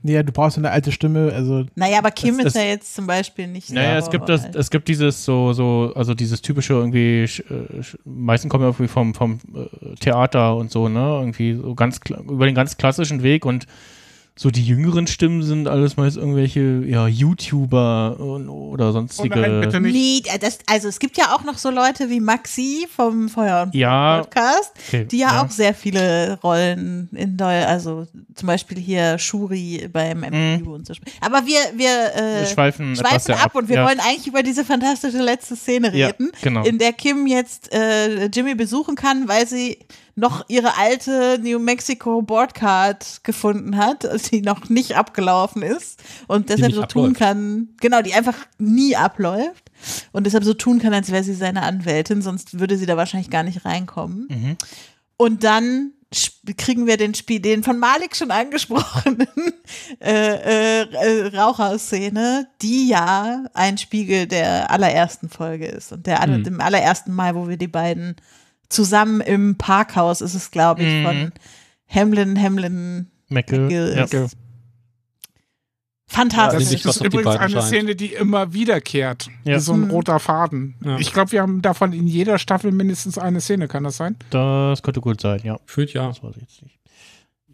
Ja, 0.06 0.22
du 0.22 0.32
brauchst 0.34 0.58
eine 0.58 0.70
alte 0.70 0.92
Stimme, 0.92 1.32
also. 1.34 1.66
Naja, 1.76 1.98
aber 2.00 2.12
Kim 2.12 2.38
Das- 2.38 2.48
ist 2.48 2.56
das- 2.56 2.62
ja 2.64 2.70
jetzt 2.70 2.94
zum 2.94 3.08
Beispiel 3.08 3.48
nicht 3.48 3.68
so. 3.70 3.74
Naja, 3.74 3.98
es 3.98 4.10
gibt 4.10 4.28
das, 4.28 4.46
es 4.54 4.70
gibt 4.70 4.88
dieses 4.90 5.24
so, 5.24 5.54
so, 5.54 5.94
also 5.96 6.14
dieses 6.14 6.42
typische 6.42 6.74
irgendwie, 6.74 7.24
sch- 7.24 7.44
äh, 7.50 7.80
sch- 7.82 7.98
meisten 8.04 8.50
kommen 8.50 8.64
ja 8.64 8.70
irgendwie 8.70 8.90
vom, 8.90 9.14
vom 9.14 9.40
äh, 9.56 9.96
Theater 10.02 10.58
und 10.58 10.72
so, 10.72 10.90
ne? 10.90 11.00
Irgendwie 11.00 11.54
so 11.54 11.74
ganz 11.74 12.00
über 12.28 12.46
den 12.46 12.54
ganz 12.56 12.76
klassischen 12.78 13.24
Weg 13.24 13.46
und 13.46 13.66
so 14.36 14.50
die 14.50 14.66
jüngeren 14.66 15.06
Stimmen 15.06 15.44
sind 15.44 15.68
alles 15.68 15.96
meist 15.96 16.18
irgendwelche, 16.18 16.84
ja, 16.86 17.08
YouTuber 17.08 18.20
und, 18.20 18.50
oder 18.50 18.92
sonstige. 18.92 19.80
Nee, 19.80 20.24
das, 20.42 20.58
also 20.66 20.88
es 20.88 20.98
gibt 20.98 21.18
ja 21.18 21.36
auch 21.36 21.44
noch 21.44 21.60
so 21.60 21.70
Leute 21.70 22.10
wie 22.10 22.20
Maxi 22.20 22.88
vom 22.94 23.30
Feuer 23.30 23.64
und 23.64 23.76
Ja, 23.76 24.22
Podcast, 24.22 24.72
okay, 24.88 25.06
die 25.06 25.20
ja, 25.20 25.34
ja. 25.34 25.44
auch 25.44 25.52
sehr 25.52 25.76
viele 25.76 26.40
Rollen 26.42 27.10
in 27.12 27.38
Deu 27.38 27.64
also 27.64 28.08
zum 28.34 28.48
Beispiel 28.48 28.80
hier 28.80 29.20
Shuri 29.20 29.88
beim 29.94 30.22
MCU 30.22 30.74
und 30.74 30.88
so. 30.88 30.96
Aber 31.22 31.46
wir, 31.46 31.60
wir, 31.76 32.16
äh, 32.16 32.42
Wir 32.42 32.48
schweifen 32.48 32.94
etwas 32.94 33.26
sehr 33.26 33.36
ab, 33.36 33.46
ab, 33.46 33.56
und 33.56 33.70
wir 33.70 33.78
ja. 33.78 33.86
wollen 33.86 34.00
eigentlich 34.00 34.28
über 34.28 34.42
diese 34.42 34.66
fantastische 34.66 35.22
letzte 35.22 35.56
Szene 35.56 35.96
Ja, 35.96 36.08
reden, 36.08 36.32
genau. 36.42 36.64
in 36.64 36.80
der 36.80 36.94
Kim 36.94 37.28
jetzt 37.28 37.72
äh, 37.72 38.26
Jimmy 38.26 38.56
besuchen 38.56 38.96
kann, 38.96 39.28
weil 39.28 39.46
sie 39.46 39.78
noch 40.16 40.46
ihre 40.48 40.78
alte 40.78 41.40
New 41.42 41.58
Mexico 41.60 42.22
Boardcard 42.22 43.24
gefunden 43.24 43.78
hat, 43.78 44.08
die 44.32 44.42
noch 44.42 44.70
nicht 44.70 44.96
abgelaufen 44.96 45.62
ist 45.64 46.02
und 46.28 46.50
deshalb 46.50 46.74
so 46.74 46.84
tun 46.86 47.12
abläuft. 47.12 47.20
kann, 47.20 47.70
genau, 47.82 48.02
die 48.02 48.14
einfach 48.14 48.38
nie 48.60 48.96
abläuft 48.96 49.72
und 50.12 50.26
deshalb 50.26 50.44
so 50.44 50.54
tun 50.54 50.80
kann, 50.80 50.94
als 50.94 51.12
wäre 51.12 51.24
sie 51.24 51.34
seine 51.34 51.64
Anwältin, 51.64 52.22
sonst 52.22 52.60
würde 52.60 52.78
sie 52.78 52.86
da 52.86 52.96
wahrscheinlich 52.98 53.32
gar 53.32 53.44
nicht 53.44 53.66
reinkommen. 53.66 54.28
Mhm. 54.30 54.58
Und 55.18 55.44
dann 55.44 55.92
kriegen 56.58 56.86
wir 56.86 56.98
den 56.98 57.16
Spiel, 57.16 57.40
den 57.40 57.64
von 57.64 57.80
Malik 57.80 58.16
schon 58.16 58.30
angesprochenen 58.30 59.28
äh, 60.00 60.82
äh, 60.82 60.82
äh, 60.92 61.36
Raucherszene, 61.36 62.48
die 62.62 62.88
ja 62.88 63.46
ein 63.56 63.80
Spiegel 63.80 64.28
der 64.28 64.70
allerersten 64.70 65.28
Folge 65.30 65.66
ist 65.66 65.92
und 65.92 66.06
der 66.06 66.22
aller, 66.22 66.38
Mhm. 66.38 66.44
dem 66.44 66.62
allerersten 66.62 67.14
Mal, 67.14 67.34
wo 67.34 67.48
wir 67.50 67.58
die 67.58 67.68
beiden 67.68 68.16
zusammen 68.74 69.22
im 69.22 69.56
Parkhaus 69.58 70.22
ist 70.22 70.34
es, 70.34 70.52
glaube 70.52 70.84
ich, 70.84 70.94
Mhm. 70.94 71.04
von 71.06 71.32
Hamlin, 71.88 72.42
Hamlin 72.42 73.08
Meckel, 73.30 73.60
Meckel 73.62 73.96
ja. 73.96 74.04
ist. 74.04 74.38
Fantastisch. 76.08 76.84
Das 76.84 76.98
ist 76.98 77.06
übrigens 77.06 77.36
eine 77.38 77.62
Szene, 77.62 77.96
die 77.96 78.14
immer 78.14 78.54
wiederkehrt. 78.54 79.30
Ja. 79.46 79.60
So 79.60 79.74
ein 79.74 79.82
Mhm. 79.86 79.92
roter 79.92 80.20
Faden. 80.20 80.76
Ja. 80.84 80.98
Ich 81.00 81.12
glaube, 81.12 81.32
wir 81.32 81.42
haben 81.42 81.62
davon 81.62 81.92
in 81.94 82.06
jeder 82.08 82.38
Staffel 82.38 82.72
mindestens 82.72 83.18
eine 83.18 83.42
Szene, 83.42 83.68
kann 83.68 83.84
das 83.84 83.98
sein? 83.98 84.16
Das 84.30 84.84
könnte 84.84 85.02
gut 85.02 85.22
sein, 85.22 85.42
ja. 85.44 85.60
Fühlt 85.66 85.94
ja. 85.94 86.08
Das 86.08 86.22
weiß 86.22 86.36
ich 86.36 86.42
jetzt 86.42 86.62
nicht. 86.62 86.80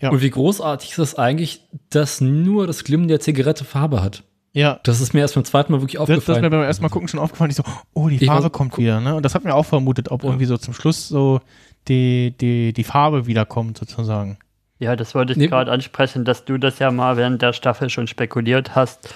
Ja. 0.02 0.10
Und 0.10 0.22
wie 0.22 0.30
großartig 0.30 0.92
ist 0.92 0.98
es 0.98 1.16
eigentlich, 1.16 1.62
dass 1.90 2.22
nur 2.22 2.68
das 2.68 2.84
Glimmen 2.84 3.08
der 3.08 3.20
Zigarette 3.20 3.64
Farbe 3.66 4.02
hat. 4.02 4.24
Ja. 4.54 4.80
Das 4.84 5.00
ist 5.02 5.14
mir 5.14 5.20
erst 5.22 5.36
beim 5.36 5.46
zweiten 5.46 5.72
Mal 5.72 5.82
wirklich 5.82 5.98
Das, 6.00 6.08
das 6.08 6.18
ist 6.18 6.22
aufgefallen. 6.30 6.42
mir 6.44 6.50
beim 6.50 6.64
ersten 6.64 6.84
Mal 6.84 6.90
gucken 6.90 7.08
schon 7.08 7.20
aufgefallen. 7.20 7.52
Ich 7.52 7.58
so, 7.58 7.64
oh, 7.94 8.08
die 8.10 8.16
Ich 8.16 8.26
Farbe 8.26 8.50
kommt 8.50 8.78
wieder, 8.78 9.00
ne? 9.00 9.16
Und 9.16 9.24
das 9.24 9.36
hat 9.36 9.44
mir 9.44 9.54
auch 9.56 9.66
vermutet, 9.66 10.10
ob 10.12 10.24
irgendwie 10.24 10.46
so 10.46 10.58
zum 10.58 10.74
Schluss 10.74 11.08
so 11.08 11.40
die, 11.88 12.34
die, 12.40 12.74
die 12.74 12.84
Farbe 12.84 13.28
wiederkommt, 13.28 13.78
sozusagen. 13.78 14.38
Ja, 14.80 14.96
das 14.96 15.14
wollte 15.14 15.34
ich 15.34 15.38
Nee. 15.38 15.48
gerade 15.48 15.72
ansprechen, 15.72 16.26
dass 16.26 16.46
du 16.46 16.58
das 16.58 16.80
ja 16.80 16.90
mal 16.92 17.18
während 17.18 17.42
der 17.42 17.54
Staffel 17.54 17.90
schon 17.90 18.08
spekuliert 18.08 18.76
hast, 18.76 19.14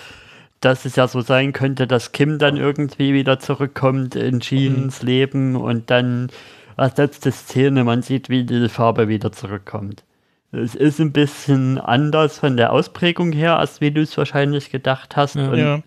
dass 0.60 0.86
es 0.86 0.96
ja 0.96 1.08
so 1.08 1.22
sein 1.22 1.52
könnte, 1.54 1.88
dass 1.88 2.12
Kim 2.12 2.38
dann 2.40 2.58
irgendwie 2.58 3.14
wieder 3.14 3.40
zurückkommt 3.40 4.16
in 4.16 4.40
Jeans 4.40 5.02
Leben 5.02 5.56
und 5.56 5.90
dann 5.90 6.30
als 6.76 6.98
letzte 6.98 7.32
Szene, 7.32 7.84
man 7.84 8.02
sieht, 8.02 8.30
wie 8.30 8.44
die 8.46 8.68
Farbe 8.70 9.08
wieder 9.08 9.32
zurückkommt. 9.32 10.04
Es 10.54 10.76
ist 10.76 11.00
ein 11.00 11.12
bisschen 11.12 11.80
anders 11.80 12.38
von 12.38 12.56
der 12.58 12.72
Ausprägung 12.72 13.32
her, 13.32 13.58
als 13.58 13.82
wie 13.82 13.92
du 13.92 14.02
es 14.02 14.16
wahrscheinlich 14.18 14.70
gedacht 14.70 15.16
hast. 15.18 15.36
und 15.36 15.58
Ja. 15.58 15.82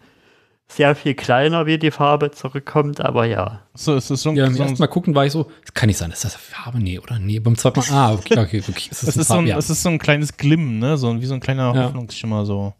sehr 0.69 0.97
viel 0.97 1.15
kleiner, 1.15 1.67
wie 1.67 1.79
die 1.79 1.93
Farbe 1.93 2.33
zurückkommt, 2.33 3.01
aber 3.01 3.25
ja. 3.27 3.61
So, 3.75 3.95
es 3.95 4.11
ist 4.11 4.23
so 4.23 4.31
ein, 4.31 4.37
Ja, 4.37 4.51
so 4.51 4.65
ersten 4.65 4.79
Mal 4.83 4.89
gucken 4.89 5.15
war 5.15 5.25
ich 5.25 5.31
so, 5.33 5.49
das 5.63 5.73
kann 5.75 5.87
nicht 5.87 5.97
sein, 5.99 6.11
ist 6.11 6.25
das 6.25 6.35
Farbe? 6.35 6.81
Nee, 6.81 6.99
oder? 6.99 7.21
Nee, 7.21 7.39
beim 7.39 7.57
zweiten 7.57 7.79
Mal, 7.79 7.87
ah, 7.93 8.13
okay, 8.15 8.37
okay, 8.37 8.61
okay. 8.69 8.89
Es 8.91 9.05
es, 9.05 9.15
eine 9.15 9.21
ist 9.23 9.29
so 9.29 9.35
ein, 9.35 9.47
ja. 9.47 9.57
es 9.57 9.71
ist 9.71 9.83
so 9.85 9.89
ein 9.91 9.99
kleines 10.01 10.37
Glimm, 10.37 10.81
ne? 10.81 10.97
So, 10.97 11.21
wie 11.21 11.27
so 11.27 11.35
ein 11.35 11.41
kleiner 11.41 11.73
Ja. 11.73 11.85
Hoffnungsschimmer, 11.85 12.45
so. 12.45 12.75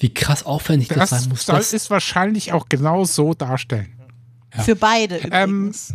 Wie 0.00 0.12
krass 0.12 0.44
aufwendig 0.44 0.88
das, 0.88 1.10
Das 1.10 1.10
sein 1.22 1.28
muss. 1.28 1.46
soll 1.46 1.56
Das, 1.58 1.72
es 1.72 1.88
wahrscheinlich 1.90 2.52
auch 2.52 2.68
genau 2.68 3.04
so 3.04 3.32
darstellen. 3.34 3.92
Für 4.64 4.74
beide 4.74 5.18
Ähm, 5.30 5.66
übrigens. 5.68 5.94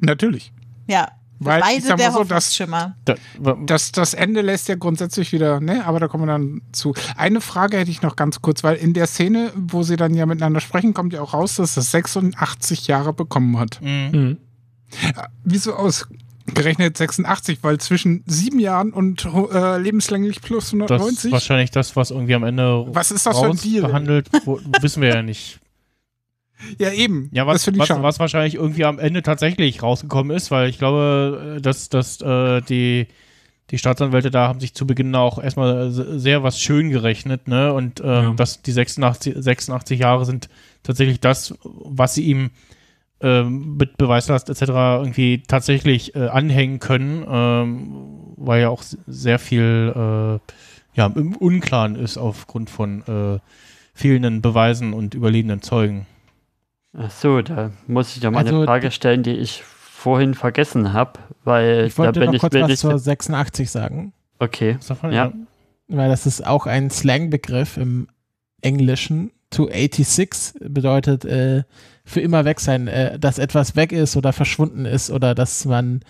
natürlich. 0.00 0.52
ja, 0.86 1.08
Weil, 1.38 1.58
ich 1.60 1.64
beide 1.66 1.82
sag 1.82 1.90
mal 1.90 1.96
der 1.96 2.12
so, 2.12 2.18
das- 2.24 2.30
Hoffnungsschimmer. 2.30 2.96
Da, 3.04 3.14
Das, 3.66 3.92
das 3.92 4.14
Ende 4.14 4.40
lässt 4.40 4.68
ja 4.68 4.74
grundsätzlich 4.74 5.32
wieder, 5.32 5.60
ne, 5.60 5.84
aber 5.86 6.00
da 6.00 6.08
kommen 6.08 6.24
wir 6.24 6.32
dann 6.32 6.62
zu. 6.72 6.94
Eine 7.16 7.40
Frage 7.40 7.76
hätte 7.76 7.90
ich 7.90 8.00
noch 8.02 8.16
ganz 8.16 8.40
kurz, 8.40 8.64
weil 8.64 8.76
in 8.76 8.94
der 8.94 9.06
Szene, 9.06 9.52
wo 9.54 9.82
sie 9.82 9.96
dann 9.96 10.14
ja 10.14 10.24
miteinander 10.26 10.60
sprechen, 10.60 10.94
kommt 10.94 11.12
ja 11.12 11.20
auch 11.20 11.34
raus, 11.34 11.56
dass 11.56 11.76
er 11.76 11.82
86 11.82 12.86
Jahre 12.86 13.12
bekommen 13.12 13.58
hat. 13.58 13.80
Mhm. 13.82 14.38
Wieso 15.44 15.74
ausgerechnet 15.74 16.96
86? 16.96 17.58
Weil 17.62 17.78
zwischen 17.78 18.22
sieben 18.26 18.58
Jahren 18.58 18.92
und 18.92 19.26
äh, 19.26 19.78
lebenslänglich 19.78 20.40
plus 20.40 20.66
das 20.66 20.72
190? 20.74 21.24
ist 21.26 21.32
wahrscheinlich 21.32 21.70
das, 21.70 21.96
was 21.96 22.10
irgendwie 22.10 22.34
am 22.34 22.44
Ende 22.44 22.86
Was 22.88 23.10
ist 23.10 23.26
das 23.26 23.38
für 23.38 23.46
ein 23.50 23.56
Deal? 23.56 23.82
behandelt, 23.86 24.28
wo, 24.44 24.60
wissen 24.80 25.02
wir 25.02 25.10
ja 25.14 25.22
nicht. 25.22 25.60
Ja, 26.78 26.90
eben. 26.90 27.28
Ja, 27.32 27.46
was, 27.46 27.62
was, 27.78 27.88
was 28.02 28.18
wahrscheinlich 28.18 28.54
irgendwie 28.54 28.84
am 28.84 28.98
Ende 28.98 29.22
tatsächlich 29.22 29.82
rausgekommen 29.82 30.34
ist, 30.36 30.50
weil 30.50 30.68
ich 30.70 30.78
glaube, 30.78 31.56
äh, 31.58 31.60
dass, 31.60 31.88
dass 31.88 32.20
äh, 32.22 32.62
die, 32.62 33.06
die 33.70 33.78
Staatsanwälte 33.78 34.30
da 34.30 34.48
haben 34.48 34.60
sich 34.60 34.74
zu 34.74 34.86
Beginn 34.86 35.14
auch 35.14 35.42
erstmal 35.42 35.90
se- 35.90 36.18
sehr 36.18 36.42
was 36.42 36.60
schön 36.60 36.90
gerechnet, 36.90 37.46
ne? 37.48 37.72
Und 37.72 38.00
ähm, 38.04 38.36
dass 38.36 38.62
die 38.62 38.72
86, 38.72 39.34
86 39.36 39.98
Jahre 40.00 40.24
sind 40.24 40.48
tatsächlich 40.82 41.20
das, 41.20 41.54
was 41.62 42.14
sie 42.14 42.24
ihm 42.24 42.50
ähm, 43.20 43.76
mit 43.76 43.96
Beweislast 43.98 44.48
etc. 44.50 44.62
irgendwie 44.62 45.42
tatsächlich 45.46 46.14
äh, 46.14 46.28
anhängen 46.28 46.80
können, 46.80 47.24
ähm, 47.28 47.92
weil 48.36 48.62
ja 48.62 48.68
auch 48.68 48.82
sehr 49.06 49.38
viel 49.38 49.92
äh, 49.94 50.38
ja, 50.98 51.06
im 51.14 51.36
Unklaren 51.36 51.96
ist 51.96 52.16
aufgrund 52.18 52.70
von 52.70 53.02
äh, 53.06 53.38
fehlenden 53.94 54.42
Beweisen 54.42 54.92
und 54.94 55.14
überlebenden 55.14 55.60
Zeugen. 55.62 56.06
Ach 56.98 57.10
so, 57.10 57.42
da 57.42 57.70
muss 57.86 58.16
ich 58.16 58.22
doch 58.22 58.30
mal 58.30 58.38
Also, 58.40 58.56
eine 58.56 58.66
Frage 58.66 58.90
stellen, 58.90 59.22
die 59.22 59.32
ich 59.32 59.62
vorhin 59.62 60.34
vergessen 60.34 60.92
habe, 60.92 61.18
weil 61.44 61.86
Ich 61.86 61.94
da 61.94 62.04
wollte 62.04 62.20
bin 62.20 62.26
noch 62.28 62.34
ich 62.34 62.40
kurz 62.40 62.54
was 62.54 62.68
nicht 62.68 62.78
zur 62.78 62.98
86 62.98 63.70
sagen. 63.70 64.12
Okay. 64.38 64.78
ja. 65.04 65.10
Ja. 65.10 65.32
Weil 65.88 66.08
das 66.08 66.26
ist 66.26 66.46
auch 66.46 66.66
ein 66.66 66.90
Slangbegriff 66.90 67.76
im 67.76 68.08
Englischen. 68.62 69.30
To 69.50 69.68
86 69.68 70.60
bedeutet 70.70 71.24
äh, 71.24 71.62
für 72.04 72.20
immer 72.20 72.44
weg 72.44 72.60
sein, 72.60 72.88
äh, 72.88 73.18
dass 73.18 73.38
etwas 73.38 73.76
weg 73.76 73.92
ist 73.92 74.16
oder 74.16 74.32
verschwunden 74.32 74.84
ist 74.86 75.10
oder 75.10 75.34
dass 75.34 75.64
man 75.64 76.00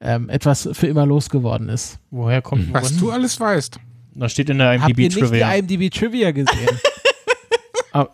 ähm, 0.00 0.28
etwas 0.28 0.68
für 0.72 0.86
immer 0.86 1.06
losgeworden 1.06 1.68
ist. 1.68 1.98
Woher 2.10 2.42
kommt 2.42 2.72
Was 2.72 2.96
du 2.96 3.10
alles 3.10 3.38
weißt. 3.38 3.78
Da 4.14 4.28
steht 4.28 4.50
in 4.50 4.58
der 4.58 4.80
Habt 4.80 4.98
ihr 4.98 5.08
nicht 5.08 5.32
die 5.32 5.40
IMDb 5.40 5.92
Trivia 5.92 6.30
gesehen? 6.32 6.68
Ah, 7.92 8.06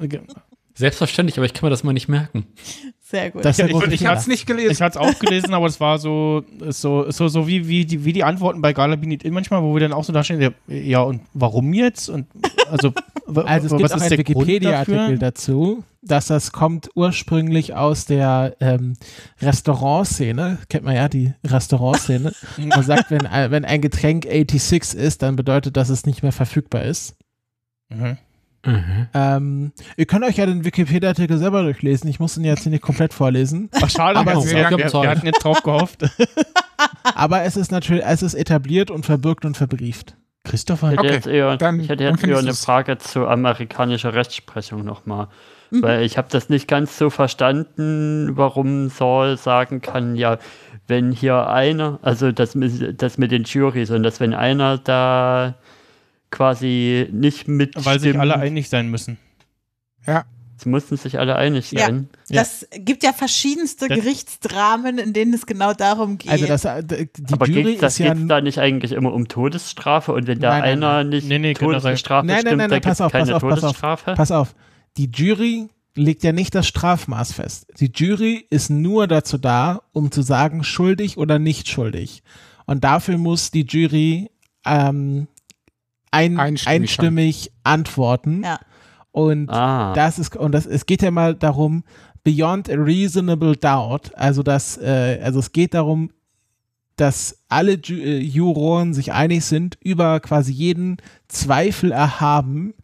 Selbstverständlich, 0.77 1.39
aber 1.39 1.47
ich 1.47 1.55
kann 1.55 1.67
mir 1.67 1.71
das 1.71 1.83
mal 1.85 1.93
nicht 1.93 2.09
merken. 2.09 2.47
Sehr 3.01 3.31
gut. 3.31 3.45
Das 3.45 3.59
ist 3.59 3.69
Ja, 3.71 3.77
ich, 3.79 3.93
ich 3.93 3.99
Fehler. 4.01 4.11
hat's 4.11 4.27
nicht 4.27 4.47
gelesen. 4.47 4.73
Ich 4.73 4.83
hatte 4.83 4.99
es 4.99 5.05
auch 5.05 5.19
gelesen, 5.19 5.55
aber 5.55 5.67
es 5.67 5.81
war 5.81 5.99
so, 5.99 6.45
so, 6.69 7.11
so, 7.11 7.29
so 7.29 7.47
wie, 7.47 7.67
wie, 7.69 7.85
die, 7.87 8.05
wie 8.05 8.13
die 8.13 8.25
Antworten 8.25 8.61
bei 8.61 8.73
Galabinit 8.73 9.23
in 9.23 9.33
manchmal, 9.33 9.63
wo 9.63 9.73
wir 9.75 9.81
dann 9.81 9.93
auch 9.93 10.05
so 10.05 10.13
da 10.13 10.23
stehen, 10.25 10.41
ja, 10.41 10.51
ja, 10.69 11.01
und 11.01 11.21
warum 11.35 11.73
jetzt? 11.73 12.09
Und 12.09 12.27
also, 12.71 12.93
Also 13.45 13.67
es 13.67 13.73
was 13.73 13.79
gibt 13.79 13.93
auch 13.93 13.97
ist 13.97 14.03
einen 14.13 14.19
Wikipedia-Artikel 14.19 15.19
dazu, 15.19 15.83
dass 16.01 16.27
das 16.27 16.53
kommt 16.53 16.91
ursprünglich 16.95 17.75
aus 17.75 18.05
der 18.05 18.55
ähm, 18.61 18.95
Restaurantszene, 19.41 20.59
kennt 20.69 20.85
man 20.85 20.95
ja 20.95 21.09
die 21.09 21.33
Restaurantszene. 21.45 22.33
man 22.59 22.83
sagt, 22.83 23.11
wenn, 23.11 23.27
ein- 23.27 23.51
wenn 23.51 23.65
ein 23.65 23.81
Getränk 23.81 24.25
86 24.25 24.95
ist, 25.01 25.23
dann 25.23 25.35
bedeutet 25.37 25.77
das, 25.77 25.89
es 25.89 26.07
nicht 26.07 26.23
mehr 26.23 26.33
verfügbar 26.33 26.83
ist. 26.85 27.17
Mhm. 27.89 28.19
Ähm, 29.15 29.73
ihr 29.97 30.07
könnt 30.07 30.25
euch 30.25 30.37
ja 30.37 30.47
den 30.47 30.65
Wikipedia-Artikel 30.65 31.39
selber 31.39 31.63
durchlesen. 31.63 32.09
Ich 32.11 32.21
muss 32.21 32.37
ihn 32.37 32.45
jetzt 32.45 32.63
hier 32.63 32.73
nicht 32.73 32.83
komplett 32.83 33.15
vorlesen. 33.15 33.71
Ach, 33.83 33.89
schade, 33.91 34.19
aber, 34.19 34.33
wir, 34.33 34.39
es, 34.39 34.51
wir, 34.51 34.71
wir, 34.71 34.79
wir 34.93 35.11
hatten 35.11 35.27
jetzt 35.27 35.43
drauf 35.45 35.63
gehofft. 35.63 36.05
aber 37.15 37.43
es 37.43 37.57
ist 37.57 37.71
natürlich, 37.73 38.05
es 38.05 38.23
ist 38.23 38.35
etabliert 38.35 38.91
und 38.91 39.07
verbürgt 39.07 39.45
und 39.45 39.57
verbrieft. 39.57 40.17
Christopher, 40.45 40.93
Ich 40.93 40.99
hätte 40.99 41.07
Okay, 41.07 41.15
jetzt 41.15 41.27
eher, 41.27 41.57
dann- 41.57 41.81
ich 41.81 41.89
hätte 41.89 42.05
jetzt 42.05 42.23
eher 42.25 42.39
eine 42.39 42.55
Frage 42.55 42.99
zu 42.99 43.27
amerikanischer 43.27 44.15
Rechtsprechung 44.15 44.85
nochmal. 44.85 45.29
Mhm. 45.73 45.83
Weil 45.83 46.03
ich 46.03 46.17
habe 46.19 46.29
das 46.31 46.49
nicht 46.49 46.69
ganz 46.69 46.97
so 46.97 47.11
verstanden, 47.11 48.31
warum 48.37 48.89
Saul 48.89 49.37
sagen 49.37 49.81
kann, 49.81 50.15
ja, 50.15 50.39
wenn 50.87 51.11
hier 51.11 51.49
einer, 51.49 51.99
also 52.03 52.31
das, 52.31 52.55
mit- 52.55 53.03
das 53.03 53.19
mit 53.19 53.33
den 53.33 53.43
Juries 53.43 53.91
und 53.91 54.05
dass 54.05 54.21
wenn 54.21 54.35
einer 54.35 54.79
da 54.79 55.55
quasi 56.31 57.09
nicht 57.13 57.49
mitstimmt. 57.49 57.87
Weil 57.87 58.01
sich 58.01 58.19
alle 58.19 58.37
einig 58.39 58.69
sein 58.69 58.91
müssen. 58.91 59.19
Ja. 60.07 60.25
Es 60.59 60.65
mussten 60.65 60.97
sich 60.97 61.19
alle 61.19 61.37
einig 61.37 61.71
Ja, 61.73 61.87
sein. 61.87 62.09
das 62.31 62.67
gibt 62.79 63.03
ja 63.03 63.13
verschiedenste 63.13 63.89
Das- 63.89 63.99
Gerichtsdramen, 63.99 64.97
in 64.99 65.13
denen 65.13 65.35
es 65.35 65.45
genau 65.45 65.75
darum 65.75 66.17
geht. 66.17 66.31
Also 66.31 66.47
das, 66.47 66.65
äh, 66.65 66.83
die 66.83 67.33
Aber 67.33 67.47
Jury 67.47 67.73
geht 67.73 67.83
das 67.83 67.95
ist 67.95 67.99
ja 67.99 68.15
geht's 68.15 68.27
da 68.29 68.41
nicht 68.41 68.59
eigentlich 68.59 68.93
immer 68.93 69.13
um 69.13 69.29
Todesstrafe 69.29 70.13
und 70.15 70.27
wenn 70.27 70.41
da 70.41 70.59
Nein, 70.59 70.79
nein, 70.79 70.85
einer 70.85 71.05
nicht 71.05 71.29
Nee, 71.29 71.39
nee. 71.41 71.53
Todesstrafe 71.53 72.27
nein, 72.27 72.37
nein, 72.37 72.41
stimmt, 72.47 72.57
nein, 72.59 72.71
nein, 72.71 72.81
pass 72.81 73.01
auf, 73.03 73.13
keine 73.13 73.33
pass 73.33 73.43
auf, 73.43 73.61
Todesstrafe? 73.61 74.15
pass 74.15 74.31
auf. 74.31 74.55
Die 74.97 75.11
Jury 75.15 75.69
legt 75.95 76.23
ja 76.25 76.33
nicht 76.33 76.55
das 76.55 76.67
Strafmaß 76.67 77.35
fest. 77.35 77.67
Die 77.79 77.93
Jury 77.95 78.47
ist 78.49 78.71
nur 78.71 79.07
dazu 79.09 79.37
da, 79.37 79.83
um 79.93 80.11
zu 80.11 80.23
sagen, 80.23 80.65
schuldig 80.65 81.19
oder 81.19 81.39
nicht 81.39 81.69
schuldig. 81.69 82.23
Und 82.65 82.83
dafür 82.85 83.19
muss 83.19 83.51
die 83.51 83.67
Jury 83.67 84.31
ähm, 84.65 85.29
ein, 86.17 86.39
Einstimmig 86.39 86.81
einstimmig, 86.83 87.53
antworten. 87.65 88.43
Ja. 88.45 88.59
Und 89.13 89.49
Ah. 89.51 89.93
das 89.95 90.19
ist, 90.19 90.37
und 90.37 90.53
das, 90.53 90.67
es 90.67 90.87
geht 90.87 91.03
ja 91.03 91.11
mal 91.11 91.35
darum, 91.35 91.85
beyond 92.25 92.69
a 92.69 92.75
reasonable 92.75 93.57
doubt, 93.57 94.11
also 94.17 94.43
das, 94.43 94.77
äh, 94.79 95.21
also 95.23 95.39
es 95.39 95.53
geht 95.53 95.75
darum, 95.75 96.11
dass 96.97 97.39
alle 97.49 97.75
Ju 97.75 97.97
äh, 97.97 98.19
Juroren 98.19 98.95
sich 98.95 99.13
einig 99.13 99.45
sind 99.45 99.79
über 99.83 100.19
quasi 100.21 100.53
jeden 100.53 100.97
Zweifel 101.29 101.93
erhaben, 101.93 102.75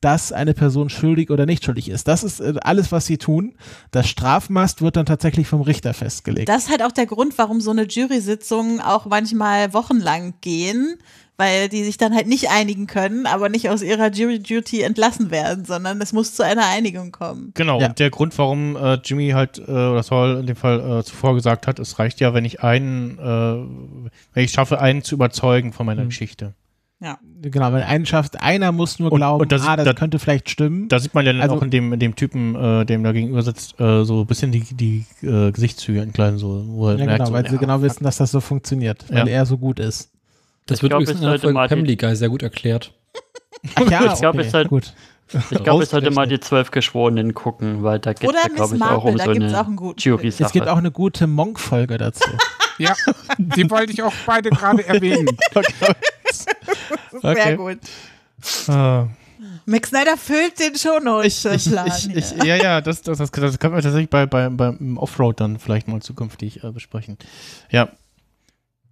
dass 0.00 0.32
eine 0.32 0.54
Person 0.54 0.88
schuldig 0.88 1.30
oder 1.30 1.44
nicht 1.46 1.64
schuldig 1.64 1.88
ist. 1.88 2.08
Das 2.08 2.24
ist 2.24 2.40
äh, 2.40 2.54
alles, 2.62 2.90
was 2.90 3.06
sie 3.06 3.18
tun. 3.18 3.54
Das 3.90 4.08
Strafmaß 4.08 4.80
wird 4.80 4.96
dann 4.96 5.06
tatsächlich 5.06 5.46
vom 5.46 5.60
Richter 5.60 5.92
festgelegt. 5.94 6.48
Das 6.48 6.64
ist 6.64 6.70
halt 6.70 6.82
auch 6.82 6.92
der 6.92 7.06
Grund, 7.06 7.36
warum 7.38 7.60
so 7.60 7.70
eine 7.70 7.84
Jury-Sitzung 7.84 8.80
auch 8.80 9.06
manchmal 9.06 9.72
wochenlang 9.74 10.34
gehen, 10.40 10.96
weil 11.40 11.68
die 11.70 11.82
sich 11.84 11.96
dann 11.96 12.14
halt 12.14 12.26
nicht 12.26 12.50
einigen 12.50 12.86
können, 12.86 13.26
aber 13.26 13.48
nicht 13.48 13.70
aus 13.70 13.82
ihrer 13.82 14.10
Jury-Duty 14.12 14.82
entlassen 14.82 15.30
werden, 15.30 15.64
sondern 15.64 16.00
es 16.02 16.12
muss 16.12 16.34
zu 16.34 16.44
einer 16.44 16.66
Einigung 16.66 17.12
kommen. 17.12 17.52
Genau, 17.54 17.80
Ja. 17.80 17.88
und 17.88 17.98
der 17.98 18.10
Grund, 18.10 18.36
warum 18.38 18.76
äh, 18.76 18.98
Jimmy 19.04 19.30
halt, 19.30 19.58
äh, 19.58 19.62
oder 19.62 20.02
Saul 20.02 20.38
in 20.40 20.46
dem 20.46 20.56
Fall 20.56 21.00
äh, 21.00 21.02
zuvor 21.04 21.34
gesagt 21.34 21.66
hat, 21.66 21.78
es 21.78 21.98
reicht 21.98 22.20
ja, 22.20 22.34
wenn 22.34 22.44
ich 22.44 22.62
einen, 22.62 23.18
äh, 23.18 23.22
wenn 24.34 24.44
ich 24.44 24.52
schaffe, 24.52 24.80
einen 24.80 25.02
zu 25.02 25.14
überzeugen 25.14 25.72
von 25.72 25.86
meiner 25.86 26.04
Geschichte. 26.04 26.54
Ja. 27.02 27.18
genau, 27.40 27.72
wenn 27.72 27.82
einen 27.82 28.04
schafft, 28.04 28.42
einer 28.42 28.72
muss 28.72 28.98
nur 28.98 29.10
Und- 29.10 29.20
glauben, 29.20 29.40
und 29.40 29.50
das- 29.52 29.66
ah, 29.66 29.74
das 29.74 29.86
da- 29.86 29.94
könnte 29.94 30.18
vielleicht 30.18 30.50
stimmen. 30.50 30.86
Da 30.88 30.98
sieht 30.98 31.14
man 31.14 31.24
ja 31.24 31.32
dann 31.32 31.40
Also- 31.40 31.54
auch 31.54 31.62
in 31.62 31.70
dem, 31.70 31.94
in 31.94 31.98
dem 31.98 32.14
Typen, 32.14 32.54
äh, 32.54 32.84
dem 32.84 33.02
da 33.02 33.12
gegenüber 33.12 33.40
sitzt, 33.42 33.80
äh, 33.80 34.04
so 34.04 34.20
ein 34.20 34.26
bisschen 34.26 34.52
die, 34.52 34.60
die 34.74 35.06
äh, 35.26 35.50
Gesichtszüge 35.50 36.02
entgleiten, 36.02 36.36
so, 36.36 36.62
wo 36.66 36.88
er 36.88 36.98
ja, 36.98 37.06
merkt, 37.06 37.20
genau, 37.20 37.26
so, 37.28 37.32
weil 37.32 37.46
sie 37.48 37.54
ja, 37.54 37.58
genau 37.60 37.80
wissen, 37.80 38.04
dass 38.04 38.18
das 38.18 38.30
so 38.30 38.40
funktioniert, 38.40 39.06
weil 39.08 39.26
Ja. 39.26 39.32
er 39.38 39.46
so 39.46 39.56
gut 39.56 39.80
ist. 39.80 40.09
Das 40.70 40.78
Ich 40.78 40.82
wird 40.82 40.90
glaub, 40.90 41.02
übrigens 41.02 41.20
ich 41.20 41.24
in 41.26 41.30
der 41.30 41.38
Folge 41.40 41.54
mal 41.54 41.68
die- 41.68 41.74
Family 41.74 41.96
Guy 41.96 42.16
sehr 42.16 42.28
gut 42.28 42.42
erklärt. 42.42 42.92
Ach 43.74 43.90
ja, 43.90 44.04
Ich 44.12 44.20
glaub, 44.20 44.34
okay, 44.34 44.44
ich 44.46 44.50
soll- 44.50 44.64
gut. 44.66 44.94
Ich 45.52 45.62
glaube, 45.62 45.84
ich 45.84 45.88
sollte 45.88 46.10
mal 46.10 46.26
die 46.26 46.40
zwölf 46.40 46.72
Geschworenen 46.72 47.34
gucken, 47.34 47.84
weil 47.84 48.00
da 48.00 48.12
geht 48.14 48.28
es, 48.34 48.54
glaube 48.54 48.74
ich, 48.76 48.82
auch 48.82 49.04
um 49.04 49.16
da 49.16 49.24
so 49.26 49.30
eine 49.30 49.94
Jury-Sache. 49.96 50.44
Es 50.44 50.52
gibt 50.52 50.66
auch 50.66 50.76
eine 50.78 50.90
gute 50.90 51.26
Monk-Folge 51.28 51.98
dazu. 51.98 52.28
Ja, 52.78 52.94
die 53.36 53.70
wollte 53.70 53.92
ich 53.92 54.02
auch 54.02 54.12
beide 54.24 54.48
gerade 54.48 54.86
erwähnen. 54.88 55.26
Sehr 56.32 57.22
Okay. 57.22 57.56
gut. 57.56 57.78
Ah. 58.68 59.06
Max 59.66 59.90
Snyder 59.90 60.16
füllt 60.16 60.58
den 60.58 60.74
Shownotes-Plan. 60.74 61.86
ich, 61.86 62.16
ich, 62.16 62.42
ja, 62.42 62.56
ja, 62.56 62.80
das, 62.80 63.02
das, 63.02 63.18
das, 63.18 63.30
das 63.30 63.58
können 63.58 63.74
wir 63.74 63.82
tatsächlich 63.82 64.08
bei, 64.08 64.24
bei, 64.24 64.48
beim 64.48 64.96
Offroad 64.96 65.40
dann 65.40 65.58
vielleicht 65.58 65.88
mal 65.88 66.00
zukünftig 66.00 66.64
äh, 66.64 66.70
besprechen. 66.72 67.18
Ja, 67.70 67.90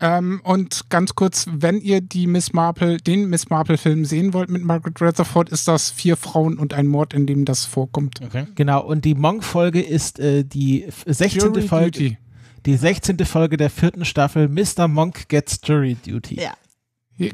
Ähm, 0.01 0.41
und 0.45 0.89
ganz 0.91 1.15
kurz, 1.17 1.47
wenn 1.51 1.81
ihr 1.81 2.01
die 2.01 2.27
Miss 2.29 2.53
Marple, 2.53 2.99
den 2.99 3.29
Miss 3.29 3.51
Marple-Film 3.51 4.05
sehen 4.05 4.33
wollt 4.33 4.49
mit 4.49 4.63
Margaret 4.63 5.01
Rutherford, 5.03 5.49
ist 5.49 5.67
das 5.67 5.91
Vier 5.91 6.17
Frauen 6.17 6.59
und 6.59 6.73
ein 6.75 6.87
Mord, 6.87 7.15
in 7.15 7.27
dem 7.27 7.45
das 7.45 7.65
vorkommt. 7.65 8.21
okay. 8.25 8.47
Genau, 8.55 8.85
und 8.85 9.05
die 9.05 9.15
Monk-Folge 9.15 9.81
ist 9.83 10.21
äh, 10.21 10.45
die 10.45 10.85
f- 10.85 11.03
16. 11.07 11.41
Jury 11.41 11.63
Folge. 11.63 11.91
Duty. 11.91 12.19
Die 12.67 12.77
16. 12.77 13.19
Folge 13.25 13.57
der 13.57 13.71
vierten 13.71 14.05
Staffel 14.05 14.49
Mr. 14.49 14.87
Monk 14.89 15.29
Gets 15.29 15.61
Jury 15.65 15.97
Duty. 15.97 16.41
Ja. 16.41 16.53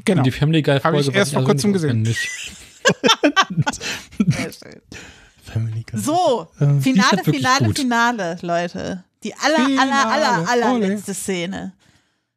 Genau. 0.03 0.19
Und 0.21 0.25
die 0.25 0.31
Family 0.31 0.61
Guy 0.63 0.79
Hab 0.79 0.93
ich 0.95 1.03
Folge 1.05 1.19
erst 1.19 1.33
vor 1.33 1.43
kurzem 1.43 1.71
gesehen. 1.73 2.03
Sehr 4.17 4.51
schön. 4.53 4.81
Family 5.43 5.83
Guy. 5.89 5.99
So, 5.99 6.47
Äh, 6.59 6.77
ist 6.77 6.83
Finale, 6.83 7.11
halt 7.11 7.25
Finale. 7.25 7.73
Finale, 7.75 8.37
Leute. 8.41 9.03
Die 9.23 9.33
aller, 9.35 9.57
aller, 9.57 9.67
Finale, 9.67 10.05
aller, 10.07 10.49
aller 10.49 10.73
ole. 10.73 10.87
letzte 10.87 11.13
Szene. 11.13 11.73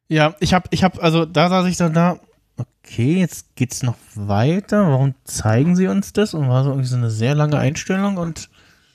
Ja, 0.09 0.35
ich 0.39 0.53
hab, 0.53 0.67
ich 0.73 0.83
hab, 0.83 1.01
also 1.01 1.25
da 1.25 1.49
saß 1.49 1.67
ich 1.67 1.77
dann 1.77 1.93
da, 1.93 2.19
okay, 2.57 3.19
jetzt 3.19 3.55
geht's 3.55 3.83
noch 3.83 3.95
weiter, 4.15 4.87
warum 4.89 5.13
zeigen 5.23 5.75
sie 5.75 5.87
uns 5.87 6.11
das? 6.13 6.33
Und 6.33 6.49
war 6.49 6.63
so 6.63 6.71
irgendwie 6.71 6.89
so 6.89 6.97
eine 6.97 7.09
sehr 7.11 7.35
lange 7.35 7.57
Einstellung 7.57 8.17
und 8.17 8.49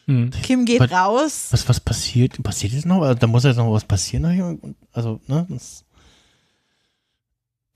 Hm. 0.07 0.31
Kim 0.43 0.67
geht 0.67 0.81
Was- 0.81 0.91
raus. 0.93 1.47
was, 1.51 1.67
was 1.67 1.81
passiert? 1.81 2.43
Passiert 2.43 2.75
jetzt 2.75 2.85
noch? 2.85 3.01
Also, 3.01 3.15
da 3.15 3.27
muss 3.27 3.45
jetzt 3.45 3.57
noch 3.57 3.73
was 3.73 3.87
passieren. 3.87 4.75
Also, 4.93 5.19
ne? 5.29 5.47
Das, 5.49 5.85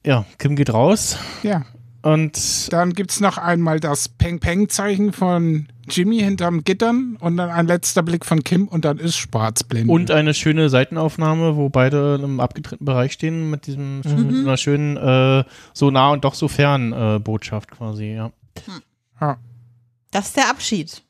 ja, 0.04 0.26
Kim 0.36 0.54
geht 0.54 0.70
raus 0.72 1.16
Ja. 1.42 1.64
und 2.02 2.70
Dann 2.72 2.92
gibt 2.92 3.12
es 3.12 3.20
noch 3.20 3.38
einmal 3.38 3.80
das 3.80 4.10
Peng-Peng-Zeichen 4.10 5.12
von 5.14 5.68
Jimmy 5.88 6.18
hinterm 6.20 6.64
Gittern 6.64 7.16
und 7.20 7.36
dann 7.36 7.50
ein 7.50 7.66
letzter 7.66 8.02
Blick 8.02 8.24
von 8.24 8.44
Kim 8.44 8.68
und 8.68 8.84
dann 8.84 8.98
ist 8.98 9.16
Schwarzblende. 9.16 9.92
Und 9.92 10.10
eine 10.10 10.34
schöne 10.34 10.68
Seitenaufnahme, 10.68 11.56
wo 11.56 11.68
beide 11.68 12.16
in 12.16 12.24
einem 12.24 12.40
abgetrennten 12.40 12.84
Bereich 12.84 13.12
stehen 13.12 13.50
mit 13.50 13.66
diesem 13.66 13.98
mit 13.98 14.06
Mhm. 14.06 14.40
einer 14.46 14.56
schönen 14.56 14.96
äh, 14.96 15.44
so 15.74 15.90
nah 15.90 16.10
und 16.10 16.24
doch 16.24 16.34
so 16.34 16.48
fern 16.48 16.92
äh, 16.92 17.18
Botschaft 17.18 17.70
quasi, 17.70 18.12
ja. 18.14 18.30
ja, 19.20 19.38
Das 20.10 20.26
ist 20.28 20.36
der 20.36 20.48
Abschied. 20.50 21.02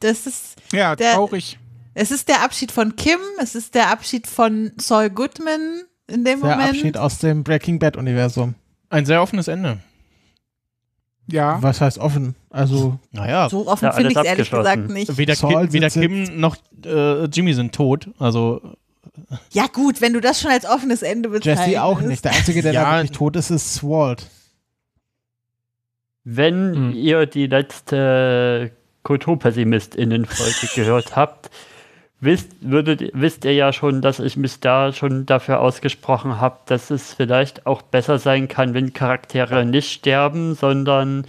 Das 0.00 0.26
ist 0.26 0.56
ja 0.72 0.96
der, 0.96 1.14
traurig. 1.14 1.58
Es 1.94 2.10
ist 2.10 2.28
der 2.28 2.42
Abschied 2.42 2.72
von 2.72 2.96
Kim, 2.96 3.18
es 3.40 3.54
ist 3.54 3.74
der 3.74 3.90
Abschied 3.90 4.26
von 4.26 4.72
Saul 4.78 5.10
Goodman 5.10 5.82
in 6.08 6.24
dem 6.24 6.40
Der 6.40 6.50
Moment. 6.50 6.70
Abschied 6.70 6.96
aus 6.96 7.18
dem 7.18 7.44
Breaking 7.44 7.78
Bad 7.78 7.96
Universum. 7.96 8.54
Ein 8.90 9.06
sehr 9.06 9.22
offenes 9.22 9.48
Ende. 9.48 9.78
Ja. 11.28 11.62
Was 11.62 11.80
heißt 11.80 11.98
offen? 11.98 12.34
Also, 12.50 12.98
naja. 13.12 13.48
So 13.48 13.66
offen 13.68 13.84
Ja, 13.86 13.92
finde 13.92 14.08
alles 14.08 14.18
ich's 14.18 14.26
ehrlich 14.28 14.50
gesagt 14.50 14.90
nicht. 14.90 15.16
Weder, 15.16 15.34
Kim, 15.36 15.72
weder 15.72 15.88
Kim 15.90 16.40
noch 16.40 16.56
äh, 16.84 17.24
Jimmy 17.26 17.54
sind 17.54 17.74
tot. 17.74 18.08
Also 18.18 18.60
Ja 19.50 19.66
gut, 19.68 20.00
wenn 20.00 20.12
du 20.12 20.20
das 20.20 20.40
schon 20.40 20.50
als 20.50 20.66
offenes 20.66 21.02
Ende 21.02 21.28
bezeichnest. 21.28 21.68
Jesse 21.68 21.82
auch 21.82 22.00
nicht. 22.00 22.24
Der 22.24 22.32
Einzige, 22.32 22.60
der 22.62 22.72
Ja. 22.72 22.84
da 22.84 22.96
wirklich 22.98 23.16
tot 23.16 23.36
ist, 23.36 23.50
ist 23.50 23.82
Walt. 23.84 24.26
Wenn 26.24 26.74
Hm. 26.74 26.92
ihr 26.94 27.26
die 27.26 27.46
letzte 27.46 28.72
Kulturpessimistinnen-Folge 29.02 30.68
gehört 30.74 31.16
habt, 31.16 31.50
wisst, 32.22 32.50
würdet, 32.60 33.10
wisst 33.12 33.44
ihr 33.44 33.52
ja 33.52 33.72
schon, 33.72 34.00
dass 34.00 34.20
ich 34.20 34.36
mich 34.36 34.60
da 34.60 34.92
schon 34.92 35.26
dafür 35.26 35.60
ausgesprochen 35.60 36.40
habe, 36.40 36.58
dass 36.66 36.90
es 36.90 37.12
vielleicht 37.12 37.66
auch 37.66 37.82
besser 37.82 38.18
sein 38.18 38.48
kann, 38.48 38.74
wenn 38.74 38.92
Charaktere 38.92 39.66
nicht 39.66 39.90
sterben, 39.90 40.54
sondern 40.54 41.26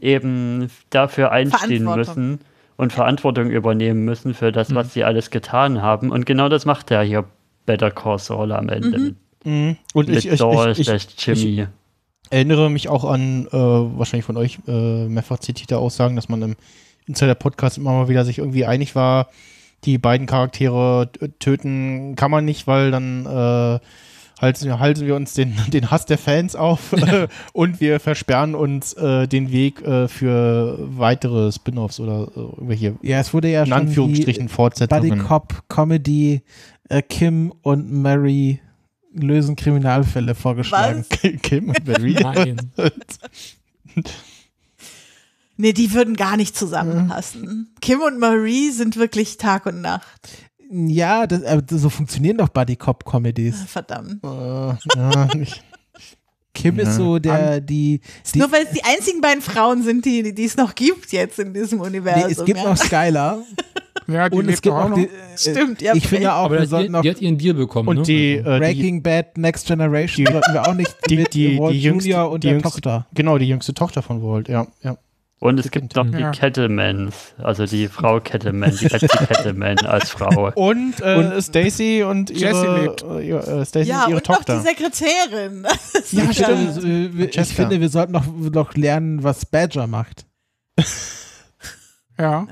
eben 0.00 0.70
dafür 0.90 1.32
einstehen 1.32 1.84
müssen 1.84 2.40
und 2.76 2.92
Verantwortung 2.92 3.50
übernehmen 3.50 4.04
müssen 4.04 4.34
für 4.34 4.52
das, 4.52 4.74
was 4.74 4.94
sie 4.94 5.04
alles 5.04 5.30
getan 5.30 5.82
haben. 5.82 6.10
Und 6.10 6.26
genau 6.26 6.48
das 6.48 6.64
macht 6.64 6.90
er 6.92 7.02
hier 7.02 7.24
Better 7.66 7.90
Call 7.90 8.18
Saul 8.18 8.52
am 8.52 8.68
Ende. 8.68 8.98
Mhm. 8.98 9.16
Mhm. 9.44 9.76
Und 9.94 10.08
mit 10.08 10.18
ich, 10.18 10.28
ich, 10.28 10.38
Saul 10.38 10.70
ich, 10.70 10.78
ich, 10.78 10.86
slash 10.86 11.06
Jimmy. 11.18 11.60
ich 11.62 11.66
erinnere 12.30 12.70
mich 12.70 12.88
auch 12.88 13.04
an 13.04 13.46
äh, 13.48 13.52
wahrscheinlich 13.52 14.24
von 14.24 14.36
euch 14.36 14.58
äh, 14.68 15.06
mehrfach 15.06 15.40
zitierte 15.40 15.78
Aussagen, 15.78 16.14
dass 16.14 16.28
man 16.28 16.42
im 16.42 16.56
Insider-Podcast 17.06 17.78
immer 17.78 17.92
mal 17.92 18.08
wieder 18.08 18.24
sich 18.24 18.38
irgendwie 18.38 18.64
einig 18.64 18.94
war, 18.94 19.28
die 19.84 19.98
beiden 19.98 20.26
Charaktere 20.26 21.10
töten 21.38 22.16
kann 22.16 22.30
man 22.30 22.44
nicht, 22.44 22.66
weil 22.66 22.90
dann 22.90 23.26
äh, 23.26 23.78
halten, 24.40 24.66
wir, 24.66 24.78
halten 24.78 25.06
wir 25.06 25.14
uns 25.14 25.34
den, 25.34 25.54
den 25.68 25.90
Hass 25.90 26.06
der 26.06 26.18
Fans 26.18 26.56
auf 26.56 26.94
und 27.52 27.80
wir 27.80 28.00
versperren 28.00 28.54
uns 28.54 28.92
äh, 28.94 29.26
den 29.26 29.50
Weg 29.52 29.82
äh, 29.82 30.08
für 30.08 30.78
weitere 30.80 31.52
Spin-offs 31.52 32.00
oder 32.00 32.28
äh, 32.34 32.40
irgendwelche 32.40 32.96
Ja, 33.02 33.20
es 33.20 33.32
wurde 33.32 33.50
ja 33.50 33.62
in 33.62 33.68
schon 33.68 33.78
Anführungsstrichen 33.78 34.46
die 34.46 34.52
Fortsetzungen. 34.52 35.10
Buddy 35.10 35.22
Cop 35.22 35.62
Comedy 35.68 36.42
äh, 36.88 37.02
Kim 37.02 37.52
und 37.62 37.90
Mary 37.90 38.60
lösen 39.12 39.56
Kriminalfälle 39.56 40.34
vorgeschlagen. 40.34 41.04
Kim 41.42 41.70
und 41.70 41.86
Mary. 41.86 42.16
Nein. 42.20 42.56
Nee, 45.56 45.72
die 45.72 45.92
würden 45.94 46.16
gar 46.16 46.36
nicht 46.36 46.56
zusammenpassen. 46.56 47.74
Kim 47.80 48.00
und 48.00 48.18
Marie 48.18 48.70
sind 48.70 48.96
wirklich 48.96 49.38
Tag 49.38 49.66
und 49.66 49.80
Nacht. 49.80 50.28
Ja, 50.70 51.26
das, 51.26 51.44
aber 51.44 51.62
so 51.78 51.88
funktionieren 51.88 52.38
doch 52.38 52.48
Buddy 52.48 52.76
Cop 52.76 53.04
Comedies. 53.04 53.62
Verdammt. 53.66 54.22
Äh, 54.24 54.28
ja. 54.96 55.28
Kim 56.54 56.78
ist 56.78 56.86
Ja. 56.88 56.92
so 56.94 57.18
der, 57.18 57.60
die, 57.60 58.00
die 58.34 58.38
Nur 58.38 58.50
weil 58.50 58.64
es 58.64 58.70
die 58.72 58.82
einzigen 58.84 59.20
beiden 59.20 59.42
Frauen 59.42 59.82
sind, 59.82 60.04
die, 60.04 60.34
die 60.34 60.44
es 60.44 60.56
noch 60.56 60.74
gibt 60.74 61.12
jetzt 61.12 61.38
in 61.38 61.52
diesem 61.52 61.80
Universum. 61.80 62.26
nee, 62.26 62.32
es 62.32 62.44
gibt 62.44 62.58
ja. 62.58 62.64
noch 62.64 62.76
Skylar. 62.76 63.42
Ja, 64.08 64.28
die 64.28 64.36
und 64.36 64.48
es 64.48 64.62
gibt 64.62 64.72
auch 64.72 64.88
noch 64.88 64.90
noch. 64.90 64.96
die, 64.98 65.06
äh, 65.06 65.36
Stimmt, 65.36 65.82
habt 65.84 65.96
ich 65.96 66.06
finde 66.06 66.32
auch, 66.32 66.44
Aber 66.44 66.54
wir 66.54 66.60
die, 66.60 66.66
sollten 66.68 66.92
noch 66.92 67.02
die 67.02 67.10
hat 67.10 67.20
ihren 67.20 67.38
Deal 67.38 67.54
bekommen. 67.54 67.88
Und 67.88 67.96
ne? 67.96 68.02
die, 68.04 68.36
Also. 68.38 68.50
äh, 68.50 68.54
die, 68.54 68.60
Breaking 68.60 69.02
Bad 69.02 69.36
Next 69.36 69.66
Generation 69.66 70.26
sollten 70.30 70.52
wir 70.52 70.68
auch 70.68 70.74
nicht 70.74 70.94
die, 71.10 71.16
mit 71.16 71.34
die, 71.34 71.58
Walt 71.58 71.74
die 71.74 71.80
jüngste, 71.82 72.10
Junior 72.10 72.30
und 72.30 72.44
die 72.44 72.48
der 72.48 72.58
jüngste, 72.58 72.70
Tochter. 72.82 73.06
Genau, 73.14 73.36
die 73.38 73.48
jüngste 73.48 73.74
Tochter 73.74 74.02
von 74.02 74.22
Walt, 74.22 74.48
ja. 74.48 74.68
ja. 74.82 74.96
Und 75.38 75.60
es 75.60 75.70
gibt 75.70 75.94
noch 75.96 76.06
die 76.10 76.18
Ja. 76.18 76.30
Kettlemans, 76.30 77.34
also 77.36 77.66
die 77.66 77.88
Frau 77.88 78.20
Kettleman, 78.20 78.74
die 78.80 78.88
Betsy 78.88 79.06
Kettleman 79.26 79.78
als 79.80 80.08
Frau. 80.10 80.50
Und, 80.54 80.98
äh, 81.02 81.42
Stacy 81.42 82.02
und 82.04 82.30
ihre, 82.30 82.52
Jessie 82.52 82.66
lebt. 82.82 83.02
äh, 83.02 83.28
ihre, 83.28 83.60
äh, 83.60 83.64
Stacy 83.66 83.88
ja, 83.90 84.04
und 84.04 84.10
ihre 84.10 84.18
und 84.20 84.28
noch 84.28 84.36
Tochter. 84.36 84.58
die 84.60 84.66
Sekretärin. 84.66 85.66
Ja, 86.12 86.22
ja, 86.24 86.32
stimmt. 86.32 86.78
Äh, 86.84 87.14
wir- 87.18 87.28
Ich 87.28 87.34
Jessica. 87.36 87.62
finde, 87.62 87.80
wir 87.80 87.88
sollten 87.90 88.12
noch, 88.12 88.26
noch 88.26 88.74
lernen, 88.74 89.22
was 89.22 89.44
Badger 89.46 89.86
macht. 89.86 90.24
Ja. 92.18 92.46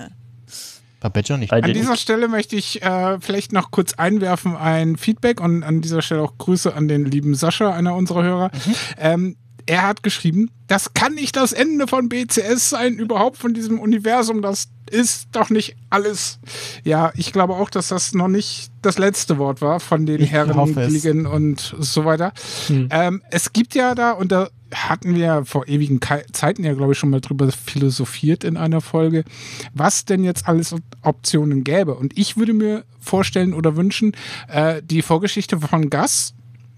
War 1.00 1.10
Badger 1.10 1.36
nicht. 1.38 1.50
Bei 1.50 1.62
An 1.62 1.72
dieser 1.72 1.96
Stelle 1.96 2.28
möchte 2.28 2.56
ich 2.56 2.82
äh, 2.82 3.18
vielleicht 3.20 3.52
noch 3.52 3.70
kurz 3.70 3.94
einwerfen 3.94 4.56
ein 4.56 4.96
Feedback 4.96 5.40
und 5.40 5.62
an 5.62 5.80
dieser 5.80 6.02
Stelle 6.02 6.22
auch 6.22 6.36
Grüße 6.38 6.74
an 6.74 6.88
den 6.88 7.04
lieben 7.06 7.34
Sascha, 7.34 7.70
einer 7.72 7.94
unserer 7.94 8.22
Hörer. 8.22 8.50
Ähm, 8.98 9.36
er 9.66 9.82
hat 9.82 10.02
geschrieben, 10.02 10.50
das 10.66 10.94
kann 10.94 11.14
nicht 11.14 11.36
das 11.36 11.52
Ende 11.52 11.86
von 11.86 12.08
BCS 12.08 12.70
sein, 12.70 12.94
überhaupt 12.94 13.36
von 13.36 13.54
diesem 13.54 13.78
Universum. 13.78 14.42
Das 14.42 14.68
ist 14.90 15.28
doch 15.32 15.50
nicht 15.50 15.76
alles. 15.90 16.38
Ja, 16.84 17.12
ich 17.16 17.32
glaube 17.32 17.54
auch, 17.54 17.70
dass 17.70 17.88
das 17.88 18.14
noch 18.14 18.28
nicht 18.28 18.70
das 18.82 18.98
letzte 18.98 19.38
Wort 19.38 19.60
war 19.60 19.80
von 19.80 20.06
den 20.06 20.20
Ich 20.22 20.30
Herren. 20.30 20.74
Gilligan 20.74 21.26
und 21.26 21.74
so 21.78 22.04
weiter. 22.04 22.32
Hm. 22.68 22.88
Ähm, 22.90 23.22
es 23.30 23.52
gibt 23.52 23.74
ja 23.74 23.94
da, 23.94 24.12
und 24.12 24.32
da 24.32 24.48
hatten 24.72 25.14
wir 25.14 25.44
vor 25.44 25.68
ewigen 25.68 26.00
Zeiten 26.32 26.64
ja, 26.64 26.74
glaube 26.74 26.92
ich, 26.92 26.98
schon 26.98 27.10
mal 27.10 27.20
drüber 27.20 27.50
philosophiert 27.52 28.44
in 28.44 28.56
einer 28.56 28.80
Folge, 28.80 29.24
was 29.72 30.04
denn 30.04 30.24
jetzt 30.24 30.48
alles 30.48 30.74
Optionen 31.02 31.64
gäbe. 31.64 31.94
Und 31.94 32.18
ich 32.18 32.36
würde 32.36 32.52
mir 32.52 32.84
vorstellen 33.00 33.54
oder 33.54 33.76
wünschen, 33.76 34.12
äh, 34.48 34.82
die 34.82 35.02
Vorgeschichte 35.02 35.58
von 35.60 35.90
Gus, 35.90 36.34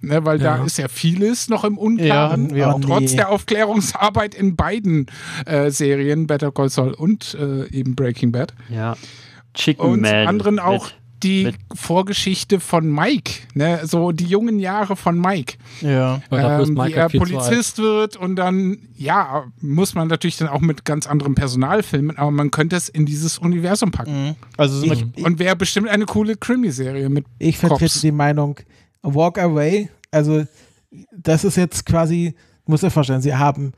ne, 0.07 0.25
weil 0.25 0.39
da 0.39 0.59
Ja. 0.59 0.65
ist 0.65 0.79
ja 0.79 0.89
vieles 0.89 1.49
noch 1.49 1.65
im 1.65 1.75
Ja, 1.75 1.81
Unklaren, 1.81 2.55
wir 2.55 2.75
auch. 2.75 2.81
trotz 2.81 3.11
Nee. 3.13 3.17
der 3.17 3.29
Aufklärungsarbeit 3.31 4.35
in 4.35 4.57
beiden 4.57 5.07
äh, 5.47 5.71
Serien, 5.71 6.27
Better 6.27 6.53
Call 6.53 6.69
Saul 6.71 6.93
und 6.95 7.37
äh, 7.41 7.67
eben 7.71 7.95
Breaking 7.95 8.33
Bad. 8.33 8.55
Ja. 8.69 8.97
Chicken 9.55 9.81
Und 9.85 10.01
Man. 10.03 10.27
anderen 10.27 10.59
auch 10.59 10.85
mit- 10.87 10.95
die 11.23 11.45
mit- 11.45 11.57
Vorgeschichte 11.75 12.61
von 12.61 12.91
Mike, 12.93 13.33
ne, 13.55 13.81
so 13.85 14.13
die 14.13 14.27
jungen 14.27 14.59
Jahre 14.59 14.97
von 14.97 15.19
Mike 15.19 15.55
Ja. 15.81 16.21
Aber 16.29 16.61
ähm, 16.63 16.75
Mike 16.75 16.91
wie 16.91 16.93
er 16.93 17.03
halt. 17.05 17.13
Polizist 17.19 17.79
wird 17.79 18.17
und 18.19 18.37
dann, 18.37 18.77
ja, 18.99 19.45
muss 19.63 19.95
man 19.95 20.09
natürlich 20.09 20.37
dann 20.37 20.49
auch 20.49 20.61
mit 20.61 20.85
ganz 20.85 21.07
anderem 21.07 21.35
Personal 21.35 21.83
filmen, 21.83 22.19
aber 22.19 22.31
man 22.31 22.51
könnte 22.51 22.77
es 22.77 22.91
in 22.91 23.07
dieses 23.07 23.39
Universum 23.39 23.93
packen. 23.93 24.27
Mhm. 24.29 24.35
Also 24.59 24.79
so 24.81 24.93
Ich, 24.93 25.07
ich, 25.17 25.25
Und 25.25 25.39
wäre 25.39 25.57
bestimmt 25.57 25.89
eine 25.89 26.05
coole 26.05 26.37
Krimi-Serie 26.37 27.09
mit 27.09 27.25
ich 27.39 27.57
vertrete 27.57 27.85
Cops. 27.85 28.01
die 28.03 28.13
Meinung, 28.13 28.57
Walk 29.03 29.39
Away, 29.39 29.89
also 30.17 30.45
das 31.13 31.45
ist 31.45 31.57
jetzt 31.57 31.87
quasi, 31.87 32.35
muss 32.65 32.81
dir 32.81 32.91
vorstellen, 32.91 33.23
sie 33.23 33.35
haben 33.35 33.73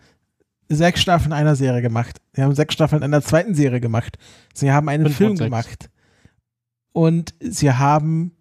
sechs 0.69 1.01
Staffeln 1.01 1.33
einer 1.33 1.57
Serie 1.57 1.83
gemacht. 1.83 2.21
Sie 2.35 2.43
haben 2.43 2.55
sechs 2.55 2.75
Staffeln 2.75 3.03
einer 3.03 3.23
zweiten 3.23 3.55
Serie 3.55 3.81
gemacht. 3.81 4.19
Sie 4.55 4.71
haben 4.71 4.89
einen 4.89 5.11
Film 5.11 5.37
sechs. 5.37 5.47
gemacht. 5.47 5.91
Und 6.93 7.35
sie 7.41 7.73
haben 7.73 8.33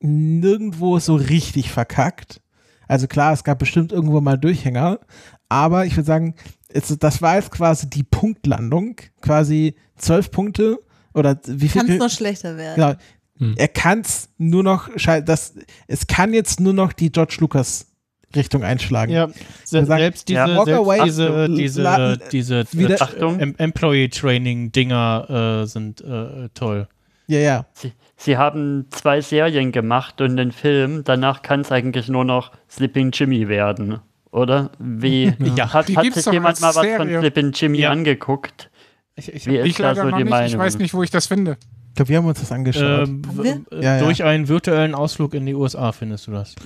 nirgendwo 0.00 0.98
so 0.98 1.14
richtig 1.14 1.70
verkackt. 1.70 2.40
Also 2.86 3.06
klar, 3.06 3.32
es 3.32 3.44
gab 3.44 3.58
bestimmt 3.58 3.92
irgendwo 3.92 4.20
mal 4.20 4.36
Durchhänger, 4.36 5.00
aber 5.48 5.86
ich 5.86 5.96
würde 5.96 6.06
sagen, 6.06 6.34
es, 6.68 6.88
das 6.98 7.22
war 7.22 7.36
jetzt 7.36 7.50
quasi 7.50 7.88
die 7.88 8.02
Punktlandung, 8.02 8.96
quasi 9.22 9.74
zwölf 9.96 10.30
Punkte 10.30 10.78
oder 11.14 11.38
wie 11.46 11.68
viel? 11.68 11.80
Kann 11.80 11.90
es 11.90 11.98
noch 11.98 12.10
schlechter 12.10 12.56
werden. 12.56 12.74
Genau. 12.74 12.94
Hm. 13.38 13.54
Er 13.56 13.68
kann 13.68 14.00
es 14.00 14.28
nur 14.38 14.62
noch, 14.62 14.88
das, 15.24 15.54
es 15.88 16.06
kann 16.06 16.32
jetzt 16.32 16.60
nur 16.60 16.72
noch 16.72 16.92
die 16.92 17.10
George 17.10 17.36
Lucas 17.40 17.90
Richtung 18.36 18.64
einschlagen. 18.64 19.12
ja, 19.12 19.28
se 19.64 19.84
sagen, 19.84 20.00
selbst 20.00 20.28
diese, 20.28 20.38
ja, 20.38 20.64
selbst 20.64 20.72
away, 20.80 21.00
diese, 21.04 21.48
diese, 21.48 21.82
la- 21.82 22.16
diese 22.16 22.64
wieder- 22.72 22.96
äh, 22.98 23.02
Achtung. 23.02 23.38
em 23.40 23.54
Employee 23.58 24.08
Training 24.08 24.72
Dinger 24.72 25.62
äh, 25.62 25.66
sind 25.66 26.00
äh, 26.00 26.48
toll. 26.54 26.88
Ja, 27.28 27.38
ja. 27.38 27.66
Sie, 27.72 27.92
sie 28.16 28.36
haben 28.36 28.86
zwei 28.90 29.20
Serien 29.20 29.72
gemacht 29.72 30.20
und 30.20 30.36
den 30.36 30.50
Film. 30.52 31.04
Danach 31.04 31.42
kann 31.42 31.60
es 31.60 31.70
eigentlich 31.72 32.08
nur 32.08 32.24
noch 32.24 32.50
Sleeping 32.68 33.12
Jimmy 33.12 33.48
werden, 33.48 34.00
oder? 34.30 34.70
Wie 34.78 35.32
Ja. 35.56 35.72
hat, 35.72 35.88
hat 35.96 36.12
sich 36.12 36.26
jemand 36.26 36.60
mal 36.60 36.68
was 36.68 36.74
von 36.76 36.84
Serie. 36.84 37.20
Sleeping 37.20 37.52
Jimmy 37.52 37.78
Ja. 37.78 37.90
angeguckt? 37.90 38.68
Ich, 39.16 39.32
ich, 39.32 39.46
Wie 39.46 39.56
ist 39.58 39.66
Ich 39.66 39.76
da 39.76 39.92
leider 39.92 40.02
so 40.02 40.08
die 40.10 40.24
nicht. 40.24 40.30
Meinung? 40.30 40.48
Ich 40.50 40.58
weiß 40.58 40.78
nicht, 40.78 40.92
wo 40.92 41.02
ich 41.04 41.10
das 41.10 41.26
finde. 41.28 41.56
Ich 41.94 41.96
glaube, 41.96 42.08
wir 42.08 42.16
haben 42.18 42.26
uns 42.26 42.40
das 42.40 42.50
angeschaut. 42.50 43.08
ähm, 43.08 43.22
Haben 43.24 43.44
wir? 43.44 43.54
w- 43.70 43.82
Ja, 43.84 43.98
ja. 43.98 44.02
Durch 44.02 44.24
einen 44.24 44.48
virtuellen 44.48 44.96
Ausflug 44.96 45.32
in 45.32 45.46
die 45.46 45.54
USA 45.54 45.92
findest 45.92 46.26
du 46.26 46.32
das. 46.32 46.56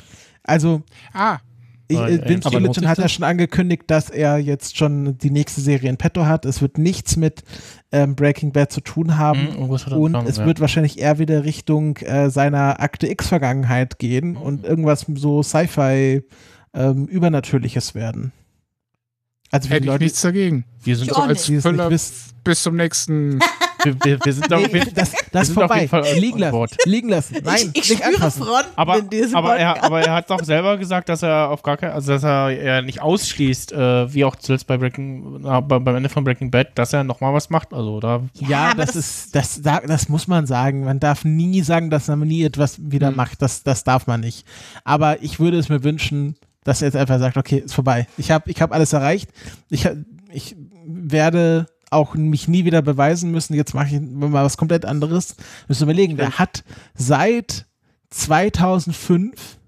also, 0.42 0.80
Ah, 1.12 1.36
ich, 1.86 1.98
äh, 1.98 2.26
Vince 2.26 2.46
aber 2.48 2.60
Gilligan 2.60 2.88
hat 2.88 2.96
ja 2.96 3.08
schon 3.10 3.24
angekündigt, 3.24 3.82
dass 3.88 4.08
er 4.08 4.38
jetzt 4.38 4.78
schon 4.78 5.18
die 5.18 5.30
nächste 5.30 5.60
Serie 5.60 5.90
in 5.90 5.98
petto 5.98 6.24
hat. 6.24 6.46
Es 6.46 6.62
wird 6.62 6.78
nichts 6.78 7.16
mit 7.16 7.42
ähm, 7.92 8.14
Breaking 8.16 8.52
Bad 8.52 8.72
zu 8.72 8.80
tun 8.80 9.18
haben. 9.18 9.40
Mhm, 9.54 9.70
er 9.70 9.92
und 9.98 10.14
es 10.26 10.38
ja. 10.38 10.46
wird 10.46 10.60
wahrscheinlich 10.60 10.98
eher 10.98 11.18
wieder 11.18 11.44
Richtung 11.44 11.98
äh, 11.98 12.30
seiner 12.30 12.80
Akte 12.80 13.06
X-Vergangenheit 13.10 13.98
gehen 13.98 14.34
und 14.36 14.64
irgendwas 14.64 15.04
so 15.14 15.42
Sci-Fi 15.42 16.22
ähm, 16.72 17.04
Übernatürliches 17.06 17.94
werden. 17.94 18.32
Also 19.50 19.68
hätte 19.68 19.80
die 19.80 19.84
ich 19.84 19.90
Leute, 19.92 20.04
nichts 20.04 20.20
dagegen. 20.22 20.64
Wir 20.82 20.96
sind 20.96 21.10
So 21.10 21.16
auch 21.16 21.26
als 21.28 21.48
wissen. 21.50 21.62
bis 22.44 22.62
zum 22.62 22.76
nächsten 22.76 23.38
wir, 23.84 23.96
wir, 24.04 24.18
wir 24.24 24.32
sind 24.32 24.50
doch 24.50 24.58
Nee, 24.72 24.82
das, 24.94 25.12
das 25.32 25.42
ist 25.42 25.54
sind 25.54 25.58
auf 25.58 25.68
vorbei. 25.68 25.76
jeden 25.80 25.88
Fall 25.88 26.04
Liegen 26.18 26.38
lassen. 26.38 26.52
board. 26.52 26.76
Liegen 26.84 27.08
lassen. 27.08 27.36
Nein, 27.44 27.70
ich 27.74 27.88
nicht 27.90 28.02
spüre 28.02 28.04
anfassen. 28.14 28.42
Aber, 28.76 28.98
in 28.98 29.08
diesem 29.10 29.36
aber, 29.36 29.56
er, 29.56 29.82
aber 29.84 30.00
er 30.00 30.14
hat 30.14 30.30
doch 30.30 30.42
selber 30.44 30.76
gesagt, 30.76 31.08
dass 31.08 31.22
er 31.22 31.50
auf 31.50 31.62
gar 31.62 31.76
kein, 31.76 31.92
also 31.92 32.12
dass 32.12 32.22
er, 32.24 32.50
er 32.50 32.82
nicht 32.82 33.00
ausschließt, 33.00 33.72
äh, 33.72 34.12
wie 34.14 34.24
auch 34.24 34.36
zuletzt 34.36 34.66
bei 34.66 34.76
Breaking, 34.78 35.44
äh, 35.44 35.60
bei- 35.62 35.78
beim 35.78 35.96
Ende 35.96 36.08
von 36.08 36.24
Breaking 36.24 36.50
Bad, 36.50 36.68
dass 36.76 36.92
er 36.92 37.04
nochmal 37.04 37.32
was 37.34 37.50
macht. 37.50 37.72
Also 37.72 38.00
da. 38.00 38.22
Ja, 38.34 38.74
das, 38.74 38.96
ist, 38.96 39.34
das, 39.34 39.62
da- 39.62 39.80
das 39.80 40.08
muss 40.08 40.26
man 40.28 40.46
sagen. 40.46 40.84
Man 40.84 41.00
darf 41.00 41.24
nie 41.24 41.62
sagen, 41.62 41.90
dass 41.90 42.08
man 42.08 42.20
nie 42.20 42.42
etwas 42.44 42.78
wieder 42.80 43.10
macht. 43.10 43.42
Das, 43.42 43.62
das 43.62 43.84
darf 43.84 44.06
man 44.06 44.20
nicht. 44.20 44.44
Aber 44.84 45.22
ich 45.22 45.38
würde 45.40 45.58
es 45.58 45.68
mir 45.68 45.82
wünschen, 45.84 46.36
dass 46.64 46.82
er 46.82 46.88
jetzt 46.88 46.96
einfach 46.96 47.18
sagt, 47.18 47.36
okay, 47.36 47.58
ist 47.64 47.74
vorbei. 47.74 48.06
Ich 48.18 48.30
habe 48.30 48.50
ich 48.50 48.60
hab 48.60 48.72
alles 48.72 48.92
erreicht. 48.92 49.30
Ich, 49.70 49.88
ich 50.30 50.56
werde 50.86 51.66
auch 51.90 52.14
mich 52.14 52.48
nie 52.48 52.64
wieder 52.64 52.82
beweisen 52.82 53.30
müssen. 53.30 53.54
Jetzt 53.54 53.74
mache 53.74 53.94
ich 53.94 54.00
mal 54.00 54.44
was 54.44 54.56
komplett 54.56 54.84
anderes. 54.84 55.36
Müssen 55.68 55.80
wir 55.80 55.92
überlegen, 55.92 56.16
der 56.16 56.38
hat 56.38 56.64
seit 56.94 57.66
2005 58.10 59.58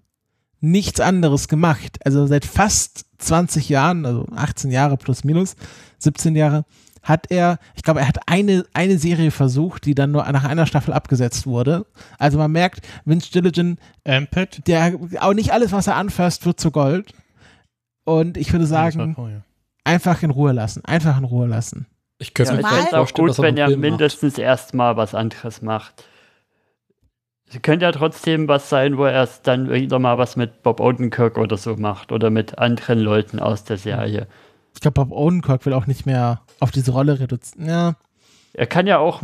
nichts 0.60 1.00
anderes 1.00 1.48
gemacht. 1.48 1.98
Also 2.04 2.26
seit 2.26 2.44
fast 2.44 3.06
20 3.18 3.68
Jahren, 3.68 4.06
also 4.06 4.26
18 4.34 4.70
Jahre 4.70 4.96
plus 4.96 5.24
minus, 5.24 5.56
17 5.98 6.36
Jahre, 6.36 6.64
hat 7.02 7.30
er, 7.30 7.58
ich 7.74 7.82
glaube, 7.82 8.00
er 8.00 8.08
hat 8.08 8.28
eine, 8.28 8.64
eine 8.74 8.98
Serie 8.98 9.30
versucht, 9.30 9.86
die 9.86 9.94
dann 9.94 10.10
nur 10.10 10.30
nach 10.30 10.44
einer 10.44 10.66
Staffel 10.66 10.92
abgesetzt 10.92 11.46
wurde. 11.46 11.86
Also 12.18 12.36
man 12.36 12.52
merkt, 12.52 12.86
Vince 13.04 13.30
Gilligan, 13.32 13.78
Amped, 14.06 14.66
der 14.66 14.98
auch 15.20 15.32
nicht 15.32 15.52
alles, 15.52 15.72
was 15.72 15.86
er 15.86 15.96
anfasst, 15.96 16.44
wird 16.44 16.60
zu 16.60 16.70
Gold. 16.70 17.14
Und 18.04 18.36
ich 18.36 18.52
würde 18.52 18.66
sagen, 18.66 19.16
einfach 19.84 20.22
in 20.22 20.30
Ruhe 20.30 20.52
lassen. 20.52 20.84
Einfach 20.84 21.16
in 21.18 21.24
Ruhe 21.24 21.46
lassen. 21.46 21.86
Ich 22.20 22.34
könnte 22.34 22.52
Ja, 22.52 22.58
mir 22.58 22.68
fände 22.68 22.98
auch 22.98 23.12
gut, 23.12 23.30
dass 23.30 23.38
wenn 23.40 23.56
er 23.56 23.74
mindestens 23.76 24.36
erstmal 24.36 24.96
was 24.96 25.14
anderes 25.14 25.62
macht. 25.62 26.04
Es 27.48 27.60
könnte 27.62 27.86
ja 27.86 27.92
trotzdem 27.92 28.46
was 28.46 28.68
sein, 28.68 28.98
wo 28.98 29.04
er 29.06 29.12
erst 29.12 29.46
dann 29.46 29.70
wieder 29.70 29.98
mal 29.98 30.18
was 30.18 30.36
mit 30.36 30.62
Bob 30.62 30.80
Odenkirk 30.80 31.38
oder 31.38 31.56
so 31.56 31.76
macht 31.76 32.12
oder 32.12 32.30
mit 32.30 32.58
anderen 32.58 33.00
Leuten 33.00 33.40
aus 33.40 33.64
der 33.64 33.78
Serie. 33.78 34.28
Ich 34.74 34.80
glaube, 34.80 35.02
Bob 35.02 35.10
Odenkirk 35.10 35.64
will 35.64 35.72
auch 35.72 35.86
nicht 35.86 36.06
mehr 36.06 36.42
auf 36.60 36.70
diese 36.70 36.92
Rolle 36.92 37.18
reduzieren. 37.18 37.66
Ja. 37.66 37.94
Er 38.52 38.66
kann 38.66 38.86
ja 38.86 38.98
auch, 38.98 39.22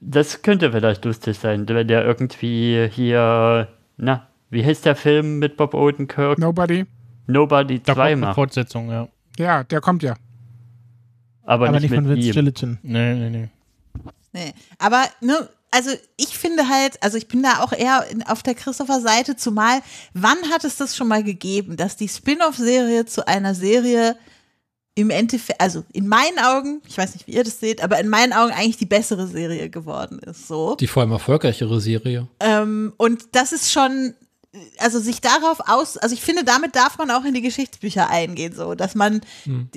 das 0.00 0.42
könnte 0.42 0.72
vielleicht 0.72 1.04
lustig 1.04 1.38
sein, 1.38 1.68
wenn 1.68 1.88
der 1.88 2.04
irgendwie 2.04 2.88
hier, 2.90 3.68
na, 3.98 4.26
wie 4.50 4.64
heißt 4.64 4.86
der 4.86 4.96
Film 4.96 5.38
mit 5.38 5.58
Bob 5.58 5.74
Odenkirk? 5.74 6.38
Nobody. 6.38 6.86
Nobody 7.26 7.80
Da 7.80 7.94
2 7.94 7.94
kommt 7.94 8.06
eine 8.06 8.16
macht. 8.16 8.34
Fortsetzung, 8.34 8.90
ja. 8.90 9.08
Ja, 9.38 9.62
der 9.62 9.80
kommt 9.80 10.02
ja. 10.02 10.14
Aber, 11.44 11.68
Aber 11.68 11.80
nicht, 11.80 11.90
nicht 11.90 11.94
von 11.94 12.08
Vince 12.08 12.28
ihm. 12.28 12.32
Gilligan. 12.32 12.78
Nee, 12.82 13.14
nee, 13.14 13.30
nee. 13.30 13.48
Nee. 14.32 14.52
Aber, 14.78 15.04
ne, 15.20 15.48
also 15.70 15.90
ich 16.16 16.38
finde 16.38 16.68
halt, 16.68 17.02
also 17.02 17.16
ich 17.16 17.28
bin 17.28 17.42
da 17.42 17.62
auch 17.62 17.72
eher 17.72 18.06
in, 18.10 18.22
auf 18.22 18.42
der 18.42 18.54
Christopher-Seite, 18.54 19.36
zumal, 19.36 19.80
wann 20.14 20.38
hat 20.52 20.64
es 20.64 20.76
das 20.76 20.96
schon 20.96 21.08
mal 21.08 21.24
gegeben, 21.24 21.76
dass 21.76 21.96
die 21.96 22.08
Spin-off-Serie 22.08 23.06
zu 23.06 23.26
einer 23.26 23.54
Serie 23.54 24.16
im 24.94 25.08
Endeffekt, 25.08 25.60
also 25.60 25.84
in 25.92 26.06
meinen 26.06 26.38
Augen, 26.38 26.82
ich 26.86 26.98
weiß 26.98 27.14
nicht, 27.14 27.26
wie 27.26 27.32
ihr 27.32 27.44
das 27.44 27.58
seht, 27.58 27.82
aber 27.82 27.98
in 27.98 28.08
meinen 28.08 28.34
Augen 28.34 28.52
eigentlich 28.52 28.76
die 28.76 28.86
bessere 28.86 29.26
Serie 29.26 29.70
geworden 29.70 30.18
ist, 30.18 30.46
so. 30.46 30.76
Die 30.76 30.86
vor 30.86 31.02
allem 31.02 31.12
erfolgreichere 31.12 31.80
Serie. 31.80 32.28
Ähm, 32.40 32.92
und 32.98 33.24
das 33.32 33.52
ist 33.52 33.72
schon, 33.72 34.14
also 34.78 34.98
sich 35.00 35.20
darauf 35.20 35.60
aus, 35.66 35.96
also 35.96 36.14
ich 36.14 36.20
finde, 36.20 36.44
damit 36.44 36.76
darf 36.76 36.98
man 36.98 37.10
auch 37.10 37.24
in 37.24 37.32
die 37.34 37.40
Geschichtsbücher 37.40 38.10
eingehen, 38.10 38.54
so, 38.54 38.74
dass 38.74 38.94
man 38.94 39.22
Hm. 39.44 39.70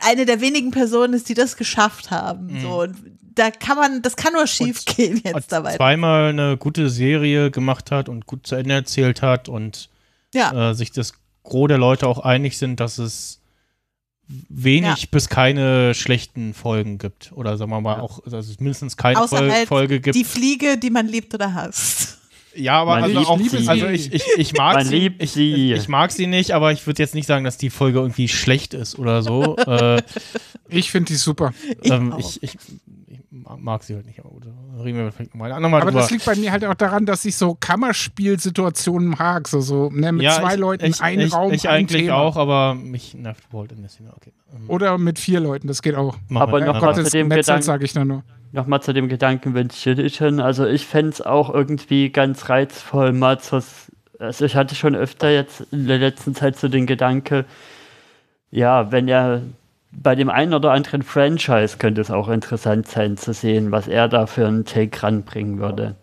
eine 0.00 0.26
der 0.26 0.40
wenigen 0.40 0.70
Personen 0.72 1.14
ist, 1.14 1.28
die 1.28 1.34
das 1.34 1.56
geschafft 1.56 2.10
haben, 2.10 2.46
Mhm. 2.54 2.60
so. 2.60 2.80
Und 2.82 2.96
da 3.20 3.50
kann 3.52 3.76
man, 3.76 4.02
das 4.02 4.16
kann 4.16 4.32
nur 4.32 4.46
schief 4.48 4.84
gehen 4.84 5.20
jetzt 5.24 5.52
dabei. 5.52 5.76
Zweimal 5.76 6.30
eine 6.30 6.56
gute 6.56 6.90
Serie 6.90 7.50
gemacht 7.52 7.90
hat 7.92 8.08
und 8.08 8.26
gut 8.26 8.46
zu 8.46 8.56
Ende 8.56 8.74
erzählt 8.74 9.22
hat 9.22 9.48
und 9.48 9.88
Ja. 10.34 10.70
äh, 10.70 10.74
sich 10.74 10.90
das 10.90 11.12
Gros 11.44 11.68
der 11.68 11.78
Leute 11.78 12.06
auch 12.08 12.18
einig 12.18 12.58
sind, 12.58 12.80
dass 12.80 12.98
es 12.98 13.40
wenig 14.48 15.02
Ja. 15.02 15.08
bis 15.10 15.28
keine 15.28 15.94
schlechten 15.94 16.52
Folgen 16.52 16.98
gibt. 16.98 17.32
Oder 17.32 17.56
sagen 17.56 17.70
wir 17.70 17.80
mal 17.80 18.00
auch, 18.00 18.20
dass 18.26 18.48
es 18.48 18.58
mindestens 18.60 18.96
keine 18.96 19.20
Außer 19.20 19.38
Fol 19.38 19.50
halt 19.52 19.68
Folge 19.68 20.00
gibt. 20.00 20.16
die 20.16 20.24
Fliege, 20.24 20.76
die 20.76 20.90
man 20.90 21.06
liebt 21.06 21.32
oder 21.32 21.54
hasst. 21.54 22.17
Ja, 22.54 22.80
aber 22.80 22.94
Man 22.96 23.04
also 23.04 23.18
liebt 23.18 23.28
auch, 23.30 23.38
sie. 23.40 23.68
also 23.68 23.86
ich, 23.86 24.12
ich, 24.12 24.22
ich 24.36 24.52
mag 24.54 24.74
Man 24.76 24.86
sie, 24.86 24.98
liebt 24.98 25.22
ich, 25.22 25.30
sie. 25.32 25.72
Ich, 25.72 25.80
ich 25.80 25.88
mag 25.88 26.10
sie 26.10 26.26
nicht, 26.26 26.52
aber 26.52 26.72
ich 26.72 26.86
würde 26.86 27.02
jetzt 27.02 27.14
nicht 27.14 27.26
sagen, 27.26 27.44
dass 27.44 27.56
die 27.58 27.70
Folge 27.70 27.98
irgendwie 28.00 28.28
schlecht 28.28 28.74
ist 28.74 28.98
oder 28.98 29.22
so. 29.22 29.56
äh, 29.66 30.02
Ich 30.68 30.90
finde 30.90 31.06
die 31.12 31.16
super. 31.16 31.52
ähm, 31.84 32.14
ich, 32.18 32.42
ich, 32.42 32.54
ich 32.54 32.60
mag 33.30 33.82
sie 33.82 33.94
halt 33.94 34.06
nicht, 34.06 34.20
aber 34.20 34.30
gut, 34.30 34.46
da 34.46 34.82
reden 34.82 34.98
wir 34.98 35.12
vielleicht 35.12 35.34
nochmal 35.34 35.50
ein 35.50 35.56
andermal 35.56 35.82
Aber 35.82 35.90
drüber. 35.90 36.00
das 36.02 36.10
liegt 36.10 36.24
bei 36.24 36.34
mir 36.36 36.50
halt 36.50 36.64
auch 36.64 36.74
daran, 36.74 37.04
dass 37.04 37.24
ich 37.24 37.36
so 37.36 37.54
Kammerspielsituationen 37.54 39.08
mag. 39.10 39.48
So, 39.48 39.60
so 39.60 39.90
ne, 39.90 40.12
mit 40.12 40.30
zwei 40.30 40.54
ich, 40.54 40.60
Leuten, 40.60 40.84
ich, 40.86 41.00
ein 41.00 41.20
ich, 41.20 41.32
Raum, 41.32 41.52
Ich 41.52 41.68
ein 41.68 41.74
eigentlich 41.76 42.02
Thema. 42.02 42.16
auch, 42.16 42.36
aber 42.36 42.74
mich 42.74 43.14
nervt 43.14 43.52
Walt 43.52 43.72
in 43.72 43.80
der 43.82 43.90
Szene. 43.90 44.12
Okay. 44.16 44.32
ähm, 44.54 44.68
Oder 44.70 44.96
mit 44.98 45.18
vier 45.18 45.40
Leuten, 45.40 45.68
das 45.68 45.82
geht 45.82 45.94
auch. 45.94 46.16
Aber 46.34 46.60
noch 46.60 46.74
Ja, 46.74 46.80
mal 46.80 46.94
Gott, 46.94 47.04
zu 47.04 47.10
dem 47.10 47.28
Metzel 47.28 47.42
Gedanken, 47.42 47.62
sage 47.62 47.84
ich 47.84 47.92
da 47.92 48.04
nur. 48.04 48.22
Nochmal 48.52 48.80
zu 48.82 48.94
dem 48.94 49.08
Gedanken 49.08 49.54
Vince 49.54 49.94
Gilligan. 49.94 50.40
Also 50.40 50.64
ich 50.66 50.86
fände 50.86 51.10
es 51.10 51.20
auch 51.20 51.52
irgendwie 51.52 52.08
ganz 52.10 52.48
reizvoll, 52.48 53.12
mal 53.12 53.38
zu, 53.40 53.62
also 54.18 54.44
ich 54.46 54.56
hatte 54.56 54.74
schon 54.74 54.94
öfter 54.94 55.30
jetzt 55.30 55.66
in 55.70 55.86
der 55.86 55.98
letzten 55.98 56.34
Zeit 56.34 56.56
so 56.56 56.68
den 56.68 56.86
Gedanke, 56.86 57.44
ja, 58.50 58.90
wenn 58.90 59.06
er 59.06 59.42
bei 60.02 60.14
dem 60.14 60.30
einen 60.30 60.54
oder 60.54 60.72
anderen 60.72 61.02
Franchise 61.02 61.76
könnte 61.78 62.00
es 62.00 62.10
auch 62.10 62.28
interessant 62.28 62.88
sein 62.88 63.16
zu 63.16 63.32
sehen, 63.32 63.70
was 63.72 63.88
er 63.88 64.08
da 64.08 64.26
für 64.26 64.46
einen 64.46 64.64
Take 64.64 65.02
ranbringen 65.02 65.58
würde. 65.58 65.96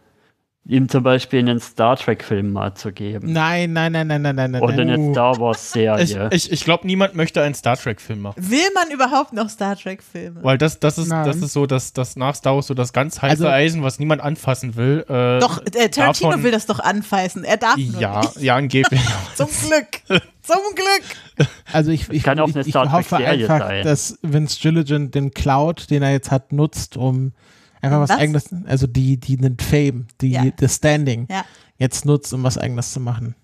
Ihm 0.68 0.90
zum 0.90 1.04
Beispiel 1.04 1.38
einen 1.42 1.60
Star 1.60 1.96
Trek-Film 1.96 2.52
mal 2.52 2.74
zu 2.74 2.92
geben. 2.92 3.32
Nein, 3.32 3.72
nein, 3.74 3.92
nein, 3.92 4.08
nein, 4.08 4.20
nein, 4.24 4.36
nein, 4.36 4.50
nein. 4.50 4.62
Oder 4.64 4.80
eine 4.82 4.98
nein. 4.98 5.14
Star 5.14 5.34
Ich, 5.34 5.40
Wars-Serie. 5.40 6.30
ich, 6.32 6.52
ich 6.52 6.64
glaube, 6.64 6.88
niemand 6.88 7.14
möchte 7.14 7.40
einen 7.44 7.54
Star 7.54 7.78
Trek-Film 7.78 8.20
machen. 8.22 8.50
Will 8.50 8.68
man 8.74 8.90
überhaupt 8.90 9.32
noch 9.32 9.48
Star 9.48 9.76
Trek-Filme? 9.76 10.44
Weil 10.44 10.58
das, 10.58 10.80
das, 10.80 10.98
ist, 10.98 11.10
Nein. 11.10 11.24
das 11.28 11.38
ist 11.38 11.54
so, 11.54 11.68
dass 11.68 11.94
das 11.94 12.16
nach 12.16 12.34
Star 12.34 12.56
Wars 12.56 12.66
so 12.66 12.74
das 12.74 12.94
ganz 12.94 13.22
heiße 13.22 13.34
Also- 13.34 13.48
Eisen, 13.48 13.84
was 13.84 14.00
niemand 14.00 14.22
anfassen 14.24 14.76
will. 14.76 15.06
Äh, 15.08 15.40
Doch, 15.40 15.62
äh, 15.76 15.88
Tarantino 15.90 16.32
davon- 16.32 16.44
will 16.44 16.52
das 16.52 16.66
doch 16.66 16.80
anfassen. 16.80 17.44
Er 17.44 17.58
darf 17.58 17.78
nur 17.78 18.02
Ja, 18.02 18.22
nicht. 18.22 18.42
ja, 18.42 18.56
angeblich. 18.56 19.02
Zum 19.36 19.48
Glück. 19.48 20.22
Zum 20.46 20.76
Glück. 20.76 21.48
Also 21.72 21.92
ich, 21.92 22.10
ich, 22.10 22.24
Kann 22.24 22.40
auch 22.40 22.48
ich, 22.48 22.56
eine 22.56 22.64
ich 22.66 22.70
Star 22.72 22.92
hoffe 22.92 23.18
einfach, 23.18 23.60
sein. 23.60 23.84
dass 23.84 24.18
Vince 24.22 24.60
Gilligan 24.62 25.12
den 25.12 25.32
Cloud, 25.32 25.90
den 25.90 26.04
er 26.04 26.12
jetzt 26.12 26.32
hat, 26.32 26.52
nutzt, 26.54 26.98
um 26.98 27.34
einfach 27.82 28.00
was, 28.00 28.10
Was? 28.12 28.18
eigenes, 28.20 28.50
also 28.66 28.88
die, 28.88 29.18
die 29.18 29.38
den 29.38 29.58
Fame, 29.58 30.08
die, 30.22 30.32
Ja. 30.32 30.46
das 30.58 30.76
Standing, 30.76 31.28
Ja. 31.30 31.44
jetzt 31.78 32.06
nutzt, 32.06 32.34
um 32.34 32.44
was 32.44 32.58
eigenes 32.58 32.94
zu 32.94 33.00
machen. 33.00 33.36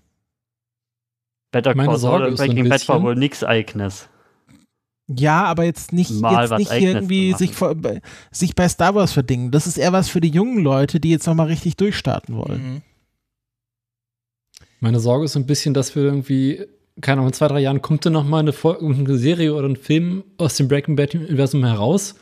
Better 1.51 1.75
Meine 1.75 1.89
Call 1.89 1.97
Saul 1.99 2.19
Sorge 2.19 2.25
ein 2.27 2.35
Breaking 2.35 2.69
Bad 2.69 2.88
war 2.88 3.03
wohl 3.03 3.15
nichts 3.15 3.43
Eigenes. 3.43 4.07
Ja, 5.07 5.43
aber 5.43 5.65
jetzt 5.65 5.91
nicht, 5.91 6.11
Mal 6.11 6.47
jetzt 6.47 6.57
nicht 6.57 6.71
irgendwie 6.71 7.33
sich, 7.33 7.51
vor, 7.53 7.75
bei- 7.75 8.01
sich 8.31 8.55
bei 8.55 8.69
Star 8.69 8.95
Wars 8.95 9.11
verdingen. 9.11 9.51
Das 9.51 9.67
ist 9.67 9.77
eher 9.77 9.91
was 9.91 10.07
für 10.07 10.21
die 10.21 10.30
jungen 10.30 10.59
Leute, 10.63 11.01
die 11.01 11.09
jetzt 11.09 11.27
nochmal 11.27 11.47
richtig 11.47 11.75
durchstarten 11.75 12.38
wollen. 12.38 12.63
Mhm. 12.75 12.81
Meine 14.80 14.99
Sorge 14.99 15.25
ist 15.25 15.33
so 15.33 15.39
ein 15.39 15.45
bisschen, 15.45 15.73
dass 15.73 15.95
wir 15.95 16.03
irgendwie, 16.03 16.65
keine 17.01 17.17
Ahnung, 17.19 17.27
in 17.27 17.33
zwei, 17.33 17.47
drei 17.47 17.59
Jahren 17.59 17.81
kommt 17.81 18.05
dann 18.05 18.13
noch 18.13 18.23
mal 18.23 18.39
eine, 18.39 18.53
eine 18.81 19.17
Serie 19.17 19.53
oder 19.53 19.67
ein 19.67 19.75
Film 19.75 20.23
aus 20.38 20.55
dem 20.55 20.67
Breaking 20.67 20.95
Bad-Universum 20.95 21.63
heraus. 21.65 22.15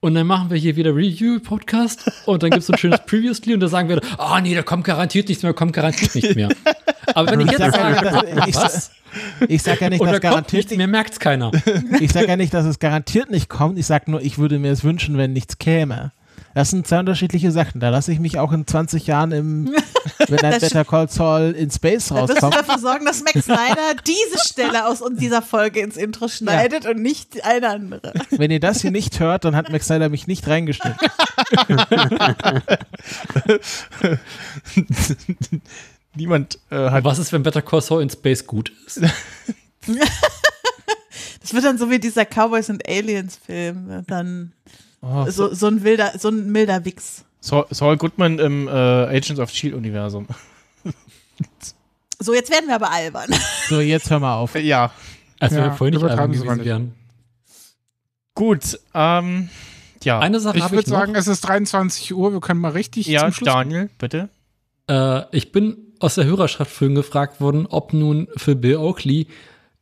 Und 0.00 0.14
dann 0.14 0.26
machen 0.26 0.50
wir 0.50 0.58
hier 0.58 0.76
wieder 0.76 0.94
Review-Podcast 0.94 2.12
und 2.26 2.42
dann 2.42 2.50
gibt 2.50 2.60
es 2.60 2.66
so 2.66 2.74
ein 2.74 2.78
schönes 2.78 3.00
Previously 3.06 3.54
und 3.54 3.60
da 3.60 3.68
sagen 3.68 3.88
wir, 3.88 4.00
ah 4.18 4.38
nee, 4.40 4.54
da 4.54 4.62
kommt 4.62 4.84
garantiert 4.84 5.28
nichts 5.28 5.42
mehr, 5.42 5.54
kommt 5.54 5.72
garantiert 5.72 6.14
nicht 6.14 6.36
mehr. 6.36 6.50
Aber 7.14 7.30
wenn 7.30 7.40
ich 7.40 7.50
jetzt 7.50 7.60
sage, 7.74 7.90
nicht, 7.90 8.04
dass- 8.04 8.48
ich, 8.48 8.54
was? 8.56 8.90
ich 9.48 9.62
sag 9.62 9.80
ja 9.80 9.88
nicht, 9.88 10.04
dass 10.04 10.20
garantiert 10.20 10.64
nichts 10.64 10.76
mehr, 10.76 10.88
merkt's 10.88 11.18
keiner. 11.18 11.52
Ich 12.00 12.12
sage 12.12 12.28
ja 12.28 12.36
nicht, 12.36 12.52
dass 12.52 12.66
es 12.66 12.78
garantiert 12.78 13.30
nicht 13.30 13.48
kommt. 13.48 13.78
Ich 13.78 13.86
sage 13.86 14.10
nur, 14.10 14.20
ich 14.20 14.36
würde 14.38 14.58
mir 14.58 14.72
es 14.72 14.84
wünschen, 14.84 15.16
wenn 15.16 15.32
nichts 15.32 15.56
käme. 15.58 16.12
Das 16.54 16.70
sind 16.70 16.86
zwei 16.86 17.00
unterschiedliche 17.00 17.50
Sachen. 17.50 17.80
Da 17.80 17.88
lasse 17.88 18.12
ich 18.12 18.20
mich 18.20 18.38
auch 18.38 18.52
in 18.52 18.66
20 18.66 19.08
Jahren 19.08 19.32
im, 19.32 19.66
wenn 20.28 20.38
ein 20.38 20.52
Das 20.52 20.60
Better 20.60 20.84
Call 20.84 21.10
Saul 21.10 21.54
in 21.58 21.70
Space 21.70 22.08
Dann 22.08 22.28
wirst 22.28 22.30
du 22.30 22.34
rauskommt. 22.46 22.54
dafür 22.54 22.78
sorgen, 22.78 23.04
dass 23.04 23.24
Max 23.24 23.44
Snyder 23.44 23.94
diese 24.06 24.48
Stelle 24.48 24.86
aus 24.86 25.02
dieser 25.18 25.42
Folge 25.42 25.80
ins 25.80 25.96
Intro 25.96 26.28
schneidet 26.28 26.86
und 26.86 27.02
nicht 27.02 27.44
eine 27.44 27.68
andere. 27.68 28.12
Wenn 28.30 28.52
ihr 28.52 28.60
das 28.60 28.82
hier 28.82 28.92
nicht 28.92 29.18
hört, 29.18 29.44
dann 29.44 29.56
hat 29.56 29.70
Max 29.70 29.86
Snyder 29.86 30.08
mich 30.08 30.26
nicht 30.26 30.46
reingeschnitten. 30.46 30.94
Niemand 36.14 36.58
äh, 36.70 36.90
hat. 36.90 37.04
Was 37.04 37.18
ist, 37.18 37.32
wenn 37.32 37.42
Better 37.42 37.62
Call 37.62 37.82
Saul 37.82 38.02
in 38.02 38.10
Space 38.10 38.46
gut 38.46 38.72
ist? 38.86 39.00
Das 41.44 41.52
wird 41.52 41.64
dann 41.64 41.76
so 41.76 41.90
wie 41.90 41.98
dieser 41.98 42.24
Cowboys 42.24 42.70
and 42.70 42.88
Aliens 42.88 43.36
Film. 43.36 44.02
Dann 44.06 44.52
Oh, 45.04 45.30
so, 45.30 45.52
so 45.52 45.66
ein 45.66 45.84
wilder, 45.84 46.12
so 46.18 46.28
ein 46.28 46.50
milder 46.50 46.84
Wichs. 46.84 47.24
Saul, 47.40 47.66
Saul 47.70 47.96
Goodman 47.98 48.38
im 48.38 48.68
äh, 48.68 48.70
Agents 48.70 49.38
of 49.38 49.50
Shield-Universum. 49.50 50.26
So, 52.18 52.32
jetzt 52.32 52.50
werden 52.50 52.68
wir 52.68 52.76
aber 52.76 52.90
albern. 52.90 53.28
So, 53.68 53.80
jetzt 53.80 54.10
hör 54.10 54.20
mal 54.20 54.36
auf. 54.36 54.54
Ja. 54.54 54.92
Als 55.40 55.52
Ja, 55.52 55.64
wir 55.64 55.72
vorhin 55.72 55.94
nicht 55.94 56.04
albern 56.04 56.32
gewesen 56.32 56.64
wären. 56.64 56.94
Gut, 58.34 58.78
ähm, 58.94 59.48
Ja. 60.02 60.20
Eine 60.20 60.40
Sache 60.40 60.58
Ich 60.58 60.70
würde 60.70 60.88
sagen, 60.88 61.14
es 61.14 61.26
ist 61.26 61.42
23 61.42 62.14
Uhr. 62.14 62.32
Wir 62.32 62.40
können 62.40 62.60
mal 62.60 62.72
richtig 62.72 63.06
Ja, 63.06 63.22
zum 63.22 63.32
Schluss 63.32 63.46
Daniel, 63.46 63.90
bitte. 63.98 64.28
Äh, 64.88 65.22
ich 65.36 65.52
bin 65.52 65.76
aus 66.00 66.14
der 66.14 66.24
Hörerschaft 66.24 66.70
vorhin 66.70 66.94
gefragt 66.94 67.40
worden, 67.40 67.66
ob 67.66 67.92
nun 67.92 68.28
für 68.36 68.54
Bill 68.54 68.76
Oakley 68.76 69.26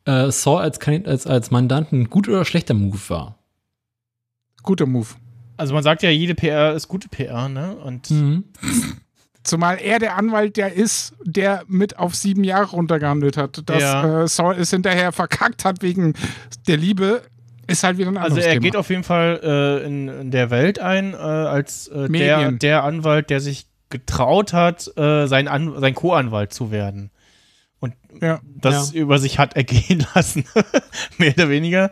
äh, 0.05 0.31
Saw 0.31 0.59
als, 0.61 0.79
als, 0.81 1.27
als 1.27 1.51
Mandanten 1.51 2.03
ein 2.03 2.11
gut 2.11 2.29
oder 2.29 2.45
schlechter 2.45 2.75
Move 2.75 2.99
war. 3.09 3.39
Guter 4.63 4.87
Move. 4.87 5.09
Also 5.57 5.75
man 5.75 5.83
sagt 5.83 6.03
ja, 6.03 6.11
jede 6.11 6.35
PR 6.35 6.73
ist 6.75 6.89
gute 6.89 7.09
PR, 7.09 7.49
ne? 7.49 7.77
Und 7.77 8.11
Mhm. 8.11 8.45
Zumal 9.45 9.79
er 9.81 9.99
der 9.99 10.17
Anwalt 10.17 10.57
der 10.57 10.73
ist, 10.73 11.15
der 11.25 11.65
mit 11.67 11.99
auf 11.99 12.15
sieben 12.15 12.45
Jahre 12.45 12.71
runtergehandelt 12.71 13.37
hat. 13.37 13.61
Dass 13.69 13.83
Ja. 13.83 14.23
äh, 14.23 14.29
Saul 14.29 14.55
es 14.55 14.71
hinterher 14.71 15.11
verkackt 15.11 15.65
hat 15.65 15.83
wegen 15.83 16.15
der 16.69 16.77
Liebe, 16.77 17.23
ist 17.67 17.83
halt 17.83 17.99
wieder 17.99 18.09
ein 18.11 18.17
Also 18.19 18.35
anderes 18.37 18.47
er 18.47 18.53
Thema. 18.53 18.63
geht 18.63 18.77
auf 18.77 18.89
jeden 18.91 19.03
Fall 19.03 19.41
äh, 19.43 19.85
in, 19.87 20.07
in 20.09 20.31
der 20.31 20.51
Welt 20.51 20.79
ein, 20.79 21.13
äh, 21.15 21.17
als 21.17 21.89
äh, 21.89 22.09
der, 22.09 22.53
der 22.53 22.85
Anwalt, 22.85 23.31
der 23.31 23.41
sich 23.41 23.67
getraut 23.91 24.53
hat, 24.53 24.97
äh, 24.97 25.27
sein, 25.27 25.49
An 25.49 25.75
sein 25.81 25.95
Co-Anwalt 25.95 26.53
zu 26.53 26.71
werden. 26.71 27.11
Und 27.81 27.95
Ja. 28.21 28.41
das 28.45 28.93
über 28.93 29.19
sich 29.19 29.41
hat 29.41 29.57
ergehen 29.57 30.07
lassen. 30.15 30.45
Mehr 31.19 31.33
oder 31.33 31.49
weniger. 31.49 31.91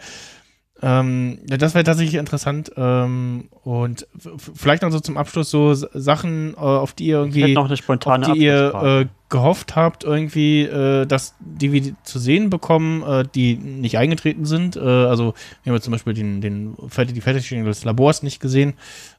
Ähm, 0.83 1.39
das 1.47 1.75
wäre 1.75 1.85
tatsächlich 1.85 2.15
interessant. 2.15 2.73
Ähm, 2.77 3.49
und 3.65 4.07
vielleicht 4.55 4.83
noch 4.83 4.91
so 4.91 5.01
zum 5.01 5.17
Abschluss 5.17 5.51
so 5.51 5.75
Sachen, 5.75 6.55
äh, 6.55 6.57
auf 6.57 6.95
die 6.95 7.07
ihr 7.07 7.19
irgendwie 7.19 7.53
noch 7.53 7.67
eine 7.67 7.77
spontane 7.77 8.27
auf 8.27 8.33
die 8.33 8.45
ihr 8.45 8.75
äh, 8.75 9.07
gehofft 9.29 9.77
habt, 9.77 10.05
irgendwie, 10.05 10.63
äh, 10.63 11.07
dass 11.07 11.35
die 11.39 11.73
wir 11.73 11.95
zu 12.03 12.19
sehen 12.19 12.49
bekommen, 12.51 13.03
äh, 13.03 13.25
die 13.35 13.57
nicht 13.57 13.99
eingetreten 13.99 14.47
sind. 14.47 14.77
Äh, 14.77 14.81
also 14.81 15.35
wir 15.63 15.71
haben 15.71 15.77
jetzt 15.77 15.85
zum 15.85 15.93
Beispiel 15.93 16.15
den, 16.15 16.41
den 16.41 16.77
die 16.77 17.21
Fertigstellung 17.21 17.65
des 17.67 17.85
Labors 17.85 18.23
nicht 18.23 18.41
gesehen. 18.41 18.71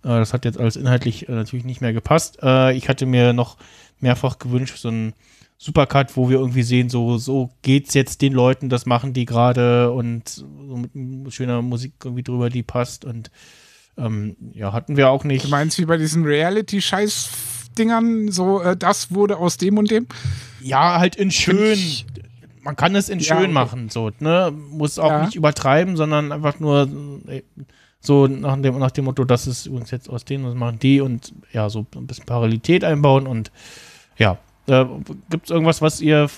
Äh, 0.03 0.09
das 0.09 0.33
hat 0.33 0.45
jetzt 0.45 0.59
alles 0.59 0.75
inhaltlich 0.75 1.27
natürlich 1.27 1.65
nicht 1.65 1.81
mehr 1.81 1.93
gepasst. 1.93 2.40
Ich 2.73 2.90
hatte 2.90 3.06
mir 3.06 3.33
noch 3.33 3.57
mehrfach 3.99 4.40
gewünscht, 4.40 4.77
so 4.77 4.90
ein 4.90 5.14
Supercut, 5.64 6.17
wo 6.17 6.27
wir 6.27 6.40
irgendwie 6.40 6.64
sehen, 6.64 6.90
so, 6.90 7.19
so 7.19 7.51
geht's 7.61 7.93
jetzt 7.93 8.23
den 8.23 8.33
Leuten, 8.33 8.67
das 8.67 8.88
machen 8.88 9.14
die 9.14 9.25
gerade 9.25 9.91
und 9.91 10.27
so 10.27 10.75
mit 10.75 10.90
schöner 11.31 11.61
Musik 11.61 11.93
irgendwie 12.03 12.23
drüber, 12.23 12.49
die 12.49 12.64
passt 12.64 13.06
und 13.06 13.30
ähm, 13.95 14.35
ja, 14.53 14.73
hatten 14.73 14.98
wir 14.98 15.11
auch 15.11 15.23
nicht. 15.23 15.45
Du 15.45 15.49
meinst 15.49 15.77
wie 15.77 15.85
bei 15.85 15.98
diesen 15.98 16.25
Reality-Scheiß-Dingern, 16.25 18.31
so 18.31 18.59
äh, 18.59 18.75
das 18.75 19.14
wurde 19.14 19.38
aus 19.38 19.57
dem 19.57 19.77
und 19.77 19.91
dem? 19.91 20.07
Ja, 20.61 20.98
halt 20.99 21.15
in 21.15 21.30
schön. 21.30 21.77
Man 22.64 22.75
kann 22.75 22.95
es 22.95 23.07
in 23.09 23.19
Ja, 23.19 23.35
schön 23.35 23.43
okay. 23.45 23.53
machen, 23.53 23.90
so, 23.90 24.09
ne? 24.19 24.51
Muss 24.72 24.98
auch 24.98 25.11
Ja. 25.11 25.25
nicht 25.25 25.35
übertreiben, 25.35 25.95
sondern 25.95 26.31
einfach 26.31 26.59
nur 26.59 26.90
äh, 27.27 27.43
so 27.99 28.25
nach 28.25 28.59
dem, 28.59 28.80
nach 28.80 28.90
dem 28.90 29.06
Motto, 29.06 29.25
das 29.25 29.45
ist 29.45 29.67
übrigens 29.67 29.91
jetzt 29.91 30.09
aus 30.09 30.25
denen, 30.25 30.43
das 30.43 30.56
machen 30.56 30.80
die 30.80 31.01
und 31.01 31.35
ja, 31.51 31.69
so 31.69 31.85
ein 31.95 32.07
bisschen 32.07 32.25
Parallelität 32.25 32.83
einbauen 32.83 33.27
und 33.27 33.51
ja. 34.17 34.40
Äh, 34.72 34.85
Gibt 35.30 35.45
es 35.45 35.51
irgendwas, 35.51 35.82
was 35.82 36.01
ihr 36.01 36.30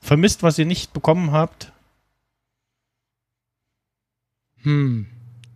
vermisst, 0.00 0.42
was 0.42 0.58
ihr 0.58 0.66
nicht 0.66 0.92
bekommen 0.92 1.32
habt? 1.32 1.72
Hm. 4.62 5.06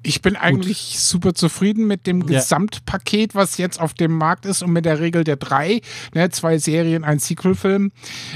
Ich 0.02 0.22
bin 0.22 0.36
eigentlich 0.36 1.00
super 1.00 1.34
zufrieden 1.34 1.88
mit 1.88 2.06
dem 2.06 2.20
Ja. 2.20 2.38
Gesamtpaket, 2.38 3.34
was 3.34 3.56
jetzt 3.56 3.80
auf 3.80 3.92
dem 3.92 4.16
Markt 4.16 4.46
ist 4.46 4.62
und 4.62 4.70
mit 4.70 4.84
der 4.84 5.00
Regel 5.00 5.24
der 5.24 5.34
drei, 5.34 5.80
ne, 6.14 6.30
zwei 6.30 6.58
Serien, 6.58 7.02
ein 7.02 7.18
Sequel-Film, 7.18 7.90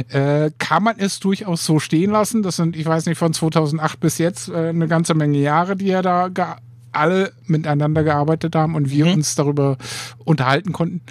äh, 0.09 0.51
kann 0.59 0.83
man 0.83 0.99
es 0.99 1.21
durchaus 1.21 1.65
so 1.65 1.79
stehen 1.79 2.11
lassen. 2.11 2.43
Das 2.43 2.57
sind, 2.57 2.75
ich 2.75 2.87
weiß 2.87 3.07
nicht, 3.07 3.19
von 3.19 3.33
2008 3.33 4.01
bis 4.01 4.19
jetzt 4.19 4.49
äh, 4.49 4.71
eine 4.71 4.89
ganze 4.89 5.15
Menge 5.15 5.39
Jahre, 5.39 5.77
die 5.77 5.87
ja 5.87 6.03
da 6.03 6.29
alle 6.91 7.33
miteinander 7.47 8.03
gearbeitet 8.03 8.57
haben 8.57 8.75
und 8.75 8.91
wir 8.91 9.07
uns 9.07 9.37
darüber 9.37 9.77
unterhalten 10.25 10.73
konnten 10.73 11.03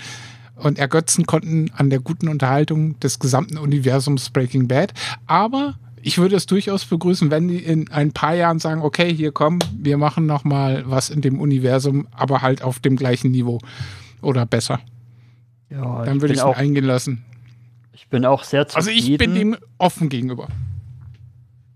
und 0.60 0.78
ergötzen 0.80 1.26
konnten 1.26 1.72
an 1.76 1.90
der 1.90 2.00
guten 2.00 2.28
Unterhaltung 2.28 3.00
des 3.00 3.20
gesamten 3.20 3.58
Universums 3.58 4.30
Breaking 4.30 4.68
Bad. 4.68 4.94
Aber 5.26 5.76
ich 6.02 6.18
würde 6.18 6.36
es 6.36 6.46
durchaus 6.46 6.86
begrüßen, 6.86 7.30
wenn 7.32 7.48
die 7.48 7.58
in 7.64 7.92
ein 7.92 8.12
paar 8.14 8.34
Jahren 8.36 8.60
sagen, 8.60 8.82
okay, 8.82 9.14
hier 9.14 9.32
komm, 9.32 9.60
wir 9.78 9.98
machen 9.98 10.26
noch 10.26 10.44
mal 10.44 10.84
was 10.86 11.10
in 11.10 11.22
dem 11.22 11.40
Universum, 11.40 12.08
aber 12.12 12.42
halt 12.42 12.62
auf 12.62 12.80
dem 12.80 12.96
gleichen 12.96 13.32
Niveau 13.32 13.60
oder 14.22 14.46
besser. 14.46 14.80
Ja, 15.70 16.04
Dann 16.06 16.22
würde 16.22 16.34
ich 16.34 16.40
es 16.40 16.46
auch- 16.46 16.56
eingehen 16.58 16.86
lassen. 16.86 17.24
Ich 17.94 18.08
bin 18.08 18.26
auch 18.26 18.44
sehr 18.44 18.68
zufrieden. 18.68 18.90
Also 18.98 19.12
ich 19.12 19.18
bin 19.18 19.36
dem 19.36 19.58
offen 19.78 20.10
gegenüber. 20.10 20.48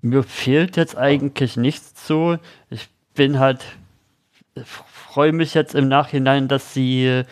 Mir 0.01 0.23
fehlt 0.23 0.77
jetzt 0.77 0.97
eigentlich 0.97 1.57
nichts 1.57 2.07
so. 2.07 2.37
Ich 2.69 2.87
bin 3.13 3.39
halt, 3.39 3.63
freue 4.65 5.31
mich 5.31 5.53
jetzt 5.53 5.75
im 5.75 5.87
Nachhinein, 5.87 6.47
dass 6.47 6.73
sie, 6.73 7.23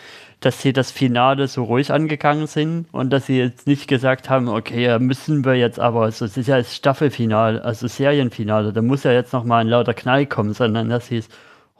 dass 0.42 0.62
sie 0.62 0.74
das 0.74 0.92
Finale 0.92 1.48
so 1.48 1.64
ruhig 1.64 1.92
angegangen 1.92 2.48
sind 2.48 2.88
und 2.92 3.12
dass 3.12 3.28
sie 3.28 3.38
jetzt 3.38 3.68
nicht 3.68 3.88
gesagt 3.88 4.30
haben, 4.30 4.50
okay, 4.50 4.98
müssen 5.00 5.46
wir 5.46 5.56
jetzt 5.56 5.80
aber, 5.80 6.02
also 6.04 6.26
es 6.26 6.36
ist 6.36 6.48
ja 6.48 6.58
das 6.58 6.76
Staffelfinale, 6.76 7.64
also 7.64 7.88
Serienfinale, 7.88 8.74
da 8.74 8.82
muss 8.82 9.04
ja 9.04 9.12
jetzt 9.12 9.34
noch 9.34 9.44
mal 9.44 9.60
ein 9.60 9.68
lauter 9.68 9.94
Knall 9.94 10.26
kommen, 10.26 10.54
sondern 10.54 10.90
dass 10.90 11.08
sie 11.08 11.18
es 11.18 11.30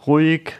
ruhig 0.06 0.54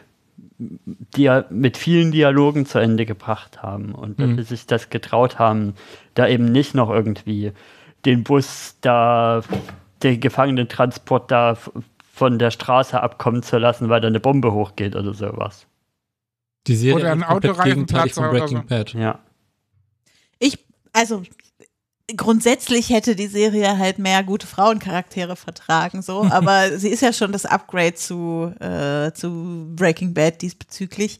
dia 1.16 1.44
mit 1.50 1.76
vielen 1.76 2.12
Dialogen 2.12 2.66
zu 2.66 2.78
Ende 2.78 3.06
gebracht 3.06 3.62
haben 3.62 3.94
und 3.94 4.20
dass 4.20 4.28
Mhm. 4.30 4.36
sie 4.38 4.42
sich 4.44 4.66
das 4.66 4.90
getraut 4.90 5.38
haben, 5.38 5.74
da 6.14 6.28
eben 6.28 6.46
nicht 6.52 6.74
noch 6.74 6.90
irgendwie 6.90 7.52
den 8.04 8.22
Bus 8.24 8.76
da, 8.80 9.42
den 10.02 10.20
Gefangenentransport 10.20 11.30
da 11.30 11.56
von 12.12 12.38
der 12.38 12.50
Straße 12.50 13.00
abkommen 13.00 13.42
zu 13.42 13.58
lassen, 13.58 13.88
weil 13.88 14.00
da 14.00 14.08
eine 14.08 14.20
Bombe 14.20 14.52
hochgeht 14.52 14.94
oder 14.96 15.14
sowas. 15.14 15.66
Die 16.66 16.76
Serie 16.76 16.96
Oder 16.96 17.12
ein 17.12 17.20
ist 17.20 17.26
komplett 17.26 17.50
Autoreifen 17.52 17.70
gegenteilig 17.70 18.02
platzt 18.02 18.14
von 18.14 18.24
oder 18.28 18.38
Breaking 18.38 18.58
so. 18.58 18.64
Bad. 18.64 18.92
Ja. 18.94 19.18
Ich, 20.38 20.58
also 20.92 21.22
grundsätzlich 22.16 22.90
hätte 22.90 23.16
die 23.16 23.26
Serie 23.26 23.78
halt 23.78 23.98
mehr 23.98 24.22
gute 24.22 24.46
Frauencharaktere 24.46 25.36
vertragen, 25.36 26.02
so, 26.02 26.24
aber 26.30 26.78
sie 26.78 26.88
ist 26.88 27.02
ja 27.02 27.12
schon 27.12 27.32
das 27.32 27.46
Upgrade 27.46 27.94
zu, 27.94 28.52
äh, 28.60 29.12
zu 29.12 29.72
Breaking 29.74 30.14
Bad 30.14 30.42
diesbezüglich. 30.42 31.18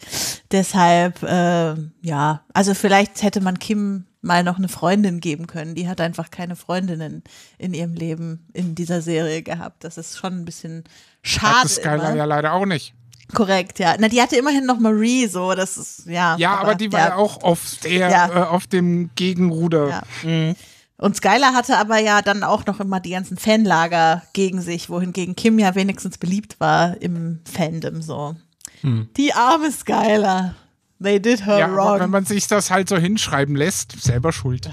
Deshalb, 0.51 1.23
äh, 1.23 1.75
ja, 2.03 2.45
also 2.53 2.75
vielleicht 2.75 3.23
hätte 3.23 3.41
man 3.41 3.59
Kim 3.59 4.07
mal 4.21 4.45
noch 4.45 4.59
eine 4.59 4.69
Freundin 4.69 5.19
geben 5.19 5.49
können. 5.49 5.75
Die 5.75 5.89
hat 5.89 6.01
einfach 6.01 6.31
keine 6.31 6.55
Freundinnen 6.55 7.25
in 7.59 7.75
ihrem 7.75 7.95
Leben 7.95 8.47
in 8.53 8.77
dieser 8.77 9.03
Serie 9.03 9.43
gehabt. 9.43 9.83
Das 9.83 9.99
ist 9.99 10.17
schon 10.17 10.35
ein 10.35 10.45
bisschen 10.45 10.85
schade. 11.23 11.63
Hat 11.63 11.69
Skylar 11.69 12.11
immer. 12.11 12.17
ja 12.17 12.25
leider 12.25 12.53
auch 12.53 12.67
nicht. 12.67 12.95
Korrekt, 13.35 13.79
ja. 13.79 13.95
Na, 13.99 14.09
die 14.09 14.21
hatte 14.21 14.37
immerhin 14.37 14.67
noch 14.67 14.79
Marie, 14.79 15.27
so, 15.27 15.55
das 15.55 15.77
ist, 15.79 16.07
ja. 16.07 16.37
Ja, 16.39 16.57
aber, 16.59 16.75
die 16.75 16.93
war 16.93 17.01
ja, 17.01 17.17
auch 17.17 17.43
auf 17.43 17.77
der, 17.85 18.09
Ja. 18.11 18.29
äh, 18.29 18.47
auf 18.47 18.67
dem 18.67 19.11
Gegenruder. 19.15 20.03
Ja. 20.25 20.55
Und 20.99 21.17
Skylar 21.17 21.53
hatte 21.55 21.79
aber 21.79 21.99
ja 21.99 22.23
dann 22.23 22.45
auch 22.45 22.65
noch 22.67 22.79
immer 22.79 23.01
die 23.01 23.11
ganzen 23.11 23.37
Fanlager 23.37 24.23
gegen 24.35 24.61
sich, 24.61 24.89
wohingegen 24.89 25.35
Kim 25.35 25.59
ja 25.59 25.75
wenigstens 25.75 26.17
beliebt 26.19 26.61
war 26.61 26.97
im 27.03 27.41
Fandom 27.51 28.03
so. 28.03 28.37
Hm. 28.83 29.09
Die 29.17 29.33
arme 29.33 29.73
Skylar. 29.73 30.55
They 31.03 31.21
did 31.21 31.45
her 31.45 31.59
Ja, 31.59 31.65
aber 31.67 31.77
wrong. 31.77 32.01
wenn 32.01 32.11
man 32.11 32.25
sich 32.25 32.47
das 32.47 32.71
halt 32.71 32.89
so 32.89 32.97
hinschreiben 32.97 33.57
lässt, 33.57 34.01
selber 34.01 34.33
schuld. 34.33 34.71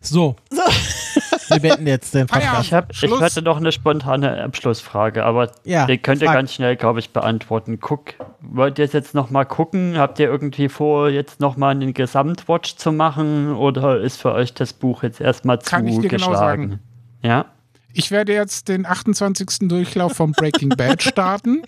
So. 0.00 0.36
So. 0.50 0.62
Wir 1.48 1.60
beenden 1.60 1.86
jetzt 1.86 2.14
den 2.14 2.26
Podcast. 2.26 2.62
Ich, 2.66 2.72
hab, 2.72 2.92
ich 2.92 3.20
hatte 3.20 3.42
noch 3.42 3.56
eine 3.58 3.72
spontane 3.72 4.42
Abschlussfrage, 4.42 5.24
aber 5.24 5.50
Ja, 5.64 5.86
die 5.86 5.98
könnt 5.98 6.20
ihr 6.22 6.26
frag. 6.28 6.36
ganz 6.36 6.52
schnell, 6.54 6.76
glaube 6.76 6.98
ich, 7.00 7.10
beantworten. 7.10 7.78
Guck, 7.80 8.14
wollt 8.40 8.78
ihr 8.78 8.86
jetzt 8.86 9.14
noch 9.14 9.30
mal 9.30 9.44
gucken? 9.44 9.98
Habt 9.98 10.18
ihr 10.18 10.26
irgendwie 10.26 10.68
vor, 10.68 11.08
jetzt 11.10 11.40
noch 11.40 11.56
mal 11.56 11.70
einen 11.70 11.94
Gesamtwatch 11.94 12.76
zu 12.76 12.92
machen? 12.92 13.52
Oder 13.54 14.00
ist 14.00 14.20
für 14.20 14.32
euch 14.32 14.54
das 14.54 14.72
Buch 14.72 15.02
jetzt 15.02 15.20
erstmal 15.20 15.58
Kann 15.58 15.86
ich 15.86 15.98
dir 15.98 16.08
genau 16.08 16.24
zugeschlagen? 16.26 16.68
sagen. 16.70 16.80
Ja? 17.22 17.44
Ich 17.92 18.10
werde 18.10 18.32
jetzt 18.32 18.68
den 18.68 18.86
28. 18.86 19.68
Durchlauf 19.68 20.12
von 20.12 20.32
Breaking 20.32 20.68
Bad 20.70 21.02
starten. 21.02 21.62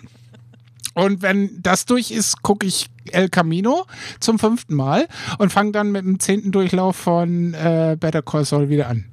Und 0.93 1.21
wenn 1.21 1.61
das 1.61 1.85
durch 1.85 2.11
ist, 2.11 2.41
gucke 2.41 2.65
ich 2.67 2.89
El 3.11 3.29
Camino 3.29 3.85
zum 4.19 4.39
fünften 4.39 4.75
Mal 4.75 5.07
und 5.37 5.51
fange 5.51 5.71
dann 5.71 5.91
mit 5.91 6.03
dem 6.05 6.19
zehnten 6.19 6.51
Durchlauf 6.51 6.95
von 6.97 7.53
äh, 7.53 7.95
Better 7.99 8.21
Call 8.21 8.43
Saul 8.45 8.67
wieder 8.69 8.87
an. 8.89 9.05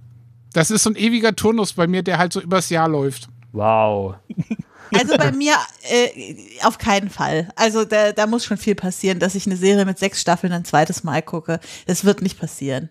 Das 0.52 0.70
ist 0.70 0.82
so 0.82 0.90
ein 0.90 0.96
ewiger 0.96 1.34
Turnus 1.36 1.72
bei 1.74 1.86
mir, 1.86 2.02
der 2.02 2.18
halt 2.18 2.32
so 2.32 2.40
übers 2.40 2.70
Jahr 2.70 2.88
läuft. 2.88 3.28
Wow. 3.52 4.16
Also 4.90 5.18
bei 5.18 5.32
mir 5.32 5.52
äh, 5.82 6.34
auf 6.64 6.78
keinen 6.78 7.10
Fall. 7.10 7.50
Also 7.56 7.84
da, 7.84 8.12
da 8.12 8.26
muss 8.26 8.46
schon 8.46 8.56
viel 8.56 8.74
passieren, 8.74 9.18
dass 9.18 9.34
ich 9.34 9.44
eine 9.46 9.58
Serie 9.58 9.84
mit 9.84 9.98
sechs 9.98 10.18
Staffeln 10.18 10.50
ein 10.50 10.64
zweites 10.64 11.04
Mal 11.04 11.20
gucke. 11.20 11.60
Das 11.86 12.06
wird 12.06 12.22
nicht 12.22 12.40
passieren. 12.40 12.88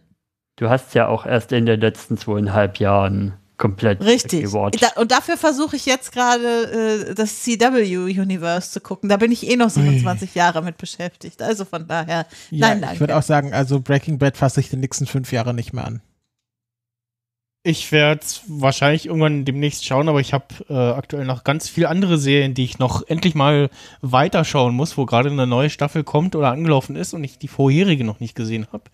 Du 0.58 0.70
hast 0.70 0.94
ja 0.94 1.08
auch 1.08 1.26
erst 1.26 1.52
in 1.54 1.66
den 1.66 1.80
letzten 1.82 2.16
zweieinhalb 2.16 2.78
Jahren 2.78 3.34
komplett 3.58 4.04
Richtig. 4.06 4.44
gewatcht. 4.44 4.80
Da, 4.80 5.02
und 5.02 5.12
dafür 5.12 5.38
versuche 5.38 5.76
ich 5.76 5.88
jetzt 5.88 6.12
gerade 6.12 7.08
äh, 7.10 7.16
das 7.16 7.42
CW-Universe 7.42 8.72
zu 8.72 8.80
gucken. 8.80 9.10
Da 9.10 9.18
bin 9.18 9.32
ich 9.32 9.50
eh 9.50 9.56
noch 9.56 9.72
27 9.72 10.36
Jahre 10.36 10.62
mit 10.62 10.78
beschäftigt. 10.78 11.42
Also 11.42 11.66
von 11.66 11.88
daher, 11.88 12.28
Ja, 12.52 12.68
nein, 12.68 12.78
ich 12.78 12.82
danke. 12.86 13.00
würde 13.00 13.16
auch 13.18 13.24
sagen, 13.24 13.54
also 13.54 13.80
Breaking 13.80 14.20
Bad 14.20 14.38
fasse 14.38 14.60
ich 14.60 14.70
die 14.70 14.78
nächsten 14.78 15.08
fünf 15.08 15.32
Jahre 15.32 15.54
nicht 15.56 15.74
mehr 15.74 15.86
an. 15.86 16.02
Ich 17.70 17.92
werde 17.92 18.22
es 18.24 18.44
wahrscheinlich 18.48 19.08
irgendwann 19.08 19.44
demnächst 19.44 19.86
schauen, 19.86 20.08
aber 20.08 20.22
ich 20.22 20.32
habe 20.32 20.46
äh, 20.70 20.74
aktuell 20.74 21.26
noch 21.26 21.44
ganz 21.44 21.68
viele 21.68 21.90
andere 21.90 22.18
Serien, 22.18 22.54
die 22.54 22.64
ich 22.64 22.80
noch 22.80 23.06
endlich 23.06 23.36
mal 23.36 23.70
weiterschauen 24.02 24.74
muss, 24.74 24.98
wo 24.98 25.06
gerade 25.06 25.30
eine 25.30 25.46
neue 25.46 25.70
Staffel 25.70 26.06
kommt 26.06 26.38
oder 26.38 26.50
angelaufen 26.50 26.96
ist 26.96 27.14
und 27.14 27.26
ich 27.26 27.40
die 27.40 27.50
vorherige 27.50 28.06
noch 28.06 28.22
nicht 28.22 28.36
gesehen 28.36 28.68
habe. 28.72 28.86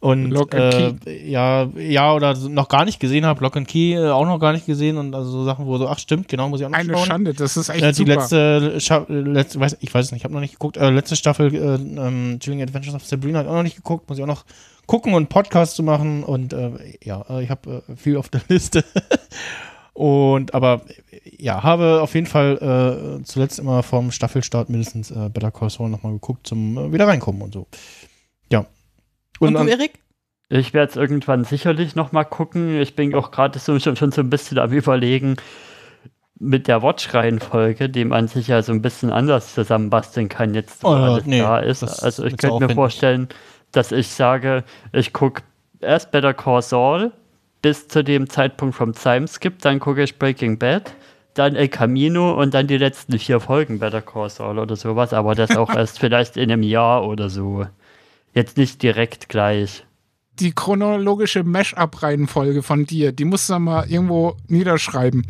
Und 0.00 0.30
Lock 0.30 0.54
and 0.54 0.74
äh, 0.74 0.92
Key. 1.04 1.30
ja, 1.30 1.68
ja, 1.76 2.14
oder 2.14 2.34
noch 2.48 2.68
gar 2.68 2.86
nicht 2.86 2.98
gesehen 2.98 3.26
habe, 3.26 3.42
Lock 3.42 3.58
and 3.58 3.68
Key 3.68 3.92
äh, 3.92 4.08
auch 4.08 4.24
noch 4.24 4.38
gar 4.38 4.54
nicht 4.54 4.64
gesehen 4.64 4.96
und 4.96 5.14
also 5.14 5.30
so 5.30 5.44
Sachen, 5.44 5.66
wo 5.66 5.76
so, 5.76 5.86
ach 5.86 5.98
stimmt, 5.98 6.28
genau, 6.28 6.48
muss 6.48 6.60
ich 6.60 6.66
auch 6.66 6.70
noch 6.70 6.78
Eine 6.78 6.94
schauen. 6.94 7.04
Schande, 7.04 7.34
das 7.34 7.58
ist 7.58 7.68
echt 7.68 7.82
äh, 7.82 7.92
Die 7.92 8.04
letzte, 8.04 8.80
Scha 8.80 9.04
letzte 9.08 9.60
weiß, 9.60 9.76
ich 9.80 9.92
weiß 9.92 10.06
es 10.06 10.12
nicht, 10.12 10.20
ich 10.20 10.24
habe 10.24 10.32
noch 10.32 10.40
nicht 10.40 10.52
geguckt, 10.54 10.78
äh, 10.78 10.88
letzte 10.88 11.16
Staffel 11.16 11.54
äh, 11.54 11.74
ähm, 11.74 12.38
Chilling 12.40 12.62
Adventures 12.62 12.94
of 12.94 13.04
Sabrina 13.04 13.40
habe 13.40 13.48
ich 13.48 13.52
auch 13.52 13.56
noch 13.56 13.62
nicht 13.64 13.76
geguckt, 13.76 14.08
muss 14.08 14.16
ich 14.16 14.24
auch 14.24 14.28
noch 14.28 14.44
gucken 14.86 15.14
und 15.14 15.28
Podcast 15.28 15.76
zu 15.76 15.82
machen 15.82 16.22
und 16.24 16.52
äh, 16.52 16.70
ja, 17.02 17.24
äh, 17.30 17.42
ich 17.44 17.50
habe 17.50 17.82
äh, 17.88 17.96
viel 17.96 18.16
auf 18.16 18.28
der 18.28 18.42
Liste. 18.48 18.84
und 19.92 20.54
aber 20.54 20.82
ja, 21.38 21.62
habe 21.62 22.00
auf 22.02 22.14
jeden 22.14 22.26
Fall 22.26 23.18
äh, 23.20 23.24
zuletzt 23.24 23.58
immer 23.58 23.82
vom 23.82 24.10
Staffelstart 24.10 24.68
mindestens 24.68 25.10
äh, 25.10 25.28
Better 25.32 25.50
Call 25.50 25.70
Saul 25.70 25.88
nochmal 25.90 26.12
geguckt 26.12 26.46
zum 26.46 26.76
äh, 26.76 26.92
wieder 26.92 27.06
reinkommen 27.06 27.42
und 27.42 27.54
so. 27.54 27.66
Ja. 28.50 28.66
Und, 29.38 29.56
an- 29.56 29.66
du, 29.66 29.72
Erik? 29.72 29.92
Ich 30.50 30.74
werde 30.74 30.90
es 30.90 30.96
irgendwann 30.96 31.44
sicherlich 31.44 31.96
noch 31.96 32.12
mal 32.12 32.24
gucken. 32.24 32.80
Ich 32.80 32.94
bin 32.94 33.14
auch 33.14 33.30
gerade 33.30 33.58
so, 33.58 33.78
schon, 33.80 33.96
schon 33.96 34.12
so 34.12 34.20
ein 34.20 34.30
bisschen 34.30 34.58
am 34.58 34.72
überlegen 34.72 35.36
mit 36.38 36.68
der 36.68 36.82
Watch-Reihenfolge, 36.82 37.88
die 37.88 38.04
man 38.04 38.28
sich 38.28 38.48
ja 38.48 38.60
so 38.62 38.72
ein 38.72 38.82
bisschen 38.82 39.10
anders 39.10 39.54
zusammenbasteln 39.54 40.28
kann, 40.28 40.52
jetzt 40.54 40.82
wo 40.82 40.88
Oh, 40.88 40.92
alles 40.92 41.24
nee, 41.26 41.38
da 41.38 41.58
ist. 41.60 41.82
Also 41.82 42.24
ich 42.24 42.36
könnte 42.36 42.46
mir 42.48 42.54
aufwendig. 42.56 42.74
vorstellen, 42.74 43.28
dass 43.76 43.92
ich 43.92 44.08
sage, 44.08 44.64
ich 44.92 45.12
gucke 45.12 45.42
erst 45.80 46.10
Better 46.10 46.34
Call 46.34 46.62
Saul 46.62 47.12
bis 47.62 47.88
zu 47.88 48.04
dem 48.04 48.28
Zeitpunkt 48.28 48.74
vom 48.74 48.92
Timeskip, 48.92 49.60
dann 49.60 49.80
gucke 49.80 50.02
ich 50.02 50.18
Breaking 50.18 50.58
Bad, 50.58 50.94
dann 51.34 51.56
El 51.56 51.68
Camino 51.68 52.40
und 52.40 52.54
dann 52.54 52.66
die 52.66 52.76
letzten 52.76 53.18
vier 53.18 53.40
Folgen 53.40 53.78
Better 53.78 54.02
Call 54.02 54.28
Saul 54.30 54.58
oder 54.58 54.76
sowas, 54.76 55.12
aber 55.12 55.34
das 55.34 55.56
auch 55.56 55.70
erst 55.74 55.98
vielleicht 55.98 56.36
in 56.36 56.50
einem 56.50 56.62
Jahr 56.62 57.06
oder 57.06 57.30
so. 57.30 57.66
Jetzt 58.34 58.56
nicht 58.56 58.82
direkt 58.82 59.28
gleich. 59.28 59.84
Die 60.40 60.52
chronologische 60.52 61.44
Mash-up-Reihenfolge 61.44 62.62
von 62.62 62.84
dir, 62.84 63.12
die 63.12 63.24
musst 63.24 63.48
du 63.48 63.58
mal 63.58 63.88
irgendwo 63.88 64.36
niederschreiben. 64.48 65.26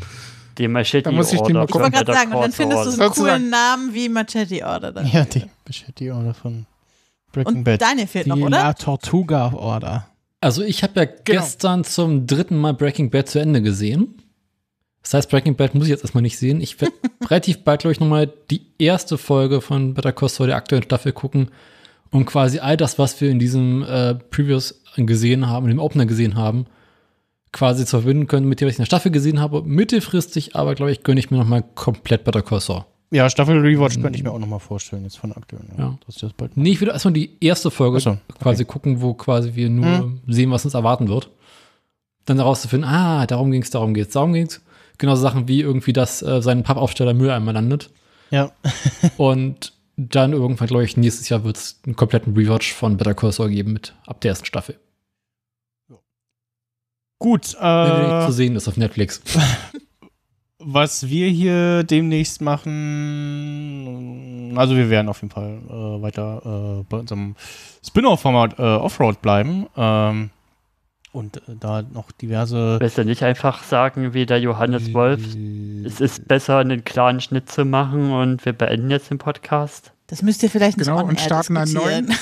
Die 0.56 0.68
Machete 0.68 1.02
Da 1.02 1.12
muss 1.12 1.32
ich 1.32 1.40
die 1.42 1.52
mal 1.52 1.66
Ich 1.68 1.74
wollte 1.74 1.90
gerade 1.90 2.12
sagen, 2.12 2.32
und 2.32 2.40
dann 2.42 2.52
findest 2.52 2.86
du 2.86 2.90
so 2.90 3.02
einen 3.02 3.12
coolen 3.12 3.50
Namen 3.50 3.92
wie 3.92 4.08
Machete 4.08 4.64
Order. 4.64 4.92
Dann. 4.92 5.06
Ja, 5.06 5.24
die 5.24 5.44
Machete 5.66 6.14
Order 6.14 6.32
von 6.32 6.66
Breaking 7.34 7.58
Und 7.58 7.64
Bad. 7.64 7.82
Daniel 7.82 8.06
fehlt 8.06 8.26
Die 8.26 8.30
noch, 8.30 8.38
oder? 8.38 8.50
La 8.50 8.72
Tortuga 8.72 9.52
Order. 9.52 10.06
Also 10.40 10.62
ich 10.62 10.82
habe 10.82 11.00
ja 11.00 11.06
gestern 11.06 11.84
zum 11.84 12.26
dritten 12.26 12.56
Mal 12.56 12.74
Breaking 12.74 13.10
Bad 13.10 13.28
zu 13.28 13.38
Ende 13.38 13.62
gesehen. 13.62 14.20
Das 15.02 15.14
heißt, 15.14 15.30
Breaking 15.30 15.54
Bad 15.56 15.74
muss 15.74 15.84
ich 15.84 15.90
jetzt 15.90 16.02
erstmal 16.02 16.22
nicht 16.22 16.38
sehen. 16.38 16.60
Ich 16.60 16.80
werde 16.80 16.94
relativ 17.28 17.64
bald, 17.64 17.80
glaube 17.80 17.92
ich, 17.92 18.00
nochmal 18.00 18.32
die 18.50 18.62
erste 18.78 19.18
Folge 19.18 19.60
von 19.60 19.94
Better 19.94 20.12
Call 20.12 20.28
Saul 20.28 20.46
der 20.46 20.56
aktuellen 20.56 20.84
Staffel 20.84 21.12
gucken, 21.12 21.50
um 22.10 22.24
quasi 22.24 22.58
all 22.58 22.76
das, 22.76 22.98
was 22.98 23.20
wir 23.20 23.30
in 23.30 23.38
diesem 23.38 23.82
äh, 23.82 24.14
Previous 24.14 24.82
gesehen 24.96 25.48
haben, 25.48 25.66
in 25.66 25.76
dem 25.76 25.78
Opener 25.78 26.06
gesehen 26.06 26.36
haben, 26.36 26.66
quasi 27.52 27.84
zu 27.84 28.00
verbinden 28.00 28.26
können 28.26 28.48
mit 28.48 28.60
dem, 28.60 28.66
was 28.66 28.74
ich 28.74 28.78
in 28.78 28.82
der 28.82 28.86
Staffel 28.86 29.12
gesehen 29.12 29.40
habe. 29.40 29.62
Mittelfristig 29.62 30.56
aber, 30.56 30.74
glaube 30.74 30.92
ich, 30.92 31.02
gönne 31.02 31.20
ich 31.20 31.30
mir 31.30 31.38
nochmal 31.38 31.64
komplett 31.74 32.24
Better 32.24 32.42
Call 32.42 32.60
Saul. 32.60 32.84
Ja, 33.14 33.30
Staffel 33.30 33.60
Rewatch 33.60 34.00
könnte 34.00 34.18
ich 34.18 34.24
mir 34.24 34.32
auch 34.32 34.40
nochmal 34.40 34.58
vorstellen, 34.58 35.04
jetzt 35.04 35.18
von 35.18 35.30
aktuell. 35.32 35.62
Ja. 35.78 35.96
dass 36.04 36.16
ich 36.16 36.20
das 36.22 36.32
bald 36.32 36.56
Nee, 36.56 36.72
ich 36.72 36.80
würde 36.80 36.92
erstmal 36.92 37.14
die 37.14 37.30
erste 37.40 37.70
Folge 37.70 38.00
so, 38.00 38.18
quasi 38.40 38.64
gucken, 38.64 39.00
wo 39.00 39.14
quasi 39.14 39.54
wir 39.54 39.70
nur 39.70 39.98
Hm. 39.98 40.20
sehen, 40.26 40.50
was 40.50 40.64
uns 40.64 40.74
erwarten 40.74 41.08
wird. 41.08 41.30
Dann 42.24 42.38
herauszufinden, 42.38 42.88
ah, 42.90 43.24
darum 43.26 43.52
ging's, 43.52 43.70
darum 43.70 43.94
geht's, 43.94 44.14
darum 44.14 44.32
ging's. 44.32 44.62
Genauso 44.98 45.22
Sachen 45.22 45.46
wie 45.46 45.60
irgendwie, 45.60 45.92
dass 45.92 46.22
äh, 46.22 46.42
sein 46.42 46.64
Pappaufsteller 46.64 47.14
Mülleimer 47.14 47.52
landet. 47.52 47.90
Ja. 48.30 48.50
Und 49.16 49.74
dann 49.96 50.32
irgendwann, 50.32 50.66
glaube 50.66 50.84
ich, 50.84 50.96
nächstes 50.96 51.28
Jahr 51.28 51.44
wird 51.44 51.56
es 51.56 51.80
einen 51.86 51.94
kompletten 51.94 52.34
Rewatch 52.34 52.72
von 52.72 52.96
Better 52.96 53.14
Call 53.14 53.30
Saul 53.30 53.50
geben 53.50 53.72
mit 53.74 53.94
ab 54.06 54.20
der 54.22 54.30
ersten 54.30 54.46
Staffel. 54.46 54.76
Gut, 57.20 57.54
Wenn 57.60 58.22
äh, 58.22 58.26
zu 58.26 58.32
sehen 58.32 58.56
ist 58.56 58.66
auf 58.66 58.76
Netflix. 58.76 59.22
was 60.64 61.08
wir 61.08 61.28
hier 61.28 61.82
demnächst 61.84 62.40
machen, 63.34 64.54
also 64.56 64.74
wir 64.76 64.88
werden 64.90 65.08
auf 65.08 65.20
jeden 65.22 65.32
Fall 65.32 65.58
äh, 65.68 66.02
weiter 66.02 66.80
äh, 66.80 66.84
bei 66.88 66.98
unserem 66.98 67.36
Spin-off-Format 67.86 68.58
äh, 68.58 68.62
Offroad 68.62 69.20
bleiben 69.22 69.66
ähm, 69.76 70.30
und 71.12 71.36
äh, 71.36 71.40
da 71.60 71.82
noch 71.82 72.10
diverse. 72.12 72.78
Willst 72.80 72.98
du 72.98 73.04
nicht 73.04 73.22
einfach 73.22 73.62
sagen, 73.62 74.14
wie 74.14 74.26
der 74.26 74.40
Johannes 74.40 74.92
Wolf, 74.94 75.20
es 75.84 76.00
ist 76.00 76.26
besser, 76.28 76.58
einen 76.58 76.84
klaren 76.84 77.20
Schnitt 77.20 77.50
zu 77.50 77.64
machen 77.64 78.12
und 78.12 78.44
wir 78.44 78.52
beenden 78.52 78.90
jetzt 78.90 79.10
den 79.10 79.18
Podcast? 79.18 79.92
Das 80.06 80.22
müsst 80.22 80.42
ihr 80.42 80.50
vielleicht 80.50 80.78
nicht 80.78 80.86
Genau, 80.88 81.04
und 81.04 81.20
starten 81.20 81.56
einen 81.56 81.72
neuen. 81.72 82.12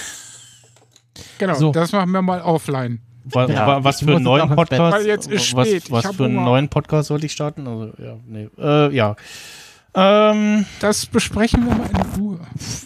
Genau, 1.39 1.55
So. 1.55 1.73
das 1.73 1.93
machen 1.93 2.11
wir 2.13 2.23
mal 2.23 2.41
offline. 2.41 3.01
Wa 3.25 3.47
Ja, 3.47 3.67
wa 3.67 3.85
was 3.85 4.01
für 4.01 4.17
einen 4.17 4.25
neuen. 4.25 4.49
Podcast? 4.55 4.97
Weil 4.97 5.07
jetzt 5.07 5.31
ist 5.31 5.55
was 5.55 5.69
was 5.91 6.17
für 6.17 6.25
einen 6.25 6.37
Hunger. 6.37 6.45
neuen 6.47 6.69
Podcast 6.69 7.09
sollte 7.09 7.27
ich 7.27 7.33
starten? 7.33 7.67
Also, 7.67 7.93
ja, 8.03 8.17
nee. 8.27 8.49
Äh, 8.59 8.95
ja. 8.95 9.17
Ähm, 9.95 10.65
das 10.81 11.05
besprechen 11.05 11.67
wir 11.67 11.75
mal 11.75 11.91
in 11.91 12.21
Ruhe. 12.21 12.41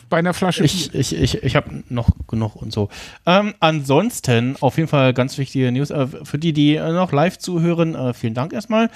Bei 0.09 0.19
einer 0.19 0.35
Flasche 0.35 0.65
Ich, 0.65 0.93
ich, 0.93 1.15
ich, 1.17 1.43
ich 1.43 1.57
habe 1.57 1.85
noch 1.89 2.09
genug 2.27 2.57
und 2.57 2.73
so. 2.73 2.89
Ähm, 3.25 3.55
ansonsten, 3.61 4.57
auf 4.61 4.77
jeden 4.77 4.89
Fall 4.89 5.15
ganz 5.15 5.39
wichtige 5.39 5.71
News. 5.71 5.91
Äh, 5.91 6.09
für 6.25 6.39
die, 6.39 6.53
die 6.53 6.75
äh, 6.75 6.93
noch 6.93 7.13
live 7.13 7.39
zuhören, 7.39 7.95
äh, 7.95 8.13
vielen 8.13 8.35
Dank 8.35 8.53
erstmal. 8.53 8.91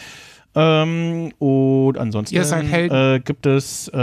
Ähm, 0.56 1.32
und 1.38 1.96
ansonsten 1.98 2.34
äh, 2.36 3.20
gibt 3.20 3.46
es 3.46 3.88
äh, 3.94 3.96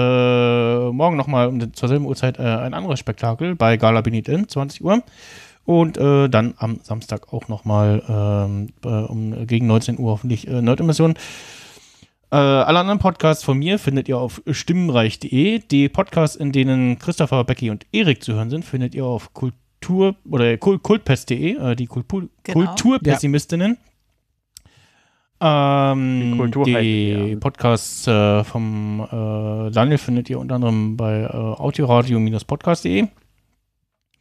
morgen 0.91 1.17
nochmal 1.17 1.47
um, 1.49 1.73
zur 1.73 1.89
selben 1.89 2.05
Uhrzeit 2.05 2.39
äh, 2.39 2.43
ein 2.43 2.73
anderes 2.73 2.99
Spektakel 2.99 3.55
bei 3.55 3.75
Gala 3.75 3.99
Benit 3.99 4.29
in, 4.29 4.47
20 4.47 4.81
Uhr. 4.81 5.03
Und 5.67 5.97
äh, 5.97 6.29
dann 6.29 6.53
am 6.59 6.79
Samstag 6.81 7.33
auch 7.33 7.49
nochmal 7.49 8.01
ähm, 8.07 8.69
äh, 8.85 8.87
um, 8.87 9.45
gegen 9.45 9.67
19 9.67 9.99
Uhr 9.99 10.11
hoffentlich 10.11 10.47
äh, 10.47 10.61
Nerd-Emission. 10.61 11.15
Äh, 12.31 12.37
alle 12.37 12.79
anderen 12.79 12.99
Podcasts 12.99 13.43
von 13.43 13.57
mir 13.59 13.77
findet 13.77 14.07
ihr 14.07 14.17
auf 14.17 14.41
stimmenreich.de. 14.49 15.59
Die 15.59 15.89
Podcasts, 15.89 16.37
in 16.37 16.53
denen 16.53 16.99
Christopher, 16.99 17.43
Becky 17.43 17.69
und 17.69 17.85
Erik 17.91 18.23
zu 18.23 18.33
hören 18.33 18.49
sind, 18.49 18.63
findet 18.63 18.95
ihr 18.95 19.03
auf 19.03 19.33
Kultur 19.33 20.15
oder 20.29 20.55
Kult, 20.57 20.83
kultpest.de, 20.83 21.57
äh, 21.57 21.75
die 21.75 21.87
Kultur, 21.87 22.29
Genau. 22.43 22.65
Kulturpessimistinnen. 22.65 23.77
Ähm, 25.41 26.31
die 26.31 26.37
Kulturheiligen, 26.37 27.27
ja. 27.27 27.39
Podcasts 27.39 28.07
äh, 28.07 28.43
vom 28.45 29.01
äh, 29.01 29.69
Daniel 29.71 29.97
findet 29.97 30.29
ihr 30.29 30.39
unter 30.39 30.55
anderem 30.55 30.95
bei 30.95 31.23
äh, 31.23 31.27
audioradio-podcast.de. 31.27 33.07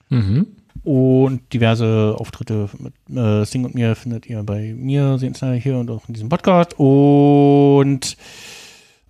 Mhm. 0.08 0.55
Und 0.86 1.52
diverse 1.52 2.14
Auftritte 2.16 2.70
mit 2.78 2.94
äh, 3.16 3.44
Sing 3.44 3.64
und 3.64 3.74
mir 3.74 3.96
findet 3.96 4.26
ihr 4.26 4.40
bei 4.44 4.72
mir, 4.72 5.18
sehen 5.18 5.34
Sie 5.34 5.58
hier 5.58 5.78
und 5.78 5.90
auch 5.90 6.06
in 6.06 6.14
diesem 6.14 6.28
Podcast. 6.28 6.74
Und 6.78 8.16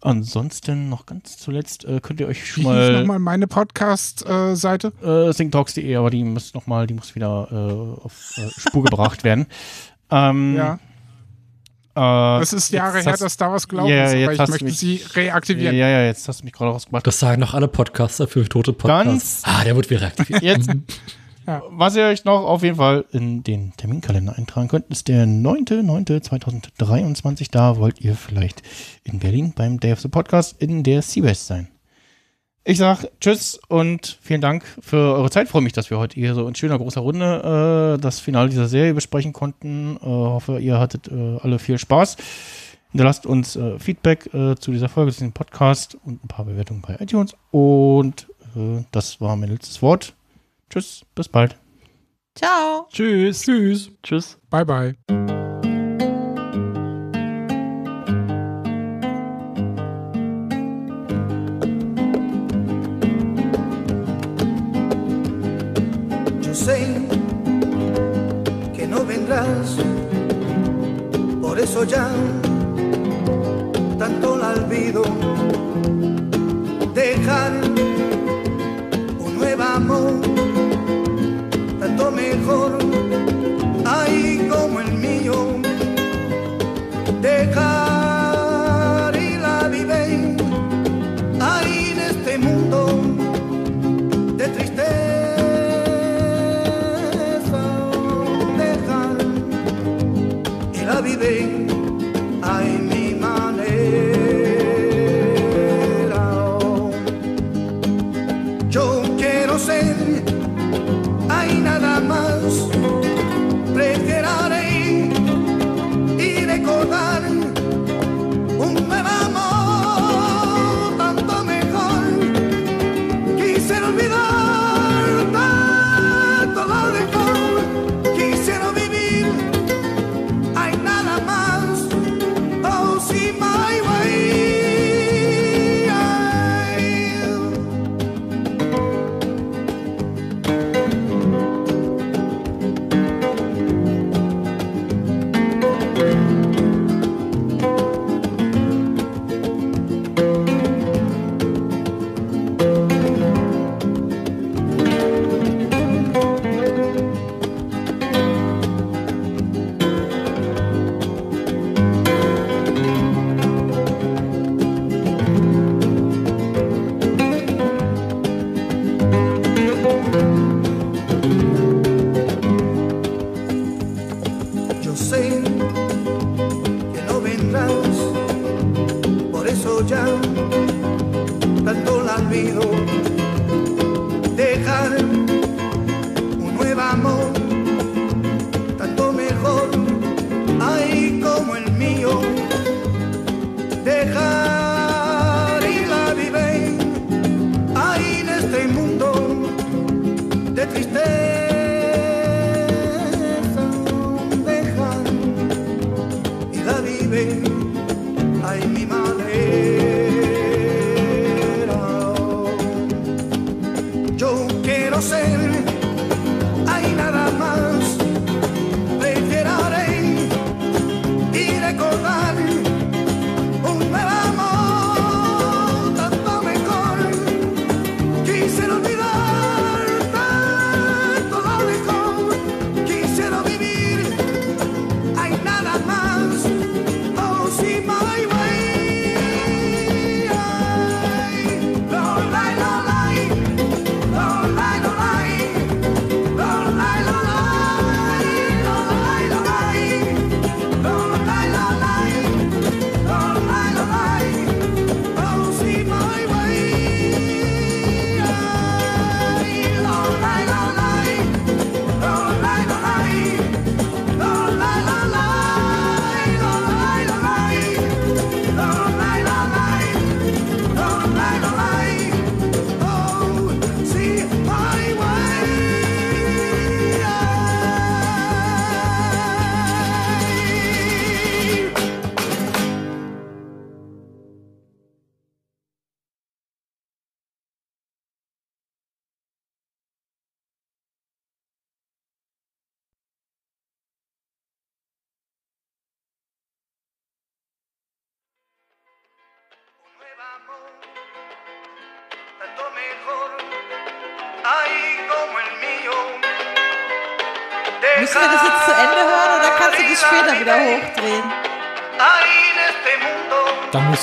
ansonsten 0.01 0.89
noch 0.89 1.05
ganz 1.05 1.37
zuletzt 1.37 1.85
äh, 1.85 2.01
könnt 2.01 2.19
ihr 2.21 2.29
euch 2.29 2.47
schon 2.51 2.63
mal 2.65 3.01
nochmal 3.01 3.19
meine 3.19 3.47
Podcast-Seite? 3.47 4.93
äh, 5.03 5.33
singtalks.de, 5.35 5.97
aber 5.97 6.09
die 6.09 6.25
muss 6.25 6.55
noch 6.55 6.67
mal, 6.67 6.87
die 6.87 6.95
muss 6.95 7.15
wieder 7.15 7.49
äh, 7.51 8.05
auf 8.05 8.33
äh, 8.39 8.49
Spur 8.59 8.83
gebracht 8.85 9.23
werden. 9.25 9.47
Ähm, 10.09 10.55
Ja. 10.57 10.75
Äh, 11.97 12.41
Das 12.41 12.53
ist 12.53 12.71
Jahre 12.73 13.01
her, 13.03 13.13
hast- 13.13 13.21
dass 13.23 13.37
da 13.37 13.51
was 13.53 13.67
gelaufen 13.67 13.91
Ja, 13.91 14.05
ist, 14.05 14.15
aber 14.15 14.33
ich 14.35 14.49
möchte 14.49 14.65
mich- 14.65 14.79
sie 14.79 15.01
reaktivieren. 15.15 15.75
Ja, 15.77 15.89
ja, 15.89 16.05
jetzt 16.05 16.29
hast 16.29 16.41
du 16.41 16.45
mich 16.45 16.53
gerade 16.53 16.71
rausgemacht. 16.71 17.05
Das 17.07 17.19
sagen 17.19 17.41
doch 17.41 17.55
alle 17.55 17.67
Podcaster 17.67 18.29
für 18.29 18.49
tote 18.49 18.73
Podcasts. 18.73 19.43
Ganz- 19.43 19.43
ah, 19.45 19.65
der 19.65 19.75
wird 19.75 19.91
wieder 19.91 20.03
reaktiviert. 20.03 20.43
Jetzt, 20.43 20.71
Mhm. 21.47 21.61
was 21.71 21.97
ihr 21.97 22.05
euch 22.05 22.25
noch 22.25 22.45
auf 22.45 22.63
jeden 22.63 22.77
Fall 22.77 23.05
in 23.13 23.43
den 23.43 23.73
Terminkalender 23.77 24.37
eintragen 24.37 24.69
könnt, 24.69 24.87
ist 24.89 25.09
der 25.09 25.27
9.9.2023. 25.27 27.49
Da 27.51 27.77
wollt 27.77 28.01
ihr 28.01 28.17
vielleicht 28.17 28.63
in 29.05 29.19
Berlin 29.19 29.53
beim 29.55 29.81
Day 29.81 29.93
of 29.93 30.01
the 30.01 30.09
Podcast 30.09 30.61
in 30.61 30.83
der 30.83 31.03
Seawest 31.03 31.47
sein. 31.47 31.69
Ich 32.69 32.79
sag 32.79 33.05
Tschüss 33.21 33.61
und 33.69 34.19
vielen 34.21 34.41
Dank 34.41 34.65
für 34.81 35.15
eure 35.15 35.31
Zeit. 35.31 35.49
Freue 35.49 35.63
mich, 35.63 35.73
dass 35.73 35.89
wir 35.89 35.99
heute 35.99 36.17
hier 36.17 36.35
so 36.35 36.49
in 36.49 36.57
schöner 36.57 36.79
großer 36.79 37.01
Runde 37.01 37.95
äh, 37.95 38.03
das 38.03 38.19
Finale 38.19 38.49
dieser 38.49 38.67
Serie 38.67 38.93
besprechen 38.93 39.33
konnten. 39.33 39.97
Äh, 39.99 40.05
hoffe, 40.05 40.59
ihr 40.59 40.81
hattet 40.81 41.07
äh, 41.07 41.39
alle 41.43 41.61
viel 41.61 41.79
Spaß. 41.79 42.17
Hinterlasst 42.91 43.25
uns 43.25 43.55
äh, 43.55 43.79
Feedback 43.79 44.35
äh, 44.35 44.57
zu 44.57 44.73
dieser 44.73 44.89
Folge, 44.89 45.13
zu 45.13 45.19
diesem 45.19 45.33
Podcast 45.33 45.97
und 46.05 46.25
ein 46.25 46.29
paar 46.29 46.45
Bewertungen 46.45 46.83
bei 46.83 46.97
iTunes. 46.99 47.37
Und 47.53 48.27
äh, 48.57 48.83
das 48.91 49.21
war 49.21 49.37
mein 49.37 49.51
letztes 49.51 49.81
Wort. 49.81 50.15
Tschüss, 50.71 51.05
bis 51.15 51.29
bald. 51.29 51.57
Ciao. 52.35 52.87
Tschüss. 52.91 53.43
Tschüss. 53.43 53.91
Tschüss. 54.03 54.39
Bye, 54.51 54.65
bye. 54.65 54.95
Yo 66.43 66.55
sé 66.55 67.07
que 68.75 68.87
no 68.87 69.05
vendrás, 69.05 69.77
por 71.41 71.59
eso 71.59 71.85
ya 71.85 72.11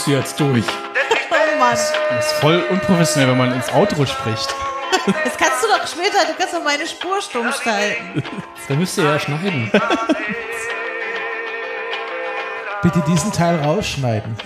du 0.07 0.11
jetzt 0.11 0.39
durch. 0.39 0.65
Oh 1.31 1.59
Mann. 1.59 1.71
Das 1.71 2.25
ist 2.25 2.33
voll 2.33 2.63
unprofessionell, 2.69 3.29
wenn 3.29 3.37
man 3.37 3.53
ins 3.53 3.71
Outro 3.73 4.05
spricht. 4.05 4.53
Das 5.05 5.37
kannst 5.37 5.63
du 5.63 5.67
doch 5.67 5.87
später, 5.87 6.25
du 6.27 6.33
kannst 6.37 6.53
doch 6.53 6.63
meine 6.63 6.87
Spur 6.87 7.21
stumm 7.21 7.51
schalten. 7.51 8.23
Da 8.69 8.75
müsst 8.75 8.97
ihr 8.97 9.03
ja 9.03 9.19
schneiden. 9.19 9.69
Bitte 12.81 13.03
diesen 13.07 13.31
Teil 13.33 13.59
rausschneiden. 13.59 14.37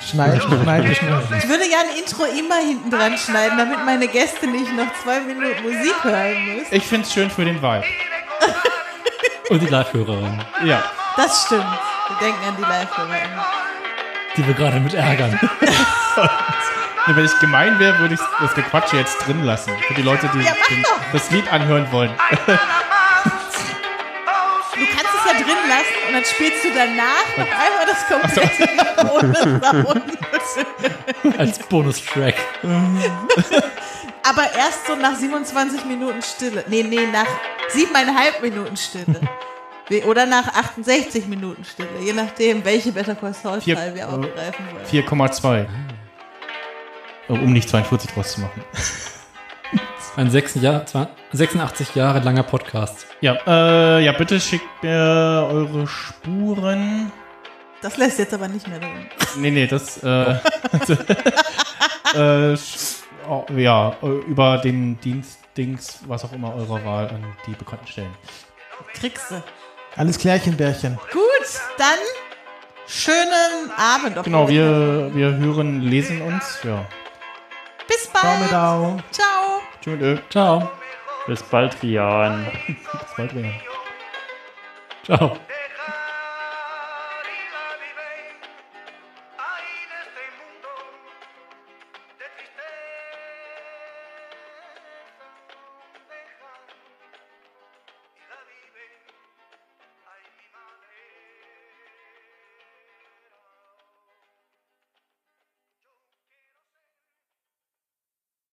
Schneiden, 0.00 0.40
schneiden, 0.40 0.94
schneiden. 0.94 1.38
Ich 1.38 1.48
würde 1.48 1.68
ja 1.70 1.78
ein 1.80 1.96
Intro 1.98 2.24
immer 2.24 2.56
hinten 2.56 2.90
dran 2.90 3.16
schneiden, 3.16 3.56
damit 3.58 3.84
meine 3.84 4.08
Gäste 4.08 4.48
nicht 4.48 4.72
noch 4.74 4.86
zwei 5.04 5.20
Minuten 5.20 5.62
Musik 5.62 5.94
hören 6.02 6.56
müssen. 6.56 6.74
Ich 6.74 6.84
find's 6.84 7.12
schön 7.12 7.30
für 7.30 7.44
den 7.44 7.62
Vibe. 7.62 7.84
Und 9.50 9.62
die 9.62 9.66
Live-Hörerin. 9.66 10.42
Ja. 10.64 10.82
Das 11.16 11.44
stimmt. 11.46 11.64
Wir 12.08 12.26
denken 12.26 12.44
an 12.48 12.56
die 12.56 12.62
Live-Hörer. 12.62 13.59
Die 14.36 14.46
wir 14.46 14.54
gerade 14.54 14.78
mit 14.80 14.94
ärgern. 14.94 15.38
Und 17.06 17.10
wenn 17.16 17.24
ich 17.24 17.38
gemein 17.40 17.78
wäre, 17.78 17.98
würde 17.98 18.14
ich 18.14 18.20
das 18.40 18.54
Gequatsche 18.54 18.96
jetzt 18.96 19.18
drin 19.26 19.42
lassen. 19.44 19.72
Für 19.88 19.94
die 19.94 20.02
Leute, 20.02 20.28
die 20.34 20.40
Ja, 20.40 20.52
den, 20.68 20.84
das 21.12 21.30
Lied 21.30 21.50
anhören 21.52 21.90
wollen. 21.90 22.10
Du 22.46 22.56
kannst 24.86 25.14
es 25.14 25.24
ja 25.26 25.32
drin 25.32 25.56
lassen 25.68 26.08
und 26.08 26.14
dann 26.14 26.24
spielst 26.24 26.64
du 26.64 26.68
danach 26.74 27.36
noch 27.36 27.52
einmal 27.52 27.86
das 27.86 28.06
komplette 28.08 28.64
Lied 28.72 29.04
ohne. 29.10 29.60
Als 31.38 31.58
Bonustrack. 31.58 32.34
Aber 34.22 34.42
erst 34.56 34.86
so 34.86 34.94
nach 34.96 35.16
27 35.16 35.84
Minuten 35.86 36.22
Stille. 36.22 36.64
Nee, 36.68 36.82
nee, 36.84 37.06
nach 37.06 37.26
siebeneinhalb 37.68 38.40
Minuten 38.42 38.76
Stille. 38.76 39.20
Oder 40.06 40.24
nach 40.26 40.46
68 40.54 41.26
Minuten 41.26 41.64
Stille, 41.64 41.88
je 42.00 42.12
nachdem, 42.12 42.64
welche 42.64 42.92
Better 42.92 43.14
Call 43.16 43.34
Saul 43.34 43.60
wir 43.64 43.76
äh, 43.76 44.02
aufgreifen 44.04 44.64
wollen. 44.72 44.86
4,2. 45.06 45.66
Oh, 47.28 47.34
Um 47.34 47.52
nicht 47.52 47.68
42 47.68 48.10
draus 48.12 48.32
zu 48.34 48.40
machen. 48.42 48.62
Ein 50.16 50.30
86 50.30 50.62
Jahr- 50.62 50.86
zwar- 50.86 51.08
86 51.32 51.94
Jahre 51.94 52.20
langer 52.20 52.42
Podcast. 52.42 53.06
Ja, 53.20 53.36
äh, 53.46 54.04
ja, 54.04 54.12
bitte 54.12 54.40
schickt 54.40 54.66
mir 54.82 55.48
eure 55.50 55.86
Spuren. 55.86 57.10
Das 57.82 57.96
lässt 57.96 58.18
jetzt 58.18 58.34
aber 58.34 58.46
nicht 58.48 58.66
mehr 58.68 58.78
drin. 58.78 59.06
Nee, 59.36 59.50
nee, 59.50 59.66
das, 59.66 60.02
äh, 60.02 60.06
äh, 62.14 62.54
sch- 62.54 62.96
oh, 63.28 63.44
ja, 63.56 63.96
äh, 64.02 64.06
über 64.06 64.58
den 64.58 64.98
Dienstdings, 65.00 66.00
was 66.06 66.24
auch 66.24 66.32
immer 66.32 66.54
eurer 66.54 66.84
Wahl 66.84 67.08
an 67.08 67.24
die 67.46 67.52
bekannten 67.52 67.86
Stellen. 67.86 68.14
Kriegst 68.94 69.30
du. 69.30 69.42
Alles 69.96 70.18
klärchen, 70.18 70.56
Bärchen. 70.56 70.98
Gut, 71.12 71.60
dann 71.78 71.98
schönen 72.86 73.70
Abend. 73.76 74.22
Genau, 74.24 74.48
wir, 74.48 75.10
wir 75.14 75.36
hören, 75.36 75.80
lesen 75.80 76.22
uns, 76.22 76.60
ja. 76.64 76.84
Bis 77.88 78.06
bald. 78.08 78.48
Ciao. 78.48 78.98
Ciao. 79.10 79.60
Tschüss. 79.82 80.20
Ciao. 80.30 80.70
Bis 81.26 81.42
bald, 81.42 81.76
Rian. 81.82 82.46
Bis 82.66 83.16
bald, 83.16 83.34
Rian. 83.34 83.54
Ciao. 85.04 85.36